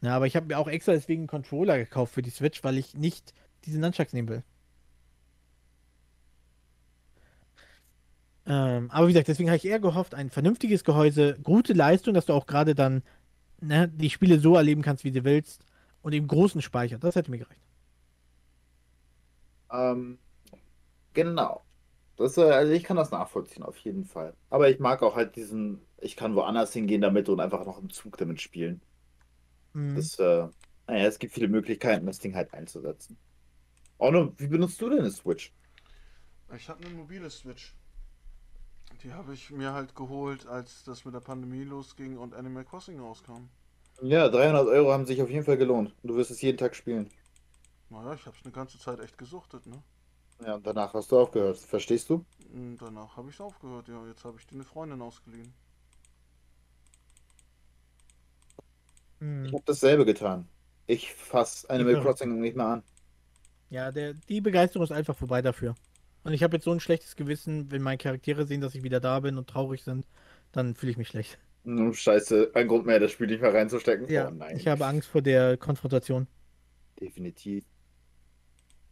Ja, 0.00 0.16
aber 0.16 0.26
ich 0.26 0.36
habe 0.36 0.46
mir 0.46 0.58
auch 0.58 0.68
extra 0.68 0.92
deswegen 0.92 1.22
einen 1.22 1.28
Controller 1.28 1.78
gekauft 1.78 2.14
für 2.14 2.22
die 2.22 2.30
Switch, 2.30 2.62
weil 2.62 2.78
ich 2.78 2.94
nicht 2.94 3.34
diese 3.64 3.78
Nunchucks 3.78 4.12
nehmen 4.12 4.28
will. 4.28 4.42
Ähm, 8.46 8.90
aber 8.90 9.08
wie 9.08 9.12
gesagt, 9.12 9.28
deswegen 9.28 9.48
habe 9.48 9.56
ich 9.56 9.64
eher 9.64 9.80
gehofft, 9.80 10.14
ein 10.14 10.30
vernünftiges 10.30 10.84
Gehäuse, 10.84 11.38
gute 11.42 11.72
Leistung, 11.72 12.14
dass 12.14 12.26
du 12.26 12.34
auch 12.34 12.46
gerade 12.46 12.74
dann 12.74 13.02
ne, 13.60 13.88
die 13.88 14.10
Spiele 14.10 14.38
so 14.38 14.56
erleben 14.56 14.82
kannst, 14.82 15.04
wie 15.04 15.12
du 15.12 15.24
willst. 15.24 15.64
Und 16.02 16.12
eben 16.12 16.28
großen 16.28 16.60
Speicher. 16.60 16.98
Das 16.98 17.16
hätte 17.16 17.30
mir 17.30 17.38
gereicht. 17.38 17.62
Ähm, 19.72 20.18
genau. 21.14 21.64
Das, 22.16 22.36
äh, 22.36 22.42
also 22.42 22.72
ich 22.72 22.84
kann 22.84 22.96
das 22.96 23.10
nachvollziehen, 23.10 23.62
auf 23.62 23.78
jeden 23.78 24.04
Fall. 24.04 24.34
Aber 24.50 24.68
ich 24.68 24.78
mag 24.78 25.02
auch 25.02 25.16
halt 25.16 25.34
diesen, 25.36 25.80
ich 25.98 26.14
kann 26.14 26.36
woanders 26.36 26.72
hingehen 26.72 27.00
damit 27.00 27.28
und 27.30 27.40
einfach 27.40 27.64
noch 27.64 27.80
im 27.80 27.90
Zug 27.90 28.18
damit 28.18 28.42
spielen. 28.42 28.82
Mhm. 29.72 29.96
Das, 29.96 30.18
äh, 30.18 30.46
naja, 30.86 31.06
es 31.06 31.18
gibt 31.18 31.32
viele 31.32 31.48
Möglichkeiten, 31.48 32.06
das 32.06 32.18
Ding 32.18 32.34
halt 32.34 32.52
einzusetzen. 32.52 33.16
Orno, 33.98 34.34
wie 34.36 34.48
benutzt 34.48 34.80
du 34.80 34.90
denn 34.90 35.00
eine 35.00 35.10
Switch? 35.10 35.52
Ich 36.54 36.68
habe 36.68 36.84
eine 36.84 36.94
mobile 36.94 37.30
Switch. 37.30 37.74
Die 39.02 39.12
habe 39.12 39.34
ich 39.34 39.50
mir 39.50 39.72
halt 39.72 39.94
geholt, 39.94 40.46
als 40.46 40.84
das 40.84 41.04
mit 41.04 41.14
der 41.14 41.20
Pandemie 41.20 41.64
losging 41.64 42.16
und 42.16 42.34
Animal 42.34 42.64
Crossing 42.64 43.00
rauskam. 43.00 43.48
Ja, 44.02 44.28
300 44.28 44.66
Euro 44.68 44.92
haben 44.92 45.06
sich 45.06 45.22
auf 45.22 45.30
jeden 45.30 45.44
Fall 45.44 45.56
gelohnt. 45.56 45.94
Und 46.02 46.08
du 46.10 46.16
wirst 46.16 46.30
es 46.30 46.40
jeden 46.42 46.58
Tag 46.58 46.74
spielen. 46.74 47.10
Naja, 47.90 48.14
ich 48.14 48.26
habe 48.26 48.36
es 48.36 48.44
eine 48.44 48.52
ganze 48.52 48.78
Zeit 48.78 49.00
echt 49.00 49.18
gesuchtet, 49.18 49.66
ne? 49.66 49.82
Ja, 50.44 50.54
und 50.56 50.66
danach 50.66 50.94
hast 50.94 51.12
du 51.12 51.18
aufgehört. 51.18 51.58
Verstehst 51.58 52.10
du? 52.10 52.24
Und 52.52 52.78
danach 52.78 53.16
habe 53.16 53.28
ich 53.28 53.36
es 53.36 53.40
aufgehört, 53.40 53.88
ja. 53.88 54.06
Jetzt 54.06 54.24
habe 54.24 54.38
ich 54.38 54.46
die 54.46 54.54
eine 54.54 54.64
Freundin 54.64 55.00
ausgeliehen. 55.02 55.54
Mhm. 59.20 59.46
Ich 59.46 59.52
habe 59.52 59.64
dasselbe 59.66 60.04
getan. 60.04 60.48
Ich 60.86 61.14
fass 61.14 61.64
Animal 61.66 61.96
verrückt. 61.96 62.18
Crossing 62.20 62.40
nicht 62.40 62.56
mehr 62.56 62.66
an. 62.66 62.82
Ja, 63.70 63.90
der, 63.90 64.14
die 64.14 64.40
Begeisterung 64.40 64.84
ist 64.84 64.92
einfach 64.92 65.16
vorbei 65.16 65.42
dafür. 65.42 65.74
Und 66.24 66.32
ich 66.32 66.42
habe 66.42 66.56
jetzt 66.56 66.64
so 66.64 66.72
ein 66.72 66.80
schlechtes 66.80 67.16
Gewissen, 67.16 67.70
wenn 67.70 67.82
meine 67.82 67.98
Charaktere 67.98 68.46
sehen, 68.46 68.62
dass 68.62 68.74
ich 68.74 68.82
wieder 68.82 68.98
da 68.98 69.20
bin 69.20 69.36
und 69.36 69.48
traurig 69.48 69.82
sind, 69.84 70.06
dann 70.52 70.74
fühle 70.74 70.92
ich 70.92 70.98
mich 70.98 71.08
schlecht. 71.08 71.38
Hm, 71.64 71.92
Scheiße, 71.92 72.50
ein 72.54 72.66
Grund 72.68 72.86
mehr, 72.86 72.98
das 72.98 73.12
Spiel 73.12 73.26
nicht 73.26 73.42
mehr 73.42 73.52
reinzustecken. 73.52 74.08
Ja, 74.08 74.28
oh 74.28 74.30
nein. 74.30 74.56
ich 74.56 74.66
habe 74.66 74.86
Angst 74.86 75.08
vor 75.08 75.22
der 75.22 75.56
Konfrontation. 75.56 76.26
Definitiv. 77.00 77.64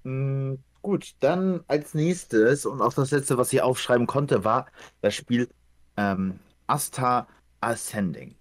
Hm, 0.04 0.58
gut, 0.82 1.14
dann 1.20 1.64
als 1.68 1.94
nächstes 1.94 2.66
Und 2.66 2.82
auch 2.82 2.92
das 2.92 3.10
letzte, 3.10 3.38
was 3.38 3.52
ich 3.52 3.62
aufschreiben 3.62 4.06
konnte, 4.06 4.44
war 4.44 4.66
das 5.00 5.14
Spiel 5.14 5.48
ähm, 5.96 6.38
Asta 6.66 7.28
Ascending. 7.60 8.34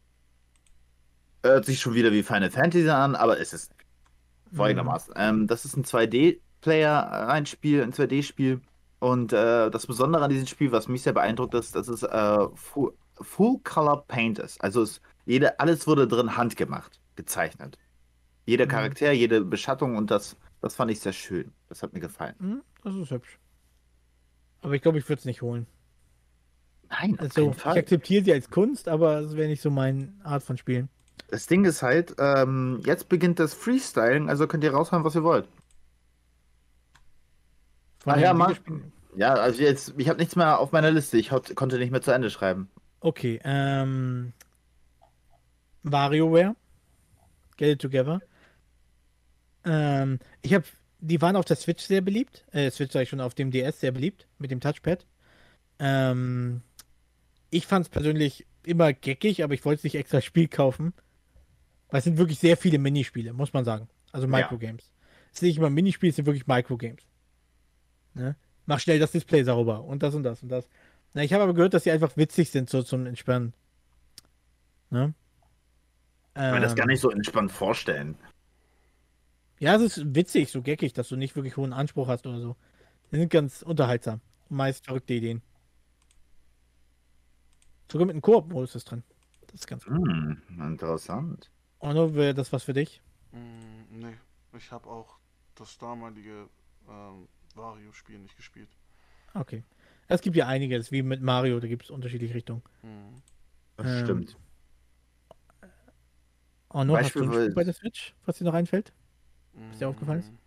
Hört 1.44 1.66
sich 1.66 1.80
schon 1.80 1.94
wieder 1.94 2.12
wie 2.12 2.24
Final 2.24 2.52
Fantasy 2.52 2.90
an, 2.90 3.16
aber 3.16 3.40
es 3.40 3.54
ist 3.54 3.74
folgendermaßen. 4.54 5.14
Ähm, 5.18 5.48
das 5.48 5.66
ist 5.66 5.78
ein 5.78 5.86
2D-Player, 5.86 7.28
ein 7.30 7.46
Spiel, 7.46 7.84
ein 7.84 7.94
2D-Spiel. 7.94 8.62
Und 9.02 9.34
äh, 9.34 9.72
das 9.72 9.88
Besondere 9.88 10.24
an 10.24 10.30
diesem 10.30 10.48
Spiel, 10.48 10.72
was 10.72 10.88
mich 10.88 11.02
sehr 11.04 11.14
beeindruckt, 11.14 11.56
ist, 11.56 11.76
dass 11.76 11.88
es 11.90 12.04
äh, 12.04 12.48
Full, 12.56 12.94
Full 13.20 13.60
Color 13.64 14.06
Paint 14.08 14.40
ist. 14.40 14.64
Also 14.64 14.84
es, 14.84 15.02
jede, 15.26 15.60
alles 15.60 15.88
wurde 15.88 16.08
drin 16.08 16.38
handgemacht, 16.38 17.02
gezeichnet. 17.16 17.80
Jeder 18.46 18.68
Mhm. 18.68 18.70
Charakter, 18.70 19.12
jede 19.12 19.42
Beschattung 19.44 19.98
und 19.98 20.12
das, 20.12 20.38
das 20.62 20.76
fand 20.76 20.92
ich 20.92 21.00
sehr 21.02 21.14
schön. 21.14 21.54
Das 21.70 21.84
hat 21.84 21.94
mir 21.94 22.02
gefallen. 22.02 22.36
Hm, 22.40 22.64
das 22.84 22.96
ist 22.96 23.12
hübsch. 23.12 23.40
Aber 24.62 24.76
ich 24.76 24.84
glaube, 24.84 25.00
ich 25.00 25.10
würde 25.10 25.20
es 25.20 25.26
nicht 25.26 25.42
holen. 25.42 25.68
Nein, 26.90 27.18
Also, 27.20 27.52
ich 27.58 27.66
akzeptiere 27.66 28.24
sie 28.24 28.34
als 28.34 28.50
Kunst, 28.50 28.88
aber 28.90 29.20
es 29.22 29.36
wäre 29.36 29.48
nicht 29.50 29.62
so 29.62 29.72
meine 29.72 30.14
Art 30.24 30.44
von 30.44 30.58
Spielen. 30.58 30.90
Das 31.30 31.48
Ding 31.48 31.66
ist 31.66 31.82
halt, 31.82 32.16
ähm, 32.20 32.82
jetzt 32.86 33.10
beginnt 33.10 33.40
das 33.40 33.54
Freestyling, 33.54 34.30
also 34.30 34.48
könnt 34.48 34.64
ihr 34.64 34.74
raushauen, 34.74 35.04
was 35.04 35.16
ihr 35.16 35.24
wollt. 35.24 35.48
Von 38.04 38.14
Ah 38.14 38.20
ja, 38.20 38.34
Videospielen. 38.34 38.92
Ja, 39.16 39.34
also 39.34 39.62
jetzt, 39.62 39.94
ich 39.98 40.10
habe 40.10 40.20
nichts 40.20 40.36
mehr 40.36 40.60
auf 40.60 40.72
meiner 40.72 40.90
Liste. 40.92 41.18
Ich 41.18 41.30
konnte 41.30 41.78
nicht 41.78 41.92
mehr 41.92 42.02
zu 42.02 42.12
Ende 42.12 42.30
schreiben. 42.30 42.70
Okay, 43.00 43.40
ähm. 43.44 44.34
WarioWare. 45.84 46.56
Get 47.58 47.70
it 47.70 47.82
together. 47.82 48.22
Ähm, 49.66 50.20
ich 50.42 50.54
habe, 50.54 50.66
die 51.00 51.22
waren 51.22 51.36
auf 51.36 51.46
der 51.46 51.58
Switch 51.58 51.84
sehr 51.84 52.02
beliebt. 52.02 52.46
Äh, 52.52 52.72
Switch 52.72 52.92
sag 52.92 53.04
ich 53.04 53.10
schon, 53.10 53.22
auf 53.22 53.36
dem 53.36 53.52
DS 53.52 53.80
sehr 53.80 53.92
beliebt, 53.92 54.28
mit 54.40 54.50
dem 54.50 54.60
Touchpad. 54.60 55.06
Ähm, 55.80 56.62
ich 57.50 57.68
fand 57.68 57.86
es 57.86 57.90
persönlich 57.90 58.48
immer 58.64 58.94
geckig, 58.94 59.44
aber 59.44 59.54
ich 59.54 59.66
wollte 59.66 59.86
nicht 59.86 59.96
extra 59.96 60.22
Spiel 60.22 60.48
kaufen. 60.48 60.94
Weil 61.90 62.00
es 62.00 62.06
sind 62.06 62.18
wirklich 62.18 62.40
sehr 62.40 62.58
viele 62.58 62.80
Minispiele, 62.80 63.34
muss 63.34 63.54
man 63.54 63.66
sagen. 63.66 63.90
Also 64.12 64.26
Ja. 64.26 64.32
Microgames. 64.32 64.92
Es 65.34 65.40
sind 65.40 65.50
nicht 65.50 65.58
immer 65.58 65.70
Minispiele, 65.70 66.10
es 66.10 66.16
sind 66.16 66.26
wirklich 66.26 66.48
Microgames. 66.48 67.04
Ne? 68.14 68.36
Mach 68.66 68.80
schnell 68.80 69.00
das 69.00 69.12
Display 69.12 69.44
sauber 69.44 69.84
und 69.84 70.04
das 70.04 70.16
und 70.16 70.24
das 70.24 70.44
und 70.44 70.50
das. 70.50 70.68
Na, 71.14 71.24
ich 71.24 71.34
habe 71.34 71.44
aber 71.44 71.54
gehört, 71.54 71.74
dass 71.74 71.84
sie 71.84 71.92
einfach 71.92 72.16
witzig 72.18 72.52
sind, 72.52 72.70
so 72.70 72.84
zum 72.84 73.06
Entspannen. 73.06 73.54
Ne? 74.90 75.14
Ich 76.30 76.36
kann 76.36 76.54
mir 76.54 76.62
das 76.62 76.72
Ähm, 76.72 76.78
gar 76.78 76.88
nicht 76.88 77.02
so 77.02 77.10
entspannt 77.10 77.52
vorstellen. 77.52 78.18
Ja, 79.60 79.76
es 79.76 79.98
ist 79.98 80.16
witzig, 80.16 80.52
so 80.52 80.62
geckig, 80.62 80.94
dass 80.94 81.10
du 81.10 81.16
nicht 81.16 81.36
wirklich 81.36 81.58
hohen 81.58 81.74
Anspruch 81.74 82.08
hast 82.08 82.26
oder 82.26 82.40
so. 82.40 82.56
Die 83.12 83.18
sind 83.18 83.30
ganz 83.30 83.62
unterhaltsam. 83.62 84.22
Meist 84.50 84.86
verrückte 84.86 85.14
Ideen. 85.14 85.42
Sogar 87.92 88.08
mit 88.08 88.14
einem 88.14 88.22
Koop-Modus 88.22 88.76
ist 88.76 88.86
drin. 88.86 89.04
Das 89.48 89.62
ist 89.62 89.68
ganz 89.68 89.84
gut. 89.86 89.96
Hm, 89.96 90.42
interessant. 90.58 91.52
Ono, 91.80 92.16
wäre 92.16 92.34
das 92.34 92.54
was 92.54 92.64
für 92.64 92.74
dich? 92.74 93.02
Mm, 93.34 94.00
nee, 94.00 94.18
ich 94.58 94.72
habe 94.72 94.88
auch 94.88 95.18
das 95.56 95.78
damalige 95.78 96.48
ähm, 96.90 97.28
Wario-Spiel 97.56 98.20
nicht 98.20 98.36
gespielt. 98.36 98.70
Okay. 99.34 99.64
Es 100.08 100.22
gibt 100.22 100.36
ja 100.36 100.48
einiges, 100.48 100.92
wie 100.92 101.04
mit 101.04 101.22
Mario, 101.22 101.60
da 101.60 101.68
gibt 101.68 101.84
es 101.84 101.90
unterschiedliche 101.90 102.34
Richtungen. 102.34 102.62
Mhm. 102.84 103.22
Das 103.78 103.88
Ähm, 103.88 104.04
stimmt. 104.04 104.38
Oh, 106.74 106.84
noch 106.84 106.98
hast 106.98 107.16
du 107.16 107.24
ein 107.24 107.34
Spiel 107.34 107.54
bei 107.54 107.64
der 107.64 107.74
Switch, 107.74 108.14
was 108.26 108.38
dir 108.38 108.46
noch 108.46 108.54
einfällt? 108.54 108.94
Ist 109.72 109.82
dir 109.82 109.90
aufgefallen? 109.90 110.24
Mhm. 110.24 110.38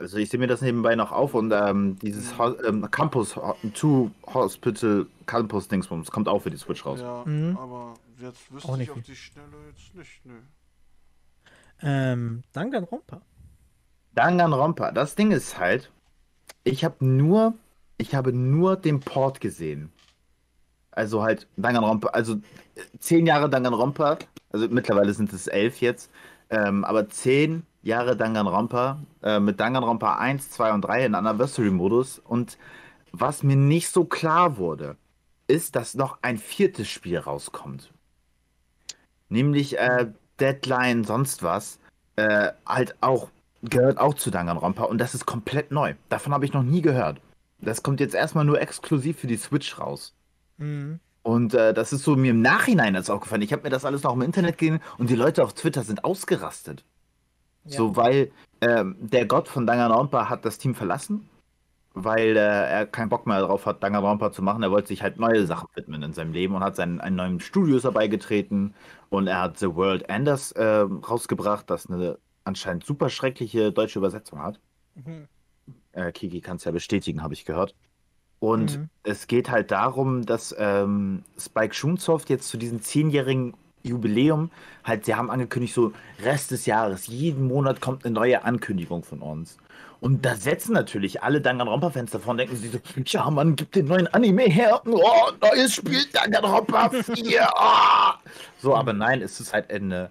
Also 0.00 0.18
ich 0.18 0.28
sehe 0.28 0.40
mir 0.40 0.48
das 0.48 0.60
nebenbei 0.60 0.96
noch 0.96 1.12
auf 1.12 1.34
und 1.34 1.52
ähm, 1.52 1.96
dieses 2.00 2.36
Ho 2.36 2.56
ähm, 2.62 2.90
Campus 2.90 3.36
Ho- 3.36 3.56
to 3.74 4.10
Hospital 4.26 5.06
Campus 5.26 5.68
Dingsbums 5.68 6.10
kommt 6.10 6.26
auch 6.28 6.40
für 6.40 6.50
die 6.50 6.56
Switch 6.56 6.84
raus. 6.84 7.00
Ja, 7.00 7.22
Mhm. 7.24 7.56
aber 7.56 7.94
jetzt 8.18 8.52
wüsste 8.52 8.68
Auch 8.68 8.74
ich 8.74 8.80
nicht 8.80 8.90
auf 8.90 9.02
die 9.02 9.14
Schnelle 9.14 9.56
jetzt 9.68 9.94
nicht, 9.94 10.24
nö. 10.26 10.40
Ähm, 11.82 12.42
Danganronpa. 12.52 13.20
Danganronpa. 14.14 14.90
Das 14.92 15.14
Ding 15.14 15.30
ist 15.30 15.58
halt, 15.58 15.90
ich 16.64 16.84
habe 16.84 17.04
nur, 17.04 17.54
ich 17.98 18.14
habe 18.14 18.32
nur 18.32 18.76
den 18.76 19.00
Port 19.00 19.40
gesehen. 19.40 19.92
Also 20.90 21.22
halt 21.22 21.46
Danganronpa, 21.56 22.08
also 22.08 22.34
äh, 22.34 22.98
zehn 22.98 23.26
Jahre 23.26 23.50
Danganronpa, 23.50 24.18
also 24.52 24.68
mittlerweile 24.68 25.12
sind 25.12 25.32
es 25.32 25.46
elf 25.46 25.80
jetzt, 25.80 26.10
ähm, 26.50 26.84
aber 26.84 27.08
zehn 27.08 27.64
Jahre 27.82 28.16
Danganronpa 28.16 29.00
äh, 29.22 29.40
mit 29.40 29.60
Danganronpa 29.60 30.16
1, 30.16 30.50
2 30.50 30.72
und 30.72 30.82
3 30.82 31.06
in 31.06 31.14
Anniversary-Modus 31.14 32.18
und 32.20 32.58
was 33.12 33.42
mir 33.42 33.56
nicht 33.56 33.90
so 33.90 34.04
klar 34.04 34.56
wurde, 34.56 34.96
ist, 35.46 35.76
dass 35.76 35.94
noch 35.94 36.18
ein 36.22 36.38
viertes 36.38 36.88
Spiel 36.88 37.18
rauskommt. 37.18 37.92
Nämlich 39.28 39.78
äh, 39.78 40.10
Deadline 40.40 41.04
sonst 41.04 41.42
was, 41.42 41.78
äh, 42.16 42.52
halt 42.66 42.96
auch 43.00 43.30
gehört 43.70 43.98
auch 43.98 44.14
zu 44.14 44.30
Danganronpa 44.30 44.84
und 44.84 44.98
das 44.98 45.14
ist 45.14 45.26
komplett 45.26 45.70
neu. 45.70 45.94
Davon 46.08 46.32
habe 46.32 46.44
ich 46.44 46.52
noch 46.52 46.62
nie 46.62 46.82
gehört. 46.82 47.20
Das 47.60 47.82
kommt 47.82 48.00
jetzt 48.00 48.14
erstmal 48.14 48.44
nur 48.44 48.60
exklusiv 48.60 49.18
für 49.18 49.26
die 49.26 49.36
Switch 49.36 49.78
raus. 49.78 50.14
Mhm. 50.58 51.00
Und 51.22 51.54
äh, 51.54 51.72
das 51.72 51.92
ist 51.92 52.04
so 52.04 52.16
mir 52.16 52.32
im 52.32 52.42
Nachhinein 52.42 52.94
jetzt 52.94 53.10
aufgefallen. 53.10 53.42
Ich 53.42 53.52
habe 53.52 53.62
mir 53.62 53.70
das 53.70 53.86
alles 53.86 54.02
noch 54.02 54.12
im 54.12 54.20
Internet 54.20 54.58
gesehen 54.58 54.80
und 54.98 55.08
die 55.08 55.16
Leute 55.16 55.42
auf 55.42 55.54
Twitter 55.54 55.82
sind 55.82 56.04
ausgerastet. 56.04 56.84
Ja. 57.64 57.78
So, 57.78 57.96
weil 57.96 58.30
ähm, 58.60 58.96
der 59.00 59.24
Gott 59.24 59.48
von 59.48 59.66
Danganronpa 59.66 60.28
hat 60.28 60.44
das 60.44 60.58
Team 60.58 60.74
verlassen, 60.74 61.26
weil 61.94 62.36
äh, 62.36 62.40
er 62.40 62.86
keinen 62.86 63.08
Bock 63.08 63.26
mehr 63.26 63.40
darauf 63.40 63.64
hat, 63.64 63.82
Danganronpa 63.82 64.32
zu 64.32 64.42
machen. 64.42 64.62
Er 64.62 64.70
wollte 64.70 64.88
sich 64.88 65.02
halt 65.02 65.18
neue 65.18 65.46
Sachen 65.46 65.68
widmen 65.74 66.02
in 66.02 66.12
seinem 66.12 66.34
Leben 66.34 66.54
und 66.54 66.62
hat 66.62 66.76
seinen 66.76 67.00
einen 67.00 67.16
neuen 67.16 67.40
Studios 67.40 67.82
dabei 67.82 68.08
getreten 68.08 68.74
und 69.08 69.26
er 69.26 69.40
hat 69.40 69.58
The 69.58 69.74
World 69.74 70.08
Enders 70.10 70.52
äh, 70.52 70.64
rausgebracht, 70.64 71.70
das 71.70 71.88
eine 71.88 72.18
anscheinend 72.44 72.84
super 72.84 73.10
schreckliche 73.10 73.72
deutsche 73.72 73.98
Übersetzung 73.98 74.40
hat. 74.42 74.60
Mhm. 74.94 75.28
Äh, 75.92 76.12
Kiki 76.12 76.40
kann 76.40 76.56
es 76.56 76.64
ja 76.64 76.72
bestätigen, 76.72 77.22
habe 77.22 77.34
ich 77.34 77.44
gehört. 77.44 77.74
Und 78.40 78.78
Mhm. 78.78 78.88
es 79.04 79.26
geht 79.26 79.50
halt 79.50 79.70
darum, 79.70 80.26
dass 80.26 80.54
ähm, 80.58 81.22
Spike 81.38 81.74
Chunsoft 81.74 82.28
jetzt 82.28 82.48
zu 82.48 82.56
diesem 82.58 82.82
zehnjährigen 82.82 83.54
Jubiläum 83.82 84.50
halt, 84.82 85.04
sie 85.04 85.14
haben 85.14 85.30
angekündigt, 85.30 85.74
so 85.74 85.92
Rest 86.22 86.50
des 86.50 86.66
Jahres, 86.66 87.06
jeden 87.06 87.46
Monat 87.46 87.80
kommt 87.80 88.04
eine 88.04 88.14
neue 88.14 88.44
Ankündigung 88.44 89.02
von 89.04 89.20
uns. 89.20 89.56
Und 90.00 90.26
da 90.26 90.34
setzen 90.34 90.74
natürlich 90.74 91.22
alle 91.22 91.40
Danganronpa-Fans 91.40 92.10
davon, 92.10 92.36
denken 92.36 92.56
sie 92.56 92.68
so, 92.68 92.78
ja 93.06 93.30
Mann, 93.30 93.56
gib 93.56 93.72
den 93.72 93.86
neuen 93.86 94.06
Anime 94.08 94.42
her, 94.42 94.82
oh, 94.86 95.30
neues 95.40 95.74
Spiel, 95.74 96.04
Danganronpa 96.12 96.90
4, 96.90 97.48
ah! 97.56 98.18
So, 98.60 98.74
aber 98.74 98.92
nein, 98.92 99.22
es 99.22 99.40
ist 99.40 99.54
halt 99.54 99.70
eine 99.70 100.10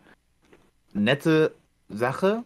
nette 0.94 1.54
Sache, 1.90 2.44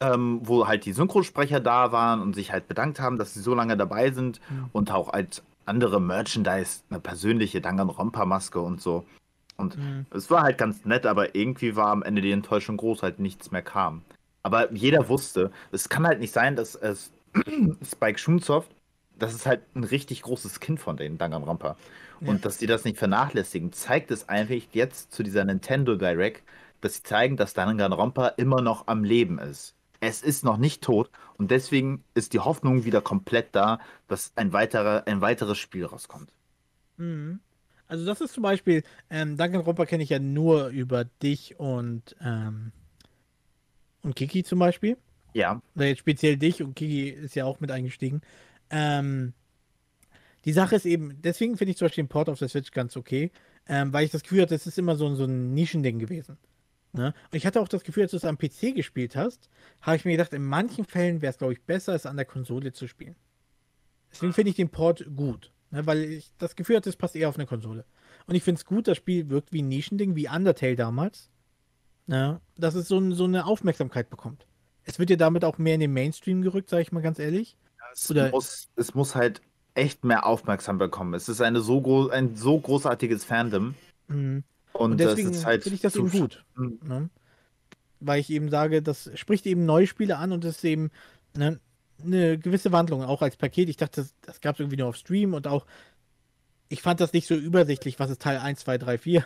ähm, 0.00 0.40
wo 0.42 0.66
halt 0.66 0.84
die 0.84 0.92
Synchrosprecher 0.92 1.60
da 1.60 1.92
waren 1.92 2.20
und 2.20 2.34
sich 2.34 2.52
halt 2.52 2.68
bedankt 2.68 2.98
haben, 3.00 3.18
dass 3.18 3.34
sie 3.34 3.40
so 3.40 3.54
lange 3.54 3.76
dabei 3.76 4.10
sind 4.10 4.40
Mhm. 4.50 4.70
und 4.72 4.90
auch 4.90 5.12
halt 5.12 5.42
andere 5.64 6.00
Merchandise, 6.00 6.80
eine 6.90 6.98
persönliche 6.98 7.60
Danganronpa-Maske 7.60 8.60
und 8.60 8.80
so. 8.80 9.04
Und 9.56 9.76
Mhm. 9.78 10.06
es 10.10 10.28
war 10.30 10.42
halt 10.42 10.58
ganz 10.58 10.84
nett, 10.84 11.06
aber 11.06 11.36
irgendwie 11.36 11.76
war 11.76 11.88
am 11.88 12.02
Ende 12.02 12.20
die 12.20 12.32
Enttäuschung 12.32 12.76
groß, 12.76 13.02
halt 13.02 13.20
nichts 13.20 13.52
mehr 13.52 13.62
kam. 13.62 14.02
Aber 14.42 14.72
jeder 14.72 15.08
wusste, 15.08 15.52
es 15.70 15.88
kann 15.88 16.04
halt 16.04 16.18
nicht 16.18 16.32
sein, 16.32 16.56
dass 16.56 16.74
es 16.74 17.12
Spike 17.88 18.18
Chunsoft, 18.18 18.70
das 19.18 19.34
ist 19.34 19.46
halt 19.46 19.60
ein 19.76 19.84
richtig 19.84 20.22
großes 20.22 20.58
Kind 20.58 20.80
von 20.80 20.96
den 20.96 21.16
Danganronpa. 21.16 21.76
Ja. 22.20 22.28
Und 22.28 22.44
dass 22.44 22.58
sie 22.58 22.66
das 22.66 22.84
nicht 22.84 22.98
vernachlässigen, 22.98 23.72
zeigt 23.72 24.10
es 24.10 24.28
einfach 24.28 24.54
jetzt 24.72 25.12
zu 25.12 25.22
dieser 25.22 25.44
Nintendo 25.44 25.94
Direct, 25.94 26.42
dass 26.82 26.96
sie 26.96 27.02
zeigen, 27.02 27.38
dass 27.38 27.54
Danganronpa 27.54 28.28
immer 28.28 28.60
noch 28.60 28.86
am 28.88 29.04
Leben 29.04 29.38
ist. 29.38 29.74
Es 30.00 30.20
ist 30.20 30.44
noch 30.44 30.58
nicht 30.58 30.82
tot 30.82 31.10
und 31.38 31.50
deswegen 31.50 32.04
ist 32.14 32.34
die 32.34 32.40
Hoffnung 32.40 32.84
wieder 32.84 33.00
komplett 33.00 33.54
da, 33.54 33.78
dass 34.08 34.32
ein, 34.36 34.52
weiterer, 34.52 35.04
ein 35.06 35.20
weiteres 35.20 35.58
Spiel 35.58 35.86
rauskommt. 35.86 36.30
Mhm. 36.96 37.40
Also 37.86 38.04
das 38.04 38.20
ist 38.20 38.34
zum 38.34 38.42
Beispiel, 38.42 38.82
ähm, 39.10 39.36
Danganronpa 39.36 39.86
kenne 39.86 40.02
ich 40.02 40.08
ja 40.08 40.18
nur 40.18 40.68
über 40.68 41.04
dich 41.04 41.58
und, 41.58 42.16
ähm, 42.20 42.72
und 44.02 44.16
Kiki 44.16 44.42
zum 44.42 44.58
Beispiel. 44.58 44.96
Ja, 45.34 45.62
Oder 45.76 45.86
jetzt 45.86 46.00
speziell 46.00 46.36
dich 46.36 46.62
und 46.62 46.74
Kiki 46.74 47.08
ist 47.08 47.36
ja 47.36 47.44
auch 47.44 47.60
mit 47.60 47.70
eingestiegen. 47.70 48.22
Ähm, 48.70 49.34
die 50.44 50.52
Sache 50.52 50.74
ist 50.74 50.84
eben, 50.84 51.20
deswegen 51.22 51.56
finde 51.56 51.70
ich 51.70 51.76
zum 51.76 51.86
Beispiel 51.86 52.04
den 52.04 52.08
Port 52.08 52.28
auf 52.28 52.38
der 52.38 52.48
Switch 52.48 52.72
ganz 52.72 52.96
okay, 52.96 53.30
ähm, 53.68 53.92
weil 53.92 54.04
ich 54.04 54.10
das 54.10 54.22
Gefühl 54.22 54.42
hatte, 54.42 54.54
das 54.54 54.66
ist 54.66 54.78
immer 54.78 54.96
so, 54.96 55.14
so 55.14 55.24
ein 55.24 55.54
Nischending 55.54 55.98
gewesen. 56.00 56.38
Ne? 56.94 57.06
Und 57.30 57.34
ich 57.36 57.46
hatte 57.46 57.60
auch 57.60 57.68
das 57.68 57.84
Gefühl, 57.84 58.02
als 58.02 58.10
du 58.10 58.18
es 58.18 58.24
am 58.24 58.36
PC 58.36 58.74
gespielt 58.74 59.16
hast, 59.16 59.48
habe 59.80 59.96
ich 59.96 60.04
mir 60.04 60.12
gedacht, 60.12 60.32
in 60.34 60.44
manchen 60.44 60.84
Fällen 60.84 61.22
wäre 61.22 61.30
es, 61.30 61.38
glaube 61.38 61.54
ich, 61.54 61.62
besser, 61.62 61.94
es 61.94 62.04
an 62.06 62.16
der 62.16 62.26
Konsole 62.26 62.72
zu 62.72 62.86
spielen. 62.86 63.16
Deswegen 64.10 64.34
finde 64.34 64.50
ich 64.50 64.56
den 64.56 64.68
Port 64.68 65.06
gut, 65.16 65.52
ne? 65.70 65.86
weil 65.86 66.00
ich 66.02 66.32
das 66.36 66.54
Gefühl 66.54 66.76
hatte, 66.76 66.90
es 66.90 66.96
passt 66.96 67.16
eher 67.16 67.30
auf 67.30 67.36
eine 67.36 67.46
Konsole. 67.46 67.86
Und 68.26 68.34
ich 68.34 68.42
finde 68.42 68.58
es 68.58 68.66
gut, 68.66 68.88
das 68.88 68.98
Spiel 68.98 69.30
wirkt 69.30 69.52
wie 69.52 69.62
ein 69.62 69.68
Nischending, 69.68 70.16
wie 70.16 70.28
Undertale 70.28 70.76
damals. 70.76 71.30
Ne? 72.06 72.40
Dass 72.58 72.74
es 72.74 72.88
so, 72.88 72.98
ein- 72.98 73.14
so 73.14 73.24
eine 73.24 73.46
Aufmerksamkeit 73.46 74.10
bekommt. 74.10 74.46
Es 74.84 74.98
wird 74.98 75.08
ja 75.10 75.16
damit 75.16 75.44
auch 75.44 75.56
mehr 75.58 75.74
in 75.74 75.80
den 75.80 75.92
Mainstream 75.94 76.42
gerückt, 76.42 76.68
sage 76.68 76.82
ich 76.82 76.92
mal 76.92 77.00
ganz 77.02 77.18
ehrlich. 77.18 77.56
es, 77.94 78.10
Oder- 78.10 78.30
muss, 78.30 78.68
es 78.76 78.94
muss 78.94 79.14
halt 79.14 79.40
echt 79.74 80.04
mehr 80.04 80.26
Aufmerksamkeit 80.26 80.90
bekommen. 80.90 81.14
Es 81.14 81.28
ist 81.30 81.40
eine 81.40 81.60
so 81.60 82.10
ein 82.10 82.36
so 82.36 82.58
großartiges 82.60 83.24
Fandom. 83.24 83.74
Mhm. 84.08 84.44
Und, 84.72 84.92
Und 84.92 85.00
deswegen 85.00 85.44
halt 85.44 85.62
finde 85.64 85.76
ich 85.76 85.82
das 85.82 85.96
eben 85.96 86.08
sch- 86.08 86.18
gut. 86.20 86.44
Ne? 86.56 87.10
Weil 88.00 88.20
ich 88.20 88.30
eben 88.30 88.48
sage, 88.50 88.82
das 88.82 89.10
spricht 89.14 89.46
eben 89.46 89.64
neue 89.64 89.86
Spiele 89.86 90.16
an 90.16 90.32
und 90.32 90.44
das 90.44 90.56
ist 90.56 90.64
eben 90.64 90.90
ne, 91.36 91.60
eine 92.02 92.38
gewisse 92.38 92.72
Wandlung, 92.72 93.02
auch 93.04 93.22
als 93.22 93.36
Paket. 93.36 93.68
Ich 93.68 93.76
dachte, 93.76 94.00
das, 94.02 94.14
das 94.22 94.40
gab 94.40 94.56
es 94.56 94.60
irgendwie 94.60 94.76
nur 94.78 94.88
auf 94.88 94.96
Stream 94.96 95.34
und 95.34 95.46
auch, 95.46 95.66
ich 96.68 96.82
fand 96.82 97.00
das 97.00 97.12
nicht 97.12 97.26
so 97.28 97.34
übersichtlich, 97.34 97.98
was 98.00 98.10
ist 98.10 98.22
Teil 98.22 98.38
1, 98.38 98.60
2, 98.60 98.78
3, 98.78 98.98
4. 98.98 99.24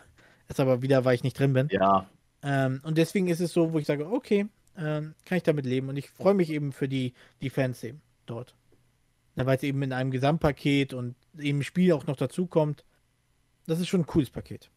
Ist 0.48 0.60
aber 0.60 0.82
wieder, 0.82 1.04
weil 1.04 1.14
ich 1.14 1.22
nicht 1.24 1.38
drin 1.38 1.52
bin. 1.52 1.68
Ja, 1.70 2.08
Ähm, 2.42 2.80
und 2.84 2.98
deswegen 2.98 3.28
ist 3.28 3.40
es 3.40 3.52
so, 3.52 3.72
wo 3.72 3.78
ich 3.78 3.86
sage, 3.86 4.06
okay, 4.10 4.46
ähm, 4.76 5.14
kann 5.24 5.38
ich 5.38 5.42
damit 5.44 5.64
leben. 5.64 5.88
Und 5.88 5.96
ich 5.96 6.10
freue 6.10 6.34
mich 6.34 6.50
eben 6.50 6.72
für 6.72 6.88
die, 6.88 7.14
die 7.40 7.50
Fans 7.50 7.82
eben 7.82 8.02
dort. 8.26 8.54
Ja, 9.36 9.46
weil 9.46 9.56
es 9.56 9.62
eben 9.62 9.82
in 9.82 9.92
einem 9.92 10.10
Gesamtpaket 10.10 10.92
und 10.92 11.14
eben 11.38 11.62
Spiel 11.62 11.92
auch 11.92 12.06
noch 12.06 12.16
dazu 12.16 12.46
kommt. 12.46 12.84
Das 13.66 13.80
ist 13.80 13.88
schon 13.88 14.02
ein 14.02 14.06
cooles 14.06 14.30
Paket. 14.30 14.70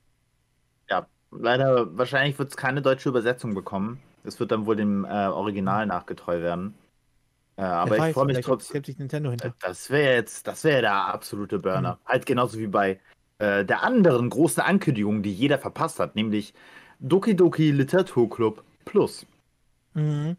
Ja. 0.89 1.07
Leider, 1.31 1.95
wahrscheinlich 1.97 2.39
wird 2.39 2.49
es 2.49 2.57
keine 2.57 2.81
deutsche 2.81 3.09
Übersetzung 3.09 3.53
bekommen. 3.53 4.01
Es 4.23 4.39
wird 4.39 4.51
dann 4.51 4.65
wohl 4.65 4.75
dem 4.75 5.05
äh, 5.05 5.27
Original 5.27 5.85
nachgetreu 5.85 6.41
werden. 6.41 6.73
Äh, 7.55 7.61
aber 7.61 7.91
Wer 7.91 7.97
ich 7.97 8.03
weiß, 8.03 8.13
freue 8.15 8.25
mich 8.25 8.39
trotzdem. 8.41 8.83
Nintendo 8.97 9.29
hinter. 9.29 9.53
Das 9.61 9.89
wäre 9.89 10.15
jetzt, 10.15 10.47
das 10.47 10.63
wäre 10.63 10.81
der 10.81 10.93
absolute 10.93 11.59
Burner. 11.59 11.99
Halt 12.05 12.25
genauso 12.25 12.57
wie 12.57 12.67
bei 12.67 12.99
äh, 13.37 13.63
der 13.63 13.83
anderen 13.83 14.29
großen 14.29 14.63
Ankündigung, 14.63 15.21
die 15.21 15.33
jeder 15.33 15.59
verpasst 15.59 15.99
hat, 15.99 16.15
nämlich 16.15 16.53
Doki 16.99 17.35
Doki 17.35 17.71
Literaturclub 17.71 18.63
Plus. 18.85 19.25
Mhm. 19.93 20.35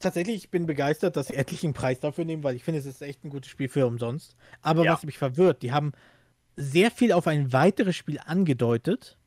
Tatsächlich, 0.00 0.36
ich 0.36 0.50
bin 0.50 0.66
begeistert, 0.66 1.16
dass 1.16 1.28
sie 1.28 1.34
endlich 1.34 1.62
einen 1.62 1.74
Preis 1.74 2.00
dafür 2.00 2.24
nehmen, 2.24 2.42
weil 2.42 2.56
ich 2.56 2.64
finde, 2.64 2.80
es 2.80 2.86
ist 2.86 3.02
echt 3.02 3.22
ein 3.24 3.30
gutes 3.30 3.50
Spiel 3.50 3.68
für 3.68 3.86
umsonst. 3.86 4.34
Aber 4.62 4.82
Ja. 4.84 4.94
was 4.94 5.04
mich 5.04 5.18
verwirrt, 5.18 5.62
die 5.62 5.72
haben 5.72 5.92
sehr 6.56 6.90
viel 6.90 7.12
auf 7.12 7.26
ein 7.26 7.52
weiteres 7.52 7.96
Spiel 7.96 8.18
angedeutet. 8.24 9.18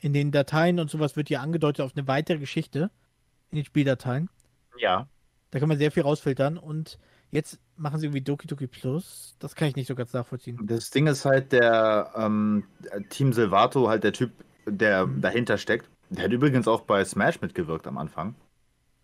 In 0.00 0.12
den 0.12 0.30
Dateien 0.32 0.78
und 0.80 0.90
sowas 0.90 1.16
wird 1.16 1.30
ja 1.30 1.40
angedeutet 1.40 1.84
auf 1.84 1.92
eine 1.96 2.06
weitere 2.08 2.38
Geschichte 2.38 2.90
in 3.50 3.56
den 3.56 3.64
Spieldateien. 3.64 4.30
Ja. 4.78 5.08
Da 5.50 5.58
kann 5.60 5.68
man 5.68 5.78
sehr 5.78 5.90
viel 5.92 6.02
rausfiltern 6.02 6.58
und 6.58 6.98
jetzt 7.30 7.58
machen 7.76 7.98
sie 7.98 8.06
irgendwie 8.06 8.20
Doki 8.22 8.46
Doki 8.46 8.66
Plus. 8.66 9.36
Das 9.38 9.54
kann 9.54 9.68
ich 9.68 9.76
nicht 9.76 9.86
so 9.88 9.94
ganz 9.94 10.12
nachvollziehen. 10.12 10.60
Das 10.60 10.90
Ding 10.90 11.06
ist 11.06 11.24
halt, 11.24 11.52
der 11.52 12.12
ähm, 12.16 12.64
Team 13.10 13.32
Silvato, 13.32 13.88
halt 13.88 14.04
der 14.04 14.12
Typ, 14.12 14.32
der 14.66 15.06
Mhm. 15.06 15.20
dahinter 15.20 15.58
steckt. 15.58 15.88
Der 16.10 16.24
hat 16.24 16.32
übrigens 16.32 16.68
auch 16.68 16.82
bei 16.82 17.04
Smash 17.04 17.40
mitgewirkt 17.40 17.86
am 17.86 17.98
Anfang. 17.98 18.34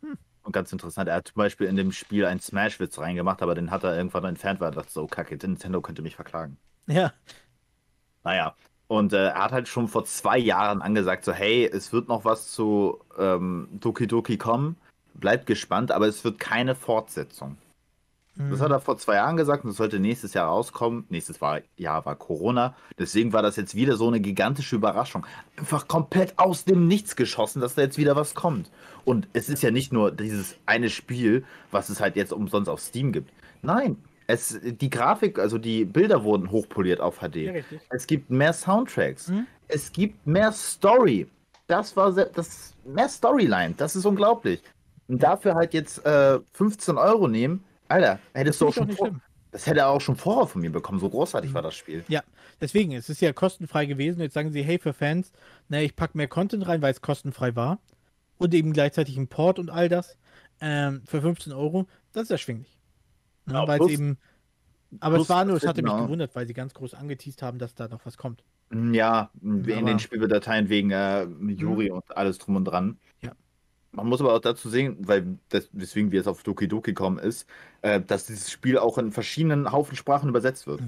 Hm. 0.02 0.16
Und 0.42 0.52
ganz 0.52 0.72
interessant, 0.72 1.08
er 1.08 1.16
hat 1.16 1.28
zum 1.28 1.36
Beispiel 1.36 1.66
in 1.68 1.76
dem 1.76 1.92
Spiel 1.92 2.24
einen 2.26 2.40
Smash-Witz 2.40 2.98
reingemacht, 2.98 3.42
aber 3.42 3.54
den 3.54 3.70
hat 3.70 3.84
er 3.84 3.96
irgendwann 3.96 4.24
entfernt, 4.24 4.60
weil 4.60 4.68
er 4.70 4.72
dachte, 4.76 4.92
so 4.92 5.06
kacke, 5.06 5.36
Nintendo 5.36 5.80
könnte 5.80 6.02
mich 6.02 6.16
verklagen. 6.16 6.58
Ja, 6.86 7.12
Naja, 8.24 8.56
und 8.92 9.12
äh, 9.12 9.28
er 9.28 9.44
hat 9.44 9.52
halt 9.52 9.68
schon 9.68 9.88
vor 9.88 10.04
zwei 10.04 10.38
Jahren 10.38 10.82
angesagt, 10.82 11.24
so 11.24 11.32
hey, 11.32 11.64
es 11.72 11.92
wird 11.92 12.08
noch 12.08 12.24
was 12.24 12.50
zu 12.52 12.98
ähm, 13.18 13.68
Doki 13.80 14.06
Doki 14.06 14.36
kommen. 14.36 14.76
bleibt 15.14 15.46
gespannt, 15.46 15.92
aber 15.92 16.06
es 16.08 16.24
wird 16.24 16.38
keine 16.38 16.74
Fortsetzung. 16.74 17.56
Das 18.36 18.60
Mhm. 18.60 18.62
hat 18.64 18.70
er 18.70 18.80
vor 18.80 18.96
zwei 18.96 19.14
Jahren 19.16 19.36
gesagt 19.36 19.62
und 19.64 19.70
das 19.70 19.76
sollte 19.76 19.98
nächstes 20.00 20.32
Jahr 20.34 20.48
rauskommen. 20.48 21.04
Nächstes 21.10 21.40
war, 21.42 21.60
Jahr 21.76 22.04
war 22.06 22.16
Corona. 22.16 22.74
Deswegen 22.98 23.32
war 23.34 23.42
das 23.42 23.56
jetzt 23.56 23.74
wieder 23.74 23.96
so 23.96 24.08
eine 24.08 24.20
gigantische 24.20 24.76
Überraschung. 24.76 25.26
Einfach 25.56 25.86
komplett 25.86 26.38
aus 26.38 26.64
dem 26.64 26.88
Nichts 26.88 27.14
geschossen, 27.16 27.60
dass 27.60 27.74
da 27.74 27.82
jetzt 27.82 27.98
wieder 27.98 28.16
was 28.16 28.34
kommt. 28.34 28.70
Und 29.04 29.28
es 29.34 29.48
ist 29.50 29.62
ja 29.62 29.70
nicht 29.70 29.92
nur 29.92 30.10
dieses 30.12 30.56
eine 30.66 30.88
Spiel, 30.90 31.44
was 31.70 31.90
es 31.90 32.00
halt 32.00 32.16
jetzt 32.16 32.32
umsonst 32.32 32.70
auf 32.70 32.80
Steam 32.80 33.12
gibt. 33.12 33.30
Nein, 33.62 33.96
es, 34.26 34.58
die 34.62 34.90
Grafik, 34.90 35.38
also 35.38 35.58
die 35.58 35.84
Bilder 35.84 36.24
wurden 36.24 36.50
hochpoliert 36.50 37.00
auf 37.00 37.18
HD. 37.20 37.36
Ja. 37.36 37.52
Es 37.90 38.06
gibt 38.06 38.30
mehr 38.30 38.52
Soundtracks. 38.52 39.28
Mhm. 39.28 39.46
Es 39.68 39.92
gibt 39.92 40.26
mehr 40.26 40.52
Story. 40.52 41.26
Das 41.66 41.96
war 41.96 42.12
sehr, 42.12 42.26
das 42.26 42.74
mehr 42.84 43.08
Storyline. 43.08 43.74
Das 43.76 43.96
ist 43.96 44.04
unglaublich. 44.04 44.62
Und 45.08 45.22
dafür 45.22 45.54
halt 45.54 45.74
jetzt 45.74 46.04
äh, 46.04 46.38
15 46.52 46.96
Euro 46.96 47.28
nehmen. 47.28 47.64
Alter, 47.88 48.18
hättest 48.32 48.60
du 48.60 48.68
auch 48.68 48.74
schon 48.74 48.90
vor, 48.92 49.10
das 49.50 49.66
hätte 49.66 49.80
er 49.80 49.88
auch 49.88 50.00
schon 50.00 50.16
vorher 50.16 50.46
von 50.46 50.62
mir 50.62 50.70
bekommen. 50.70 50.98
So 50.98 51.10
großartig 51.10 51.52
war 51.52 51.62
das 51.62 51.74
Spiel. 51.74 52.04
Ja, 52.08 52.22
deswegen, 52.60 52.92
es 52.92 53.08
ist 53.10 53.20
ja 53.20 53.32
kostenfrei 53.32 53.86
gewesen. 53.86 54.20
Jetzt 54.20 54.34
sagen 54.34 54.50
sie, 54.50 54.62
hey, 54.62 54.78
für 54.78 54.94
Fans, 54.94 55.32
na, 55.68 55.80
ich 55.82 55.94
packe 55.94 56.16
mehr 56.16 56.28
Content 56.28 56.66
rein, 56.66 56.80
weil 56.82 56.92
es 56.92 57.02
kostenfrei 57.02 57.54
war. 57.54 57.78
Und 58.38 58.54
eben 58.54 58.72
gleichzeitig 58.72 59.16
ein 59.16 59.28
Port 59.28 59.58
und 59.58 59.70
all 59.70 59.88
das. 59.88 60.16
Ähm, 60.60 61.02
für 61.06 61.20
15 61.20 61.52
Euro, 61.52 61.86
das 62.12 62.24
ist 62.24 62.30
erschwinglich. 62.30 62.78
Ja, 63.46 63.52
Ja, 63.62 63.68
weil 63.68 63.80
es 63.80 63.86
plus- 63.86 63.90
eben. 63.92 64.18
Aber 65.00 65.14
plus 65.16 65.26
es 65.26 65.30
war 65.30 65.44
nur, 65.44 65.56
es 65.56 65.66
hatte 65.66 65.82
mich 65.82 65.90
genau. 65.90 66.04
gewundert, 66.04 66.34
weil 66.34 66.46
sie 66.46 66.52
ganz 66.52 66.74
groß 66.74 66.94
angeteased 66.94 67.42
haben, 67.42 67.58
dass 67.58 67.74
da 67.74 67.88
noch 67.88 68.04
was 68.04 68.16
kommt. 68.18 68.42
Ja, 68.72 69.30
in 69.42 69.60
Aber- 69.62 69.82
den 69.86 69.98
Spieldateien 69.98 70.68
wegen 70.68 70.90
äh, 70.90 71.24
Juri 71.24 71.90
und 71.90 72.16
alles 72.16 72.38
drum 72.38 72.56
und 72.56 72.64
dran. 72.66 72.98
Ja. 73.20 73.32
Man 73.92 74.06
muss 74.06 74.20
aber 74.20 74.34
auch 74.34 74.40
dazu 74.40 74.68
sehen, 74.68 74.96
weil 75.00 75.38
das, 75.50 75.68
weswegen 75.72 76.10
wir 76.10 76.18
jetzt 76.18 76.26
auf 76.28 76.42
Doki 76.42 76.68
Doki 76.68 76.94
kommen, 76.94 77.18
ist, 77.18 77.46
äh, 77.82 78.00
dass 78.00 78.26
dieses 78.26 78.50
Spiel 78.50 78.78
auch 78.78 78.96
in 78.98 79.12
verschiedenen 79.12 79.72
Haufen 79.72 79.96
Sprachen 79.96 80.28
übersetzt 80.28 80.66
wird. 80.66 80.82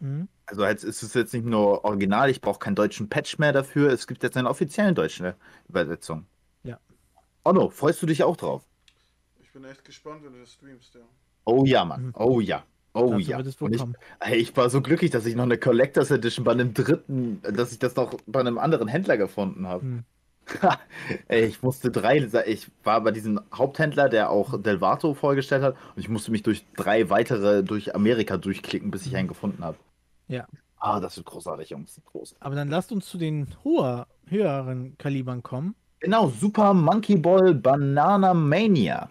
Mhm. 0.00 0.28
Also 0.46 0.64
jetzt 0.64 0.84
ist 0.84 1.02
es 1.02 1.14
jetzt 1.14 1.32
nicht 1.34 1.46
nur 1.46 1.84
original, 1.84 2.30
ich 2.30 2.40
brauche 2.40 2.58
keinen 2.60 2.76
deutschen 2.76 3.08
Patch 3.08 3.38
mehr 3.38 3.52
dafür. 3.52 3.90
Es 3.90 4.06
gibt 4.06 4.22
jetzt 4.22 4.36
eine 4.36 4.48
offizielle 4.48 4.92
deutsche 4.92 5.34
Übersetzung. 5.68 6.26
Ja. 6.62 6.78
Onno, 7.44 7.70
freust 7.70 8.02
du 8.02 8.06
dich 8.06 8.22
auch 8.22 8.36
drauf? 8.36 8.62
Ich 9.40 9.50
bin 9.52 9.64
echt 9.64 9.84
gespannt, 9.84 10.22
wenn 10.24 10.32
du 10.34 10.40
das 10.40 10.52
streamst, 10.52 10.94
ja. 10.94 11.00
Oh 11.46 11.64
ja, 11.64 11.84
Mann. 11.84 12.06
Mhm. 12.06 12.12
Oh 12.16 12.40
ja. 12.40 12.64
Oh 12.92 13.10
Dazu 13.10 13.30
ja. 13.30 13.40
ich, 13.70 13.82
ey, 14.20 14.36
ich 14.36 14.56
war 14.56 14.70
so 14.70 14.80
glücklich, 14.80 15.10
dass 15.10 15.26
ich 15.26 15.36
noch 15.36 15.44
eine 15.44 15.58
Collectors 15.58 16.10
Edition 16.10 16.44
bei 16.44 16.52
einem 16.52 16.72
dritten, 16.72 17.40
dass 17.42 17.72
ich 17.72 17.78
das 17.78 17.94
noch 17.94 18.16
bei 18.26 18.40
einem 18.40 18.58
anderen 18.58 18.88
Händler 18.88 19.16
gefunden 19.16 19.68
habe. 19.68 19.84
Mhm. 19.84 20.04
ey, 21.28 21.44
ich 21.44 21.62
musste 21.62 21.90
drei, 21.90 22.18
ich 22.46 22.70
war 22.84 23.00
bei 23.02 23.10
diesem 23.10 23.40
Haupthändler, 23.52 24.08
der 24.08 24.30
auch 24.30 24.60
Delvato 24.60 25.14
vorgestellt 25.14 25.62
hat, 25.62 25.74
und 25.94 26.00
ich 26.00 26.08
musste 26.08 26.30
mich 26.30 26.42
durch 26.42 26.64
drei 26.76 27.10
weitere 27.10 27.62
durch 27.62 27.94
Amerika 27.94 28.36
durchklicken, 28.36 28.90
bis 28.90 29.06
ich 29.06 29.16
einen 29.16 29.28
gefunden 29.28 29.64
habe. 29.64 29.76
Ja. 30.28 30.46
Ah, 30.78 31.00
das 31.00 31.16
wird 31.16 31.26
großartig, 31.26 31.70
Jungs. 31.70 32.00
Großartig. 32.04 32.42
Aber 32.42 32.54
dann 32.54 32.68
lasst 32.68 32.92
uns 32.92 33.06
zu 33.06 33.18
den 33.18 33.48
hoher, 33.64 34.06
höheren 34.26 34.96
Kalibern 34.98 35.42
kommen. 35.42 35.74
Genau, 36.00 36.28
Super 36.28 36.74
Monkey 36.74 37.16
Ball 37.16 37.54
Banana 37.54 38.34
Mania. 38.34 39.08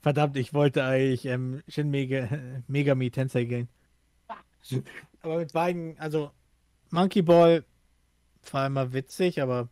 Verdammt, 0.00 0.36
ich 0.36 0.54
wollte 0.54 0.84
eigentlich 0.84 1.24
ähm, 1.26 1.62
Shin 1.68 1.90
Mega, 1.90 2.28
Megami 2.66 3.10
Tensei 3.10 3.44
gehen. 3.44 3.68
Aber 5.22 5.38
mit 5.38 5.52
beiden, 5.52 5.98
also 5.98 6.32
Monkey 6.90 7.22
Ball 7.22 7.64
war 8.52 8.66
immer 8.66 8.92
witzig, 8.92 9.42
aber 9.42 9.70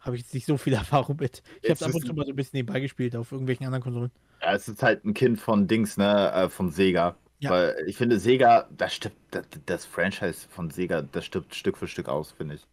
habe 0.00 0.16
ich 0.16 0.22
jetzt 0.22 0.34
nicht 0.34 0.46
so 0.46 0.56
viel 0.56 0.72
Erfahrung 0.74 1.16
mit. 1.18 1.42
Ich 1.62 1.70
habe 1.70 1.76
es 1.76 1.82
ab 1.82 1.94
und 1.94 2.04
zu 2.06 2.14
mal 2.14 2.24
so 2.26 2.32
ein 2.32 2.36
bisschen 2.36 2.58
nebenbei 2.58 2.80
gespielt 2.80 3.16
auf 3.16 3.32
irgendwelchen 3.32 3.66
anderen 3.66 3.82
Konsolen. 3.82 4.12
Ja, 4.42 4.54
es 4.54 4.68
ist 4.68 4.82
halt 4.82 5.04
ein 5.04 5.14
Kind 5.14 5.38
von 5.40 5.66
Dings, 5.68 5.96
ne, 5.96 6.32
äh, 6.32 6.48
von 6.48 6.70
Sega. 6.70 7.16
Ja. 7.38 7.50
Weil 7.50 7.76
ich 7.86 7.96
finde, 7.96 8.18
Sega, 8.18 8.68
das 8.70 8.94
stirbt, 8.94 9.16
das, 9.30 9.46
das 9.66 9.84
Franchise 9.86 10.46
von 10.48 10.70
Sega, 10.70 11.02
das 11.02 11.24
stirbt 11.26 11.54
Stück 11.54 11.76
für 11.78 11.88
Stück 11.88 12.08
aus, 12.08 12.32
finde 12.32 12.56
ich. 12.56 12.66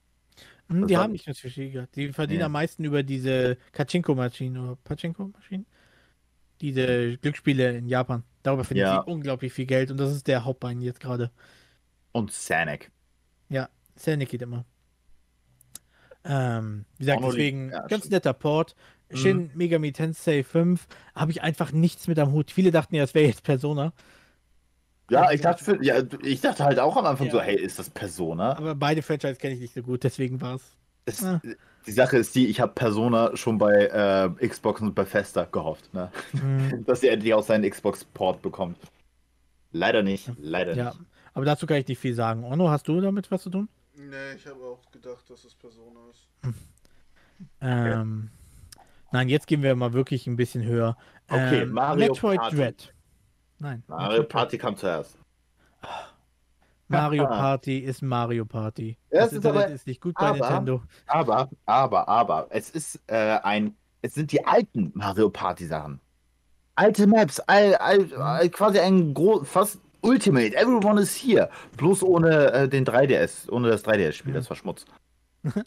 Hm, 0.69 0.81
Das 0.81 0.87
die 0.87 0.97
haben 0.97 1.11
nicht 1.11 1.27
nur 1.27 1.35
Schiga. 1.35 1.87
Die 1.95 2.11
verdienen 2.13 2.39
Nee. 2.39 2.43
am 2.43 2.51
meisten 2.51 2.83
über 2.83 3.03
diese 3.03 3.57
Kachinko-Maschinen 3.71 4.57
oder 4.57 4.75
Pachinko-Maschinen. 4.83 5.65
Diese 6.61 7.17
Glücksspiele 7.17 7.77
in 7.77 7.87
Japan. 7.87 8.23
Darüber 8.43 8.63
verdienen 8.63 8.87
Ja. 8.87 9.03
sie 9.05 9.11
unglaublich 9.11 9.53
viel 9.53 9.65
Geld 9.65 9.91
und 9.91 9.97
das 9.97 10.11
ist 10.11 10.27
der 10.27 10.43
Hauptbein 10.45 10.81
jetzt 10.81 10.99
gerade. 10.99 11.31
Und 12.11 12.31
Sonic. 12.31 12.91
Sonic 13.99 14.29
geht 14.29 14.43
immer. 14.43 14.63
Ähm, 16.23 16.85
wie 16.97 17.05
gesagt, 17.05 17.23
deswegen 17.23 17.71
ja, 17.71 17.87
ganz 17.87 18.09
netter 18.09 18.33
Port. 18.33 18.75
Shin 19.11 19.49
Megami 19.55 19.93
Tensei 19.93 20.43
5 20.43 20.85
habe 21.15 21.31
ich 21.31 21.41
einfach 21.41 21.71
nichts 21.71 22.07
mit 22.07 22.19
am 22.19 22.33
Hut. 22.33 22.51
Viele 22.51 22.71
dachten 22.71 22.93
ja, 22.95 23.03
es 23.03 23.13
wäre 23.13 23.25
jetzt 23.27 23.43
Persona. 23.43 23.93
Ja, 25.09 25.31
ich 25.31 25.39
dachte, 25.41 25.63
für, 25.63 25.83
ja, 25.83 26.03
ich 26.23 26.41
dachte 26.41 26.65
halt 26.65 26.79
auch 26.79 26.97
am 26.97 27.05
Anfang 27.05 27.27
Ja. 27.27 27.31
so, 27.33 27.41
hey, 27.41 27.55
ist 27.55 27.79
das 27.79 27.89
Persona? 27.89 28.57
Aber 28.57 28.75
beide 28.75 29.01
Franchise 29.01 29.35
kenne 29.37 29.53
ich 29.53 29.61
nicht 29.61 29.73
so 29.73 29.81
gut, 29.81 30.03
deswegen 30.03 30.41
war 30.41 30.55
es. 30.55 30.61
Es, 31.05 31.23
Ah. 31.23 31.41
Die 31.87 31.93
Sache 31.93 32.17
ist 32.17 32.35
die, 32.35 32.47
ich 32.47 32.59
habe 32.59 32.73
Persona 32.73 33.35
schon 33.35 33.57
bei 33.57 33.85
äh, 34.39 34.47
Xbox 34.47 34.81
und 34.81 34.93
Bethesda 34.93 35.45
gehofft, 35.45 35.93
ne? 35.93 36.11
Hm, 36.31 36.83
dass 36.85 37.01
er 37.01 37.13
endlich 37.13 37.33
auch 37.33 37.43
seinen 37.43 37.69
Xbox-Port 37.69 38.41
bekommt. 38.41 38.77
Leider 39.71 40.03
nicht, 40.03 40.29
leider 40.37 40.75
ja, 40.75 40.89
nicht. 40.89 40.99
aber 41.33 41.45
dazu 41.45 41.65
kann 41.65 41.77
ich 41.77 41.87
nicht 41.87 41.99
viel 41.99 42.13
sagen. 42.13 42.43
Onno, 42.43 42.69
hast 42.69 42.87
du 42.87 42.99
damit 42.99 43.31
was 43.31 43.43
zu 43.43 43.49
tun? 43.49 43.69
Nee, 43.95 44.33
ich 44.35 44.45
habe 44.45 44.61
auch 44.63 44.91
gedacht, 44.91 45.29
dass 45.29 45.43
es 45.45 45.55
Persona 45.55 45.99
ist. 46.11 46.27
Ähm, 47.61 48.31
nein, 49.11 49.29
jetzt 49.29 49.45
gehen 49.45 49.61
wir 49.61 49.75
mal 49.75 49.93
wirklich 49.93 50.25
ein 50.25 50.37
bisschen 50.37 50.63
höher. 50.63 50.97
Okay, 51.29 51.61
ähm, 51.61 51.71
Mario 51.71 52.07
Metroid 52.07 52.39
Party. 52.39 52.55
Dread. 52.55 52.93
Nein. 53.59 53.83
Mario 53.85 54.07
Metroid 54.09 54.29
Party 54.29 54.57
kam 54.57 54.75
zuerst. 54.75 55.19
Mario 56.87 57.25
Party 57.27 57.79
ist 57.79 58.01
Mario 58.01 58.45
Party. 58.45 58.97
Ja, 59.11 59.19
das 59.21 59.27
ist 59.31 59.37
Internet 59.37 59.63
aber- 59.65 59.73
ist 59.73 59.87
nicht 59.87 60.01
gut 60.01 60.15
bei 60.15 60.27
aber- 60.27 60.37
Nintendo. 60.39 60.81
Aber, 61.07 61.49
aber, 61.65 62.07
aber, 62.07 62.47
es 62.49 62.69
ist 62.69 62.99
äh, 63.07 63.39
ein, 63.43 63.75
es 64.01 64.13
sind 64.13 64.31
die 64.31 64.45
alten 64.45 64.91
Mario 64.95 65.29
Party 65.29 65.65
Sachen. 65.65 65.99
Alte 66.75 67.07
Maps, 67.07 67.39
all, 67.41 67.75
all, 67.75 68.13
all, 68.13 68.49
quasi 68.49 68.79
ein 68.79 69.13
gro 69.13 69.43
fast 69.43 69.79
Ultimate, 70.01 70.55
everyone 70.55 71.01
is 71.01 71.15
here. 71.15 71.49
Bloß 71.75 72.03
ohne 72.03 72.51
äh, 72.53 72.69
den 72.69 72.85
3DS, 72.85 73.49
ohne 73.49 73.69
das 73.69 73.83
3DS-Spiel, 73.83 74.31
Mhm. 74.31 74.35
das 74.35 74.49
war 74.49 74.55
Schmutz. 74.55 74.85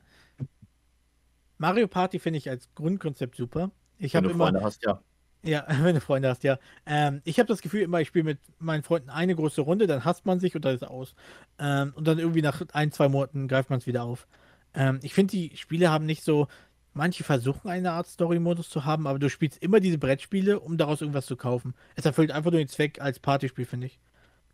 Mario 1.58 1.88
Party 1.88 2.18
finde 2.18 2.38
ich 2.38 2.48
als 2.48 2.68
Grundkonzept 2.74 3.36
super. 3.36 3.70
Ich 3.98 4.16
habe 4.16 4.30
immer, 4.30 4.44
Freunde 4.46 4.62
hast, 4.62 4.82
ja. 4.84 5.00
Ja, 5.42 5.64
wenn 5.82 5.94
du 5.94 6.00
Freunde 6.00 6.28
hast, 6.28 6.42
ja. 6.44 6.58
Ähm, 6.86 7.20
ich 7.24 7.38
habe 7.38 7.46
das 7.48 7.62
Gefühl 7.62 7.82
immer, 7.82 8.00
ich 8.00 8.08
spiele 8.08 8.24
mit 8.24 8.38
meinen 8.58 8.82
Freunden 8.82 9.10
eine 9.10 9.34
große 9.34 9.60
Runde, 9.62 9.86
dann 9.86 10.04
hasst 10.04 10.26
man 10.26 10.40
sich 10.40 10.54
und 10.54 10.64
dann 10.64 10.74
ist 10.74 10.82
es 10.82 10.88
aus. 10.88 11.14
Ähm, 11.58 11.92
und 11.96 12.06
dann 12.06 12.18
irgendwie 12.18 12.42
nach 12.42 12.62
ein, 12.72 12.92
zwei 12.92 13.08
Monaten 13.08 13.48
greift 13.48 13.70
man 13.70 13.78
es 13.78 13.86
wieder 13.86 14.02
auf. 14.04 14.26
Ähm, 14.74 15.00
ich 15.02 15.14
finde, 15.14 15.32
die 15.32 15.56
Spiele 15.56 15.90
haben 15.90 16.06
nicht 16.06 16.22
so, 16.24 16.46
manche 16.92 17.24
versuchen 17.24 17.68
eine 17.70 17.92
Art 17.92 18.06
Story-Modus 18.06 18.68
zu 18.70 18.84
haben, 18.84 19.06
aber 19.06 19.18
du 19.18 19.30
spielst 19.30 19.62
immer 19.62 19.80
diese 19.80 19.98
Brettspiele, 19.98 20.60
um 20.60 20.76
daraus 20.76 21.00
irgendwas 21.00 21.26
zu 21.26 21.36
kaufen. 21.36 21.74
Es 21.96 22.04
erfüllt 22.04 22.30
einfach 22.30 22.50
nur 22.50 22.60
den 22.60 22.68
Zweck 22.68 23.00
als 23.00 23.18
Partyspiel, 23.20 23.64
finde 23.66 23.86
ich. 23.88 23.98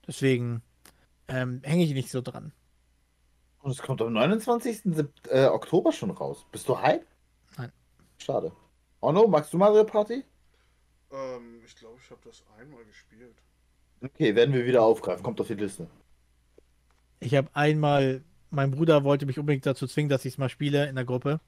Deswegen 0.06 0.62
ähm, 1.28 1.60
hänge 1.64 1.84
ich 1.84 1.92
nicht 1.94 2.10
so 2.10 2.20
dran. 2.22 2.52
Und 3.62 3.72
es 3.72 3.82
kommt 3.82 4.00
am 4.00 4.12
29. 4.12 4.82
Sep- 4.94 5.28
äh, 5.28 5.46
Oktober 5.46 5.90
schon 5.92 6.10
raus. 6.10 6.46
Bist 6.52 6.68
du 6.68 6.80
hype? 6.80 7.04
Nein. 7.58 7.72
Schade. 8.18 8.52
Onno, 9.00 9.26
magst 9.26 9.52
du 9.52 9.58
Mario 9.58 9.84
Party? 9.84 10.24
Ähm, 11.16 11.62
ich 11.64 11.74
glaube, 11.76 11.96
ich 12.02 12.10
habe 12.10 12.20
das 12.24 12.44
einmal 12.58 12.84
gespielt. 12.84 13.42
Okay, 14.02 14.34
werden 14.34 14.54
wir 14.54 14.66
wieder 14.66 14.82
aufgreifen. 14.82 15.22
Kommt 15.22 15.40
auf 15.40 15.46
die 15.46 15.54
Liste. 15.54 15.88
Ich 17.20 17.34
habe 17.34 17.48
einmal, 17.54 18.22
mein 18.50 18.70
Bruder 18.70 19.04
wollte 19.04 19.24
mich 19.24 19.38
unbedingt 19.38 19.64
dazu 19.64 19.86
zwingen, 19.86 20.10
dass 20.10 20.24
ich 20.24 20.34
es 20.34 20.38
mal 20.38 20.50
spiele 20.50 20.86
in 20.88 20.96
der 20.96 21.04
Gruppe. 21.04 21.40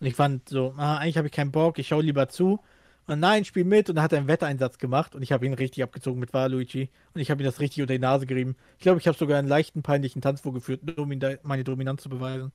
Und 0.00 0.06
ich 0.06 0.14
fand 0.14 0.48
so, 0.48 0.74
ah, 0.76 0.98
eigentlich 0.98 1.16
habe 1.16 1.28
ich 1.28 1.32
keinen 1.32 1.50
Bock, 1.50 1.78
ich 1.78 1.88
schaue 1.88 2.02
lieber 2.02 2.28
zu. 2.28 2.60
Und 3.06 3.20
nein, 3.20 3.46
spiel 3.46 3.64
mit. 3.64 3.88
Und 3.88 3.96
dann 3.96 4.04
hat 4.04 4.12
er 4.12 4.18
einen 4.18 4.28
Wetteinsatz 4.28 4.76
gemacht 4.76 5.14
und 5.14 5.22
ich 5.22 5.32
habe 5.32 5.46
ihn 5.46 5.54
richtig 5.54 5.82
abgezogen 5.82 6.20
mit 6.20 6.34
Waluigi. 6.34 6.90
Und 7.14 7.20
ich 7.22 7.30
habe 7.30 7.42
ihm 7.42 7.46
das 7.46 7.58
richtig 7.58 7.80
unter 7.80 7.94
die 7.94 8.00
Nase 8.00 8.26
gerieben. 8.26 8.54
Ich 8.76 8.82
glaube, 8.82 9.00
ich 9.00 9.08
habe 9.08 9.16
sogar 9.16 9.38
einen 9.38 9.48
leichten 9.48 9.82
peinlichen 9.82 10.20
Tanz 10.20 10.42
vorgeführt, 10.42 10.98
um 10.98 11.08
meine 11.42 11.64
Dominanz 11.64 12.02
zu 12.02 12.10
beweisen. 12.10 12.52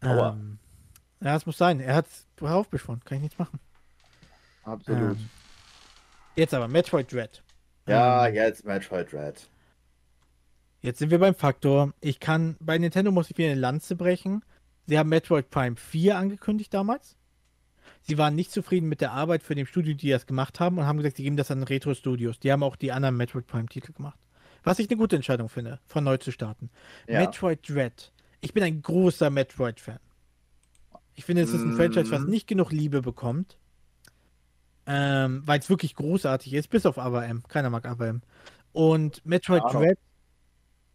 Aua. 0.00 0.32
Ähm, 0.32 0.58
ja, 1.20 1.36
es 1.36 1.46
muss 1.46 1.56
sein. 1.56 1.78
Er 1.78 1.94
hat 1.94 2.06
es 2.06 2.26
aufbeschworen. 2.42 3.00
Kann 3.04 3.18
ich 3.18 3.22
nichts 3.22 3.38
machen. 3.38 3.60
Absolut. 4.64 5.18
Ähm, 5.18 5.28
jetzt 6.36 6.54
aber 6.54 6.68
Metroid 6.68 7.12
Dread. 7.12 7.42
ja, 7.86 8.26
Ähm, 8.26 8.34
jetzt 8.34 8.64
Metroid 8.64 9.12
Red. 9.12 9.48
Jetzt 10.80 10.98
sind 10.98 11.10
wir 11.10 11.18
beim 11.18 11.34
Faktor. 11.34 11.94
Ich 12.00 12.20
kann, 12.20 12.56
bei 12.60 12.76
Nintendo 12.76 13.10
muss 13.10 13.30
ich 13.30 13.38
wieder 13.38 13.50
eine 13.50 13.60
Lanze 13.60 13.96
brechen. 13.96 14.44
Sie 14.86 14.98
haben 14.98 15.08
Metroid 15.08 15.48
Prime 15.48 15.76
4 15.76 16.16
angekündigt 16.16 16.74
damals. 16.74 17.16
Sie 18.02 18.18
waren 18.18 18.34
nicht 18.34 18.50
zufrieden 18.50 18.88
mit 18.88 19.00
der 19.00 19.12
Arbeit 19.12 19.42
für 19.42 19.54
dem 19.54 19.66
Studio, 19.66 19.94
die 19.94 20.10
das 20.10 20.26
gemacht 20.26 20.60
haben 20.60 20.76
und 20.78 20.84
haben 20.84 20.98
gesagt, 20.98 21.16
sie 21.16 21.22
geben 21.22 21.38
das 21.38 21.50
an 21.50 21.62
Retro 21.62 21.94
Studios. 21.94 22.38
Die 22.38 22.52
haben 22.52 22.62
auch 22.62 22.76
die 22.76 22.92
anderen 22.92 23.16
Metroid 23.16 23.46
Prime 23.46 23.66
Titel 23.66 23.92
gemacht. 23.92 24.18
Was 24.62 24.78
ich 24.78 24.90
eine 24.90 24.98
gute 24.98 25.16
Entscheidung 25.16 25.48
finde, 25.48 25.80
von 25.86 26.04
neu 26.04 26.18
zu 26.18 26.30
starten. 26.30 26.68
Ja. 27.08 27.20
Metroid 27.20 27.66
Dread. 27.66 28.12
Ich 28.42 28.52
bin 28.52 28.62
ein 28.62 28.82
großer 28.82 29.30
Metroid-Fan. 29.30 30.00
Ich 31.14 31.24
finde, 31.24 31.42
es 31.42 31.50
ist 31.50 31.62
ein 31.62 31.76
Franchise, 31.76 32.10
was 32.10 32.24
nicht 32.24 32.46
genug 32.46 32.72
Liebe 32.72 33.00
bekommt. 33.00 33.56
Ähm, 34.86 35.42
weil 35.46 35.60
es 35.60 35.70
wirklich 35.70 35.94
großartig 35.94 36.52
ist, 36.52 36.68
bis 36.68 36.84
auf 36.84 36.98
AVM. 36.98 37.42
Keiner 37.48 37.70
mag 37.70 37.86
AVM. 37.86 38.20
Und 38.72 39.24
Metroid 39.24 39.62
Ahnung. 39.62 39.82
Dread, 39.82 39.98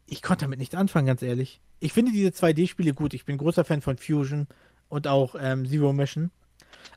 ich 0.06 0.22
konnte 0.22 0.45
damit 0.45 0.60
nichts 0.60 0.76
anfangen, 0.76 1.07
ganz 1.07 1.22
ehrlich. 1.22 1.61
Ich 1.80 1.94
finde 1.94 2.11
diese 2.11 2.30
2D-Spiele 2.30 2.94
gut. 2.94 3.14
Ich 3.14 3.26
bin 3.26 3.38
großer 3.38 3.64
Fan 3.64 3.82
von 3.82 3.98
Fusion 3.98 4.48
und 4.90 5.07
auch 5.07 5.36
ähm, 5.40 5.66
Zero 5.66 5.94
Mission. 5.94 6.32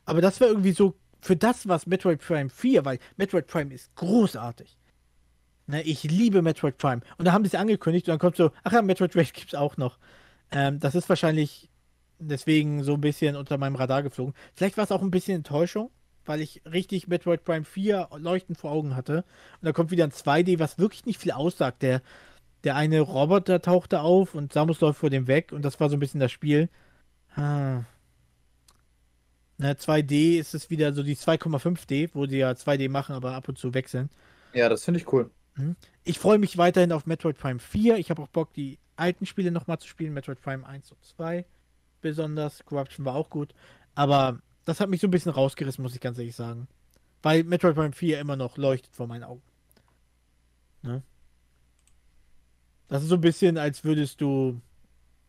Aber 0.05 0.21
das 0.21 0.39
war 0.41 0.47
irgendwie 0.47 0.73
so 0.73 0.95
für 1.21 1.35
das, 1.35 1.67
was 1.67 1.87
Metroid 1.87 2.19
Prime 2.19 2.49
4, 2.49 2.85
weil 2.85 2.99
Metroid 3.17 3.47
Prime 3.47 3.73
ist 3.73 3.95
großartig. 3.95 4.77
Ne, 5.65 5.81
ich 5.83 6.03
liebe 6.03 6.41
Metroid 6.41 6.77
Prime. 6.77 7.01
Und 7.17 7.25
da 7.25 7.31
haben 7.31 7.45
sie 7.45 7.49
es 7.49 7.55
angekündigt 7.55 8.07
und 8.07 8.11
dann 8.11 8.19
kommt 8.19 8.35
so, 8.35 8.51
ach 8.63 8.73
ja, 8.73 8.81
Metroid 8.81 9.15
Dread 9.15 9.33
gibt's 9.33 9.55
auch 9.55 9.77
noch. 9.77 9.97
Ähm, 10.51 10.79
das 10.79 10.95
ist 10.95 11.07
wahrscheinlich 11.07 11.69
deswegen 12.19 12.83
so 12.83 12.93
ein 12.93 13.01
bisschen 13.01 13.35
unter 13.35 13.57
meinem 13.57 13.75
Radar 13.75 14.03
geflogen. 14.03 14.33
Vielleicht 14.53 14.75
war 14.77 14.83
es 14.83 14.91
auch 14.91 15.01
ein 15.01 15.11
bisschen 15.11 15.37
Enttäuschung, 15.37 15.89
weil 16.25 16.41
ich 16.41 16.61
richtig 16.65 17.07
Metroid 17.07 17.43
Prime 17.43 17.65
4 17.65 18.09
leuchtend 18.17 18.57
vor 18.57 18.71
Augen 18.71 18.95
hatte. 18.95 19.17
Und 19.61 19.65
da 19.65 19.71
kommt 19.71 19.91
wieder 19.91 20.03
ein 20.03 20.11
2D, 20.11 20.59
was 20.59 20.79
wirklich 20.79 21.05
nicht 21.05 21.19
viel 21.19 21.31
aussagt. 21.31 21.81
Der, 21.81 22.01
der 22.63 22.75
eine 22.75 23.01
Roboter 23.01 23.61
tauchte 23.61 24.01
auf 24.01 24.35
und 24.35 24.53
Samus 24.53 24.81
läuft 24.81 24.99
vor 24.99 25.09
dem 25.09 25.27
weg 25.27 25.51
und 25.51 25.63
das 25.63 25.79
war 25.79 25.89
so 25.89 25.95
ein 25.95 25.99
bisschen 25.99 26.19
das 26.19 26.31
Spiel. 26.31 26.69
Ah. 27.35 27.83
Na, 29.57 29.71
2D 29.71 30.39
ist 30.39 30.53
es 30.53 30.69
wieder 30.69 30.93
so 30.93 31.03
die 31.03 31.15
2,5D, 31.15 32.09
wo 32.13 32.25
die 32.25 32.37
ja 32.37 32.51
2D 32.51 32.89
machen, 32.89 33.15
aber 33.15 33.33
ab 33.33 33.47
und 33.47 33.57
zu 33.57 33.73
wechseln. 33.73 34.09
Ja, 34.53 34.69
das 34.69 34.83
finde 34.83 34.99
ich 34.99 35.11
cool. 35.11 35.29
Ich 36.03 36.19
freue 36.19 36.39
mich 36.39 36.57
weiterhin 36.57 36.91
auf 36.91 37.05
Metroid 37.05 37.37
Prime 37.37 37.59
4. 37.59 37.97
Ich 37.97 38.09
habe 38.09 38.21
auch 38.21 38.27
Bock, 38.27 38.53
die 38.53 38.79
alten 38.95 39.25
Spiele 39.25 39.51
nochmal 39.51 39.79
zu 39.79 39.87
spielen. 39.87 40.13
Metroid 40.13 40.41
Prime 40.41 40.65
1 40.65 40.91
und 40.91 41.03
2 41.03 41.45
besonders. 42.01 42.63
Corruption 42.65 43.05
war 43.05 43.15
auch 43.15 43.29
gut. 43.29 43.53
Aber 43.95 44.39
das 44.65 44.79
hat 44.79 44.89
mich 44.89 45.01
so 45.01 45.07
ein 45.07 45.11
bisschen 45.11 45.31
rausgerissen, 45.31 45.81
muss 45.81 45.95
ich 45.95 46.01
ganz 46.01 46.17
ehrlich 46.17 46.35
sagen. 46.35 46.67
Weil 47.21 47.43
Metroid 47.43 47.75
Prime 47.75 47.93
4 47.93 48.19
immer 48.19 48.35
noch 48.35 48.57
leuchtet 48.57 48.95
vor 48.95 49.07
meinen 49.07 49.23
Augen. 49.23 49.41
Ne? 50.81 51.01
Das 52.87 53.01
ist 53.01 53.09
so 53.09 53.15
ein 53.15 53.21
bisschen, 53.21 53.57
als 53.57 53.83
würdest 53.83 54.21
du. 54.21 54.61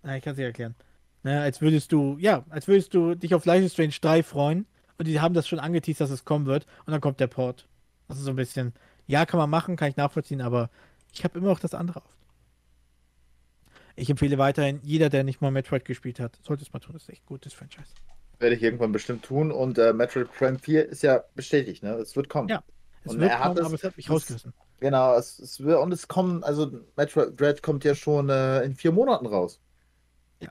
Na, 0.02 0.16
ich 0.16 0.23
kann 0.23 0.32
es 0.32 0.36
dir 0.36 0.47
erklären. 0.47 0.74
Ne, 1.23 1.40
als 1.40 1.62
würdest 1.62 1.90
du, 1.93 2.19
ja, 2.19 2.44
als 2.51 2.69
würdest 2.69 2.93
du 2.93 3.15
dich 3.15 3.35
auf 3.35 3.47
Life 3.47 3.65
is 3.65 3.73
Strange 3.73 3.94
3 3.98 4.23
freuen 4.23 4.66
und 4.98 5.09
die 5.09 5.20
haben 5.20 5.32
das 5.32 5.48
schon 5.48 5.59
angeteased, 5.59 6.02
dass 6.02 6.11
es 6.11 6.27
kommen 6.27 6.44
wird 6.44 6.66
und 6.85 6.93
dann 6.93 7.01
kommt 7.01 7.19
der 7.19 7.28
Port. 7.28 7.66
Das 8.09 8.19
ist 8.19 8.24
so 8.24 8.31
ein 8.31 8.36
bisschen, 8.36 8.74
ja, 9.06 9.24
kann 9.24 9.39
man 9.39 9.48
machen, 9.48 9.77
kann 9.77 9.89
ich 9.89 9.97
nachvollziehen, 9.97 10.43
aber 10.43 10.69
ich 11.15 11.24
habe 11.24 11.39
immer 11.39 11.48
noch 11.48 11.61
das 11.61 11.73
andere 11.73 12.02
auf. 12.02 12.15
Ich 13.97 14.11
empfehle 14.11 14.36
weiterhin, 14.36 14.81
jeder, 14.82 15.09
der 15.09 15.24
nicht 15.24 15.40
mal 15.40 15.51
Metroid 15.51 15.86
gespielt 15.86 16.20
hat, 16.20 16.39
sollte 16.43 16.62
es 16.62 16.73
mal 16.74 16.81
tun. 16.81 16.93
Das 16.93 17.05
ist 17.05 17.09
echt 17.09 17.24
gutes 17.24 17.55
Franchise. 17.55 17.94
Werde 18.39 18.56
ich 18.56 18.62
irgendwann 18.62 18.93
bestimmt 18.93 19.24
tun. 19.24 19.51
Und 19.52 19.78
äh, 19.78 19.93
Metroid 19.93 20.32
Prime 20.32 20.59
4 20.59 20.89
ist 20.89 21.02
ja 21.02 21.24
bestätigt, 21.35 21.82
ne? 21.82 21.94
Es 21.94 22.15
wird 22.16 22.28
kommen. 22.28 22.48
Ja. 22.48 22.62
Es 23.05 23.12
Und 23.12 23.20
wird 23.20 23.31
er 23.31 23.39
hat 23.39 23.44
kommen, 23.48 23.59
es- 23.59 23.65
aber 23.66 23.74
es 23.74 23.85
hat 23.85 23.97
mich 23.97 24.11
rausgerissen. 24.11 24.52
Genau, 24.81 25.15
es, 25.16 25.39
es 25.39 25.61
wird, 25.61 25.78
und 25.81 25.93
es 25.93 26.09
kommen, 26.09 26.43
also 26.44 26.70
Metroid 26.97 27.40
Dread 27.40 27.62
kommt 27.62 27.85
ja 27.85 27.94
schon 27.94 28.28
äh, 28.28 28.62
in 28.65 28.74
vier 28.74 28.93
Monaten 28.93 29.24
raus. 29.27 29.61
Ja. 30.40 30.51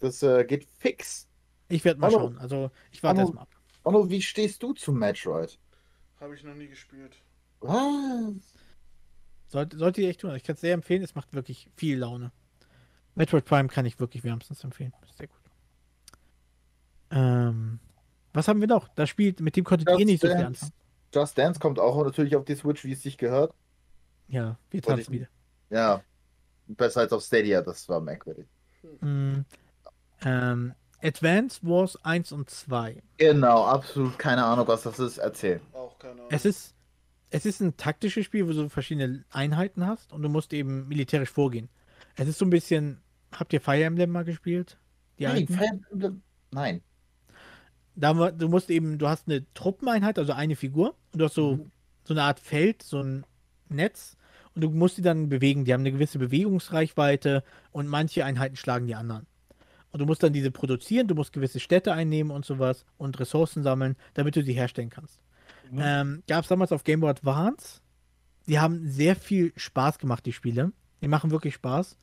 Das 0.00 0.22
äh, 0.22 0.44
geht 0.44 0.66
fix. 0.78 1.28
Ich 1.68 1.84
werde 1.84 2.00
mal 2.00 2.08
Hallo. 2.08 2.18
schauen. 2.20 2.38
Also, 2.38 2.70
ich 2.90 3.02
warte 3.02 3.20
erstmal 3.20 3.42
ab. 3.44 3.48
Onno, 3.84 4.10
wie 4.10 4.20
stehst 4.22 4.62
du 4.62 4.72
zu 4.74 4.92
Metroid? 4.92 5.58
Habe 6.20 6.34
ich 6.34 6.42
noch 6.42 6.54
nie 6.54 6.66
gespielt. 6.68 7.16
Was? 7.60 8.54
Sollte, 9.46 9.78
sollte 9.78 10.02
ihr 10.02 10.08
echt 10.10 10.20
tun. 10.20 10.34
Ich 10.34 10.42
kann 10.44 10.54
es 10.54 10.60
sehr 10.60 10.74
empfehlen. 10.74 11.02
Es 11.02 11.14
macht 11.14 11.32
wirklich 11.32 11.70
viel 11.76 11.98
Laune. 11.98 12.32
Metroid 13.14 13.44
Prime 13.46 13.68
kann 13.68 13.86
ich 13.86 13.98
wirklich 13.98 14.24
wärmstens 14.24 14.62
empfehlen. 14.64 14.92
Sehr 15.16 15.26
gut. 15.28 15.37
Ähm, 17.10 17.78
was 18.32 18.48
haben 18.48 18.60
wir 18.60 18.68
noch? 18.68 18.88
Das 18.88 19.08
spielt, 19.08 19.40
mit 19.40 19.56
dem 19.56 19.64
konntet 19.64 19.88
ihr 19.88 19.94
Just 19.94 20.06
nicht 20.06 20.20
so 20.22 20.26
viel 20.28 20.36
Dance. 20.36 20.64
anfangen. 20.66 20.72
Just 21.14 21.38
Dance 21.38 21.60
kommt 21.60 21.78
auch 21.78 22.04
natürlich 22.04 22.36
auf 22.36 22.44
die 22.44 22.54
Switch, 22.54 22.84
wie 22.84 22.92
es 22.92 23.02
sich 23.02 23.16
gehört. 23.16 23.54
Ja, 24.28 24.58
wir 24.70 24.82
tanzen 24.82 25.00
ich- 25.14 25.20
wieder. 25.20 25.28
Ja. 25.70 26.02
Besser 26.66 27.00
als 27.00 27.12
auf 27.12 27.22
Stadia, 27.22 27.62
das 27.62 27.88
war 27.88 27.98
merkwürdig. 28.00 28.46
Mm, 29.00 29.38
ähm, 30.22 30.74
Advance 31.02 31.60
Wars 31.62 31.96
1 32.04 32.30
und 32.32 32.50
2. 32.50 33.02
Genau, 33.16 33.64
absolut 33.64 34.18
keine 34.18 34.44
Ahnung, 34.44 34.68
was 34.68 34.82
das 34.82 34.98
ist. 34.98 35.16
Erzähl. 35.18 35.60
Auch 35.72 35.98
keine 35.98 36.12
Ahnung. 36.14 36.26
Es 36.30 36.44
ist, 36.44 36.74
es 37.30 37.46
ist 37.46 37.60
ein 37.60 37.76
taktisches 37.78 38.26
Spiel, 38.26 38.46
wo 38.46 38.52
du 38.52 38.68
verschiedene 38.68 39.24
Einheiten 39.30 39.86
hast 39.86 40.12
und 40.12 40.20
du 40.22 40.28
musst 40.28 40.52
eben 40.52 40.86
militärisch 40.88 41.30
vorgehen. 41.30 41.70
Es 42.16 42.28
ist 42.28 42.38
so 42.38 42.44
ein 42.44 42.50
bisschen. 42.50 43.00
Habt 43.32 43.52
ihr 43.52 43.60
Fire 43.62 43.82
Emblem 43.84 44.10
mal 44.10 44.24
gespielt? 44.24 44.78
Die 45.18 45.24
Nein? 45.24 45.46
Fire 45.46 45.80
Emblem- 45.90 46.22
Nein. 46.50 46.82
Da, 48.00 48.30
du 48.30 48.48
musst 48.48 48.70
eben, 48.70 48.98
du 48.98 49.08
hast 49.08 49.28
eine 49.28 49.44
Truppeneinheit, 49.54 50.18
also 50.18 50.32
eine 50.32 50.56
Figur, 50.56 50.94
und 51.12 51.18
du 51.20 51.24
hast 51.24 51.34
so, 51.34 51.56
Mhm. 51.56 51.70
so 52.04 52.14
eine 52.14 52.22
Art 52.22 52.40
Feld, 52.40 52.82
so 52.82 53.02
ein 53.02 53.24
Netz, 53.68 54.16
und 54.54 54.62
du 54.62 54.70
musst 54.70 54.98
die 54.98 55.02
dann 55.02 55.28
bewegen. 55.28 55.64
Die 55.64 55.72
haben 55.72 55.80
eine 55.80 55.92
gewisse 55.92 56.18
Bewegungsreichweite 56.18 57.42
und 57.72 57.86
manche 57.88 58.24
Einheiten 58.24 58.56
schlagen 58.56 58.86
die 58.86 58.94
anderen. 58.94 59.26
Und 59.90 60.00
du 60.00 60.06
musst 60.06 60.22
dann 60.22 60.32
diese 60.32 60.50
produzieren, 60.50 61.08
du 61.08 61.14
musst 61.14 61.32
gewisse 61.32 61.60
Städte 61.60 61.92
einnehmen 61.92 62.30
und 62.30 62.44
sowas 62.44 62.84
und 62.98 63.18
Ressourcen 63.18 63.62
sammeln, 63.62 63.96
damit 64.14 64.36
du 64.36 64.42
sie 64.42 64.52
herstellen 64.52 64.90
kannst. 64.90 65.18
Mhm. 65.70 65.78
Ähm, 65.82 66.22
Gab 66.28 66.42
es 66.44 66.48
damals 66.48 66.72
auf 66.72 66.84
Game 66.84 67.00
Boy 67.00 67.10
Advance. 67.10 67.80
Die 68.46 68.58
haben 68.58 68.88
sehr 68.88 69.16
viel 69.16 69.52
Spaß 69.56 69.98
gemacht, 69.98 70.24
die 70.26 70.32
Spiele. 70.32 70.72
Die 71.02 71.08
machen 71.08 71.30
wirklich 71.30 71.54
Spaß. 71.54 71.96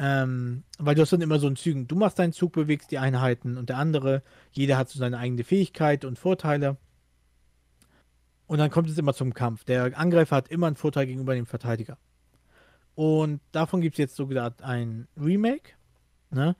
Ähm, 0.00 0.62
weil 0.78 0.94
du 0.94 1.02
hast 1.02 1.12
dann 1.12 1.20
immer 1.20 1.40
so 1.40 1.48
einen 1.48 1.56
Zügen. 1.56 1.88
Du 1.88 1.96
machst 1.96 2.20
deinen 2.20 2.32
Zug, 2.32 2.52
bewegst 2.52 2.92
die 2.92 2.98
Einheiten 2.98 3.56
und 3.56 3.68
der 3.68 3.78
andere. 3.78 4.22
Jeder 4.52 4.78
hat 4.78 4.88
so 4.88 4.98
seine 4.98 5.18
eigene 5.18 5.42
Fähigkeit 5.42 6.04
und 6.04 6.18
Vorteile. 6.18 6.76
Und 8.46 8.58
dann 8.58 8.70
kommt 8.70 8.88
es 8.88 8.96
immer 8.96 9.12
zum 9.12 9.34
Kampf. 9.34 9.64
Der 9.64 9.98
Angreifer 9.98 10.36
hat 10.36 10.48
immer 10.48 10.68
einen 10.68 10.76
Vorteil 10.76 11.06
gegenüber 11.06 11.34
dem 11.34 11.46
Verteidiger. 11.46 11.98
Und 12.94 13.40
davon 13.50 13.80
gibt 13.80 13.94
es 13.94 13.98
jetzt 13.98 14.16
so 14.16 14.28
gesagt 14.28 14.62
ein 14.62 15.08
Remake. 15.20 15.72
Ne? 16.30 16.54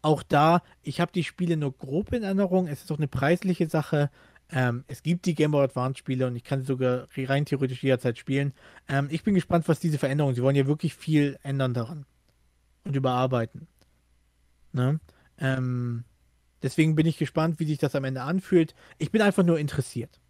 Auch 0.00 0.22
da, 0.22 0.62
ich 0.82 1.00
habe 1.00 1.12
die 1.12 1.24
Spiele 1.24 1.56
nur 1.56 1.72
grob 1.72 2.12
in 2.12 2.22
Erinnerung. 2.22 2.68
Es 2.68 2.84
ist 2.84 2.92
auch 2.92 2.98
eine 2.98 3.08
preisliche 3.08 3.68
Sache. 3.68 4.10
Ähm, 4.50 4.84
es 4.86 5.02
gibt 5.02 5.26
die 5.26 5.34
Game 5.34 5.50
Boy 5.50 5.64
Advance 5.64 5.98
Spiele 5.98 6.28
und 6.28 6.36
ich 6.36 6.44
kann 6.44 6.60
sie 6.60 6.66
sogar 6.66 7.08
rein 7.16 7.44
theoretisch 7.44 7.82
jederzeit 7.82 8.18
spielen. 8.18 8.52
Ähm, 8.88 9.08
ich 9.10 9.24
bin 9.24 9.34
gespannt, 9.34 9.66
was 9.66 9.80
diese 9.80 9.98
Veränderungen. 9.98 10.36
Sie 10.36 10.42
wollen 10.42 10.56
ja 10.56 10.66
wirklich 10.66 10.94
viel 10.94 11.38
ändern 11.42 11.74
daran 11.74 12.06
und 12.84 12.94
überarbeiten. 12.96 13.66
Ne? 14.72 15.00
Ähm, 15.38 16.04
deswegen 16.62 16.94
bin 16.94 17.06
ich 17.06 17.18
gespannt, 17.18 17.58
wie 17.60 17.66
sich 17.66 17.78
das 17.78 17.94
am 17.94 18.04
Ende 18.04 18.22
anfühlt. 18.22 18.74
Ich 18.98 19.10
bin 19.10 19.22
einfach 19.22 19.42
nur 19.42 19.58
interessiert. 19.58 20.20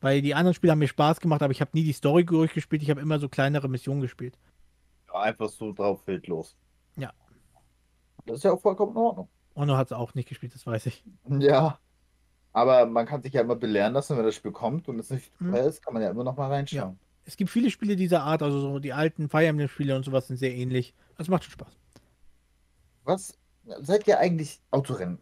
Weil 0.00 0.20
die 0.22 0.34
anderen 0.34 0.54
Spiele 0.54 0.72
haben 0.72 0.78
mir 0.78 0.88
Spaß 0.88 1.20
gemacht, 1.20 1.42
aber 1.42 1.52
ich 1.52 1.60
habe 1.60 1.70
nie 1.74 1.84
die 1.84 1.92
Story 1.92 2.24
durchgespielt. 2.24 2.82
Ich 2.82 2.90
habe 2.90 3.00
immer 3.00 3.18
so 3.18 3.28
kleinere 3.28 3.68
Missionen 3.68 4.02
gespielt. 4.02 4.38
Ja, 5.08 5.20
einfach 5.22 5.48
so 5.48 5.72
drauf 5.72 6.06
wild 6.06 6.26
los. 6.26 6.56
Ja. 6.96 7.12
Das 8.26 8.38
ist 8.38 8.44
ja 8.44 8.52
auch 8.52 8.60
vollkommen 8.60 8.92
in 8.92 8.98
Ordnung. 8.98 9.28
Ono 9.54 9.76
hat 9.76 9.86
es 9.86 9.92
auch 9.92 10.14
nicht 10.14 10.28
gespielt, 10.28 10.54
das 10.54 10.66
weiß 10.66 10.86
ich. 10.86 11.02
Ja. 11.38 11.78
Aber 12.52 12.86
man 12.86 13.06
kann 13.06 13.22
sich 13.22 13.32
ja 13.32 13.40
immer 13.42 13.56
belehren 13.56 13.92
lassen, 13.94 14.16
wenn 14.16 14.24
das 14.24 14.34
Spiel 14.34 14.52
kommt 14.52 14.88
und 14.88 14.98
es 14.98 15.10
nicht 15.10 15.30
Mhm. 15.40 15.52
teuer 15.52 15.64
ist, 15.66 15.82
kann 15.82 15.94
man 15.94 16.02
ja 16.02 16.10
immer 16.10 16.24
noch 16.24 16.36
mal 16.36 16.48
reinschauen. 16.48 16.98
Es 17.26 17.36
gibt 17.36 17.50
viele 17.50 17.70
Spiele 17.70 17.96
dieser 17.96 18.22
Art, 18.22 18.42
also 18.42 18.60
so 18.60 18.78
die 18.78 18.92
alten 18.92 19.28
Fire 19.28 19.46
Emblem-Spiele 19.46 19.96
und 19.96 20.04
sowas 20.04 20.28
sind 20.28 20.36
sehr 20.36 20.54
ähnlich. 20.54 20.94
Das 21.18 21.28
macht 21.28 21.44
schon 21.44 21.52
Spaß. 21.52 21.76
Was? 23.04 23.36
Seid 23.80 24.06
ihr 24.06 24.18
eigentlich 24.20 24.62
Autorennen? 24.70 25.18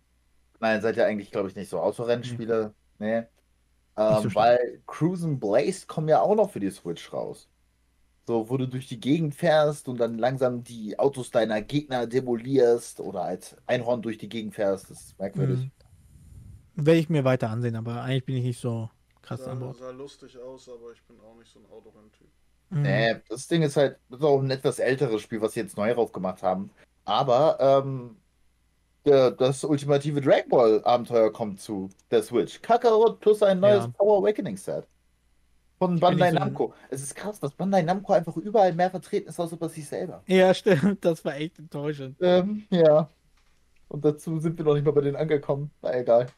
Nein, 0.60 0.82
seid 0.82 0.98
ihr 0.98 1.06
eigentlich, 1.06 1.30
glaube 1.30 1.48
ich, 1.48 1.56
nicht 1.56 1.70
so 1.70 1.80
Autorennspieler. 1.80 2.74
Nee. 2.98 3.24
Ähm, 3.96 4.22
so 4.22 4.34
weil 4.34 4.82
Cruise 4.86 5.26
and 5.26 5.40
Blaze 5.40 5.86
kommen 5.86 6.08
ja 6.08 6.20
auch 6.20 6.34
noch 6.34 6.50
für 6.50 6.60
die 6.60 6.70
Switch 6.70 7.12
raus. 7.12 7.48
So, 8.26 8.48
wo 8.48 8.56
du 8.56 8.66
durch 8.66 8.86
die 8.86 9.00
Gegend 9.00 9.34
fährst 9.34 9.88
und 9.88 9.98
dann 9.98 10.18
langsam 10.18 10.64
die 10.64 10.98
Autos 10.98 11.30
deiner 11.30 11.60
Gegner 11.62 12.06
demolierst 12.06 13.00
oder 13.00 13.22
als 13.22 13.56
Einhorn 13.66 14.02
durch 14.02 14.18
die 14.18 14.28
Gegend 14.28 14.54
fährst. 14.54 14.90
Das 14.90 15.00
ist 15.00 15.18
merkwürdig. 15.18 15.70
Mhm. 16.74 16.86
Werde 16.86 17.00
ich 17.00 17.08
mir 17.08 17.24
weiter 17.24 17.50
ansehen, 17.50 17.76
aber 17.76 18.02
eigentlich 18.02 18.24
bin 18.24 18.36
ich 18.36 18.44
nicht 18.44 18.60
so 18.60 18.90
krass 19.24 19.42
an 19.42 19.58
Sah, 19.58 19.64
Bord. 19.64 19.76
sah 19.76 19.90
lustig 19.90 20.38
aus, 20.38 20.68
aber 20.68 20.92
ich 20.92 21.02
bin 21.04 21.16
auch 21.20 21.36
nicht 21.38 21.50
so 21.52 21.58
ein 21.60 21.66
Autorenntyp. 21.70 22.28
Mhm. 22.70 22.82
Nee, 22.82 23.16
das 23.28 23.46
Ding 23.48 23.62
ist 23.62 23.76
halt, 23.76 23.98
das 24.10 24.20
ist 24.20 24.24
auch 24.24 24.40
ein 24.40 24.50
etwas 24.50 24.78
älteres 24.78 25.20
Spiel, 25.22 25.40
was 25.40 25.52
sie 25.52 25.60
jetzt 25.60 25.76
neu 25.76 25.92
raufgemacht 25.92 26.42
haben. 26.42 26.70
Aber 27.04 27.58
ähm, 27.60 28.16
der, 29.04 29.30
das 29.30 29.62
ultimative 29.64 30.20
Dragon 30.20 30.48
Ball 30.48 30.80
Abenteuer 30.84 31.32
kommt 31.32 31.60
zu 31.60 31.90
der 32.10 32.22
Switch. 32.22 32.60
Kakarot 32.62 33.20
plus 33.20 33.42
ein 33.42 33.60
neues 33.60 33.84
Ja. 33.84 33.88
Power 33.88 34.18
Awakening 34.18 34.56
Set. 34.56 34.86
Von 35.78 35.98
Bandai 36.00 36.30
so 36.30 36.36
ein- 36.36 36.42
Namco. 36.42 36.72
Es 36.88 37.02
ist 37.02 37.14
krass, 37.14 37.38
dass 37.40 37.52
Bandai 37.52 37.82
Namco 37.82 38.12
einfach 38.14 38.36
überall 38.38 38.72
mehr 38.72 38.90
vertreten 38.90 39.28
ist, 39.28 39.38
als 39.40 39.52
über 39.52 39.68
sich 39.68 39.86
selber. 39.86 40.22
Ja, 40.26 40.54
stimmt. 40.54 41.04
Das 41.04 41.24
war 41.24 41.34
echt 41.36 41.58
enttäuschend. 41.58 42.16
Ähm, 42.20 42.64
ja. 42.70 43.10
Und 43.88 44.04
dazu 44.04 44.38
sind 44.40 44.56
wir 44.56 44.64
noch 44.64 44.74
nicht 44.74 44.84
mal 44.86 44.92
bei 44.92 45.02
denen 45.02 45.16
angekommen. 45.16 45.70
Na 45.82 45.94
egal. 45.98 46.28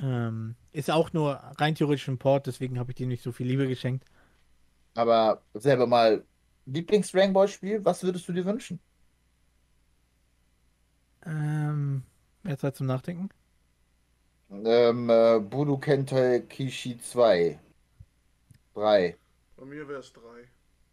Ähm, 0.00 0.54
ist 0.78 0.92
auch 0.92 1.12
nur 1.12 1.32
rein 1.58 1.74
theoretisch 1.74 2.06
ein 2.06 2.18
Port, 2.18 2.46
deswegen 2.46 2.78
habe 2.78 2.92
ich 2.92 2.96
dir 2.96 3.08
nicht 3.08 3.24
so 3.24 3.32
viel 3.32 3.48
Liebe 3.48 3.66
geschenkt. 3.66 4.04
Aber 4.94 5.42
selber 5.54 5.88
mal, 5.88 6.24
Lieblings-Dragon 6.66 7.32
Ball 7.32 7.48
Spiel, 7.48 7.84
was 7.84 8.04
würdest 8.04 8.28
du 8.28 8.32
dir 8.32 8.44
wünschen? 8.44 8.78
Ähm, 11.26 12.04
Mehr 12.44 12.58
Zeit 12.58 12.76
zum 12.76 12.86
Nachdenken? 12.86 13.28
Ähm, 14.50 15.10
äh, 15.10 15.40
Budokai 15.40 16.40
Kishi 16.48 16.96
2. 16.96 17.58
3. 18.74 19.16
Bei 19.56 19.64
mir 19.64 19.88
wäre 19.88 19.98
es 19.98 20.12
drei. 20.12 20.48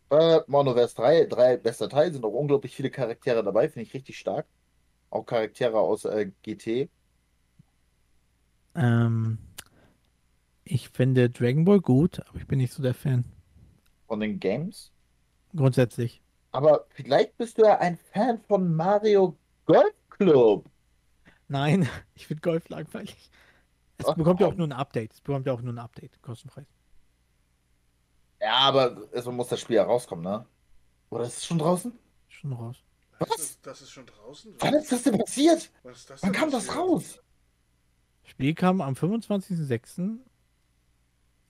Äh, 0.09 0.41
Monoverse 0.47 0.95
3, 0.95 1.25
drei 1.25 1.57
bester 1.57 1.89
Teil, 1.89 2.11
sind 2.11 2.25
auch 2.25 2.33
unglaublich 2.33 2.75
viele 2.75 2.89
Charaktere 2.89 3.43
dabei, 3.43 3.69
finde 3.69 3.87
ich 3.87 3.93
richtig 3.93 4.17
stark. 4.17 4.47
Auch 5.11 5.25
Charaktere 5.25 5.77
aus 5.77 6.05
äh, 6.05 6.31
GT. 6.41 6.89
Ähm, 8.75 9.37
ich 10.65 10.89
finde 10.89 11.29
Dragon 11.29 11.63
Ball 11.63 11.79
gut, 11.79 12.19
aber 12.27 12.37
ich 12.39 12.47
bin 12.47 12.59
nicht 12.59 12.73
so 12.73 12.83
der 12.83 12.93
Fan. 12.93 13.23
von 14.07 14.19
den 14.19 14.39
Games. 14.39 14.91
Grundsätzlich. 15.55 16.21
Aber 16.51 16.87
vielleicht 16.89 17.37
bist 17.37 17.57
du 17.59 17.63
ja 17.63 17.77
ein 17.79 17.97
Fan 17.97 18.39
von 18.47 18.75
Mario 18.75 19.37
Golf 19.65 19.93
Club. 20.09 20.67
Nein, 21.47 21.87
ich 22.15 22.27
finde 22.27 22.41
Golf 22.41 22.69
langweilig. 22.69 23.31
Es 23.97 24.07
Ach, 24.07 24.15
bekommt 24.15 24.41
ja 24.41 24.47
auch 24.47 24.55
nur 24.55 24.67
ein 24.67 24.73
Update. 24.73 25.13
Es 25.13 25.21
bekommt 25.21 25.47
ja 25.47 25.53
auch 25.53 25.61
nur 25.61 25.73
ein 25.73 25.79
Update, 25.79 26.21
kostenfrei. 26.21 26.65
Ja, 28.41 28.53
aber 28.59 29.09
es 29.13 29.25
muss 29.25 29.47
das 29.49 29.59
Spiel 29.61 29.75
ja 29.77 29.83
rauskommen, 29.83 30.23
ne? 30.23 30.45
Oder 31.09 31.25
ist 31.25 31.37
es 31.37 31.45
schon 31.45 31.59
draußen? 31.59 31.93
Schon 32.27 32.53
raus. 32.53 32.83
Was? 33.19 33.29
Das 33.29 33.39
ist, 33.39 33.65
das 33.65 33.81
ist 33.81 33.91
schon 33.91 34.05
draußen? 34.05 34.55
Wann 34.59 34.73
ist 34.75 34.91
das 34.91 35.03
denn 35.03 35.17
passiert? 35.17 35.71
Was 35.83 35.97
ist 35.99 36.09
das 36.09 36.23
Wann 36.23 36.33
denn 36.33 36.33
kam 36.33 36.51
das 36.51 36.67
passiert? 36.67 36.75
raus? 36.75 37.21
Spiel 38.23 38.53
kam 38.55 38.81
am 38.81 38.95
25.06. 38.95 40.19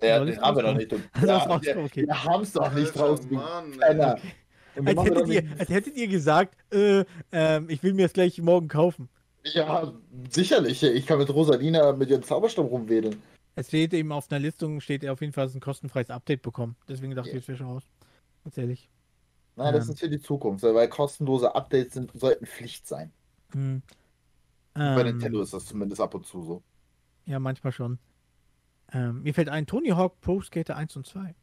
Ja, 0.07 0.23
den 0.23 0.41
haben 0.41 0.57
wir 0.57 0.64
noch 0.64 0.76
rauskommen? 0.76 0.77
nicht. 0.77 0.91
Ja, 1.27 1.61
wir 1.76 1.84
okay. 1.86 2.07
wir 2.07 2.23
haben 2.23 2.44
es 2.44 2.53
doch 2.53 2.73
nicht 2.73 2.94
draußen. 2.95 3.32
Mann, 3.34 3.73
Als 3.82 4.99
hättet, 5.03 5.15
doch 5.18 5.27
ihr, 5.27 5.44
als 5.57 5.69
hättet 5.69 5.95
ihr 5.95 6.07
gesagt, 6.07 6.56
äh, 6.73 7.06
ähm, 7.32 7.69
ich 7.69 7.82
will 7.84 7.94
mir 7.94 8.03
das 8.03 8.14
gleich 8.14 8.41
morgen 8.41 8.68
kaufen. 8.68 9.10
Ja, 9.45 9.94
sicherlich. 10.30 10.82
Ich 10.84 11.06
kann 11.06 11.19
mit 11.19 11.30
Rosalina 11.30 11.94
mit 11.94 12.10
ihrem 12.10 12.23
Zauberstab 12.23 12.65
rumwedeln. 12.69 13.15
Es 13.56 13.68
steht 13.68 13.94
eben 13.94 14.11
auf 14.11 14.30
einer 14.32 14.40
Listung, 14.40 14.82
steht 14.82 15.03
er 15.03 15.14
auf 15.14 15.22
jeden 15.22 15.32
Fall, 15.32 15.45
dass 15.45 15.56
ein 15.56 15.61
kostenfreies 15.61 16.10
Update 16.10 16.41
bekommen. 16.41 16.76
Deswegen 16.90 17.15
dachte 17.15 17.30
Ja. 17.30 17.36
ich, 17.36 17.41
jetzt 17.41 17.48
wäre 17.48 17.57
schon 17.57 17.68
raus. 17.68 17.84
Ganz 18.44 18.57
ehrlich. 18.57 18.90
Nein, 19.56 19.73
das 19.73 19.86
Ähm. 19.88 19.94
ist 19.94 19.99
für 19.99 20.10
die 20.10 20.19
Zukunft, 20.19 20.64
weil 20.64 20.90
kostenlose 20.90 21.56
Updates 21.56 21.94
sind, 21.94 22.11
sollten 22.14 22.45
Pflicht 22.45 22.86
sein. 22.88 23.14
Hm. 23.53 23.82
Bei 24.73 24.99
Ähm, 24.99 25.07
Nintendo 25.07 25.41
ist 25.41 25.53
das 25.53 25.65
zumindest 25.68 26.02
ab 26.02 26.14
und 26.15 26.26
zu 26.26 26.44
so. 26.44 26.61
Ja, 27.26 27.40
manchmal 27.40 27.72
schon. 27.72 27.98
Ähm, 28.94 29.24
mir 29.24 29.34
fällt 29.34 29.49
ein, 29.49 29.68
Tony 29.68 29.90
Hawk 29.90 30.22
Pro 30.22 30.41
Skater 30.41 30.76
1 30.76 30.95
und 30.95 31.06
2. 31.07 31.36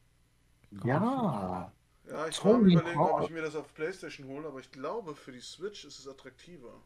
Ja. 0.84 1.72
Ja, 2.08 2.26
ich 2.28 2.44
war 2.44 2.60
überlegen, 2.60 3.06
ob 3.06 3.20
Hawk. 3.20 3.20
ich 3.20 3.30
mir 3.30 3.42
das 3.42 3.54
auf 3.56 3.72
Playstation 3.74 4.26
hole, 4.28 4.48
aber 4.48 4.60
ich 4.60 4.70
glaube, 4.72 5.14
für 5.14 5.32
die 5.32 5.40
Switch 5.40 5.84
ist 5.84 5.98
es 5.98 6.08
attraktiver. 6.08 6.82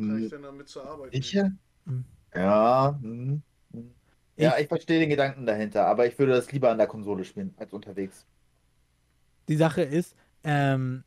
Kann 0.00 0.18
ich 0.18 0.28
Hm, 0.28 0.30
denn 0.30 0.42
damit 0.42 0.68
zur 0.68 0.84
Arbeit 0.86 1.12
Sicher? 1.14 1.50
Hm. 1.86 2.04
Ja. 2.34 2.98
hm, 3.00 3.42
hm. 3.72 3.94
Ja, 4.36 4.58
ich 4.58 4.68
verstehe 4.68 5.00
den 5.00 5.08
Gedanken 5.10 5.46
dahinter, 5.46 5.86
aber 5.86 6.06
ich 6.06 6.18
würde 6.18 6.32
das 6.32 6.52
lieber 6.52 6.70
an 6.70 6.78
der 6.78 6.86
Konsole 6.86 7.24
spielen 7.24 7.54
als 7.58 7.72
unterwegs. 7.72 8.26
Die 9.48 9.56
Sache 9.56 9.82
ist, 9.82 10.14
ähm, 10.44 11.04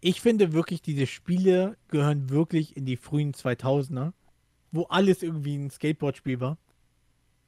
ich 0.00 0.20
finde 0.20 0.52
wirklich, 0.52 0.82
diese 0.82 1.06
Spiele 1.06 1.78
gehören 1.88 2.30
wirklich 2.30 2.76
in 2.76 2.86
die 2.86 2.96
frühen 2.96 3.34
2000er, 3.34 4.14
wo 4.72 4.84
alles 4.84 5.22
irgendwie 5.22 5.56
ein 5.56 5.70
Skateboard-Spiel 5.70 6.40
war. 6.40 6.58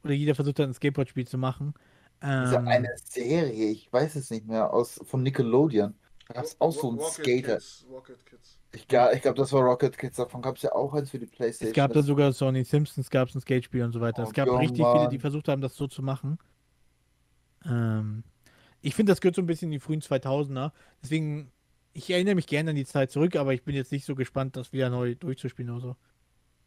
Oder 0.03 0.13
jeder 0.13 0.35
versucht 0.35 0.59
hat, 0.59 0.67
ein 0.67 0.73
Skateboard-Spiel 0.73 1.27
zu 1.27 1.37
machen. 1.37 1.73
Diese 2.37 2.57
Ähm, 2.57 2.67
eine 2.67 2.87
Serie, 3.03 3.69
ich 3.69 3.91
weiß 3.91 4.15
es 4.15 4.29
nicht 4.29 4.45
mehr, 4.45 4.71
aus 4.73 4.99
von 5.05 5.23
Nickelodeon. 5.23 5.93
Da 6.27 6.33
gab 6.35 6.45
es 6.45 6.59
auch 6.61 6.71
so 6.71 6.87
einen 6.89 6.99
Rocket 6.99 7.13
Skater. 7.25 7.53
Kids, 7.55 7.85
Rocket 7.89 8.25
Kids. 8.25 8.57
Ich, 8.71 8.87
ga- 8.87 9.11
ich 9.11 9.21
glaube, 9.21 9.37
das 9.37 9.51
war 9.51 9.61
Rocket 9.61 9.97
Kids. 9.97 10.15
Davon 10.17 10.41
gab 10.41 10.55
es 10.55 10.61
ja 10.61 10.71
auch 10.73 10.93
eins 10.93 11.09
für 11.09 11.19
die 11.19 11.25
Playstation. 11.25 11.69
es 11.69 11.73
gab 11.73 11.93
da 11.93 12.01
sogar 12.03 12.33
Sony 12.33 12.63
Simpsons, 12.63 13.09
gab 13.09 13.29
es 13.29 13.35
ein 13.35 13.41
Skatespiel 13.41 13.83
und 13.83 13.91
so 13.91 14.01
weiter. 14.01 14.23
Oh, 14.23 14.25
es 14.27 14.33
gab 14.33 14.47
ja, 14.47 14.57
richtig 14.57 14.87
viele, 14.89 15.07
die 15.07 15.19
versucht 15.19 15.47
haben, 15.47 15.61
das 15.61 15.75
so 15.75 15.87
zu 15.87 16.01
machen. 16.01 16.37
Ähm, 17.65 18.23
ich 18.81 18.95
finde, 18.95 19.11
das 19.11 19.21
gehört 19.21 19.35
so 19.35 19.41
ein 19.41 19.47
bisschen 19.47 19.67
in 19.69 19.73
die 19.73 19.79
frühen 19.79 20.01
2000er. 20.01 20.73
Deswegen, 21.03 21.51
ich 21.93 22.09
erinnere 22.11 22.35
mich 22.35 22.47
gerne 22.47 22.71
an 22.71 22.75
die 22.75 22.85
Zeit 22.85 23.11
zurück, 23.11 23.35
aber 23.35 23.53
ich 23.53 23.63
bin 23.63 23.75
jetzt 23.75 23.91
nicht 23.91 24.05
so 24.05 24.15
gespannt, 24.15 24.55
das 24.57 24.73
wieder 24.73 24.89
neu 24.89 25.15
durchzuspielen 25.15 25.71
oder 25.71 25.81
so. 25.81 25.97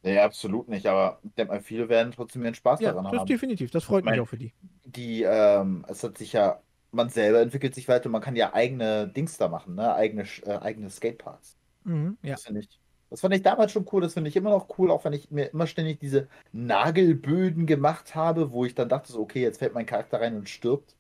Nee, 0.05 0.19
absolut 0.19 0.69
nicht, 0.69 0.87
aber 0.87 1.21
ich 1.23 1.33
denke 1.35 1.53
mal, 1.53 1.61
viele 1.61 1.89
werden 1.89 2.13
trotzdem 2.13 2.43
ihren 2.45 2.55
Spaß 2.55 2.81
Ja, 2.81 2.91
daran 2.93 3.05
das 3.11 3.21
haben. 3.21 3.27
definitiv. 3.29 3.71
Das 3.71 3.85
freut 3.85 4.05
mich 4.05 4.13
Mein- 4.13 4.21
auch 4.21 4.29
für 4.29 4.37
die. 4.39 4.53
Die, 4.85 5.23
ähm, 5.23 5.85
es 5.89 6.03
hat 6.03 6.19
sich 6.19 6.33
ja, 6.33 6.61
man 6.91 7.09
selber 7.09 7.41
entwickelt 7.41 7.75
sich 7.75 7.87
weiter, 7.89 8.09
man 8.09 8.21
kann 8.21 8.35
ja 8.37 8.53
eigene 8.53 9.07
Dings 9.09 9.39
da 9.39 9.49
machen, 9.49 9.77
ne? 9.77 9.95
Eigene, 9.95 10.25
äh, 10.45 10.59
eigene 10.59 10.91
Skateparks. 10.91 11.57
Mhm, 11.85 12.19
ja. 12.23 12.33
Das 12.33 12.43
finde 12.45 12.61
ich, 12.61 12.81
das 13.11 13.21
fand 13.21 13.35
ich 13.35 13.43
damals 13.43 13.71
schon 13.73 13.87
cool, 13.93 14.01
das 14.03 14.15
finde 14.15 14.29
ich 14.29 14.37
immer 14.37 14.51
noch 14.51 14.77
cool, 14.79 14.91
auch 14.91 15.05
wenn 15.05 15.13
ich 15.13 15.31
mir 15.31 15.47
immer 15.53 15.67
ständig 15.69 16.01
diese 16.01 16.29
Nagelböden 16.53 17.67
gemacht 17.67 18.15
habe, 18.15 18.51
wo 18.53 18.65
ich 18.65 18.75
dann 18.75 18.89
dachte 18.89 19.13
so, 19.13 19.21
okay, 19.21 19.41
jetzt 19.43 19.59
fällt 19.59 19.75
mein 19.75 19.87
Charakter 19.87 20.21
rein 20.21 20.35
und 20.37 20.49
stirbt. 20.49 20.97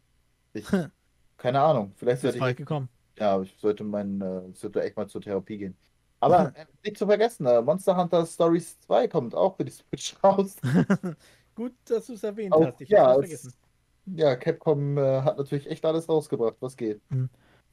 Ich, 0.53 0.67
keine 1.39 1.61
Ahnung, 1.61 1.93
vielleicht 1.97 2.23
sollte 2.23 2.39
ich, 2.39 2.57
gekommen. 2.57 2.89
ja, 3.19 3.41
ich 3.43 3.55
sollte 3.59 3.83
mein, 3.85 4.21
äh, 4.21 4.49
ich 4.53 4.59
sollte 4.61 4.83
echt 4.83 4.97
mal 4.97 5.09
zur 5.09 5.23
Therapie 5.23 5.59
gehen. 5.59 5.77
Aber 6.23 6.53
äh, 6.57 6.67
nicht 6.85 6.97
zu 6.97 7.07
vergessen, 7.07 7.47
äh, 7.47 7.61
Monster 7.61 7.97
Hunter 7.97 8.25
Stories 8.25 8.79
2 8.81 9.09
kommt 9.09 9.35
auch 9.35 9.57
für 9.57 9.65
die 9.65 9.73
Switch 9.73 10.15
raus. 10.25 10.57
Gut, 11.55 11.75
dass 11.85 12.07
du 12.07 12.15
es 12.15 12.23
erwähnt 12.23 12.55
Auch, 12.55 12.67
hast. 12.67 12.81
Ich 12.81 12.89
ja, 12.89 13.09
hab's 13.09 13.25
es, 13.25 13.41
vergessen. 13.41 13.53
ja, 14.15 14.37
Capcom 14.37 14.97
äh, 14.97 15.23
hat 15.23 15.37
natürlich 15.37 15.69
echt 15.69 15.85
alles 15.85 16.09
rausgebracht, 16.09 16.57
was 16.61 16.77
geht. 16.77 17.03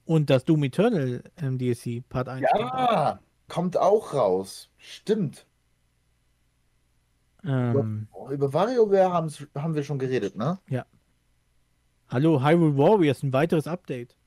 Und 0.05 0.29
das 0.29 0.43
Doom 0.43 0.63
Eternal 0.63 1.23
ähm, 1.37 1.57
DLC 1.57 2.03
Part 2.09 2.27
1. 2.27 2.45
kommt 2.51 2.73
auch. 2.73 2.91
Ja, 2.91 3.19
kommt 3.47 3.77
auch 3.77 4.13
raus. 4.13 4.69
Stimmt. 4.77 5.45
Ähm, 7.45 8.07
über 8.31 8.51
WarioWare 8.51 9.13
haben, 9.13 9.75
wir 9.75 9.83
schon 9.83 9.99
geredet, 9.99 10.35
ne? 10.35 10.59
hallo, 12.09 12.43
Hyrule 12.43 12.77
Warriors, 12.77 13.23
ein 13.23 13.31
weiteres 13.31 13.65
Update. 13.65 14.17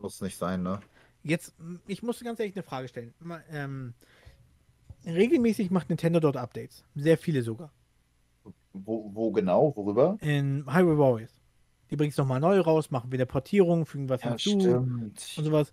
Muss 0.00 0.20
nicht 0.20 0.36
sein, 0.36 0.64
ne? 0.64 0.80
Jetzt, 1.28 1.54
ich 1.86 2.02
muss 2.02 2.20
ganz 2.20 2.40
ehrlich 2.40 2.56
eine 2.56 2.62
Frage 2.62 2.88
stellen. 2.88 3.12
Ähm, 3.50 3.92
regelmäßig 5.04 5.70
macht 5.70 5.90
Nintendo 5.90 6.20
dort 6.20 6.36
Updates. 6.36 6.84
Sehr 6.94 7.18
viele 7.18 7.42
sogar. 7.42 7.70
Wo, 8.72 9.10
wo 9.14 9.30
genau? 9.32 9.74
Worüber? 9.76 10.16
In 10.20 10.64
Hyrule 10.72 10.98
Warriors. 10.98 11.32
Die 11.90 11.96
bringen 11.96 12.10
es 12.10 12.16
nochmal 12.16 12.40
neu 12.40 12.60
raus, 12.60 12.90
machen 12.90 13.12
wieder 13.12 13.26
Portierung, 13.26 13.86
fügen 13.86 14.08
was 14.08 14.22
Ja, 14.22 14.30
hinzu 14.30 14.60
stimmt. 14.60 14.90
und 15.36 15.44
sowas. 15.44 15.72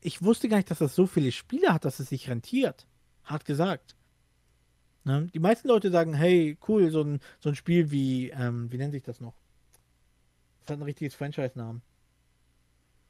Ich 0.00 0.22
wusste 0.22 0.48
gar 0.48 0.56
nicht, 0.56 0.70
dass 0.70 0.78
das 0.78 0.94
so 0.94 1.06
viele 1.06 1.32
Spiele 1.32 1.72
hat, 1.72 1.84
dass 1.84 2.00
es 2.00 2.08
sich 2.08 2.28
rentiert. 2.30 2.86
Hart 3.24 3.44
gesagt. 3.44 3.94
Ne? 5.04 5.28
Die 5.34 5.38
meisten 5.38 5.68
Leute 5.68 5.90
sagen, 5.90 6.14
hey, 6.14 6.56
cool, 6.68 6.90
so 6.90 7.02
ein, 7.02 7.20
so 7.40 7.48
ein 7.50 7.54
Spiel 7.56 7.90
wie, 7.90 8.30
ähm, 8.30 8.70
wie 8.72 8.78
nennt 8.78 8.92
sich 8.92 9.02
das 9.02 9.20
noch? 9.20 9.34
Das 10.60 10.70
hat 10.70 10.78
ein 10.80 10.82
richtiges 10.84 11.14
Franchise-Namen. 11.14 11.82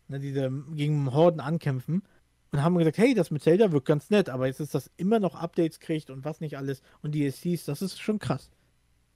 Ne, 0.08 0.18
diese 0.20 0.50
gegen 0.74 1.12
Horden 1.12 1.40
ankämpfen. 1.40 2.02
Und 2.50 2.62
haben 2.62 2.78
gesagt, 2.78 2.96
hey, 2.96 3.12
das 3.14 3.30
mit 3.30 3.42
Zelda 3.42 3.72
wirkt 3.72 3.86
ganz 3.86 4.08
nett, 4.08 4.30
aber 4.30 4.46
jetzt 4.46 4.58
ist 4.60 4.74
das 4.74 4.90
immer 4.96 5.20
noch 5.20 5.34
Updates 5.34 5.80
kriegt 5.80 6.08
und 6.08 6.24
was 6.24 6.40
nicht 6.40 6.56
alles 6.56 6.80
und 7.02 7.14
DLCs, 7.14 7.66
das 7.66 7.82
ist 7.82 8.00
schon 8.00 8.18
krass. 8.18 8.50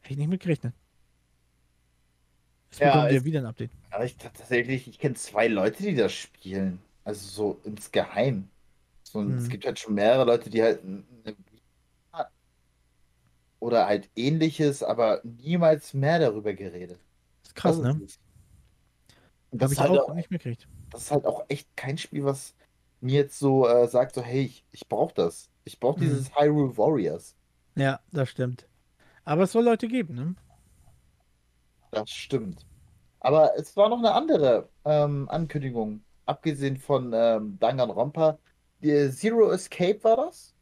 Hätte 0.03 0.13
ich 0.15 0.19
nicht 0.19 0.29
mit 0.29 0.43
gerechnet. 0.43 0.75
Es 2.71 2.79
Ja, 2.79 2.93
bekommt 2.93 3.13
es- 3.13 3.25
wieder 3.25 3.41
ein 3.41 3.47
Update. 3.47 3.71
Aber 3.91 4.05
ich 4.05 4.17
tatsächlich, 4.19 4.87
ich 4.87 4.99
kenne 4.99 5.15
zwei 5.15 5.49
Leute, 5.49 5.83
die 5.83 5.95
das 5.95 6.13
spielen. 6.13 6.79
Also 7.05 7.27
so 7.27 7.61
insgeheim. 7.65 8.49
So, 9.03 9.21
Hm. 9.21 9.39
Es 9.39 9.49
gibt 9.49 9.65
halt 9.65 9.79
schon 9.79 9.95
mehrere 9.95 10.25
Leute, 10.27 10.51
die 10.51 10.63
halt 10.63 10.85
ne- 10.85 11.05
oder 13.61 13.87
halt 13.87 14.11
ähnliches, 14.17 14.83
aber 14.83 15.21
niemals 15.25 15.95
mehr 15.95 16.19
darüber 16.19 16.53
geredet. 16.53 16.99
Das 17.43 17.49
ist 17.51 17.55
krass, 17.55 17.81
Das 17.81 17.97
ne? 17.97 18.05
ist. 18.05 18.21
Und 19.51 19.63
das 19.63 19.67
Habe 19.67 19.75
ich 19.75 19.81
halt 19.81 19.91
auch 20.01 20.09
auch, 20.11 20.15
nicht 20.15 20.31
mitgekriegt. 20.31 20.67
Das 20.93 21.03
ist 21.05 21.11
halt 21.11 21.27
auch 21.27 21.45
echt 21.49 21.75
kein 21.77 21.99
Spiel, 21.99 22.25
was 22.25 22.55
mir 23.01 23.15
jetzt 23.23 23.39
so 23.39 23.67
äh, 23.69 23.89
sagt, 23.89 24.15
so, 24.15 24.23
hey, 24.23 24.43
ich, 24.45 24.67
ich 24.73 24.89
brauche 24.89 25.15
das. 25.15 25.51
Ich 25.65 25.81
brauche 25.81 25.99
Mhm. 25.99 26.01
dieses 26.01 26.35
Hyrule 26.37 26.77
Warriors. 26.77 27.37
Ja, 27.77 28.01
das 28.13 28.31
stimmt. 28.31 28.67
Aber 29.25 29.45
es 29.45 29.53
soll 29.53 29.65
Leute 29.65 29.89
geben, 29.89 30.15
ne? 30.15 30.37
Das 31.91 32.11
stimmt. 32.11 32.67
Aber 33.21 33.57
es 33.59 33.77
war 33.77 33.89
noch 33.91 33.99
eine 33.99 34.13
andere 34.15 34.71
ähm, 34.85 35.29
Ankündigung, 35.31 36.05
abgesehen 36.27 36.77
von 36.79 37.13
ähm, 37.15 37.59
Danganronpa. 37.61 38.39
Die 38.81 39.11
Zero 39.13 39.51
Escape 39.53 40.03
war 40.05 40.17
das? 40.17 40.55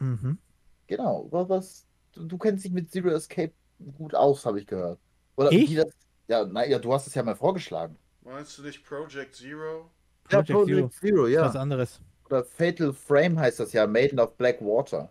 Mhm. 0.00 0.38
Genau. 0.86 1.28
wa- 1.30 1.48
Was, 1.48 1.86
du, 2.12 2.24
du 2.26 2.38
kennst 2.38 2.64
dich 2.64 2.72
mit 2.72 2.90
Zero 2.90 3.08
Escape 3.10 3.54
gut 3.96 4.14
aus, 4.14 4.44
habe 4.46 4.60
ich 4.60 4.66
gehört. 4.66 5.00
Oder 5.36 5.52
Ich? 5.52 5.66
wie 5.66 5.74
das. 5.76 5.86
Ja, 6.28 6.44
naja, 6.44 6.78
du 6.78 6.92
hast 6.92 7.06
es 7.06 7.14
ja 7.14 7.22
mal 7.22 7.36
vorgeschlagen. 7.36 7.98
Meinst 8.30 8.58
du 8.58 8.62
nicht 8.62 8.84
Project 8.84 9.34
Zero? 9.34 9.90
Project 10.24 10.46
Zero. 10.66 10.88
Zero, 10.88 11.24
Ist 11.26 11.34
ja. 11.34 11.42
was 11.46 11.56
anderes. 11.56 12.00
Oder 12.26 12.44
Fatal 12.44 12.92
Frame 12.92 13.38
heißt 13.38 13.60
das 13.60 13.72
ja, 13.72 13.86
Maiden 13.86 14.20
of 14.20 14.36
Black 14.36 14.60
Water. 14.60 15.10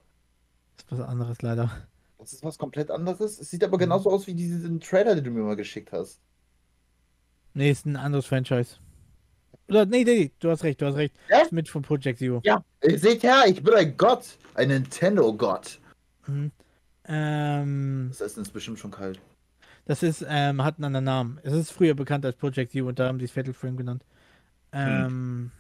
Ist 0.78 0.92
was 0.92 1.00
anderes 1.02 1.42
leider. 1.42 1.72
Das 2.20 2.34
ist 2.34 2.44
was 2.44 2.58
komplett 2.58 2.92
anderes. 2.92 3.40
Es 3.40 3.50
sieht 3.50 3.64
aber 3.64 3.78
Mhm. 3.78 3.82
genauso 3.82 4.12
aus 4.12 4.28
wie 4.28 4.34
diesen 4.34 4.80
Trailer, 4.80 5.16
den 5.16 5.24
du 5.24 5.32
mir 5.32 5.42
mal 5.44 5.56
geschickt 5.56 5.92
hast. 5.92 6.20
Nee, 7.54 7.72
ist 7.72 7.86
ein 7.86 7.96
anderes 7.96 8.28
Franchise. 8.28 8.76
Oder, 9.68 9.86
nee, 9.86 10.04
nee, 10.04 10.32
du 10.40 10.50
hast 10.52 10.64
recht, 10.64 10.80
du 10.82 10.86
hast 10.86 10.96
recht. 10.96 11.16
Ja? 11.30 11.42
Ist 11.42 11.52
mit 11.52 11.68
von 11.70 11.82
Project 11.82 12.20
Zero. 12.20 12.42
Ja, 12.44 12.64
ihr 12.84 13.00
seht 13.00 13.24
ja, 13.24 13.46
ich 13.48 13.64
bin 13.64 13.74
ein 13.74 13.98
Gott. 13.98 14.38
Ein 14.54 14.68
Nintendo-Gott. 14.70 15.80
Mhm. 16.28 16.52
Ähm, 17.06 18.08
Das 18.10 18.22
Essen 18.22 18.44
ist 18.44 18.52
bestimmt 18.52 18.80
schon 18.80 18.92
kalt. 18.92 19.20
Das 19.88 20.04
ist, 20.04 20.26
ähm, 20.28 20.64
hat 20.64 20.76
einen 20.78 20.86
anderen 20.86 21.06
Namen. 21.06 21.40
Es 21.44 21.54
ist 21.54 21.72
früher 21.72 21.96
bekannt 21.96 22.26
als 22.26 22.36
Project 22.36 22.74
Zero 22.74 22.90
und 22.90 23.00
da 23.00 23.08
haben 23.08 23.20
sie 23.20 23.26
es 23.26 23.32
Fatal 23.32 23.54
Frame 23.54 23.78
genannt. 23.78 24.04
Ähm, 24.74 25.52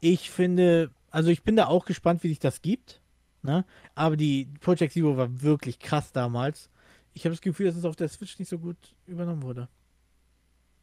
ich 0.00 0.30
finde, 0.30 0.90
also 1.10 1.28
ich 1.30 1.42
bin 1.42 1.56
da 1.56 1.66
auch 1.66 1.84
gespannt, 1.84 2.22
wie 2.22 2.28
sich 2.28 2.38
das 2.38 2.62
gibt. 2.62 3.02
Ne? 3.42 3.66
Aber 3.94 4.16
die 4.16 4.46
Project 4.60 4.94
Zero 4.94 5.16
war 5.18 5.42
wirklich 5.42 5.78
krass 5.78 6.10
damals. 6.12 6.70
Ich 7.12 7.24
habe 7.26 7.34
das 7.34 7.42
Gefühl, 7.42 7.66
dass 7.66 7.76
es 7.76 7.84
auf 7.84 7.96
der 7.96 8.08
Switch 8.08 8.38
nicht 8.38 8.48
so 8.48 8.58
gut 8.58 8.76
übernommen 9.06 9.42
wurde. 9.42 9.68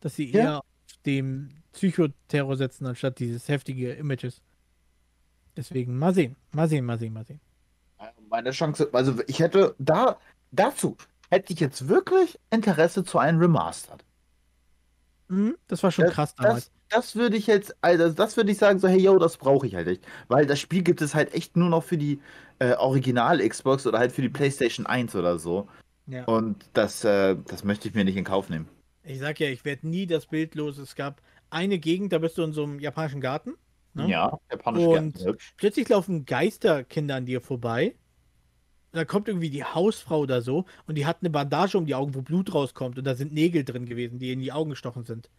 Dass 0.01 0.15
sie 0.15 0.31
Ja. 0.31 0.39
eher 0.39 0.57
auf 0.59 0.65
dem 1.05 1.49
Psychoterror 1.73 2.57
setzen, 2.57 2.85
anstatt 2.85 3.17
dieses 3.17 3.47
heftige 3.49 3.93
Images. 3.93 4.41
Deswegen 5.57 5.97
mal 5.97 6.13
sehen, 6.13 6.35
mal 6.51 6.69
sehen, 6.69 6.85
mal 6.85 6.99
sehen, 6.99 7.13
mal 7.13 7.25
sehen. 7.25 7.39
Meine 8.29 8.51
Chance, 8.51 8.89
also 8.91 9.15
ich 9.25 9.39
hätte 9.39 9.73
da, 9.79 10.19
dazu 10.51 10.95
hätte 11.29 11.53
ich 11.53 11.59
jetzt 11.59 11.87
wirklich 11.87 12.39
Interesse 12.51 13.03
zu 13.03 13.17
einem 13.19 13.39
Remastered. 13.39 14.03
Mhm, 15.27 15.55
das 15.67 15.81
war 15.83 15.91
schon 15.91 16.05
Das- 16.05 16.13
krass 16.13 16.35
damals. 16.35 16.71
Das, 16.89 17.05
das 17.05 17.15
würde 17.15 17.35
ich 17.35 17.47
jetzt, 17.47 17.75
also 17.81 18.09
das 18.09 18.37
würde 18.37 18.51
ich 18.51 18.57
sagen, 18.57 18.79
so, 18.79 18.87
hey, 18.87 18.99
yo, 18.99 19.17
das 19.17 19.37
brauche 19.37 19.65
ich 19.65 19.75
halt 19.75 19.87
nicht. 19.87 20.05
Weil 20.27 20.45
das 20.45 20.59
Spiel 20.59 20.83
gibt 20.83 21.01
es 21.01 21.15
halt 21.15 21.33
echt 21.33 21.57
nur 21.57 21.69
noch 21.69 21.83
für 21.83 21.97
die 21.97 22.19
äh, 22.59 22.73
Original-Xbox 22.75 23.87
oder 23.87 23.97
halt 23.99 24.11
für 24.11 24.21
die 24.21 24.29
PlayStation 24.29 24.85
1 24.85 25.15
oder 25.15 25.39
so. 25.39 25.67
Ja. 26.07 26.25
Und 26.25 26.63
das, 26.73 27.03
äh, 27.03 27.35
das 27.47 27.63
möchte 27.63 27.87
ich 27.87 27.95
mir 27.95 28.05
nicht 28.05 28.15
in 28.17 28.23
Kauf 28.23 28.49
nehmen. 28.49 28.67
Ich 29.03 29.19
sag 29.19 29.39
ja, 29.39 29.47
ich 29.49 29.65
werde 29.65 29.87
nie 29.87 30.05
das 30.05 30.27
Bild 30.27 30.53
los. 30.55 30.77
Es 30.77 30.95
gab 30.95 31.21
eine 31.49 31.79
Gegend, 31.79 32.13
da 32.13 32.19
bist 32.19 32.37
du 32.37 32.43
in 32.43 32.53
so 32.53 32.63
einem 32.63 32.79
japanischen 32.79 33.21
Garten. 33.21 33.53
Ne? 33.95 34.07
Ja, 34.09 34.37
japanisch 34.51 34.83
Und- 34.83 35.17
Gärten. 35.17 35.37
Plötzlich 35.57 35.89
laufen 35.89 36.25
Geisterkinder 36.25 37.15
an 37.15 37.25
dir 37.25 37.41
vorbei. 37.41 37.95
Und 38.95 38.99
da 38.99 39.05
kommt 39.05 39.27
irgendwie 39.27 39.49
die 39.49 39.65
Hausfrau 39.65 40.21
oder 40.21 40.41
so 40.41 40.63
und 40.87 40.95
die 40.95 41.05
hat 41.05 41.17
eine 41.21 41.29
Bandage 41.29 41.77
um 41.77 41.85
die 41.85 41.95
Augen, 41.95 42.15
wo 42.15 42.21
Blut 42.21 42.53
rauskommt 42.53 42.97
und 42.97 43.03
da 43.03 43.15
sind 43.15 43.33
Nägel 43.33 43.65
drin 43.65 43.85
gewesen, 43.85 44.19
die 44.19 44.31
in 44.31 44.39
die 44.39 44.53
Augen 44.53 44.69
gestochen 44.69 45.03
sind. 45.03 45.29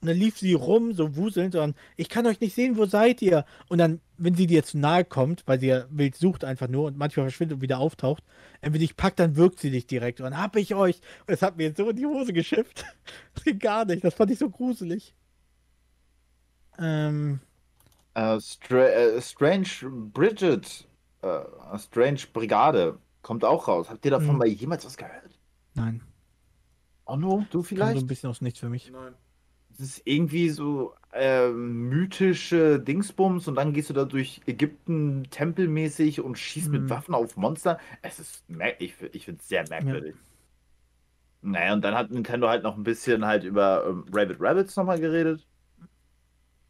Und 0.00 0.06
dann 0.06 0.16
lief 0.16 0.38
sie 0.38 0.54
rum, 0.54 0.92
so 0.92 1.16
wuselnd, 1.16 1.56
und 1.56 1.76
ich 1.96 2.08
kann 2.08 2.24
euch 2.26 2.40
nicht 2.40 2.54
sehen, 2.54 2.76
wo 2.76 2.86
seid 2.86 3.20
ihr? 3.20 3.44
Und 3.68 3.78
dann, 3.78 4.00
wenn 4.16 4.36
sie 4.36 4.46
dir 4.46 4.62
zu 4.62 4.78
nahe 4.78 5.04
kommt, 5.04 5.42
weil 5.46 5.58
sie 5.58 5.66
ja 5.68 5.86
wild 5.90 6.14
sucht 6.14 6.44
einfach 6.44 6.68
nur 6.68 6.86
und 6.86 6.96
manchmal 6.96 7.26
verschwindet 7.26 7.56
und 7.56 7.62
wieder 7.62 7.80
auftaucht, 7.80 8.22
wenn 8.60 8.72
sie 8.74 8.78
dich 8.78 8.96
packt, 8.96 9.18
dann 9.18 9.34
wirkt 9.36 9.58
sie 9.58 9.72
dich 9.72 9.88
direkt. 9.88 10.20
Und 10.20 10.26
dann 10.30 10.40
hab 10.40 10.54
ich 10.54 10.74
euch. 10.76 11.00
Und 11.26 11.34
es 11.34 11.42
hat 11.42 11.56
mir 11.56 11.74
so 11.76 11.90
in 11.90 11.96
die 11.96 12.06
Hose 12.06 12.32
geschifft. 12.32 12.84
Das 13.34 13.44
ging 13.44 13.58
gar 13.58 13.84
nicht. 13.86 14.04
Das 14.04 14.14
fand 14.14 14.30
ich 14.30 14.38
so 14.38 14.50
gruselig. 14.50 15.14
Ähm, 16.78 17.40
Äh, 18.14 18.40
Stra 18.40 18.86
äh, 18.88 19.22
Strange 19.22 19.68
Bridget, 20.12 20.87
äh, 21.22 21.78
Strange 21.78 22.20
Brigade 22.32 22.98
kommt 23.22 23.44
auch 23.44 23.68
raus. 23.68 23.90
Habt 23.90 24.04
ihr 24.04 24.10
davon 24.10 24.34
Mhm. 24.34 24.38
mal 24.38 24.48
jemals 24.48 24.84
was 24.86 24.96
gehört? 24.96 25.38
nein. 25.74 26.02
Oh 27.06 27.16
no, 27.16 27.46
du 27.50 27.62
Kam 27.76 27.90
so 27.92 28.00
vielleicht? 28.02 28.02
ein 28.02 28.06
bisschen 28.06 28.30
aus 28.30 28.40
nichts 28.42 28.60
für 28.60 28.68
mich. 28.68 28.90
Nein. 28.92 29.14
Das 29.70 29.80
ist 29.80 30.02
irgendwie 30.04 30.50
so 30.50 30.94
äh, 31.12 31.48
mythische 31.50 32.80
Dingsbums 32.80 33.48
und 33.48 33.54
dann 33.54 33.72
gehst 33.72 33.88
du 33.90 33.94
da 33.94 34.04
durch 34.04 34.40
Ägypten 34.46 35.24
tempelmäßig 35.30 36.20
und 36.20 36.36
schießt 36.38 36.70
Mhm. 36.72 36.72
mit 36.72 36.90
Waffen 36.90 37.14
auf 37.14 37.36
Monster. 37.36 37.78
Es 38.02 38.18
ist, 38.18 38.44
ich, 38.78 38.94
ich 39.12 39.24
finde 39.24 39.40
es 39.40 39.48
sehr 39.48 39.66
merkwürdig. 39.68 40.16
Naja, 41.42 41.72
und 41.74 41.82
dann 41.82 41.94
hat 41.94 42.10
Nintendo 42.10 42.48
halt 42.48 42.62
noch 42.64 42.76
ein 42.76 42.82
bisschen 42.84 43.24
halt 43.26 43.44
über 43.44 43.84
ähm, 43.88 44.04
Rabbit 44.12 44.38
Rabbits 44.40 44.76
nochmal 44.76 45.00
geredet. 45.00 45.46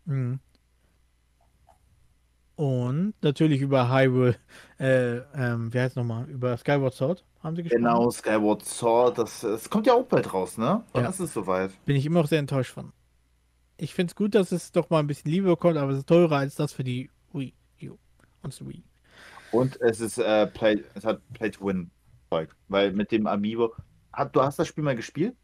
Mhm. 0.07 0.41
Und 2.59 3.15
natürlich 3.23 3.61
über 3.61 3.89
Hyrule, 3.89 4.35
äh, 4.81 5.19
ähm, 5.33 5.73
wie 5.73 5.79
heißt 5.79 5.95
nochmal? 5.95 6.29
Über 6.29 6.57
Skyward 6.57 6.93
Sword 6.93 7.25
haben 7.41 7.55
sie 7.55 7.63
gesprochen. 7.63 7.85
Genau, 7.85 8.11
Skyward 8.11 8.65
Sword, 8.65 9.17
das, 9.17 9.43
das 9.43 9.71
kommt 9.71 9.87
ja 9.87 9.95
auch 9.95 10.07
bald 10.07 10.35
raus, 10.35 10.59
ne? 10.59 10.83
Wann 10.93 11.05
Ja. 11.05 11.09
ist 11.09 11.21
es 11.21 11.33
soweit? 11.33 11.71
Bin 11.85 11.95
ich 11.95 12.05
immer 12.05 12.21
noch 12.21 12.29
sehr 12.29 12.41
enttäuscht 12.41 12.73
von. 12.73 12.93
Ich 13.77 13.95
finde 13.95 14.11
es 14.11 14.17
gut, 14.17 14.35
dass 14.35 14.51
es 14.51 14.73
doch 14.73 14.91
mal 14.91 14.99
ein 14.99 15.07
bisschen 15.07 15.31
Liebe 15.31 15.47
bekommt, 15.47 15.77
aber 15.77 15.93
es 15.93 15.99
ist 15.99 16.09
teurer 16.09 16.39
als 16.39 16.57
das 16.57 16.73
für 16.73 16.83
die 16.83 17.11
Wii 17.33 17.55
U 17.85 17.97
und 18.43 18.59
die 18.59 18.69
Wii. 18.69 18.83
Und 19.53 19.81
es 19.81 20.01
ist 20.01 20.19
äh, 20.19 20.49
Play, 20.49 20.83
es 20.95 21.05
hat 21.05 21.21
Play 21.35 21.51
to 21.53 21.65
Win 21.65 21.93
Zeug, 22.29 22.57
weil 22.67 22.91
mit 22.93 23.13
dem 23.13 23.29
Amiibo. 23.29 23.73
Hat, 24.13 24.35
du 24.35 24.43
hast 24.43 24.59
das 24.59 24.67
Spiel 24.67 24.83
mal 24.83 24.97
gespielt? 24.97 25.37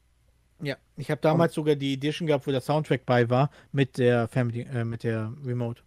Ja, 0.61 0.74
ich 0.97 1.12
habe 1.12 1.20
damals 1.20 1.55
sogar 1.55 1.77
die 1.77 1.95
Edition 1.95 2.27
gehabt, 2.27 2.45
wo 2.49 2.51
der 2.51 2.61
Soundtrack 2.61 3.07
bei 3.07 3.31
war, 3.31 3.51
mit 3.70 3.99
der 3.99 4.27
Family, 4.27 4.62
äh, 4.62 4.85
mit 4.85 5.05
der 5.05 5.32
Remote. 5.45 5.81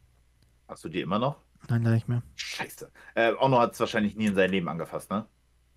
Hast 0.67 0.83
du 0.83 0.89
die 0.89 1.01
immer 1.01 1.19
noch? 1.19 1.41
Nein, 1.69 1.83
leider 1.83 1.95
nicht 1.95 2.07
mehr. 2.07 2.21
Scheiße. 2.35 2.91
Äh, 3.15 3.33
Ono 3.39 3.59
hat 3.59 3.73
es 3.73 3.79
wahrscheinlich 3.79 4.15
nie 4.15 4.27
in 4.27 4.35
seinem 4.35 4.51
Leben 4.51 4.67
angefasst, 4.69 5.09
ne? 5.09 5.25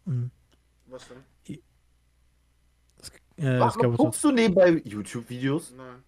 Mhm. 0.05 0.31
Was 0.87 1.09
denn? 1.09 1.19
Äh, 3.37 3.59
Warum 3.59 3.97
guckst 3.97 4.23
du 4.23 4.33
nebenbei 4.33 4.83
YouTube-Videos? 4.85 5.73
Nein. 5.75 6.03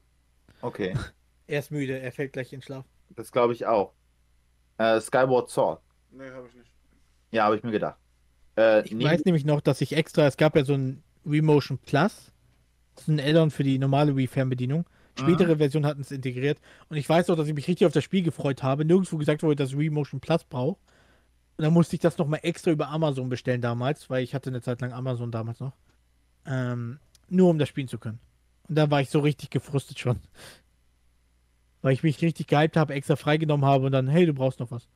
Okay, 0.61 0.95
Er 1.47 1.59
ist 1.61 1.71
müde, 1.71 1.99
er 1.99 2.13
fällt 2.13 2.33
gleich 2.35 2.53
in 2.53 2.61
Schlaf. 2.63 2.85
das 3.11 3.33
glaube 3.33 3.53
ich 3.55 3.65
auch. 3.67 3.95
Äh, 4.79 5.01
Skyward 5.01 5.49
Sword. 5.49 5.81
Nee, 6.11 6.31
habe 6.31 6.47
ich 6.49 6.55
nicht. 6.55 6.71
Ja, 7.31 7.45
habe 7.45 7.57
ich 7.57 7.63
mir 7.63 7.71
gedacht. 7.73 7.97
Äh, 8.57 8.83
Ich 8.87 9.03
weiß 9.03 9.25
nämlich 9.25 9.45
noch, 9.47 9.61
dass 9.63 9.81
ich 9.81 9.95
extra, 9.97 10.27
es 10.27 10.37
gab 10.37 10.57
ja 10.57 10.65
so 10.65 10.75
ein 10.75 11.03
Remotion 11.27 11.79
Plus. 11.79 12.33
Das 12.95 13.05
ist 13.05 13.09
ein 13.09 13.19
Add-on 13.21 13.51
für 13.51 13.65
die 13.65 13.79
normale 13.79 14.15
Wii-Fernbedienung. 14.15 14.85
Spätere 15.19 15.57
Versionen 15.57 15.87
hatten 15.87 16.01
es 16.01 16.11
integriert. 16.11 16.61
Und 16.89 16.97
ich 16.97 17.09
weiß 17.09 17.29
auch, 17.31 17.37
dass 17.37 17.49
ich 17.49 17.55
mich 17.55 17.69
richtig 17.69 17.87
auf 17.87 17.93
das 17.93 18.05
Spiel 18.05 18.23
gefreut 18.23 18.63
habe. 18.63 18.85
Nirgendwo 18.85 19.19
gesagt 19.19 19.43
wurde, 19.43 19.57
dass 19.57 19.77
Remotion 19.77 20.21
Plus 20.21 20.45
braucht. 20.45 20.81
Und 21.57 21.65
dann 21.65 21.73
musste 21.73 21.97
ich 21.97 22.01
das 22.01 22.19
nochmal 22.19 22.41
extra 22.43 22.71
über 22.71 22.89
Amazon 22.89 23.29
bestellen 23.29 23.61
damals, 23.61 24.09
weil 24.09 24.25
ich 24.25 24.35
hatte 24.35 24.51
eine 24.51 24.63
Zeit 24.63 24.81
lang 24.81 24.93
Amazon 24.93 25.31
damals 25.31 25.61
noch. 25.61 25.75
Ähm, 26.47 26.99
nur 27.29 27.51
um 27.51 27.59
das 27.59 27.69
spielen 27.69 27.89
zu 27.89 27.99
können. 27.99 28.21
Und 28.69 28.77
da 28.77 28.91
war 28.91 29.01
ich 29.01 29.11
so 29.11 29.21
richtig 29.21 29.51
gefrustet 29.51 29.99
schon. 29.99 30.19
Weil 31.83 31.95
ich 31.95 32.05
mich 32.05 32.23
richtig 32.23 32.47
gehypt 32.47 32.77
habe, 32.77 32.95
extra 32.95 33.17
freigenommen 33.17 33.67
habe 33.67 33.87
und 33.87 33.93
dann, 33.93 34.07
hey, 34.07 34.25
du 34.25 34.33
brauchst 34.33 34.61
noch 34.61 34.71
was. 34.71 34.89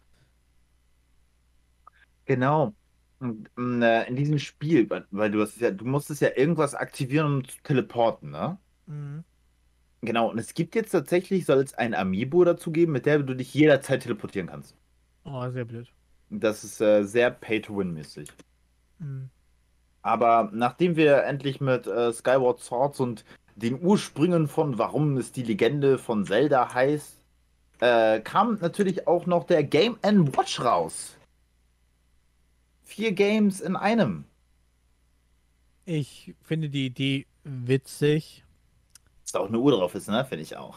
Genau. 2.26 2.74
Und, 3.18 3.48
ähm, 3.56 3.82
äh, 3.82 4.04
in 4.08 4.16
diesem 4.16 4.38
Spiel, 4.38 4.88
weil, 4.90 5.06
weil 5.10 5.30
du 5.30 5.40
hast 5.40 5.58
ja, 5.60 5.70
du 5.70 5.84
musstest 5.84 6.20
ja 6.20 6.30
irgendwas 6.36 6.74
aktivieren, 6.74 7.26
um 7.26 7.48
zu 7.48 7.56
teleporten, 7.62 8.30
ne? 8.30 8.58
Mhm. 8.86 9.24
Genau, 10.06 10.30
und 10.30 10.38
es 10.38 10.54
gibt 10.54 10.76
jetzt 10.76 10.92
tatsächlich, 10.92 11.46
soll 11.46 11.58
es 11.58 11.74
ein 11.74 11.92
Amiibo 11.92 12.44
dazu 12.44 12.70
geben, 12.70 12.92
mit 12.92 13.06
der 13.06 13.18
du 13.18 13.34
dich 13.34 13.52
jederzeit 13.52 14.04
teleportieren 14.04 14.48
kannst. 14.48 14.76
Oh, 15.24 15.50
sehr 15.50 15.64
blöd. 15.64 15.88
Das 16.30 16.62
ist 16.62 16.80
äh, 16.80 17.02
sehr 17.02 17.30
Pay-to-Win-mäßig. 17.30 18.28
Mhm. 19.00 19.28
Aber 20.02 20.50
nachdem 20.52 20.94
wir 20.94 21.24
endlich 21.24 21.60
mit 21.60 21.88
äh, 21.88 22.12
Skyward 22.12 22.60
Swords 22.60 23.00
und 23.00 23.24
den 23.56 23.82
Ursprüngen 23.82 24.46
von 24.46 24.78
warum 24.78 25.16
es 25.16 25.32
die 25.32 25.42
Legende 25.42 25.98
von 25.98 26.24
Zelda 26.24 26.72
heißt, 26.72 27.20
äh, 27.80 28.20
kam 28.20 28.58
natürlich 28.60 29.08
auch 29.08 29.26
noch 29.26 29.44
der 29.44 29.64
Game 29.64 29.96
Watch 30.02 30.60
raus. 30.60 31.16
Vier 32.84 33.10
Games 33.10 33.60
in 33.60 33.74
einem. 33.74 34.24
Ich 35.84 36.34
finde 36.42 36.68
die 36.68 36.86
Idee 36.86 37.26
witzig. 37.42 38.45
Dass 39.26 39.32
da 39.32 39.40
auch 39.40 39.48
eine 39.48 39.58
Uhr 39.58 39.72
drauf 39.72 39.92
ist, 39.96 40.08
ne? 40.08 40.24
Finde 40.24 40.44
ich 40.44 40.56
auch. 40.56 40.76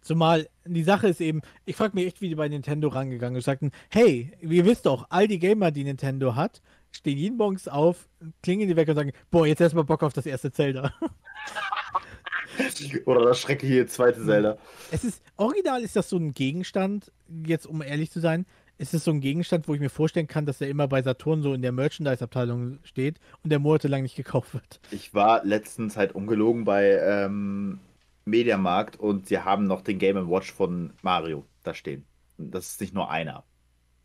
Zumal 0.00 0.48
die 0.64 0.82
Sache 0.82 1.08
ist 1.08 1.20
eben, 1.20 1.42
ich 1.66 1.76
frage 1.76 1.94
mich 1.94 2.06
echt, 2.06 2.22
wie 2.22 2.30
die 2.30 2.34
bei 2.34 2.48
Nintendo 2.48 2.88
rangegangen 2.88 3.36
und 3.36 3.42
sagten, 3.42 3.72
hey, 3.90 4.32
ihr 4.40 4.64
wisst 4.64 4.86
doch, 4.86 5.06
all 5.10 5.28
die 5.28 5.38
Gamer, 5.38 5.70
die 5.70 5.84
Nintendo 5.84 6.34
hat, 6.34 6.62
stehen 6.92 7.18
jeden 7.18 7.36
Morgens 7.36 7.68
auf, 7.68 8.08
klingen 8.42 8.68
die 8.68 8.76
weg 8.76 8.88
und 8.88 8.94
sagen, 8.94 9.12
boah, 9.30 9.46
jetzt 9.46 9.60
erstmal 9.60 9.84
Bock 9.84 10.02
auf 10.02 10.14
das 10.14 10.24
erste 10.24 10.50
Zelda. 10.50 10.94
Oder 13.04 13.26
das 13.26 13.40
schreckliche 13.40 13.86
zweite 13.86 14.24
Zelda. 14.24 14.56
Es 14.90 15.04
ist, 15.04 15.22
original 15.36 15.82
ist 15.82 15.96
das 15.96 16.08
so 16.08 16.16
ein 16.16 16.32
Gegenstand, 16.32 17.12
jetzt 17.46 17.66
um 17.66 17.82
ehrlich 17.82 18.10
zu 18.10 18.20
sein, 18.20 18.46
ist 18.78 18.94
es 18.94 19.04
so 19.04 19.10
ein 19.10 19.20
Gegenstand, 19.20 19.68
wo 19.68 19.74
ich 19.74 19.80
mir 19.80 19.90
vorstellen 19.90 20.26
kann, 20.26 20.46
dass 20.46 20.60
er 20.60 20.68
immer 20.68 20.88
bei 20.88 21.02
Saturn 21.02 21.42
so 21.42 21.54
in 21.54 21.62
der 21.62 21.72
Merchandise-Abteilung 21.72 22.78
steht 22.82 23.20
und 23.42 23.50
der 23.50 23.58
monatelang 23.58 24.02
nicht 24.02 24.16
gekauft 24.16 24.54
wird. 24.54 24.80
Ich 24.90 25.14
war 25.14 25.44
letztens 25.44 25.96
halt 25.96 26.14
ungelogen 26.14 26.64
bei 26.64 26.98
ähm, 27.00 27.80
Mediamarkt 28.24 28.98
und 28.98 29.26
sie 29.26 29.38
haben 29.38 29.66
noch 29.66 29.82
den 29.82 29.98
Game 29.98 30.28
Watch 30.28 30.52
von 30.52 30.92
Mario 31.02 31.44
da 31.62 31.74
stehen. 31.74 32.04
Und 32.38 32.52
das 32.52 32.70
ist 32.70 32.80
nicht 32.80 32.94
nur 32.94 33.10
einer. 33.10 33.44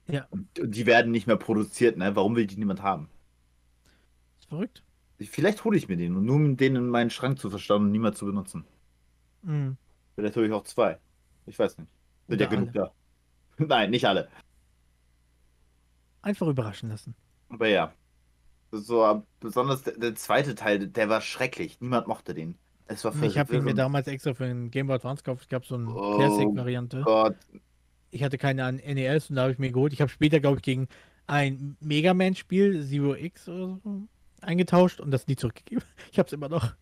Ja. 0.08 0.28
Und 0.30 0.48
die 0.62 0.86
werden 0.86 1.12
nicht 1.12 1.28
mehr 1.28 1.38
produziert, 1.38 1.98
ne? 1.98 2.16
Warum 2.16 2.36
will 2.36 2.48
die 2.48 2.58
niemand 2.58 2.82
haben? 2.82 3.10
Ist 4.40 4.50
verrückt. 4.50 4.84
Vielleicht 5.20 5.64
hole 5.66 5.78
ich 5.78 5.88
mir 5.90 5.98
den, 5.98 6.16
und 6.16 6.26
nur 6.26 6.36
um 6.36 6.58
den 6.58 6.76
in 6.76 6.88
meinen 6.88 7.10
Schrank 7.10 7.40
zu 7.40 7.50
verstauen 7.50 7.84
und 7.84 7.92
niemals 7.92 8.18
zu 8.18 8.26
benutzen. 8.26 8.66
Mhm. 9.42 9.78
Vielleicht 10.16 10.36
hole 10.36 10.48
ich 10.48 10.54
auch 10.54 10.64
zwei. 10.64 10.98
Ich 11.46 11.60
weiß 11.60 11.78
nicht. 11.78 11.92
Sind 12.28 12.42
ja 12.42 12.48
genug 12.48 12.74
da. 12.74 12.92
Nein, 13.58 13.90
nicht 13.90 14.06
alle. 14.06 14.30
Einfach 16.30 16.48
überraschen 16.48 16.90
lassen. 16.90 17.16
Aber 17.50 17.68
ja. 17.68 17.92
So, 18.72 19.24
besonders 19.40 19.82
der, 19.82 19.94
der 19.98 20.14
zweite 20.16 20.54
Teil, 20.54 20.88
der 20.88 21.10
war 21.10 21.22
schrecklich. 21.22 21.82
Niemand 21.82 22.08
mochte 22.08 22.36
den. 22.36 22.56
Es 22.86 23.04
war 23.04 23.14
Ich 23.24 23.38
habe 23.38 23.56
ihn 23.56 23.64
mir 23.64 23.74
damals 23.74 24.08
extra 24.08 24.34
für 24.36 24.46
den 24.46 24.70
Game 24.70 24.88
Boy 24.88 24.98
Advance 24.98 25.24
gekauft. 25.24 25.44
Es 25.44 25.50
gab 25.50 25.66
so 25.66 25.76
eine 25.76 25.90
Oh 25.92 26.18
Classic-Variante. 26.18 27.04
Ich 28.12 28.24
hatte 28.24 28.38
keine 28.38 28.64
an 28.66 28.76
NES 28.78 29.30
und 29.30 29.36
da 29.38 29.44
habe 29.44 29.52
ich 29.54 29.60
mir 29.60 29.72
geholt. 29.72 29.94
Ich 29.94 30.02
habe 30.02 30.10
später, 30.10 30.40
glaube 30.40 30.58
ich, 30.58 30.64
gegen 30.64 30.88
ein 31.28 31.78
Mega 31.80 32.14
Man-Spiel, 32.14 32.86
Zero 32.86 33.16
X 33.16 33.48
oder 33.50 33.80
so, 33.84 34.08
eingetauscht 34.42 35.00
und 35.00 35.12
das 35.12 35.28
nie 35.28 35.36
zurückgegeben. 35.36 35.84
Ich 36.12 36.18
habe 36.20 36.28
es 36.28 36.34
immer 36.34 36.50
noch. 36.50 36.76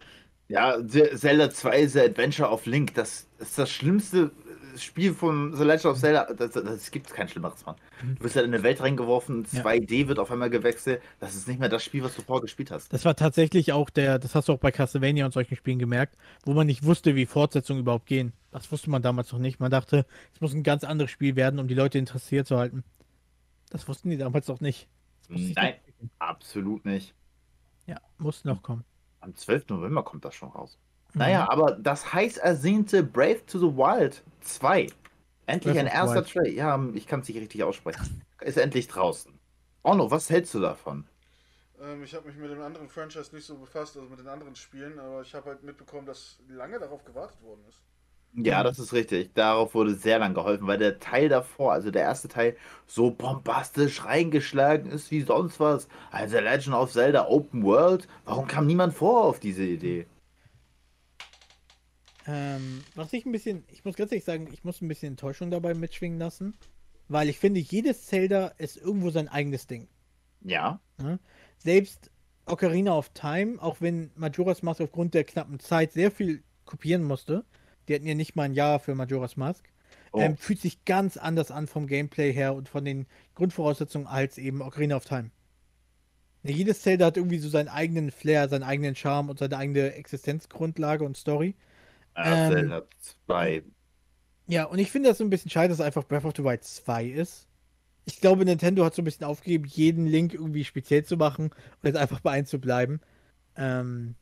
Ja, 0.49 0.77
Ze- 0.87 1.15
Zelda 1.15 1.49
2 1.49 1.87
The 1.87 1.99
Adventure 2.01 2.49
of 2.49 2.65
Link, 2.65 2.93
das 2.95 3.27
ist 3.39 3.57
das 3.57 3.69
schlimmste 3.69 4.31
äh, 4.46 4.46
Spiel 4.83 5.13
von 5.13 5.55
The 5.55 5.63
Legend 5.63 5.85
of 5.85 5.99
Zelda. 5.99 6.33
Das, 6.33 6.51
das, 6.51 6.91
gibt 6.91 7.13
kein 7.13 7.27
schlimmeres, 7.27 7.65
Mann. 7.65 7.75
Du 8.17 8.23
wirst 8.23 8.35
halt 8.35 8.45
in 8.45 8.53
eine 8.53 8.63
Welt 8.63 8.81
reingeworfen, 8.81 9.45
Ja. 9.51 9.63
2D 9.63 10.07
wird 10.07 10.19
auf 10.19 10.31
einmal 10.31 10.49
gewechselt. 10.49 11.01
Das 11.19 11.35
ist 11.35 11.47
nicht 11.47 11.59
mehr 11.59 11.69
das 11.69 11.83
Spiel, 11.83 12.03
was 12.03 12.15
du 12.15 12.21
vorher 12.21 12.41
gespielt 12.41 12.71
hast. 12.71 12.91
Das 12.93 13.05
war 13.05 13.15
tatsächlich 13.15 13.71
auch 13.73 13.89
der, 13.89 14.19
das 14.19 14.35
hast 14.35 14.49
du 14.49 14.53
auch 14.53 14.59
bei 14.59 14.71
Castlevania 14.71 15.25
und 15.25 15.31
solchen 15.33 15.55
Spielen 15.55 15.79
gemerkt, 15.79 16.17
wo 16.43 16.53
man 16.53 16.67
nicht 16.67 16.83
wusste, 16.83 17.15
wie 17.15 17.25
Fortsetzungen 17.25 17.81
überhaupt 17.81 18.05
gehen. 18.05 18.33
Das 18.51 18.71
wusste 18.71 18.89
man 18.89 19.01
damals 19.01 19.31
noch 19.31 19.39
nicht. 19.39 19.59
Man 19.59 19.71
dachte, 19.71 20.05
es 20.33 20.41
muss 20.41 20.53
ein 20.53 20.63
ganz 20.63 20.83
anderes 20.83 21.11
Spiel 21.11 21.35
werden, 21.35 21.59
um 21.59 21.67
die 21.67 21.75
Leute 21.75 21.97
interessiert 21.97 22.47
zu 22.47 22.57
halten. 22.57 22.83
Das 23.69 23.87
wussten 23.87 24.09
die 24.09 24.17
damals 24.17 24.47
noch 24.47 24.61
nicht. 24.61 24.87
Nein. 25.29 25.75
Absolut 26.19 26.85
nicht. 26.85 27.13
Ja, 27.85 27.99
muss 28.17 28.45
noch 28.45 28.61
kommen. 28.61 28.83
Am 29.19 29.35
12. 29.35 29.69
November 29.69 30.03
kommt 30.03 30.25
das 30.25 30.35
schon 30.35 30.49
raus. 30.49 30.77
Mhm. 31.17 31.23
Naja, 31.23 31.49
aber 31.49 31.71
das 31.73 32.13
heiß 32.13 32.37
ersehnte 32.37 33.03
Brave 33.03 33.45
to 33.45 33.59
the 33.59 33.75
Wild 33.75 34.23
2. 34.41 34.87
Endlich 35.47 35.73
Breath 35.73 35.85
ein 35.85 35.91
erster 35.91 36.15
Wild. 36.17 36.31
Trailer. 36.31 36.49
Ja, 36.49 36.89
ich 36.93 37.07
kann 37.07 37.21
es 37.21 37.27
nicht 37.27 37.39
richtig 37.39 37.63
aussprechen. 37.63 38.21
Ist 38.41 38.57
endlich 38.57 38.87
draußen. 38.87 39.33
Onno, 39.83 40.11
was 40.11 40.29
hältst 40.29 40.53
du 40.53 40.59
davon? 40.59 41.05
Ähm, 41.81 42.03
ich 42.03 42.13
habe 42.13 42.27
mich 42.27 42.37
mit 42.37 42.51
dem 42.51 42.61
anderen 42.61 42.87
Franchise 42.89 43.33
nicht 43.33 43.45
so 43.45 43.57
befasst, 43.57 43.97
also 43.97 44.09
mit 44.09 44.19
den 44.19 44.27
anderen 44.27 44.55
Spielen, 44.55 44.99
aber 44.99 45.21
ich 45.21 45.33
habe 45.33 45.49
halt 45.49 45.63
mitbekommen, 45.63 46.05
dass 46.05 46.39
lange 46.49 46.79
darauf 46.79 47.03
gewartet 47.05 47.41
worden 47.41 47.61
ist. 47.69 47.81
Ja, 48.33 48.61
das 48.63 48.77
ist 48.77 48.93
richtig. 48.93 49.33
Darauf 49.33 49.73
wurde 49.73 49.95
sehr 49.95 50.19
lang 50.19 50.33
geholfen, 50.33 50.67
weil 50.67 50.77
der 50.77 50.99
Teil 50.99 51.29
davor, 51.29 51.73
also 51.73 51.89
der 51.91 52.03
erste 52.03 52.27
Teil, 52.27 52.55
so 52.85 53.09
bombastisch 53.09 54.05
reingeschlagen 54.05 54.91
ist 54.91 55.09
wie 55.11 55.21
sonst 55.21 55.59
was. 55.59 55.87
Also 56.11 56.39
Legend 56.39 56.75
of 56.75 56.91
Zelda 56.91 57.27
Open 57.27 57.63
World. 57.63 58.07
Warum 58.25 58.47
kam 58.47 58.67
niemand 58.67 58.93
vor 58.93 59.23
auf 59.23 59.39
diese 59.39 59.63
Idee? 59.63 60.07
Ähm, 62.27 62.83
was 62.95 63.13
ich 63.13 63.25
ein 63.25 63.31
bisschen, 63.31 63.63
ich 63.71 63.85
muss 63.85 63.95
ganz 63.95 64.11
ehrlich 64.11 64.25
sagen, 64.25 64.49
ich 64.51 64.63
muss 64.63 64.81
ein 64.81 64.87
bisschen 64.87 65.13
Enttäuschung 65.13 65.49
dabei 65.49 65.73
mitschwingen 65.73 66.19
lassen, 66.19 66.53
weil 67.07 67.29
ich 67.29 67.39
finde, 67.39 67.59
jedes 67.61 68.05
Zelda 68.05 68.47
ist 68.57 68.77
irgendwo 68.77 69.09
sein 69.09 69.29
eigenes 69.29 69.65
Ding. 69.67 69.87
Ja. 70.43 70.79
Selbst 71.57 72.11
Ocarina 72.45 72.95
of 72.97 73.09
Time, 73.13 73.61
auch 73.61 73.77
wenn 73.79 74.11
Majora's 74.15 74.61
Mask 74.61 74.81
aufgrund 74.81 75.13
der 75.13 75.23
knappen 75.23 75.59
Zeit 75.59 75.93
sehr 75.93 76.11
viel 76.11 76.43
kopieren 76.65 77.03
musste, 77.03 77.45
die 77.87 77.95
hatten 77.95 78.07
ja 78.07 78.13
nicht 78.13 78.35
mal 78.35 78.43
ein 78.43 78.53
Jahr 78.53 78.79
für 78.79 78.93
Majora's 78.95 79.37
Mask, 79.37 79.65
Oh. 80.13 80.21
ähm, 80.21 80.37
fühlt 80.37 80.61
sich 80.61 80.85
ganz 80.85 81.17
anders 81.17 81.51
an 81.51 81.67
vom 81.67 81.85
Gameplay 81.85 82.31
her 82.31 82.55
und 82.55 82.69
von 82.69 82.85
den 82.85 83.07
Grundvoraussetzungen 83.35 84.07
als 84.07 84.37
eben 84.37 84.61
Ocarina 84.61 84.95
of 84.95 85.03
Time. 85.05 85.31
Ja, 86.43 86.51
jedes 86.51 86.81
Zelda 86.81 87.07
hat 87.07 87.17
irgendwie 87.17 87.39
so 87.39 87.49
seinen 87.49 87.67
eigenen 87.67 88.11
Flair, 88.11 88.47
seinen 88.47 88.63
eigenen 88.63 88.95
Charme 88.95 89.29
und 89.29 89.39
seine 89.39 89.57
eigene 89.57 89.93
Existenzgrundlage 89.93 91.03
und 91.03 91.17
Story. 91.17 91.55
Äh, 92.21 92.37
Ähm, 92.47 92.47
Zelda 92.47 92.87
2. 92.99 93.63
Ja, 94.47 94.65
und 94.65 94.79
ich 94.79 94.91
finde 94.91 95.09
das 95.09 95.17
so 95.17 95.23
ein 95.23 95.29
bisschen 95.29 95.51
schade, 95.51 95.69
dass 95.69 95.79
es 95.79 95.85
einfach 95.85 96.05
Breath 96.07 96.25
of 96.25 96.33
the 96.37 96.43
Wild 96.43 96.63
2 96.63 97.05
ist. 97.05 97.47
Ich 98.05 98.21
glaube, 98.21 98.45
Nintendo 98.45 98.85
hat 98.85 98.95
so 98.95 99.01
ein 99.03 99.05
bisschen 99.05 99.25
aufgegeben, 99.25 99.65
jeden 99.65 100.07
Link 100.07 100.33
irgendwie 100.33 100.65
speziell 100.65 101.05
zu 101.05 101.17
machen 101.17 101.51
und 101.51 101.83
jetzt 101.83 101.97
einfach 101.97 102.21
bei 102.21 102.31
eins 102.31 102.49
zu 102.49 102.59
bleiben. 102.59 103.01
Ähm, 103.57 104.15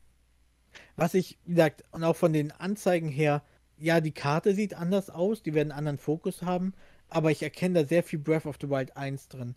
was 0.96 1.14
ich, 1.14 1.38
wie 1.44 1.50
gesagt, 1.54 1.84
und 1.92 2.04
auch 2.04 2.16
von 2.16 2.32
den 2.32 2.52
Anzeigen 2.52 3.08
her, 3.08 3.42
ja, 3.78 4.00
die 4.00 4.12
Karte 4.12 4.54
sieht 4.54 4.74
anders 4.74 5.10
aus, 5.10 5.42
die 5.42 5.54
werden 5.54 5.70
einen 5.72 5.78
anderen 5.78 5.98
Fokus 5.98 6.42
haben, 6.42 6.74
aber 7.08 7.30
ich 7.30 7.42
erkenne 7.42 7.82
da 7.82 7.86
sehr 7.88 8.02
viel 8.02 8.18
Breath 8.18 8.46
of 8.46 8.56
the 8.60 8.68
Wild 8.70 8.96
1 8.96 9.28
drin. 9.28 9.54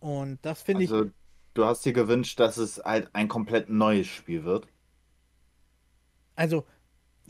Und 0.00 0.38
das 0.44 0.62
finde 0.62 0.84
ich, 0.84 0.96
Also, 0.96 1.10
du 1.52 1.64
hast 1.66 1.84
dir 1.84 1.92
gewünscht, 1.92 2.40
dass 2.40 2.56
es 2.56 2.78
halt 2.82 3.14
ein 3.14 3.28
komplett 3.28 3.68
neues 3.68 4.06
Spiel 4.06 4.44
wird. 4.44 4.66
Also, 6.36 6.66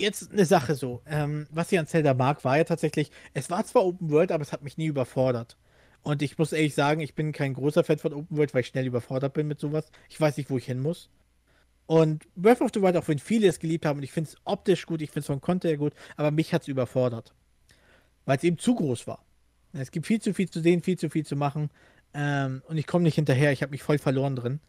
jetzt 0.01 0.33
eine 0.33 0.44
Sache 0.44 0.75
so. 0.75 1.02
Ähm, 1.07 1.47
was 1.51 1.73
ich 1.73 1.78
an 1.78 1.86
Zelda 1.86 2.15
mag, 2.15 2.44
war 2.44 2.57
ja 2.57 2.65
tatsächlich, 2.65 3.10
es 3.35 3.51
war 3.51 3.65
zwar 3.65 3.85
Open 3.85 4.10
World, 4.10 4.33
aber 4.33 4.43
es 4.43 4.52
hat 4.52 4.62
mich 4.62 4.78
nie 4.78 4.86
überfordert. 4.86 5.57
Und 6.02 6.23
ich 6.23 6.39
muss 6.39 6.52
ehrlich 6.52 6.75
sagen, 6.75 7.01
ich 7.01 7.15
bin 7.15 7.33
kein 7.33 7.55
großer 7.55 7.85
Fan 7.85 7.99
von 7.99 8.12
Open 8.12 8.36
World, 8.36 8.55
weil 8.55 8.60
ich 8.62 8.68
schnell 8.68 8.86
überfordert 8.86 9.35
bin 9.35 9.49
mit 9.49 9.60
sowas. 9.60 9.91
Ich 10.09 10.20
weiß 10.20 10.36
nicht, 10.36 10.51
wo 10.51 10.59
ich 10.59 10.65
hin 10.65 10.81
muss. 10.81 11.10
Und 11.86 12.25
Breath 12.35 12.60
of 12.60 12.70
the 12.75 12.83
Wild, 12.83 12.97
auch 12.97 13.09
wenn 13.09 13.18
viele 13.18 13.49
es 13.49 13.59
geliebt 13.59 13.86
haben, 13.86 13.99
und 13.99 14.02
ich 14.02 14.12
finde 14.12 14.31
es 14.31 14.36
optisch 14.44 14.86
gut, 14.86 15.01
ich 15.01 15.10
finde 15.10 15.20
es 15.20 15.27
vom 15.27 15.41
Content 15.41 15.70
her 15.70 15.78
gut, 15.78 15.94
aber 16.17 16.31
mich 16.31 16.52
hat 16.52 16.62
es 16.62 16.68
überfordert. 16.68 17.35
Weil 18.27 18.36
es 18.36 18.44
eben 18.44 18.59
zu 18.59 18.75
groß 18.75 19.07
war. 19.07 19.25
Es 19.73 19.91
gibt 19.91 20.07
viel 20.07 20.20
zu 20.20 20.35
viel 20.35 20.51
zu 20.51 20.60
sehen, 20.60 20.83
viel 20.83 20.99
zu 20.99 21.09
viel 21.09 21.25
zu 21.25 21.35
machen. 21.35 21.70
Ähm, 22.15 22.62
und 22.68 22.77
ich 22.77 22.86
komme 22.86 23.05
nicht 23.05 23.15
hinterher, 23.15 23.52
ich 23.52 23.62
habe 23.62 23.70
mich 23.70 23.83
voll 23.83 23.99
verloren 23.99 24.36
drin. 24.36 24.60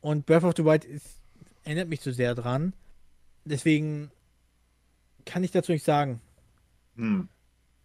Und 0.00 0.26
Breath 0.26 0.44
of 0.44 0.54
the 0.56 0.64
Wild 0.64 0.84
ist, 0.84 1.06
erinnert 1.64 1.88
mich 1.88 2.00
zu 2.00 2.12
sehr 2.12 2.34
dran. 2.34 2.74
Deswegen 3.44 4.10
kann 5.24 5.44
ich 5.44 5.50
dazu 5.50 5.72
nicht 5.72 5.84
sagen. 5.84 6.20
Hm. 6.96 7.28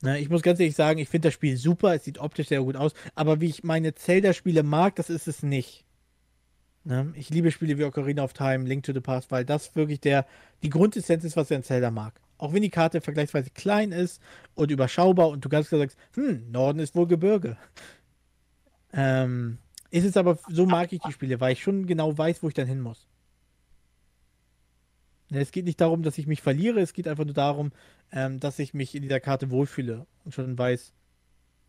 Ne, 0.02 0.20
ich 0.20 0.30
muss 0.30 0.42
ganz 0.42 0.60
ehrlich 0.60 0.76
sagen, 0.76 1.00
ich 1.00 1.08
finde 1.08 1.28
das 1.28 1.34
Spiel 1.34 1.56
super, 1.56 1.96
es 1.96 2.04
sieht 2.04 2.20
optisch 2.20 2.50
sehr 2.50 2.62
gut 2.62 2.76
aus, 2.76 2.94
aber 3.16 3.40
wie 3.40 3.48
ich 3.48 3.64
meine 3.64 3.96
Zelda-Spiele 3.96 4.62
mag, 4.62 4.98
das 4.98 5.10
ist 5.10 5.30
es 5.30 5.44
nicht. 5.44 5.86
Ne? 6.84 7.14
Ich 7.16 7.30
liebe 7.30 7.52
Spiele 7.52 7.78
wie 7.78 7.86
Ocarina 7.86 8.24
of 8.24 8.34
Time, 8.34 8.66
Link 8.66 8.84
to 8.84 8.92
the 8.92 9.00
Past, 9.00 9.32
weil 9.32 9.46
das 9.46 9.76
wirklich 9.78 10.02
der, 10.02 10.26
die 10.62 10.70
Grundessenz 10.70 11.24
ist, 11.24 11.38
was 11.38 11.50
ich 11.50 11.56
an 11.56 11.64
Zelda 11.64 11.90
mag. 11.90 12.20
Auch 12.38 12.52
wenn 12.52 12.62
die 12.62 12.70
Karte 12.70 13.00
vergleichsweise 13.00 13.52
klein 13.52 13.94
ist 13.94 14.22
und 14.56 14.72
überschaubar 14.72 15.30
und 15.30 15.46
du 15.46 15.48
ganz 15.48 15.70
klar 15.70 15.80
sagst, 15.80 15.98
hm, 16.16 16.52
Norden 16.52 16.80
ist 16.80 16.96
wohl 16.96 17.08
Gebirge. 17.08 17.56
Ähm, 18.92 19.60
ist 19.90 20.04
es 20.04 20.18
aber, 20.18 20.38
so 20.50 20.66
mag 20.66 20.92
ich 20.92 21.00
die 21.00 21.14
Spiele, 21.14 21.40
weil 21.40 21.54
ich 21.54 21.64
schon 21.64 21.86
genau 21.86 22.18
weiß, 22.18 22.44
wo 22.44 22.50
ich 22.50 22.54
dann 22.54 22.68
hin 22.68 22.82
muss. 22.82 23.08
Ne, 25.34 25.42
Es 25.42 25.52
geht 25.52 25.66
nicht 25.66 25.82
darum, 25.82 26.04
dass 26.04 26.20
ich 26.20 26.28
mich 26.28 26.42
verliere, 26.44 26.80
es 26.80 26.94
geht 26.94 27.08
einfach 27.08 27.26
nur 27.26 27.34
darum, 27.34 27.72
ähm, 28.12 28.40
dass 28.40 28.60
ich 28.60 28.74
mich 28.76 28.94
in 28.96 29.02
dieser 29.02 29.20
Karte 29.20 29.50
wohlfühle 29.50 30.06
und 30.26 30.34
schon 30.34 30.58
weiß. 30.58 30.94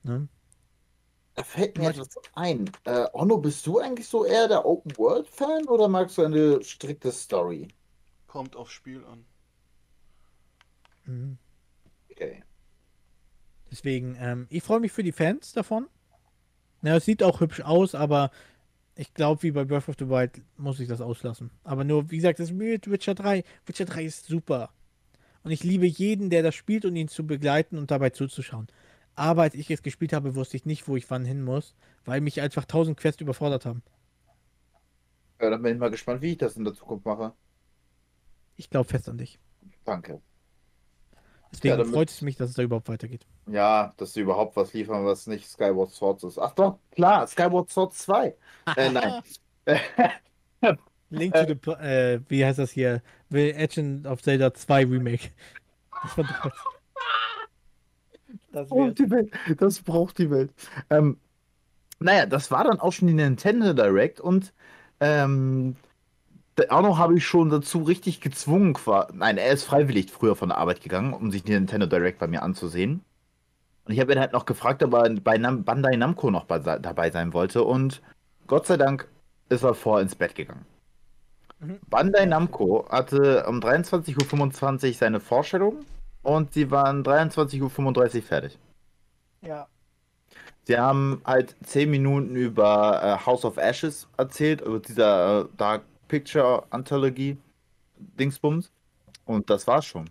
Ne? 0.05 0.29
Da 1.35 1.45
fällt 1.45 1.79
mir 1.79 1.91
etwas 1.91 2.09
ein. 2.35 2.71
Äh, 2.85 3.07
Onno, 3.13 3.39
bist 3.39 3.65
du 3.67 3.79
eigentlich 3.79 4.09
so 4.09 4.25
eher 4.25 4.49
der 4.49 4.67
Open 4.67 4.97
World 4.99 5.29
Fan 5.29 5.65
oder 5.69 5.87
magst 5.89 6.19
du 6.19 6.23
eine 6.23 6.63
strikte 6.65 7.13
Story? 7.13 7.69
Kommt 8.27 8.57
aufs 8.57 8.73
Spiel 8.73 9.05
an. 9.07 9.25
Mhm. 11.07 11.39
Okay. 12.11 12.43
Deswegen, 13.71 14.17
ähm, 14.21 14.47
ich 14.51 14.63
freue 14.63 14.81
mich 14.81 14.93
für 14.93 15.03
die 15.03 15.13
Fans 15.13 15.53
davon. 15.53 15.89
Ja, 16.83 16.97
es 16.97 17.05
sieht 17.05 17.23
auch 17.23 17.41
hübsch 17.41 17.61
aus, 17.63 17.95
aber 17.95 18.31
ich 18.97 19.13
glaube, 19.15 19.43
wie 19.43 19.51
bei 19.51 19.65
Breath 19.65 19.89
of 19.89 19.97
the 19.99 20.09
Wild 20.09 20.43
muss 20.57 20.81
ich 20.81 20.89
das 20.89 21.01
auslassen. 21.01 21.51
Aber 21.65 21.85
nur, 21.85 22.11
wie 22.11 22.17
gesagt, 22.17 22.39
das 22.39 22.51
ist 22.51 22.57
mit 22.57 22.91
Witcher 22.91 23.15
3. 23.15 23.45
Witcher 23.67 23.85
3 23.85 24.05
ist 24.05 24.27
super. 24.27 24.71
Und 25.43 25.51
ich 25.51 25.65
liebe 25.65 25.87
jeden, 25.87 26.31
der 26.31 26.43
das 26.43 26.55
spielt 26.55 26.85
und 26.85 26.97
ihn 26.97 27.09
zu 27.09 27.27
begleiten 27.27 27.77
und 27.77 27.91
dabei 27.91 28.11
zuzuschauen. 28.11 28.69
Aber 29.15 29.43
als 29.43 29.55
ich 29.55 29.71
es 29.71 29.83
gespielt 29.83 30.13
habe, 30.13 30.35
wusste 30.35 30.57
ich 30.57 30.65
nicht, 30.65 30.89
wo 30.89 30.97
ich 30.97 31.11
wann 31.11 31.25
hin 31.25 31.43
muss, 31.43 31.75
weil 32.05 32.21
mich 32.21 32.41
einfach 32.41 32.65
tausend 32.65 32.97
Quests 32.97 33.21
überfordert 33.21 33.67
haben. 33.67 33.83
Ja, 35.41 35.51
dann 35.51 35.63
bin 35.63 35.75
ich 35.75 35.81
mal 35.81 35.91
gespannt, 35.91 36.23
wie 36.23 36.33
ich 36.33 36.39
das 36.39 36.57
in 36.57 36.65
der 36.65 36.75
Zukunft 36.75 37.05
mache. 37.05 37.35
Ich 38.57 38.71
glaube 38.71 38.89
fest 38.89 39.09
an 39.09 39.19
dich. 39.19 39.39
Danke. 39.85 40.21
Deswegen 41.55 41.79
Ja, 41.79 41.85
freut 41.85 42.11
es 42.11 42.21
mich, 42.23 42.37
dass 42.37 42.51
es 42.51 42.57
da 42.57 42.63
überhaupt 42.63 42.89
weitergeht. 42.89 43.27
Ja, 43.47 43.95
dass 43.97 44.15
sie 44.15 44.21
überhaupt 44.21 44.57
was 44.57 44.73
liefern, 44.73 45.05
was 45.05 45.27
nicht 45.27 45.49
Skyward 45.49 45.91
Sword 45.91 46.25
ist. 46.25 46.39
Ach 46.39 46.53
doch, 46.53 46.79
klar, 46.91 47.27
Skyward 47.27 47.71
Sword 47.71 47.95
2. 47.95 48.35
Äh, 48.77 48.91
nein. 48.91 49.23
Link 51.11 51.35
to 51.35 51.47
the, 51.47 51.71
äh, 51.73 52.21
wie 52.29 52.45
heißt 52.45 52.59
das 52.59 52.73
hier? 52.73 53.03
The 53.31 53.53
Legend 53.53 54.07
of 54.07 54.23
Zelda 54.23 54.53
2 54.53 54.87
Remake. 54.87 55.31
Das 56.03 56.19
war. 56.19 56.53
Das 58.53 58.71
wär's. 58.75 58.95
braucht 58.95 58.99
die 58.99 59.11
Welt. 59.11 59.33
Das 59.59 59.83
braucht 59.83 60.19
die 60.19 60.31
Welt. 60.31 60.53
Ähm, 60.91 61.19
naja, 62.01 62.27
das 62.27 62.51
war 62.51 62.65
dann 62.65 62.81
auch 62.81 62.93
schon 62.93 63.09
die 63.09 63.15
Nintendo 63.15 63.73
Direct 63.73 64.21
und 64.21 64.53
ähm, 65.01 65.77
Arno 66.69 66.99
habe 66.99 67.17
ich 67.17 67.27
schon 67.27 67.51
dazu 67.51 67.83
richtig 67.83 68.21
gezwungen. 68.21 68.77
Nein, 69.13 69.39
er 69.39 69.53
ist 69.53 69.65
freiwillig 69.65 70.11
früher 70.11 70.37
von 70.37 70.51
der 70.51 70.59
Arbeit 70.59 70.81
gegangen, 70.83 71.13
um 71.13 71.31
sich 71.31 71.43
die 71.43 71.53
Nintendo 71.53 71.87
Direct 71.87 72.19
bei 72.19 72.27
mir 72.27 72.43
anzusehen. 72.43 73.05
Und 73.85 73.93
ich 73.93 74.01
habe 74.01 74.13
ihn 74.13 74.21
halt 74.21 74.33
noch 74.33 74.47
gefragt, 74.47 74.83
ob 74.83 74.95
er 74.95 75.11
bei 75.11 75.37
Nam 75.37 75.65
Bandai 75.65 75.97
Namco 75.97 76.31
noch 76.31 76.45
bei, 76.45 76.59
dabei 76.59 77.11
sein 77.11 77.33
wollte. 77.33 77.65
Und 77.65 78.03
Gott 78.47 78.67
sei 78.67 78.77
Dank 78.77 79.09
ist 79.49 79.63
er 79.63 79.75
vor 79.75 80.01
ins 80.01 80.15
Bett 80.15 80.35
gegangen. 80.35 80.65
Mhm. 81.61 81.81
Bandai 81.89 82.25
Namco 82.27 82.87
hatte 82.89 83.45
um 83.47 83.61
23.25 83.61 84.89
Uhr 84.89 84.95
seine 84.95 85.21
Vorstellung 85.21 85.85
und 86.23 86.55
sie 86.55 86.71
waren 86.71 87.03
23.35 87.03 88.17
Uhr 88.17 88.23
fertig. 88.23 88.59
Ja. 89.43 89.67
Sie 90.67 90.79
haben 90.79 91.21
halt 91.27 91.55
10 91.65 91.91
Minuten 91.91 92.37
über 92.37 93.03
äh, 93.03 93.27
House 93.27 93.45
of 93.45 93.59
Ashes 93.59 94.09
erzählt, 94.17 94.63
über 94.63 94.81
dieser 94.81 95.41
äh, 95.41 95.45
Dark 95.59 95.83
Picture 96.09 96.67
Anthologie 96.71 97.37
Dingsbums. 97.97 98.71
Und 99.25 99.49
das 99.51 99.67
war's 99.67 99.87
schon. 99.87 100.11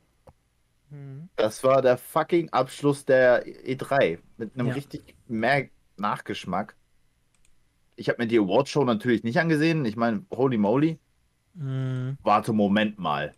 Mhm. 0.90 1.30
Das 1.36 1.64
war 1.64 1.82
der 1.82 1.98
fucking 1.98 2.50
Abschluss 2.50 3.06
der 3.06 3.46
E3. 3.46 4.20
Mit 4.38 4.56
einem 4.56 4.68
Ja. 4.70 4.74
richtig 4.74 5.16
mehr 5.28 5.70
Nachgeschmack. 5.98 6.76
Ich 7.96 8.10
habe 8.10 8.22
mir 8.24 8.28
die 8.28 8.40
Awardshow 8.40 8.84
natürlich 8.84 9.24
nicht 9.24 9.40
angesehen. 9.40 9.86
Ich 9.86 9.96
meine, 9.96 10.26
holy 10.32 10.58
moly. 10.58 10.98
Mhm. 11.54 12.18
Warte, 12.24 12.54
Moment 12.54 12.98
mal. 12.98 13.34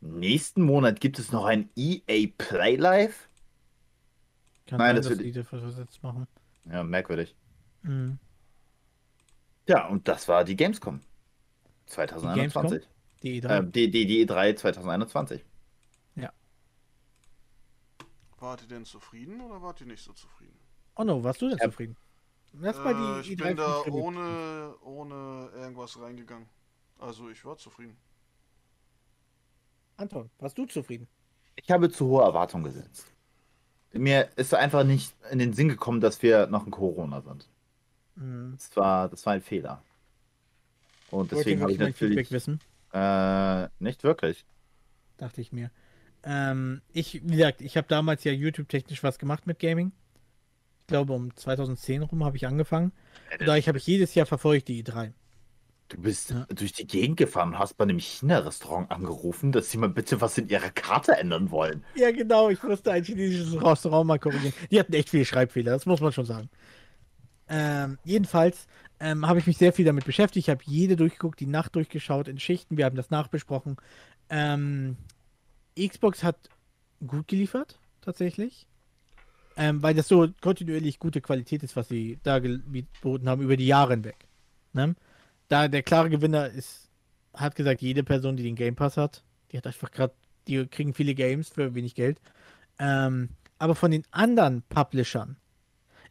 Nächsten 0.00 0.62
Monat 0.62 1.00
gibt 1.00 1.18
es 1.18 1.32
noch 1.32 1.44
ein 1.44 1.70
EA 1.74 2.28
Play 2.38 2.76
Live? 2.76 3.28
Kann 4.66 4.78
Nein, 4.78 4.88
sein, 4.88 4.96
das 4.96 5.18
wird- 5.18 5.34
die 5.36 5.42
versetzt 5.42 6.02
machen. 6.02 6.26
Ja, 6.66 6.84
merkwürdig. 6.84 7.34
Mhm. 7.82 8.18
Ja, 9.68 9.86
und 9.86 10.08
das 10.08 10.26
war 10.28 10.44
die 10.44 10.56
Gamescom 10.56 11.00
2021. 11.86 12.88
Die 13.22 13.42
E3. 13.42 13.58
Ähm, 13.58 13.72
die, 13.72 13.90
die, 13.90 14.06
die 14.06 14.26
E3 14.26 14.56
2021. 14.56 15.44
Wart 18.40 18.62
ihr 18.62 18.68
denn 18.68 18.84
zufrieden 18.84 19.40
oder 19.40 19.60
wart 19.62 19.80
ihr 19.80 19.86
nicht 19.88 20.04
so 20.04 20.12
zufrieden? 20.12 20.56
oh 20.94 21.02
no, 21.04 21.22
warst 21.24 21.42
du 21.42 21.48
denn 21.48 21.58
Ja. 21.58 21.64
zufrieden? 21.64 21.96
Lass 22.52 22.76
mal 22.78 22.92
Äh, 22.92 23.22
die 23.22 23.32
ich 23.32 23.38
E3 23.38 23.46
bin 23.48 23.56
da 23.56 23.82
ohne, 23.82 24.74
ohne 24.82 25.50
irgendwas 25.54 26.00
reingegangen. 26.00 26.48
Also 26.98 27.28
ich 27.30 27.44
war 27.44 27.56
zufrieden. 27.56 27.96
Anton, 29.96 30.30
warst 30.38 30.56
du 30.56 30.66
zufrieden? 30.66 31.08
Ich 31.56 31.70
habe 31.70 31.90
zu 31.90 32.06
hohe 32.06 32.22
Erwartungen 32.22 32.64
gesetzt. 32.64 33.12
Mir 33.92 34.30
ist 34.36 34.54
einfach 34.54 34.84
nicht 34.84 35.14
in 35.30 35.40
den 35.40 35.52
Sinn 35.52 35.68
gekommen, 35.68 36.00
dass 36.00 36.22
wir 36.22 36.46
noch 36.46 36.64
in 36.64 36.70
Corona 36.70 37.20
sind. 37.22 37.48
Mhm. 38.18 38.54
Das 38.56 38.76
war, 38.76 39.08
das 39.08 39.24
war 39.26 39.34
ein 39.34 39.40
Fehler. 39.42 39.82
Und 41.10 41.32
deswegen 41.32 41.62
habe 41.62 41.72
ich 41.72 41.78
natürlich. 41.78 42.30
wissen? 42.30 42.60
Äh, 42.92 43.68
nicht 43.78 44.04
wirklich. 44.04 44.44
Dachte 45.16 45.40
ich 45.40 45.52
mir. 45.52 45.70
Ähm, 46.24 46.82
ich, 46.92 47.14
wie 47.24 47.36
gesagt, 47.36 47.60
ich 47.62 47.76
habe 47.76 47.86
damals 47.88 48.24
ja 48.24 48.32
YouTube-technisch 48.32 49.02
was 49.02 49.18
gemacht 49.18 49.46
mit 49.46 49.58
Gaming. 49.58 49.92
Ich 50.82 50.86
glaube, 50.88 51.12
um 51.12 51.34
2010 51.34 52.02
rum 52.02 52.24
habe 52.24 52.36
ich 52.36 52.46
angefangen. 52.46 52.92
Da 53.44 53.56
ich 53.56 53.68
habe 53.68 53.78
ich 53.78 53.86
jedes 53.86 54.14
Jahr 54.14 54.26
verfolgt 54.26 54.68
die 54.68 54.82
E3. 54.82 55.12
Du 55.88 55.98
bist 55.98 56.30
Ja. 56.30 56.46
durch 56.54 56.72
die 56.72 56.86
Gegend 56.86 57.16
gefahren 57.16 57.50
und 57.50 57.58
hast 57.58 57.74
bei 57.78 57.84
einem 57.84 57.98
China-Restaurant 57.98 58.90
angerufen, 58.90 59.52
dass 59.52 59.70
sie 59.70 59.78
mal 59.78 59.88
bitte 59.88 60.20
was 60.20 60.36
in 60.36 60.48
ihrer 60.48 60.70
Karte 60.70 61.12
ändern 61.16 61.50
wollen. 61.50 61.84
Ja, 61.94 62.10
genau, 62.10 62.50
ich 62.50 62.62
musste 62.62 62.92
ein 62.92 63.04
chinesisches 63.04 63.62
Restaurant 63.62 64.06
mal 64.06 64.18
korrigieren. 64.18 64.52
Die 64.70 64.78
hatten 64.78 64.92
echt 64.92 65.08
viele 65.10 65.24
Schreibfehler, 65.24 65.72
das 65.72 65.86
muss 65.86 66.00
man 66.00 66.12
schon 66.12 66.26
sagen. 66.26 66.50
Ähm, 67.48 67.98
jedenfalls 68.04 68.66
ähm, 69.00 69.26
habe 69.26 69.38
ich 69.38 69.46
mich 69.46 69.58
sehr 69.58 69.72
viel 69.72 69.84
damit 69.84 70.04
beschäftigt. 70.04 70.46
Ich 70.46 70.50
habe 70.50 70.62
jede 70.66 70.96
durchgeguckt, 70.96 71.40
die 71.40 71.46
Nacht 71.46 71.74
durchgeschaut 71.74 72.28
in 72.28 72.38
Schichten. 72.38 72.76
Wir 72.76 72.84
haben 72.84 72.96
das 72.96 73.10
nachbesprochen. 73.10 73.76
Ähm, 74.28 74.96
Xbox 75.78 76.22
hat 76.22 76.36
gut 77.06 77.28
geliefert, 77.28 77.78
tatsächlich. 78.00 78.66
Ähm, 79.56 79.82
weil 79.82 79.94
das 79.94 80.08
so 80.08 80.28
kontinuierlich 80.40 80.98
gute 80.98 81.20
Qualität 81.20 81.62
ist, 81.62 81.74
was 81.74 81.88
sie 81.88 82.18
da 82.22 82.38
geboten 82.38 83.28
haben 83.28 83.42
über 83.42 83.56
die 83.56 83.66
Jahre 83.66 83.94
hinweg. 83.94 84.28
Ne? 84.72 84.94
Da 85.48 85.66
der 85.66 85.82
klare 85.82 86.10
Gewinner 86.10 86.48
ist, 86.48 86.88
hat 87.34 87.56
gesagt, 87.56 87.82
jede 87.82 88.04
Person, 88.04 88.36
die 88.36 88.44
den 88.44 88.54
Game 88.54 88.76
Pass 88.76 88.96
hat, 88.96 89.24
die 89.50 89.56
hat 89.56 89.66
einfach 89.66 89.90
gerade, 89.90 90.14
die 90.46 90.64
kriegen 90.66 90.94
viele 90.94 91.14
Games 91.14 91.48
für 91.48 91.74
wenig 91.74 91.94
Geld. 91.94 92.20
Ähm, 92.78 93.30
aber 93.58 93.74
von 93.74 93.90
den 93.90 94.04
anderen 94.12 94.62
Publishern, 94.68 95.36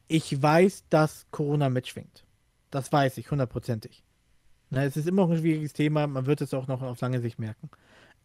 ich 0.07 0.41
weiß, 0.41 0.85
dass 0.89 1.25
Corona 1.31 1.69
mitschwingt. 1.69 2.25
Das 2.71 2.91
weiß 2.91 3.17
ich, 3.17 3.31
hundertprozentig. 3.31 4.03
Na, 4.69 4.83
es 4.83 4.97
ist 4.97 5.07
immer 5.07 5.23
noch 5.23 5.31
ein 5.31 5.39
schwieriges 5.39 5.73
Thema, 5.73 6.07
man 6.07 6.25
wird 6.25 6.41
es 6.41 6.53
auch 6.53 6.67
noch 6.67 6.81
auf 6.81 6.99
lange 6.99 7.21
Sicht 7.21 7.39
merken. 7.39 7.69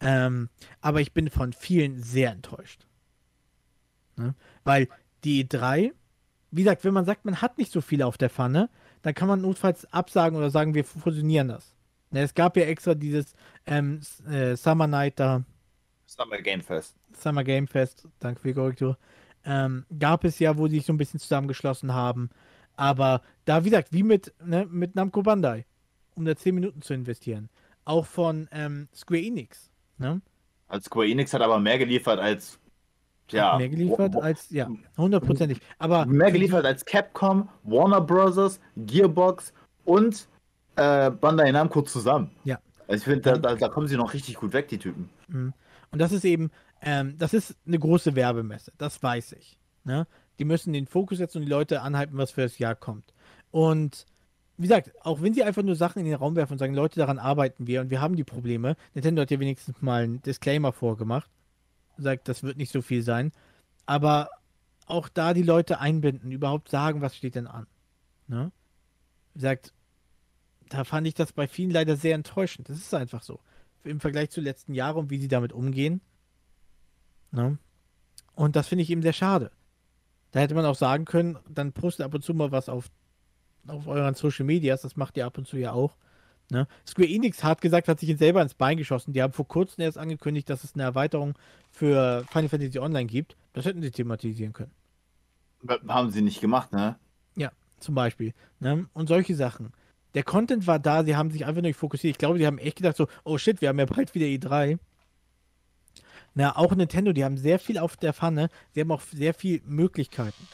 Ähm, 0.01 0.49
aber 0.81 0.99
ich 1.01 1.13
bin 1.13 1.29
von 1.29 1.53
vielen 1.53 2.01
sehr 2.01 2.31
enttäuscht. 2.31 2.85
Ne? 4.17 4.35
Weil 4.63 4.89
die 5.23 5.45
E3, 5.45 5.93
wie 6.51 6.63
gesagt, 6.63 6.83
wenn 6.83 6.93
man 6.93 7.05
sagt, 7.05 7.25
man 7.25 7.41
hat 7.41 7.57
nicht 7.57 7.71
so 7.71 7.79
viele 7.79 8.05
auf 8.05 8.17
der 8.17 8.29
Pfanne, 8.29 8.69
dann 9.01 9.13
kann 9.13 9.27
man 9.27 9.41
notfalls 9.41 9.85
absagen 9.93 10.37
oder 10.37 10.49
sagen, 10.49 10.73
wir 10.73 10.83
fusionieren 10.83 11.47
das. 11.47 11.73
Ne, 12.11 12.21
es 12.21 12.33
gab 12.33 12.57
ja 12.57 12.63
extra 12.63 12.93
dieses 12.93 13.33
ähm, 13.65 14.01
äh, 14.29 14.55
Summer 14.55 14.87
Night 14.87 15.19
da, 15.19 15.43
Summer 16.05 16.37
Game 16.41 16.61
Fest. 16.61 16.95
Summer 17.13 17.43
Game 17.43 17.67
Fest, 17.67 18.07
danke 18.19 18.41
für 18.41 18.49
die 18.49 18.53
Korrektur, 18.53 18.97
ähm, 19.45 19.85
gab 19.99 20.23
es 20.23 20.39
ja, 20.39 20.57
wo 20.57 20.67
sie 20.67 20.77
sich 20.77 20.85
so 20.85 20.93
ein 20.93 20.97
bisschen 20.97 21.19
zusammengeschlossen 21.19 21.93
haben. 21.93 22.29
Aber 22.75 23.21
da, 23.45 23.63
wie 23.63 23.69
gesagt, 23.69 23.91
wie 23.91 24.03
mit, 24.03 24.33
ne, 24.43 24.65
mit 24.69 24.95
Namco 24.95 25.21
Bandai, 25.21 25.65
um 26.15 26.25
da 26.25 26.35
10 26.35 26.55
Minuten 26.55 26.81
zu 26.81 26.93
investieren. 26.93 27.49
Auch 27.85 28.05
von 28.05 28.47
ähm, 28.51 28.87
Square 28.93 29.21
Enix. 29.21 29.69
Ne? 29.97 30.21
Als 30.67 30.85
Square 30.85 31.07
Enix 31.07 31.33
hat 31.33 31.41
aber 31.41 31.59
mehr 31.59 31.77
geliefert 31.77 32.19
als. 32.19 32.59
Ja. 33.31 33.57
Mehr 33.57 33.69
geliefert 33.69 34.15
als, 34.15 34.49
ja, 34.49 34.69
hundertprozentig. 34.97 35.59
Aber 35.79 36.05
mehr 36.05 36.31
geliefert 36.31 36.65
als 36.65 36.83
Capcom, 36.83 37.49
Warner 37.63 38.01
Bros., 38.01 38.59
Gearbox 38.75 39.53
und 39.85 40.27
äh, 40.75 41.09
Bandai 41.09 41.51
Namco 41.51 41.81
zusammen. 41.81 42.29
Ja. 42.43 42.59
Also 42.87 42.95
ich 42.95 43.03
finde, 43.03 43.21
da, 43.21 43.37
da, 43.37 43.55
da 43.55 43.69
kommen 43.69 43.87
sie 43.87 43.95
noch 43.95 44.13
richtig 44.13 44.35
gut 44.35 44.53
weg, 44.53 44.67
die 44.67 44.77
Typen. 44.77 45.09
Mhm. 45.29 45.53
Und 45.91 45.99
das 45.99 46.11
ist 46.11 46.25
eben, 46.25 46.51
ähm, 46.83 47.17
das 47.17 47.33
ist 47.33 47.55
eine 47.65 47.79
große 47.79 48.15
Werbemesse, 48.15 48.73
das 48.77 49.01
weiß 49.01 49.33
ich. 49.33 49.57
Ne? 49.83 50.07
Die 50.39 50.45
müssen 50.45 50.73
den 50.73 50.87
Fokus 50.87 51.17
setzen 51.17 51.39
und 51.39 51.45
die 51.45 51.49
Leute 51.49 51.81
anhalten, 51.81 52.17
was 52.17 52.31
für 52.31 52.41
das 52.41 52.59
Jahr 52.59 52.75
kommt. 52.75 53.13
Und 53.51 54.05
wie 54.57 54.67
gesagt, 54.67 54.91
auch 55.01 55.21
wenn 55.21 55.33
sie 55.33 55.43
einfach 55.43 55.63
nur 55.63 55.75
Sachen 55.75 55.99
in 55.99 56.05
den 56.05 56.15
Raum 56.15 56.35
werfen 56.35 56.53
und 56.53 56.59
sagen, 56.59 56.75
Leute, 56.75 56.99
daran 56.99 57.19
arbeiten 57.19 57.67
wir 57.67 57.81
und 57.81 57.89
wir 57.89 58.01
haben 58.01 58.15
die 58.15 58.23
Probleme. 58.23 58.75
Nintendo 58.93 59.21
hat 59.21 59.31
ja 59.31 59.39
wenigstens 59.39 59.81
mal 59.81 60.03
einen 60.03 60.21
Disclaimer 60.21 60.71
vorgemacht. 60.71 61.29
Sagt, 61.97 62.27
das 62.27 62.43
wird 62.43 62.57
nicht 62.57 62.71
so 62.71 62.81
viel 62.81 63.01
sein. 63.01 63.31
Aber 63.85 64.29
auch 64.85 65.09
da 65.09 65.33
die 65.33 65.43
Leute 65.43 65.79
einbinden, 65.79 66.31
überhaupt 66.31 66.69
sagen, 66.69 67.01
was 67.01 67.15
steht 67.15 67.35
denn 67.35 67.47
an. 67.47 67.67
Ne? 68.27 68.51
Wie 69.33 69.39
gesagt, 69.39 69.73
da 70.69 70.83
fand 70.83 71.07
ich 71.07 71.13
das 71.13 71.33
bei 71.33 71.47
vielen 71.47 71.71
leider 71.71 71.95
sehr 71.95 72.15
enttäuschend. 72.15 72.69
Das 72.69 72.77
ist 72.77 72.93
einfach 72.93 73.23
so 73.23 73.39
im 73.83 73.99
Vergleich 73.99 74.29
zu 74.29 74.41
letzten 74.41 74.73
Jahren 74.73 74.97
und 74.97 75.09
wie 75.09 75.19
sie 75.19 75.27
damit 75.27 75.53
umgehen. 75.53 76.01
Ne? 77.33 77.57
Und 78.35 78.55
das 78.55 78.67
finde 78.67 78.83
ich 78.83 78.89
eben 78.89 79.01
sehr 79.01 79.13
schade. 79.13 79.51
Da 80.31 80.39
hätte 80.39 80.55
man 80.55 80.65
auch 80.65 80.75
sagen 80.75 81.05
können, 81.05 81.37
dann 81.49 81.73
postet 81.73 82.05
ab 82.05 82.13
und 82.13 82.23
zu 82.23 82.33
mal 82.33 82.51
was 82.51 82.69
auf, 82.69 82.89
auf 83.67 83.87
euren 83.87 84.15
Social 84.15 84.45
Medias, 84.45 84.81
das 84.81 84.95
macht 84.95 85.17
ihr 85.17 85.25
ab 85.25 85.37
und 85.37 85.47
zu 85.47 85.57
ja 85.57 85.73
auch. 85.73 85.97
Ne? 86.49 86.67
Square 86.87 87.09
Enix 87.09 87.43
hat 87.43 87.61
gesagt, 87.61 87.87
hat 87.87 87.99
sich 87.99 88.09
jetzt 88.09 88.19
selber 88.19 88.41
ins 88.41 88.53
Bein 88.53 88.77
geschossen. 88.77 89.13
Die 89.13 89.21
haben 89.21 89.33
vor 89.33 89.47
kurzem 89.47 89.83
erst 89.83 89.97
angekündigt, 89.97 90.49
dass 90.49 90.63
es 90.63 90.73
eine 90.73 90.83
Erweiterung 90.83 91.37
für 91.71 92.25
Final 92.31 92.49
Fantasy 92.49 92.79
Online 92.79 93.07
gibt. 93.07 93.35
Das 93.53 93.65
hätten 93.65 93.81
sie 93.81 93.91
thematisieren 93.91 94.53
können. 94.53 94.71
Haben 95.87 96.11
sie 96.11 96.21
nicht 96.21 96.41
gemacht, 96.41 96.71
ne? 96.71 96.97
Zum 97.79 97.95
Beispiel. 97.95 98.33
Ne? 98.59 98.87
Und 98.93 99.07
solche 99.07 99.35
Sachen. 99.35 99.71
Der 100.13 100.23
Content 100.23 100.67
war 100.67 100.79
da, 100.79 101.03
sie 101.03 101.15
haben 101.15 101.31
sich 101.31 101.45
einfach 101.45 101.61
nur 101.61 101.69
nicht 101.69 101.79
fokussiert. 101.79 102.11
Ich 102.11 102.17
glaube, 102.17 102.37
die 102.37 102.45
haben 102.45 102.57
echt 102.57 102.77
gedacht 102.77 102.97
so, 102.97 103.07
oh 103.23 103.37
shit, 103.37 103.61
wir 103.61 103.69
haben 103.69 103.79
ja 103.79 103.85
bald 103.85 104.13
wieder 104.15 104.25
E3. 104.25 104.77
Na, 106.35 106.55
auch 106.57 106.73
Nintendo, 106.73 107.13
die 107.13 107.23
haben 107.23 107.37
sehr 107.37 107.59
viel 107.59 107.77
auf 107.77 107.95
der 107.95 108.13
Pfanne. 108.13 108.49
Sie 108.71 108.81
haben 108.81 108.91
auch 108.91 109.01
sehr 109.01 109.33
viel 109.33 109.61
Möglichkeiten. 109.65 110.47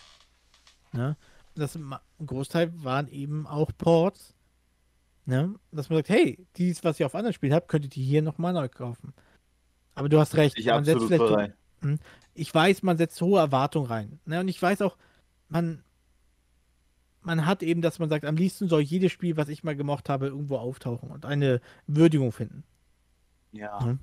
Ne? 0.92 1.16
Das, 1.56 1.76
ein 1.76 2.00
Großteil 2.26 2.72
waren 2.84 3.08
eben 3.08 3.48
auch 3.48 3.72
Ports. 3.78 4.34
Ne? 5.26 5.56
Dass 5.72 5.90
man 5.90 6.00
sagt, 6.00 6.10
hey, 6.10 6.46
dies, 6.58 6.84
was 6.84 7.00
ihr 7.00 7.06
auf 7.06 7.16
anderen 7.16 7.34
Spielen 7.34 7.54
habt, 7.54 7.70
könntet 7.70 7.96
ihr 7.96 8.04
hier 8.04 8.22
nochmal 8.22 8.54
neu 8.54 8.68
kaufen. 8.68 9.14
Aber 9.96 10.10
du 10.10 10.20
hast 10.20 10.36
recht. 10.36 10.58
Ich 10.58 10.66
man 10.66 10.84
setzt 10.86 11.06
vielleicht 11.06 11.20
bereit. 11.20 11.56
ich 12.34 12.54
weiß, 12.54 12.84
man 12.84 12.98
setzt 12.98 13.22
hohe 13.22 13.40
Erwartungen 13.40 13.88
rein. 13.88 14.20
Ne? 14.26 14.40
Und 14.40 14.48
ich 14.48 14.62
weiß 14.62 14.82
auch, 14.82 14.98
man, 15.48 15.84
man 17.22 17.46
hat 17.46 17.64
eben, 17.64 17.82
dass 17.82 18.00
man 18.00 18.10
sagt, 18.10 18.26
am 18.26 18.36
liebsten 18.36 18.68
soll 18.68 18.82
jedes 18.82 19.12
Spiel, 19.12 19.38
was 19.38 19.50
ich 19.50 19.64
mal 19.64 19.76
gemocht 19.76 20.10
habe, 20.10 20.28
irgendwo 20.28 20.58
auftauchen 20.58 21.10
und 21.12 21.26
eine 21.26 21.62
Würdigung 21.88 22.32
finden. 22.32 22.64
Ja. 23.52 23.80
Mhm. 23.80 24.00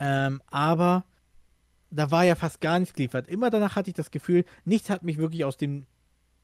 Ähm, 0.00 0.42
aber 0.50 1.04
da 1.90 2.10
war 2.10 2.24
ja 2.24 2.34
fast 2.34 2.60
gar 2.60 2.78
nichts 2.78 2.94
geliefert. 2.94 3.28
Immer 3.28 3.50
danach 3.50 3.76
hatte 3.76 3.90
ich 3.90 3.96
das 3.96 4.10
Gefühl, 4.10 4.44
nichts 4.64 4.90
hat 4.90 5.02
mich 5.02 5.18
wirklich 5.18 5.44
aus 5.44 5.56
dem, 5.56 5.86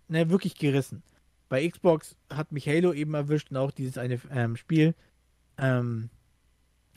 ne, 0.08 0.28
wirklich 0.28 0.56
gerissen. 0.56 1.02
Bei 1.48 1.66
Xbox 1.66 2.16
hat 2.32 2.52
mich 2.52 2.68
Halo 2.68 2.92
eben 2.92 3.14
erwischt 3.14 3.50
und 3.50 3.56
auch 3.56 3.70
dieses 3.70 3.98
eine 3.98 4.20
ähm, 4.30 4.56
Spiel. 4.56 4.94
Ähm, 5.58 6.10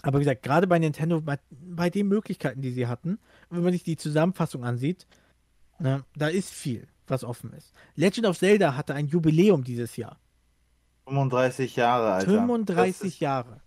aber 0.01 0.19
wie 0.19 0.23
gesagt, 0.23 0.43
gerade 0.43 0.67
bei 0.67 0.79
Nintendo, 0.79 1.21
bei, 1.21 1.39
bei 1.49 1.89
den 1.89 2.07
Möglichkeiten, 2.07 2.61
die 2.61 2.71
sie 2.71 2.87
hatten, 2.87 3.19
wenn 3.49 3.63
man 3.63 3.73
sich 3.73 3.83
die 3.83 3.97
Zusammenfassung 3.97 4.65
ansieht, 4.65 5.07
ne, 5.77 6.03
da 6.15 6.27
ist 6.27 6.49
viel, 6.49 6.87
was 7.07 7.23
offen 7.23 7.53
ist. 7.53 7.73
Legend 7.95 8.27
of 8.27 8.37
Zelda 8.37 8.75
hatte 8.75 8.95
ein 8.95 9.07
Jubiläum 9.07 9.63
dieses 9.63 9.95
Jahr. 9.97 10.19
35 11.05 11.75
Jahre, 11.75 12.13
Alter. 12.13 12.31
35 12.31 12.97
das 12.99 13.07
ist, 13.07 13.19
Jahre. 13.19 13.61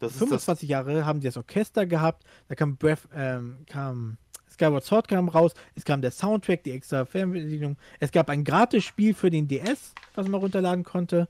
Das 0.00 0.12
ist 0.12 0.20
das 0.20 0.28
25 0.28 0.68
Jahre 0.68 1.04
haben 1.06 1.20
die 1.20 1.26
das 1.26 1.36
Orchester 1.36 1.86
gehabt, 1.86 2.24
da 2.48 2.54
kam 2.54 2.76
Breath, 2.76 3.08
ähm, 3.14 3.58
kam 3.66 4.16
Skyward 4.50 4.84
Sword 4.84 5.08
kam 5.08 5.28
raus, 5.28 5.52
es 5.74 5.84
kam 5.84 6.02
der 6.02 6.10
Soundtrack, 6.10 6.64
die 6.64 6.72
extra 6.72 7.04
Fernbedienung, 7.04 7.76
es 8.00 8.10
gab 8.12 8.28
ein 8.28 8.44
gratis 8.44 8.84
Spiel 8.84 9.14
für 9.14 9.30
den 9.30 9.46
DS, 9.48 9.94
was 10.14 10.26
man 10.28 10.40
runterladen 10.40 10.84
konnte, 10.84 11.28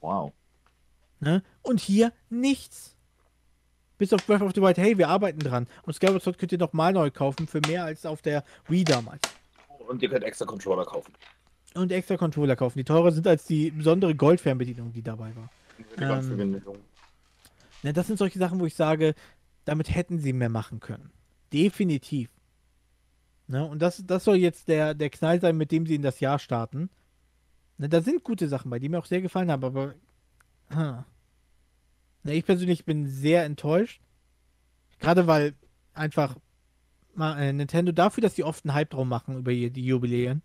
Wow. 0.00 0.32
ne? 1.20 1.42
Und 1.62 1.80
hier 1.80 2.12
nichts. 2.30 2.94
Bis 3.98 4.12
auf 4.12 4.26
Breath 4.26 4.42
of 4.42 4.52
the 4.54 4.60
Wild, 4.60 4.76
hey, 4.76 4.98
wir 4.98 5.08
arbeiten 5.08 5.38
dran. 5.38 5.66
Und 5.82 5.94
Skyward 5.94 6.22
Sword 6.22 6.36
könnt 6.38 6.52
ihr 6.52 6.58
noch 6.58 6.72
mal 6.74 6.92
neu 6.92 7.10
kaufen 7.10 7.46
für 7.46 7.60
mehr 7.66 7.84
als 7.84 8.04
auf 8.04 8.20
der 8.20 8.44
Wii 8.68 8.84
damals. 8.84 9.22
Und 9.88 10.02
ihr 10.02 10.10
könnt 10.10 10.22
extra 10.24 10.44
Controller 10.44 10.84
kaufen. 10.84 11.12
Und 11.74 11.92
extra 11.92 12.16
Controller 12.16 12.56
kaufen, 12.56 12.78
die 12.78 12.84
teurer 12.84 13.10
sind 13.12 13.26
als 13.26 13.46
die 13.46 13.70
besondere 13.70 14.14
Goldfernbedienung, 14.14 14.92
die 14.92 15.02
dabei 15.02 15.34
war. 15.34 15.50
Die 15.78 16.02
Ähm. 16.02 16.62
Ne, 17.82 17.92
das 17.92 18.06
sind 18.06 18.18
solche 18.18 18.38
Sachen, 18.38 18.60
wo 18.60 18.66
ich 18.66 18.74
sage, 18.74 19.14
damit 19.64 19.94
hätten 19.94 20.18
sie 20.18 20.32
mehr 20.32 20.48
machen 20.48 20.80
können. 20.80 21.10
Definitiv. 21.52 22.30
Ne, 23.48 23.64
und 23.64 23.80
das, 23.80 24.04
das 24.06 24.24
soll 24.24 24.36
jetzt 24.36 24.68
der, 24.68 24.94
der 24.94 25.10
Knall 25.10 25.40
sein, 25.40 25.56
mit 25.56 25.70
dem 25.70 25.86
sie 25.86 25.94
in 25.94 26.02
das 26.02 26.20
Jahr 26.20 26.38
starten. 26.38 26.90
Ne, 27.78 27.88
da 27.88 28.00
sind 28.00 28.24
gute 28.24 28.48
Sachen 28.48 28.70
bei, 28.70 28.78
die 28.78 28.88
mir 28.88 28.98
auch 28.98 29.06
sehr 29.06 29.22
gefallen 29.22 29.50
haben, 29.50 29.64
aber. 29.64 29.94
Ha. 30.70 31.06
Ne, 32.22 32.34
ich 32.34 32.44
persönlich 32.44 32.84
bin 32.84 33.06
sehr 33.06 33.44
enttäuscht. 33.44 34.00
Gerade 34.98 35.26
weil 35.26 35.54
einfach 35.94 36.36
äh, 37.18 37.52
Nintendo 37.52 37.92
dafür, 37.92 38.22
dass 38.22 38.34
sie 38.34 38.44
oft 38.44 38.64
einen 38.64 38.74
Hype 38.74 38.90
drum 38.90 39.08
machen 39.08 39.38
über 39.38 39.52
die 39.52 39.86
Jubiläen. 39.86 40.42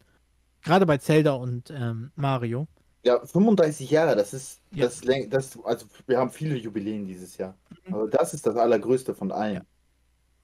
Gerade 0.61 0.85
bei 0.85 0.98
Zelda 0.98 1.32
und 1.32 1.72
ähm, 1.72 2.11
Mario. 2.16 2.68
Ja, 3.03 3.19
35 3.25 3.89
Jahre, 3.89 4.15
das 4.15 4.33
ist, 4.33 4.61
Ja. 4.73 4.85
das, 4.85 5.01
das, 5.30 5.59
also 5.63 5.88
wir 6.05 6.17
haben 6.19 6.30
viele 6.30 6.55
Jubiläen 6.55 7.05
dieses 7.05 7.38
Jahr. 7.38 7.55
Aber 7.88 8.07
das 8.07 8.33
ist 8.33 8.45
das 8.45 8.55
allergrößte 8.55 9.15
von 9.15 9.31
allen. 9.31 9.65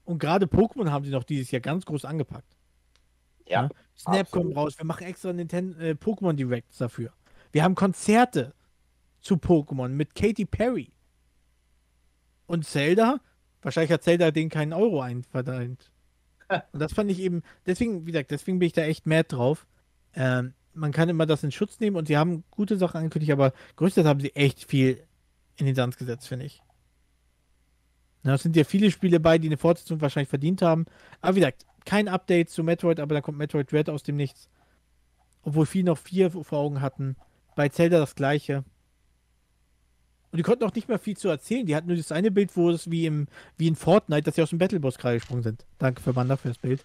Und 0.04 0.18
gerade 0.18 0.46
Pokémon 0.46 0.90
haben 0.90 1.04
sie 1.04 1.10
noch 1.10 1.24
dieses 1.24 1.50
Jahr 1.50 1.60
ganz 1.60 1.84
groß 1.84 2.04
angepackt. 2.04 2.56
Ja, 3.46 3.62
Ne? 3.62 3.68
Snap 3.96 4.20
absolut. 4.20 4.30
kommt 4.46 4.56
raus. 4.56 4.78
Wir 4.78 4.84
machen 4.86 5.06
extra 5.06 5.32
Nintendo 5.32 5.78
äh, 5.80 5.90
Pokémon 5.92 6.32
Directs 6.34 6.78
dafür. 6.78 7.12
Wir 7.52 7.62
haben 7.62 7.74
Konzerte 7.74 8.54
zu 9.20 9.34
Pokémon 9.36 9.88
mit 9.88 10.14
Katy 10.14 10.44
Perry. 10.44 10.92
Und 12.46 12.64
Zelda? 12.66 13.20
Wahrscheinlich 13.62 13.92
hat 13.92 14.02
Zelda 14.04 14.30
denen 14.30 14.50
keinen 14.50 14.72
Euro 14.72 15.00
einverdient. 15.00 15.90
Und 16.72 16.80
das 16.80 16.92
fand 16.92 17.10
ich 17.10 17.20
eben, 17.20 17.42
deswegen, 17.66 18.06
wie 18.06 18.12
gesagt, 18.12 18.30
deswegen 18.30 18.58
bin 18.58 18.66
ich 18.66 18.72
da 18.72 18.82
echt 18.82 19.06
mad 19.06 19.24
drauf. 19.28 19.66
Ähm, 20.14 20.54
man 20.78 20.92
kann 20.92 21.08
immer 21.08 21.26
das 21.26 21.42
in 21.42 21.52
Schutz 21.52 21.80
nehmen 21.80 21.96
und 21.96 22.08
sie 22.08 22.16
haben 22.16 22.44
gute 22.50 22.76
Sachen 22.76 22.98
angekündigt, 22.98 23.32
aber 23.32 23.52
größtenteils 23.76 24.08
haben 24.08 24.20
sie 24.20 24.34
echt 24.34 24.68
viel 24.68 25.04
in 25.56 25.66
den 25.66 25.74
Sand 25.74 25.98
gesetzt, 25.98 26.28
finde 26.28 26.46
ich. 26.46 26.62
Na, 28.22 28.34
es 28.34 28.42
sind 28.42 28.56
ja 28.56 28.64
viele 28.64 28.90
Spiele 28.90 29.20
bei, 29.20 29.38
die 29.38 29.48
eine 29.48 29.56
Fortsetzung 29.56 30.00
wahrscheinlich 30.00 30.28
verdient 30.28 30.62
haben. 30.62 30.86
Aber 31.20 31.36
wie 31.36 31.40
gesagt, 31.40 31.66
kein 31.84 32.08
Update 32.08 32.50
zu 32.50 32.62
Metroid, 32.62 33.00
aber 33.00 33.14
dann 33.14 33.22
kommt 33.22 33.38
Metroid 33.38 33.72
Red 33.72 33.88
aus 33.88 34.02
dem 34.02 34.16
Nichts. 34.16 34.48
Obwohl 35.42 35.66
viele 35.66 35.86
noch 35.86 35.98
vier 35.98 36.30
vor 36.30 36.58
Augen 36.58 36.80
hatten. 36.80 37.16
Bei 37.56 37.68
Zelda 37.68 37.98
das 37.98 38.14
gleiche. 38.14 38.64
Und 40.30 40.36
die 40.36 40.42
konnten 40.42 40.64
auch 40.64 40.74
nicht 40.74 40.88
mehr 40.88 40.98
viel 40.98 41.16
zu 41.16 41.28
erzählen. 41.28 41.64
Die 41.64 41.74
hatten 41.74 41.86
nur 41.86 41.96
das 41.96 42.12
eine 42.12 42.30
Bild, 42.30 42.56
wo 42.56 42.70
es 42.70 42.90
wie 42.90 43.06
im 43.06 43.28
wie 43.56 43.66
in 43.66 43.76
Fortnite, 43.76 44.22
dass 44.22 44.34
sie 44.34 44.42
aus 44.42 44.50
dem 44.50 44.58
Battleboss 44.58 44.98
gerade 44.98 45.16
gesprungen 45.16 45.42
sind. 45.42 45.64
Danke 45.78 46.02
für 46.02 46.14
Wanda 46.14 46.36
für 46.36 46.48
das 46.48 46.58
Bild. 46.58 46.84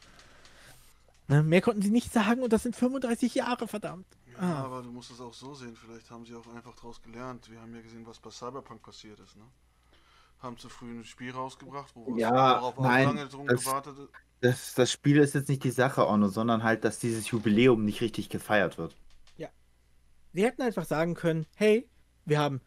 Ne, 1.28 1.42
mehr 1.44 1.62
konnten 1.62 1.82
sie 1.82 1.90
nicht 1.90 2.12
sagen 2.12 2.42
und 2.44 2.52
das 2.52 2.64
sind 2.64 2.76
35 2.76 3.36
Jahre, 3.36 3.68
verdammt. 3.68 4.06
Ja, 4.34 4.40
Ah. 4.40 4.64
aber 4.66 4.82
du 4.82 4.92
musst 4.92 5.12
es 5.12 5.22
auch 5.22 5.34
so 5.34 5.54
sehen. 5.54 5.76
Vielleicht 5.76 6.10
haben 6.12 6.26
sie 6.26 6.36
auch 6.36 6.48
einfach 6.54 6.76
daraus 6.76 7.02
gelernt. 7.02 7.50
Wir 7.50 7.62
haben 7.62 7.74
ja 7.74 7.82
gesehen, 7.82 8.06
was 8.06 8.20
bei 8.20 8.30
Cyberpunk 8.30 8.82
passiert 8.82 9.20
ist. 9.20 9.36
Ne? 9.38 9.44
Haben 10.40 10.58
zu 10.58 10.68
früh 10.70 10.92
ein 10.92 11.06
Spiel 11.06 11.32
rausgebracht, 11.32 11.92
wo 11.96 12.18
Ja, 12.18 12.60
worauf 12.62 12.80
nein, 12.80 13.08
auch 13.08 13.14
lange 13.14 13.30
drum 13.30 13.48
das- 13.48 13.64
gewartet 13.64 13.98
ist. 14.00 14.10
Das, 14.42 14.74
das 14.76 14.92
Spiel 14.92 15.18
ist 15.20 15.34
jetzt 15.36 15.48
nicht 15.48 15.64
die 15.64 15.72
Sache, 15.72 16.06
Orno, 16.06 16.28
sondern 16.28 16.64
halt, 16.64 16.84
dass 16.84 17.00
dieses 17.00 17.30
Jubiläum 17.32 17.86
nicht 17.86 18.02
richtig 18.02 18.30
gefeiert 18.30 18.78
wird. 18.78 18.96
Sie 20.36 20.44
hätten 20.44 20.64
einfach 20.64 20.86
sagen 20.86 21.14
können, 21.14 21.46
hey, 21.54 21.88
wir 22.26 22.40
haben 22.40 22.60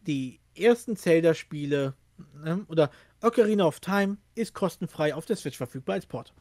die 0.00 0.40
ersten 0.56 0.96
Zelda-Spiele 0.96 1.94
ne, 2.34 2.64
oder 2.66 2.90
Ocarina 3.22 3.64
of 3.64 3.78
Time 3.78 4.16
ist 4.34 4.52
kostenfrei 4.52 5.14
auf 5.14 5.26
der 5.26 5.36
Switch 5.36 5.56
verfügbar 5.56 5.94
als 5.94 6.06
Port. 6.06 6.34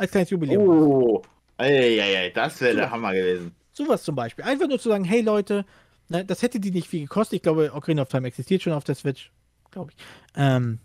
Als 0.00 0.12
kleines 0.12 0.30
Jubiläum. 0.30 0.66
Oh, 0.66 1.22
ey, 1.58 2.00
ey, 2.00 2.14
ey, 2.14 2.32
das 2.32 2.58
wäre 2.62 2.74
der 2.74 2.84
Super. 2.84 2.96
Hammer 2.96 3.12
gewesen. 3.12 3.54
Sowas 3.72 4.02
zum 4.02 4.14
Beispiel. 4.14 4.46
Einfach 4.46 4.66
nur 4.66 4.78
zu 4.78 4.88
sagen, 4.88 5.04
hey 5.04 5.20
Leute, 5.20 5.66
ne, 6.08 6.24
das 6.24 6.40
hätte 6.40 6.58
die 6.58 6.70
nicht 6.70 6.88
viel 6.88 7.02
gekostet. 7.02 7.36
Ich 7.36 7.42
glaube, 7.42 7.70
Ocarina 7.74 8.00
of 8.00 8.08
Time 8.08 8.26
existiert 8.26 8.62
schon 8.62 8.72
auf 8.72 8.84
der 8.84 8.94
Switch. 8.94 9.30
Glaube 9.70 9.92
ich. 9.92 10.02
Ähm, 10.36 10.78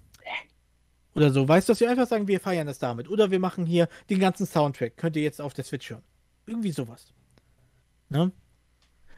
oder 1.14 1.32
so. 1.32 1.48
Weißt 1.48 1.70
du, 1.70 1.72
dass 1.72 1.80
wir 1.80 1.90
einfach 1.90 2.08
sagen, 2.08 2.28
wir 2.28 2.42
feiern 2.42 2.68
das 2.68 2.78
damit. 2.78 3.10
Oder 3.10 3.32
wir 3.32 3.40
machen 3.40 3.66
hier 3.66 3.88
den 4.10 4.20
ganzen 4.20 4.46
Soundtrack. 4.46 4.98
Könnt 4.98 5.16
ihr 5.16 5.24
jetzt 5.24 5.40
auf 5.40 5.54
der 5.54 5.64
Switch 5.64 5.90
hören. 5.90 6.04
Irgendwie 6.46 6.72
sowas. 6.72 7.14
Ne? 8.10 8.34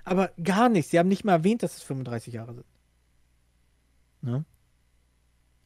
Aber 0.04 0.30
gar 0.44 0.70
nicht. 0.70 0.90
Sie 0.90 1.00
haben 1.00 1.10
nicht 1.10 1.26
mal 1.26 1.34
erwähnt, 1.34 1.64
dass 1.64 1.78
es 1.78 1.82
35 1.82 2.36
Jahre 2.36 2.54
sind. 2.54 2.66
Ne? 4.22 4.46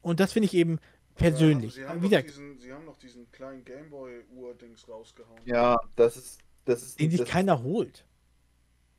Und 0.00 0.20
das 0.20 0.32
finde 0.32 0.46
ich 0.46 0.54
eben 0.54 0.78
persönlich. 1.14 1.76
Ja, 1.76 1.82
sie, 1.82 2.16
haben 2.16 2.26
diesen, 2.26 2.58
sie 2.58 2.72
haben 2.72 2.84
noch 2.84 2.96
diesen 2.98 3.30
kleinen 3.30 3.64
Gameboy-Ur-Dings 3.64 4.88
rausgehauen. 4.88 5.40
Ja, 5.44 5.78
das 5.96 6.16
ist, 6.16 6.40
das 6.64 6.82
ist, 6.82 7.00
den 7.00 7.10
sich 7.10 7.24
keiner 7.24 7.62
holt. 7.62 8.06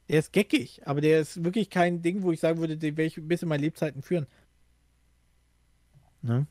Der 0.10 0.20
ist 0.20 0.34
geckig, 0.34 0.82
aber 0.86 1.02
der 1.02 1.22
ist 1.22 1.44
wirklich 1.44 1.70
kein 1.70 2.02
Ding, 2.02 2.24
wo 2.24 2.32
ich 2.32 2.40
sagen 2.40 2.60
würde, 2.60 2.78
den 2.78 2.98
werde 2.98 3.08
ich 3.08 3.20
bis 3.22 3.42
in 3.42 3.50
meine 3.50 3.64
Lebzeiten 3.64 4.02
führen. 4.02 4.28
Ne? 6.22 6.46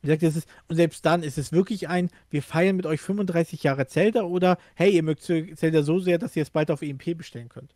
Wie 0.00 0.08
gesagt, 0.08 0.22
das 0.22 0.36
ist, 0.36 0.48
und 0.68 0.76
selbst 0.76 1.04
dann 1.06 1.22
ist 1.22 1.38
es 1.38 1.52
wirklich 1.52 1.88
ein, 1.88 2.10
wir 2.28 2.42
feiern 2.42 2.76
mit 2.76 2.84
euch 2.84 3.00
35 3.00 3.62
Jahre 3.62 3.86
Zelda 3.86 4.22
oder 4.22 4.58
hey, 4.74 4.94
ihr 4.94 5.02
mögt 5.02 5.22
Zelda 5.22 5.82
so 5.82 5.98
sehr, 5.98 6.18
dass 6.18 6.36
ihr 6.36 6.42
es 6.42 6.50
bald 6.50 6.70
auf 6.70 6.82
EMP 6.82 7.16
bestellen 7.16 7.48
könnt. 7.48 7.74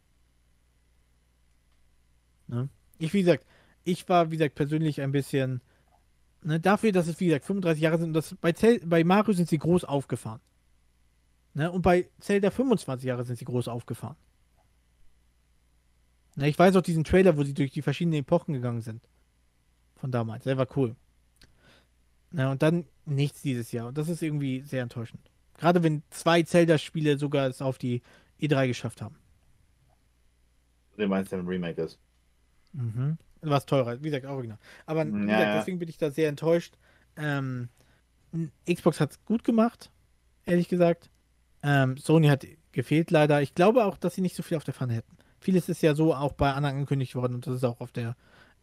Ne? 2.48 2.68
Ich, 2.98 3.14
wie 3.14 3.20
gesagt, 3.20 3.46
ich 3.84 4.06
war, 4.08 4.30
wie 4.30 4.36
gesagt, 4.36 4.56
persönlich 4.56 5.00
ein 5.00 5.12
bisschen, 5.12 5.62
ne, 6.42 6.60
dafür, 6.60 6.92
dass 6.92 7.06
es, 7.08 7.20
wie 7.20 7.26
gesagt, 7.26 7.44
35 7.44 7.82
Jahre 7.82 7.98
sind 7.98 8.08
und 8.08 8.14
das 8.14 8.34
bei, 8.40 8.52
Zel 8.52 8.80
bei 8.84 9.04
Mario 9.04 9.32
sind 9.32 9.48
sie 9.48 9.58
groß 9.58 9.84
aufgefahren. 9.84 10.40
Ne? 11.54 11.70
Und 11.70 11.82
bei 11.82 12.08
Zelda 12.20 12.50
25 12.50 13.06
Jahre 13.06 13.24
sind 13.24 13.36
sie 13.36 13.44
groß 13.44 13.68
aufgefahren. 13.68 14.16
Ne, 16.36 16.48
ich 16.48 16.58
weiß 16.58 16.76
auch 16.76 16.82
diesen 16.82 17.04
Trailer, 17.04 17.36
wo 17.36 17.42
sie 17.42 17.54
durch 17.54 17.72
die 17.72 17.82
verschiedenen 17.82 18.20
Epochen 18.20 18.54
gegangen 18.54 18.80
sind. 18.80 19.02
Von 19.96 20.12
damals. 20.12 20.44
Der 20.44 20.56
war 20.56 20.68
cool. 20.76 20.94
Ne, 22.30 22.48
und 22.48 22.62
dann 22.62 22.84
nichts 23.06 23.42
dieses 23.42 23.72
Jahr. 23.72 23.88
Und 23.88 23.98
das 23.98 24.08
ist 24.08 24.22
irgendwie 24.22 24.60
sehr 24.60 24.82
enttäuschend. 24.82 25.30
Gerade 25.56 25.82
wenn 25.82 26.04
zwei 26.10 26.42
Zelda-Spiele 26.44 27.18
sogar 27.18 27.48
es 27.48 27.60
auf 27.60 27.78
die 27.78 28.02
E3 28.40 28.68
geschafft 28.68 29.02
haben. 29.02 29.16
du 30.96 31.08
meinst, 31.08 31.32
der 31.32 31.40
ein 31.40 31.48
Remake 31.48 31.82
ist. 31.82 31.98
Mhm. 32.72 33.18
Was 33.42 33.66
teurer, 33.66 33.98
wie 34.02 34.10
gesagt, 34.10 34.26
original. 34.26 34.58
Aber 34.86 35.04
Ja, 35.04 35.10
gesagt, 35.10 35.26
ja. 35.28 35.58
deswegen 35.58 35.78
bin 35.78 35.88
ich 35.88 35.98
da 35.98 36.10
sehr 36.10 36.28
enttäuscht. 36.28 36.76
Ähm, 37.16 37.68
Xbox 38.70 39.00
hat 39.00 39.12
es 39.12 39.24
gut 39.24 39.44
gemacht, 39.44 39.90
ehrlich 40.44 40.68
gesagt. 40.68 41.10
Ähm, 41.62 41.96
Sony 41.96 42.28
hat 42.28 42.46
gefehlt 42.72 43.10
leider. 43.10 43.40
Ich 43.42 43.54
glaube 43.54 43.84
auch, 43.84 43.96
dass 43.96 44.14
sie 44.14 44.20
nicht 44.20 44.36
so 44.36 44.42
viel 44.42 44.56
auf 44.56 44.64
der 44.64 44.74
Pfanne 44.74 44.94
hätten. 44.94 45.16
Vieles 45.40 45.68
ist 45.68 45.82
ja 45.82 45.94
so 45.94 46.14
auch 46.14 46.32
bei 46.32 46.52
anderen 46.52 46.76
angekündigt 46.76 47.14
worden 47.14 47.34
und 47.34 47.46
das 47.46 47.54
ist 47.56 47.64
auch 47.64 47.80
auf 47.80 47.92
der. 47.92 48.16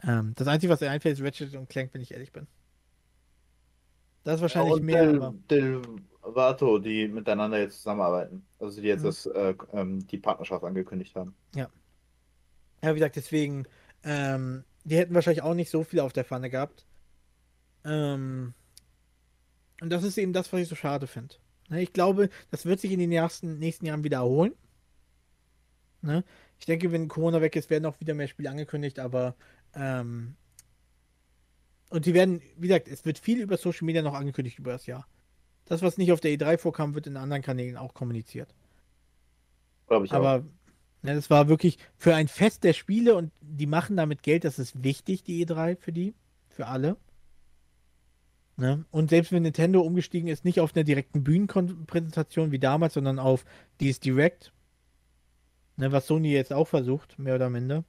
Ähm, 0.03 0.33
das 0.35 0.47
Einzige, 0.47 0.71
was 0.71 0.81
mir 0.81 0.89
einfällt, 0.89 1.17
ist 1.17 1.25
Ratchet 1.25 1.55
und 1.55 1.69
Clank, 1.69 1.93
wenn 1.93 2.01
ich 2.01 2.11
ehrlich 2.11 2.31
bin. 2.31 2.47
Das 4.23 4.35
ist 4.35 4.41
wahrscheinlich 4.41 4.73
und 4.73 4.83
mehr, 4.83 5.05
Del, 5.05 5.15
aber 5.21 5.35
Del 5.49 5.81
Vato, 6.21 6.79
die 6.79 7.07
miteinander 7.07 7.59
jetzt 7.59 7.77
zusammenarbeiten. 7.77 8.45
Also 8.59 8.81
die 8.81 8.87
jetzt 8.87 9.01
Mhm. 9.03 9.05
das, 9.07 9.25
äh, 9.27 9.53
ähm, 9.73 10.05
die 10.07 10.17
Partnerschaft 10.17 10.63
angekündigt 10.63 11.15
haben. 11.15 11.35
ja, 11.55 11.69
wie 12.81 12.93
gesagt, 12.93 13.15
deswegen, 13.15 13.65
ähm, 14.05 14.63
die 14.85 14.97
hätten 14.97 15.13
wahrscheinlich 15.13 15.43
auch 15.43 15.55
nicht 15.55 15.69
so 15.69 15.83
viel 15.83 15.99
auf 15.99 16.13
der 16.13 16.23
Pfanne 16.23 16.49
gehabt. 16.49 16.85
Ähm, 17.83 18.53
und 19.81 19.89
das 19.89 20.03
ist 20.03 20.17
eben 20.17 20.31
das, 20.31 20.53
was 20.53 20.61
ich 20.61 20.67
so 20.69 20.75
schade 20.75 21.07
finde. 21.07 21.35
Ne, 21.69 21.81
ich 21.81 21.91
glaube, 21.91 22.29
das 22.51 22.65
wird 22.65 22.79
sich 22.79 22.91
in 22.91 22.99
den 22.99 23.09
nächsten, 23.09 23.59
nächsten 23.59 23.85
Jahren 23.85 24.03
wieder 24.03 24.17
erholen. 24.17 24.53
Ne? 26.01 26.23
Ich 26.59 26.65
denke, 26.65 26.91
wenn 26.91 27.07
Corona 27.07 27.41
weg 27.41 27.55
ist, 27.55 27.69
werden 27.69 27.85
auch 27.85 27.99
wieder 27.99 28.13
mehr 28.13 28.27
Spiele 28.27 28.49
angekündigt, 28.49 28.99
aber 28.99 29.35
ähm, 29.73 30.35
und 31.89 32.05
die 32.05 32.13
werden, 32.13 32.41
wie 32.57 32.67
gesagt, 32.67 32.87
es 32.87 33.05
wird 33.05 33.19
viel 33.19 33.39
über 33.39 33.57
Social 33.57 33.85
Media 33.85 34.01
noch 34.01 34.13
angekündigt 34.13 34.59
über 34.59 34.71
das 34.71 34.85
Jahr. 34.85 35.07
Das, 35.65 35.81
was 35.81 35.97
nicht 35.97 36.11
auf 36.11 36.19
der 36.19 36.31
E3 36.31 36.57
vorkam, 36.57 36.93
wird 36.93 37.07
in 37.07 37.17
anderen 37.17 37.41
Kanälen 37.41 37.77
auch 37.77 37.93
kommuniziert. 37.93 38.53
Glaube 39.87 40.05
ich 40.05 40.11
auch. 40.11 40.17
Aber 40.17 40.39
ne, 40.39 40.49
das 41.13 41.29
war 41.29 41.47
wirklich 41.47 41.77
für 41.97 42.15
ein 42.15 42.27
Fest 42.27 42.63
der 42.63 42.73
Spiele 42.73 43.15
und 43.15 43.31
die 43.41 43.67
machen 43.67 43.97
damit 43.97 44.23
Geld, 44.23 44.43
das 44.43 44.59
ist 44.59 44.83
wichtig, 44.83 45.23
die 45.23 45.45
E3 45.45 45.77
für 45.77 45.91
die, 45.91 46.15
für 46.49 46.67
alle. 46.67 46.97
Ne? 48.57 48.85
Und 48.91 49.09
selbst 49.09 49.31
wenn 49.31 49.43
Nintendo 49.43 49.81
umgestiegen 49.81 50.29
ist, 50.29 50.45
nicht 50.45 50.59
auf 50.61 50.75
einer 50.75 50.85
direkten 50.85 51.23
Bühnenpräsentation 51.23 52.51
wie 52.51 52.59
damals, 52.59 52.93
sondern 52.93 53.19
auf 53.19 53.43
dieses 53.79 53.99
Direct, 53.99 54.53
ne, 55.75 55.91
was 55.91 56.07
Sony 56.07 56.31
jetzt 56.31 56.53
auch 56.53 56.67
versucht, 56.67 57.19
mehr 57.19 57.35
oder 57.35 57.49
minder. 57.49 57.83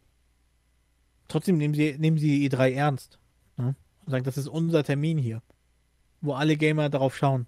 Trotzdem 1.29 1.57
nehmen 1.57 1.75
sie, 1.75 1.97
nehmen 1.99 2.19
sie 2.19 2.41
die 2.41 2.51
E3 2.51 2.73
ernst. 2.73 3.19
Ne? 3.57 3.77
Und 4.05 4.11
sagen, 4.11 4.25
das 4.25 4.37
ist 4.37 4.49
unser 4.49 4.83
Termin 4.83 5.19
hier, 5.19 5.43
wo 6.21 6.35
alle 6.35 6.57
Gamer 6.57 6.89
darauf 6.89 7.17
schauen. 7.17 7.47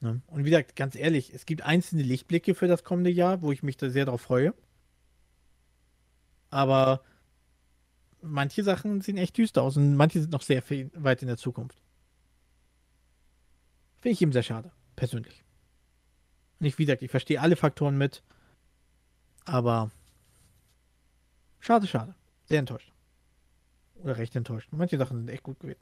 Ne? 0.00 0.22
Und 0.26 0.44
wie 0.44 0.50
gesagt, 0.50 0.76
ganz 0.76 0.94
ehrlich, 0.94 1.34
es 1.34 1.44
gibt 1.44 1.62
einzelne 1.62 2.02
Lichtblicke 2.02 2.54
für 2.54 2.68
das 2.68 2.84
kommende 2.84 3.10
Jahr, 3.10 3.42
wo 3.42 3.50
ich 3.52 3.62
mich 3.62 3.76
da 3.76 3.90
sehr 3.90 4.04
drauf 4.06 4.20
freue. 4.20 4.54
Aber 6.50 7.02
manche 8.22 8.62
Sachen 8.62 9.00
sehen 9.00 9.18
echt 9.18 9.36
düster 9.36 9.62
aus 9.62 9.76
und 9.76 9.96
manche 9.96 10.20
sind 10.20 10.32
noch 10.32 10.42
sehr 10.42 10.62
viel, 10.62 10.90
weit 10.94 11.22
in 11.22 11.28
der 11.28 11.36
Zukunft. 11.36 11.78
Finde 14.00 14.12
ich 14.12 14.22
eben 14.22 14.32
sehr 14.32 14.42
schade, 14.44 14.70
persönlich. 14.96 15.44
Nicht, 16.60 16.78
wie 16.78 16.84
gesagt, 16.84 17.02
ich 17.02 17.10
verstehe 17.10 17.40
alle 17.40 17.56
Faktoren 17.56 17.98
mit, 17.98 18.22
aber 19.44 19.90
schade, 21.60 21.86
schade. 21.86 22.14
Sehr 22.46 22.60
enttäuscht. 22.60 22.92
Oder 23.96 24.16
recht 24.16 24.34
enttäuscht. 24.36 24.68
Manche 24.72 24.96
Sachen 24.96 25.18
sind 25.18 25.28
echt 25.28 25.42
gut 25.42 25.60
gewesen. 25.60 25.80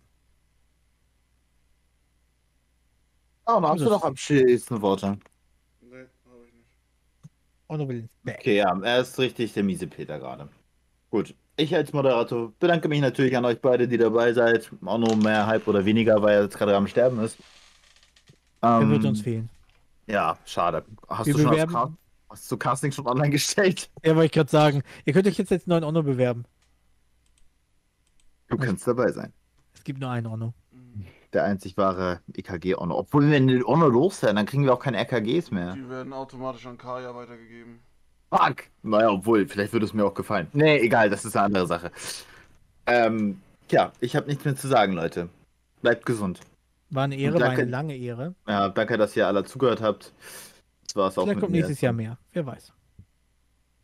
Oh, 3.47 3.63
hast 3.63 3.81
du 3.81 3.91
noch 3.91 4.03
abschließende 4.03 4.83
Worte? 4.83 5.19
Nee, 5.81 6.07
habe 6.25 6.47
ich 6.47 6.53
nicht. 6.55 6.69
Honorable 7.69 7.99
ins 7.99 8.13
Back. 8.25 8.39
Okay, 8.41 8.57
ja, 8.57 8.79
er 8.83 9.01
ist 9.01 9.19
richtig 9.19 9.53
der 9.53 9.65
miese 9.65 9.87
Peter 9.87 10.19
gerade. 10.19 10.49
Gut. 11.11 11.35
Ich 11.59 11.75
als 11.75 11.93
Moderator 11.93 12.53
bedanke 12.59 12.89
mich 12.89 13.01
natürlich 13.01 13.37
an 13.37 13.45
euch 13.45 13.61
beide, 13.61 13.89
die 13.89 13.97
dabei 13.97 14.33
seid. 14.33 14.71
Auch 14.85 14.99
nur 14.99 15.17
mehr 15.17 15.47
halb 15.47 15.67
oder 15.67 15.85
weniger, 15.85 16.21
weil 16.21 16.35
er 16.37 16.43
jetzt 16.43 16.59
gerade 16.59 16.77
am 16.77 16.87
Sterben 16.87 17.19
ist. 17.21 17.39
Der 18.63 18.81
Ähm, 18.83 18.91
wird 18.91 19.05
uns 19.05 19.23
fehlen. 19.23 19.49
Ja, 20.07 20.37
schade. 20.45 20.85
Hast 21.09 21.27
Wir 21.27 21.35
du 21.35 21.41
schon 21.41 21.57
das 21.57 21.91
hast 22.29 22.53
du 22.53 22.57
Casting 22.57 22.93
schon 22.93 23.07
online 23.07 23.31
gestellt? 23.31 23.91
Ja, 24.05 24.15
wollte 24.15 24.27
ich 24.27 24.33
gerade 24.33 24.51
sagen. 24.51 24.83
Ihr 25.05 25.13
könnt 25.13 25.27
euch 25.27 25.39
jetzt 25.39 25.53
als 25.53 25.67
neuen 25.67 25.85
Honor 25.85 26.03
bewerben. 26.03 26.45
Du 28.49 28.57
kannst 28.59 28.87
dabei 28.87 29.11
sein. 29.13 29.33
Es 29.75 29.83
gibt 29.83 30.01
nur 30.01 30.11
einen 30.11 30.31
Honor. 30.31 30.53
Der 31.33 31.45
einzig 31.45 31.77
wahre 31.77 32.21
EKG-Honor. 32.35 32.97
Obwohl, 32.97 33.31
wenn 33.31 33.49
wir 33.49 33.65
Honor 33.65 33.91
loswerden, 33.91 34.37
dann 34.37 34.47
kriegen 34.47 34.65
wir 34.65 34.73
auch 34.73 34.79
keine 34.81 34.99
RKGs 34.99 35.51
mehr. 35.51 35.75
Die 35.75 35.89
werden 35.89 36.13
automatisch 36.13 36.67
an 36.67 36.79
Kaya 36.79 37.15
weitergegeben. 37.15 37.81
Fuck! 38.31 38.65
Naja, 38.83 39.11
obwohl, 39.11 39.47
vielleicht 39.47 39.73
würde 39.73 39.87
es 39.87 39.93
mir 39.95 40.05
auch 40.05 40.15
gefallen. 40.15 40.49
Nee, 40.53 40.79
egal, 40.79 41.11
das 41.11 41.25
ist 41.25 41.37
eine 41.37 41.47
andere 41.47 41.67
Sache. 41.67 41.91
Ähm, 42.87 43.41
tja, 43.69 43.93
ich 44.01 44.15
habe 44.17 44.27
nichts 44.29 44.45
mehr 44.45 44.57
zu 44.57 44.69
sagen, 44.69 44.93
Leute. 44.93 45.29
Bleibt 45.83 46.07
gesund. 46.07 46.41
War 46.91 47.05
eine 47.05 47.17
Ehre, 47.17 47.35
Und 47.35 47.41
war 47.41 47.49
danke- 47.49 47.63
eine 47.63 47.71
lange 47.71 47.97
Ehre. 47.97 48.35
Ja, 48.47 48.69
danke, 48.69 48.97
dass 48.97 49.17
ihr 49.17 49.27
alle 49.27 49.45
zugehört 49.45 49.81
habt. 49.83 50.13
Das 50.87 50.97
war's 50.97 51.19
auch 51.19 51.23
Vielleicht 51.25 51.37
mit 51.37 51.41
kommt 51.41 51.53
mir. 51.53 51.59
nächstes 51.59 51.81
Jahr 51.81 51.93
mehr. 51.93 52.19
Wer 52.33 52.47
weiß. 52.47 52.73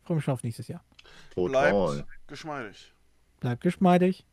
Freue 0.03 0.15
mich 0.15 0.23
schon 0.25 0.33
auf 0.33 0.43
nächstes 0.43 0.67
Jahr. 0.67 0.83
Total. 1.35 1.71
Bleibt 1.71 2.05
geschmeidig. 2.27 2.93
Bleibt 3.39 3.61
geschmeidig. 3.61 4.25